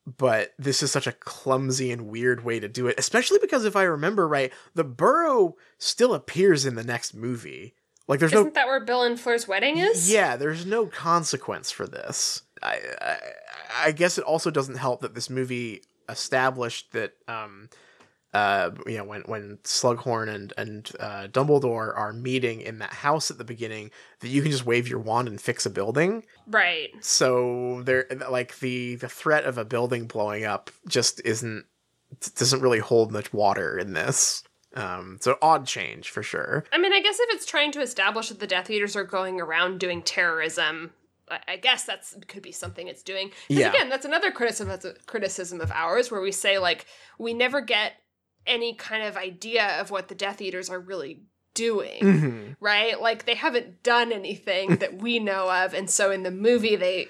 but 0.06 0.54
this 0.58 0.82
is 0.82 0.92
such 0.92 1.06
a 1.06 1.12
clumsy 1.12 1.90
and 1.90 2.08
weird 2.08 2.44
way 2.44 2.60
to 2.60 2.68
do 2.68 2.86
it, 2.86 2.94
especially 2.98 3.38
because 3.40 3.64
if 3.64 3.74
I 3.74 3.82
remember 3.82 4.28
right, 4.28 4.52
the 4.74 4.84
burrow 4.84 5.56
still 5.78 6.14
appears 6.14 6.64
in 6.64 6.76
the 6.76 6.84
next 6.84 7.14
movie. 7.14 7.74
Like 8.08 8.20
there's 8.20 8.32
Isn't 8.32 8.46
no 8.46 8.50
that 8.50 8.68
where 8.68 8.80
Bill 8.80 9.02
and 9.02 9.18
Fleur's 9.18 9.48
wedding 9.48 9.78
is? 9.78 10.10
Yeah, 10.10 10.36
there's 10.36 10.64
no 10.64 10.86
consequence 10.86 11.72
for 11.72 11.86
this. 11.88 12.42
I, 12.62 12.78
I, 13.00 13.18
I 13.86 13.92
guess 13.92 14.16
it 14.16 14.24
also 14.24 14.50
doesn't 14.50 14.76
help 14.76 15.00
that 15.00 15.14
this 15.14 15.28
movie 15.28 15.82
established 16.08 16.92
that 16.92 17.14
um 17.26 17.68
uh, 18.36 18.70
you 18.86 18.98
know, 18.98 19.04
when 19.04 19.22
when 19.22 19.58
Slughorn 19.64 20.28
and 20.28 20.52
and 20.58 20.90
uh, 21.00 21.26
Dumbledore 21.28 21.96
are 21.96 22.12
meeting 22.12 22.60
in 22.60 22.80
that 22.80 22.92
house 22.92 23.30
at 23.30 23.38
the 23.38 23.44
beginning, 23.44 23.90
that 24.20 24.28
you 24.28 24.42
can 24.42 24.50
just 24.50 24.66
wave 24.66 24.88
your 24.88 24.98
wand 24.98 25.26
and 25.26 25.40
fix 25.40 25.64
a 25.64 25.70
building. 25.70 26.22
Right. 26.46 26.90
So 27.00 27.80
there, 27.84 28.06
like 28.30 28.58
the 28.58 28.96
the 28.96 29.08
threat 29.08 29.44
of 29.44 29.56
a 29.56 29.64
building 29.64 30.06
blowing 30.06 30.44
up 30.44 30.70
just 30.86 31.22
isn't 31.24 31.64
doesn't 32.36 32.60
really 32.60 32.78
hold 32.78 33.10
much 33.10 33.32
water 33.32 33.78
in 33.78 33.94
this. 33.94 34.42
Um, 34.74 35.16
so 35.22 35.38
odd 35.40 35.66
change 35.66 36.10
for 36.10 36.22
sure. 36.22 36.66
I 36.70 36.76
mean, 36.76 36.92
I 36.92 37.00
guess 37.00 37.18
if 37.18 37.34
it's 37.34 37.46
trying 37.46 37.72
to 37.72 37.80
establish 37.80 38.28
that 38.28 38.40
the 38.40 38.46
Death 38.46 38.68
Eaters 38.68 38.96
are 38.96 39.04
going 39.04 39.40
around 39.40 39.80
doing 39.80 40.02
terrorism, 40.02 40.92
I 41.48 41.56
guess 41.56 41.84
that's 41.84 42.14
could 42.28 42.42
be 42.42 42.52
something 42.52 42.86
it's 42.86 43.02
doing. 43.02 43.30
Yeah. 43.48 43.70
Again, 43.70 43.88
that's 43.88 44.04
another 44.04 44.30
criticism 44.30 44.94
criticism 45.06 45.62
of 45.62 45.72
ours 45.72 46.10
where 46.10 46.20
we 46.20 46.32
say 46.32 46.58
like 46.58 46.84
we 47.18 47.32
never 47.32 47.62
get 47.62 47.94
any 48.46 48.74
kind 48.74 49.02
of 49.02 49.16
idea 49.16 49.80
of 49.80 49.90
what 49.90 50.08
the 50.08 50.14
Death 50.14 50.40
Eaters 50.40 50.70
are 50.70 50.80
really 50.80 51.22
doing, 51.56 52.02
mm-hmm. 52.02 52.52
right? 52.60 53.00
Like 53.00 53.24
they 53.24 53.34
haven't 53.34 53.82
done 53.82 54.12
anything 54.12 54.76
that 54.76 55.00
we 55.02 55.18
know 55.18 55.50
of, 55.50 55.74
and 55.74 55.90
so 55.90 56.12
in 56.12 56.22
the 56.22 56.30
movie 56.30 56.76
they 56.76 57.08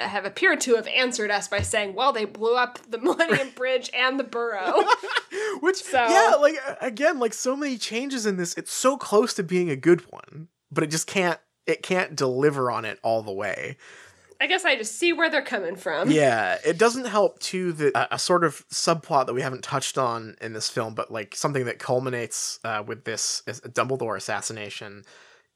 have 0.00 0.26
appeared 0.26 0.60
to 0.62 0.74
have 0.74 0.86
answered 0.88 1.30
us 1.30 1.48
by 1.48 1.62
saying, 1.62 1.94
"Well, 1.94 2.12
they 2.12 2.26
blew 2.26 2.56
up 2.56 2.78
the 2.90 2.98
Millennium 2.98 3.50
Bridge 3.54 3.88
and 3.94 4.20
the 4.20 4.24
Burrow." 4.24 4.84
Which, 5.60 5.82
so, 5.82 6.06
yeah, 6.06 6.34
like 6.38 6.56
again, 6.82 7.18
like 7.18 7.32
so 7.32 7.56
many 7.56 7.78
changes 7.78 8.26
in 8.26 8.36
this, 8.36 8.54
it's 8.54 8.72
so 8.72 8.98
close 8.98 9.32
to 9.34 9.42
being 9.42 9.70
a 9.70 9.76
good 9.76 10.12
one, 10.12 10.48
but 10.70 10.84
it 10.84 10.90
just 10.90 11.06
can't. 11.06 11.38
It 11.66 11.82
can't 11.82 12.14
deliver 12.14 12.70
on 12.70 12.84
it 12.84 12.98
all 13.02 13.22
the 13.22 13.32
way. 13.32 13.78
I 14.40 14.46
guess 14.46 14.64
I 14.64 14.76
just 14.76 14.98
see 14.98 15.12
where 15.12 15.30
they're 15.30 15.42
coming 15.42 15.76
from. 15.76 16.10
Yeah, 16.10 16.58
it 16.64 16.78
doesn't 16.78 17.06
help 17.06 17.38
too 17.38 17.72
that 17.72 17.96
uh, 17.96 18.06
a 18.10 18.18
sort 18.18 18.44
of 18.44 18.66
subplot 18.68 19.26
that 19.26 19.34
we 19.34 19.42
haven't 19.42 19.62
touched 19.62 19.98
on 19.98 20.36
in 20.40 20.52
this 20.52 20.68
film, 20.68 20.94
but 20.94 21.10
like 21.10 21.34
something 21.34 21.64
that 21.66 21.78
culminates 21.78 22.58
uh, 22.64 22.82
with 22.86 23.04
this 23.04 23.42
Dumbledore 23.46 24.16
assassination, 24.16 25.04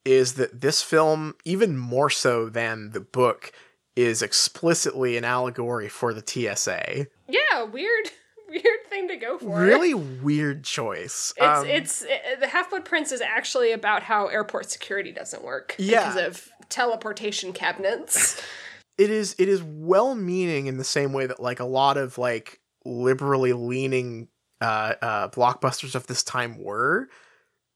is 0.04 0.34
that 0.34 0.60
this 0.60 0.82
film, 0.82 1.34
even 1.44 1.76
more 1.76 2.10
so 2.10 2.48
than 2.48 2.90
the 2.90 3.00
book, 3.00 3.52
is 3.96 4.22
explicitly 4.22 5.16
an 5.16 5.24
allegory 5.24 5.88
for 5.88 6.14
the 6.14 6.22
TSA. 6.24 7.08
Yeah, 7.28 7.64
weird. 7.64 8.10
Weird 8.48 8.86
thing 8.88 9.08
to 9.08 9.16
go 9.16 9.36
for. 9.36 9.60
Really 9.60 9.92
weird 9.92 10.64
choice. 10.64 11.34
It's 11.36 11.46
um, 11.46 11.66
it's 11.66 12.00
it, 12.00 12.40
the 12.40 12.46
Half 12.46 12.70
Blood 12.70 12.86
Prince 12.86 13.12
is 13.12 13.20
actually 13.20 13.72
about 13.72 14.02
how 14.02 14.28
airport 14.28 14.70
security 14.70 15.12
doesn't 15.12 15.44
work 15.44 15.74
yeah. 15.78 16.08
because 16.08 16.16
of 16.16 16.50
teleportation 16.70 17.52
cabinets. 17.52 18.40
it 18.98 19.10
is 19.10 19.36
it 19.38 19.48
is 19.48 19.62
well 19.62 20.14
meaning 20.14 20.66
in 20.66 20.76
the 20.76 20.84
same 20.84 21.12
way 21.12 21.26
that 21.26 21.40
like 21.40 21.60
a 21.60 21.64
lot 21.64 21.96
of 21.96 22.18
like 22.18 22.60
liberally 22.84 23.52
leaning 23.52 24.28
uh, 24.60 24.94
uh, 25.00 25.28
blockbusters 25.28 25.94
of 25.94 26.06
this 26.08 26.22
time 26.24 26.58
were, 26.58 27.08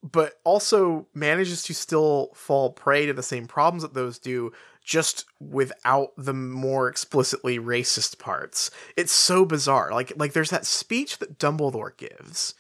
but 0.03 0.35
also 0.45 1.07
manages 1.15 1.63
to 1.63 1.75
still 1.75 2.31
fall 2.35 2.71
prey 2.71 3.07
to 3.07 3.13
the 3.13 3.23
same 3.23 3.47
problems 3.47 3.83
that 3.83 3.95
those 3.95 4.19
do, 4.19 4.53
just 4.85 5.25
without 5.41 6.09
the 6.17 6.35
more 6.35 6.89
explicitly 6.89 7.59
racist 7.59 8.19
parts. 8.19 8.71
It's 8.97 9.13
so 9.13 9.45
bizarre. 9.45 9.93
Like 9.93 10.13
like 10.17 10.33
there's 10.33 10.51
that 10.51 10.67
speech 10.67 11.19
that 11.19 11.39
Dumbledore 11.39 11.97
gives 11.97 12.55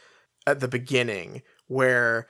at 0.46 0.60
the 0.60 0.68
beginning 0.68 1.42
where 1.66 2.28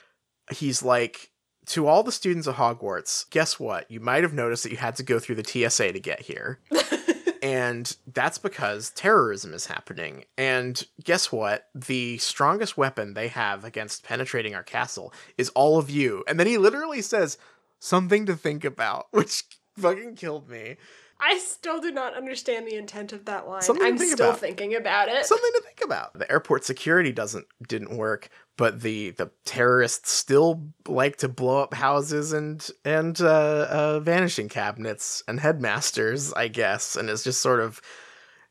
he's 0.51 0.81
like 0.81 1.29
to 1.67 1.87
all 1.87 2.03
the 2.03 2.11
students 2.11 2.47
of 2.47 2.55
Hogwarts, 2.55 3.29
guess 3.29 3.59
what? 3.59 3.89
You 3.89 3.99
might 3.99 4.23
have 4.23 4.33
noticed 4.33 4.63
that 4.63 4.71
you 4.71 4.77
had 4.77 4.95
to 4.97 5.03
go 5.03 5.19
through 5.19 5.35
the 5.35 5.69
TSA 5.69 5.93
to 5.93 5.99
get 5.99 6.21
here. 6.21 6.59
and 7.43 7.95
that's 8.13 8.37
because 8.37 8.89
terrorism 8.91 9.53
is 9.53 9.65
happening. 9.65 10.25
And 10.37 10.85
guess 11.03 11.31
what? 11.31 11.67
The 11.73 12.17
strongest 12.17 12.77
weapon 12.77 13.13
they 13.13 13.29
have 13.29 13.63
against 13.63 14.03
penetrating 14.03 14.55
our 14.55 14.63
castle 14.63 15.13
is 15.37 15.49
all 15.49 15.77
of 15.77 15.89
you. 15.89 16.23
And 16.27 16.39
then 16.39 16.47
he 16.47 16.57
literally 16.57 17.01
says, 17.01 17.37
something 17.83 18.25
to 18.25 18.35
think 18.35 18.63
about, 18.63 19.07
which 19.11 19.43
fucking 19.77 20.15
killed 20.15 20.49
me. 20.49 20.77
I 21.19 21.37
still 21.37 21.79
do 21.79 21.91
not 21.91 22.15
understand 22.15 22.67
the 22.67 22.75
intent 22.75 23.13
of 23.13 23.25
that 23.25 23.47
line. 23.47 23.61
Something 23.61 23.85
I'm 23.85 23.97
still 23.97 24.29
about. 24.29 24.39
thinking 24.39 24.75
about 24.75 25.07
it. 25.07 25.25
Something 25.25 25.51
to 25.55 25.61
think 25.61 25.81
about. 25.83 26.13
The 26.17 26.29
airport 26.29 26.65
security 26.65 27.13
doesn't 27.13 27.45
didn't 27.65 27.95
work, 27.95 28.29
but 28.57 28.81
the 28.81 29.11
the 29.11 29.31
terrorists 29.45 30.11
still 30.11 30.67
like 30.87 31.17
to 31.17 31.27
blow 31.27 31.61
up 31.63 31.73
houses 31.73 32.33
and 32.33 32.67
and 32.85 33.19
uh, 33.21 33.67
uh, 33.69 33.99
vanishing 33.99 34.49
cabinets 34.49 35.23
and 35.27 35.39
headmasters, 35.39 36.33
I 36.33 36.47
guess, 36.47 36.95
and 36.95 37.09
it's 37.09 37.23
just 37.23 37.41
sort 37.41 37.59
of 37.59 37.81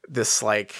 this 0.09 0.43
like 0.43 0.75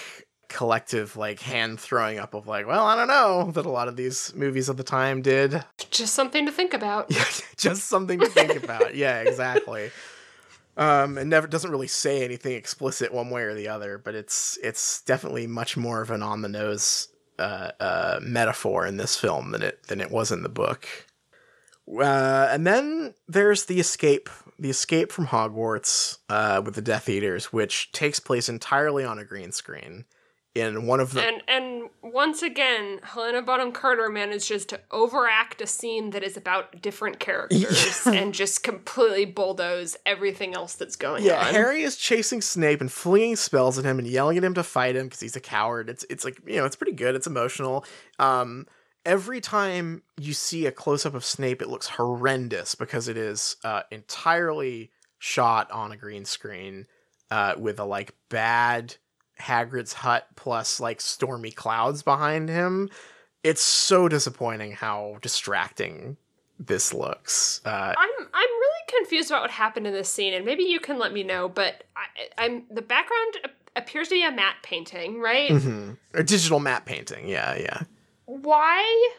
collective 0.49 1.17
like 1.17 1.41
hand 1.41 1.81
throwing 1.81 2.19
up 2.19 2.35
of 2.35 2.47
like, 2.47 2.67
well, 2.67 2.85
I 2.85 2.97
don't 2.97 3.09
know 3.09 3.51
that 3.53 3.65
a 3.67 3.71
lot 3.71 3.89
of 3.89 3.97
these 3.97 4.35
movies 4.35 4.69
of 4.69 4.77
the 4.77 4.85
time 4.85 5.23
did. 5.23 5.65
Just 5.91 6.15
something 6.15 6.47
to 6.47 6.53
think 6.53 6.75
about. 6.75 7.11
Just 7.57 7.85
something 7.85 8.19
to 8.21 8.27
think 8.27 8.63
about. 8.63 8.83
Yeah, 8.95 9.21
exactly. 9.21 9.91
Um, 10.77 11.17
and 11.17 11.31
never 11.31 11.47
doesn't 11.47 11.71
really 11.71 11.87
say 11.87 12.25
anything 12.25 12.53
explicit 12.53 13.13
one 13.13 13.31
way 13.31 13.43
or 13.43 13.55
the 13.55 13.69
other, 13.69 13.99
but 13.99 14.15
it's 14.15 14.59
it's 14.63 15.03
definitely 15.03 15.47
much 15.47 15.77
more 15.77 16.03
of 16.03 16.11
an 16.11 16.23
on 16.23 16.43
the 16.43 16.49
nose 16.49 17.09
uh, 17.43 17.73
uh, 17.81 18.21
metaphor 18.23 18.87
in 18.87 18.97
this 18.97 19.17
film 19.17 19.51
than 19.51 19.63
it 19.63 19.83
than 19.89 20.01
it 20.01 20.11
was 20.11 20.31
in 20.31 20.43
the 20.43 20.49
book. 20.49 20.87
Uh, 21.89 22.49
and 22.51 22.67
then 22.67 23.15
there's 23.27 23.65
the 23.65 23.81
escape, 23.81 24.31
the 24.59 24.71
escape 24.71 25.11
from 25.11 25.27
Hogwarts 25.27 26.19
uh, 26.29 26.63
with 26.65 26.75
the 26.75 26.83
Death 26.83 27.09
Eaters, 27.09 27.53
which 27.53 27.91
takes 27.91 28.21
place 28.21 28.49
entirely 28.49 29.05
on 29.05 29.19
a 29.19 29.25
green 29.25 29.51
screen 29.51 30.05
in 30.55 30.87
one 30.87 31.01
of 31.01 31.13
the 31.13 31.23
And 31.23 31.43
and 31.49 31.91
once 32.03 32.43
again, 32.43 33.01
Helena 33.03 33.41
Bonham 33.43 33.73
Carter 33.73 34.09
manages 34.11 34.67
to 34.67 34.81
overact 34.91 35.61
a 35.63 35.67
scene 35.67 36.11
that 36.11 36.23
is 36.23 36.37
about 36.37 36.83
different 36.83 37.19
characters 37.21 38.03
Yeah. 38.07 38.13
and 38.13 38.35
just 38.35 38.63
completely 38.63 39.25
bulldoze 39.25 39.97
everything 40.05 40.55
else 40.55 40.75
that's 40.75 40.97
going 40.97 41.25
Yeah, 41.25 41.39
on. 41.41 41.55
Harry 41.55 41.83
is 41.83 41.97
chasing 41.97 42.43
Snape 42.43 42.81
and 42.81 42.93
flinging 42.93 43.37
spells 43.37 43.79
at 43.79 43.85
him 43.85 43.99
and 43.99 44.07
yelling 44.07 44.37
at 44.37 44.45
him 44.45 44.55
to 44.55 44.63
fight 44.63 44.95
him 44.97 45.07
because 45.07 45.21
he's 45.21 45.37
a 45.37 45.41
coward. 45.41 45.89
It's 45.89 46.05
it's 46.11 46.25
like 46.25 46.39
you 46.47 46.57
know 46.57 46.65
it's 46.67 46.77
pretty 46.77 46.93
good. 46.93 47.15
It's 47.15 47.27
emotional. 47.27 47.85
Um, 48.19 48.67
every 49.07 49.41
time 49.41 50.03
you 50.21 50.35
see 50.35 50.67
a 50.67 50.73
close 50.73 51.07
up 51.07 51.15
of 51.15 51.25
Snape, 51.25 51.63
it 51.63 51.69
looks 51.69 51.89
horrendous 51.89 52.75
because 52.75 53.09
it 53.09 53.17
is 53.17 53.57
uh, 53.65 53.83
entirely 53.91 54.91
shot 55.19 55.71
on 55.71 55.93
a 55.93 55.97
green 55.97 56.25
screen 56.25 56.87
uh, 57.31 57.55
with 57.57 57.79
a 57.81 57.85
like 57.85 58.15
bad 58.29 58.97
Hagrid's 59.41 59.93
hut 59.93 60.27
plus 60.37 60.81
like 60.81 61.01
stormy 61.01 61.51
clouds 61.51 62.03
behind 62.03 62.49
him. 62.49 62.89
It's 63.43 63.63
so 63.63 64.09
disappointing 64.09 64.73
how 64.73 65.19
distracting 65.21 66.17
this 66.59 66.95
looks. 66.95 67.61
Uh, 67.65 67.95
I'm 67.97 68.27
I'm 68.33 68.49
really 68.51 68.99
confused 68.99 69.31
about 69.31 69.43
what 69.43 69.51
happened 69.51 69.87
in 69.87 69.93
this 69.93 70.09
scene, 70.13 70.33
and 70.35 70.45
maybe 70.45 70.63
you 70.63 70.79
can 70.79 70.99
let 70.99 71.13
me 71.13 71.23
know. 71.25 71.49
But 71.49 71.85
I, 71.97 72.45
I'm 72.45 72.65
the 72.71 72.83
background 72.83 73.53
appears 73.75 74.09
to 74.09 74.15
be 74.15 74.23
a 74.23 74.31
matte 74.31 74.57
painting, 74.63 75.21
right? 75.21 75.51
mhm. 75.51 75.97
A 76.15 76.23
digital 76.23 76.61
matte 76.61 76.85
painting. 76.85 77.27
Yeah, 77.27 77.57
yeah. 77.57 77.83
Why 78.27 79.11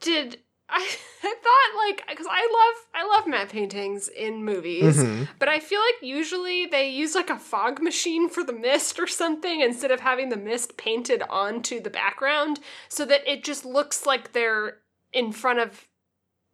did 0.00 0.38
I? 0.70 0.88
I 1.22 1.34
thought 1.34 1.86
like 1.86 2.02
because 2.08 2.26
I 2.30 2.40
love 2.40 2.86
I 2.94 3.06
love 3.16 3.26
matte 3.26 3.50
paintings 3.50 4.08
in 4.08 4.42
movies, 4.44 4.96
Mhm. 4.96 5.28
but 5.38 5.48
I 5.50 5.60
feel 5.60 5.80
like 5.80 6.02
usually 6.02 6.64
they 6.66 6.88
use 6.88 7.14
like 7.14 7.28
a 7.28 7.38
fog 7.38 7.82
machine 7.82 8.30
for 8.30 8.42
the 8.42 8.54
mist 8.54 8.98
or 8.98 9.06
something 9.06 9.60
instead 9.60 9.90
of 9.90 10.00
having 10.00 10.30
the 10.30 10.36
mist 10.38 10.76
painted 10.78 11.22
onto 11.28 11.78
the 11.80 11.90
background, 11.90 12.58
so 12.88 13.04
that 13.04 13.20
it 13.30 13.44
just 13.44 13.66
looks 13.66 14.06
like 14.06 14.32
they're 14.32 14.78
in 15.12 15.30
front 15.32 15.58
of 15.58 15.88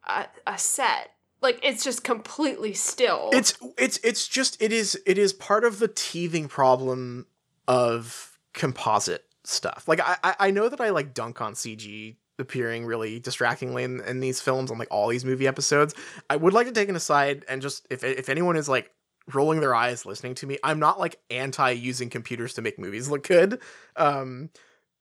a, 0.05 0.25
a 0.45 0.57
set. 0.57 1.11
Like 1.41 1.59
it's 1.63 1.83
just 1.83 2.03
completely 2.03 2.73
still. 2.73 3.29
It's 3.31 3.57
it's 3.77 3.99
it's 4.03 4.27
just 4.27 4.61
it 4.61 4.73
is 4.73 4.99
it 5.05 5.17
is 5.17 5.31
part 5.31 5.63
of 5.63 5.79
the 5.79 5.87
teething 5.87 6.49
problem 6.49 7.27
of 7.67 8.37
composite 8.53 9.25
stuff. 9.45 9.85
Like 9.87 10.01
I 10.01 10.17
I- 10.23 10.35
I 10.47 10.51
know 10.51 10.67
that 10.67 10.81
I 10.81 10.89
like 10.89 11.13
dunk 11.13 11.39
on 11.41 11.53
CG 11.53 12.17
appearing 12.39 12.85
really 12.85 13.19
distractingly 13.19 13.83
in, 13.83 14.01
in 14.01 14.19
these 14.19 14.41
films 14.41 14.71
on 14.71 14.77
like 14.77 14.87
all 14.91 15.07
these 15.07 15.25
movie 15.25 15.47
episodes. 15.47 15.93
I 16.29 16.35
would 16.35 16.53
like 16.53 16.67
to 16.67 16.73
take 16.73 16.89
an 16.89 16.95
aside 16.95 17.45
and 17.47 17.61
just 17.61 17.87
if 17.89 18.03
if 18.03 18.29
anyone 18.29 18.55
is 18.57 18.69
like 18.69 18.91
rolling 19.33 19.59
their 19.59 19.75
eyes 19.75 20.05
listening 20.05 20.35
to 20.35 20.47
me, 20.47 20.57
I'm 20.63 20.79
not 20.79 20.99
like 20.99 21.19
anti 21.29 21.71
using 21.71 22.09
computers 22.09 22.53
to 22.55 22.61
make 22.61 22.79
movies 22.79 23.09
look 23.09 23.27
good. 23.27 23.61
Um 23.95 24.49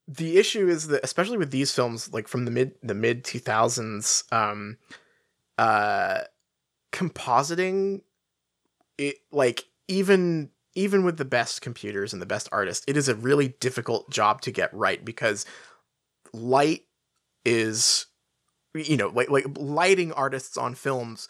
the 0.09 0.39
issue 0.39 0.69
is 0.69 0.89
that 0.89 1.03
especially 1.05 1.37
with 1.37 1.51
these 1.51 1.73
films 1.73 2.13
like 2.13 2.29
from 2.29 2.45
the 2.45 2.51
mid 2.51 2.75
the 2.83 2.95
mid 2.95 3.25
2000s 3.25 4.33
um 4.33 4.79
uh 5.59 6.21
compositing 6.93 8.03
it 8.99 9.17
like 9.33 9.65
even 9.89 10.51
even 10.75 11.05
with 11.05 11.17
the 11.17 11.25
best 11.25 11.61
computers 11.61 12.13
and 12.13 12.23
the 12.23 12.27
best 12.27 12.49
artists 12.53 12.85
it 12.87 12.97
is 12.97 13.09
a 13.09 13.15
really 13.15 13.49
difficult 13.61 14.09
job 14.11 14.41
to 14.41 14.51
get 14.51 14.73
right 14.73 15.05
because 15.05 15.45
light 16.33 16.86
is 17.47 18.07
you 18.75 18.97
know 18.97 19.08
like 19.08 19.31
like 19.31 19.47
lighting 19.57 20.12
artists 20.12 20.57
on 20.57 20.75
films 20.75 21.28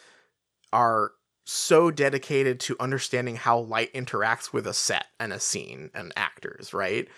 are 0.72 1.12
so 1.44 1.92
dedicated 1.92 2.58
to 2.58 2.76
understanding 2.80 3.36
how 3.36 3.58
light 3.58 3.92
interacts 3.94 4.52
with 4.52 4.66
a 4.66 4.74
set 4.74 5.06
and 5.20 5.32
a 5.32 5.38
scene 5.38 5.90
and 5.94 6.12
actors 6.16 6.74
right 6.74 7.08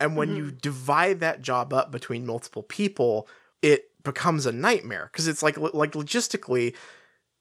and 0.00 0.16
when 0.16 0.34
you 0.34 0.46
mm-hmm. 0.46 0.56
divide 0.60 1.20
that 1.20 1.40
job 1.40 1.72
up 1.72 1.92
between 1.92 2.26
multiple 2.26 2.64
people 2.64 3.28
it 3.62 3.84
becomes 4.02 4.44
a 4.44 4.52
nightmare 4.52 5.08
because 5.12 5.28
it's 5.28 5.42
like 5.42 5.56
like 5.56 5.92
logistically 5.92 6.74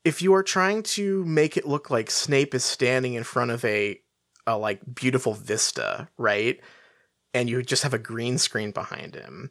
if 0.06 0.22
you 0.22 0.34
are 0.36 0.44
trying 0.44 0.84
to 0.84 1.26
make 1.26 1.58
it 1.58 1.68
look 1.68 1.90
like 1.90 2.12
Snape 2.12 2.54
is 2.54 2.64
standing 2.64 3.16
in 3.16 3.24
front 3.24 3.50
of 3.52 3.66
a 3.66 4.00
a 4.48 4.58
like 4.58 4.80
beautiful 4.94 5.34
vista, 5.34 6.08
right? 6.18 6.62
And 7.34 7.50
you 7.50 7.62
just 7.64 7.84
have 7.84 7.96
a 7.96 8.00
green 8.00 8.38
screen 8.38 8.72
behind 8.72 9.16
him. 9.16 9.50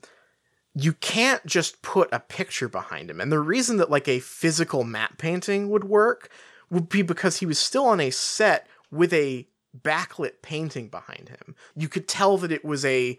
You 0.75 0.95
can't 0.95 1.45
just 1.47 1.83
put 1.83 2.09
a 2.13 2.21
picture 2.21 2.69
behind 2.69 3.11
him. 3.11 3.21
And 3.21 3.31
the 3.31 3.39
reason 3.39 3.77
that 3.77 3.91
like 3.91 4.09
a 4.09 4.21
physical 4.21 4.85
matte 4.85 5.19
painting 5.19 5.71
would 5.71 5.85
work 5.85 6.31
would 6.71 6.89
be 6.89 7.03
because 7.03 7.39
he 7.39 7.47
was 7.47 7.59
still 7.59 7.87
on 7.87 8.01
a 8.01 8.11
set 8.11 8.67
with 8.91 9.13
a 9.13 9.47
backlit 9.83 10.43
painting 10.43 10.89
behind 10.89 11.29
him. 11.29 11.55
You 11.77 11.89
could 11.89 12.09
tell 12.09 12.39
that 12.39 12.53
it 12.53 12.65
was 12.65 12.85
a 12.85 13.19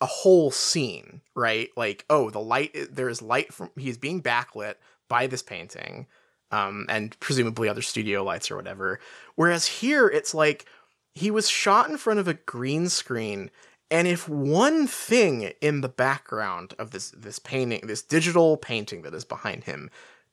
a 0.00 0.06
whole 0.06 0.50
scene, 0.50 1.20
right? 1.36 1.68
Like, 1.76 2.04
oh, 2.10 2.28
the 2.28 2.40
light 2.40 2.76
there 2.90 3.08
is 3.08 3.22
light 3.22 3.52
from 3.52 3.70
he's 3.76 3.98
being 3.98 4.20
backlit 4.22 4.74
by 5.08 5.28
this 5.28 5.42
painting 5.42 6.06
um, 6.50 6.86
and 6.88 7.18
presumably 7.20 7.68
other 7.68 7.82
studio 7.82 8.22
lights 8.22 8.50
or 8.50 8.56
whatever. 8.56 9.00
Whereas 9.36 9.66
here, 9.66 10.08
it's 10.08 10.34
like 10.34 10.66
he 11.14 11.30
was 11.30 11.48
shot 11.48 11.88
in 11.88 11.96
front 11.96 12.20
of 12.20 12.28
a 12.28 12.34
green 12.34 12.88
screen, 12.88 13.50
and 13.92 14.08
if 14.08 14.26
one 14.26 14.86
thing 14.86 15.52
in 15.60 15.82
the 15.82 15.88
background 15.88 16.74
of 16.78 16.92
this 16.92 17.10
this 17.10 17.38
painting, 17.38 17.82
this 17.86 18.02
digital 18.02 18.56
painting 18.56 19.02
that 19.02 19.12
is 19.12 19.26
behind 19.26 19.64
him, 19.64 19.90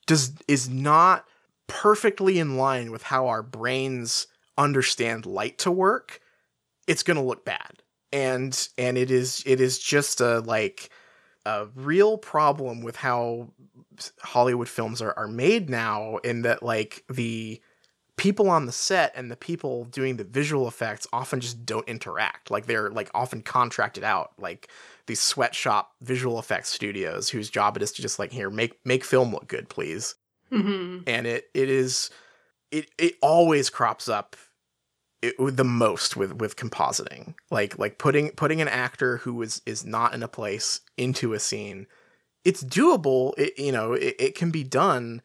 does 0.08 0.32
is 0.48 0.70
not 0.70 1.26
perfectly 1.68 2.40
in 2.40 2.56
line 2.56 2.90
with 2.90 3.04
how 3.04 3.28
our 3.28 3.44
brains 3.44 4.28
understand 4.58 5.26
light 5.26 5.58
to 5.60 5.72
work, 5.72 6.22
it's 6.88 7.04
gonna 7.04 7.24
look 7.24 7.44
bad. 7.44 7.84
And 8.14 8.68
and 8.78 8.98
it 8.98 9.12
is 9.12 9.44
it 9.46 9.60
is 9.60 9.78
just 9.78 10.22
a 10.22 10.40
like 10.40 10.90
a 11.46 11.68
real 11.76 12.18
problem 12.18 12.82
with 12.82 12.96
how 12.96 13.50
Hollywood 14.22 14.70
films 14.70 15.02
are, 15.02 15.14
are 15.18 15.28
made 15.28 15.70
now 15.70 16.16
in 16.24 16.44
that 16.44 16.64
like 16.64 17.04
the 17.10 17.62
people 18.20 18.50
on 18.50 18.66
the 18.66 18.72
set 18.72 19.12
and 19.16 19.32
the 19.32 19.36
people 19.36 19.86
doing 19.86 20.18
the 20.18 20.24
visual 20.24 20.68
effects 20.68 21.08
often 21.12 21.40
just 21.40 21.66
don't 21.66 21.88
interact. 21.88 22.52
Like 22.52 22.66
they're 22.66 22.90
like 22.90 23.10
often 23.14 23.42
contracted 23.42 24.04
out 24.04 24.34
like 24.38 24.70
these 25.08 25.20
sweatshop 25.20 25.92
visual 26.02 26.38
effects 26.38 26.70
studios 26.70 27.30
whose 27.30 27.50
job 27.50 27.76
it 27.78 27.84
is 27.84 27.92
to 27.94 28.02
just 28.02 28.20
like 28.20 28.32
here 28.32 28.50
make 28.50 28.80
make 28.86 29.04
film 29.04 29.32
look 29.32 29.48
good 29.48 29.70
please. 29.70 30.16
Mhm. 30.52 31.04
and 31.08 31.28
it 31.28 31.46
it 31.54 31.70
is 31.70 32.10
it 32.72 32.90
it 32.98 33.16
always 33.22 33.70
crops 33.70 34.10
up 34.10 34.36
it, 35.22 35.36
the 35.38 35.64
most 35.64 36.16
with 36.18 36.34
with 36.36 36.56
compositing. 36.56 37.36
Like 37.52 37.78
like 37.80 37.98
putting 37.98 38.32
putting 38.32 38.62
an 38.62 38.68
actor 38.68 39.18
who 39.18 39.42
is 39.42 39.62
is 39.66 39.86
not 39.86 40.14
in 40.14 40.24
a 40.24 40.28
place 40.28 40.82
into 40.98 41.34
a 41.34 41.40
scene 41.40 41.88
it's 42.46 42.64
doable 42.64 43.34
it 43.38 43.60
you 43.60 43.72
know 43.72 43.94
it, 43.94 44.16
it 44.18 44.36
can 44.36 44.50
be 44.50 44.64
done 44.64 45.22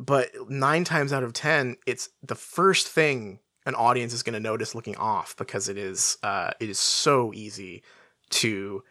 but 0.00 0.30
nine 0.48 0.82
times 0.84 1.12
out 1.12 1.22
of 1.22 1.32
ten 1.32 1.76
it's 1.86 2.08
the 2.22 2.34
first 2.34 2.88
thing 2.88 3.38
an 3.66 3.74
audience 3.74 4.12
is 4.12 4.22
going 4.22 4.34
to 4.34 4.40
notice 4.40 4.74
looking 4.74 4.96
off 4.96 5.36
because 5.36 5.68
it 5.68 5.76
is 5.76 6.16
uh 6.22 6.50
it 6.58 6.70
is 6.70 6.78
so 6.78 7.32
easy 7.34 7.82
to 8.30 8.82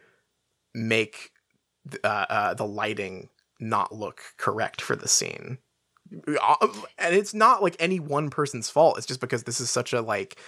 make 0.73 1.31
uh, 2.03 2.07
uh 2.29 2.53
the 2.53 2.65
lighting 2.65 3.29
not 3.59 3.93
look 3.93 4.21
correct 4.37 4.79
for 4.79 4.95
the 4.95 5.07
scene. 5.07 5.57
Uh, 6.41 6.67
and 6.97 7.13
it's 7.13 7.33
not 7.33 7.61
like 7.61 7.75
any 7.79 7.99
one 7.99 8.29
person's 8.29 8.69
fault 8.69 8.97
it's 8.97 9.07
just 9.07 9.19
because 9.19 9.43
this 9.43 9.59
is 9.59 9.69
such 9.69 9.93
a 9.93 10.01
like 10.01 10.39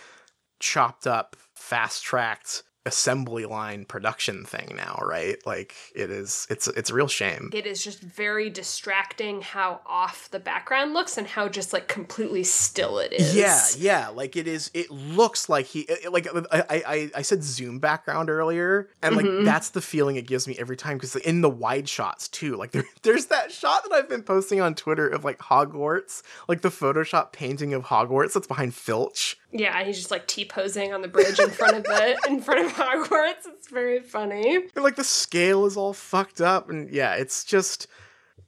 chopped 0.59 1.05
up 1.05 1.35
fast 1.55 2.03
tracked 2.03 2.63
assembly 2.87 3.45
line 3.45 3.85
production 3.85 4.43
thing 4.43 4.73
now 4.75 4.97
right 5.05 5.37
like 5.45 5.75
it 5.93 6.09
is 6.09 6.47
it's 6.49 6.67
it's 6.69 6.89
a 6.89 6.93
real 6.95 7.07
shame 7.07 7.51
It 7.53 7.67
is 7.67 7.83
just 7.83 7.99
very 8.01 8.49
distracting 8.49 9.41
how 9.41 9.81
off 9.85 10.29
the 10.31 10.39
background 10.39 10.93
looks 10.93 11.15
and 11.15 11.27
how 11.27 11.47
just 11.47 11.73
like 11.73 11.87
completely 11.87 12.43
still 12.43 12.97
it 12.97 13.13
is. 13.13 13.35
yeah 13.35 13.61
yeah 13.77 14.07
like 14.07 14.35
it 14.35 14.47
is 14.47 14.71
it 14.73 14.89
looks 14.89 15.47
like 15.47 15.67
he 15.67 15.81
it- 15.81 16.11
like 16.11 16.27
i 16.51 16.63
i 16.87 17.11
i 17.17 17.21
said 17.21 17.43
zoom 17.43 17.77
background 17.77 18.31
earlier 18.31 18.89
and 19.03 19.15
like 19.15 19.25
Mhm. 19.27 19.45
that's 19.45 19.69
the 19.69 19.81
feeling 19.81 20.15
it 20.15 20.25
gives 20.25 20.47
me 20.47 20.55
every 20.57 20.75
time 20.75 20.97
because 20.97 21.15
in 21.17 21.41
the 21.41 21.49
wide 21.51 21.87
shots 21.87 22.27
too 22.29 22.55
like 22.55 22.71
there, 22.71 22.85
there's 23.03 23.27
that 23.27 23.51
shot 23.51 23.83
that 23.83 23.93
i've 23.93 24.09
been 24.09 24.23
posting 24.23 24.59
on 24.59 24.73
twitter 24.73 25.07
of 25.07 25.23
like 25.23 25.37
hogwarts 25.37 26.23
like 26.47 26.61
the 26.61 26.69
photoshop 26.69 27.31
painting 27.31 27.75
of 27.75 27.83
hogwarts 27.85 28.33
that's 28.33 28.47
behind 28.47 28.73
filch 28.73 29.37
Yeah, 29.51 29.83
he's 29.83 29.97
just 29.97 30.11
like 30.11 30.27
T 30.27 30.45
posing 30.45 30.93
on 30.93 31.01
the 31.01 31.07
bridge 31.09 31.37
in 31.39 31.49
front 31.49 31.75
of 31.77 31.83
the 31.83 32.17
in 32.27 32.41
front 32.41 32.65
of 32.65 32.70
Hogwarts. 32.75 33.47
It's 33.47 33.69
very 33.69 33.99
funny. 33.99 34.55
And 34.55 34.83
like 34.83 34.95
the 34.95 35.03
scale 35.03 35.65
is 35.65 35.77
all 35.77 35.93
fucked 35.93 36.41
up, 36.41 36.69
and 36.69 36.89
yeah, 36.89 37.15
it's 37.15 37.43
just 37.43 37.87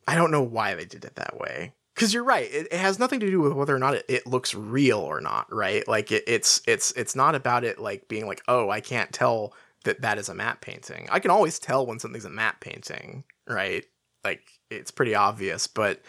I 0.08 0.16
don't 0.16 0.32
know 0.32 0.44
why 0.44 0.76
they 0.76 0.86
did 0.86 1.06
it 1.06 1.16
that 1.16 1.40
way. 1.40 1.74
Because 1.96 2.14
you're 2.14 2.24
right, 2.24 2.52
it, 2.52 2.68
it, 2.72 2.80
has 2.80 2.98
nothing 2.98 3.20
to 3.20 3.30
do 3.30 3.40
with 3.40 3.54
whether 3.54 3.76
or 3.76 3.80
not 3.80 3.94
it, 3.94 4.06
it 4.10 4.26
looks 4.26 4.56
real 4.56 4.98
or 4.98 5.22
not, 5.22 5.54
right? 5.54 5.88
Like 5.88 6.12
it, 6.12 6.24
it's 6.26 6.62
it's 6.68 6.92
it's 6.94 7.16
not 7.16 7.36
about 7.36 7.64
it 7.64 7.80
like 7.80 8.08
being 8.08 8.26
like, 8.26 8.42
oh, 8.48 8.70
I 8.70 8.82
can't 8.82 9.12
tell 9.12 9.54
that 9.84 10.02
that 10.02 10.18
is 10.18 10.30
a 10.30 10.34
matte 10.34 10.62
painting. 10.62 11.08
I 11.12 11.20
can 11.20 11.30
always 11.30 11.60
tell 11.60 11.86
when 11.86 12.00
something's 12.00 12.26
a 12.26 12.30
matte 12.30 12.60
painting, 12.62 13.24
right? 13.48 13.86
Like 14.24 14.42
it's 14.72 14.92
pretty 14.92 15.14
obvious, 15.14 15.68
but 15.68 16.02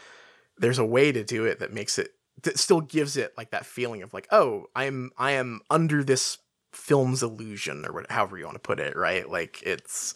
there's 0.56 0.78
a 0.78 0.84
way 0.84 1.12
to 1.12 1.22
do 1.22 1.44
it 1.44 1.58
that 1.58 1.72
makes 1.72 1.98
it 1.98 2.12
that 2.42 2.58
still 2.58 2.80
gives 2.80 3.16
it 3.16 3.32
like 3.36 3.50
that 3.50 3.66
feeling 3.66 4.02
of 4.02 4.14
like, 4.14 4.28
oh, 4.30 4.66
I'm 4.74 5.10
I 5.18 5.32
am 5.32 5.60
under 5.70 6.02
this 6.02 6.38
film's 6.74 7.22
illusion 7.22 7.84
or 7.86 7.92
whatever, 7.92 8.12
however 8.12 8.38
you 8.38 8.44
want 8.44 8.56
to 8.56 8.60
put 8.60 8.80
it, 8.80 8.96
right? 8.96 9.28
Like 9.28 9.62
it's 9.62 10.14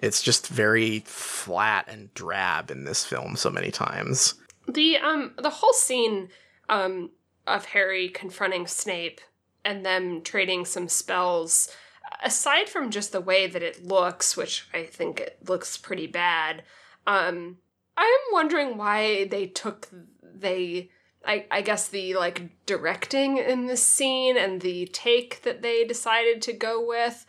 it's 0.00 0.22
just 0.22 0.48
very 0.48 1.00
flat 1.00 1.86
and 1.88 2.12
drab 2.14 2.70
in 2.70 2.84
this 2.84 3.04
film 3.04 3.36
so 3.36 3.50
many 3.50 3.70
times. 3.70 4.34
The 4.66 4.98
um 4.98 5.34
the 5.38 5.50
whole 5.50 5.72
scene 5.72 6.28
um 6.68 7.10
of 7.46 7.66
Harry 7.66 8.08
confronting 8.08 8.66
Snape 8.66 9.20
and 9.64 9.84
them 9.84 10.22
trading 10.22 10.64
some 10.64 10.88
spells 10.88 11.74
aside 12.22 12.68
from 12.68 12.90
just 12.90 13.12
the 13.12 13.20
way 13.20 13.46
that 13.46 13.62
it 13.62 13.84
looks, 13.84 14.36
which 14.36 14.68
I 14.72 14.84
think 14.84 15.20
it 15.20 15.38
looks 15.46 15.76
pretty 15.76 16.06
bad, 16.06 16.62
um 17.06 17.58
I'm 17.96 18.20
wondering 18.32 18.76
why 18.76 19.24
they 19.24 19.46
took 19.46 19.88
they 20.22 20.90
I, 21.24 21.46
I 21.50 21.60
guess 21.60 21.88
the 21.88 22.14
like 22.14 22.64
directing 22.66 23.36
in 23.36 23.66
this 23.66 23.86
scene 23.86 24.36
and 24.36 24.60
the 24.60 24.86
take 24.86 25.42
that 25.42 25.62
they 25.62 25.84
decided 25.84 26.40
to 26.42 26.52
go 26.52 26.84
with 26.86 27.26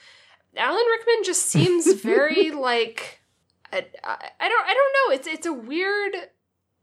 alan 0.55 0.85
rickman 0.91 1.23
just 1.23 1.43
seems 1.47 1.91
very 2.01 2.51
like 2.51 3.19
I, 3.73 3.85
I 4.39 4.49
don't 4.49 4.67
i 4.67 4.73
don't 4.73 5.09
know. 5.09 5.15
It's 5.15 5.27
it's 5.27 5.45
a 5.45 5.53
weird 5.53 6.15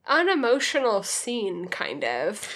unemotional 0.06 1.02
scene 1.02 1.68
kind 1.68 2.04
of. 2.04 2.48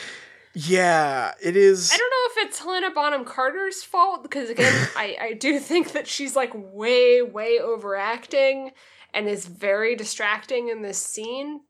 Yeah 0.54 1.32
it 1.42 1.56
is 1.56 1.90
i 1.92 1.96
don't 1.96 2.10
know 2.10 2.42
if 2.42 2.46
it's 2.46 2.58
helena 2.58 2.90
bonham 2.90 3.24
carter's 3.24 3.82
fault 3.82 4.22
because 4.22 4.50
again 4.50 4.88
i 4.96 5.16
i 5.18 5.32
do 5.32 5.58
think 5.58 5.92
that 5.92 6.06
she's 6.06 6.36
like 6.36 6.50
way 6.54 7.22
way 7.22 7.58
overacting 7.58 8.72
and 9.14 9.28
is 9.28 9.46
very 9.46 9.96
distracting 9.96 10.68
in 10.68 10.82
this 10.82 10.98
scene 10.98 11.60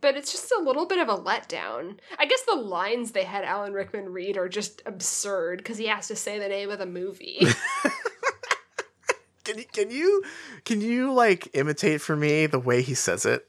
but 0.00 0.16
it's 0.16 0.32
just 0.32 0.52
a 0.52 0.62
little 0.62 0.86
bit 0.86 0.98
of 0.98 1.08
a 1.08 1.16
letdown. 1.16 1.98
I 2.18 2.26
guess 2.26 2.42
the 2.42 2.56
lines 2.56 3.12
they 3.12 3.24
had 3.24 3.44
Alan 3.44 3.72
Rickman 3.72 4.10
read 4.10 4.36
are 4.36 4.48
just 4.48 4.82
absurd 4.86 5.58
because 5.58 5.78
he 5.78 5.86
has 5.86 6.08
to 6.08 6.16
say 6.16 6.38
the 6.38 6.48
name 6.48 6.70
of 6.70 6.78
the 6.78 6.86
movie. 6.86 7.40
can 9.44 9.58
you 9.58 9.64
can 9.72 9.90
you 9.90 10.22
can 10.64 10.80
you 10.80 11.12
like 11.12 11.48
imitate 11.54 12.00
for 12.00 12.16
me 12.16 12.46
the 12.46 12.58
way 12.58 12.82
he 12.82 12.94
says 12.94 13.24
it? 13.24 13.46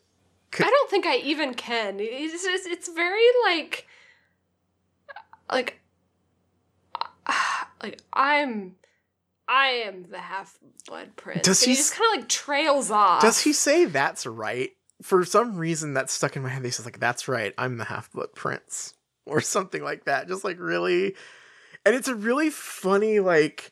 Could- 0.52 0.66
I 0.66 0.69
don't 0.69 0.90
think 0.90 1.06
I 1.06 1.18
even 1.18 1.53
can. 1.53 1.98
It's 2.00 2.44
just, 2.44 2.68
it's 2.68 2.90
very 2.90 3.26
like 3.45 3.88
like 5.52 5.80
like 7.84 8.02
I'm 8.14 8.76
I 9.48 9.68
am 9.86 10.06
the 10.10 10.19
half 10.19 10.58
blood 10.88 11.16
prince. 11.16 11.42
Does 11.42 11.64
he, 11.64 11.72
he 11.72 11.78
just 11.78 11.95
kind 11.95 12.14
of 12.14 12.22
like 12.22 12.30
trails 12.30 12.92
off? 12.92 13.22
Does 13.22 13.40
he 13.42 13.52
say 13.52 13.86
that's 13.86 14.26
right? 14.26 14.72
For 15.02 15.24
some 15.24 15.56
reason 15.56 15.94
that 15.94 16.10
stuck 16.10 16.36
in 16.36 16.44
my 16.44 16.50
head. 16.50 16.64
He 16.64 16.72
says 16.72 16.86
like, 16.86 17.00
"That's 17.00 17.28
right, 17.28 17.53
I'm 17.58 17.78
the 17.78 17.86
Half 17.86 18.11
Blood 18.11 18.34
Prince," 18.36 18.94
or 19.26 19.42
something 19.42 19.84
like 19.84 20.06
that. 20.06 20.28
Just 20.28 20.44
like 20.44 20.60
really, 20.60 21.16
and 21.86 21.95
it's 21.95 22.08
a 22.08 22.16
really 22.16 22.50
funny 22.50 23.19
like. 23.19 23.72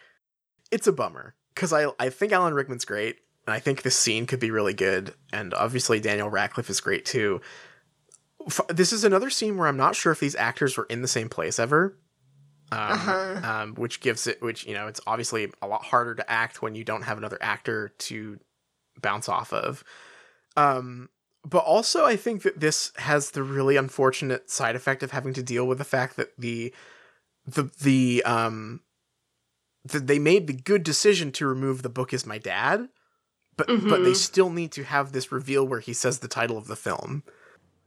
It's 0.70 0.88
a 0.88 0.92
bummer 0.92 1.36
because 1.54 1.72
I 1.72 1.88
I 2.00 2.10
think 2.10 2.32
Alan 2.32 2.54
Rickman's 2.54 2.86
great, 2.86 3.18
and 3.46 3.54
I 3.54 3.60
think 3.60 3.82
this 3.82 3.96
scene 3.96 4.26
could 4.26 4.40
be 4.40 4.52
really 4.52 4.74
good, 4.74 5.14
and 5.32 5.54
obviously 5.54 6.00
Daniel 6.00 6.30
Radcliffe 6.30 6.70
is 6.70 6.82
great 6.82 7.06
too. 7.06 7.42
This 8.70 8.94
is 8.94 9.04
another 9.04 9.30
scene 9.30 9.58
where 9.58 9.68
I'm 9.68 9.78
not 9.78 9.96
sure 9.96 10.12
if 10.12 10.20
these 10.20 10.36
actors 10.36 10.78
were 10.78 10.86
in 10.86 11.02
the 11.02 11.08
same 11.08 11.30
place 11.30 11.60
ever. 11.60 11.98
Um, 12.70 12.80
uh-huh. 12.80 13.42
um, 13.44 13.76
which 13.76 14.02
gives 14.02 14.28
it, 14.28 14.42
which 14.42 14.66
you 14.66 14.74
know, 14.74 14.88
it's 14.88 15.00
obviously 15.08 15.50
a 15.62 15.68
lot 15.68 15.86
harder 15.86 16.16
to 16.16 16.30
act 16.30 16.62
when 16.62 16.76
you 16.76 16.84
don't 16.84 17.04
have 17.04 17.18
another 17.18 17.38
actor 17.40 17.94
to 18.00 18.40
bounce 19.02 19.30
off 19.30 19.54
of. 19.54 19.86
Um, 20.58 21.10
but 21.48 21.60
also 21.60 22.06
I 22.06 22.16
think 22.16 22.44
that 22.44 22.60
this 22.60 22.92
has 22.98 23.32
the 23.32 23.44
really 23.44 23.78
unfortunate 23.78 24.50
side 24.50 24.76
effect 24.76 25.04
of 25.04 25.12
having 25.12 25.34
to 25.34 25.44
deal 25.44 25.66
with 25.66 25.78
the 25.78 25.84
fact 25.84 26.18
that 26.18 26.34
the 26.38 26.74
the 27.46 27.70
the 27.82 28.24
um 28.26 28.82
that 29.86 30.08
they 30.08 30.20
made 30.20 30.48
the 30.48 30.54
good 30.54 30.84
decision 30.84 31.32
to 31.32 31.48
remove 31.48 31.82
the 31.82 31.90
book 31.90 32.14
is 32.14 32.26
my 32.26 32.38
dad 32.38 32.90
but 33.56 33.68
mm-hmm. 33.68 33.90
but 33.90 34.00
they 34.00 34.10
mm-hmm. 34.10 34.14
still 34.14 34.50
need 34.50 34.72
to 34.74 34.84
have 34.84 35.12
this 35.12 35.32
reveal 35.32 35.66
where 35.66 35.80
he 35.80 35.94
says 35.94 36.20
the 36.20 36.28
title 36.28 36.58
of 36.58 36.68
the 36.68 36.76
film 36.76 37.24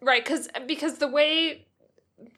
right 0.00 0.24
cuz 0.24 0.48
because 0.66 0.98
the 0.98 1.08
way 1.08 1.66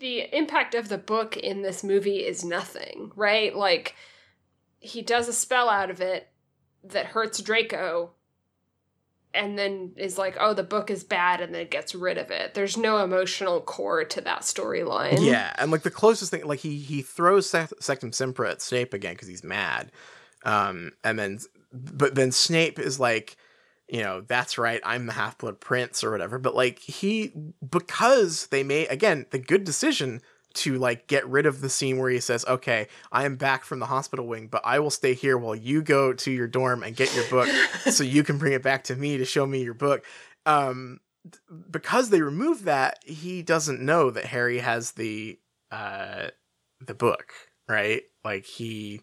the 0.00 0.34
impact 0.36 0.74
of 0.74 0.88
the 0.88 0.98
book 0.98 1.36
in 1.36 1.62
this 1.62 1.84
movie 1.84 2.26
is 2.26 2.44
nothing 2.44 3.12
right 3.14 3.54
like 3.54 3.94
he 4.80 5.00
does 5.00 5.28
a 5.28 5.32
spell 5.32 5.68
out 5.68 5.90
of 5.90 6.00
it 6.00 6.28
that 6.82 7.06
hurts 7.06 7.40
Draco 7.40 8.10
and 9.34 9.58
then 9.58 9.92
is 9.96 10.18
like, 10.18 10.36
oh, 10.38 10.54
the 10.54 10.62
book 10.62 10.90
is 10.90 11.04
bad, 11.04 11.40
and 11.40 11.54
then 11.54 11.66
gets 11.68 11.94
rid 11.94 12.18
of 12.18 12.30
it. 12.30 12.54
There's 12.54 12.76
no 12.76 13.02
emotional 13.02 13.60
core 13.60 14.04
to 14.04 14.20
that 14.22 14.42
storyline. 14.42 15.24
Yeah, 15.24 15.52
and 15.58 15.70
like 15.70 15.82
the 15.82 15.90
closest 15.90 16.30
thing, 16.30 16.44
like 16.44 16.60
he 16.60 16.78
he 16.78 17.02
throws 17.02 17.50
Sectumsempra 17.50 18.50
at 18.50 18.62
Snape 18.62 18.94
again 18.94 19.14
because 19.14 19.28
he's 19.28 19.44
mad, 19.44 19.90
um, 20.44 20.92
and 21.02 21.18
then 21.18 21.38
but 21.72 22.14
then 22.14 22.32
Snape 22.32 22.78
is 22.78 23.00
like, 23.00 23.36
you 23.88 24.02
know, 24.02 24.20
that's 24.20 24.58
right, 24.58 24.80
I'm 24.84 25.06
the 25.06 25.12
Half 25.12 25.38
Blood 25.38 25.60
Prince 25.60 26.04
or 26.04 26.10
whatever. 26.10 26.38
But 26.38 26.54
like 26.54 26.78
he 26.78 27.32
because 27.68 28.46
they 28.48 28.62
made 28.62 28.88
again 28.88 29.26
the 29.30 29.38
good 29.38 29.64
decision 29.64 30.20
to 30.54 30.78
like 30.78 31.06
get 31.06 31.26
rid 31.28 31.46
of 31.46 31.60
the 31.60 31.68
scene 31.68 31.98
where 31.98 32.10
he 32.10 32.20
says, 32.20 32.44
"Okay, 32.46 32.88
I 33.10 33.24
am 33.24 33.36
back 33.36 33.64
from 33.64 33.78
the 33.78 33.86
hospital 33.86 34.26
wing, 34.26 34.48
but 34.48 34.62
I 34.64 34.78
will 34.78 34.90
stay 34.90 35.14
here 35.14 35.36
while 35.38 35.54
you 35.54 35.82
go 35.82 36.12
to 36.12 36.30
your 36.30 36.46
dorm 36.46 36.82
and 36.82 36.96
get 36.96 37.14
your 37.14 37.28
book, 37.28 37.48
so 37.90 38.04
you 38.04 38.22
can 38.22 38.38
bring 38.38 38.52
it 38.52 38.62
back 38.62 38.84
to 38.84 38.96
me 38.96 39.18
to 39.18 39.24
show 39.24 39.46
me 39.46 39.62
your 39.62 39.74
book." 39.74 40.04
Um, 40.46 41.00
because 41.70 42.10
they 42.10 42.20
removed 42.20 42.64
that, 42.64 42.98
he 43.04 43.42
doesn't 43.42 43.80
know 43.80 44.10
that 44.10 44.26
Harry 44.26 44.58
has 44.58 44.92
the 44.92 45.38
uh 45.70 46.28
the 46.80 46.94
book, 46.94 47.32
right? 47.68 48.02
Like 48.24 48.44
he, 48.44 49.00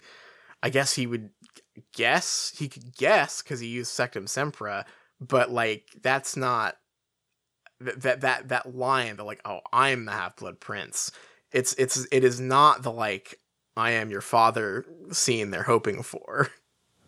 I 0.61 0.69
guess 0.69 0.93
he 0.93 1.07
would 1.07 1.29
guess 1.93 2.53
he 2.57 2.67
could 2.67 2.95
guess 2.95 3.41
because 3.41 3.59
he 3.59 3.67
used 3.67 3.97
Sectumsempra, 3.97 4.85
but 5.19 5.51
like 5.51 5.85
that's 6.01 6.35
not 6.35 6.75
that 7.79 8.21
that 8.21 8.49
that 8.49 8.75
line 8.75 9.15
that 9.15 9.23
like 9.23 9.41
oh 9.45 9.61
I'm 9.71 10.05
the 10.05 10.11
Half 10.11 10.37
Blood 10.37 10.59
Prince 10.59 11.11
it's 11.51 11.73
it's 11.73 12.07
it 12.11 12.23
is 12.23 12.39
not 12.39 12.83
the 12.83 12.91
like 12.91 13.39
I 13.75 13.91
am 13.91 14.09
your 14.09 14.21
father 14.21 14.85
scene 15.11 15.51
they're 15.51 15.63
hoping 15.63 16.03
for. 16.03 16.49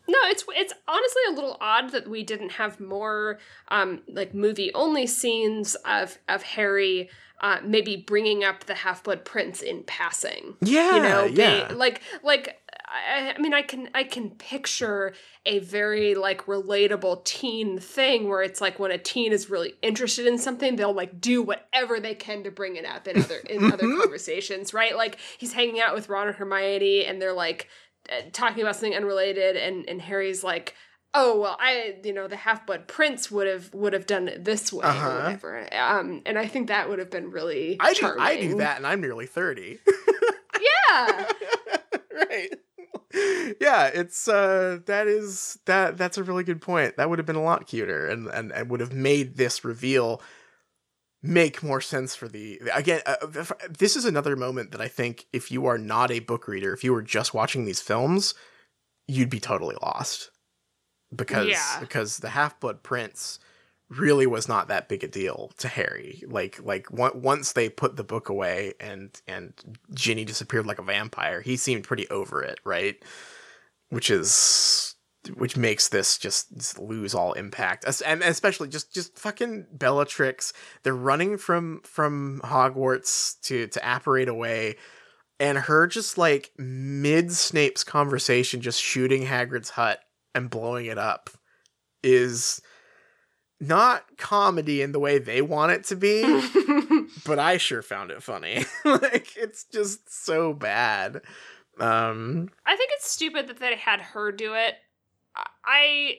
No, 0.07 0.17
it's 0.23 0.43
it's 0.49 0.73
honestly 0.89 1.21
a 1.29 1.31
little 1.31 1.57
odd 1.61 1.91
that 1.91 2.09
we 2.09 2.23
didn't 2.23 2.53
have 2.53 2.79
more 2.79 3.39
um 3.69 4.01
like 4.09 4.33
movie 4.33 4.73
only 4.73 5.07
scenes 5.07 5.75
of 5.85 6.17
of 6.27 6.43
Harry 6.43 7.09
uh, 7.41 7.57
maybe 7.63 7.95
bringing 7.95 8.43
up 8.43 8.65
the 8.65 8.75
Half 8.75 9.03
Blood 9.03 9.25
Prince 9.25 9.61
in 9.61 9.83
passing. 9.83 10.55
Yeah, 10.61 10.95
you 10.95 11.01
know, 11.01 11.23
yeah. 11.25 11.65
Being, 11.65 11.77
like 11.79 12.01
like 12.23 12.60
I, 12.91 13.33
I 13.35 13.41
mean, 13.41 13.53
I 13.53 13.61
can 13.61 13.89
I 13.93 14.03
can 14.03 14.31
picture 14.31 15.13
a 15.45 15.59
very 15.59 16.15
like 16.15 16.45
relatable 16.45 17.23
teen 17.23 17.79
thing 17.79 18.27
where 18.27 18.41
it's 18.41 18.59
like 18.59 18.79
when 18.79 18.91
a 18.91 18.97
teen 18.97 19.31
is 19.31 19.49
really 19.49 19.73
interested 19.81 20.27
in 20.27 20.37
something, 20.37 20.75
they'll 20.75 20.93
like 20.93 21.21
do 21.21 21.41
whatever 21.41 21.99
they 21.99 22.15
can 22.15 22.43
to 22.43 22.51
bring 22.51 22.75
it 22.75 22.85
up 22.85 23.07
in 23.07 23.21
other 23.21 23.37
in 23.49 23.71
other 23.71 23.85
mm-hmm. 23.85 24.01
conversations, 24.01 24.73
right? 24.73 24.95
Like 24.95 25.17
he's 25.37 25.53
hanging 25.53 25.79
out 25.79 25.95
with 25.95 26.09
Ron 26.09 26.27
and 26.27 26.35
Hermione, 26.35 27.05
and 27.05 27.21
they're 27.21 27.33
like 27.33 27.69
uh, 28.11 28.21
talking 28.33 28.61
about 28.61 28.75
something 28.75 28.95
unrelated, 28.95 29.55
and 29.55 29.87
and 29.87 30.01
Harry's 30.01 30.43
like 30.43 30.75
oh 31.13 31.39
well 31.39 31.57
i 31.59 31.95
you 32.03 32.13
know 32.13 32.27
the 32.27 32.37
half-blood 32.37 32.87
prince 32.87 33.29
would 33.29 33.47
have 33.47 33.73
would 33.73 33.93
have 33.93 34.05
done 34.05 34.27
it 34.27 34.45
this 34.45 34.71
way 34.71 34.85
uh-huh. 34.85 35.09
or 35.09 35.15
whatever 35.15 35.73
um 35.73 36.21
and 36.25 36.37
i 36.37 36.47
think 36.47 36.67
that 36.67 36.89
would 36.89 36.99
have 36.99 37.11
been 37.11 37.29
really 37.31 37.75
i 37.79 37.93
do 37.93 38.15
i 38.17 38.39
do 38.39 38.55
that 38.55 38.77
and 38.77 38.87
i'm 38.87 39.01
nearly 39.01 39.25
30 39.25 39.79
yeah 40.87 41.27
right 42.29 42.49
yeah, 43.61 43.87
it's 43.87 44.27
uh 44.27 44.79
that 44.85 45.07
is 45.07 45.59
that 45.65 45.97
that's 45.97 46.17
a 46.17 46.23
really 46.23 46.43
good 46.43 46.61
point. 46.61 46.97
That 46.97 47.09
would 47.09 47.19
have 47.19 47.25
been 47.25 47.35
a 47.35 47.43
lot 47.43 47.67
cuter 47.67 48.07
and 48.07 48.27
and, 48.27 48.51
and 48.51 48.69
would 48.69 48.79
have 48.79 48.93
made 48.93 49.37
this 49.37 49.63
reveal 49.63 50.21
make 51.23 51.61
more 51.61 51.81
sense 51.81 52.15
for 52.15 52.27
the 52.27 52.59
again 52.73 52.99
uh, 53.05 53.15
this 53.69 53.95
is 53.95 54.05
another 54.05 54.35
moment 54.35 54.71
that 54.71 54.81
I 54.81 54.87
think 54.87 55.27
if 55.31 55.51
you 55.51 55.67
are 55.67 55.77
not 55.77 56.11
a 56.11 56.19
book 56.19 56.47
reader, 56.47 56.73
if 56.73 56.83
you 56.83 56.93
were 56.93 57.03
just 57.03 57.33
watching 57.33 57.65
these 57.65 57.81
films, 57.81 58.33
you'd 59.07 59.29
be 59.29 59.39
totally 59.39 59.75
lost. 59.81 60.31
Because 61.13 61.47
yeah. 61.47 61.77
because 61.79 62.17
the 62.17 62.29
Half-Blood 62.29 62.83
Prince 62.83 63.39
really 63.99 64.25
was 64.25 64.47
not 64.47 64.69
that 64.69 64.87
big 64.89 65.03
a 65.03 65.07
deal 65.07 65.51
to 65.57 65.67
Harry. 65.67 66.23
Like 66.27 66.59
like 66.63 66.87
once 66.91 67.53
they 67.53 67.69
put 67.69 67.95
the 67.95 68.03
book 68.03 68.29
away 68.29 68.73
and 68.79 69.09
and 69.27 69.53
Ginny 69.93 70.25
disappeared 70.25 70.65
like 70.65 70.79
a 70.79 70.83
vampire, 70.83 71.41
he 71.41 71.57
seemed 71.57 71.83
pretty 71.83 72.09
over 72.09 72.41
it, 72.41 72.59
right? 72.63 73.01
which 73.91 74.09
is 74.09 74.95
which 75.35 75.55
makes 75.55 75.89
this 75.89 76.17
just, 76.17 76.79
lose 76.79 77.13
all 77.13 77.33
impact 77.33 77.85
and 78.03 78.23
especially 78.23 78.67
just 78.67 78.91
just 78.91 79.19
fucking 79.19 79.67
bellatrix 79.71 80.51
they're 80.81 80.95
running 80.95 81.37
from 81.37 81.79
from 81.83 82.41
hogwarts 82.43 83.39
to 83.41 83.67
to 83.67 83.79
apparate 83.83 84.27
away 84.27 84.75
and 85.39 85.59
her 85.59 85.85
just 85.85 86.17
like 86.17 86.51
mid 86.57 87.31
snape's 87.31 87.83
conversation 87.83 88.61
just 88.61 88.81
shooting 88.81 89.23
hagrid's 89.23 89.69
hut 89.69 89.99
and 90.33 90.49
blowing 90.49 90.87
it 90.87 90.97
up 90.97 91.29
is 92.01 92.61
not 93.61 94.17
comedy 94.17 94.81
in 94.81 94.91
the 94.91 94.99
way 94.99 95.17
they 95.19 95.41
want 95.41 95.71
it 95.71 95.83
to 95.85 95.95
be 95.95 96.23
but 97.25 97.37
i 97.39 97.57
sure 97.57 97.81
found 97.81 98.09
it 98.11 98.21
funny 98.23 98.65
like 98.85 99.37
it's 99.37 99.63
just 99.65 100.11
so 100.25 100.51
bad 100.53 101.21
um 101.79 102.49
I 102.65 102.75
think 102.75 102.91
it's 102.95 103.09
stupid 103.09 103.47
that 103.47 103.59
they 103.59 103.75
had 103.75 104.01
her 104.01 104.31
do 104.31 104.53
it. 104.55 104.75
I 105.65 106.15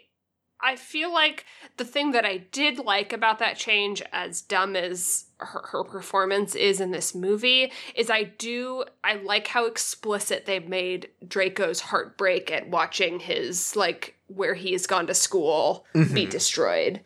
I 0.65 0.77
feel 0.77 1.13
like 1.13 1.45
the 1.77 1.85
thing 1.85 2.13
that 2.13 2.25
I 2.25 2.37
did 2.39 2.79
like 2.79 3.13
about 3.13 3.41
that 3.41 3.57
change, 3.57 4.01
as 4.13 4.41
dumb 4.43 4.77
as 4.77 5.27
her, 5.39 5.63
her 5.73 5.85
performance 5.85 6.55
is 6.55 6.81
in 6.81 6.93
this 6.93 7.15
movie, 7.15 7.71
is 7.95 8.11
I 8.11 8.23
do 8.25 8.85
I 9.05 9.15
like 9.15 9.49
how 9.49 9.67
explicit 9.67 10.47
they 10.47 10.59
made 10.61 11.11
Draco's 11.27 11.81
heartbreak 11.81 12.51
at 12.51 12.69
watching 12.71 13.21
his 13.21 13.77
like 13.77 14.15
where 14.29 14.55
he 14.55 14.73
has 14.73 14.87
gone 14.87 15.07
to 15.09 15.15
school 15.15 15.85
be 15.93 16.01
Mhm. 16.27 16.31
destroyed. 16.31 17.01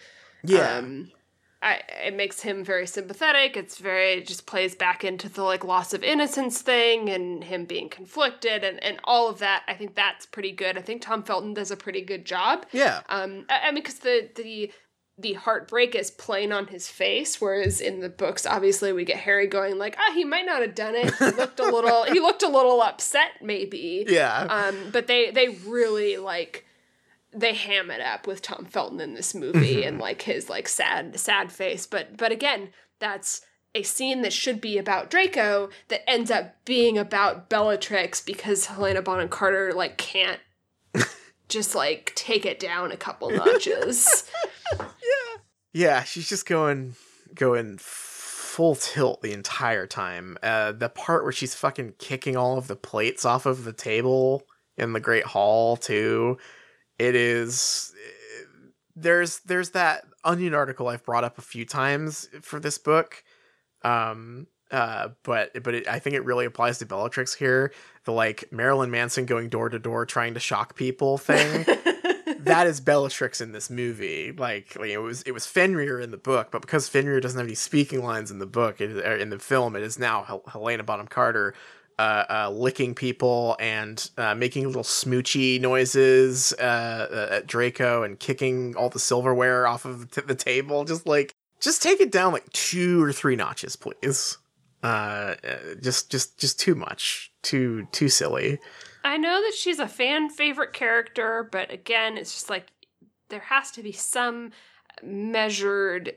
Yeah 0.46 0.78
Um, 0.78 1.12
I, 1.62 1.80
it 2.04 2.14
makes 2.14 2.42
him 2.42 2.62
very 2.64 2.86
sympathetic. 2.86 3.56
It's 3.56 3.78
very 3.78 4.14
it 4.18 4.26
just 4.26 4.46
plays 4.46 4.74
back 4.74 5.04
into 5.04 5.28
the 5.28 5.42
like 5.42 5.64
loss 5.64 5.94
of 5.94 6.04
innocence 6.04 6.60
thing 6.60 7.08
and 7.08 7.42
him 7.42 7.64
being 7.64 7.88
conflicted 7.88 8.62
and, 8.62 8.82
and 8.84 9.00
all 9.04 9.28
of 9.28 9.38
that. 9.38 9.64
I 9.66 9.74
think 9.74 9.94
that's 9.94 10.26
pretty 10.26 10.52
good. 10.52 10.76
I 10.76 10.82
think 10.82 11.02
Tom 11.02 11.22
Felton 11.22 11.54
does 11.54 11.70
a 11.70 11.76
pretty 11.76 12.02
good 12.02 12.24
job. 12.24 12.66
yeah 12.72 13.00
Um, 13.08 13.46
I, 13.48 13.60
I 13.64 13.72
mean, 13.72 13.82
because 13.82 14.00
the 14.00 14.28
the 14.36 14.70
the 15.18 15.32
heartbreak 15.32 15.94
is 15.94 16.10
plain 16.10 16.52
on 16.52 16.66
his 16.66 16.88
face, 16.88 17.40
whereas 17.40 17.80
in 17.80 18.00
the 18.00 18.10
books, 18.10 18.44
obviously, 18.44 18.92
we 18.92 19.06
get 19.06 19.16
Harry 19.16 19.46
going 19.46 19.78
like, 19.78 19.96
ah, 19.98 20.12
he 20.12 20.24
might 20.24 20.44
not 20.44 20.60
have 20.60 20.74
done 20.74 20.94
it. 20.94 21.14
He 21.14 21.30
looked 21.30 21.58
a 21.58 21.64
little, 21.64 22.04
he 22.04 22.20
looked 22.20 22.42
a 22.42 22.48
little 22.48 22.82
upset, 22.82 23.30
maybe. 23.40 24.04
yeah 24.10 24.46
Um, 24.50 24.90
but 24.92 25.06
they 25.06 25.30
they 25.30 25.48
really 25.66 26.18
like 26.18 26.66
they 27.36 27.52
ham 27.52 27.90
it 27.90 28.00
up 28.00 28.26
with 28.26 28.40
Tom 28.40 28.64
Felton 28.64 29.00
in 29.00 29.14
this 29.14 29.34
movie 29.34 29.82
Mhm. 29.82 29.88
and 29.88 29.98
like 29.98 30.22
his 30.22 30.48
like 30.48 30.68
sad 30.68 31.18
sad 31.20 31.52
face. 31.52 31.86
But 31.86 32.16
but 32.16 32.32
again, 32.32 32.70
that's 32.98 33.42
a 33.74 33.82
scene 33.82 34.22
that 34.22 34.32
should 34.32 34.58
be 34.60 34.78
about 34.78 35.10
Draco 35.10 35.68
that 35.88 36.08
ends 36.08 36.30
up 36.30 36.64
being 36.64 36.96
about 36.96 37.50
Bellatrix 37.50 38.22
because 38.22 38.66
Helena 38.66 39.02
Bonham 39.02 39.28
Carter 39.28 39.72
like 39.74 39.98
can't 39.98 40.40
just 41.48 41.74
like 41.74 42.12
take 42.14 42.46
it 42.46 42.58
down 42.58 42.90
a 42.90 42.96
couple 42.96 43.28
notches. 43.44 44.30
Yeah. 44.72 45.36
Yeah, 45.72 46.02
she's 46.04 46.28
just 46.28 46.46
going 46.46 46.96
going 47.34 47.76
full 47.78 48.76
tilt 48.76 49.20
the 49.20 49.32
entire 49.34 49.86
time. 49.86 50.38
Uh 50.42 50.72
the 50.72 50.88
part 50.88 51.22
where 51.24 51.32
she's 51.32 51.54
fucking 51.54 51.94
kicking 51.98 52.36
all 52.36 52.56
of 52.56 52.66
the 52.68 52.76
plates 52.76 53.26
off 53.26 53.44
of 53.44 53.64
the 53.64 53.74
table 53.74 54.42
in 54.78 54.94
the 54.94 55.00
Great 55.00 55.24
Hall 55.24 55.76
too. 55.76 56.38
It 56.98 57.14
is 57.14 57.94
there's 58.94 59.40
there's 59.40 59.70
that 59.70 60.04
onion 60.24 60.54
article 60.54 60.88
I've 60.88 61.04
brought 61.04 61.24
up 61.24 61.38
a 61.38 61.42
few 61.42 61.64
times 61.64 62.28
for 62.42 62.60
this 62.60 62.78
book. 62.78 63.22
Um 63.82 64.46
uh 64.70 65.08
but 65.22 65.62
but 65.62 65.74
it, 65.74 65.88
I 65.88 65.98
think 65.98 66.16
it 66.16 66.24
really 66.24 66.46
applies 66.46 66.78
to 66.78 66.86
Bellatrix 66.86 67.34
here. 67.34 67.72
The 68.04 68.12
like 68.12 68.50
Marilyn 68.50 68.90
Manson 68.90 69.26
going 69.26 69.48
door 69.48 69.68
to 69.68 69.78
door 69.78 70.06
trying 70.06 70.34
to 70.34 70.40
shock 70.40 70.76
people 70.76 71.18
thing 71.18 71.64
that 72.46 72.66
is 72.66 72.80
Bellatrix 72.80 73.40
in 73.40 73.52
this 73.52 73.68
movie. 73.68 74.32
Like, 74.32 74.76
like, 74.78 74.90
it 74.90 74.98
was 74.98 75.22
it 75.22 75.32
was 75.32 75.46
Fenrir 75.46 76.00
in 76.00 76.10
the 76.10 76.16
book, 76.16 76.48
but 76.50 76.62
because 76.62 76.88
Fenrir 76.88 77.20
doesn't 77.20 77.38
have 77.38 77.46
any 77.46 77.54
speaking 77.54 78.02
lines 78.02 78.30
in 78.30 78.38
the 78.38 78.46
book, 78.46 78.80
it, 78.80 79.20
in 79.20 79.30
the 79.30 79.38
film, 79.38 79.76
it 79.76 79.82
is 79.82 79.98
now 79.98 80.22
Hel- 80.22 80.44
Helena 80.46 80.82
Bonham 80.82 81.08
Carter 81.08 81.54
uh, 81.98 82.24
uh, 82.28 82.50
licking 82.50 82.94
people 82.94 83.56
and 83.58 84.10
uh, 84.18 84.34
making 84.34 84.66
little 84.66 84.82
smoochy 84.82 85.60
noises 85.60 86.52
uh, 86.58 86.62
uh, 86.62 87.34
at 87.36 87.46
Draco 87.46 88.02
and 88.02 88.18
kicking 88.18 88.76
all 88.76 88.88
the 88.88 88.98
silverware 88.98 89.66
off 89.66 89.84
of 89.84 90.10
the, 90.10 90.22
the 90.22 90.34
table. 90.34 90.84
Just 90.84 91.06
like, 91.06 91.34
just 91.60 91.82
take 91.82 92.00
it 92.00 92.12
down 92.12 92.32
like 92.32 92.50
two 92.52 93.02
or 93.02 93.12
three 93.12 93.36
notches, 93.36 93.76
please. 93.76 94.38
Uh, 94.82 95.34
just, 95.80 96.10
just, 96.10 96.38
just 96.38 96.60
too 96.60 96.74
much, 96.74 97.32
too, 97.42 97.88
too 97.92 98.08
silly. 98.08 98.58
I 99.02 99.16
know 99.16 99.40
that 99.40 99.54
she's 99.54 99.78
a 99.78 99.88
fan 99.88 100.28
favorite 100.28 100.72
character, 100.72 101.48
but 101.50 101.72
again, 101.72 102.18
it's 102.18 102.34
just 102.34 102.50
like 102.50 102.66
there 103.30 103.40
has 103.40 103.70
to 103.72 103.82
be 103.82 103.92
some 103.92 104.52
measured 105.02 106.14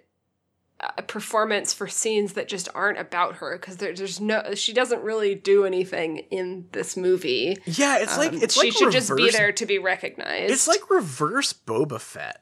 uh, 0.81 1.01
performance 1.03 1.73
for 1.73 1.87
scenes 1.87 2.33
that 2.33 2.47
just 2.47 2.69
aren't 2.73 2.99
about 2.99 3.35
her 3.35 3.57
because 3.57 3.77
there, 3.77 3.93
there's 3.93 4.21
no 4.21 4.53
she 4.53 4.73
doesn't 4.73 5.01
really 5.01 5.35
do 5.35 5.65
anything 5.65 6.19
in 6.31 6.67
this 6.71 6.95
movie. 6.95 7.57
Yeah, 7.65 7.97
it's 7.97 8.17
like 8.17 8.33
Um, 8.33 8.39
it's 8.41 8.53
she 8.53 8.67
like 8.67 8.77
should 8.77 8.91
just 8.91 9.15
be 9.15 9.29
there 9.29 9.51
to 9.51 9.65
be 9.65 9.77
recognized. 9.77 10.51
It's 10.51 10.67
like 10.67 10.89
reverse 10.89 11.53
Boba 11.53 11.99
Fett. 11.99 12.41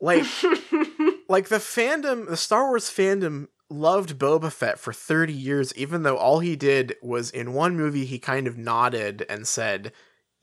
Like 0.00 0.24
like 1.28 1.48
the 1.48 1.58
fandom, 1.58 2.28
the 2.28 2.36
Star 2.36 2.68
Wars 2.68 2.90
fandom 2.90 3.48
loved 3.68 4.18
Boba 4.18 4.52
Fett 4.52 4.78
for 4.78 4.92
30 4.92 5.32
years 5.32 5.74
even 5.76 6.02
though 6.02 6.16
all 6.16 6.38
he 6.38 6.54
did 6.54 6.94
was 7.02 7.30
in 7.30 7.52
one 7.52 7.76
movie 7.76 8.04
he 8.04 8.18
kind 8.18 8.46
of 8.46 8.56
nodded 8.56 9.26
and 9.28 9.46
said 9.46 9.92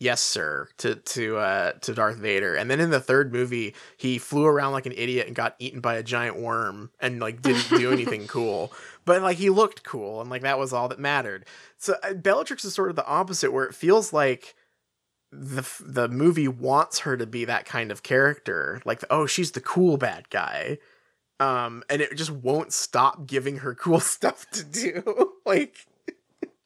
yes 0.03 0.21
sir 0.21 0.67
to 0.77 0.95
to 0.95 1.37
uh 1.37 1.71
to 1.73 1.93
Darth 1.93 2.17
Vader. 2.17 2.55
And 2.55 2.69
then 2.69 2.81
in 2.81 2.89
the 2.89 2.99
third 2.99 3.31
movie 3.31 3.73
he 3.95 4.17
flew 4.17 4.45
around 4.45 4.73
like 4.73 4.85
an 4.85 4.91
idiot 4.91 5.27
and 5.27 5.35
got 5.35 5.55
eaten 5.59 5.79
by 5.79 5.95
a 5.95 6.03
giant 6.03 6.37
worm 6.37 6.91
and 6.99 7.21
like 7.21 7.41
didn't 7.41 7.69
do 7.69 7.91
anything 7.91 8.27
cool. 8.27 8.73
But 9.05 9.21
like 9.21 9.37
he 9.37 9.49
looked 9.49 9.83
cool 9.83 10.19
and 10.19 10.29
like 10.29 10.41
that 10.41 10.59
was 10.59 10.73
all 10.73 10.89
that 10.89 10.99
mattered. 10.99 11.45
So 11.77 11.95
uh, 12.03 12.13
Bellatrix 12.13 12.65
is 12.65 12.73
sort 12.73 12.89
of 12.89 12.97
the 12.97 13.05
opposite 13.07 13.53
where 13.53 13.63
it 13.63 13.73
feels 13.75 14.11
like 14.11 14.55
the 15.31 15.61
f- 15.61 15.81
the 15.83 16.09
movie 16.09 16.49
wants 16.49 16.99
her 16.99 17.15
to 17.15 17.25
be 17.25 17.45
that 17.45 17.65
kind 17.65 17.89
of 17.89 18.03
character. 18.03 18.81
Like 18.85 19.03
oh 19.09 19.25
she's 19.25 19.51
the 19.51 19.61
cool 19.61 19.95
bad 19.95 20.29
guy. 20.29 20.79
Um 21.39 21.81
and 21.89 22.01
it 22.01 22.15
just 22.17 22.31
won't 22.31 22.73
stop 22.73 23.25
giving 23.25 23.59
her 23.59 23.73
cool 23.73 23.99
stuff 24.15 24.49
to 24.51 24.63
do. 24.65 25.29
Like 25.45 25.87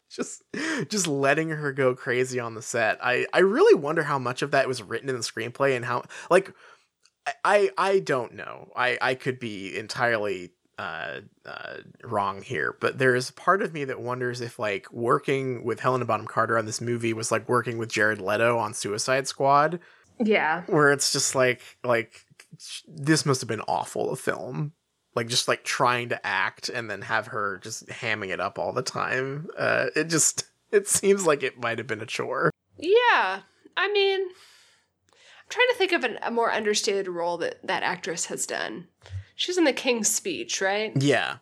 just 0.10 0.44
just 0.90 1.08
letting 1.08 1.50
her 1.50 1.72
go 1.72 1.96
crazy 1.96 2.40
on 2.40 2.56
the 2.56 2.62
set. 2.62 2.98
I 3.04 3.26
i 3.34 3.40
really 3.40 3.76
wonder 3.76 4.04
how 4.04 4.20
much 4.20 4.42
of 4.42 4.52
that 4.52 4.68
was 4.68 4.82
written 4.82 5.10
in 5.10 5.16
the 5.16 5.22
screenplay 5.22 5.76
and 5.76 5.86
how 5.86 6.04
like 6.30 6.54
i 7.44 7.70
i, 7.78 8.00
don't 8.00 8.34
know. 8.34 8.72
I 8.76 8.98
i 9.02 9.16
could 9.16 9.40
be 9.40 9.78
entirely 9.78 10.52
uh, 10.78 11.22
uh, 11.46 11.78
wrong 12.04 12.42
here, 12.42 12.78
but 12.80 13.00
there 13.00 13.16
is 13.16 13.32
part 13.32 13.62
of 13.62 13.74
me 13.74 13.84
that 13.86 14.00
wonders 14.00 14.42
if 14.42 14.60
like 14.60 14.92
working 14.92 15.64
with 15.64 15.80
Helena 15.80 16.06
Bonham 16.06 16.28
Carter 16.28 16.58
on 16.58 16.66
this 16.66 16.82
movie 16.82 17.14
was 17.14 17.32
like 17.32 17.50
working 17.50 17.78
with 17.78 17.90
Jared 17.90 18.22
Leto 18.22 18.60
on 18.60 18.74
Suicide 18.74 19.28
Squad, 19.28 19.80
yeah. 20.20 20.64
where 20.68 20.92
it's 20.92 21.12
just 21.12 21.34
like 21.34 21.62
like 21.84 22.22
this 22.88 23.26
must 23.26 23.42
have 23.42 23.48
been 23.48 23.62
awful 23.62 24.10
to 24.10 24.16
film, 24.16 24.74
like 25.18 25.28
just 25.28 25.48
like 25.48 25.64
trying 25.64 26.10
to 26.10 26.26
act 26.26 26.70
and 26.70 26.90
then 26.90 27.02
have 27.02 27.28
her 27.28 27.60
just 27.64 27.88
hamming 27.88 28.30
it 28.30 28.40
up 28.40 28.58
all 28.60 28.72
the 28.72 28.84
time. 28.84 29.48
Uh, 29.58 29.88
it 29.96 30.06
just 30.06 30.46
it 30.72 30.88
seems 30.88 31.26
like 31.26 31.44
it 31.44 31.60
might 31.60 31.80
have 31.80 31.88
been 31.88 32.02
a 32.02 32.06
chore. 32.06 32.52
Yeah. 32.78 33.42
I 33.76 33.92
mean, 33.92 34.22
I'm 34.22 35.50
trying 35.50 35.68
to 35.70 35.76
think 35.76 35.92
of 35.92 36.04
an, 36.04 36.20
a 36.22 36.32
more 36.32 36.52
understated 36.52 37.08
role 37.08 37.38
that 37.40 37.66
that 37.66 37.84
actress 37.84 38.28
has 38.28 38.46
done. 38.46 38.88
She's 39.36 39.58
in 39.58 39.66
The 39.66 39.74
King's 39.74 40.08
Speech, 40.08 40.62
right? 40.62 40.92
Yeah, 40.96 41.38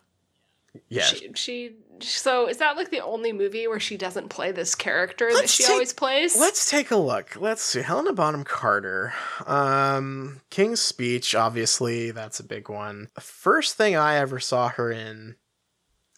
yeah. 0.88 1.02
She, 1.04 1.30
she 1.34 1.76
so 2.00 2.46
is 2.48 2.58
that 2.58 2.76
like 2.76 2.90
the 2.90 3.00
only 3.00 3.32
movie 3.32 3.66
where 3.66 3.80
she 3.80 3.96
doesn't 3.96 4.28
play 4.28 4.52
this 4.52 4.74
character 4.74 5.28
that 5.30 5.34
Let's 5.40 5.52
she 5.52 5.62
take- 5.64 5.72
always 5.72 5.92
plays? 5.92 6.38
Let's 6.38 6.70
take 6.70 6.90
a 6.90 6.96
look. 6.96 7.36
Let's 7.40 7.62
see. 7.62 7.82
Helena 7.82 8.12
Bonham 8.12 8.44
Carter. 8.44 9.14
Um 9.46 10.40
King's 10.50 10.80
Speech, 10.80 11.34
obviously, 11.34 12.10
that's 12.10 12.38
a 12.40 12.44
big 12.44 12.68
one. 12.68 13.08
The 13.14 13.20
first 13.22 13.76
thing 13.76 13.96
I 13.96 14.16
ever 14.16 14.38
saw 14.40 14.68
her 14.68 14.90
in 14.92 15.36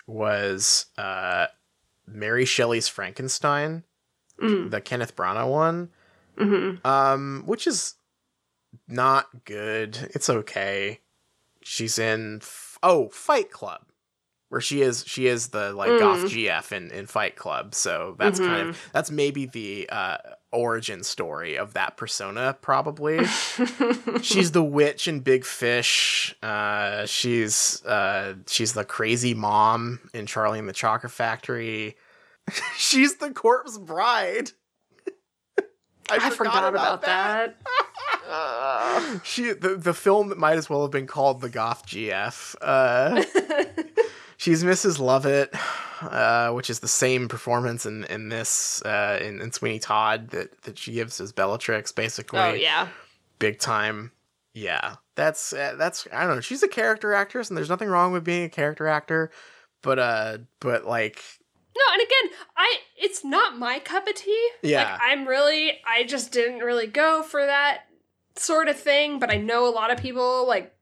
was 0.06 0.86
uh 0.96 1.46
Mary 2.06 2.44
Shelley's 2.44 2.88
Frankenstein, 2.88 3.84
Mm, 4.40 4.70
the 4.70 4.80
Kenneth 4.80 5.14
Branagh 5.16 5.50
one. 5.50 5.90
mhm. 6.36 6.84
Um, 6.86 7.42
which 7.46 7.66
is 7.66 7.94
not 8.86 9.26
good. 9.44 10.10
It's 10.14 10.30
okay. 10.30 11.00
She's 11.62 11.98
in 11.98 12.38
f- 12.40 12.78
oh 12.82 13.08
Fight 13.08 13.50
Club, 13.50 13.82
where 14.49 14.60
she 14.60 14.83
is 14.83 15.05
she 15.07 15.27
is 15.27 15.49
the 15.49 15.73
like 15.73 15.91
Mm. 15.91 15.99
goth 16.01 16.31
GF 16.31 16.73
in 16.73 16.91
in 16.91 17.07
Fight 17.07 17.36
Club. 17.36 17.75
So 17.75 18.17
that's 18.18 18.39
kind 18.39 18.68
of 18.70 18.89
that's 18.93 19.10
maybe 19.10 19.47
the 19.47 19.89
uh, 19.91 20.17
origin 20.52 21.05
story 21.05 21.57
of 21.57 21.75
that 21.75 21.97
persona. 21.97 22.57
Probably 22.60 23.25
she's 24.23 24.52
the 24.52 24.62
witch 24.65 25.07
in 25.07 25.20
Big 25.20 25.44
Fish. 25.44 26.35
Uh, 26.43 27.05
she's 27.07 27.85
uh, 27.85 28.35
she's 28.47 28.73
the 28.73 28.85
crazy 28.85 29.35
mom 29.35 30.01
in 30.15 30.27
Charlie 30.27 30.59
and 30.59 30.68
the 30.68 30.73
Chocolate 30.73 31.12
Factory. 31.12 31.97
she's 32.77 33.17
the 33.17 33.31
corpse 33.31 33.77
bride. 33.77 34.52
I, 36.10 36.17
I, 36.28 36.31
forgot, 36.31 36.73
about, 36.73 37.02
that. 37.02 37.57
she 39.25 39.52
the, 39.52 39.77
the 39.77 39.93
film 39.93 40.33
might 40.39 40.57
as 40.57 40.70
well 40.70 40.81
have 40.81 40.91
been 40.91 41.07
called 41.07 41.43
the 41.43 41.51
Goth 41.51 41.86
GF. 41.86 42.55
Uh, 42.62 43.23
she's 44.39 44.65
Mrs. 44.65 44.99
Lovett, 44.99 45.55
uh, 46.00 46.50
which 46.52 46.70
is 46.70 46.81
the 46.81 46.89
same 46.89 47.28
performance 47.28 47.84
in 47.84 48.05
in 48.05 48.31
this 48.31 48.81
uh, 48.83 49.18
in, 49.20 49.42
in 49.42 49.52
Sweeney 49.52 49.78
Todd 49.78 50.31
that 50.31 50.62
that 50.62 50.78
she 50.78 50.92
gives 50.92 51.20
as 51.20 51.33
Bellatrix, 51.33 51.92
basically. 51.92 52.41
oh 52.41 52.55
yeah. 52.55 52.89
big 53.39 53.58
time. 53.58 54.12
Yeah, 54.55 54.97
that's 55.15 55.52
uh, 55.52 55.75
that's 55.76 56.08
I 56.10 56.26
don't 56.26 56.36
know. 56.36 56.41
She's 56.41 56.62
a 56.62 56.68
character 56.68 57.12
actress, 57.12 57.50
and 57.50 57.57
there's 57.57 57.68
nothing 57.68 57.91
wrong 57.91 58.12
with 58.12 58.25
being 58.25 58.44
a 58.44 58.49
character 58.49 58.86
actor, 58.86 59.31
but 59.83 59.99
uh, 59.99 60.39
but 60.60 60.86
like 60.86 61.23
No, 61.76 61.83
and 61.92 62.02
again, 62.02 62.39
I 62.57 62.76
it's 62.97 63.25
not 63.25 63.58
my 63.58 63.78
cup 63.78 64.08
of 64.08 64.15
tea. 64.15 64.49
Yeah. 64.62 64.92
Like 64.92 65.00
I'm 65.02 65.28
really 65.28 65.78
I 65.86 66.05
just 66.05 66.33
didn't 66.33 66.60
really 66.60 66.86
go 66.86 67.23
for 67.23 67.44
that 67.44 67.83
sort 68.36 68.68
of 68.68 68.78
thing, 68.78 69.18
but 69.18 69.31
I 69.31 69.36
know 69.36 69.68
a 69.68 69.70
lot 69.70 69.91
of 69.92 69.99
people 69.99 70.47
like 70.47 70.75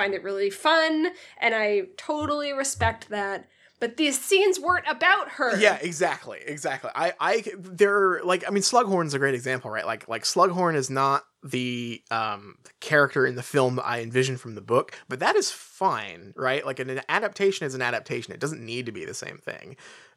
find 0.00 0.14
it 0.14 0.22
really 0.22 0.48
fun 0.48 1.08
and 1.38 1.54
I 1.54 1.82
totally 1.98 2.52
respect 2.52 3.10
that. 3.10 3.48
But 3.80 3.96
these 3.96 4.20
scenes 4.20 4.60
weren't 4.60 4.84
about 4.88 5.30
her. 5.32 5.58
Yeah, 5.58 5.78
exactly, 5.80 6.38
exactly. 6.46 6.90
I, 6.94 7.14
I, 7.18 7.44
they're 7.58 8.22
like, 8.22 8.44
I 8.46 8.50
mean, 8.50 8.62
Slughorn's 8.62 9.14
a 9.14 9.18
great 9.18 9.34
example, 9.34 9.70
right? 9.70 9.86
Like, 9.86 10.06
like 10.06 10.24
Slughorn 10.24 10.74
is 10.74 10.90
not 10.90 11.24
the 11.42 12.02
um 12.10 12.56
character 12.80 13.26
in 13.26 13.36
the 13.36 13.42
film 13.42 13.80
I 13.82 14.00
envision 14.00 14.36
from 14.36 14.54
the 14.54 14.60
book, 14.60 14.92
but 15.08 15.20
that 15.20 15.34
is 15.36 15.50
fine, 15.50 16.34
right? 16.36 16.64
Like, 16.64 16.78
an, 16.78 17.00
adaptation 17.08 17.66
is 17.66 17.74
an 17.74 17.80
adaptation. 17.80 18.34
It 18.34 18.40
doesn't 18.40 18.64
need 18.64 18.86
to 18.86 18.92
be 18.92 19.06
the 19.06 19.14
same 19.14 19.38
thing. 19.38 19.76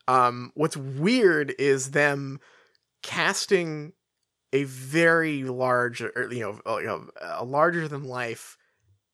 Um, 0.09 0.51
what's 0.55 0.75
weird 0.75 1.55
is 1.57 1.91
them 1.91 2.41
casting 3.01 3.93
a 4.51 4.65
very 4.65 5.45
large, 5.45 6.01
or, 6.01 6.29
you 6.31 6.41
know, 6.41 6.79
you 6.79 6.85
know, 6.85 7.09
a 7.21 7.45
larger 7.45 7.87
than 7.87 8.03
life 8.03 8.57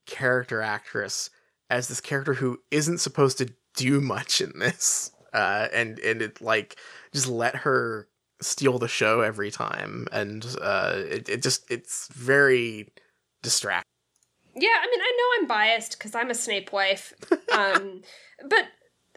character 0.09 0.61
actress 0.61 1.29
as 1.69 1.87
this 1.87 2.01
character 2.01 2.33
who 2.35 2.59
isn't 2.71 2.97
supposed 2.97 3.37
to 3.37 3.53
do 3.75 4.01
much 4.01 4.41
in 4.41 4.51
this 4.59 5.11
uh 5.33 5.67
and 5.71 5.99
and 5.99 6.21
it 6.21 6.41
like 6.41 6.77
just 7.13 7.27
let 7.27 7.55
her 7.57 8.07
steal 8.41 8.79
the 8.79 8.87
show 8.87 9.21
every 9.21 9.51
time 9.51 10.07
and 10.11 10.55
uh 10.61 10.93
it, 10.95 11.29
it 11.29 11.41
just 11.43 11.69
it's 11.69 12.07
very 12.13 12.91
distracting 13.43 13.83
Yeah, 14.55 14.77
I 14.81 14.87
mean, 14.87 15.01
I 15.01 15.13
know 15.17 15.41
I'm 15.41 15.47
biased 15.47 15.97
because 15.97 16.15
I'm 16.15 16.31
a 16.31 16.35
Snape 16.35 16.71
wife. 16.73 17.13
Um, 17.51 18.03
but 18.47 18.65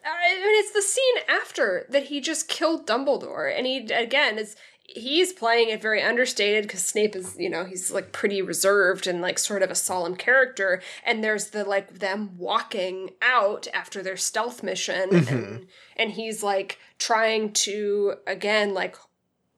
I 0.05 0.35
mean, 0.35 0.61
it's 0.63 0.73
the 0.73 0.83
scene 0.83 1.19
after 1.29 1.87
that 1.91 2.05
he 2.05 2.21
just 2.21 2.49
killed 2.49 2.87
Dumbledore, 2.89 3.57
and 3.57 3.67
he 3.67 3.79
again 3.93 4.39
is 4.39 4.57
he's 4.95 5.33
playing 5.33 5.71
it 5.71 5.81
very 5.81 6.03
understated 6.03 6.63
because 6.63 6.85
Snape 6.85 7.17
is 7.17 7.37
you 7.39 7.51
know 7.51 7.65
he's 7.65 7.91
like 7.91 8.13
pretty 8.13 8.43
reserved 8.43 9.07
and 9.07 9.21
like 9.21 9.39
sort 9.39 9.63
of 9.63 9.71
a 9.71 9.75
solemn 9.75 10.17
character, 10.17 10.83
and 11.05 11.23
there's 11.23 11.49
the 11.49 11.65
like 11.65 11.99
them 11.99 12.37
walking 12.39 13.11
out 13.23 13.67
after 13.75 14.03
their 14.03 14.17
stealth 14.17 14.63
mission, 14.63 15.15
and 15.29 15.67
and 15.97 16.13
he's 16.13 16.43
like 16.43 16.79
trying 16.99 17.53
to 17.53 18.15
again 18.27 18.75
like 18.75 18.97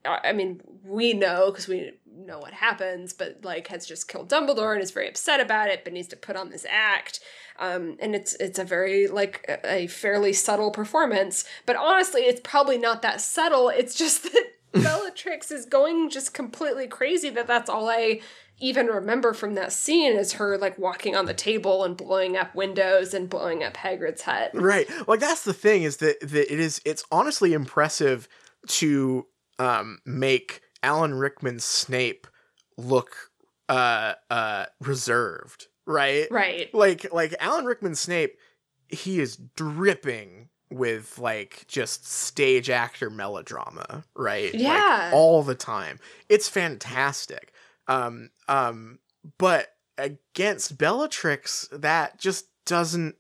I 0.05 0.33
mean, 0.33 0.61
we 0.85 1.15
know 1.15 1.51
because 1.51 1.67
we 1.67 1.93
know 2.07 2.39
what 2.39 2.53
happens, 2.53 3.13
but 3.13 3.39
like 3.43 3.69
has 3.69 3.87
just 3.87 4.07
killed 4.07 4.29
Dumbledore 4.29 4.75
and 4.75 4.83
is 4.83 4.91
very 4.91 5.09
upset 5.09 5.41
about 5.41 5.69
it, 5.69 5.83
but 5.83 5.93
needs 5.93 6.09
to 6.09 6.17
put 6.17 6.37
on 6.37 6.51
this 6.51 6.67
act. 6.69 7.21
Um, 7.59 7.97
and 8.01 8.15
it's 8.15 8.35
it's 8.35 8.59
a 8.59 8.65
very 8.65 9.07
like 9.07 9.61
a 9.65 9.87
fairly 9.87 10.33
subtle 10.33 10.71
performance, 10.71 11.45
but 11.65 11.77
honestly, 11.77 12.23
it's 12.23 12.41
probably 12.43 12.77
not 12.77 13.03
that 13.03 13.21
subtle. 13.21 13.69
It's 13.71 13.95
just 13.95 14.23
that 14.33 14.54
Bellatrix 14.75 15.51
is 15.51 15.67
going 15.67 16.11
just 16.11 16.35
completely 16.35 16.87
crazy. 16.87 17.31
That 17.31 17.47
that's 17.47 17.71
all 17.71 17.89
I 17.89 18.21
even 18.61 18.87
remember 18.87 19.33
from 19.33 19.55
that 19.55 19.73
scene 19.73 20.13
is 20.17 20.35
her 20.35 20.57
like 20.59 20.79
walking 20.79 21.17
on 21.17 21.27
the 21.27 21.35
table 21.35 21.83
and 21.85 21.97
blowing 21.97 22.37
up 22.37 22.55
windows 22.55 23.13
and 23.15 23.29
blowing 23.29 23.65
up 23.65 23.77
Hagrid's 23.77 24.23
hut. 24.23 24.53
right 24.55 24.89
like 25.09 25.19
that's 25.19 25.43
the 25.43 25.53
thing 25.53 25.83
is 25.83 25.97
that, 25.97 26.21
that 26.21 26.53
it 26.53 26.61
is 26.61 26.81
it's 26.85 27.05
honestly 27.11 27.53
impressive 27.53 28.29
to 28.69 29.27
um 29.59 29.99
make 30.07 30.61
alan 30.85 31.15
rickman's 31.15 31.65
snape 31.65 32.29
look 32.79 33.33
uh 33.69 34.15
uh 34.31 34.67
reserved 34.81 35.67
right 35.87 36.29
Right. 36.31 36.73
like 36.73 37.13
like 37.13 37.35
Alan 37.41 37.65
Rickman 37.65 37.95
Snape, 37.97 38.39
he 38.89 39.21
is 39.21 39.37
dripping 39.57 40.49
with 40.71 41.19
like 41.19 41.65
just 41.69 42.07
stage 42.11 42.71
actor 42.71 43.11
melodrama, 43.11 44.05
right? 44.17 44.53
Like, 44.53 44.63
Yeah. 44.63 45.11
all 45.13 45.43
the 45.43 45.55
time. 45.55 45.99
It's 46.29 46.49
fantastic. 46.49 47.53
Um 47.87 48.31
um 48.49 48.99
but 49.39 49.69
against 49.99 50.77
Bellatrix 50.77 51.69
that 51.73 52.19
just 52.19 52.47
doesn't 52.67 53.17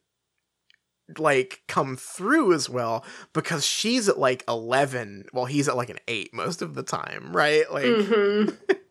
like 1.18 1.62
come 1.68 1.96
through 1.96 2.54
as 2.54 2.68
well 2.70 3.04
because 3.34 3.64
she's 3.64 4.08
at 4.08 4.18
like 4.18 4.42
11 4.48 5.26
while 5.32 5.44
he's 5.44 5.68
at 5.68 5.76
like 5.76 5.90
an 5.90 5.98
8 6.08 6.32
most 6.32 6.62
of 6.62 6.74
the 6.74 6.82
time, 6.82 7.36
right? 7.36 7.70
Like 7.70 7.84
hmm 7.84 8.44
it, 8.68 8.82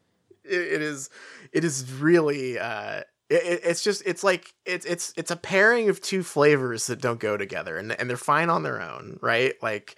it 0.44 0.82
is 0.82 1.10
it 1.52 1.64
is 1.64 1.92
really 1.92 2.60
uh 2.60 3.02
it, 3.34 3.44
it- 3.44 3.62
it's 3.64 3.84
just 3.84 4.04
it's 4.06 4.24
like 4.24 4.54
it's 4.66 4.86
it's 4.86 5.14
it's 5.18 5.32
a 5.32 5.36
pairing 5.36 5.90
of 5.90 6.02
two 6.02 6.24
flavors 6.24 6.88
that 6.88 7.02
don't 7.02 7.20
go 7.20 7.36
together 7.38 7.78
and 7.78 7.92
and 8.00 8.10
they're 8.10 8.18
fine 8.18 8.50
on 8.50 8.64
their 8.64 8.82
own 8.82 9.18
right? 9.22 9.54
Like 9.62 9.96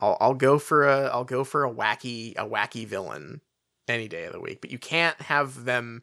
i'll 0.00 0.16
i'll 0.20 0.34
go 0.34 0.58
for 0.60 0.86
a 0.88 1.06
i'll 1.08 1.24
go 1.24 1.42
for 1.44 1.64
a 1.64 1.72
wacky 1.72 2.32
a 2.36 2.46
wacky 2.46 2.86
villain 2.86 3.40
any 3.88 4.06
day 4.06 4.24
of 4.26 4.32
the 4.32 4.40
week 4.40 4.60
but 4.60 4.70
you 4.70 4.78
can't 4.78 5.20
have 5.22 5.64
them 5.64 6.02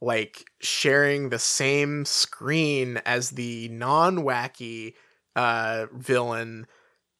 like 0.00 0.44
sharing 0.60 1.30
the 1.30 1.38
same 1.38 2.04
screen 2.04 3.00
as 3.06 3.30
the 3.30 3.68
non-wacky 3.70 4.94
uh 5.34 5.86
villain 5.92 6.66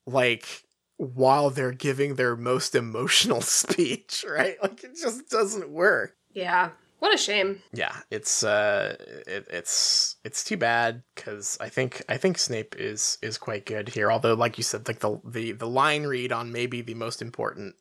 like 0.07 0.63
while 0.99 1.51
they're 1.51 1.73
giving 1.73 2.15
their 2.15 2.37
most 2.37 2.75
emotional 2.77 3.41
speech 3.61 4.25
right? 4.29 4.57
Like 4.63 4.85
it 4.85 4.97
just 4.97 5.29
doesn't 5.29 5.71
work. 5.71 6.15
Yeah. 6.33 6.71
What 7.05 7.13
a 7.13 7.19
shame. 7.19 7.61
yeah 7.75 7.95
it's 8.11 8.43
uh 8.43 8.97
it, 9.27 9.47
it's 9.51 10.17
it's 10.25 10.43
too 10.43 10.57
bad 10.57 11.03
because 11.15 11.59
i 11.61 11.69
think 11.69 12.03
i 12.09 12.17
think 12.17 12.39
snape 12.39 12.75
is 12.79 13.19
is 13.21 13.37
quite 13.37 13.67
good 13.67 13.91
here 13.91 14.11
although 14.11 14.33
like 14.33 14.57
you 14.57 14.65
said 14.65 14.89
like 14.89 15.01
the 15.01 15.21
the 15.23 15.53
the 15.53 15.67
line 15.69 16.05
read 16.05 16.33
on 16.33 16.51
maybe 16.51 16.81
the 16.81 16.95
most 16.95 17.21
important 17.21 17.75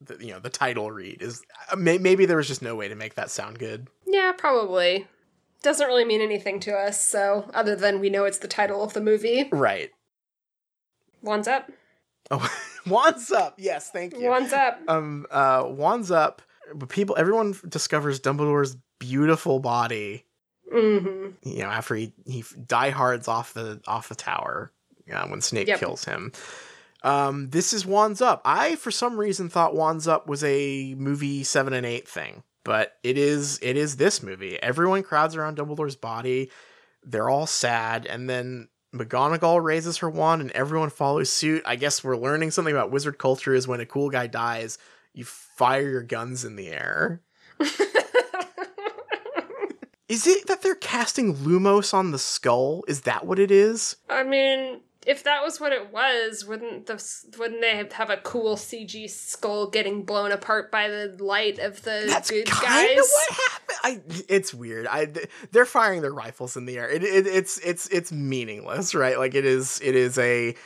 the, 0.00 0.16
you 0.24 0.32
know 0.32 0.38
the 0.40 0.48
title 0.48 0.90
read 0.90 1.20
is 1.20 1.42
uh, 1.70 1.76
may, 1.76 1.98
maybe 1.98 2.24
there 2.24 2.38
was 2.38 2.48
just 2.48 2.62
no 2.62 2.74
way 2.74 2.88
to 2.88 2.94
make 2.94 3.16
that 3.16 3.30
sound 3.30 3.58
good 3.58 3.86
Yeah, 4.06 4.32
probably. 4.32 5.06
Doesn't 5.62 5.86
really 5.86 6.06
mean 6.06 6.22
anything 6.22 6.58
to 6.60 6.72
us, 6.72 6.98
so 7.04 7.50
other 7.52 7.76
than 7.76 8.00
we 8.00 8.08
know 8.08 8.24
it's 8.24 8.38
the 8.38 8.48
title 8.48 8.82
of 8.82 8.94
the 8.94 9.00
movie. 9.02 9.46
right 9.52 9.90
Wands 11.22 11.46
up. 11.48 11.70
oh 12.30 12.48
wands 12.86 13.30
up 13.30 13.56
yes 13.58 13.90
thank 13.90 14.14
you 14.16 14.30
Wands 14.30 14.54
up. 14.54 14.80
um 14.88 15.26
uh 15.30 15.64
wands 15.68 16.10
up 16.10 16.40
but 16.74 16.88
people 16.88 17.16
everyone 17.18 17.54
discovers 17.68 18.20
dumbledore's 18.20 18.76
beautiful 18.98 19.58
body 19.60 20.24
hmm 20.72 21.28
you 21.42 21.62
know 21.62 21.68
after 21.68 21.94
he 21.94 22.12
he 22.26 22.44
diehards 22.66 23.28
off 23.28 23.54
the 23.54 23.80
off 23.86 24.08
the 24.08 24.14
tower 24.14 24.72
uh, 25.12 25.26
when 25.26 25.40
Snape 25.40 25.66
Yep. 25.66 25.80
kills 25.80 26.04
him. 26.04 26.30
Um, 27.02 27.48
this 27.50 27.72
is 27.72 27.84
Wands 27.84 28.20
Up. 28.20 28.42
I 28.44 28.76
for 28.76 28.90
some 28.92 29.18
reason 29.18 29.48
thought 29.48 29.74
Wands 29.74 30.06
Up 30.06 30.28
was 30.28 30.44
a 30.44 30.94
movie 30.96 31.42
seven 31.42 31.72
and 31.72 31.84
eight 31.86 32.06
thing, 32.06 32.42
but 32.64 32.92
it 33.02 33.18
is 33.18 33.58
it 33.62 33.76
is 33.76 33.96
this 33.96 34.22
movie. 34.22 34.62
Everyone 34.62 35.02
crowds 35.02 35.34
around 35.34 35.56
Dumbledore's 35.56 35.96
body. 35.96 36.50
They're 37.02 37.30
all 37.30 37.46
sad, 37.46 38.06
and 38.06 38.28
then 38.30 38.68
McGonagall 38.94 39.64
raises 39.64 39.96
her 39.98 40.10
wand, 40.10 40.42
and 40.42 40.50
everyone 40.52 40.90
follows 40.90 41.32
suit. 41.32 41.62
I 41.66 41.74
guess 41.76 42.04
we're 42.04 42.16
learning 42.16 42.50
something 42.52 42.74
about 42.74 42.92
wizard 42.92 43.18
culture. 43.18 43.54
Is 43.54 43.66
when 43.66 43.80
a 43.80 43.86
cool 43.86 44.10
guy 44.10 44.26
dies, 44.28 44.76
you 45.14 45.24
fire 45.24 45.88
your 45.88 46.02
guns 46.02 46.44
in 46.44 46.56
the 46.56 46.68
air. 46.68 47.22
Is 50.08 50.26
it 50.26 50.48
that 50.48 50.62
they're 50.62 50.74
casting 50.74 51.36
Lumos 51.36 51.94
on 51.94 52.10
the 52.10 52.18
skull? 52.18 52.82
Is 52.88 53.02
that 53.02 53.26
what 53.26 53.38
it 53.38 53.52
is? 53.52 53.94
I 54.08 54.24
mean, 54.24 54.80
if 55.06 55.22
that 55.22 55.44
was 55.44 55.60
what 55.60 55.70
it 55.72 55.92
was, 55.92 56.44
wouldn't 56.44 56.86
the 56.86 57.00
wouldn't 57.38 57.60
they 57.60 57.76
have 57.92 58.10
a 58.10 58.16
cool 58.16 58.56
CG 58.56 59.08
skull 59.08 59.70
getting 59.70 60.02
blown 60.02 60.32
apart 60.32 60.72
by 60.72 60.88
the 60.88 61.16
light 61.20 61.60
of 61.60 61.82
the 61.82 62.06
That's 62.08 62.28
good 62.28 62.46
kind 62.46 62.88
guys? 62.88 62.98
of 62.98 63.04
what 63.08 63.30
happened. 63.38 63.78
I, 63.84 64.00
it's 64.28 64.52
weird. 64.52 64.88
I, 64.88 65.12
they're 65.52 65.64
firing 65.64 66.02
their 66.02 66.12
rifles 66.12 66.56
in 66.56 66.66
the 66.66 66.76
air. 66.76 66.90
It, 66.90 67.04
it, 67.04 67.28
it's, 67.28 67.58
it's, 67.58 67.86
it's 67.88 68.10
meaningless, 68.10 68.96
right? 68.96 69.16
Like 69.16 69.36
it 69.36 69.44
is, 69.44 69.80
it 69.82 69.94
is 69.94 70.18
a, 70.18 70.48
it 70.48 70.56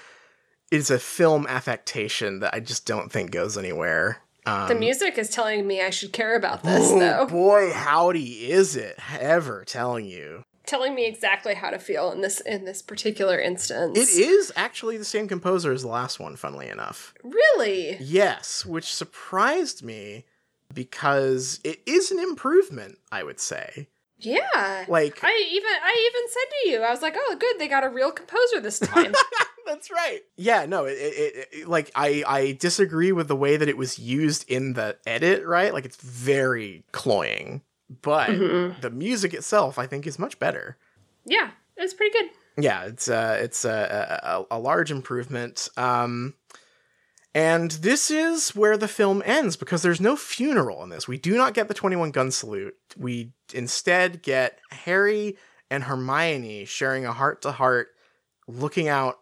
is 0.70 0.90
a 0.90 0.98
film 0.98 1.47
affectation 1.47 2.40
that 2.40 2.55
I 2.55 2.60
just 2.60 2.86
don't 2.86 3.12
think 3.12 3.31
goes 3.31 3.58
anywhere. 3.58 4.18
Um, 4.47 4.68
the 4.68 4.74
music 4.74 5.16
is 5.16 5.31
telling 5.31 5.66
me 5.66 5.81
I 5.81 5.90
should 5.90 6.12
care 6.12 6.36
about 6.36 6.62
this, 6.62 6.90
oh, 6.90 6.98
though. 6.98 7.26
boy, 7.26 7.73
howdy 7.73 8.50
is 8.50 8.76
it 8.76 8.98
ever 9.18 9.64
telling 9.64 10.05
you? 10.06 10.44
Telling 10.66 10.94
me 10.94 11.06
exactly 11.06 11.55
how 11.55 11.70
to 11.70 11.78
feel 11.78 12.10
in 12.12 12.20
this 12.20 12.40
in 12.40 12.64
this 12.64 12.82
particular 12.82 13.39
instance. 13.39 13.98
It 13.98 14.08
is 14.20 14.52
actually 14.56 14.97
the 14.97 15.05
same 15.05 15.28
composer 15.28 15.73
as 15.73 15.82
the 15.82 15.89
last 15.89 16.18
one, 16.18 16.36
funnily 16.36 16.68
enough. 16.68 17.14
really. 17.23 17.97
Yes, 18.00 18.64
which 18.64 18.92
surprised 18.92 19.82
me 19.82 20.24
because 20.73 21.60
it 21.64 21.81
is 21.86 22.10
an 22.10 22.18
improvement, 22.18 22.98
I 23.12 23.23
would 23.23 23.40
say. 23.40 23.89
Yeah. 24.18 24.84
Like 24.89 25.20
I 25.23 25.48
even 25.52 25.70
I 25.82 26.10
even 26.12 26.28
said 26.31 26.48
to 26.50 26.68
you, 26.70 26.82
I 26.82 26.90
was 26.90 27.02
like, 27.02 27.14
"Oh, 27.16 27.36
good, 27.39 27.58
they 27.58 27.68
got 27.68 27.84
a 27.84 27.89
real 27.90 28.10
composer 28.10 28.60
this 28.60 28.78
time." 28.78 29.14
That's 29.67 29.91
right. 29.91 30.20
Yeah, 30.36 30.67
no, 30.67 30.84
it, 30.84 30.93
it, 30.93 31.49
it, 31.52 31.68
like 31.68 31.91
I 31.94 32.23
I 32.26 32.52
disagree 32.52 33.12
with 33.12 33.28
the 33.28 33.36
way 33.36 33.57
that 33.57 33.68
it 33.68 33.76
was 33.76 33.99
used 33.99 34.49
in 34.51 34.75
the 34.75 34.97
edit, 35.07 35.44
right? 35.47 35.73
Like 35.73 35.84
it's 35.84 35.97
very 35.97 36.84
cloying, 36.93 37.62
but 38.02 38.31
Mhm. 38.31 38.81
the 38.81 38.91
music 38.91 39.33
itself 39.34 39.78
I 39.78 39.86
think 39.86 40.07
is 40.07 40.18
much 40.18 40.39
better. 40.39 40.76
Yeah, 41.25 41.51
it's 41.76 41.94
pretty 41.94 42.12
good. 42.18 42.31
Yeah, 42.62 42.84
it's 42.84 43.09
uh 43.09 43.39
it's 43.43 43.65
a 43.65 44.44
a, 44.51 44.57
a 44.57 44.59
large 44.59 44.91
improvement. 44.91 45.68
Um 45.76 46.34
and 47.34 47.73
this 47.73 48.10
is 48.12 48.55
where 48.55 48.76
the 48.76 48.86
film 48.86 49.20
ends 49.25 49.57
because 49.57 49.83
there's 49.83 50.01
no 50.01 50.15
funeral 50.15 50.83
in 50.84 50.89
this. 50.91 51.09
We 51.09 51.18
do 51.18 51.36
not 51.36 51.52
get 51.55 51.67
the 51.67 51.75
21 51.75 52.12
gun 52.12 52.31
salute. 52.31 52.76
We 52.97 53.33
instead 53.52 54.23
get 54.23 54.60
Harry 54.70 55.36
and 55.68 55.83
Hermione 55.84 56.65
sharing 56.67 57.05
a 57.07 57.12
heart 57.12 57.43
to 57.43 57.51
heart 57.51 57.89
looking 58.47 58.86
out 58.86 59.18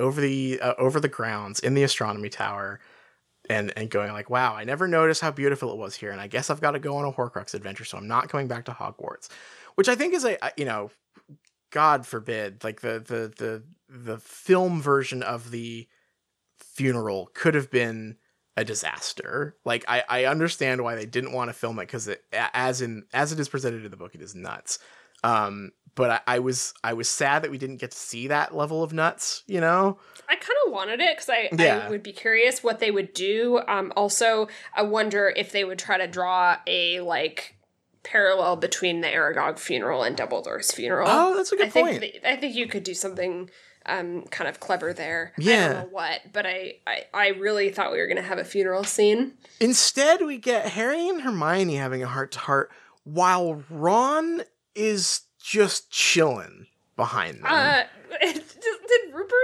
over 0.00 0.20
the 0.20 0.60
uh, 0.60 0.74
over 0.78 1.00
the 1.00 1.08
grounds 1.08 1.60
in 1.60 1.74
the 1.74 1.82
astronomy 1.82 2.28
tower 2.28 2.80
and 3.48 3.72
and 3.76 3.90
going 3.90 4.12
like, 4.12 4.30
"Wow, 4.30 4.54
I 4.54 4.64
never 4.64 4.88
noticed 4.88 5.20
how 5.20 5.30
beautiful 5.30 5.72
it 5.72 5.78
was 5.78 5.94
here 5.94 6.10
and 6.10 6.20
I 6.20 6.26
guess 6.26 6.50
I've 6.50 6.60
got 6.60 6.72
to 6.72 6.78
go 6.78 6.96
on 6.96 7.04
a 7.04 7.12
Horcrux 7.12 7.54
adventure, 7.54 7.84
so 7.84 7.98
I'm 7.98 8.08
not 8.08 8.30
going 8.30 8.48
back 8.48 8.64
to 8.66 8.72
Hogwarts." 8.72 9.28
Which 9.74 9.88
I 9.88 9.94
think 9.94 10.14
is 10.14 10.24
a 10.24 10.38
you 10.56 10.64
know, 10.64 10.90
God 11.70 12.06
forbid, 12.06 12.64
like 12.64 12.80
the 12.80 13.00
the 13.00 13.32
the 13.36 13.62
the 13.88 14.18
film 14.18 14.82
version 14.82 15.22
of 15.22 15.50
the 15.50 15.86
funeral 16.58 17.30
could 17.34 17.54
have 17.54 17.70
been 17.70 18.16
a 18.56 18.64
disaster. 18.64 19.56
Like 19.64 19.84
I 19.88 20.02
I 20.08 20.24
understand 20.24 20.82
why 20.82 20.94
they 20.94 21.06
didn't 21.06 21.32
want 21.32 21.48
to 21.48 21.52
film 21.52 21.78
it 21.78 21.82
because 21.82 22.08
it 22.08 22.24
as 22.32 22.82
in 22.82 23.04
as 23.12 23.32
it 23.32 23.38
is 23.40 23.48
presented 23.48 23.84
in 23.84 23.90
the 23.90 23.96
book, 23.96 24.14
it 24.14 24.22
is 24.22 24.34
nuts. 24.34 24.78
Um, 25.24 25.72
but 25.94 26.10
I, 26.26 26.36
I 26.36 26.38
was 26.38 26.74
I 26.84 26.92
was 26.92 27.08
sad 27.08 27.42
that 27.42 27.50
we 27.50 27.58
didn't 27.58 27.78
get 27.78 27.90
to 27.90 27.96
see 27.98 28.28
that 28.28 28.54
level 28.54 28.82
of 28.84 28.92
nuts. 28.92 29.42
You 29.46 29.60
know? 29.60 29.98
I 30.28 30.36
kind 30.36 30.56
of 30.66 30.72
wanted 30.72 31.00
it 31.00 31.16
because 31.16 31.28
I, 31.28 31.48
Yeah. 31.58 31.84
I 31.86 31.88
would 31.90 32.02
be 32.02 32.12
curious 32.12 32.62
what 32.62 32.78
they 32.78 32.90
would 32.90 33.12
do. 33.14 33.60
Um, 33.66 33.92
also, 33.96 34.46
I 34.74 34.82
wonder 34.82 35.32
if 35.34 35.50
they 35.52 35.64
would 35.64 35.78
try 35.78 35.98
to 35.98 36.06
draw 36.06 36.56
a 36.66 37.00
like 37.00 37.56
parallel 38.04 38.56
between 38.56 39.00
the 39.00 39.08
Aragog 39.08 39.58
funeral 39.58 40.02
and 40.04 40.16
Dumbledore's 40.16 40.70
funeral. 40.72 41.08
Oh, 41.10 41.36
that's 41.36 41.50
a 41.52 41.56
good 41.56 41.66
I 41.66 41.70
think 41.70 41.88
point. 41.88 42.00
th- 42.00 42.20
I 42.24 42.36
think 42.36 42.54
you 42.54 42.66
could 42.68 42.84
do 42.84 42.94
something 42.94 43.50
um 43.86 44.22
kind 44.30 44.48
of 44.48 44.60
clever 44.60 44.92
there. 44.92 45.32
I 45.38 45.42
Yeah. 45.42 45.68
don't 45.68 45.82
know 45.82 45.88
what, 45.90 46.20
but 46.32 46.46
I 46.46 46.74
I, 46.86 47.04
I 47.12 47.28
really 47.30 47.70
thought 47.70 47.90
we 47.90 47.98
were 47.98 48.06
gonna 48.06 48.22
have 48.22 48.38
a 48.38 48.44
funeral 48.44 48.84
scene. 48.84 49.32
Instead, 49.60 50.20
we 50.24 50.38
get 50.38 50.66
Harry 50.70 51.08
and 51.08 51.22
Hermione 51.22 51.74
having 51.74 52.02
a 52.04 52.06
heart 52.08 52.30
to 52.32 52.38
heart 52.38 52.70
while 53.04 53.64
Ron 53.68 54.42
is 54.78 55.22
just 55.42 55.90
chilling 55.90 56.66
behind 56.96 57.36
them. 57.42 57.46
Uh, 57.46 57.82
did 58.20 59.14
Rupert 59.14 59.34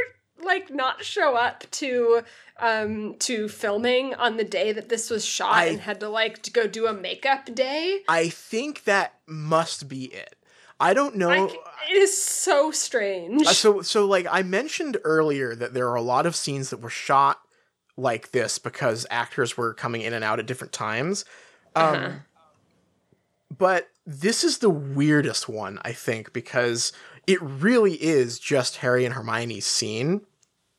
like 0.42 0.70
not 0.70 1.04
show 1.04 1.36
up 1.36 1.64
to 1.70 2.22
um 2.60 3.14
to 3.18 3.48
filming 3.48 4.14
on 4.14 4.36
the 4.36 4.44
day 4.44 4.72
that 4.72 4.88
this 4.88 5.08
was 5.10 5.24
shot 5.24 5.54
I- 5.54 5.64
and 5.66 5.80
had 5.80 6.00
to 6.00 6.08
like 6.08 6.42
to 6.42 6.50
go 6.50 6.66
do 6.66 6.86
a 6.86 6.92
makeup 6.92 7.52
day? 7.54 8.00
I 8.08 8.28
think 8.28 8.84
that 8.84 9.14
must 9.26 9.88
be 9.88 10.04
it. 10.06 10.36
I 10.80 10.92
don't 10.92 11.16
know. 11.16 11.30
I 11.30 11.90
it 11.90 11.96
is 11.96 12.20
so 12.22 12.70
strange. 12.70 13.46
Uh, 13.46 13.52
so 13.52 13.82
so 13.82 14.04
like 14.06 14.26
I 14.30 14.42
mentioned 14.42 14.98
earlier 15.04 15.54
that 15.54 15.72
there 15.74 15.88
are 15.88 15.94
a 15.94 16.02
lot 16.02 16.26
of 16.26 16.36
scenes 16.36 16.70
that 16.70 16.80
were 16.80 16.90
shot 16.90 17.40
like 17.96 18.32
this 18.32 18.58
because 18.58 19.06
actors 19.10 19.56
were 19.56 19.72
coming 19.72 20.02
in 20.02 20.12
and 20.12 20.24
out 20.24 20.38
at 20.40 20.46
different 20.46 20.72
times. 20.72 21.24
Um 21.76 21.94
Uh-huh. 21.94 22.10
but 23.56 23.88
this 24.06 24.44
is 24.44 24.58
the 24.58 24.70
weirdest 24.70 25.48
one 25.48 25.78
I 25.84 25.92
think 25.92 26.32
because 26.32 26.92
it 27.26 27.40
really 27.40 27.94
is 27.94 28.38
just 28.38 28.78
Harry 28.78 29.04
and 29.04 29.14
Hermione's 29.14 29.66
scene. 29.66 30.22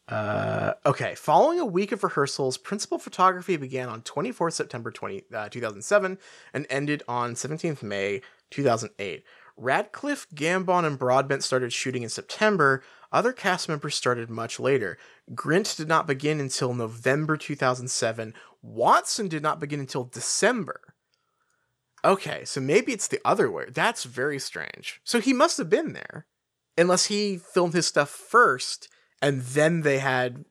Uh, 0.08 0.74
okay, 0.86 1.16
following 1.16 1.60
a 1.60 1.66
week 1.66 1.92
of 1.92 2.04
rehearsals, 2.04 2.58
principal 2.58 3.00
photography 3.00 3.58
began 3.58 3.90
on 3.90 4.04
24th 4.04 4.54
September 4.54 4.92
20, 4.92 5.24
uh, 5.34 5.50
2007 5.50 6.20
and 6.54 6.68
ended 6.70 7.02
on 7.08 7.34
17th 7.34 7.82
May 7.82 8.22
2008. 8.52 9.24
Radcliffe, 9.58 10.28
Gambon, 10.36 10.86
and 10.86 11.00
Broadbent 11.00 11.44
started 11.44 11.72
shooting 11.72 12.04
in 12.04 12.10
September. 12.10 12.84
Other 13.12 13.32
cast 13.32 13.70
members 13.70 13.95
started 13.95 14.30
much 14.30 14.60
later. 14.60 14.98
Grint 15.34 15.78
did 15.78 15.88
not 15.88 16.08
begin 16.08 16.40
until 16.40 16.74
November 16.74 17.38
2007. 17.38 18.34
Watson 18.62 19.28
did 19.28 19.42
not 19.42 19.60
begin 19.60 19.80
until 19.80 20.04
December. 20.04 20.82
Okay, 22.06 22.45
so 22.45 22.61
maybe 22.61 22.93
it's 22.93 23.08
the 23.08 23.19
other 23.25 23.50
way. 23.50 23.66
That's 23.69 24.03
very 24.03 24.40
strange. 24.40 25.01
So 25.03 25.19
he 25.19 25.34
must 25.34 25.58
have 25.58 25.69
been 25.69 25.93
there. 25.93 26.27
Unless 26.77 27.06
he 27.06 27.38
filmed 27.38 27.74
his 27.74 27.88
stuff 27.88 28.09
first 28.09 28.90
and 29.22 29.42
then 29.42 29.82
they 29.82 29.98
had 30.00 30.45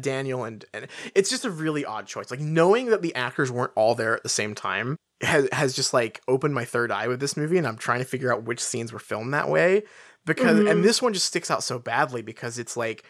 Daniel 0.00 0.44
and, 0.44 0.64
and 0.72 0.86
it's 1.14 1.28
just 1.28 1.44
a 1.44 1.50
really 1.50 1.84
odd 1.84 2.06
choice. 2.06 2.30
Like 2.30 2.40
knowing 2.40 2.86
that 2.86 3.02
the 3.02 3.14
actors 3.14 3.50
weren't 3.50 3.72
all 3.74 3.94
there 3.94 4.16
at 4.16 4.22
the 4.22 4.28
same 4.28 4.54
time 4.54 4.96
has 5.22 5.48
has 5.52 5.74
just 5.74 5.92
like 5.94 6.20
opened 6.28 6.54
my 6.54 6.64
third 6.64 6.92
eye 6.92 7.08
with 7.08 7.20
this 7.20 7.36
movie 7.36 7.58
and 7.58 7.66
I'm 7.66 7.76
trying 7.78 7.98
to 7.98 8.04
figure 8.04 8.32
out 8.32 8.44
which 8.44 8.60
scenes 8.60 8.92
were 8.92 8.98
filmed 8.98 9.34
that 9.34 9.48
way 9.48 9.82
because 10.24 10.58
Mhm. 10.58 10.70
and 10.70 10.84
this 10.84 11.02
one 11.02 11.12
just 11.14 11.26
sticks 11.26 11.50
out 11.50 11.62
so 11.62 11.78
badly 11.78 12.22
because 12.22 12.58
it's 12.58 12.76
like 12.76 13.04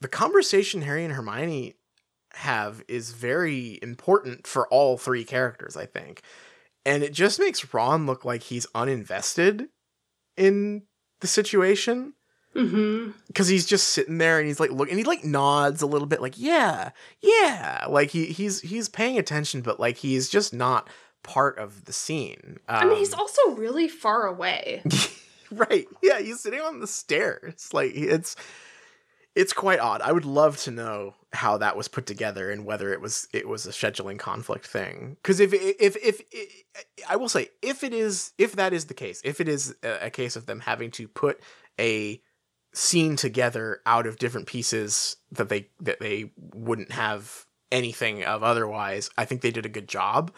the 0.00 0.08
conversation 0.08 0.82
Harry 0.82 1.04
and 1.04 1.12
Hermione 1.12 1.74
have 2.34 2.82
is 2.88 3.10
very 3.10 3.78
important 3.82 4.46
for 4.46 4.68
all 4.68 4.96
three 4.96 5.24
characters, 5.24 5.76
I 5.76 5.86
think. 5.86 6.22
And 6.88 7.02
it 7.02 7.12
just 7.12 7.38
makes 7.38 7.74
Ron 7.74 8.06
look 8.06 8.24
like 8.24 8.44
he's 8.44 8.66
uninvested 8.74 9.68
in 10.36 10.84
the 11.20 11.26
situation. 11.26 12.14
Mm-hmm. 12.54 13.10
because 13.26 13.46
he's 13.46 13.66
just 13.66 13.88
sitting 13.88 14.16
there 14.18 14.38
and 14.38 14.48
he's 14.48 14.58
like 14.58 14.70
look 14.70 14.88
and 14.88 14.98
he 14.98 15.04
like 15.04 15.22
nods 15.22 15.82
a 15.82 15.86
little 15.86 16.08
bit 16.08 16.22
like 16.22 16.32
yeah 16.38 16.90
yeah. 17.20 17.84
Like 17.88 18.10
he 18.10 18.24
he's 18.24 18.62
he's 18.62 18.88
paying 18.88 19.18
attention 19.18 19.60
but 19.60 19.78
like 19.78 19.98
he's 19.98 20.28
just 20.30 20.54
not 20.54 20.88
part 21.22 21.58
of 21.58 21.84
the 21.84 21.92
scene. 21.92 22.58
Um, 22.66 22.76
I 22.76 22.84
mean, 22.86 22.96
he's 22.98 23.12
also 23.12 23.50
really 23.50 23.86
far 23.86 24.26
away. 24.26 24.82
right. 25.52 25.86
Yeah 26.02 26.20
he's 26.20 26.40
sitting 26.40 26.60
on 26.60 26.80
the 26.80 26.86
stairs. 26.86 27.68
Like 27.72 27.92
it's 27.94 28.34
it's 29.36 29.52
quite 29.52 29.78
odd. 29.78 30.00
I 30.00 30.10
would 30.10 30.24
love 30.24 30.56
to 30.62 30.70
know 30.70 31.14
how 31.32 31.58
that 31.58 31.76
was 31.76 31.88
put 31.88 32.06
together 32.06 32.50
and 32.50 32.64
whether 32.64 32.92
it 32.92 33.00
was 33.00 33.28
it 33.32 33.46
was 33.46 33.66
a 33.66 33.70
scheduling 33.70 34.18
conflict 34.18 34.66
thing. 34.66 35.16
Because 35.22 35.40
if 35.40 35.52
if 35.52 35.96
if, 35.96 36.20
if 36.32 36.64
i 37.08 37.16
will 37.16 37.28
say 37.28 37.48
if 37.62 37.84
it 37.84 37.92
is 37.92 38.32
if 38.38 38.56
that 38.56 38.72
is 38.72 38.86
the 38.86 38.94
case 38.94 39.20
if 39.24 39.40
it 39.40 39.48
is 39.48 39.74
a, 39.82 40.10
case 40.10 40.36
of 40.36 40.46
them 40.46 40.60
having 40.60 40.90
to 40.90 41.06
put 41.06 41.40
a 41.78 42.20
scene 42.72 43.16
together 43.16 43.80
out 43.84 44.06
of 44.06 44.18
different 44.18 44.46
pieces 44.46 45.16
that 45.30 45.48
they 45.48 45.68
that 45.80 46.00
they 46.00 46.30
wouldn't 46.54 46.92
have 46.92 47.46
anything 47.70 48.24
of 48.24 48.42
otherwise 48.42 49.10
i 49.18 49.24
think 49.24 49.42
they 49.42 49.50
did 49.50 49.66
a 49.66 49.70
good 49.70 49.88
job. 49.88 50.32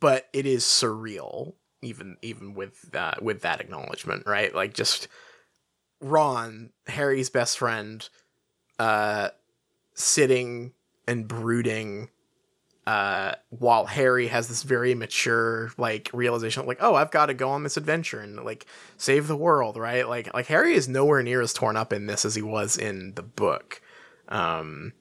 But 0.00 0.26
it 0.32 0.46
is 0.46 0.64
surreal 0.64 1.54
even 1.82 2.16
even 2.22 2.54
with 2.54 2.94
uh, 2.94 3.14
with 3.20 3.42
that 3.42 3.60
acknowledgement 3.60 4.26
right? 4.26 4.54
Like 4.54 4.74
just 4.74 5.08
ron 6.00 6.70
harry's 6.86 7.30
best 7.30 7.56
friend 7.56 8.06
uh 8.78 9.28
sitting 9.94 10.72
and 11.06 11.26
brooding 11.28 12.10
uh 12.86 13.32
while 13.48 13.86
harry 13.86 14.26
has 14.26 14.48
this 14.48 14.62
very 14.62 14.94
mature 14.94 15.70
like 15.78 16.10
realization 16.12 16.66
like 16.66 16.76
oh 16.80 16.94
i've 16.94 17.10
got 17.10 17.26
to 17.26 17.34
go 17.34 17.48
on 17.48 17.62
this 17.62 17.78
adventure 17.78 18.20
and 18.20 18.36
like 18.44 18.66
save 18.98 19.26
the 19.26 19.36
world 19.36 19.76
right? 19.76 20.08
Like 20.08 20.32
like 20.34 20.46
harry 20.46 20.74
is 20.74 20.88
nowhere 20.88 21.22
near 21.22 21.40
as 21.40 21.52
torn 21.52 21.76
up 21.76 21.92
in 21.92 22.06
this 22.06 22.24
as 22.24 22.34
he 22.34 22.42
was 22.42 22.76
in 22.76 23.14
the 23.14 23.22
book. 23.22 23.80
Um 24.28 24.92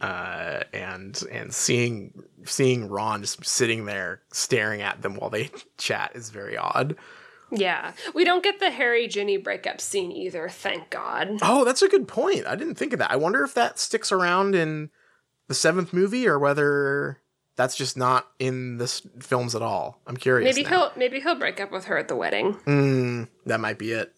uh 0.00 0.62
and 0.72 1.22
and 1.30 1.52
seeing 1.52 2.22
seeing 2.44 2.88
ron 2.88 3.20
just 3.20 3.44
sitting 3.44 3.84
there 3.84 4.22
staring 4.32 4.80
at 4.80 5.02
them 5.02 5.14
while 5.14 5.28
they 5.30 5.50
chat 5.76 6.12
is 6.14 6.30
very 6.30 6.56
odd 6.56 6.96
Yeah, 7.52 7.92
we 8.14 8.24
don't 8.24 8.42
get 8.42 8.60
the 8.60 8.70
Harry 8.70 9.08
Ginny 9.08 9.36
breakup 9.36 9.80
scene 9.80 10.12
either. 10.12 10.48
Thank 10.48 10.90
God. 10.90 11.38
oh 11.42 11.64
that's 11.64 11.82
a 11.82 11.88
good 11.88 12.06
point 12.08 12.46
i 12.46 12.54
didn't 12.56 12.74
think 12.76 12.92
of 12.92 12.98
that 12.98 13.10
i 13.10 13.16
wonder 13.16 13.42
if 13.44 13.54
that 13.54 13.78
sticks 13.78 14.12
around 14.12 14.54
in 14.54 14.90
the 15.48 15.54
seventh 15.54 15.92
movie 15.92 16.26
or 16.28 16.38
whether 16.38 17.18
that's 17.56 17.76
just 17.76 17.96
not 17.96 18.28
in 18.38 18.78
the 18.78 18.86
films 19.20 19.54
at 19.54 19.62
all 19.62 20.00
i'm 20.06 20.16
curious 20.16 20.54
Maybe 20.54 20.68
now. 20.68 20.76
he'll 20.76 20.92
maybe 20.96 21.20
he'll 21.20 21.34
break 21.34 21.60
up 21.60 21.70
with 21.72 21.86
her 21.86 21.98
at 21.98 22.08
the 22.08 22.16
wedding. 22.16 22.54
Mm, 22.66 23.28
that 23.46 23.60
might 23.60 23.78
be 23.78 23.92
it. 23.92 24.12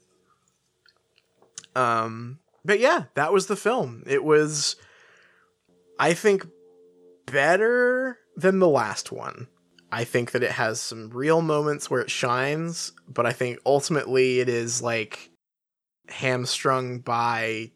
Um, 1.74 2.38
but 2.64 2.78
yeah, 2.80 3.04
that 3.14 3.32
was 3.32 3.46
the 3.46 3.56
film. 3.56 4.02
It 4.06 4.22
was, 4.24 4.76
I 5.98 6.12
think, 6.14 6.46
better 7.26 8.18
than 8.36 8.58
the 8.58 8.68
last 8.68 9.10
one. 9.10 9.48
I 9.92 10.04
think 10.04 10.30
that 10.32 10.42
it 10.42 10.52
has 10.52 10.80
some 10.80 11.10
real 11.10 11.42
moments 11.42 11.90
where 11.90 12.00
it 12.00 12.10
shines, 12.10 12.92
but 13.06 13.26
I 13.26 13.32
think 13.32 13.58
ultimately 13.66 14.40
it 14.40 14.48
is 14.48 14.80
like 14.82 15.30
hamstrung 16.08 16.98
by 17.00 17.70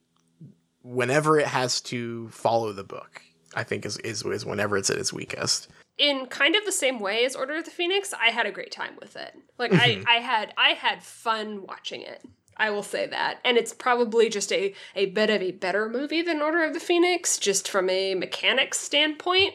whenever 0.83 1.39
it 1.39 1.47
has 1.47 1.81
to 1.83 2.29
follow 2.31 2.73
the 2.73 2.85
book. 2.85 3.23
I 3.55 3.63
think 3.65 3.87
is 3.87 3.97
is, 3.99 4.23
is 4.25 4.45
whenever 4.45 4.77
it's 4.77 4.91
at 4.91 4.99
its 4.99 5.13
weakest. 5.13 5.69
in 5.99 6.27
kind 6.27 6.55
of 6.55 6.65
the 6.67 6.73
same 6.73 7.01
way 7.01 7.25
as 7.25 7.35
Order 7.35 7.57
of 7.57 7.65
the 7.65 7.71
Phoenix, 7.71 8.13
I 8.13 8.27
had 8.31 8.45
a 8.45 8.51
great 8.53 8.71
time 8.71 8.97
with 9.01 9.17
it. 9.17 9.35
Like 9.59 9.71
Mhm. 9.73 10.05
I, 10.07 10.17
I 10.17 10.21
had 10.21 10.53
I 10.59 10.71
had 10.71 11.03
fun 11.03 11.63
watching 11.67 12.03
it. 12.03 12.23
I 12.59 12.71
will 12.71 12.83
say 12.83 13.07
that. 13.07 13.39
And 13.45 13.57
it's 13.57 13.73
probably 13.73 14.29
just 14.29 14.51
a, 14.53 14.75
a 14.95 15.07
bit 15.07 15.29
of 15.31 15.41
a 15.43 15.53
better 15.53 15.89
movie 15.89 16.23
than 16.23 16.41
Order 16.43 16.65
of 16.65 16.73
the 16.75 16.81
Phoenix, 16.81 17.37
just 17.39 17.69
from 17.69 17.89
a 17.91 18.15
mechanics 18.15 18.79
standpoint. 18.79 19.55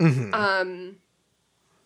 Mhm. 0.00 0.32
Um 0.34 0.96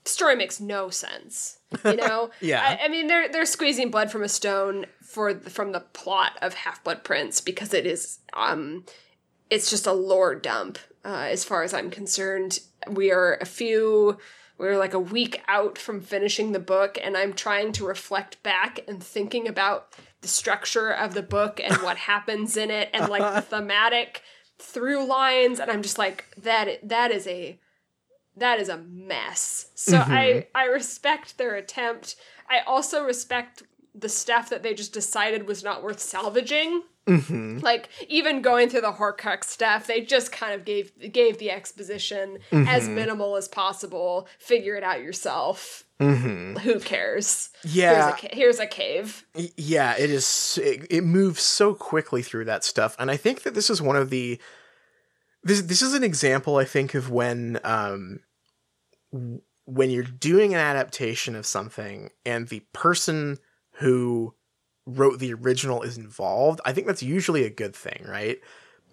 story 0.09 0.37
makes 0.37 0.61
no 0.61 0.91
sense. 0.91 1.59
You 1.85 1.97
know? 1.97 2.31
Yeah. 2.41 2.63
I, 2.63 2.87
I 2.87 2.89
mean 2.89 3.07
they're 3.07 3.29
they're 3.29 3.47
squeezing 3.47 3.91
blood 3.91 4.11
from 4.11 4.23
a 4.23 4.29
stone 4.29 4.87
for 5.03 5.35
from 5.41 5.73
the 5.73 5.81
plot 5.81 6.33
of 6.43 6.55
Half 6.55 6.85
Blood 6.85 7.05
Prince 7.05 7.41
because 7.41 7.75
it 7.75 7.87
is 7.87 8.19
um 8.33 8.85
it's 9.51 9.71
just 9.71 9.87
a 9.87 9.93
lore 9.93 10.35
dump 10.35 10.79
uh, 11.05 11.27
as 11.31 11.45
far 11.45 11.63
as 11.63 11.73
I'm 11.73 11.91
concerned. 11.91 12.61
We 12.89 13.13
are 13.13 13.39
a 13.41 13.47
few 13.47 14.19
we're 14.59 14.79
like 14.79 14.95
a 14.95 15.01
week 15.01 15.43
out 15.49 15.79
from 15.79 16.01
finishing 16.01 16.53
the 16.53 16.59
book 16.59 16.99
and 17.03 17.17
I'm 17.17 17.35
trying 17.35 17.73
to 17.73 17.87
reflect 17.87 18.43
back 18.43 18.81
and 18.89 19.03
thinking 19.03 19.47
about 19.47 19.93
the 20.23 20.29
structure 20.29 20.91
of 20.91 21.15
the 21.15 21.23
book 21.23 21.61
and 21.63 21.77
what 21.83 21.97
happens 21.97 22.57
in 22.57 22.71
it 22.71 22.91
and 22.93 23.09
like 23.09 23.35
the 23.35 23.43
thematic 23.43 24.23
through 24.59 25.07
lines 25.07 25.61
and 25.61 25.71
I'm 25.71 25.83
just 25.83 25.99
like 25.99 26.25
that 26.39 26.89
that 26.89 27.11
is 27.11 27.27
a 27.27 27.59
that 28.37 28.61
is 28.61 28.69
a 28.69 28.79
mess. 28.79 29.71
So 29.75 29.99
I 29.99 30.47
I 30.55 30.65
respect 30.67 31.39
their 31.39 31.55
attempt. 31.57 32.17
I 32.49 32.61
also 32.67 33.03
respect 33.05 33.63
the 33.95 34.09
stuff 34.09 34.51
that 34.51 34.63
they 34.63 34.75
just 34.75 34.93
decided 34.93 35.49
was 35.49 35.65
not 35.65 35.83
worth 35.83 36.01
salvaging. 36.01 36.83
Mhm. 37.07 37.63
Like 37.63 37.89
even 38.09 38.43
going 38.43 38.69
through 38.69 38.81
the 38.83 38.93
Horcrux 38.93 39.45
stuff, 39.45 39.87
they 39.87 40.01
just 40.01 40.33
kind 40.33 40.53
of 40.53 40.65
gave 40.65 40.93
gave 41.13 41.39
the 41.39 41.51
exposition 41.51 42.39
as 42.53 42.89
Mhm. 42.89 42.95
minimal 42.95 43.37
as 43.37 43.47
possible. 43.49 44.27
Figure 44.39 44.75
it 44.75 44.83
out 44.83 45.01
yourself. 45.03 45.85
Mhm. 46.01 46.59
Who 46.59 46.79
cares? 46.81 47.51
Yeah. 47.63 48.17
Here's 48.17 48.33
a, 48.33 48.37
here's 48.37 48.59
a 48.61 48.67
cave. 48.67 49.25
Y- 49.35 49.53
yeah 49.57 49.95
it 49.97 50.11
is 50.11 50.59
it, 50.63 50.87
it 50.91 51.03
moves 51.05 51.41
so 51.43 51.75
quickly 51.75 52.23
through 52.23 52.45
that 52.47 52.65
stuff 52.65 52.95
and 52.99 53.11
i 53.11 53.17
think 53.17 53.43
that 53.45 53.55
this 53.55 53.71
is 53.71 53.81
one 53.81 53.97
of 53.97 54.11
the 54.11 54.39
this 55.43 55.63
this 55.63 55.81
is 55.81 55.95
an 55.95 56.03
example 56.05 56.57
i 56.57 56.65
think 56.65 56.95
of 56.95 57.09
when 57.11 57.59
um 57.65 58.21
when 59.67 59.91
you're 59.91 60.03
doing 60.03 60.55
an 60.55 60.61
adaptation 60.61 61.35
of 61.35 61.47
something 61.47 62.11
and 62.25 62.49
the 62.49 62.61
person 62.73 63.39
who 63.79 64.35
wrote 64.87 65.19
the 65.19 65.35
original 65.35 65.83
is 65.83 65.97
involved 65.99 66.61
i 66.65 66.73
think 66.73 66.87
that's 66.87 67.03
usually 67.03 67.45
a 67.45 67.51
good 67.51 67.75
thing 67.75 68.05
right 68.07 68.41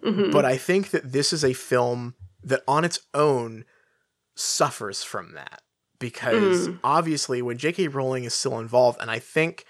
Mhm. 0.02 0.32
but 0.32 0.44
I 0.44 0.58
think 0.58 0.90
that 0.90 1.12
this 1.12 1.32
is 1.32 1.44
a 1.44 1.54
film 1.54 2.14
that 2.42 2.62
on 2.68 2.84
its 2.84 2.98
own 3.14 3.64
suffers 4.36 5.02
from 5.02 5.32
that 5.34 5.62
because 5.98 6.68
Mm. 6.68 6.78
obviously 6.84 7.40
when 7.40 7.56
J.K. 7.56 7.88
Rowling 7.88 8.24
is 8.24 8.34
still 8.34 8.58
involved, 8.58 9.00
and 9.00 9.10
I 9.10 9.18
think 9.18 9.64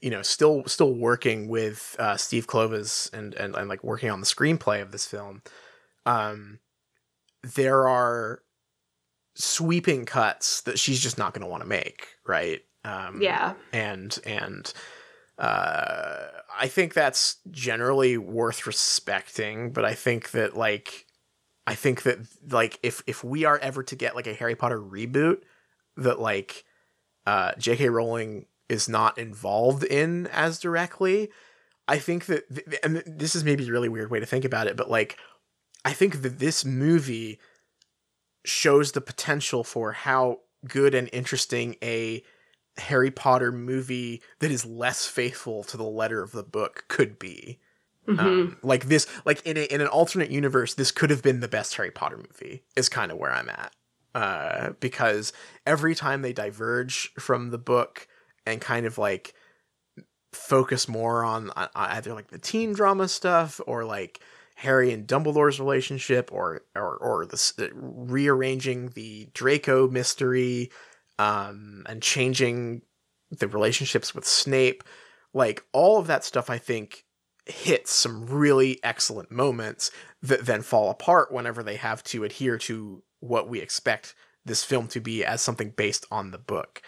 you 0.00 0.10
know 0.10 0.22
still 0.22 0.64
still 0.66 0.94
working 0.94 1.48
with 1.48 1.96
uh, 1.98 2.16
Steve 2.16 2.46
Kloves 2.46 3.10
and, 3.14 3.34
and 3.34 3.54
and 3.54 3.68
like 3.68 3.82
working 3.82 4.10
on 4.10 4.20
the 4.20 4.26
screenplay 4.26 4.82
of 4.82 4.92
this 4.92 5.06
film, 5.06 5.42
um, 6.04 6.58
there 7.42 7.88
are 7.88 8.42
sweeping 9.34 10.04
cuts 10.04 10.62
that 10.62 10.78
she's 10.78 11.00
just 11.00 11.18
not 11.18 11.32
going 11.34 11.42
to 11.42 11.50
want 11.50 11.62
to 11.62 11.68
make, 11.68 12.06
right? 12.26 12.60
Um, 12.84 13.20
yeah. 13.20 13.54
and 13.74 14.18
and 14.24 14.72
uh 15.36 16.26
i 16.58 16.66
think 16.66 16.94
that's 16.94 17.36
generally 17.50 18.16
worth 18.18 18.66
respecting 18.66 19.70
but 19.72 19.84
i 19.84 19.94
think 19.94 20.30
that 20.32 20.56
like 20.56 21.06
i 21.66 21.74
think 21.74 22.02
that 22.02 22.18
like 22.50 22.78
if 22.82 23.02
if 23.06 23.24
we 23.24 23.44
are 23.44 23.58
ever 23.58 23.82
to 23.82 23.96
get 23.96 24.14
like 24.14 24.26
a 24.26 24.34
harry 24.34 24.54
potter 24.54 24.78
reboot 24.80 25.38
that 25.96 26.20
like 26.20 26.64
uh 27.26 27.52
jk 27.52 27.90
rowling 27.90 28.46
is 28.68 28.88
not 28.88 29.16
involved 29.18 29.82
in 29.84 30.26
as 30.28 30.58
directly 30.58 31.30
i 31.88 31.98
think 31.98 32.26
that 32.26 32.44
th- 32.54 32.80
and 32.82 33.02
this 33.06 33.34
is 33.34 33.44
maybe 33.44 33.66
a 33.66 33.72
really 33.72 33.88
weird 33.88 34.10
way 34.10 34.20
to 34.20 34.26
think 34.26 34.44
about 34.44 34.66
it 34.66 34.76
but 34.76 34.90
like 34.90 35.16
i 35.86 35.92
think 35.92 36.20
that 36.20 36.38
this 36.38 36.64
movie 36.64 37.38
shows 38.44 38.92
the 38.92 39.00
potential 39.00 39.64
for 39.64 39.92
how 39.92 40.40
good 40.66 40.94
and 40.94 41.08
interesting 41.12 41.76
a 41.82 42.22
Harry 42.76 43.10
Potter 43.10 43.52
movie 43.52 44.22
that 44.38 44.50
is 44.50 44.64
less 44.64 45.06
faithful 45.06 45.64
to 45.64 45.76
the 45.76 45.84
letter 45.84 46.22
of 46.22 46.32
the 46.32 46.42
book 46.42 46.84
could 46.88 47.18
be. 47.18 47.58
Mhm. 48.08 48.18
Um, 48.18 48.56
like 48.62 48.86
this, 48.86 49.06
like 49.24 49.44
in 49.46 49.56
a, 49.56 49.64
in 49.64 49.80
an 49.80 49.86
alternate 49.86 50.30
universe, 50.30 50.74
this 50.74 50.90
could 50.90 51.10
have 51.10 51.22
been 51.22 51.40
the 51.40 51.48
best 51.48 51.74
Harry 51.74 51.90
Potter 51.90 52.16
movie. 52.16 52.62
Is 52.76 52.88
kind 52.88 53.12
of 53.12 53.18
where 53.18 53.32
I'm 53.32 53.50
at, 53.50 53.74
uh, 54.14 54.70
because 54.80 55.32
every 55.66 55.94
time 55.94 56.22
they 56.22 56.32
diverge 56.32 57.12
from 57.14 57.50
the 57.50 57.58
book 57.58 58.08
and 58.46 58.60
kind 58.60 58.86
of 58.86 58.96
like 58.96 59.34
focus 60.32 60.88
more 60.88 61.24
on, 61.24 61.50
on 61.50 61.68
either 61.74 62.14
like 62.14 62.28
the 62.28 62.38
teen 62.38 62.72
drama 62.72 63.08
stuff 63.08 63.60
or 63.66 63.84
like 63.84 64.20
Harry 64.60 64.92
and 64.92 65.06
Dumbledore's 65.06 65.58
relationship, 65.58 66.30
or 66.32 66.62
or 66.76 66.96
or 66.96 67.26
this 67.26 67.54
uh, 67.58 67.68
rearranging 67.72 68.90
the 68.90 69.28
Draco 69.32 69.88
mystery, 69.88 70.70
um, 71.18 71.84
and 71.86 72.02
changing 72.02 72.82
the 73.30 73.48
relationships 73.48 74.14
with 74.14 74.26
Snape, 74.26 74.84
like 75.32 75.64
all 75.72 75.98
of 75.98 76.06
that 76.08 76.24
stuff, 76.24 76.50
I 76.50 76.58
think 76.58 77.04
hits 77.46 77.90
some 77.90 78.26
really 78.26 78.78
excellent 78.82 79.30
moments 79.30 79.90
that 80.22 80.44
then 80.44 80.60
fall 80.60 80.90
apart 80.90 81.32
whenever 81.32 81.62
they 81.62 81.76
have 81.76 82.04
to 82.04 82.24
adhere 82.24 82.58
to 82.58 83.02
what 83.20 83.48
we 83.48 83.60
expect 83.60 84.14
this 84.44 84.62
film 84.62 84.88
to 84.88 85.00
be 85.00 85.24
as 85.24 85.40
something 85.40 85.70
based 85.70 86.04
on 86.10 86.32
the 86.32 86.38
book. 86.38 86.82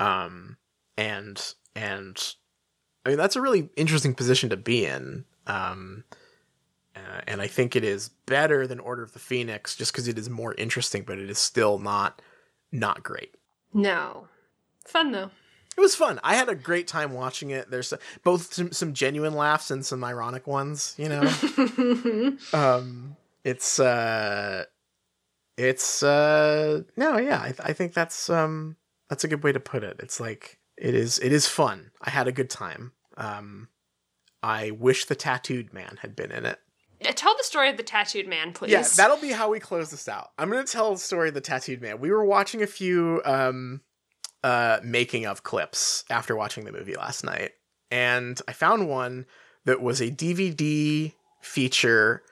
Um, 0.00 0.56
and 0.96 1.54
and 1.76 2.34
I 3.04 3.10
mean 3.10 3.18
that's 3.18 3.36
a 3.36 3.42
really 3.42 3.68
interesting 3.76 4.14
position 4.14 4.48
to 4.48 4.56
be 4.56 4.86
in. 4.86 5.26
Um, 5.46 6.04
uh, 7.08 7.20
and 7.26 7.40
I 7.40 7.46
think 7.46 7.74
it 7.74 7.84
is 7.84 8.10
better 8.26 8.66
than 8.66 8.80
Order 8.80 9.02
of 9.02 9.12
the 9.12 9.18
Phoenix 9.18 9.76
just 9.76 9.92
because 9.92 10.08
it 10.08 10.18
is 10.18 10.28
more 10.28 10.54
interesting, 10.54 11.02
but 11.02 11.18
it 11.18 11.30
is 11.30 11.38
still 11.38 11.78
not 11.78 12.20
not 12.70 13.02
great. 13.02 13.34
No. 13.72 14.28
Fun 14.84 15.12
though. 15.12 15.30
It 15.76 15.80
was 15.80 15.94
fun. 15.94 16.18
I 16.24 16.34
had 16.34 16.48
a 16.48 16.56
great 16.56 16.88
time 16.88 17.12
watching 17.12 17.50
it. 17.50 17.70
There's 17.70 17.94
both 18.24 18.52
some, 18.52 18.72
some 18.72 18.94
genuine 18.94 19.34
laughs 19.34 19.70
and 19.70 19.86
some 19.86 20.02
ironic 20.02 20.46
ones. 20.46 20.94
You 20.98 21.08
know, 21.08 22.36
um, 22.52 23.16
it's 23.44 23.78
uh, 23.78 24.64
it's 25.56 26.02
uh, 26.02 26.82
no, 26.96 27.16
yeah. 27.18 27.38
I, 27.38 27.54
I 27.60 27.72
think 27.74 27.94
that's 27.94 28.28
um, 28.28 28.76
that's 29.08 29.22
a 29.22 29.28
good 29.28 29.44
way 29.44 29.52
to 29.52 29.60
put 29.60 29.84
it. 29.84 29.98
It's 30.00 30.18
like 30.18 30.58
it 30.76 30.96
is. 30.96 31.20
It 31.20 31.32
is 31.32 31.46
fun. 31.46 31.92
I 32.02 32.10
had 32.10 32.26
a 32.26 32.32
good 32.32 32.50
time. 32.50 32.92
Um, 33.16 33.68
I 34.42 34.72
wish 34.72 35.04
the 35.04 35.14
tattooed 35.14 35.72
man 35.72 35.98
had 36.00 36.16
been 36.16 36.32
in 36.32 36.44
it. 36.44 36.58
Yeah, 37.00 37.12
Tell 37.12 37.34
the 37.36 37.44
story 37.44 37.70
of 37.70 37.76
the 37.76 37.82
tattooed 37.82 38.26
man, 38.26 38.52
please. 38.52 38.72
Yeah, 38.72 38.84
that'll 38.96 39.20
be 39.20 39.30
how 39.30 39.50
we 39.50 39.60
close 39.60 39.90
this 39.90 40.08
out. 40.08 40.30
I'm 40.38 40.50
gonna 40.50 40.64
tell 40.64 40.92
the 40.92 40.98
story 40.98 41.28
of 41.28 41.34
the 41.34 41.40
tattooed 41.40 41.80
man. 41.80 42.00
We 42.00 42.10
were 42.10 42.24
watching 42.24 42.62
a 42.62 42.66
few 42.66 43.22
um 43.24 43.82
uh 44.42 44.78
making 44.82 45.26
of 45.26 45.42
clips 45.42 46.04
after 46.10 46.36
watching 46.36 46.64
the 46.64 46.72
movie 46.72 46.96
last 46.96 47.24
night, 47.24 47.52
and 47.90 48.40
I 48.48 48.52
found 48.52 48.88
one 48.88 49.26
that 49.64 49.80
was 49.80 50.00
a 50.00 50.10
DVD 50.10 51.12
feature 51.40 52.22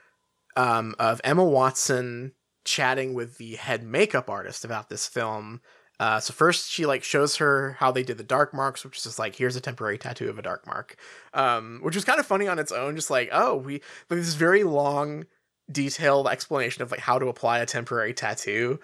um 0.57 0.95
of 0.99 1.21
Emma 1.23 1.45
Watson 1.45 2.33
chatting 2.65 3.15
with 3.15 3.39
the 3.39 3.55
head 3.55 3.85
makeup 3.85 4.29
artist 4.29 4.65
about 4.65 4.89
this 4.89 5.07
film. 5.07 5.61
Uh, 5.99 6.21
so 6.21 6.33
first 6.35 6.71
she 6.71 6.85
like 6.85 7.03
shows 7.03 7.37
her 7.37 7.73
how 7.79 7.91
they 7.91 8.03
did 8.03 8.19
the 8.19 8.25
dark 8.25 8.53
marks, 8.53 8.85
which 8.85 8.99
is 8.99 9.05
just 9.05 9.19
like 9.19 9.35
here's 9.37 9.57
a 9.57 9.61
temporary 9.61 9.97
tattoo 9.99 10.29
of 10.29 10.39
a 10.39 10.43
dark 10.43 10.67
mark, 10.67 10.97
um, 11.33 11.81
which 11.83 11.95
was 11.95 12.05
kind 12.05 12.21
of 12.21 12.27
funny 12.27 12.47
on 12.47 12.59
its 12.59 12.71
own. 12.73 12.97
Just 12.97 13.11
like 13.11 13.31
oh 13.33 13.57
we 13.57 13.75
like 14.11 14.21
this 14.21 14.35
very 14.35 14.63
long 14.63 15.25
detailed 15.73 16.29
explanation 16.29 16.83
of 16.83 16.91
like 16.91 17.01
how 17.01 17.19
to 17.19 17.29
apply 17.29 17.59
a 17.61 17.67
temporary 17.67 18.13
tattoo. 18.15 18.79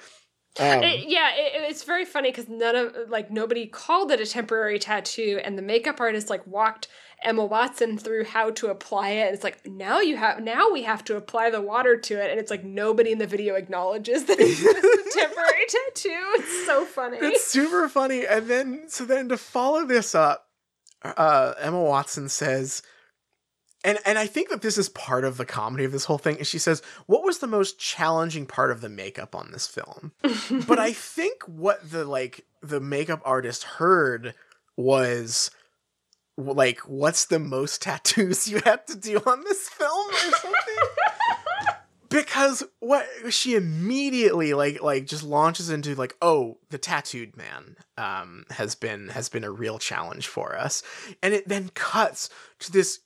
Um, 0.58 0.82
It- 0.82 1.08
yeah, 1.08 1.30
it, 1.34 1.70
it's 1.70 1.84
very 1.84 2.04
funny 2.04 2.30
because 2.30 2.48
none 2.48 2.76
of 2.76 2.94
like 3.08 3.30
nobody 3.30 3.66
called 3.66 4.10
it 4.10 4.20
a 4.20 4.26
temporary 4.26 4.78
tattoo, 4.78 5.40
and 5.44 5.56
the 5.56 5.62
makeup 5.62 6.00
artist 6.00 6.28
like 6.30 6.46
walked 6.46 6.88
Emma 7.24 7.44
Watson 7.44 7.98
through 7.98 8.24
how 8.24 8.50
to 8.50 8.68
apply 8.68 9.10
it. 9.10 9.26
And 9.26 9.34
it's 9.34 9.44
like 9.44 9.66
now 9.66 10.00
you 10.00 10.16
have 10.16 10.42
now 10.42 10.70
we 10.70 10.82
have 10.82 11.04
to 11.04 11.16
apply 11.16 11.50
the 11.50 11.60
water 11.60 11.96
to 11.96 12.14
it, 12.14 12.30
and 12.30 12.40
it's 12.40 12.50
like 12.50 12.64
nobody 12.64 13.12
in 13.12 13.18
the 13.18 13.26
video 13.26 13.54
acknowledges 13.54 14.24
that 14.24 14.38
it's 14.40 14.60
a 14.60 15.18
temporary 15.18 15.66
tattoo. 15.68 16.26
It's 16.34 16.66
so 16.66 16.84
funny. 16.84 17.18
it's 17.20 17.46
super 17.46 17.88
funny. 17.88 18.26
And 18.26 18.46
then 18.46 18.84
so 18.88 19.04
then 19.04 19.28
to 19.28 19.36
follow 19.36 19.84
this 19.84 20.14
up, 20.14 20.48
uh, 21.02 21.54
Emma 21.60 21.82
Watson 21.82 22.28
says, 22.28 22.82
and 23.84 23.98
and 24.04 24.18
I 24.18 24.26
think 24.26 24.50
that 24.50 24.62
this 24.62 24.78
is 24.78 24.88
part 24.88 25.24
of 25.24 25.36
the 25.36 25.44
comedy 25.46 25.84
of 25.84 25.92
this 25.92 26.04
whole 26.04 26.18
thing. 26.18 26.38
And 26.38 26.46
she 26.46 26.58
says, 26.58 26.82
"What 27.06 27.24
was 27.24 27.38
the 27.38 27.46
most 27.46 27.78
challenging 27.78 28.46
part 28.46 28.70
of 28.70 28.80
the 28.80 28.88
makeup 28.88 29.34
on 29.34 29.50
this 29.52 29.66
film?" 29.66 30.12
but 30.66 30.78
I 30.78 30.92
think 30.92 31.42
what 31.46 31.90
the 31.90 32.04
like 32.04 32.44
the 32.62 32.80
makeup 32.80 33.20
artist 33.24 33.64
heard 33.64 34.34
was 34.76 35.50
like, 36.36 36.78
"What's 36.80 37.26
the 37.26 37.38
most 37.38 37.82
tattoos 37.82 38.48
you 38.48 38.60
had 38.64 38.86
to 38.88 38.96
do 38.96 39.18
on 39.18 39.44
this 39.44 39.68
film?" 39.68 40.08
or 40.10 40.14
something. 40.14 40.76
because 42.08 42.62
what 42.80 43.06
she 43.30 43.54
immediately 43.54 44.52
like 44.52 44.82
like 44.82 45.06
just 45.06 45.22
launches 45.22 45.70
into 45.70 45.94
like 45.94 46.14
oh 46.20 46.58
the 46.68 46.76
tattooed 46.76 47.34
man 47.38 47.74
um 47.96 48.44
has 48.50 48.74
been 48.74 49.08
has 49.08 49.30
been 49.30 49.44
a 49.44 49.50
real 49.50 49.78
challenge 49.78 50.26
for 50.26 50.54
us 50.54 50.82
and 51.22 51.32
it 51.32 51.48
then 51.48 51.70
cuts 51.70 52.28
to 52.58 52.70
this 52.70 53.00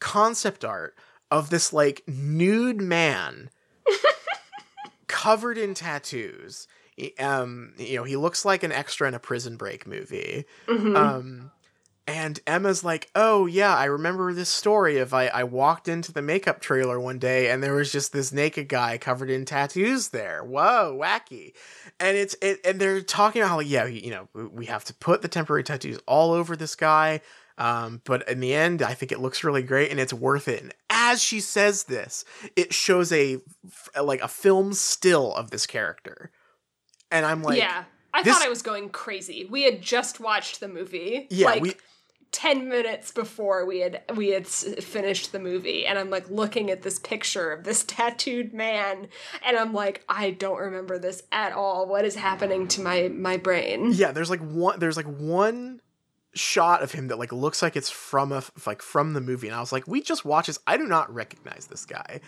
concept 0.00 0.64
art 0.64 0.96
of 1.30 1.50
this 1.50 1.72
like 1.72 2.02
nude 2.08 2.80
man 2.80 3.50
covered 5.06 5.56
in 5.56 5.72
tattoos 5.74 6.66
um 7.20 7.72
you 7.78 7.96
know 7.96 8.04
he 8.04 8.16
looks 8.16 8.44
like 8.44 8.64
an 8.64 8.72
extra 8.72 9.06
in 9.06 9.14
a 9.14 9.18
prison 9.20 9.56
break 9.56 9.86
movie 9.86 10.44
Mhm. 10.66 10.96
um, 10.96 11.50
and 12.10 12.40
Emma's 12.44 12.82
like, 12.82 13.08
oh 13.14 13.46
yeah, 13.46 13.76
I 13.76 13.84
remember 13.84 14.34
this 14.34 14.48
story 14.48 14.98
of 14.98 15.14
I, 15.14 15.28
I 15.28 15.44
walked 15.44 15.86
into 15.86 16.12
the 16.12 16.22
makeup 16.22 16.60
trailer 16.60 16.98
one 16.98 17.20
day 17.20 17.50
and 17.50 17.62
there 17.62 17.74
was 17.74 17.92
just 17.92 18.12
this 18.12 18.32
naked 18.32 18.68
guy 18.68 18.98
covered 18.98 19.30
in 19.30 19.44
tattoos 19.44 20.08
there. 20.08 20.42
Whoa, 20.42 20.98
wacky. 21.00 21.52
And 22.00 22.16
it's 22.16 22.34
it 22.42 22.58
and 22.64 22.80
they're 22.80 23.00
talking 23.00 23.42
about 23.42 23.50
how 23.50 23.60
yeah, 23.60 23.86
you 23.86 24.10
know, 24.10 24.28
we 24.34 24.66
have 24.66 24.84
to 24.86 24.94
put 24.94 25.22
the 25.22 25.28
temporary 25.28 25.62
tattoos 25.62 26.00
all 26.06 26.32
over 26.32 26.56
this 26.56 26.74
guy. 26.74 27.20
Um, 27.58 28.00
but 28.04 28.28
in 28.28 28.40
the 28.40 28.54
end, 28.54 28.82
I 28.82 28.94
think 28.94 29.12
it 29.12 29.20
looks 29.20 29.44
really 29.44 29.62
great 29.62 29.92
and 29.92 30.00
it's 30.00 30.12
worth 30.12 30.48
it. 30.48 30.62
And 30.62 30.74
as 30.88 31.22
she 31.22 31.38
says 31.38 31.84
this, 31.84 32.24
it 32.56 32.74
shows 32.74 33.12
a 33.12 33.38
like 34.02 34.20
a 34.20 34.28
film 34.28 34.72
still 34.72 35.32
of 35.34 35.52
this 35.52 35.66
character. 35.66 36.32
And 37.12 37.24
I'm 37.24 37.42
like, 37.44 37.58
yeah. 37.58 37.84
I 38.12 38.24
this- 38.24 38.36
thought 38.36 38.44
I 38.44 38.48
was 38.48 38.62
going 38.62 38.88
crazy. 38.88 39.46
We 39.48 39.62
had 39.62 39.80
just 39.80 40.18
watched 40.18 40.58
the 40.58 40.66
movie. 40.66 41.28
yeah, 41.30 41.46
like 41.46 41.62
we 41.62 41.74
10 42.32 42.68
minutes 42.68 43.10
before 43.10 43.66
we 43.66 43.80
had 43.80 44.02
we 44.14 44.28
had 44.28 44.46
finished 44.46 45.32
the 45.32 45.40
movie 45.40 45.84
and 45.84 45.98
I'm 45.98 46.10
like 46.10 46.30
looking 46.30 46.70
at 46.70 46.82
this 46.82 46.98
picture 46.98 47.50
of 47.50 47.64
this 47.64 47.82
tattooed 47.88 48.52
man 48.52 49.08
and 49.44 49.56
I'm 49.56 49.72
like 49.72 50.04
I 50.08 50.30
don't 50.30 50.58
remember 50.58 50.98
this 50.98 51.22
at 51.32 51.52
all. 51.52 51.86
What 51.86 52.04
is 52.04 52.14
happening 52.14 52.68
to 52.68 52.82
my 52.82 53.08
my 53.08 53.36
brain? 53.36 53.92
Yeah, 53.92 54.12
there's 54.12 54.30
like 54.30 54.40
one 54.40 54.78
there's 54.78 54.96
like 54.96 55.06
one 55.06 55.80
shot 56.32 56.82
of 56.82 56.92
him 56.92 57.08
that 57.08 57.18
like 57.18 57.32
looks 57.32 57.60
like 57.60 57.74
it's 57.74 57.90
from 57.90 58.30
a 58.30 58.44
like 58.64 58.82
from 58.82 59.14
the 59.14 59.20
movie 59.20 59.48
and 59.48 59.56
I 59.56 59.60
was 59.60 59.72
like, 59.72 59.88
we 59.88 60.00
just 60.00 60.24
watched 60.24 60.46
this. 60.46 60.58
I 60.66 60.76
do 60.76 60.86
not 60.86 61.12
recognize 61.12 61.66
this 61.66 61.84
guy. 61.84 62.20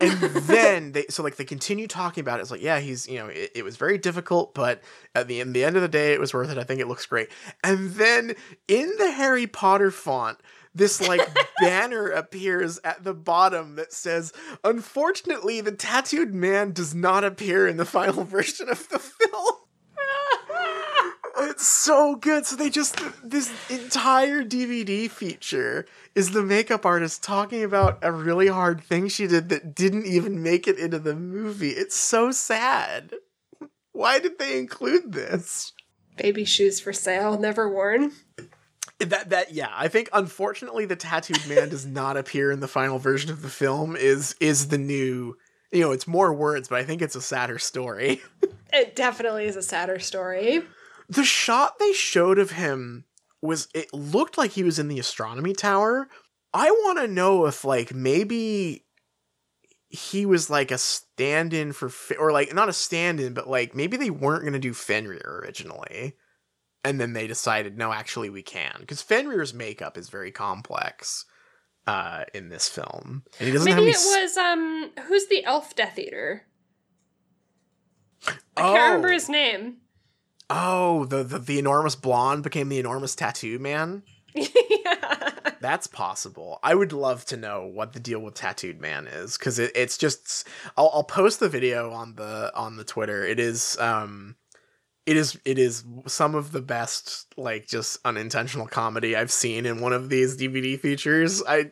And 0.00 0.20
then 0.20 0.92
they 0.92 1.06
so 1.08 1.22
like 1.22 1.36
they 1.36 1.44
continue 1.44 1.86
talking 1.86 2.20
about 2.20 2.38
it. 2.38 2.42
It's 2.42 2.50
like, 2.50 2.62
yeah, 2.62 2.80
he's 2.80 3.08
you 3.08 3.18
know, 3.18 3.26
it, 3.26 3.52
it 3.54 3.64
was 3.64 3.76
very 3.76 3.98
difficult, 3.98 4.54
but 4.54 4.82
at 5.14 5.28
the 5.28 5.40
end 5.40 5.54
the 5.54 5.64
end 5.64 5.76
of 5.76 5.82
the 5.82 5.88
day 5.88 6.12
it 6.12 6.20
was 6.20 6.34
worth 6.34 6.50
it. 6.50 6.58
I 6.58 6.64
think 6.64 6.80
it 6.80 6.88
looks 6.88 7.06
great. 7.06 7.28
And 7.62 7.90
then 7.90 8.34
in 8.66 8.92
the 8.98 9.12
Harry 9.12 9.46
Potter 9.46 9.90
font, 9.90 10.38
this 10.74 11.06
like 11.06 11.20
banner 11.60 12.08
appears 12.08 12.80
at 12.84 13.04
the 13.04 13.14
bottom 13.14 13.76
that 13.76 13.92
says, 13.92 14.32
Unfortunately, 14.64 15.60
the 15.60 15.72
tattooed 15.72 16.34
man 16.34 16.72
does 16.72 16.94
not 16.94 17.24
appear 17.24 17.66
in 17.68 17.76
the 17.76 17.84
final 17.84 18.24
version 18.24 18.68
of 18.68 18.88
the 18.88 18.98
film. 18.98 19.54
It's 21.54 21.68
so 21.68 22.16
good. 22.16 22.44
So 22.44 22.56
they 22.56 22.68
just 22.68 23.00
this 23.22 23.48
entire 23.70 24.42
DVD 24.42 25.08
feature 25.08 25.86
is 26.16 26.32
the 26.32 26.42
makeup 26.42 26.84
artist 26.84 27.22
talking 27.22 27.62
about 27.62 28.00
a 28.02 28.10
really 28.10 28.48
hard 28.48 28.82
thing 28.82 29.06
she 29.06 29.28
did 29.28 29.50
that 29.50 29.72
didn't 29.72 30.04
even 30.04 30.42
make 30.42 30.66
it 30.66 30.80
into 30.80 30.98
the 30.98 31.14
movie. 31.14 31.70
It's 31.70 31.94
so 31.94 32.32
sad. 32.32 33.14
Why 33.92 34.18
did 34.18 34.40
they 34.40 34.58
include 34.58 35.12
this? 35.12 35.72
Baby 36.16 36.44
shoes 36.44 36.80
for 36.80 36.92
sale, 36.92 37.38
never 37.38 37.68
worn. 37.68 38.10
That 38.98 39.30
that 39.30 39.52
yeah, 39.52 39.70
I 39.72 39.86
think 39.86 40.08
unfortunately 40.12 40.86
the 40.86 40.96
tattooed 40.96 41.46
man 41.46 41.68
does 41.68 41.86
not 41.86 42.16
appear 42.16 42.50
in 42.50 42.58
the 42.58 42.66
final 42.66 42.98
version 42.98 43.30
of 43.30 43.42
the 43.42 43.48
film 43.48 43.94
is 43.94 44.34
is 44.40 44.68
the 44.68 44.78
new 44.78 45.36
you 45.70 45.82
know, 45.82 45.92
it's 45.92 46.08
more 46.08 46.34
words, 46.34 46.66
but 46.66 46.80
I 46.80 46.84
think 46.84 47.00
it's 47.00 47.14
a 47.14 47.22
sadder 47.22 47.60
story. 47.60 48.22
It 48.76 48.96
definitely 48.96 49.44
is 49.44 49.54
a 49.54 49.62
sadder 49.62 50.00
story. 50.00 50.64
The 51.14 51.24
shot 51.24 51.78
they 51.78 51.92
showed 51.92 52.38
of 52.38 52.52
him 52.52 53.04
was 53.42 53.68
it 53.74 53.92
looked 53.92 54.38
like 54.38 54.52
he 54.52 54.62
was 54.62 54.78
in 54.78 54.88
the 54.88 54.98
astronomy 54.98 55.52
tower 55.52 56.08
i 56.52 56.70
want 56.70 56.98
to 56.98 57.06
know 57.08 57.46
if 57.46 57.64
like 57.64 57.94
maybe 57.94 58.84
he 59.90 60.26
was 60.26 60.50
like 60.50 60.70
a 60.70 60.78
stand-in 60.78 61.72
for 61.72 61.88
Fe- 61.88 62.16
or 62.16 62.32
like 62.32 62.52
not 62.54 62.68
a 62.68 62.72
stand-in 62.72 63.34
but 63.34 63.48
like 63.48 63.74
maybe 63.74 63.96
they 63.96 64.10
weren't 64.10 64.42
going 64.42 64.52
to 64.54 64.58
do 64.58 64.72
fenrir 64.74 65.40
originally 65.42 66.14
and 66.82 67.00
then 67.00 67.12
they 67.12 67.26
decided 67.26 67.76
no 67.78 67.92
actually 67.92 68.30
we 68.30 68.42
can 68.42 68.74
because 68.80 69.02
fenrir's 69.02 69.54
makeup 69.54 69.96
is 69.98 70.08
very 70.08 70.32
complex 70.32 71.24
uh 71.86 72.24
in 72.32 72.48
this 72.48 72.68
film 72.68 73.22
and 73.38 73.46
he 73.46 73.52
doesn't 73.52 73.66
Maybe 73.70 73.86
have 73.86 73.94
it 73.94 73.96
s- 73.96 74.16
was 74.22 74.36
um 74.38 74.90
who's 75.06 75.26
the 75.28 75.44
elf 75.44 75.76
Death 75.76 75.98
Eater? 75.98 76.46
I 78.26 78.32
Oh. 78.56 78.72
can't 78.72 78.82
remember 78.88 79.12
his 79.12 79.28
name. 79.28 79.76
Oh 80.50 81.04
the, 81.06 81.22
the 81.22 81.38
the 81.38 81.58
enormous 81.58 81.96
blonde 81.96 82.42
became 82.42 82.68
the 82.68 82.78
enormous 82.78 83.14
tattoo 83.14 83.58
man 83.58 84.02
yeah. 84.34 85.30
That's 85.60 85.86
possible. 85.86 86.58
I 86.62 86.74
would 86.74 86.92
love 86.92 87.24
to 87.26 87.36
know 87.36 87.64
what 87.64 87.92
the 87.92 88.00
deal 88.00 88.18
with 88.18 88.34
Tattooed 88.34 88.80
Man 88.80 89.06
is 89.06 89.38
because 89.38 89.58
it, 89.58 89.72
it's 89.74 89.96
just. 89.96 90.46
I'll, 90.76 90.90
I'll 90.92 91.04
post 91.04 91.40
the 91.40 91.48
video 91.48 91.90
on 91.92 92.16
the 92.16 92.52
on 92.54 92.76
the 92.76 92.84
Twitter. 92.84 93.24
It 93.24 93.40
is 93.40 93.78
um, 93.78 94.36
it 95.06 95.16
is 95.16 95.38
it 95.44 95.58
is 95.58 95.84
some 96.06 96.34
of 96.34 96.52
the 96.52 96.60
best 96.60 97.32
like 97.36 97.66
just 97.66 97.98
unintentional 98.04 98.66
comedy 98.66 99.16
I've 99.16 99.30
seen 99.30 99.64
in 99.64 99.80
one 99.80 99.92
of 99.92 100.10
these 100.10 100.36
DVD 100.36 100.78
features. 100.78 101.42
I. 101.48 101.70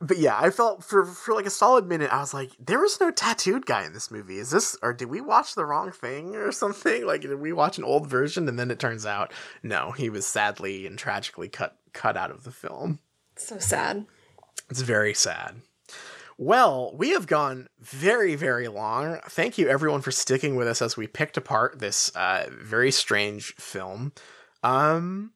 But 0.00 0.16
yeah, 0.16 0.38
I 0.38 0.50
felt 0.50 0.82
for 0.82 1.04
for 1.04 1.34
like 1.34 1.46
a 1.46 1.50
solid 1.50 1.86
minute, 1.86 2.10
I 2.10 2.20
was 2.20 2.32
like, 2.32 2.52
there 2.58 2.80
was 2.80 2.98
no 3.00 3.10
tattooed 3.10 3.66
guy 3.66 3.84
in 3.84 3.92
this 3.92 4.10
movie. 4.10 4.38
Is 4.38 4.50
this 4.50 4.76
or 4.82 4.94
did 4.94 5.08
we 5.08 5.20
watch 5.20 5.54
the 5.54 5.66
wrong 5.66 5.92
thing 5.92 6.34
or 6.36 6.52
something? 6.52 7.06
Like 7.06 7.20
did 7.20 7.38
we 7.38 7.52
watch 7.52 7.76
an 7.76 7.84
old 7.84 8.06
version 8.06 8.48
and 8.48 8.58
then 8.58 8.70
it 8.70 8.78
turns 8.78 9.04
out 9.04 9.32
no, 9.62 9.92
he 9.92 10.08
was 10.08 10.26
sadly 10.26 10.86
and 10.86 10.98
tragically 10.98 11.48
cut 11.48 11.76
cut 11.92 12.16
out 12.16 12.30
of 12.30 12.44
the 12.44 12.50
film. 12.50 13.00
So 13.36 13.58
sad. 13.58 14.06
It's 14.70 14.80
very 14.80 15.14
sad. 15.14 15.62
Well, 16.38 16.94
we 16.96 17.10
have 17.10 17.26
gone 17.26 17.68
very, 17.78 18.34
very 18.34 18.68
long. 18.68 19.18
Thank 19.28 19.58
you, 19.58 19.68
everyone, 19.68 20.00
for 20.00 20.10
sticking 20.10 20.56
with 20.56 20.68
us 20.68 20.80
as 20.80 20.96
we 20.96 21.06
picked 21.06 21.36
apart 21.36 21.80
this 21.80 22.08
uh, 22.16 22.46
very 22.50 22.90
strange 22.90 23.54
film. 23.56 24.12
Um, 24.62 25.32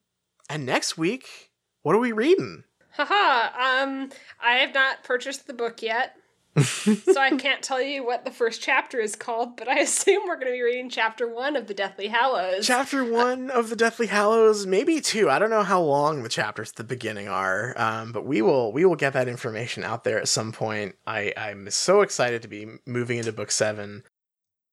and 0.48 0.64
next 0.64 0.96
week, 0.96 1.50
what 1.82 1.94
are 1.94 1.98
we 1.98 2.12
reading? 2.12 2.64
Haha. 2.96 3.82
Um, 3.82 4.10
I 4.40 4.56
have 4.58 4.72
not 4.72 5.02
purchased 5.02 5.46
the 5.46 5.52
book 5.52 5.82
yet, 5.82 6.16
so 6.60 7.18
I 7.18 7.36
can't 7.36 7.60
tell 7.60 7.82
you 7.82 8.06
what 8.06 8.24
the 8.24 8.30
first 8.30 8.62
chapter 8.62 9.00
is 9.00 9.16
called, 9.16 9.56
but 9.56 9.66
I 9.68 9.78
assume 9.80 10.22
we're 10.28 10.36
going 10.36 10.46
to 10.46 10.52
be 10.52 10.62
reading 10.62 10.88
chapter 10.88 11.26
one 11.26 11.56
of 11.56 11.66
the 11.66 11.74
Deathly 11.74 12.06
Hallows. 12.06 12.64
Chapter 12.64 13.04
one 13.04 13.50
of 13.50 13.68
the 13.68 13.74
Deathly 13.74 14.06
Hallows, 14.06 14.64
maybe 14.64 15.00
two. 15.00 15.28
I 15.28 15.40
don't 15.40 15.50
know 15.50 15.64
how 15.64 15.82
long 15.82 16.22
the 16.22 16.28
chapters 16.28 16.70
at 16.70 16.76
the 16.76 16.84
beginning 16.84 17.26
are, 17.26 17.74
um, 17.76 18.12
but 18.12 18.24
we 18.24 18.42
will 18.42 18.72
we 18.72 18.84
will 18.84 18.94
get 18.94 19.14
that 19.14 19.26
information 19.26 19.82
out 19.82 20.04
there 20.04 20.20
at 20.20 20.28
some 20.28 20.52
point. 20.52 20.94
I 21.04 21.32
I'm 21.36 21.68
so 21.70 22.02
excited 22.02 22.42
to 22.42 22.48
be 22.48 22.68
moving 22.86 23.18
into 23.18 23.32
book 23.32 23.50
seven. 23.50 24.04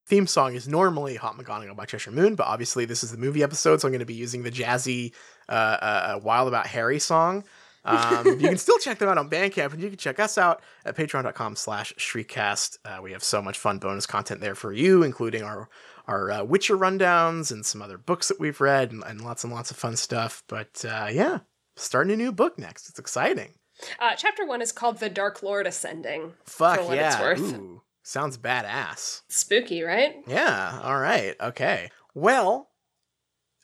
Theme 0.05 0.27
song 0.27 0.53
is 0.53 0.67
normally 0.67 1.15
"Hot 1.15 1.35
McGonagall" 1.35 1.75
by 1.75 1.85
Cheshire 1.85 2.11
Moon, 2.11 2.35
but 2.35 2.45
obviously 2.45 2.85
this 2.85 3.03
is 3.03 3.11
the 3.11 3.17
movie 3.17 3.41
episode, 3.41 3.81
so 3.81 3.87
I'm 3.87 3.91
going 3.91 3.99
to 3.99 4.05
be 4.05 4.13
using 4.13 4.43
the 4.43 4.51
jazzy 4.51 5.13
uh, 5.49 5.51
uh, 5.51 6.19
"Wild 6.21 6.47
About 6.47 6.67
Harry" 6.67 6.99
song. 6.99 7.43
Um, 7.83 8.27
you 8.27 8.47
can 8.47 8.57
still 8.57 8.77
check 8.77 8.99
them 8.99 9.09
out 9.09 9.17
on 9.17 9.29
Bandcamp, 9.29 9.73
and 9.73 9.81
you 9.81 9.89
can 9.89 9.97
check 9.97 10.19
us 10.19 10.37
out 10.37 10.61
at 10.85 10.95
patreon.com 10.95 11.55
slash 11.55 11.93
shriekcast. 11.97 12.77
Uh, 12.85 12.99
we 13.01 13.11
have 13.11 13.23
so 13.23 13.41
much 13.41 13.57
fun 13.57 13.79
bonus 13.79 14.05
content 14.05 14.41
there 14.41 14.55
for 14.55 14.71
you, 14.71 15.03
including 15.03 15.43
our 15.43 15.69
our 16.07 16.31
uh, 16.31 16.43
Witcher 16.43 16.77
rundowns 16.77 17.51
and 17.51 17.65
some 17.65 17.81
other 17.81 17.97
books 17.97 18.27
that 18.27 18.39
we've 18.39 18.59
read 18.59 18.91
and, 18.91 19.03
and 19.03 19.21
lots 19.21 19.43
and 19.43 19.53
lots 19.53 19.71
of 19.71 19.77
fun 19.77 19.95
stuff. 19.95 20.43
But 20.47 20.83
uh, 20.87 21.09
yeah, 21.11 21.39
starting 21.75 22.13
a 22.13 22.17
new 22.17 22.31
book 22.31 22.57
next. 22.57 22.89
It's 22.89 22.99
exciting. 22.99 23.53
Uh, 23.99 24.15
chapter 24.15 24.45
one 24.45 24.61
is 24.61 24.71
called 24.71 24.99
The 24.99 25.09
Dark 25.09 25.41
Lord 25.41 25.65
Ascending. 25.65 26.33
Fuck 26.45 26.81
yeah. 26.89 27.07
it's 27.07 27.19
worth. 27.19 27.53
Ooh, 27.53 27.81
sounds 28.03 28.37
badass. 28.37 29.21
Spooky, 29.29 29.81
right? 29.81 30.15
Yeah, 30.27 30.79
all 30.83 30.99
right. 30.99 31.35
Okay. 31.41 31.89
Well, 32.13 32.69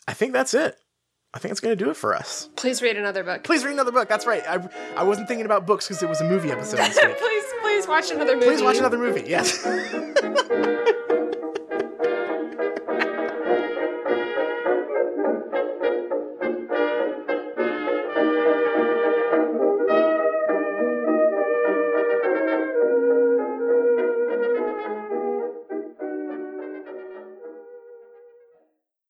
I 0.07 0.13
think 0.13 0.33
that's 0.33 0.53
it. 0.53 0.75
I 1.37 1.39
think 1.39 1.51
it's 1.51 1.59
going 1.59 1.77
to 1.77 1.83
do 1.83 1.91
it 1.91 1.95
for 1.95 2.15
us. 2.15 2.49
Please 2.55 2.81
read 2.81 2.97
another 2.97 3.23
book. 3.23 3.43
Please 3.43 3.63
read 3.63 3.73
another 3.73 3.91
book. 3.91 4.09
That's 4.09 4.25
right. 4.25 4.41
I, 4.49 4.67
I 4.95 5.03
wasn't 5.03 5.27
thinking 5.27 5.45
about 5.45 5.67
books 5.67 5.87
because 5.87 6.01
it 6.01 6.09
was 6.09 6.19
a 6.19 6.23
movie 6.23 6.49
episode 6.49 6.77
please, 7.19 7.43
please 7.61 7.87
watch 7.87 8.09
another 8.09 8.33
movie. 8.33 8.47
Please 8.47 8.63
watch 8.63 8.79
another 8.79 8.97
movie. 8.97 9.23
Yes. 9.27 9.63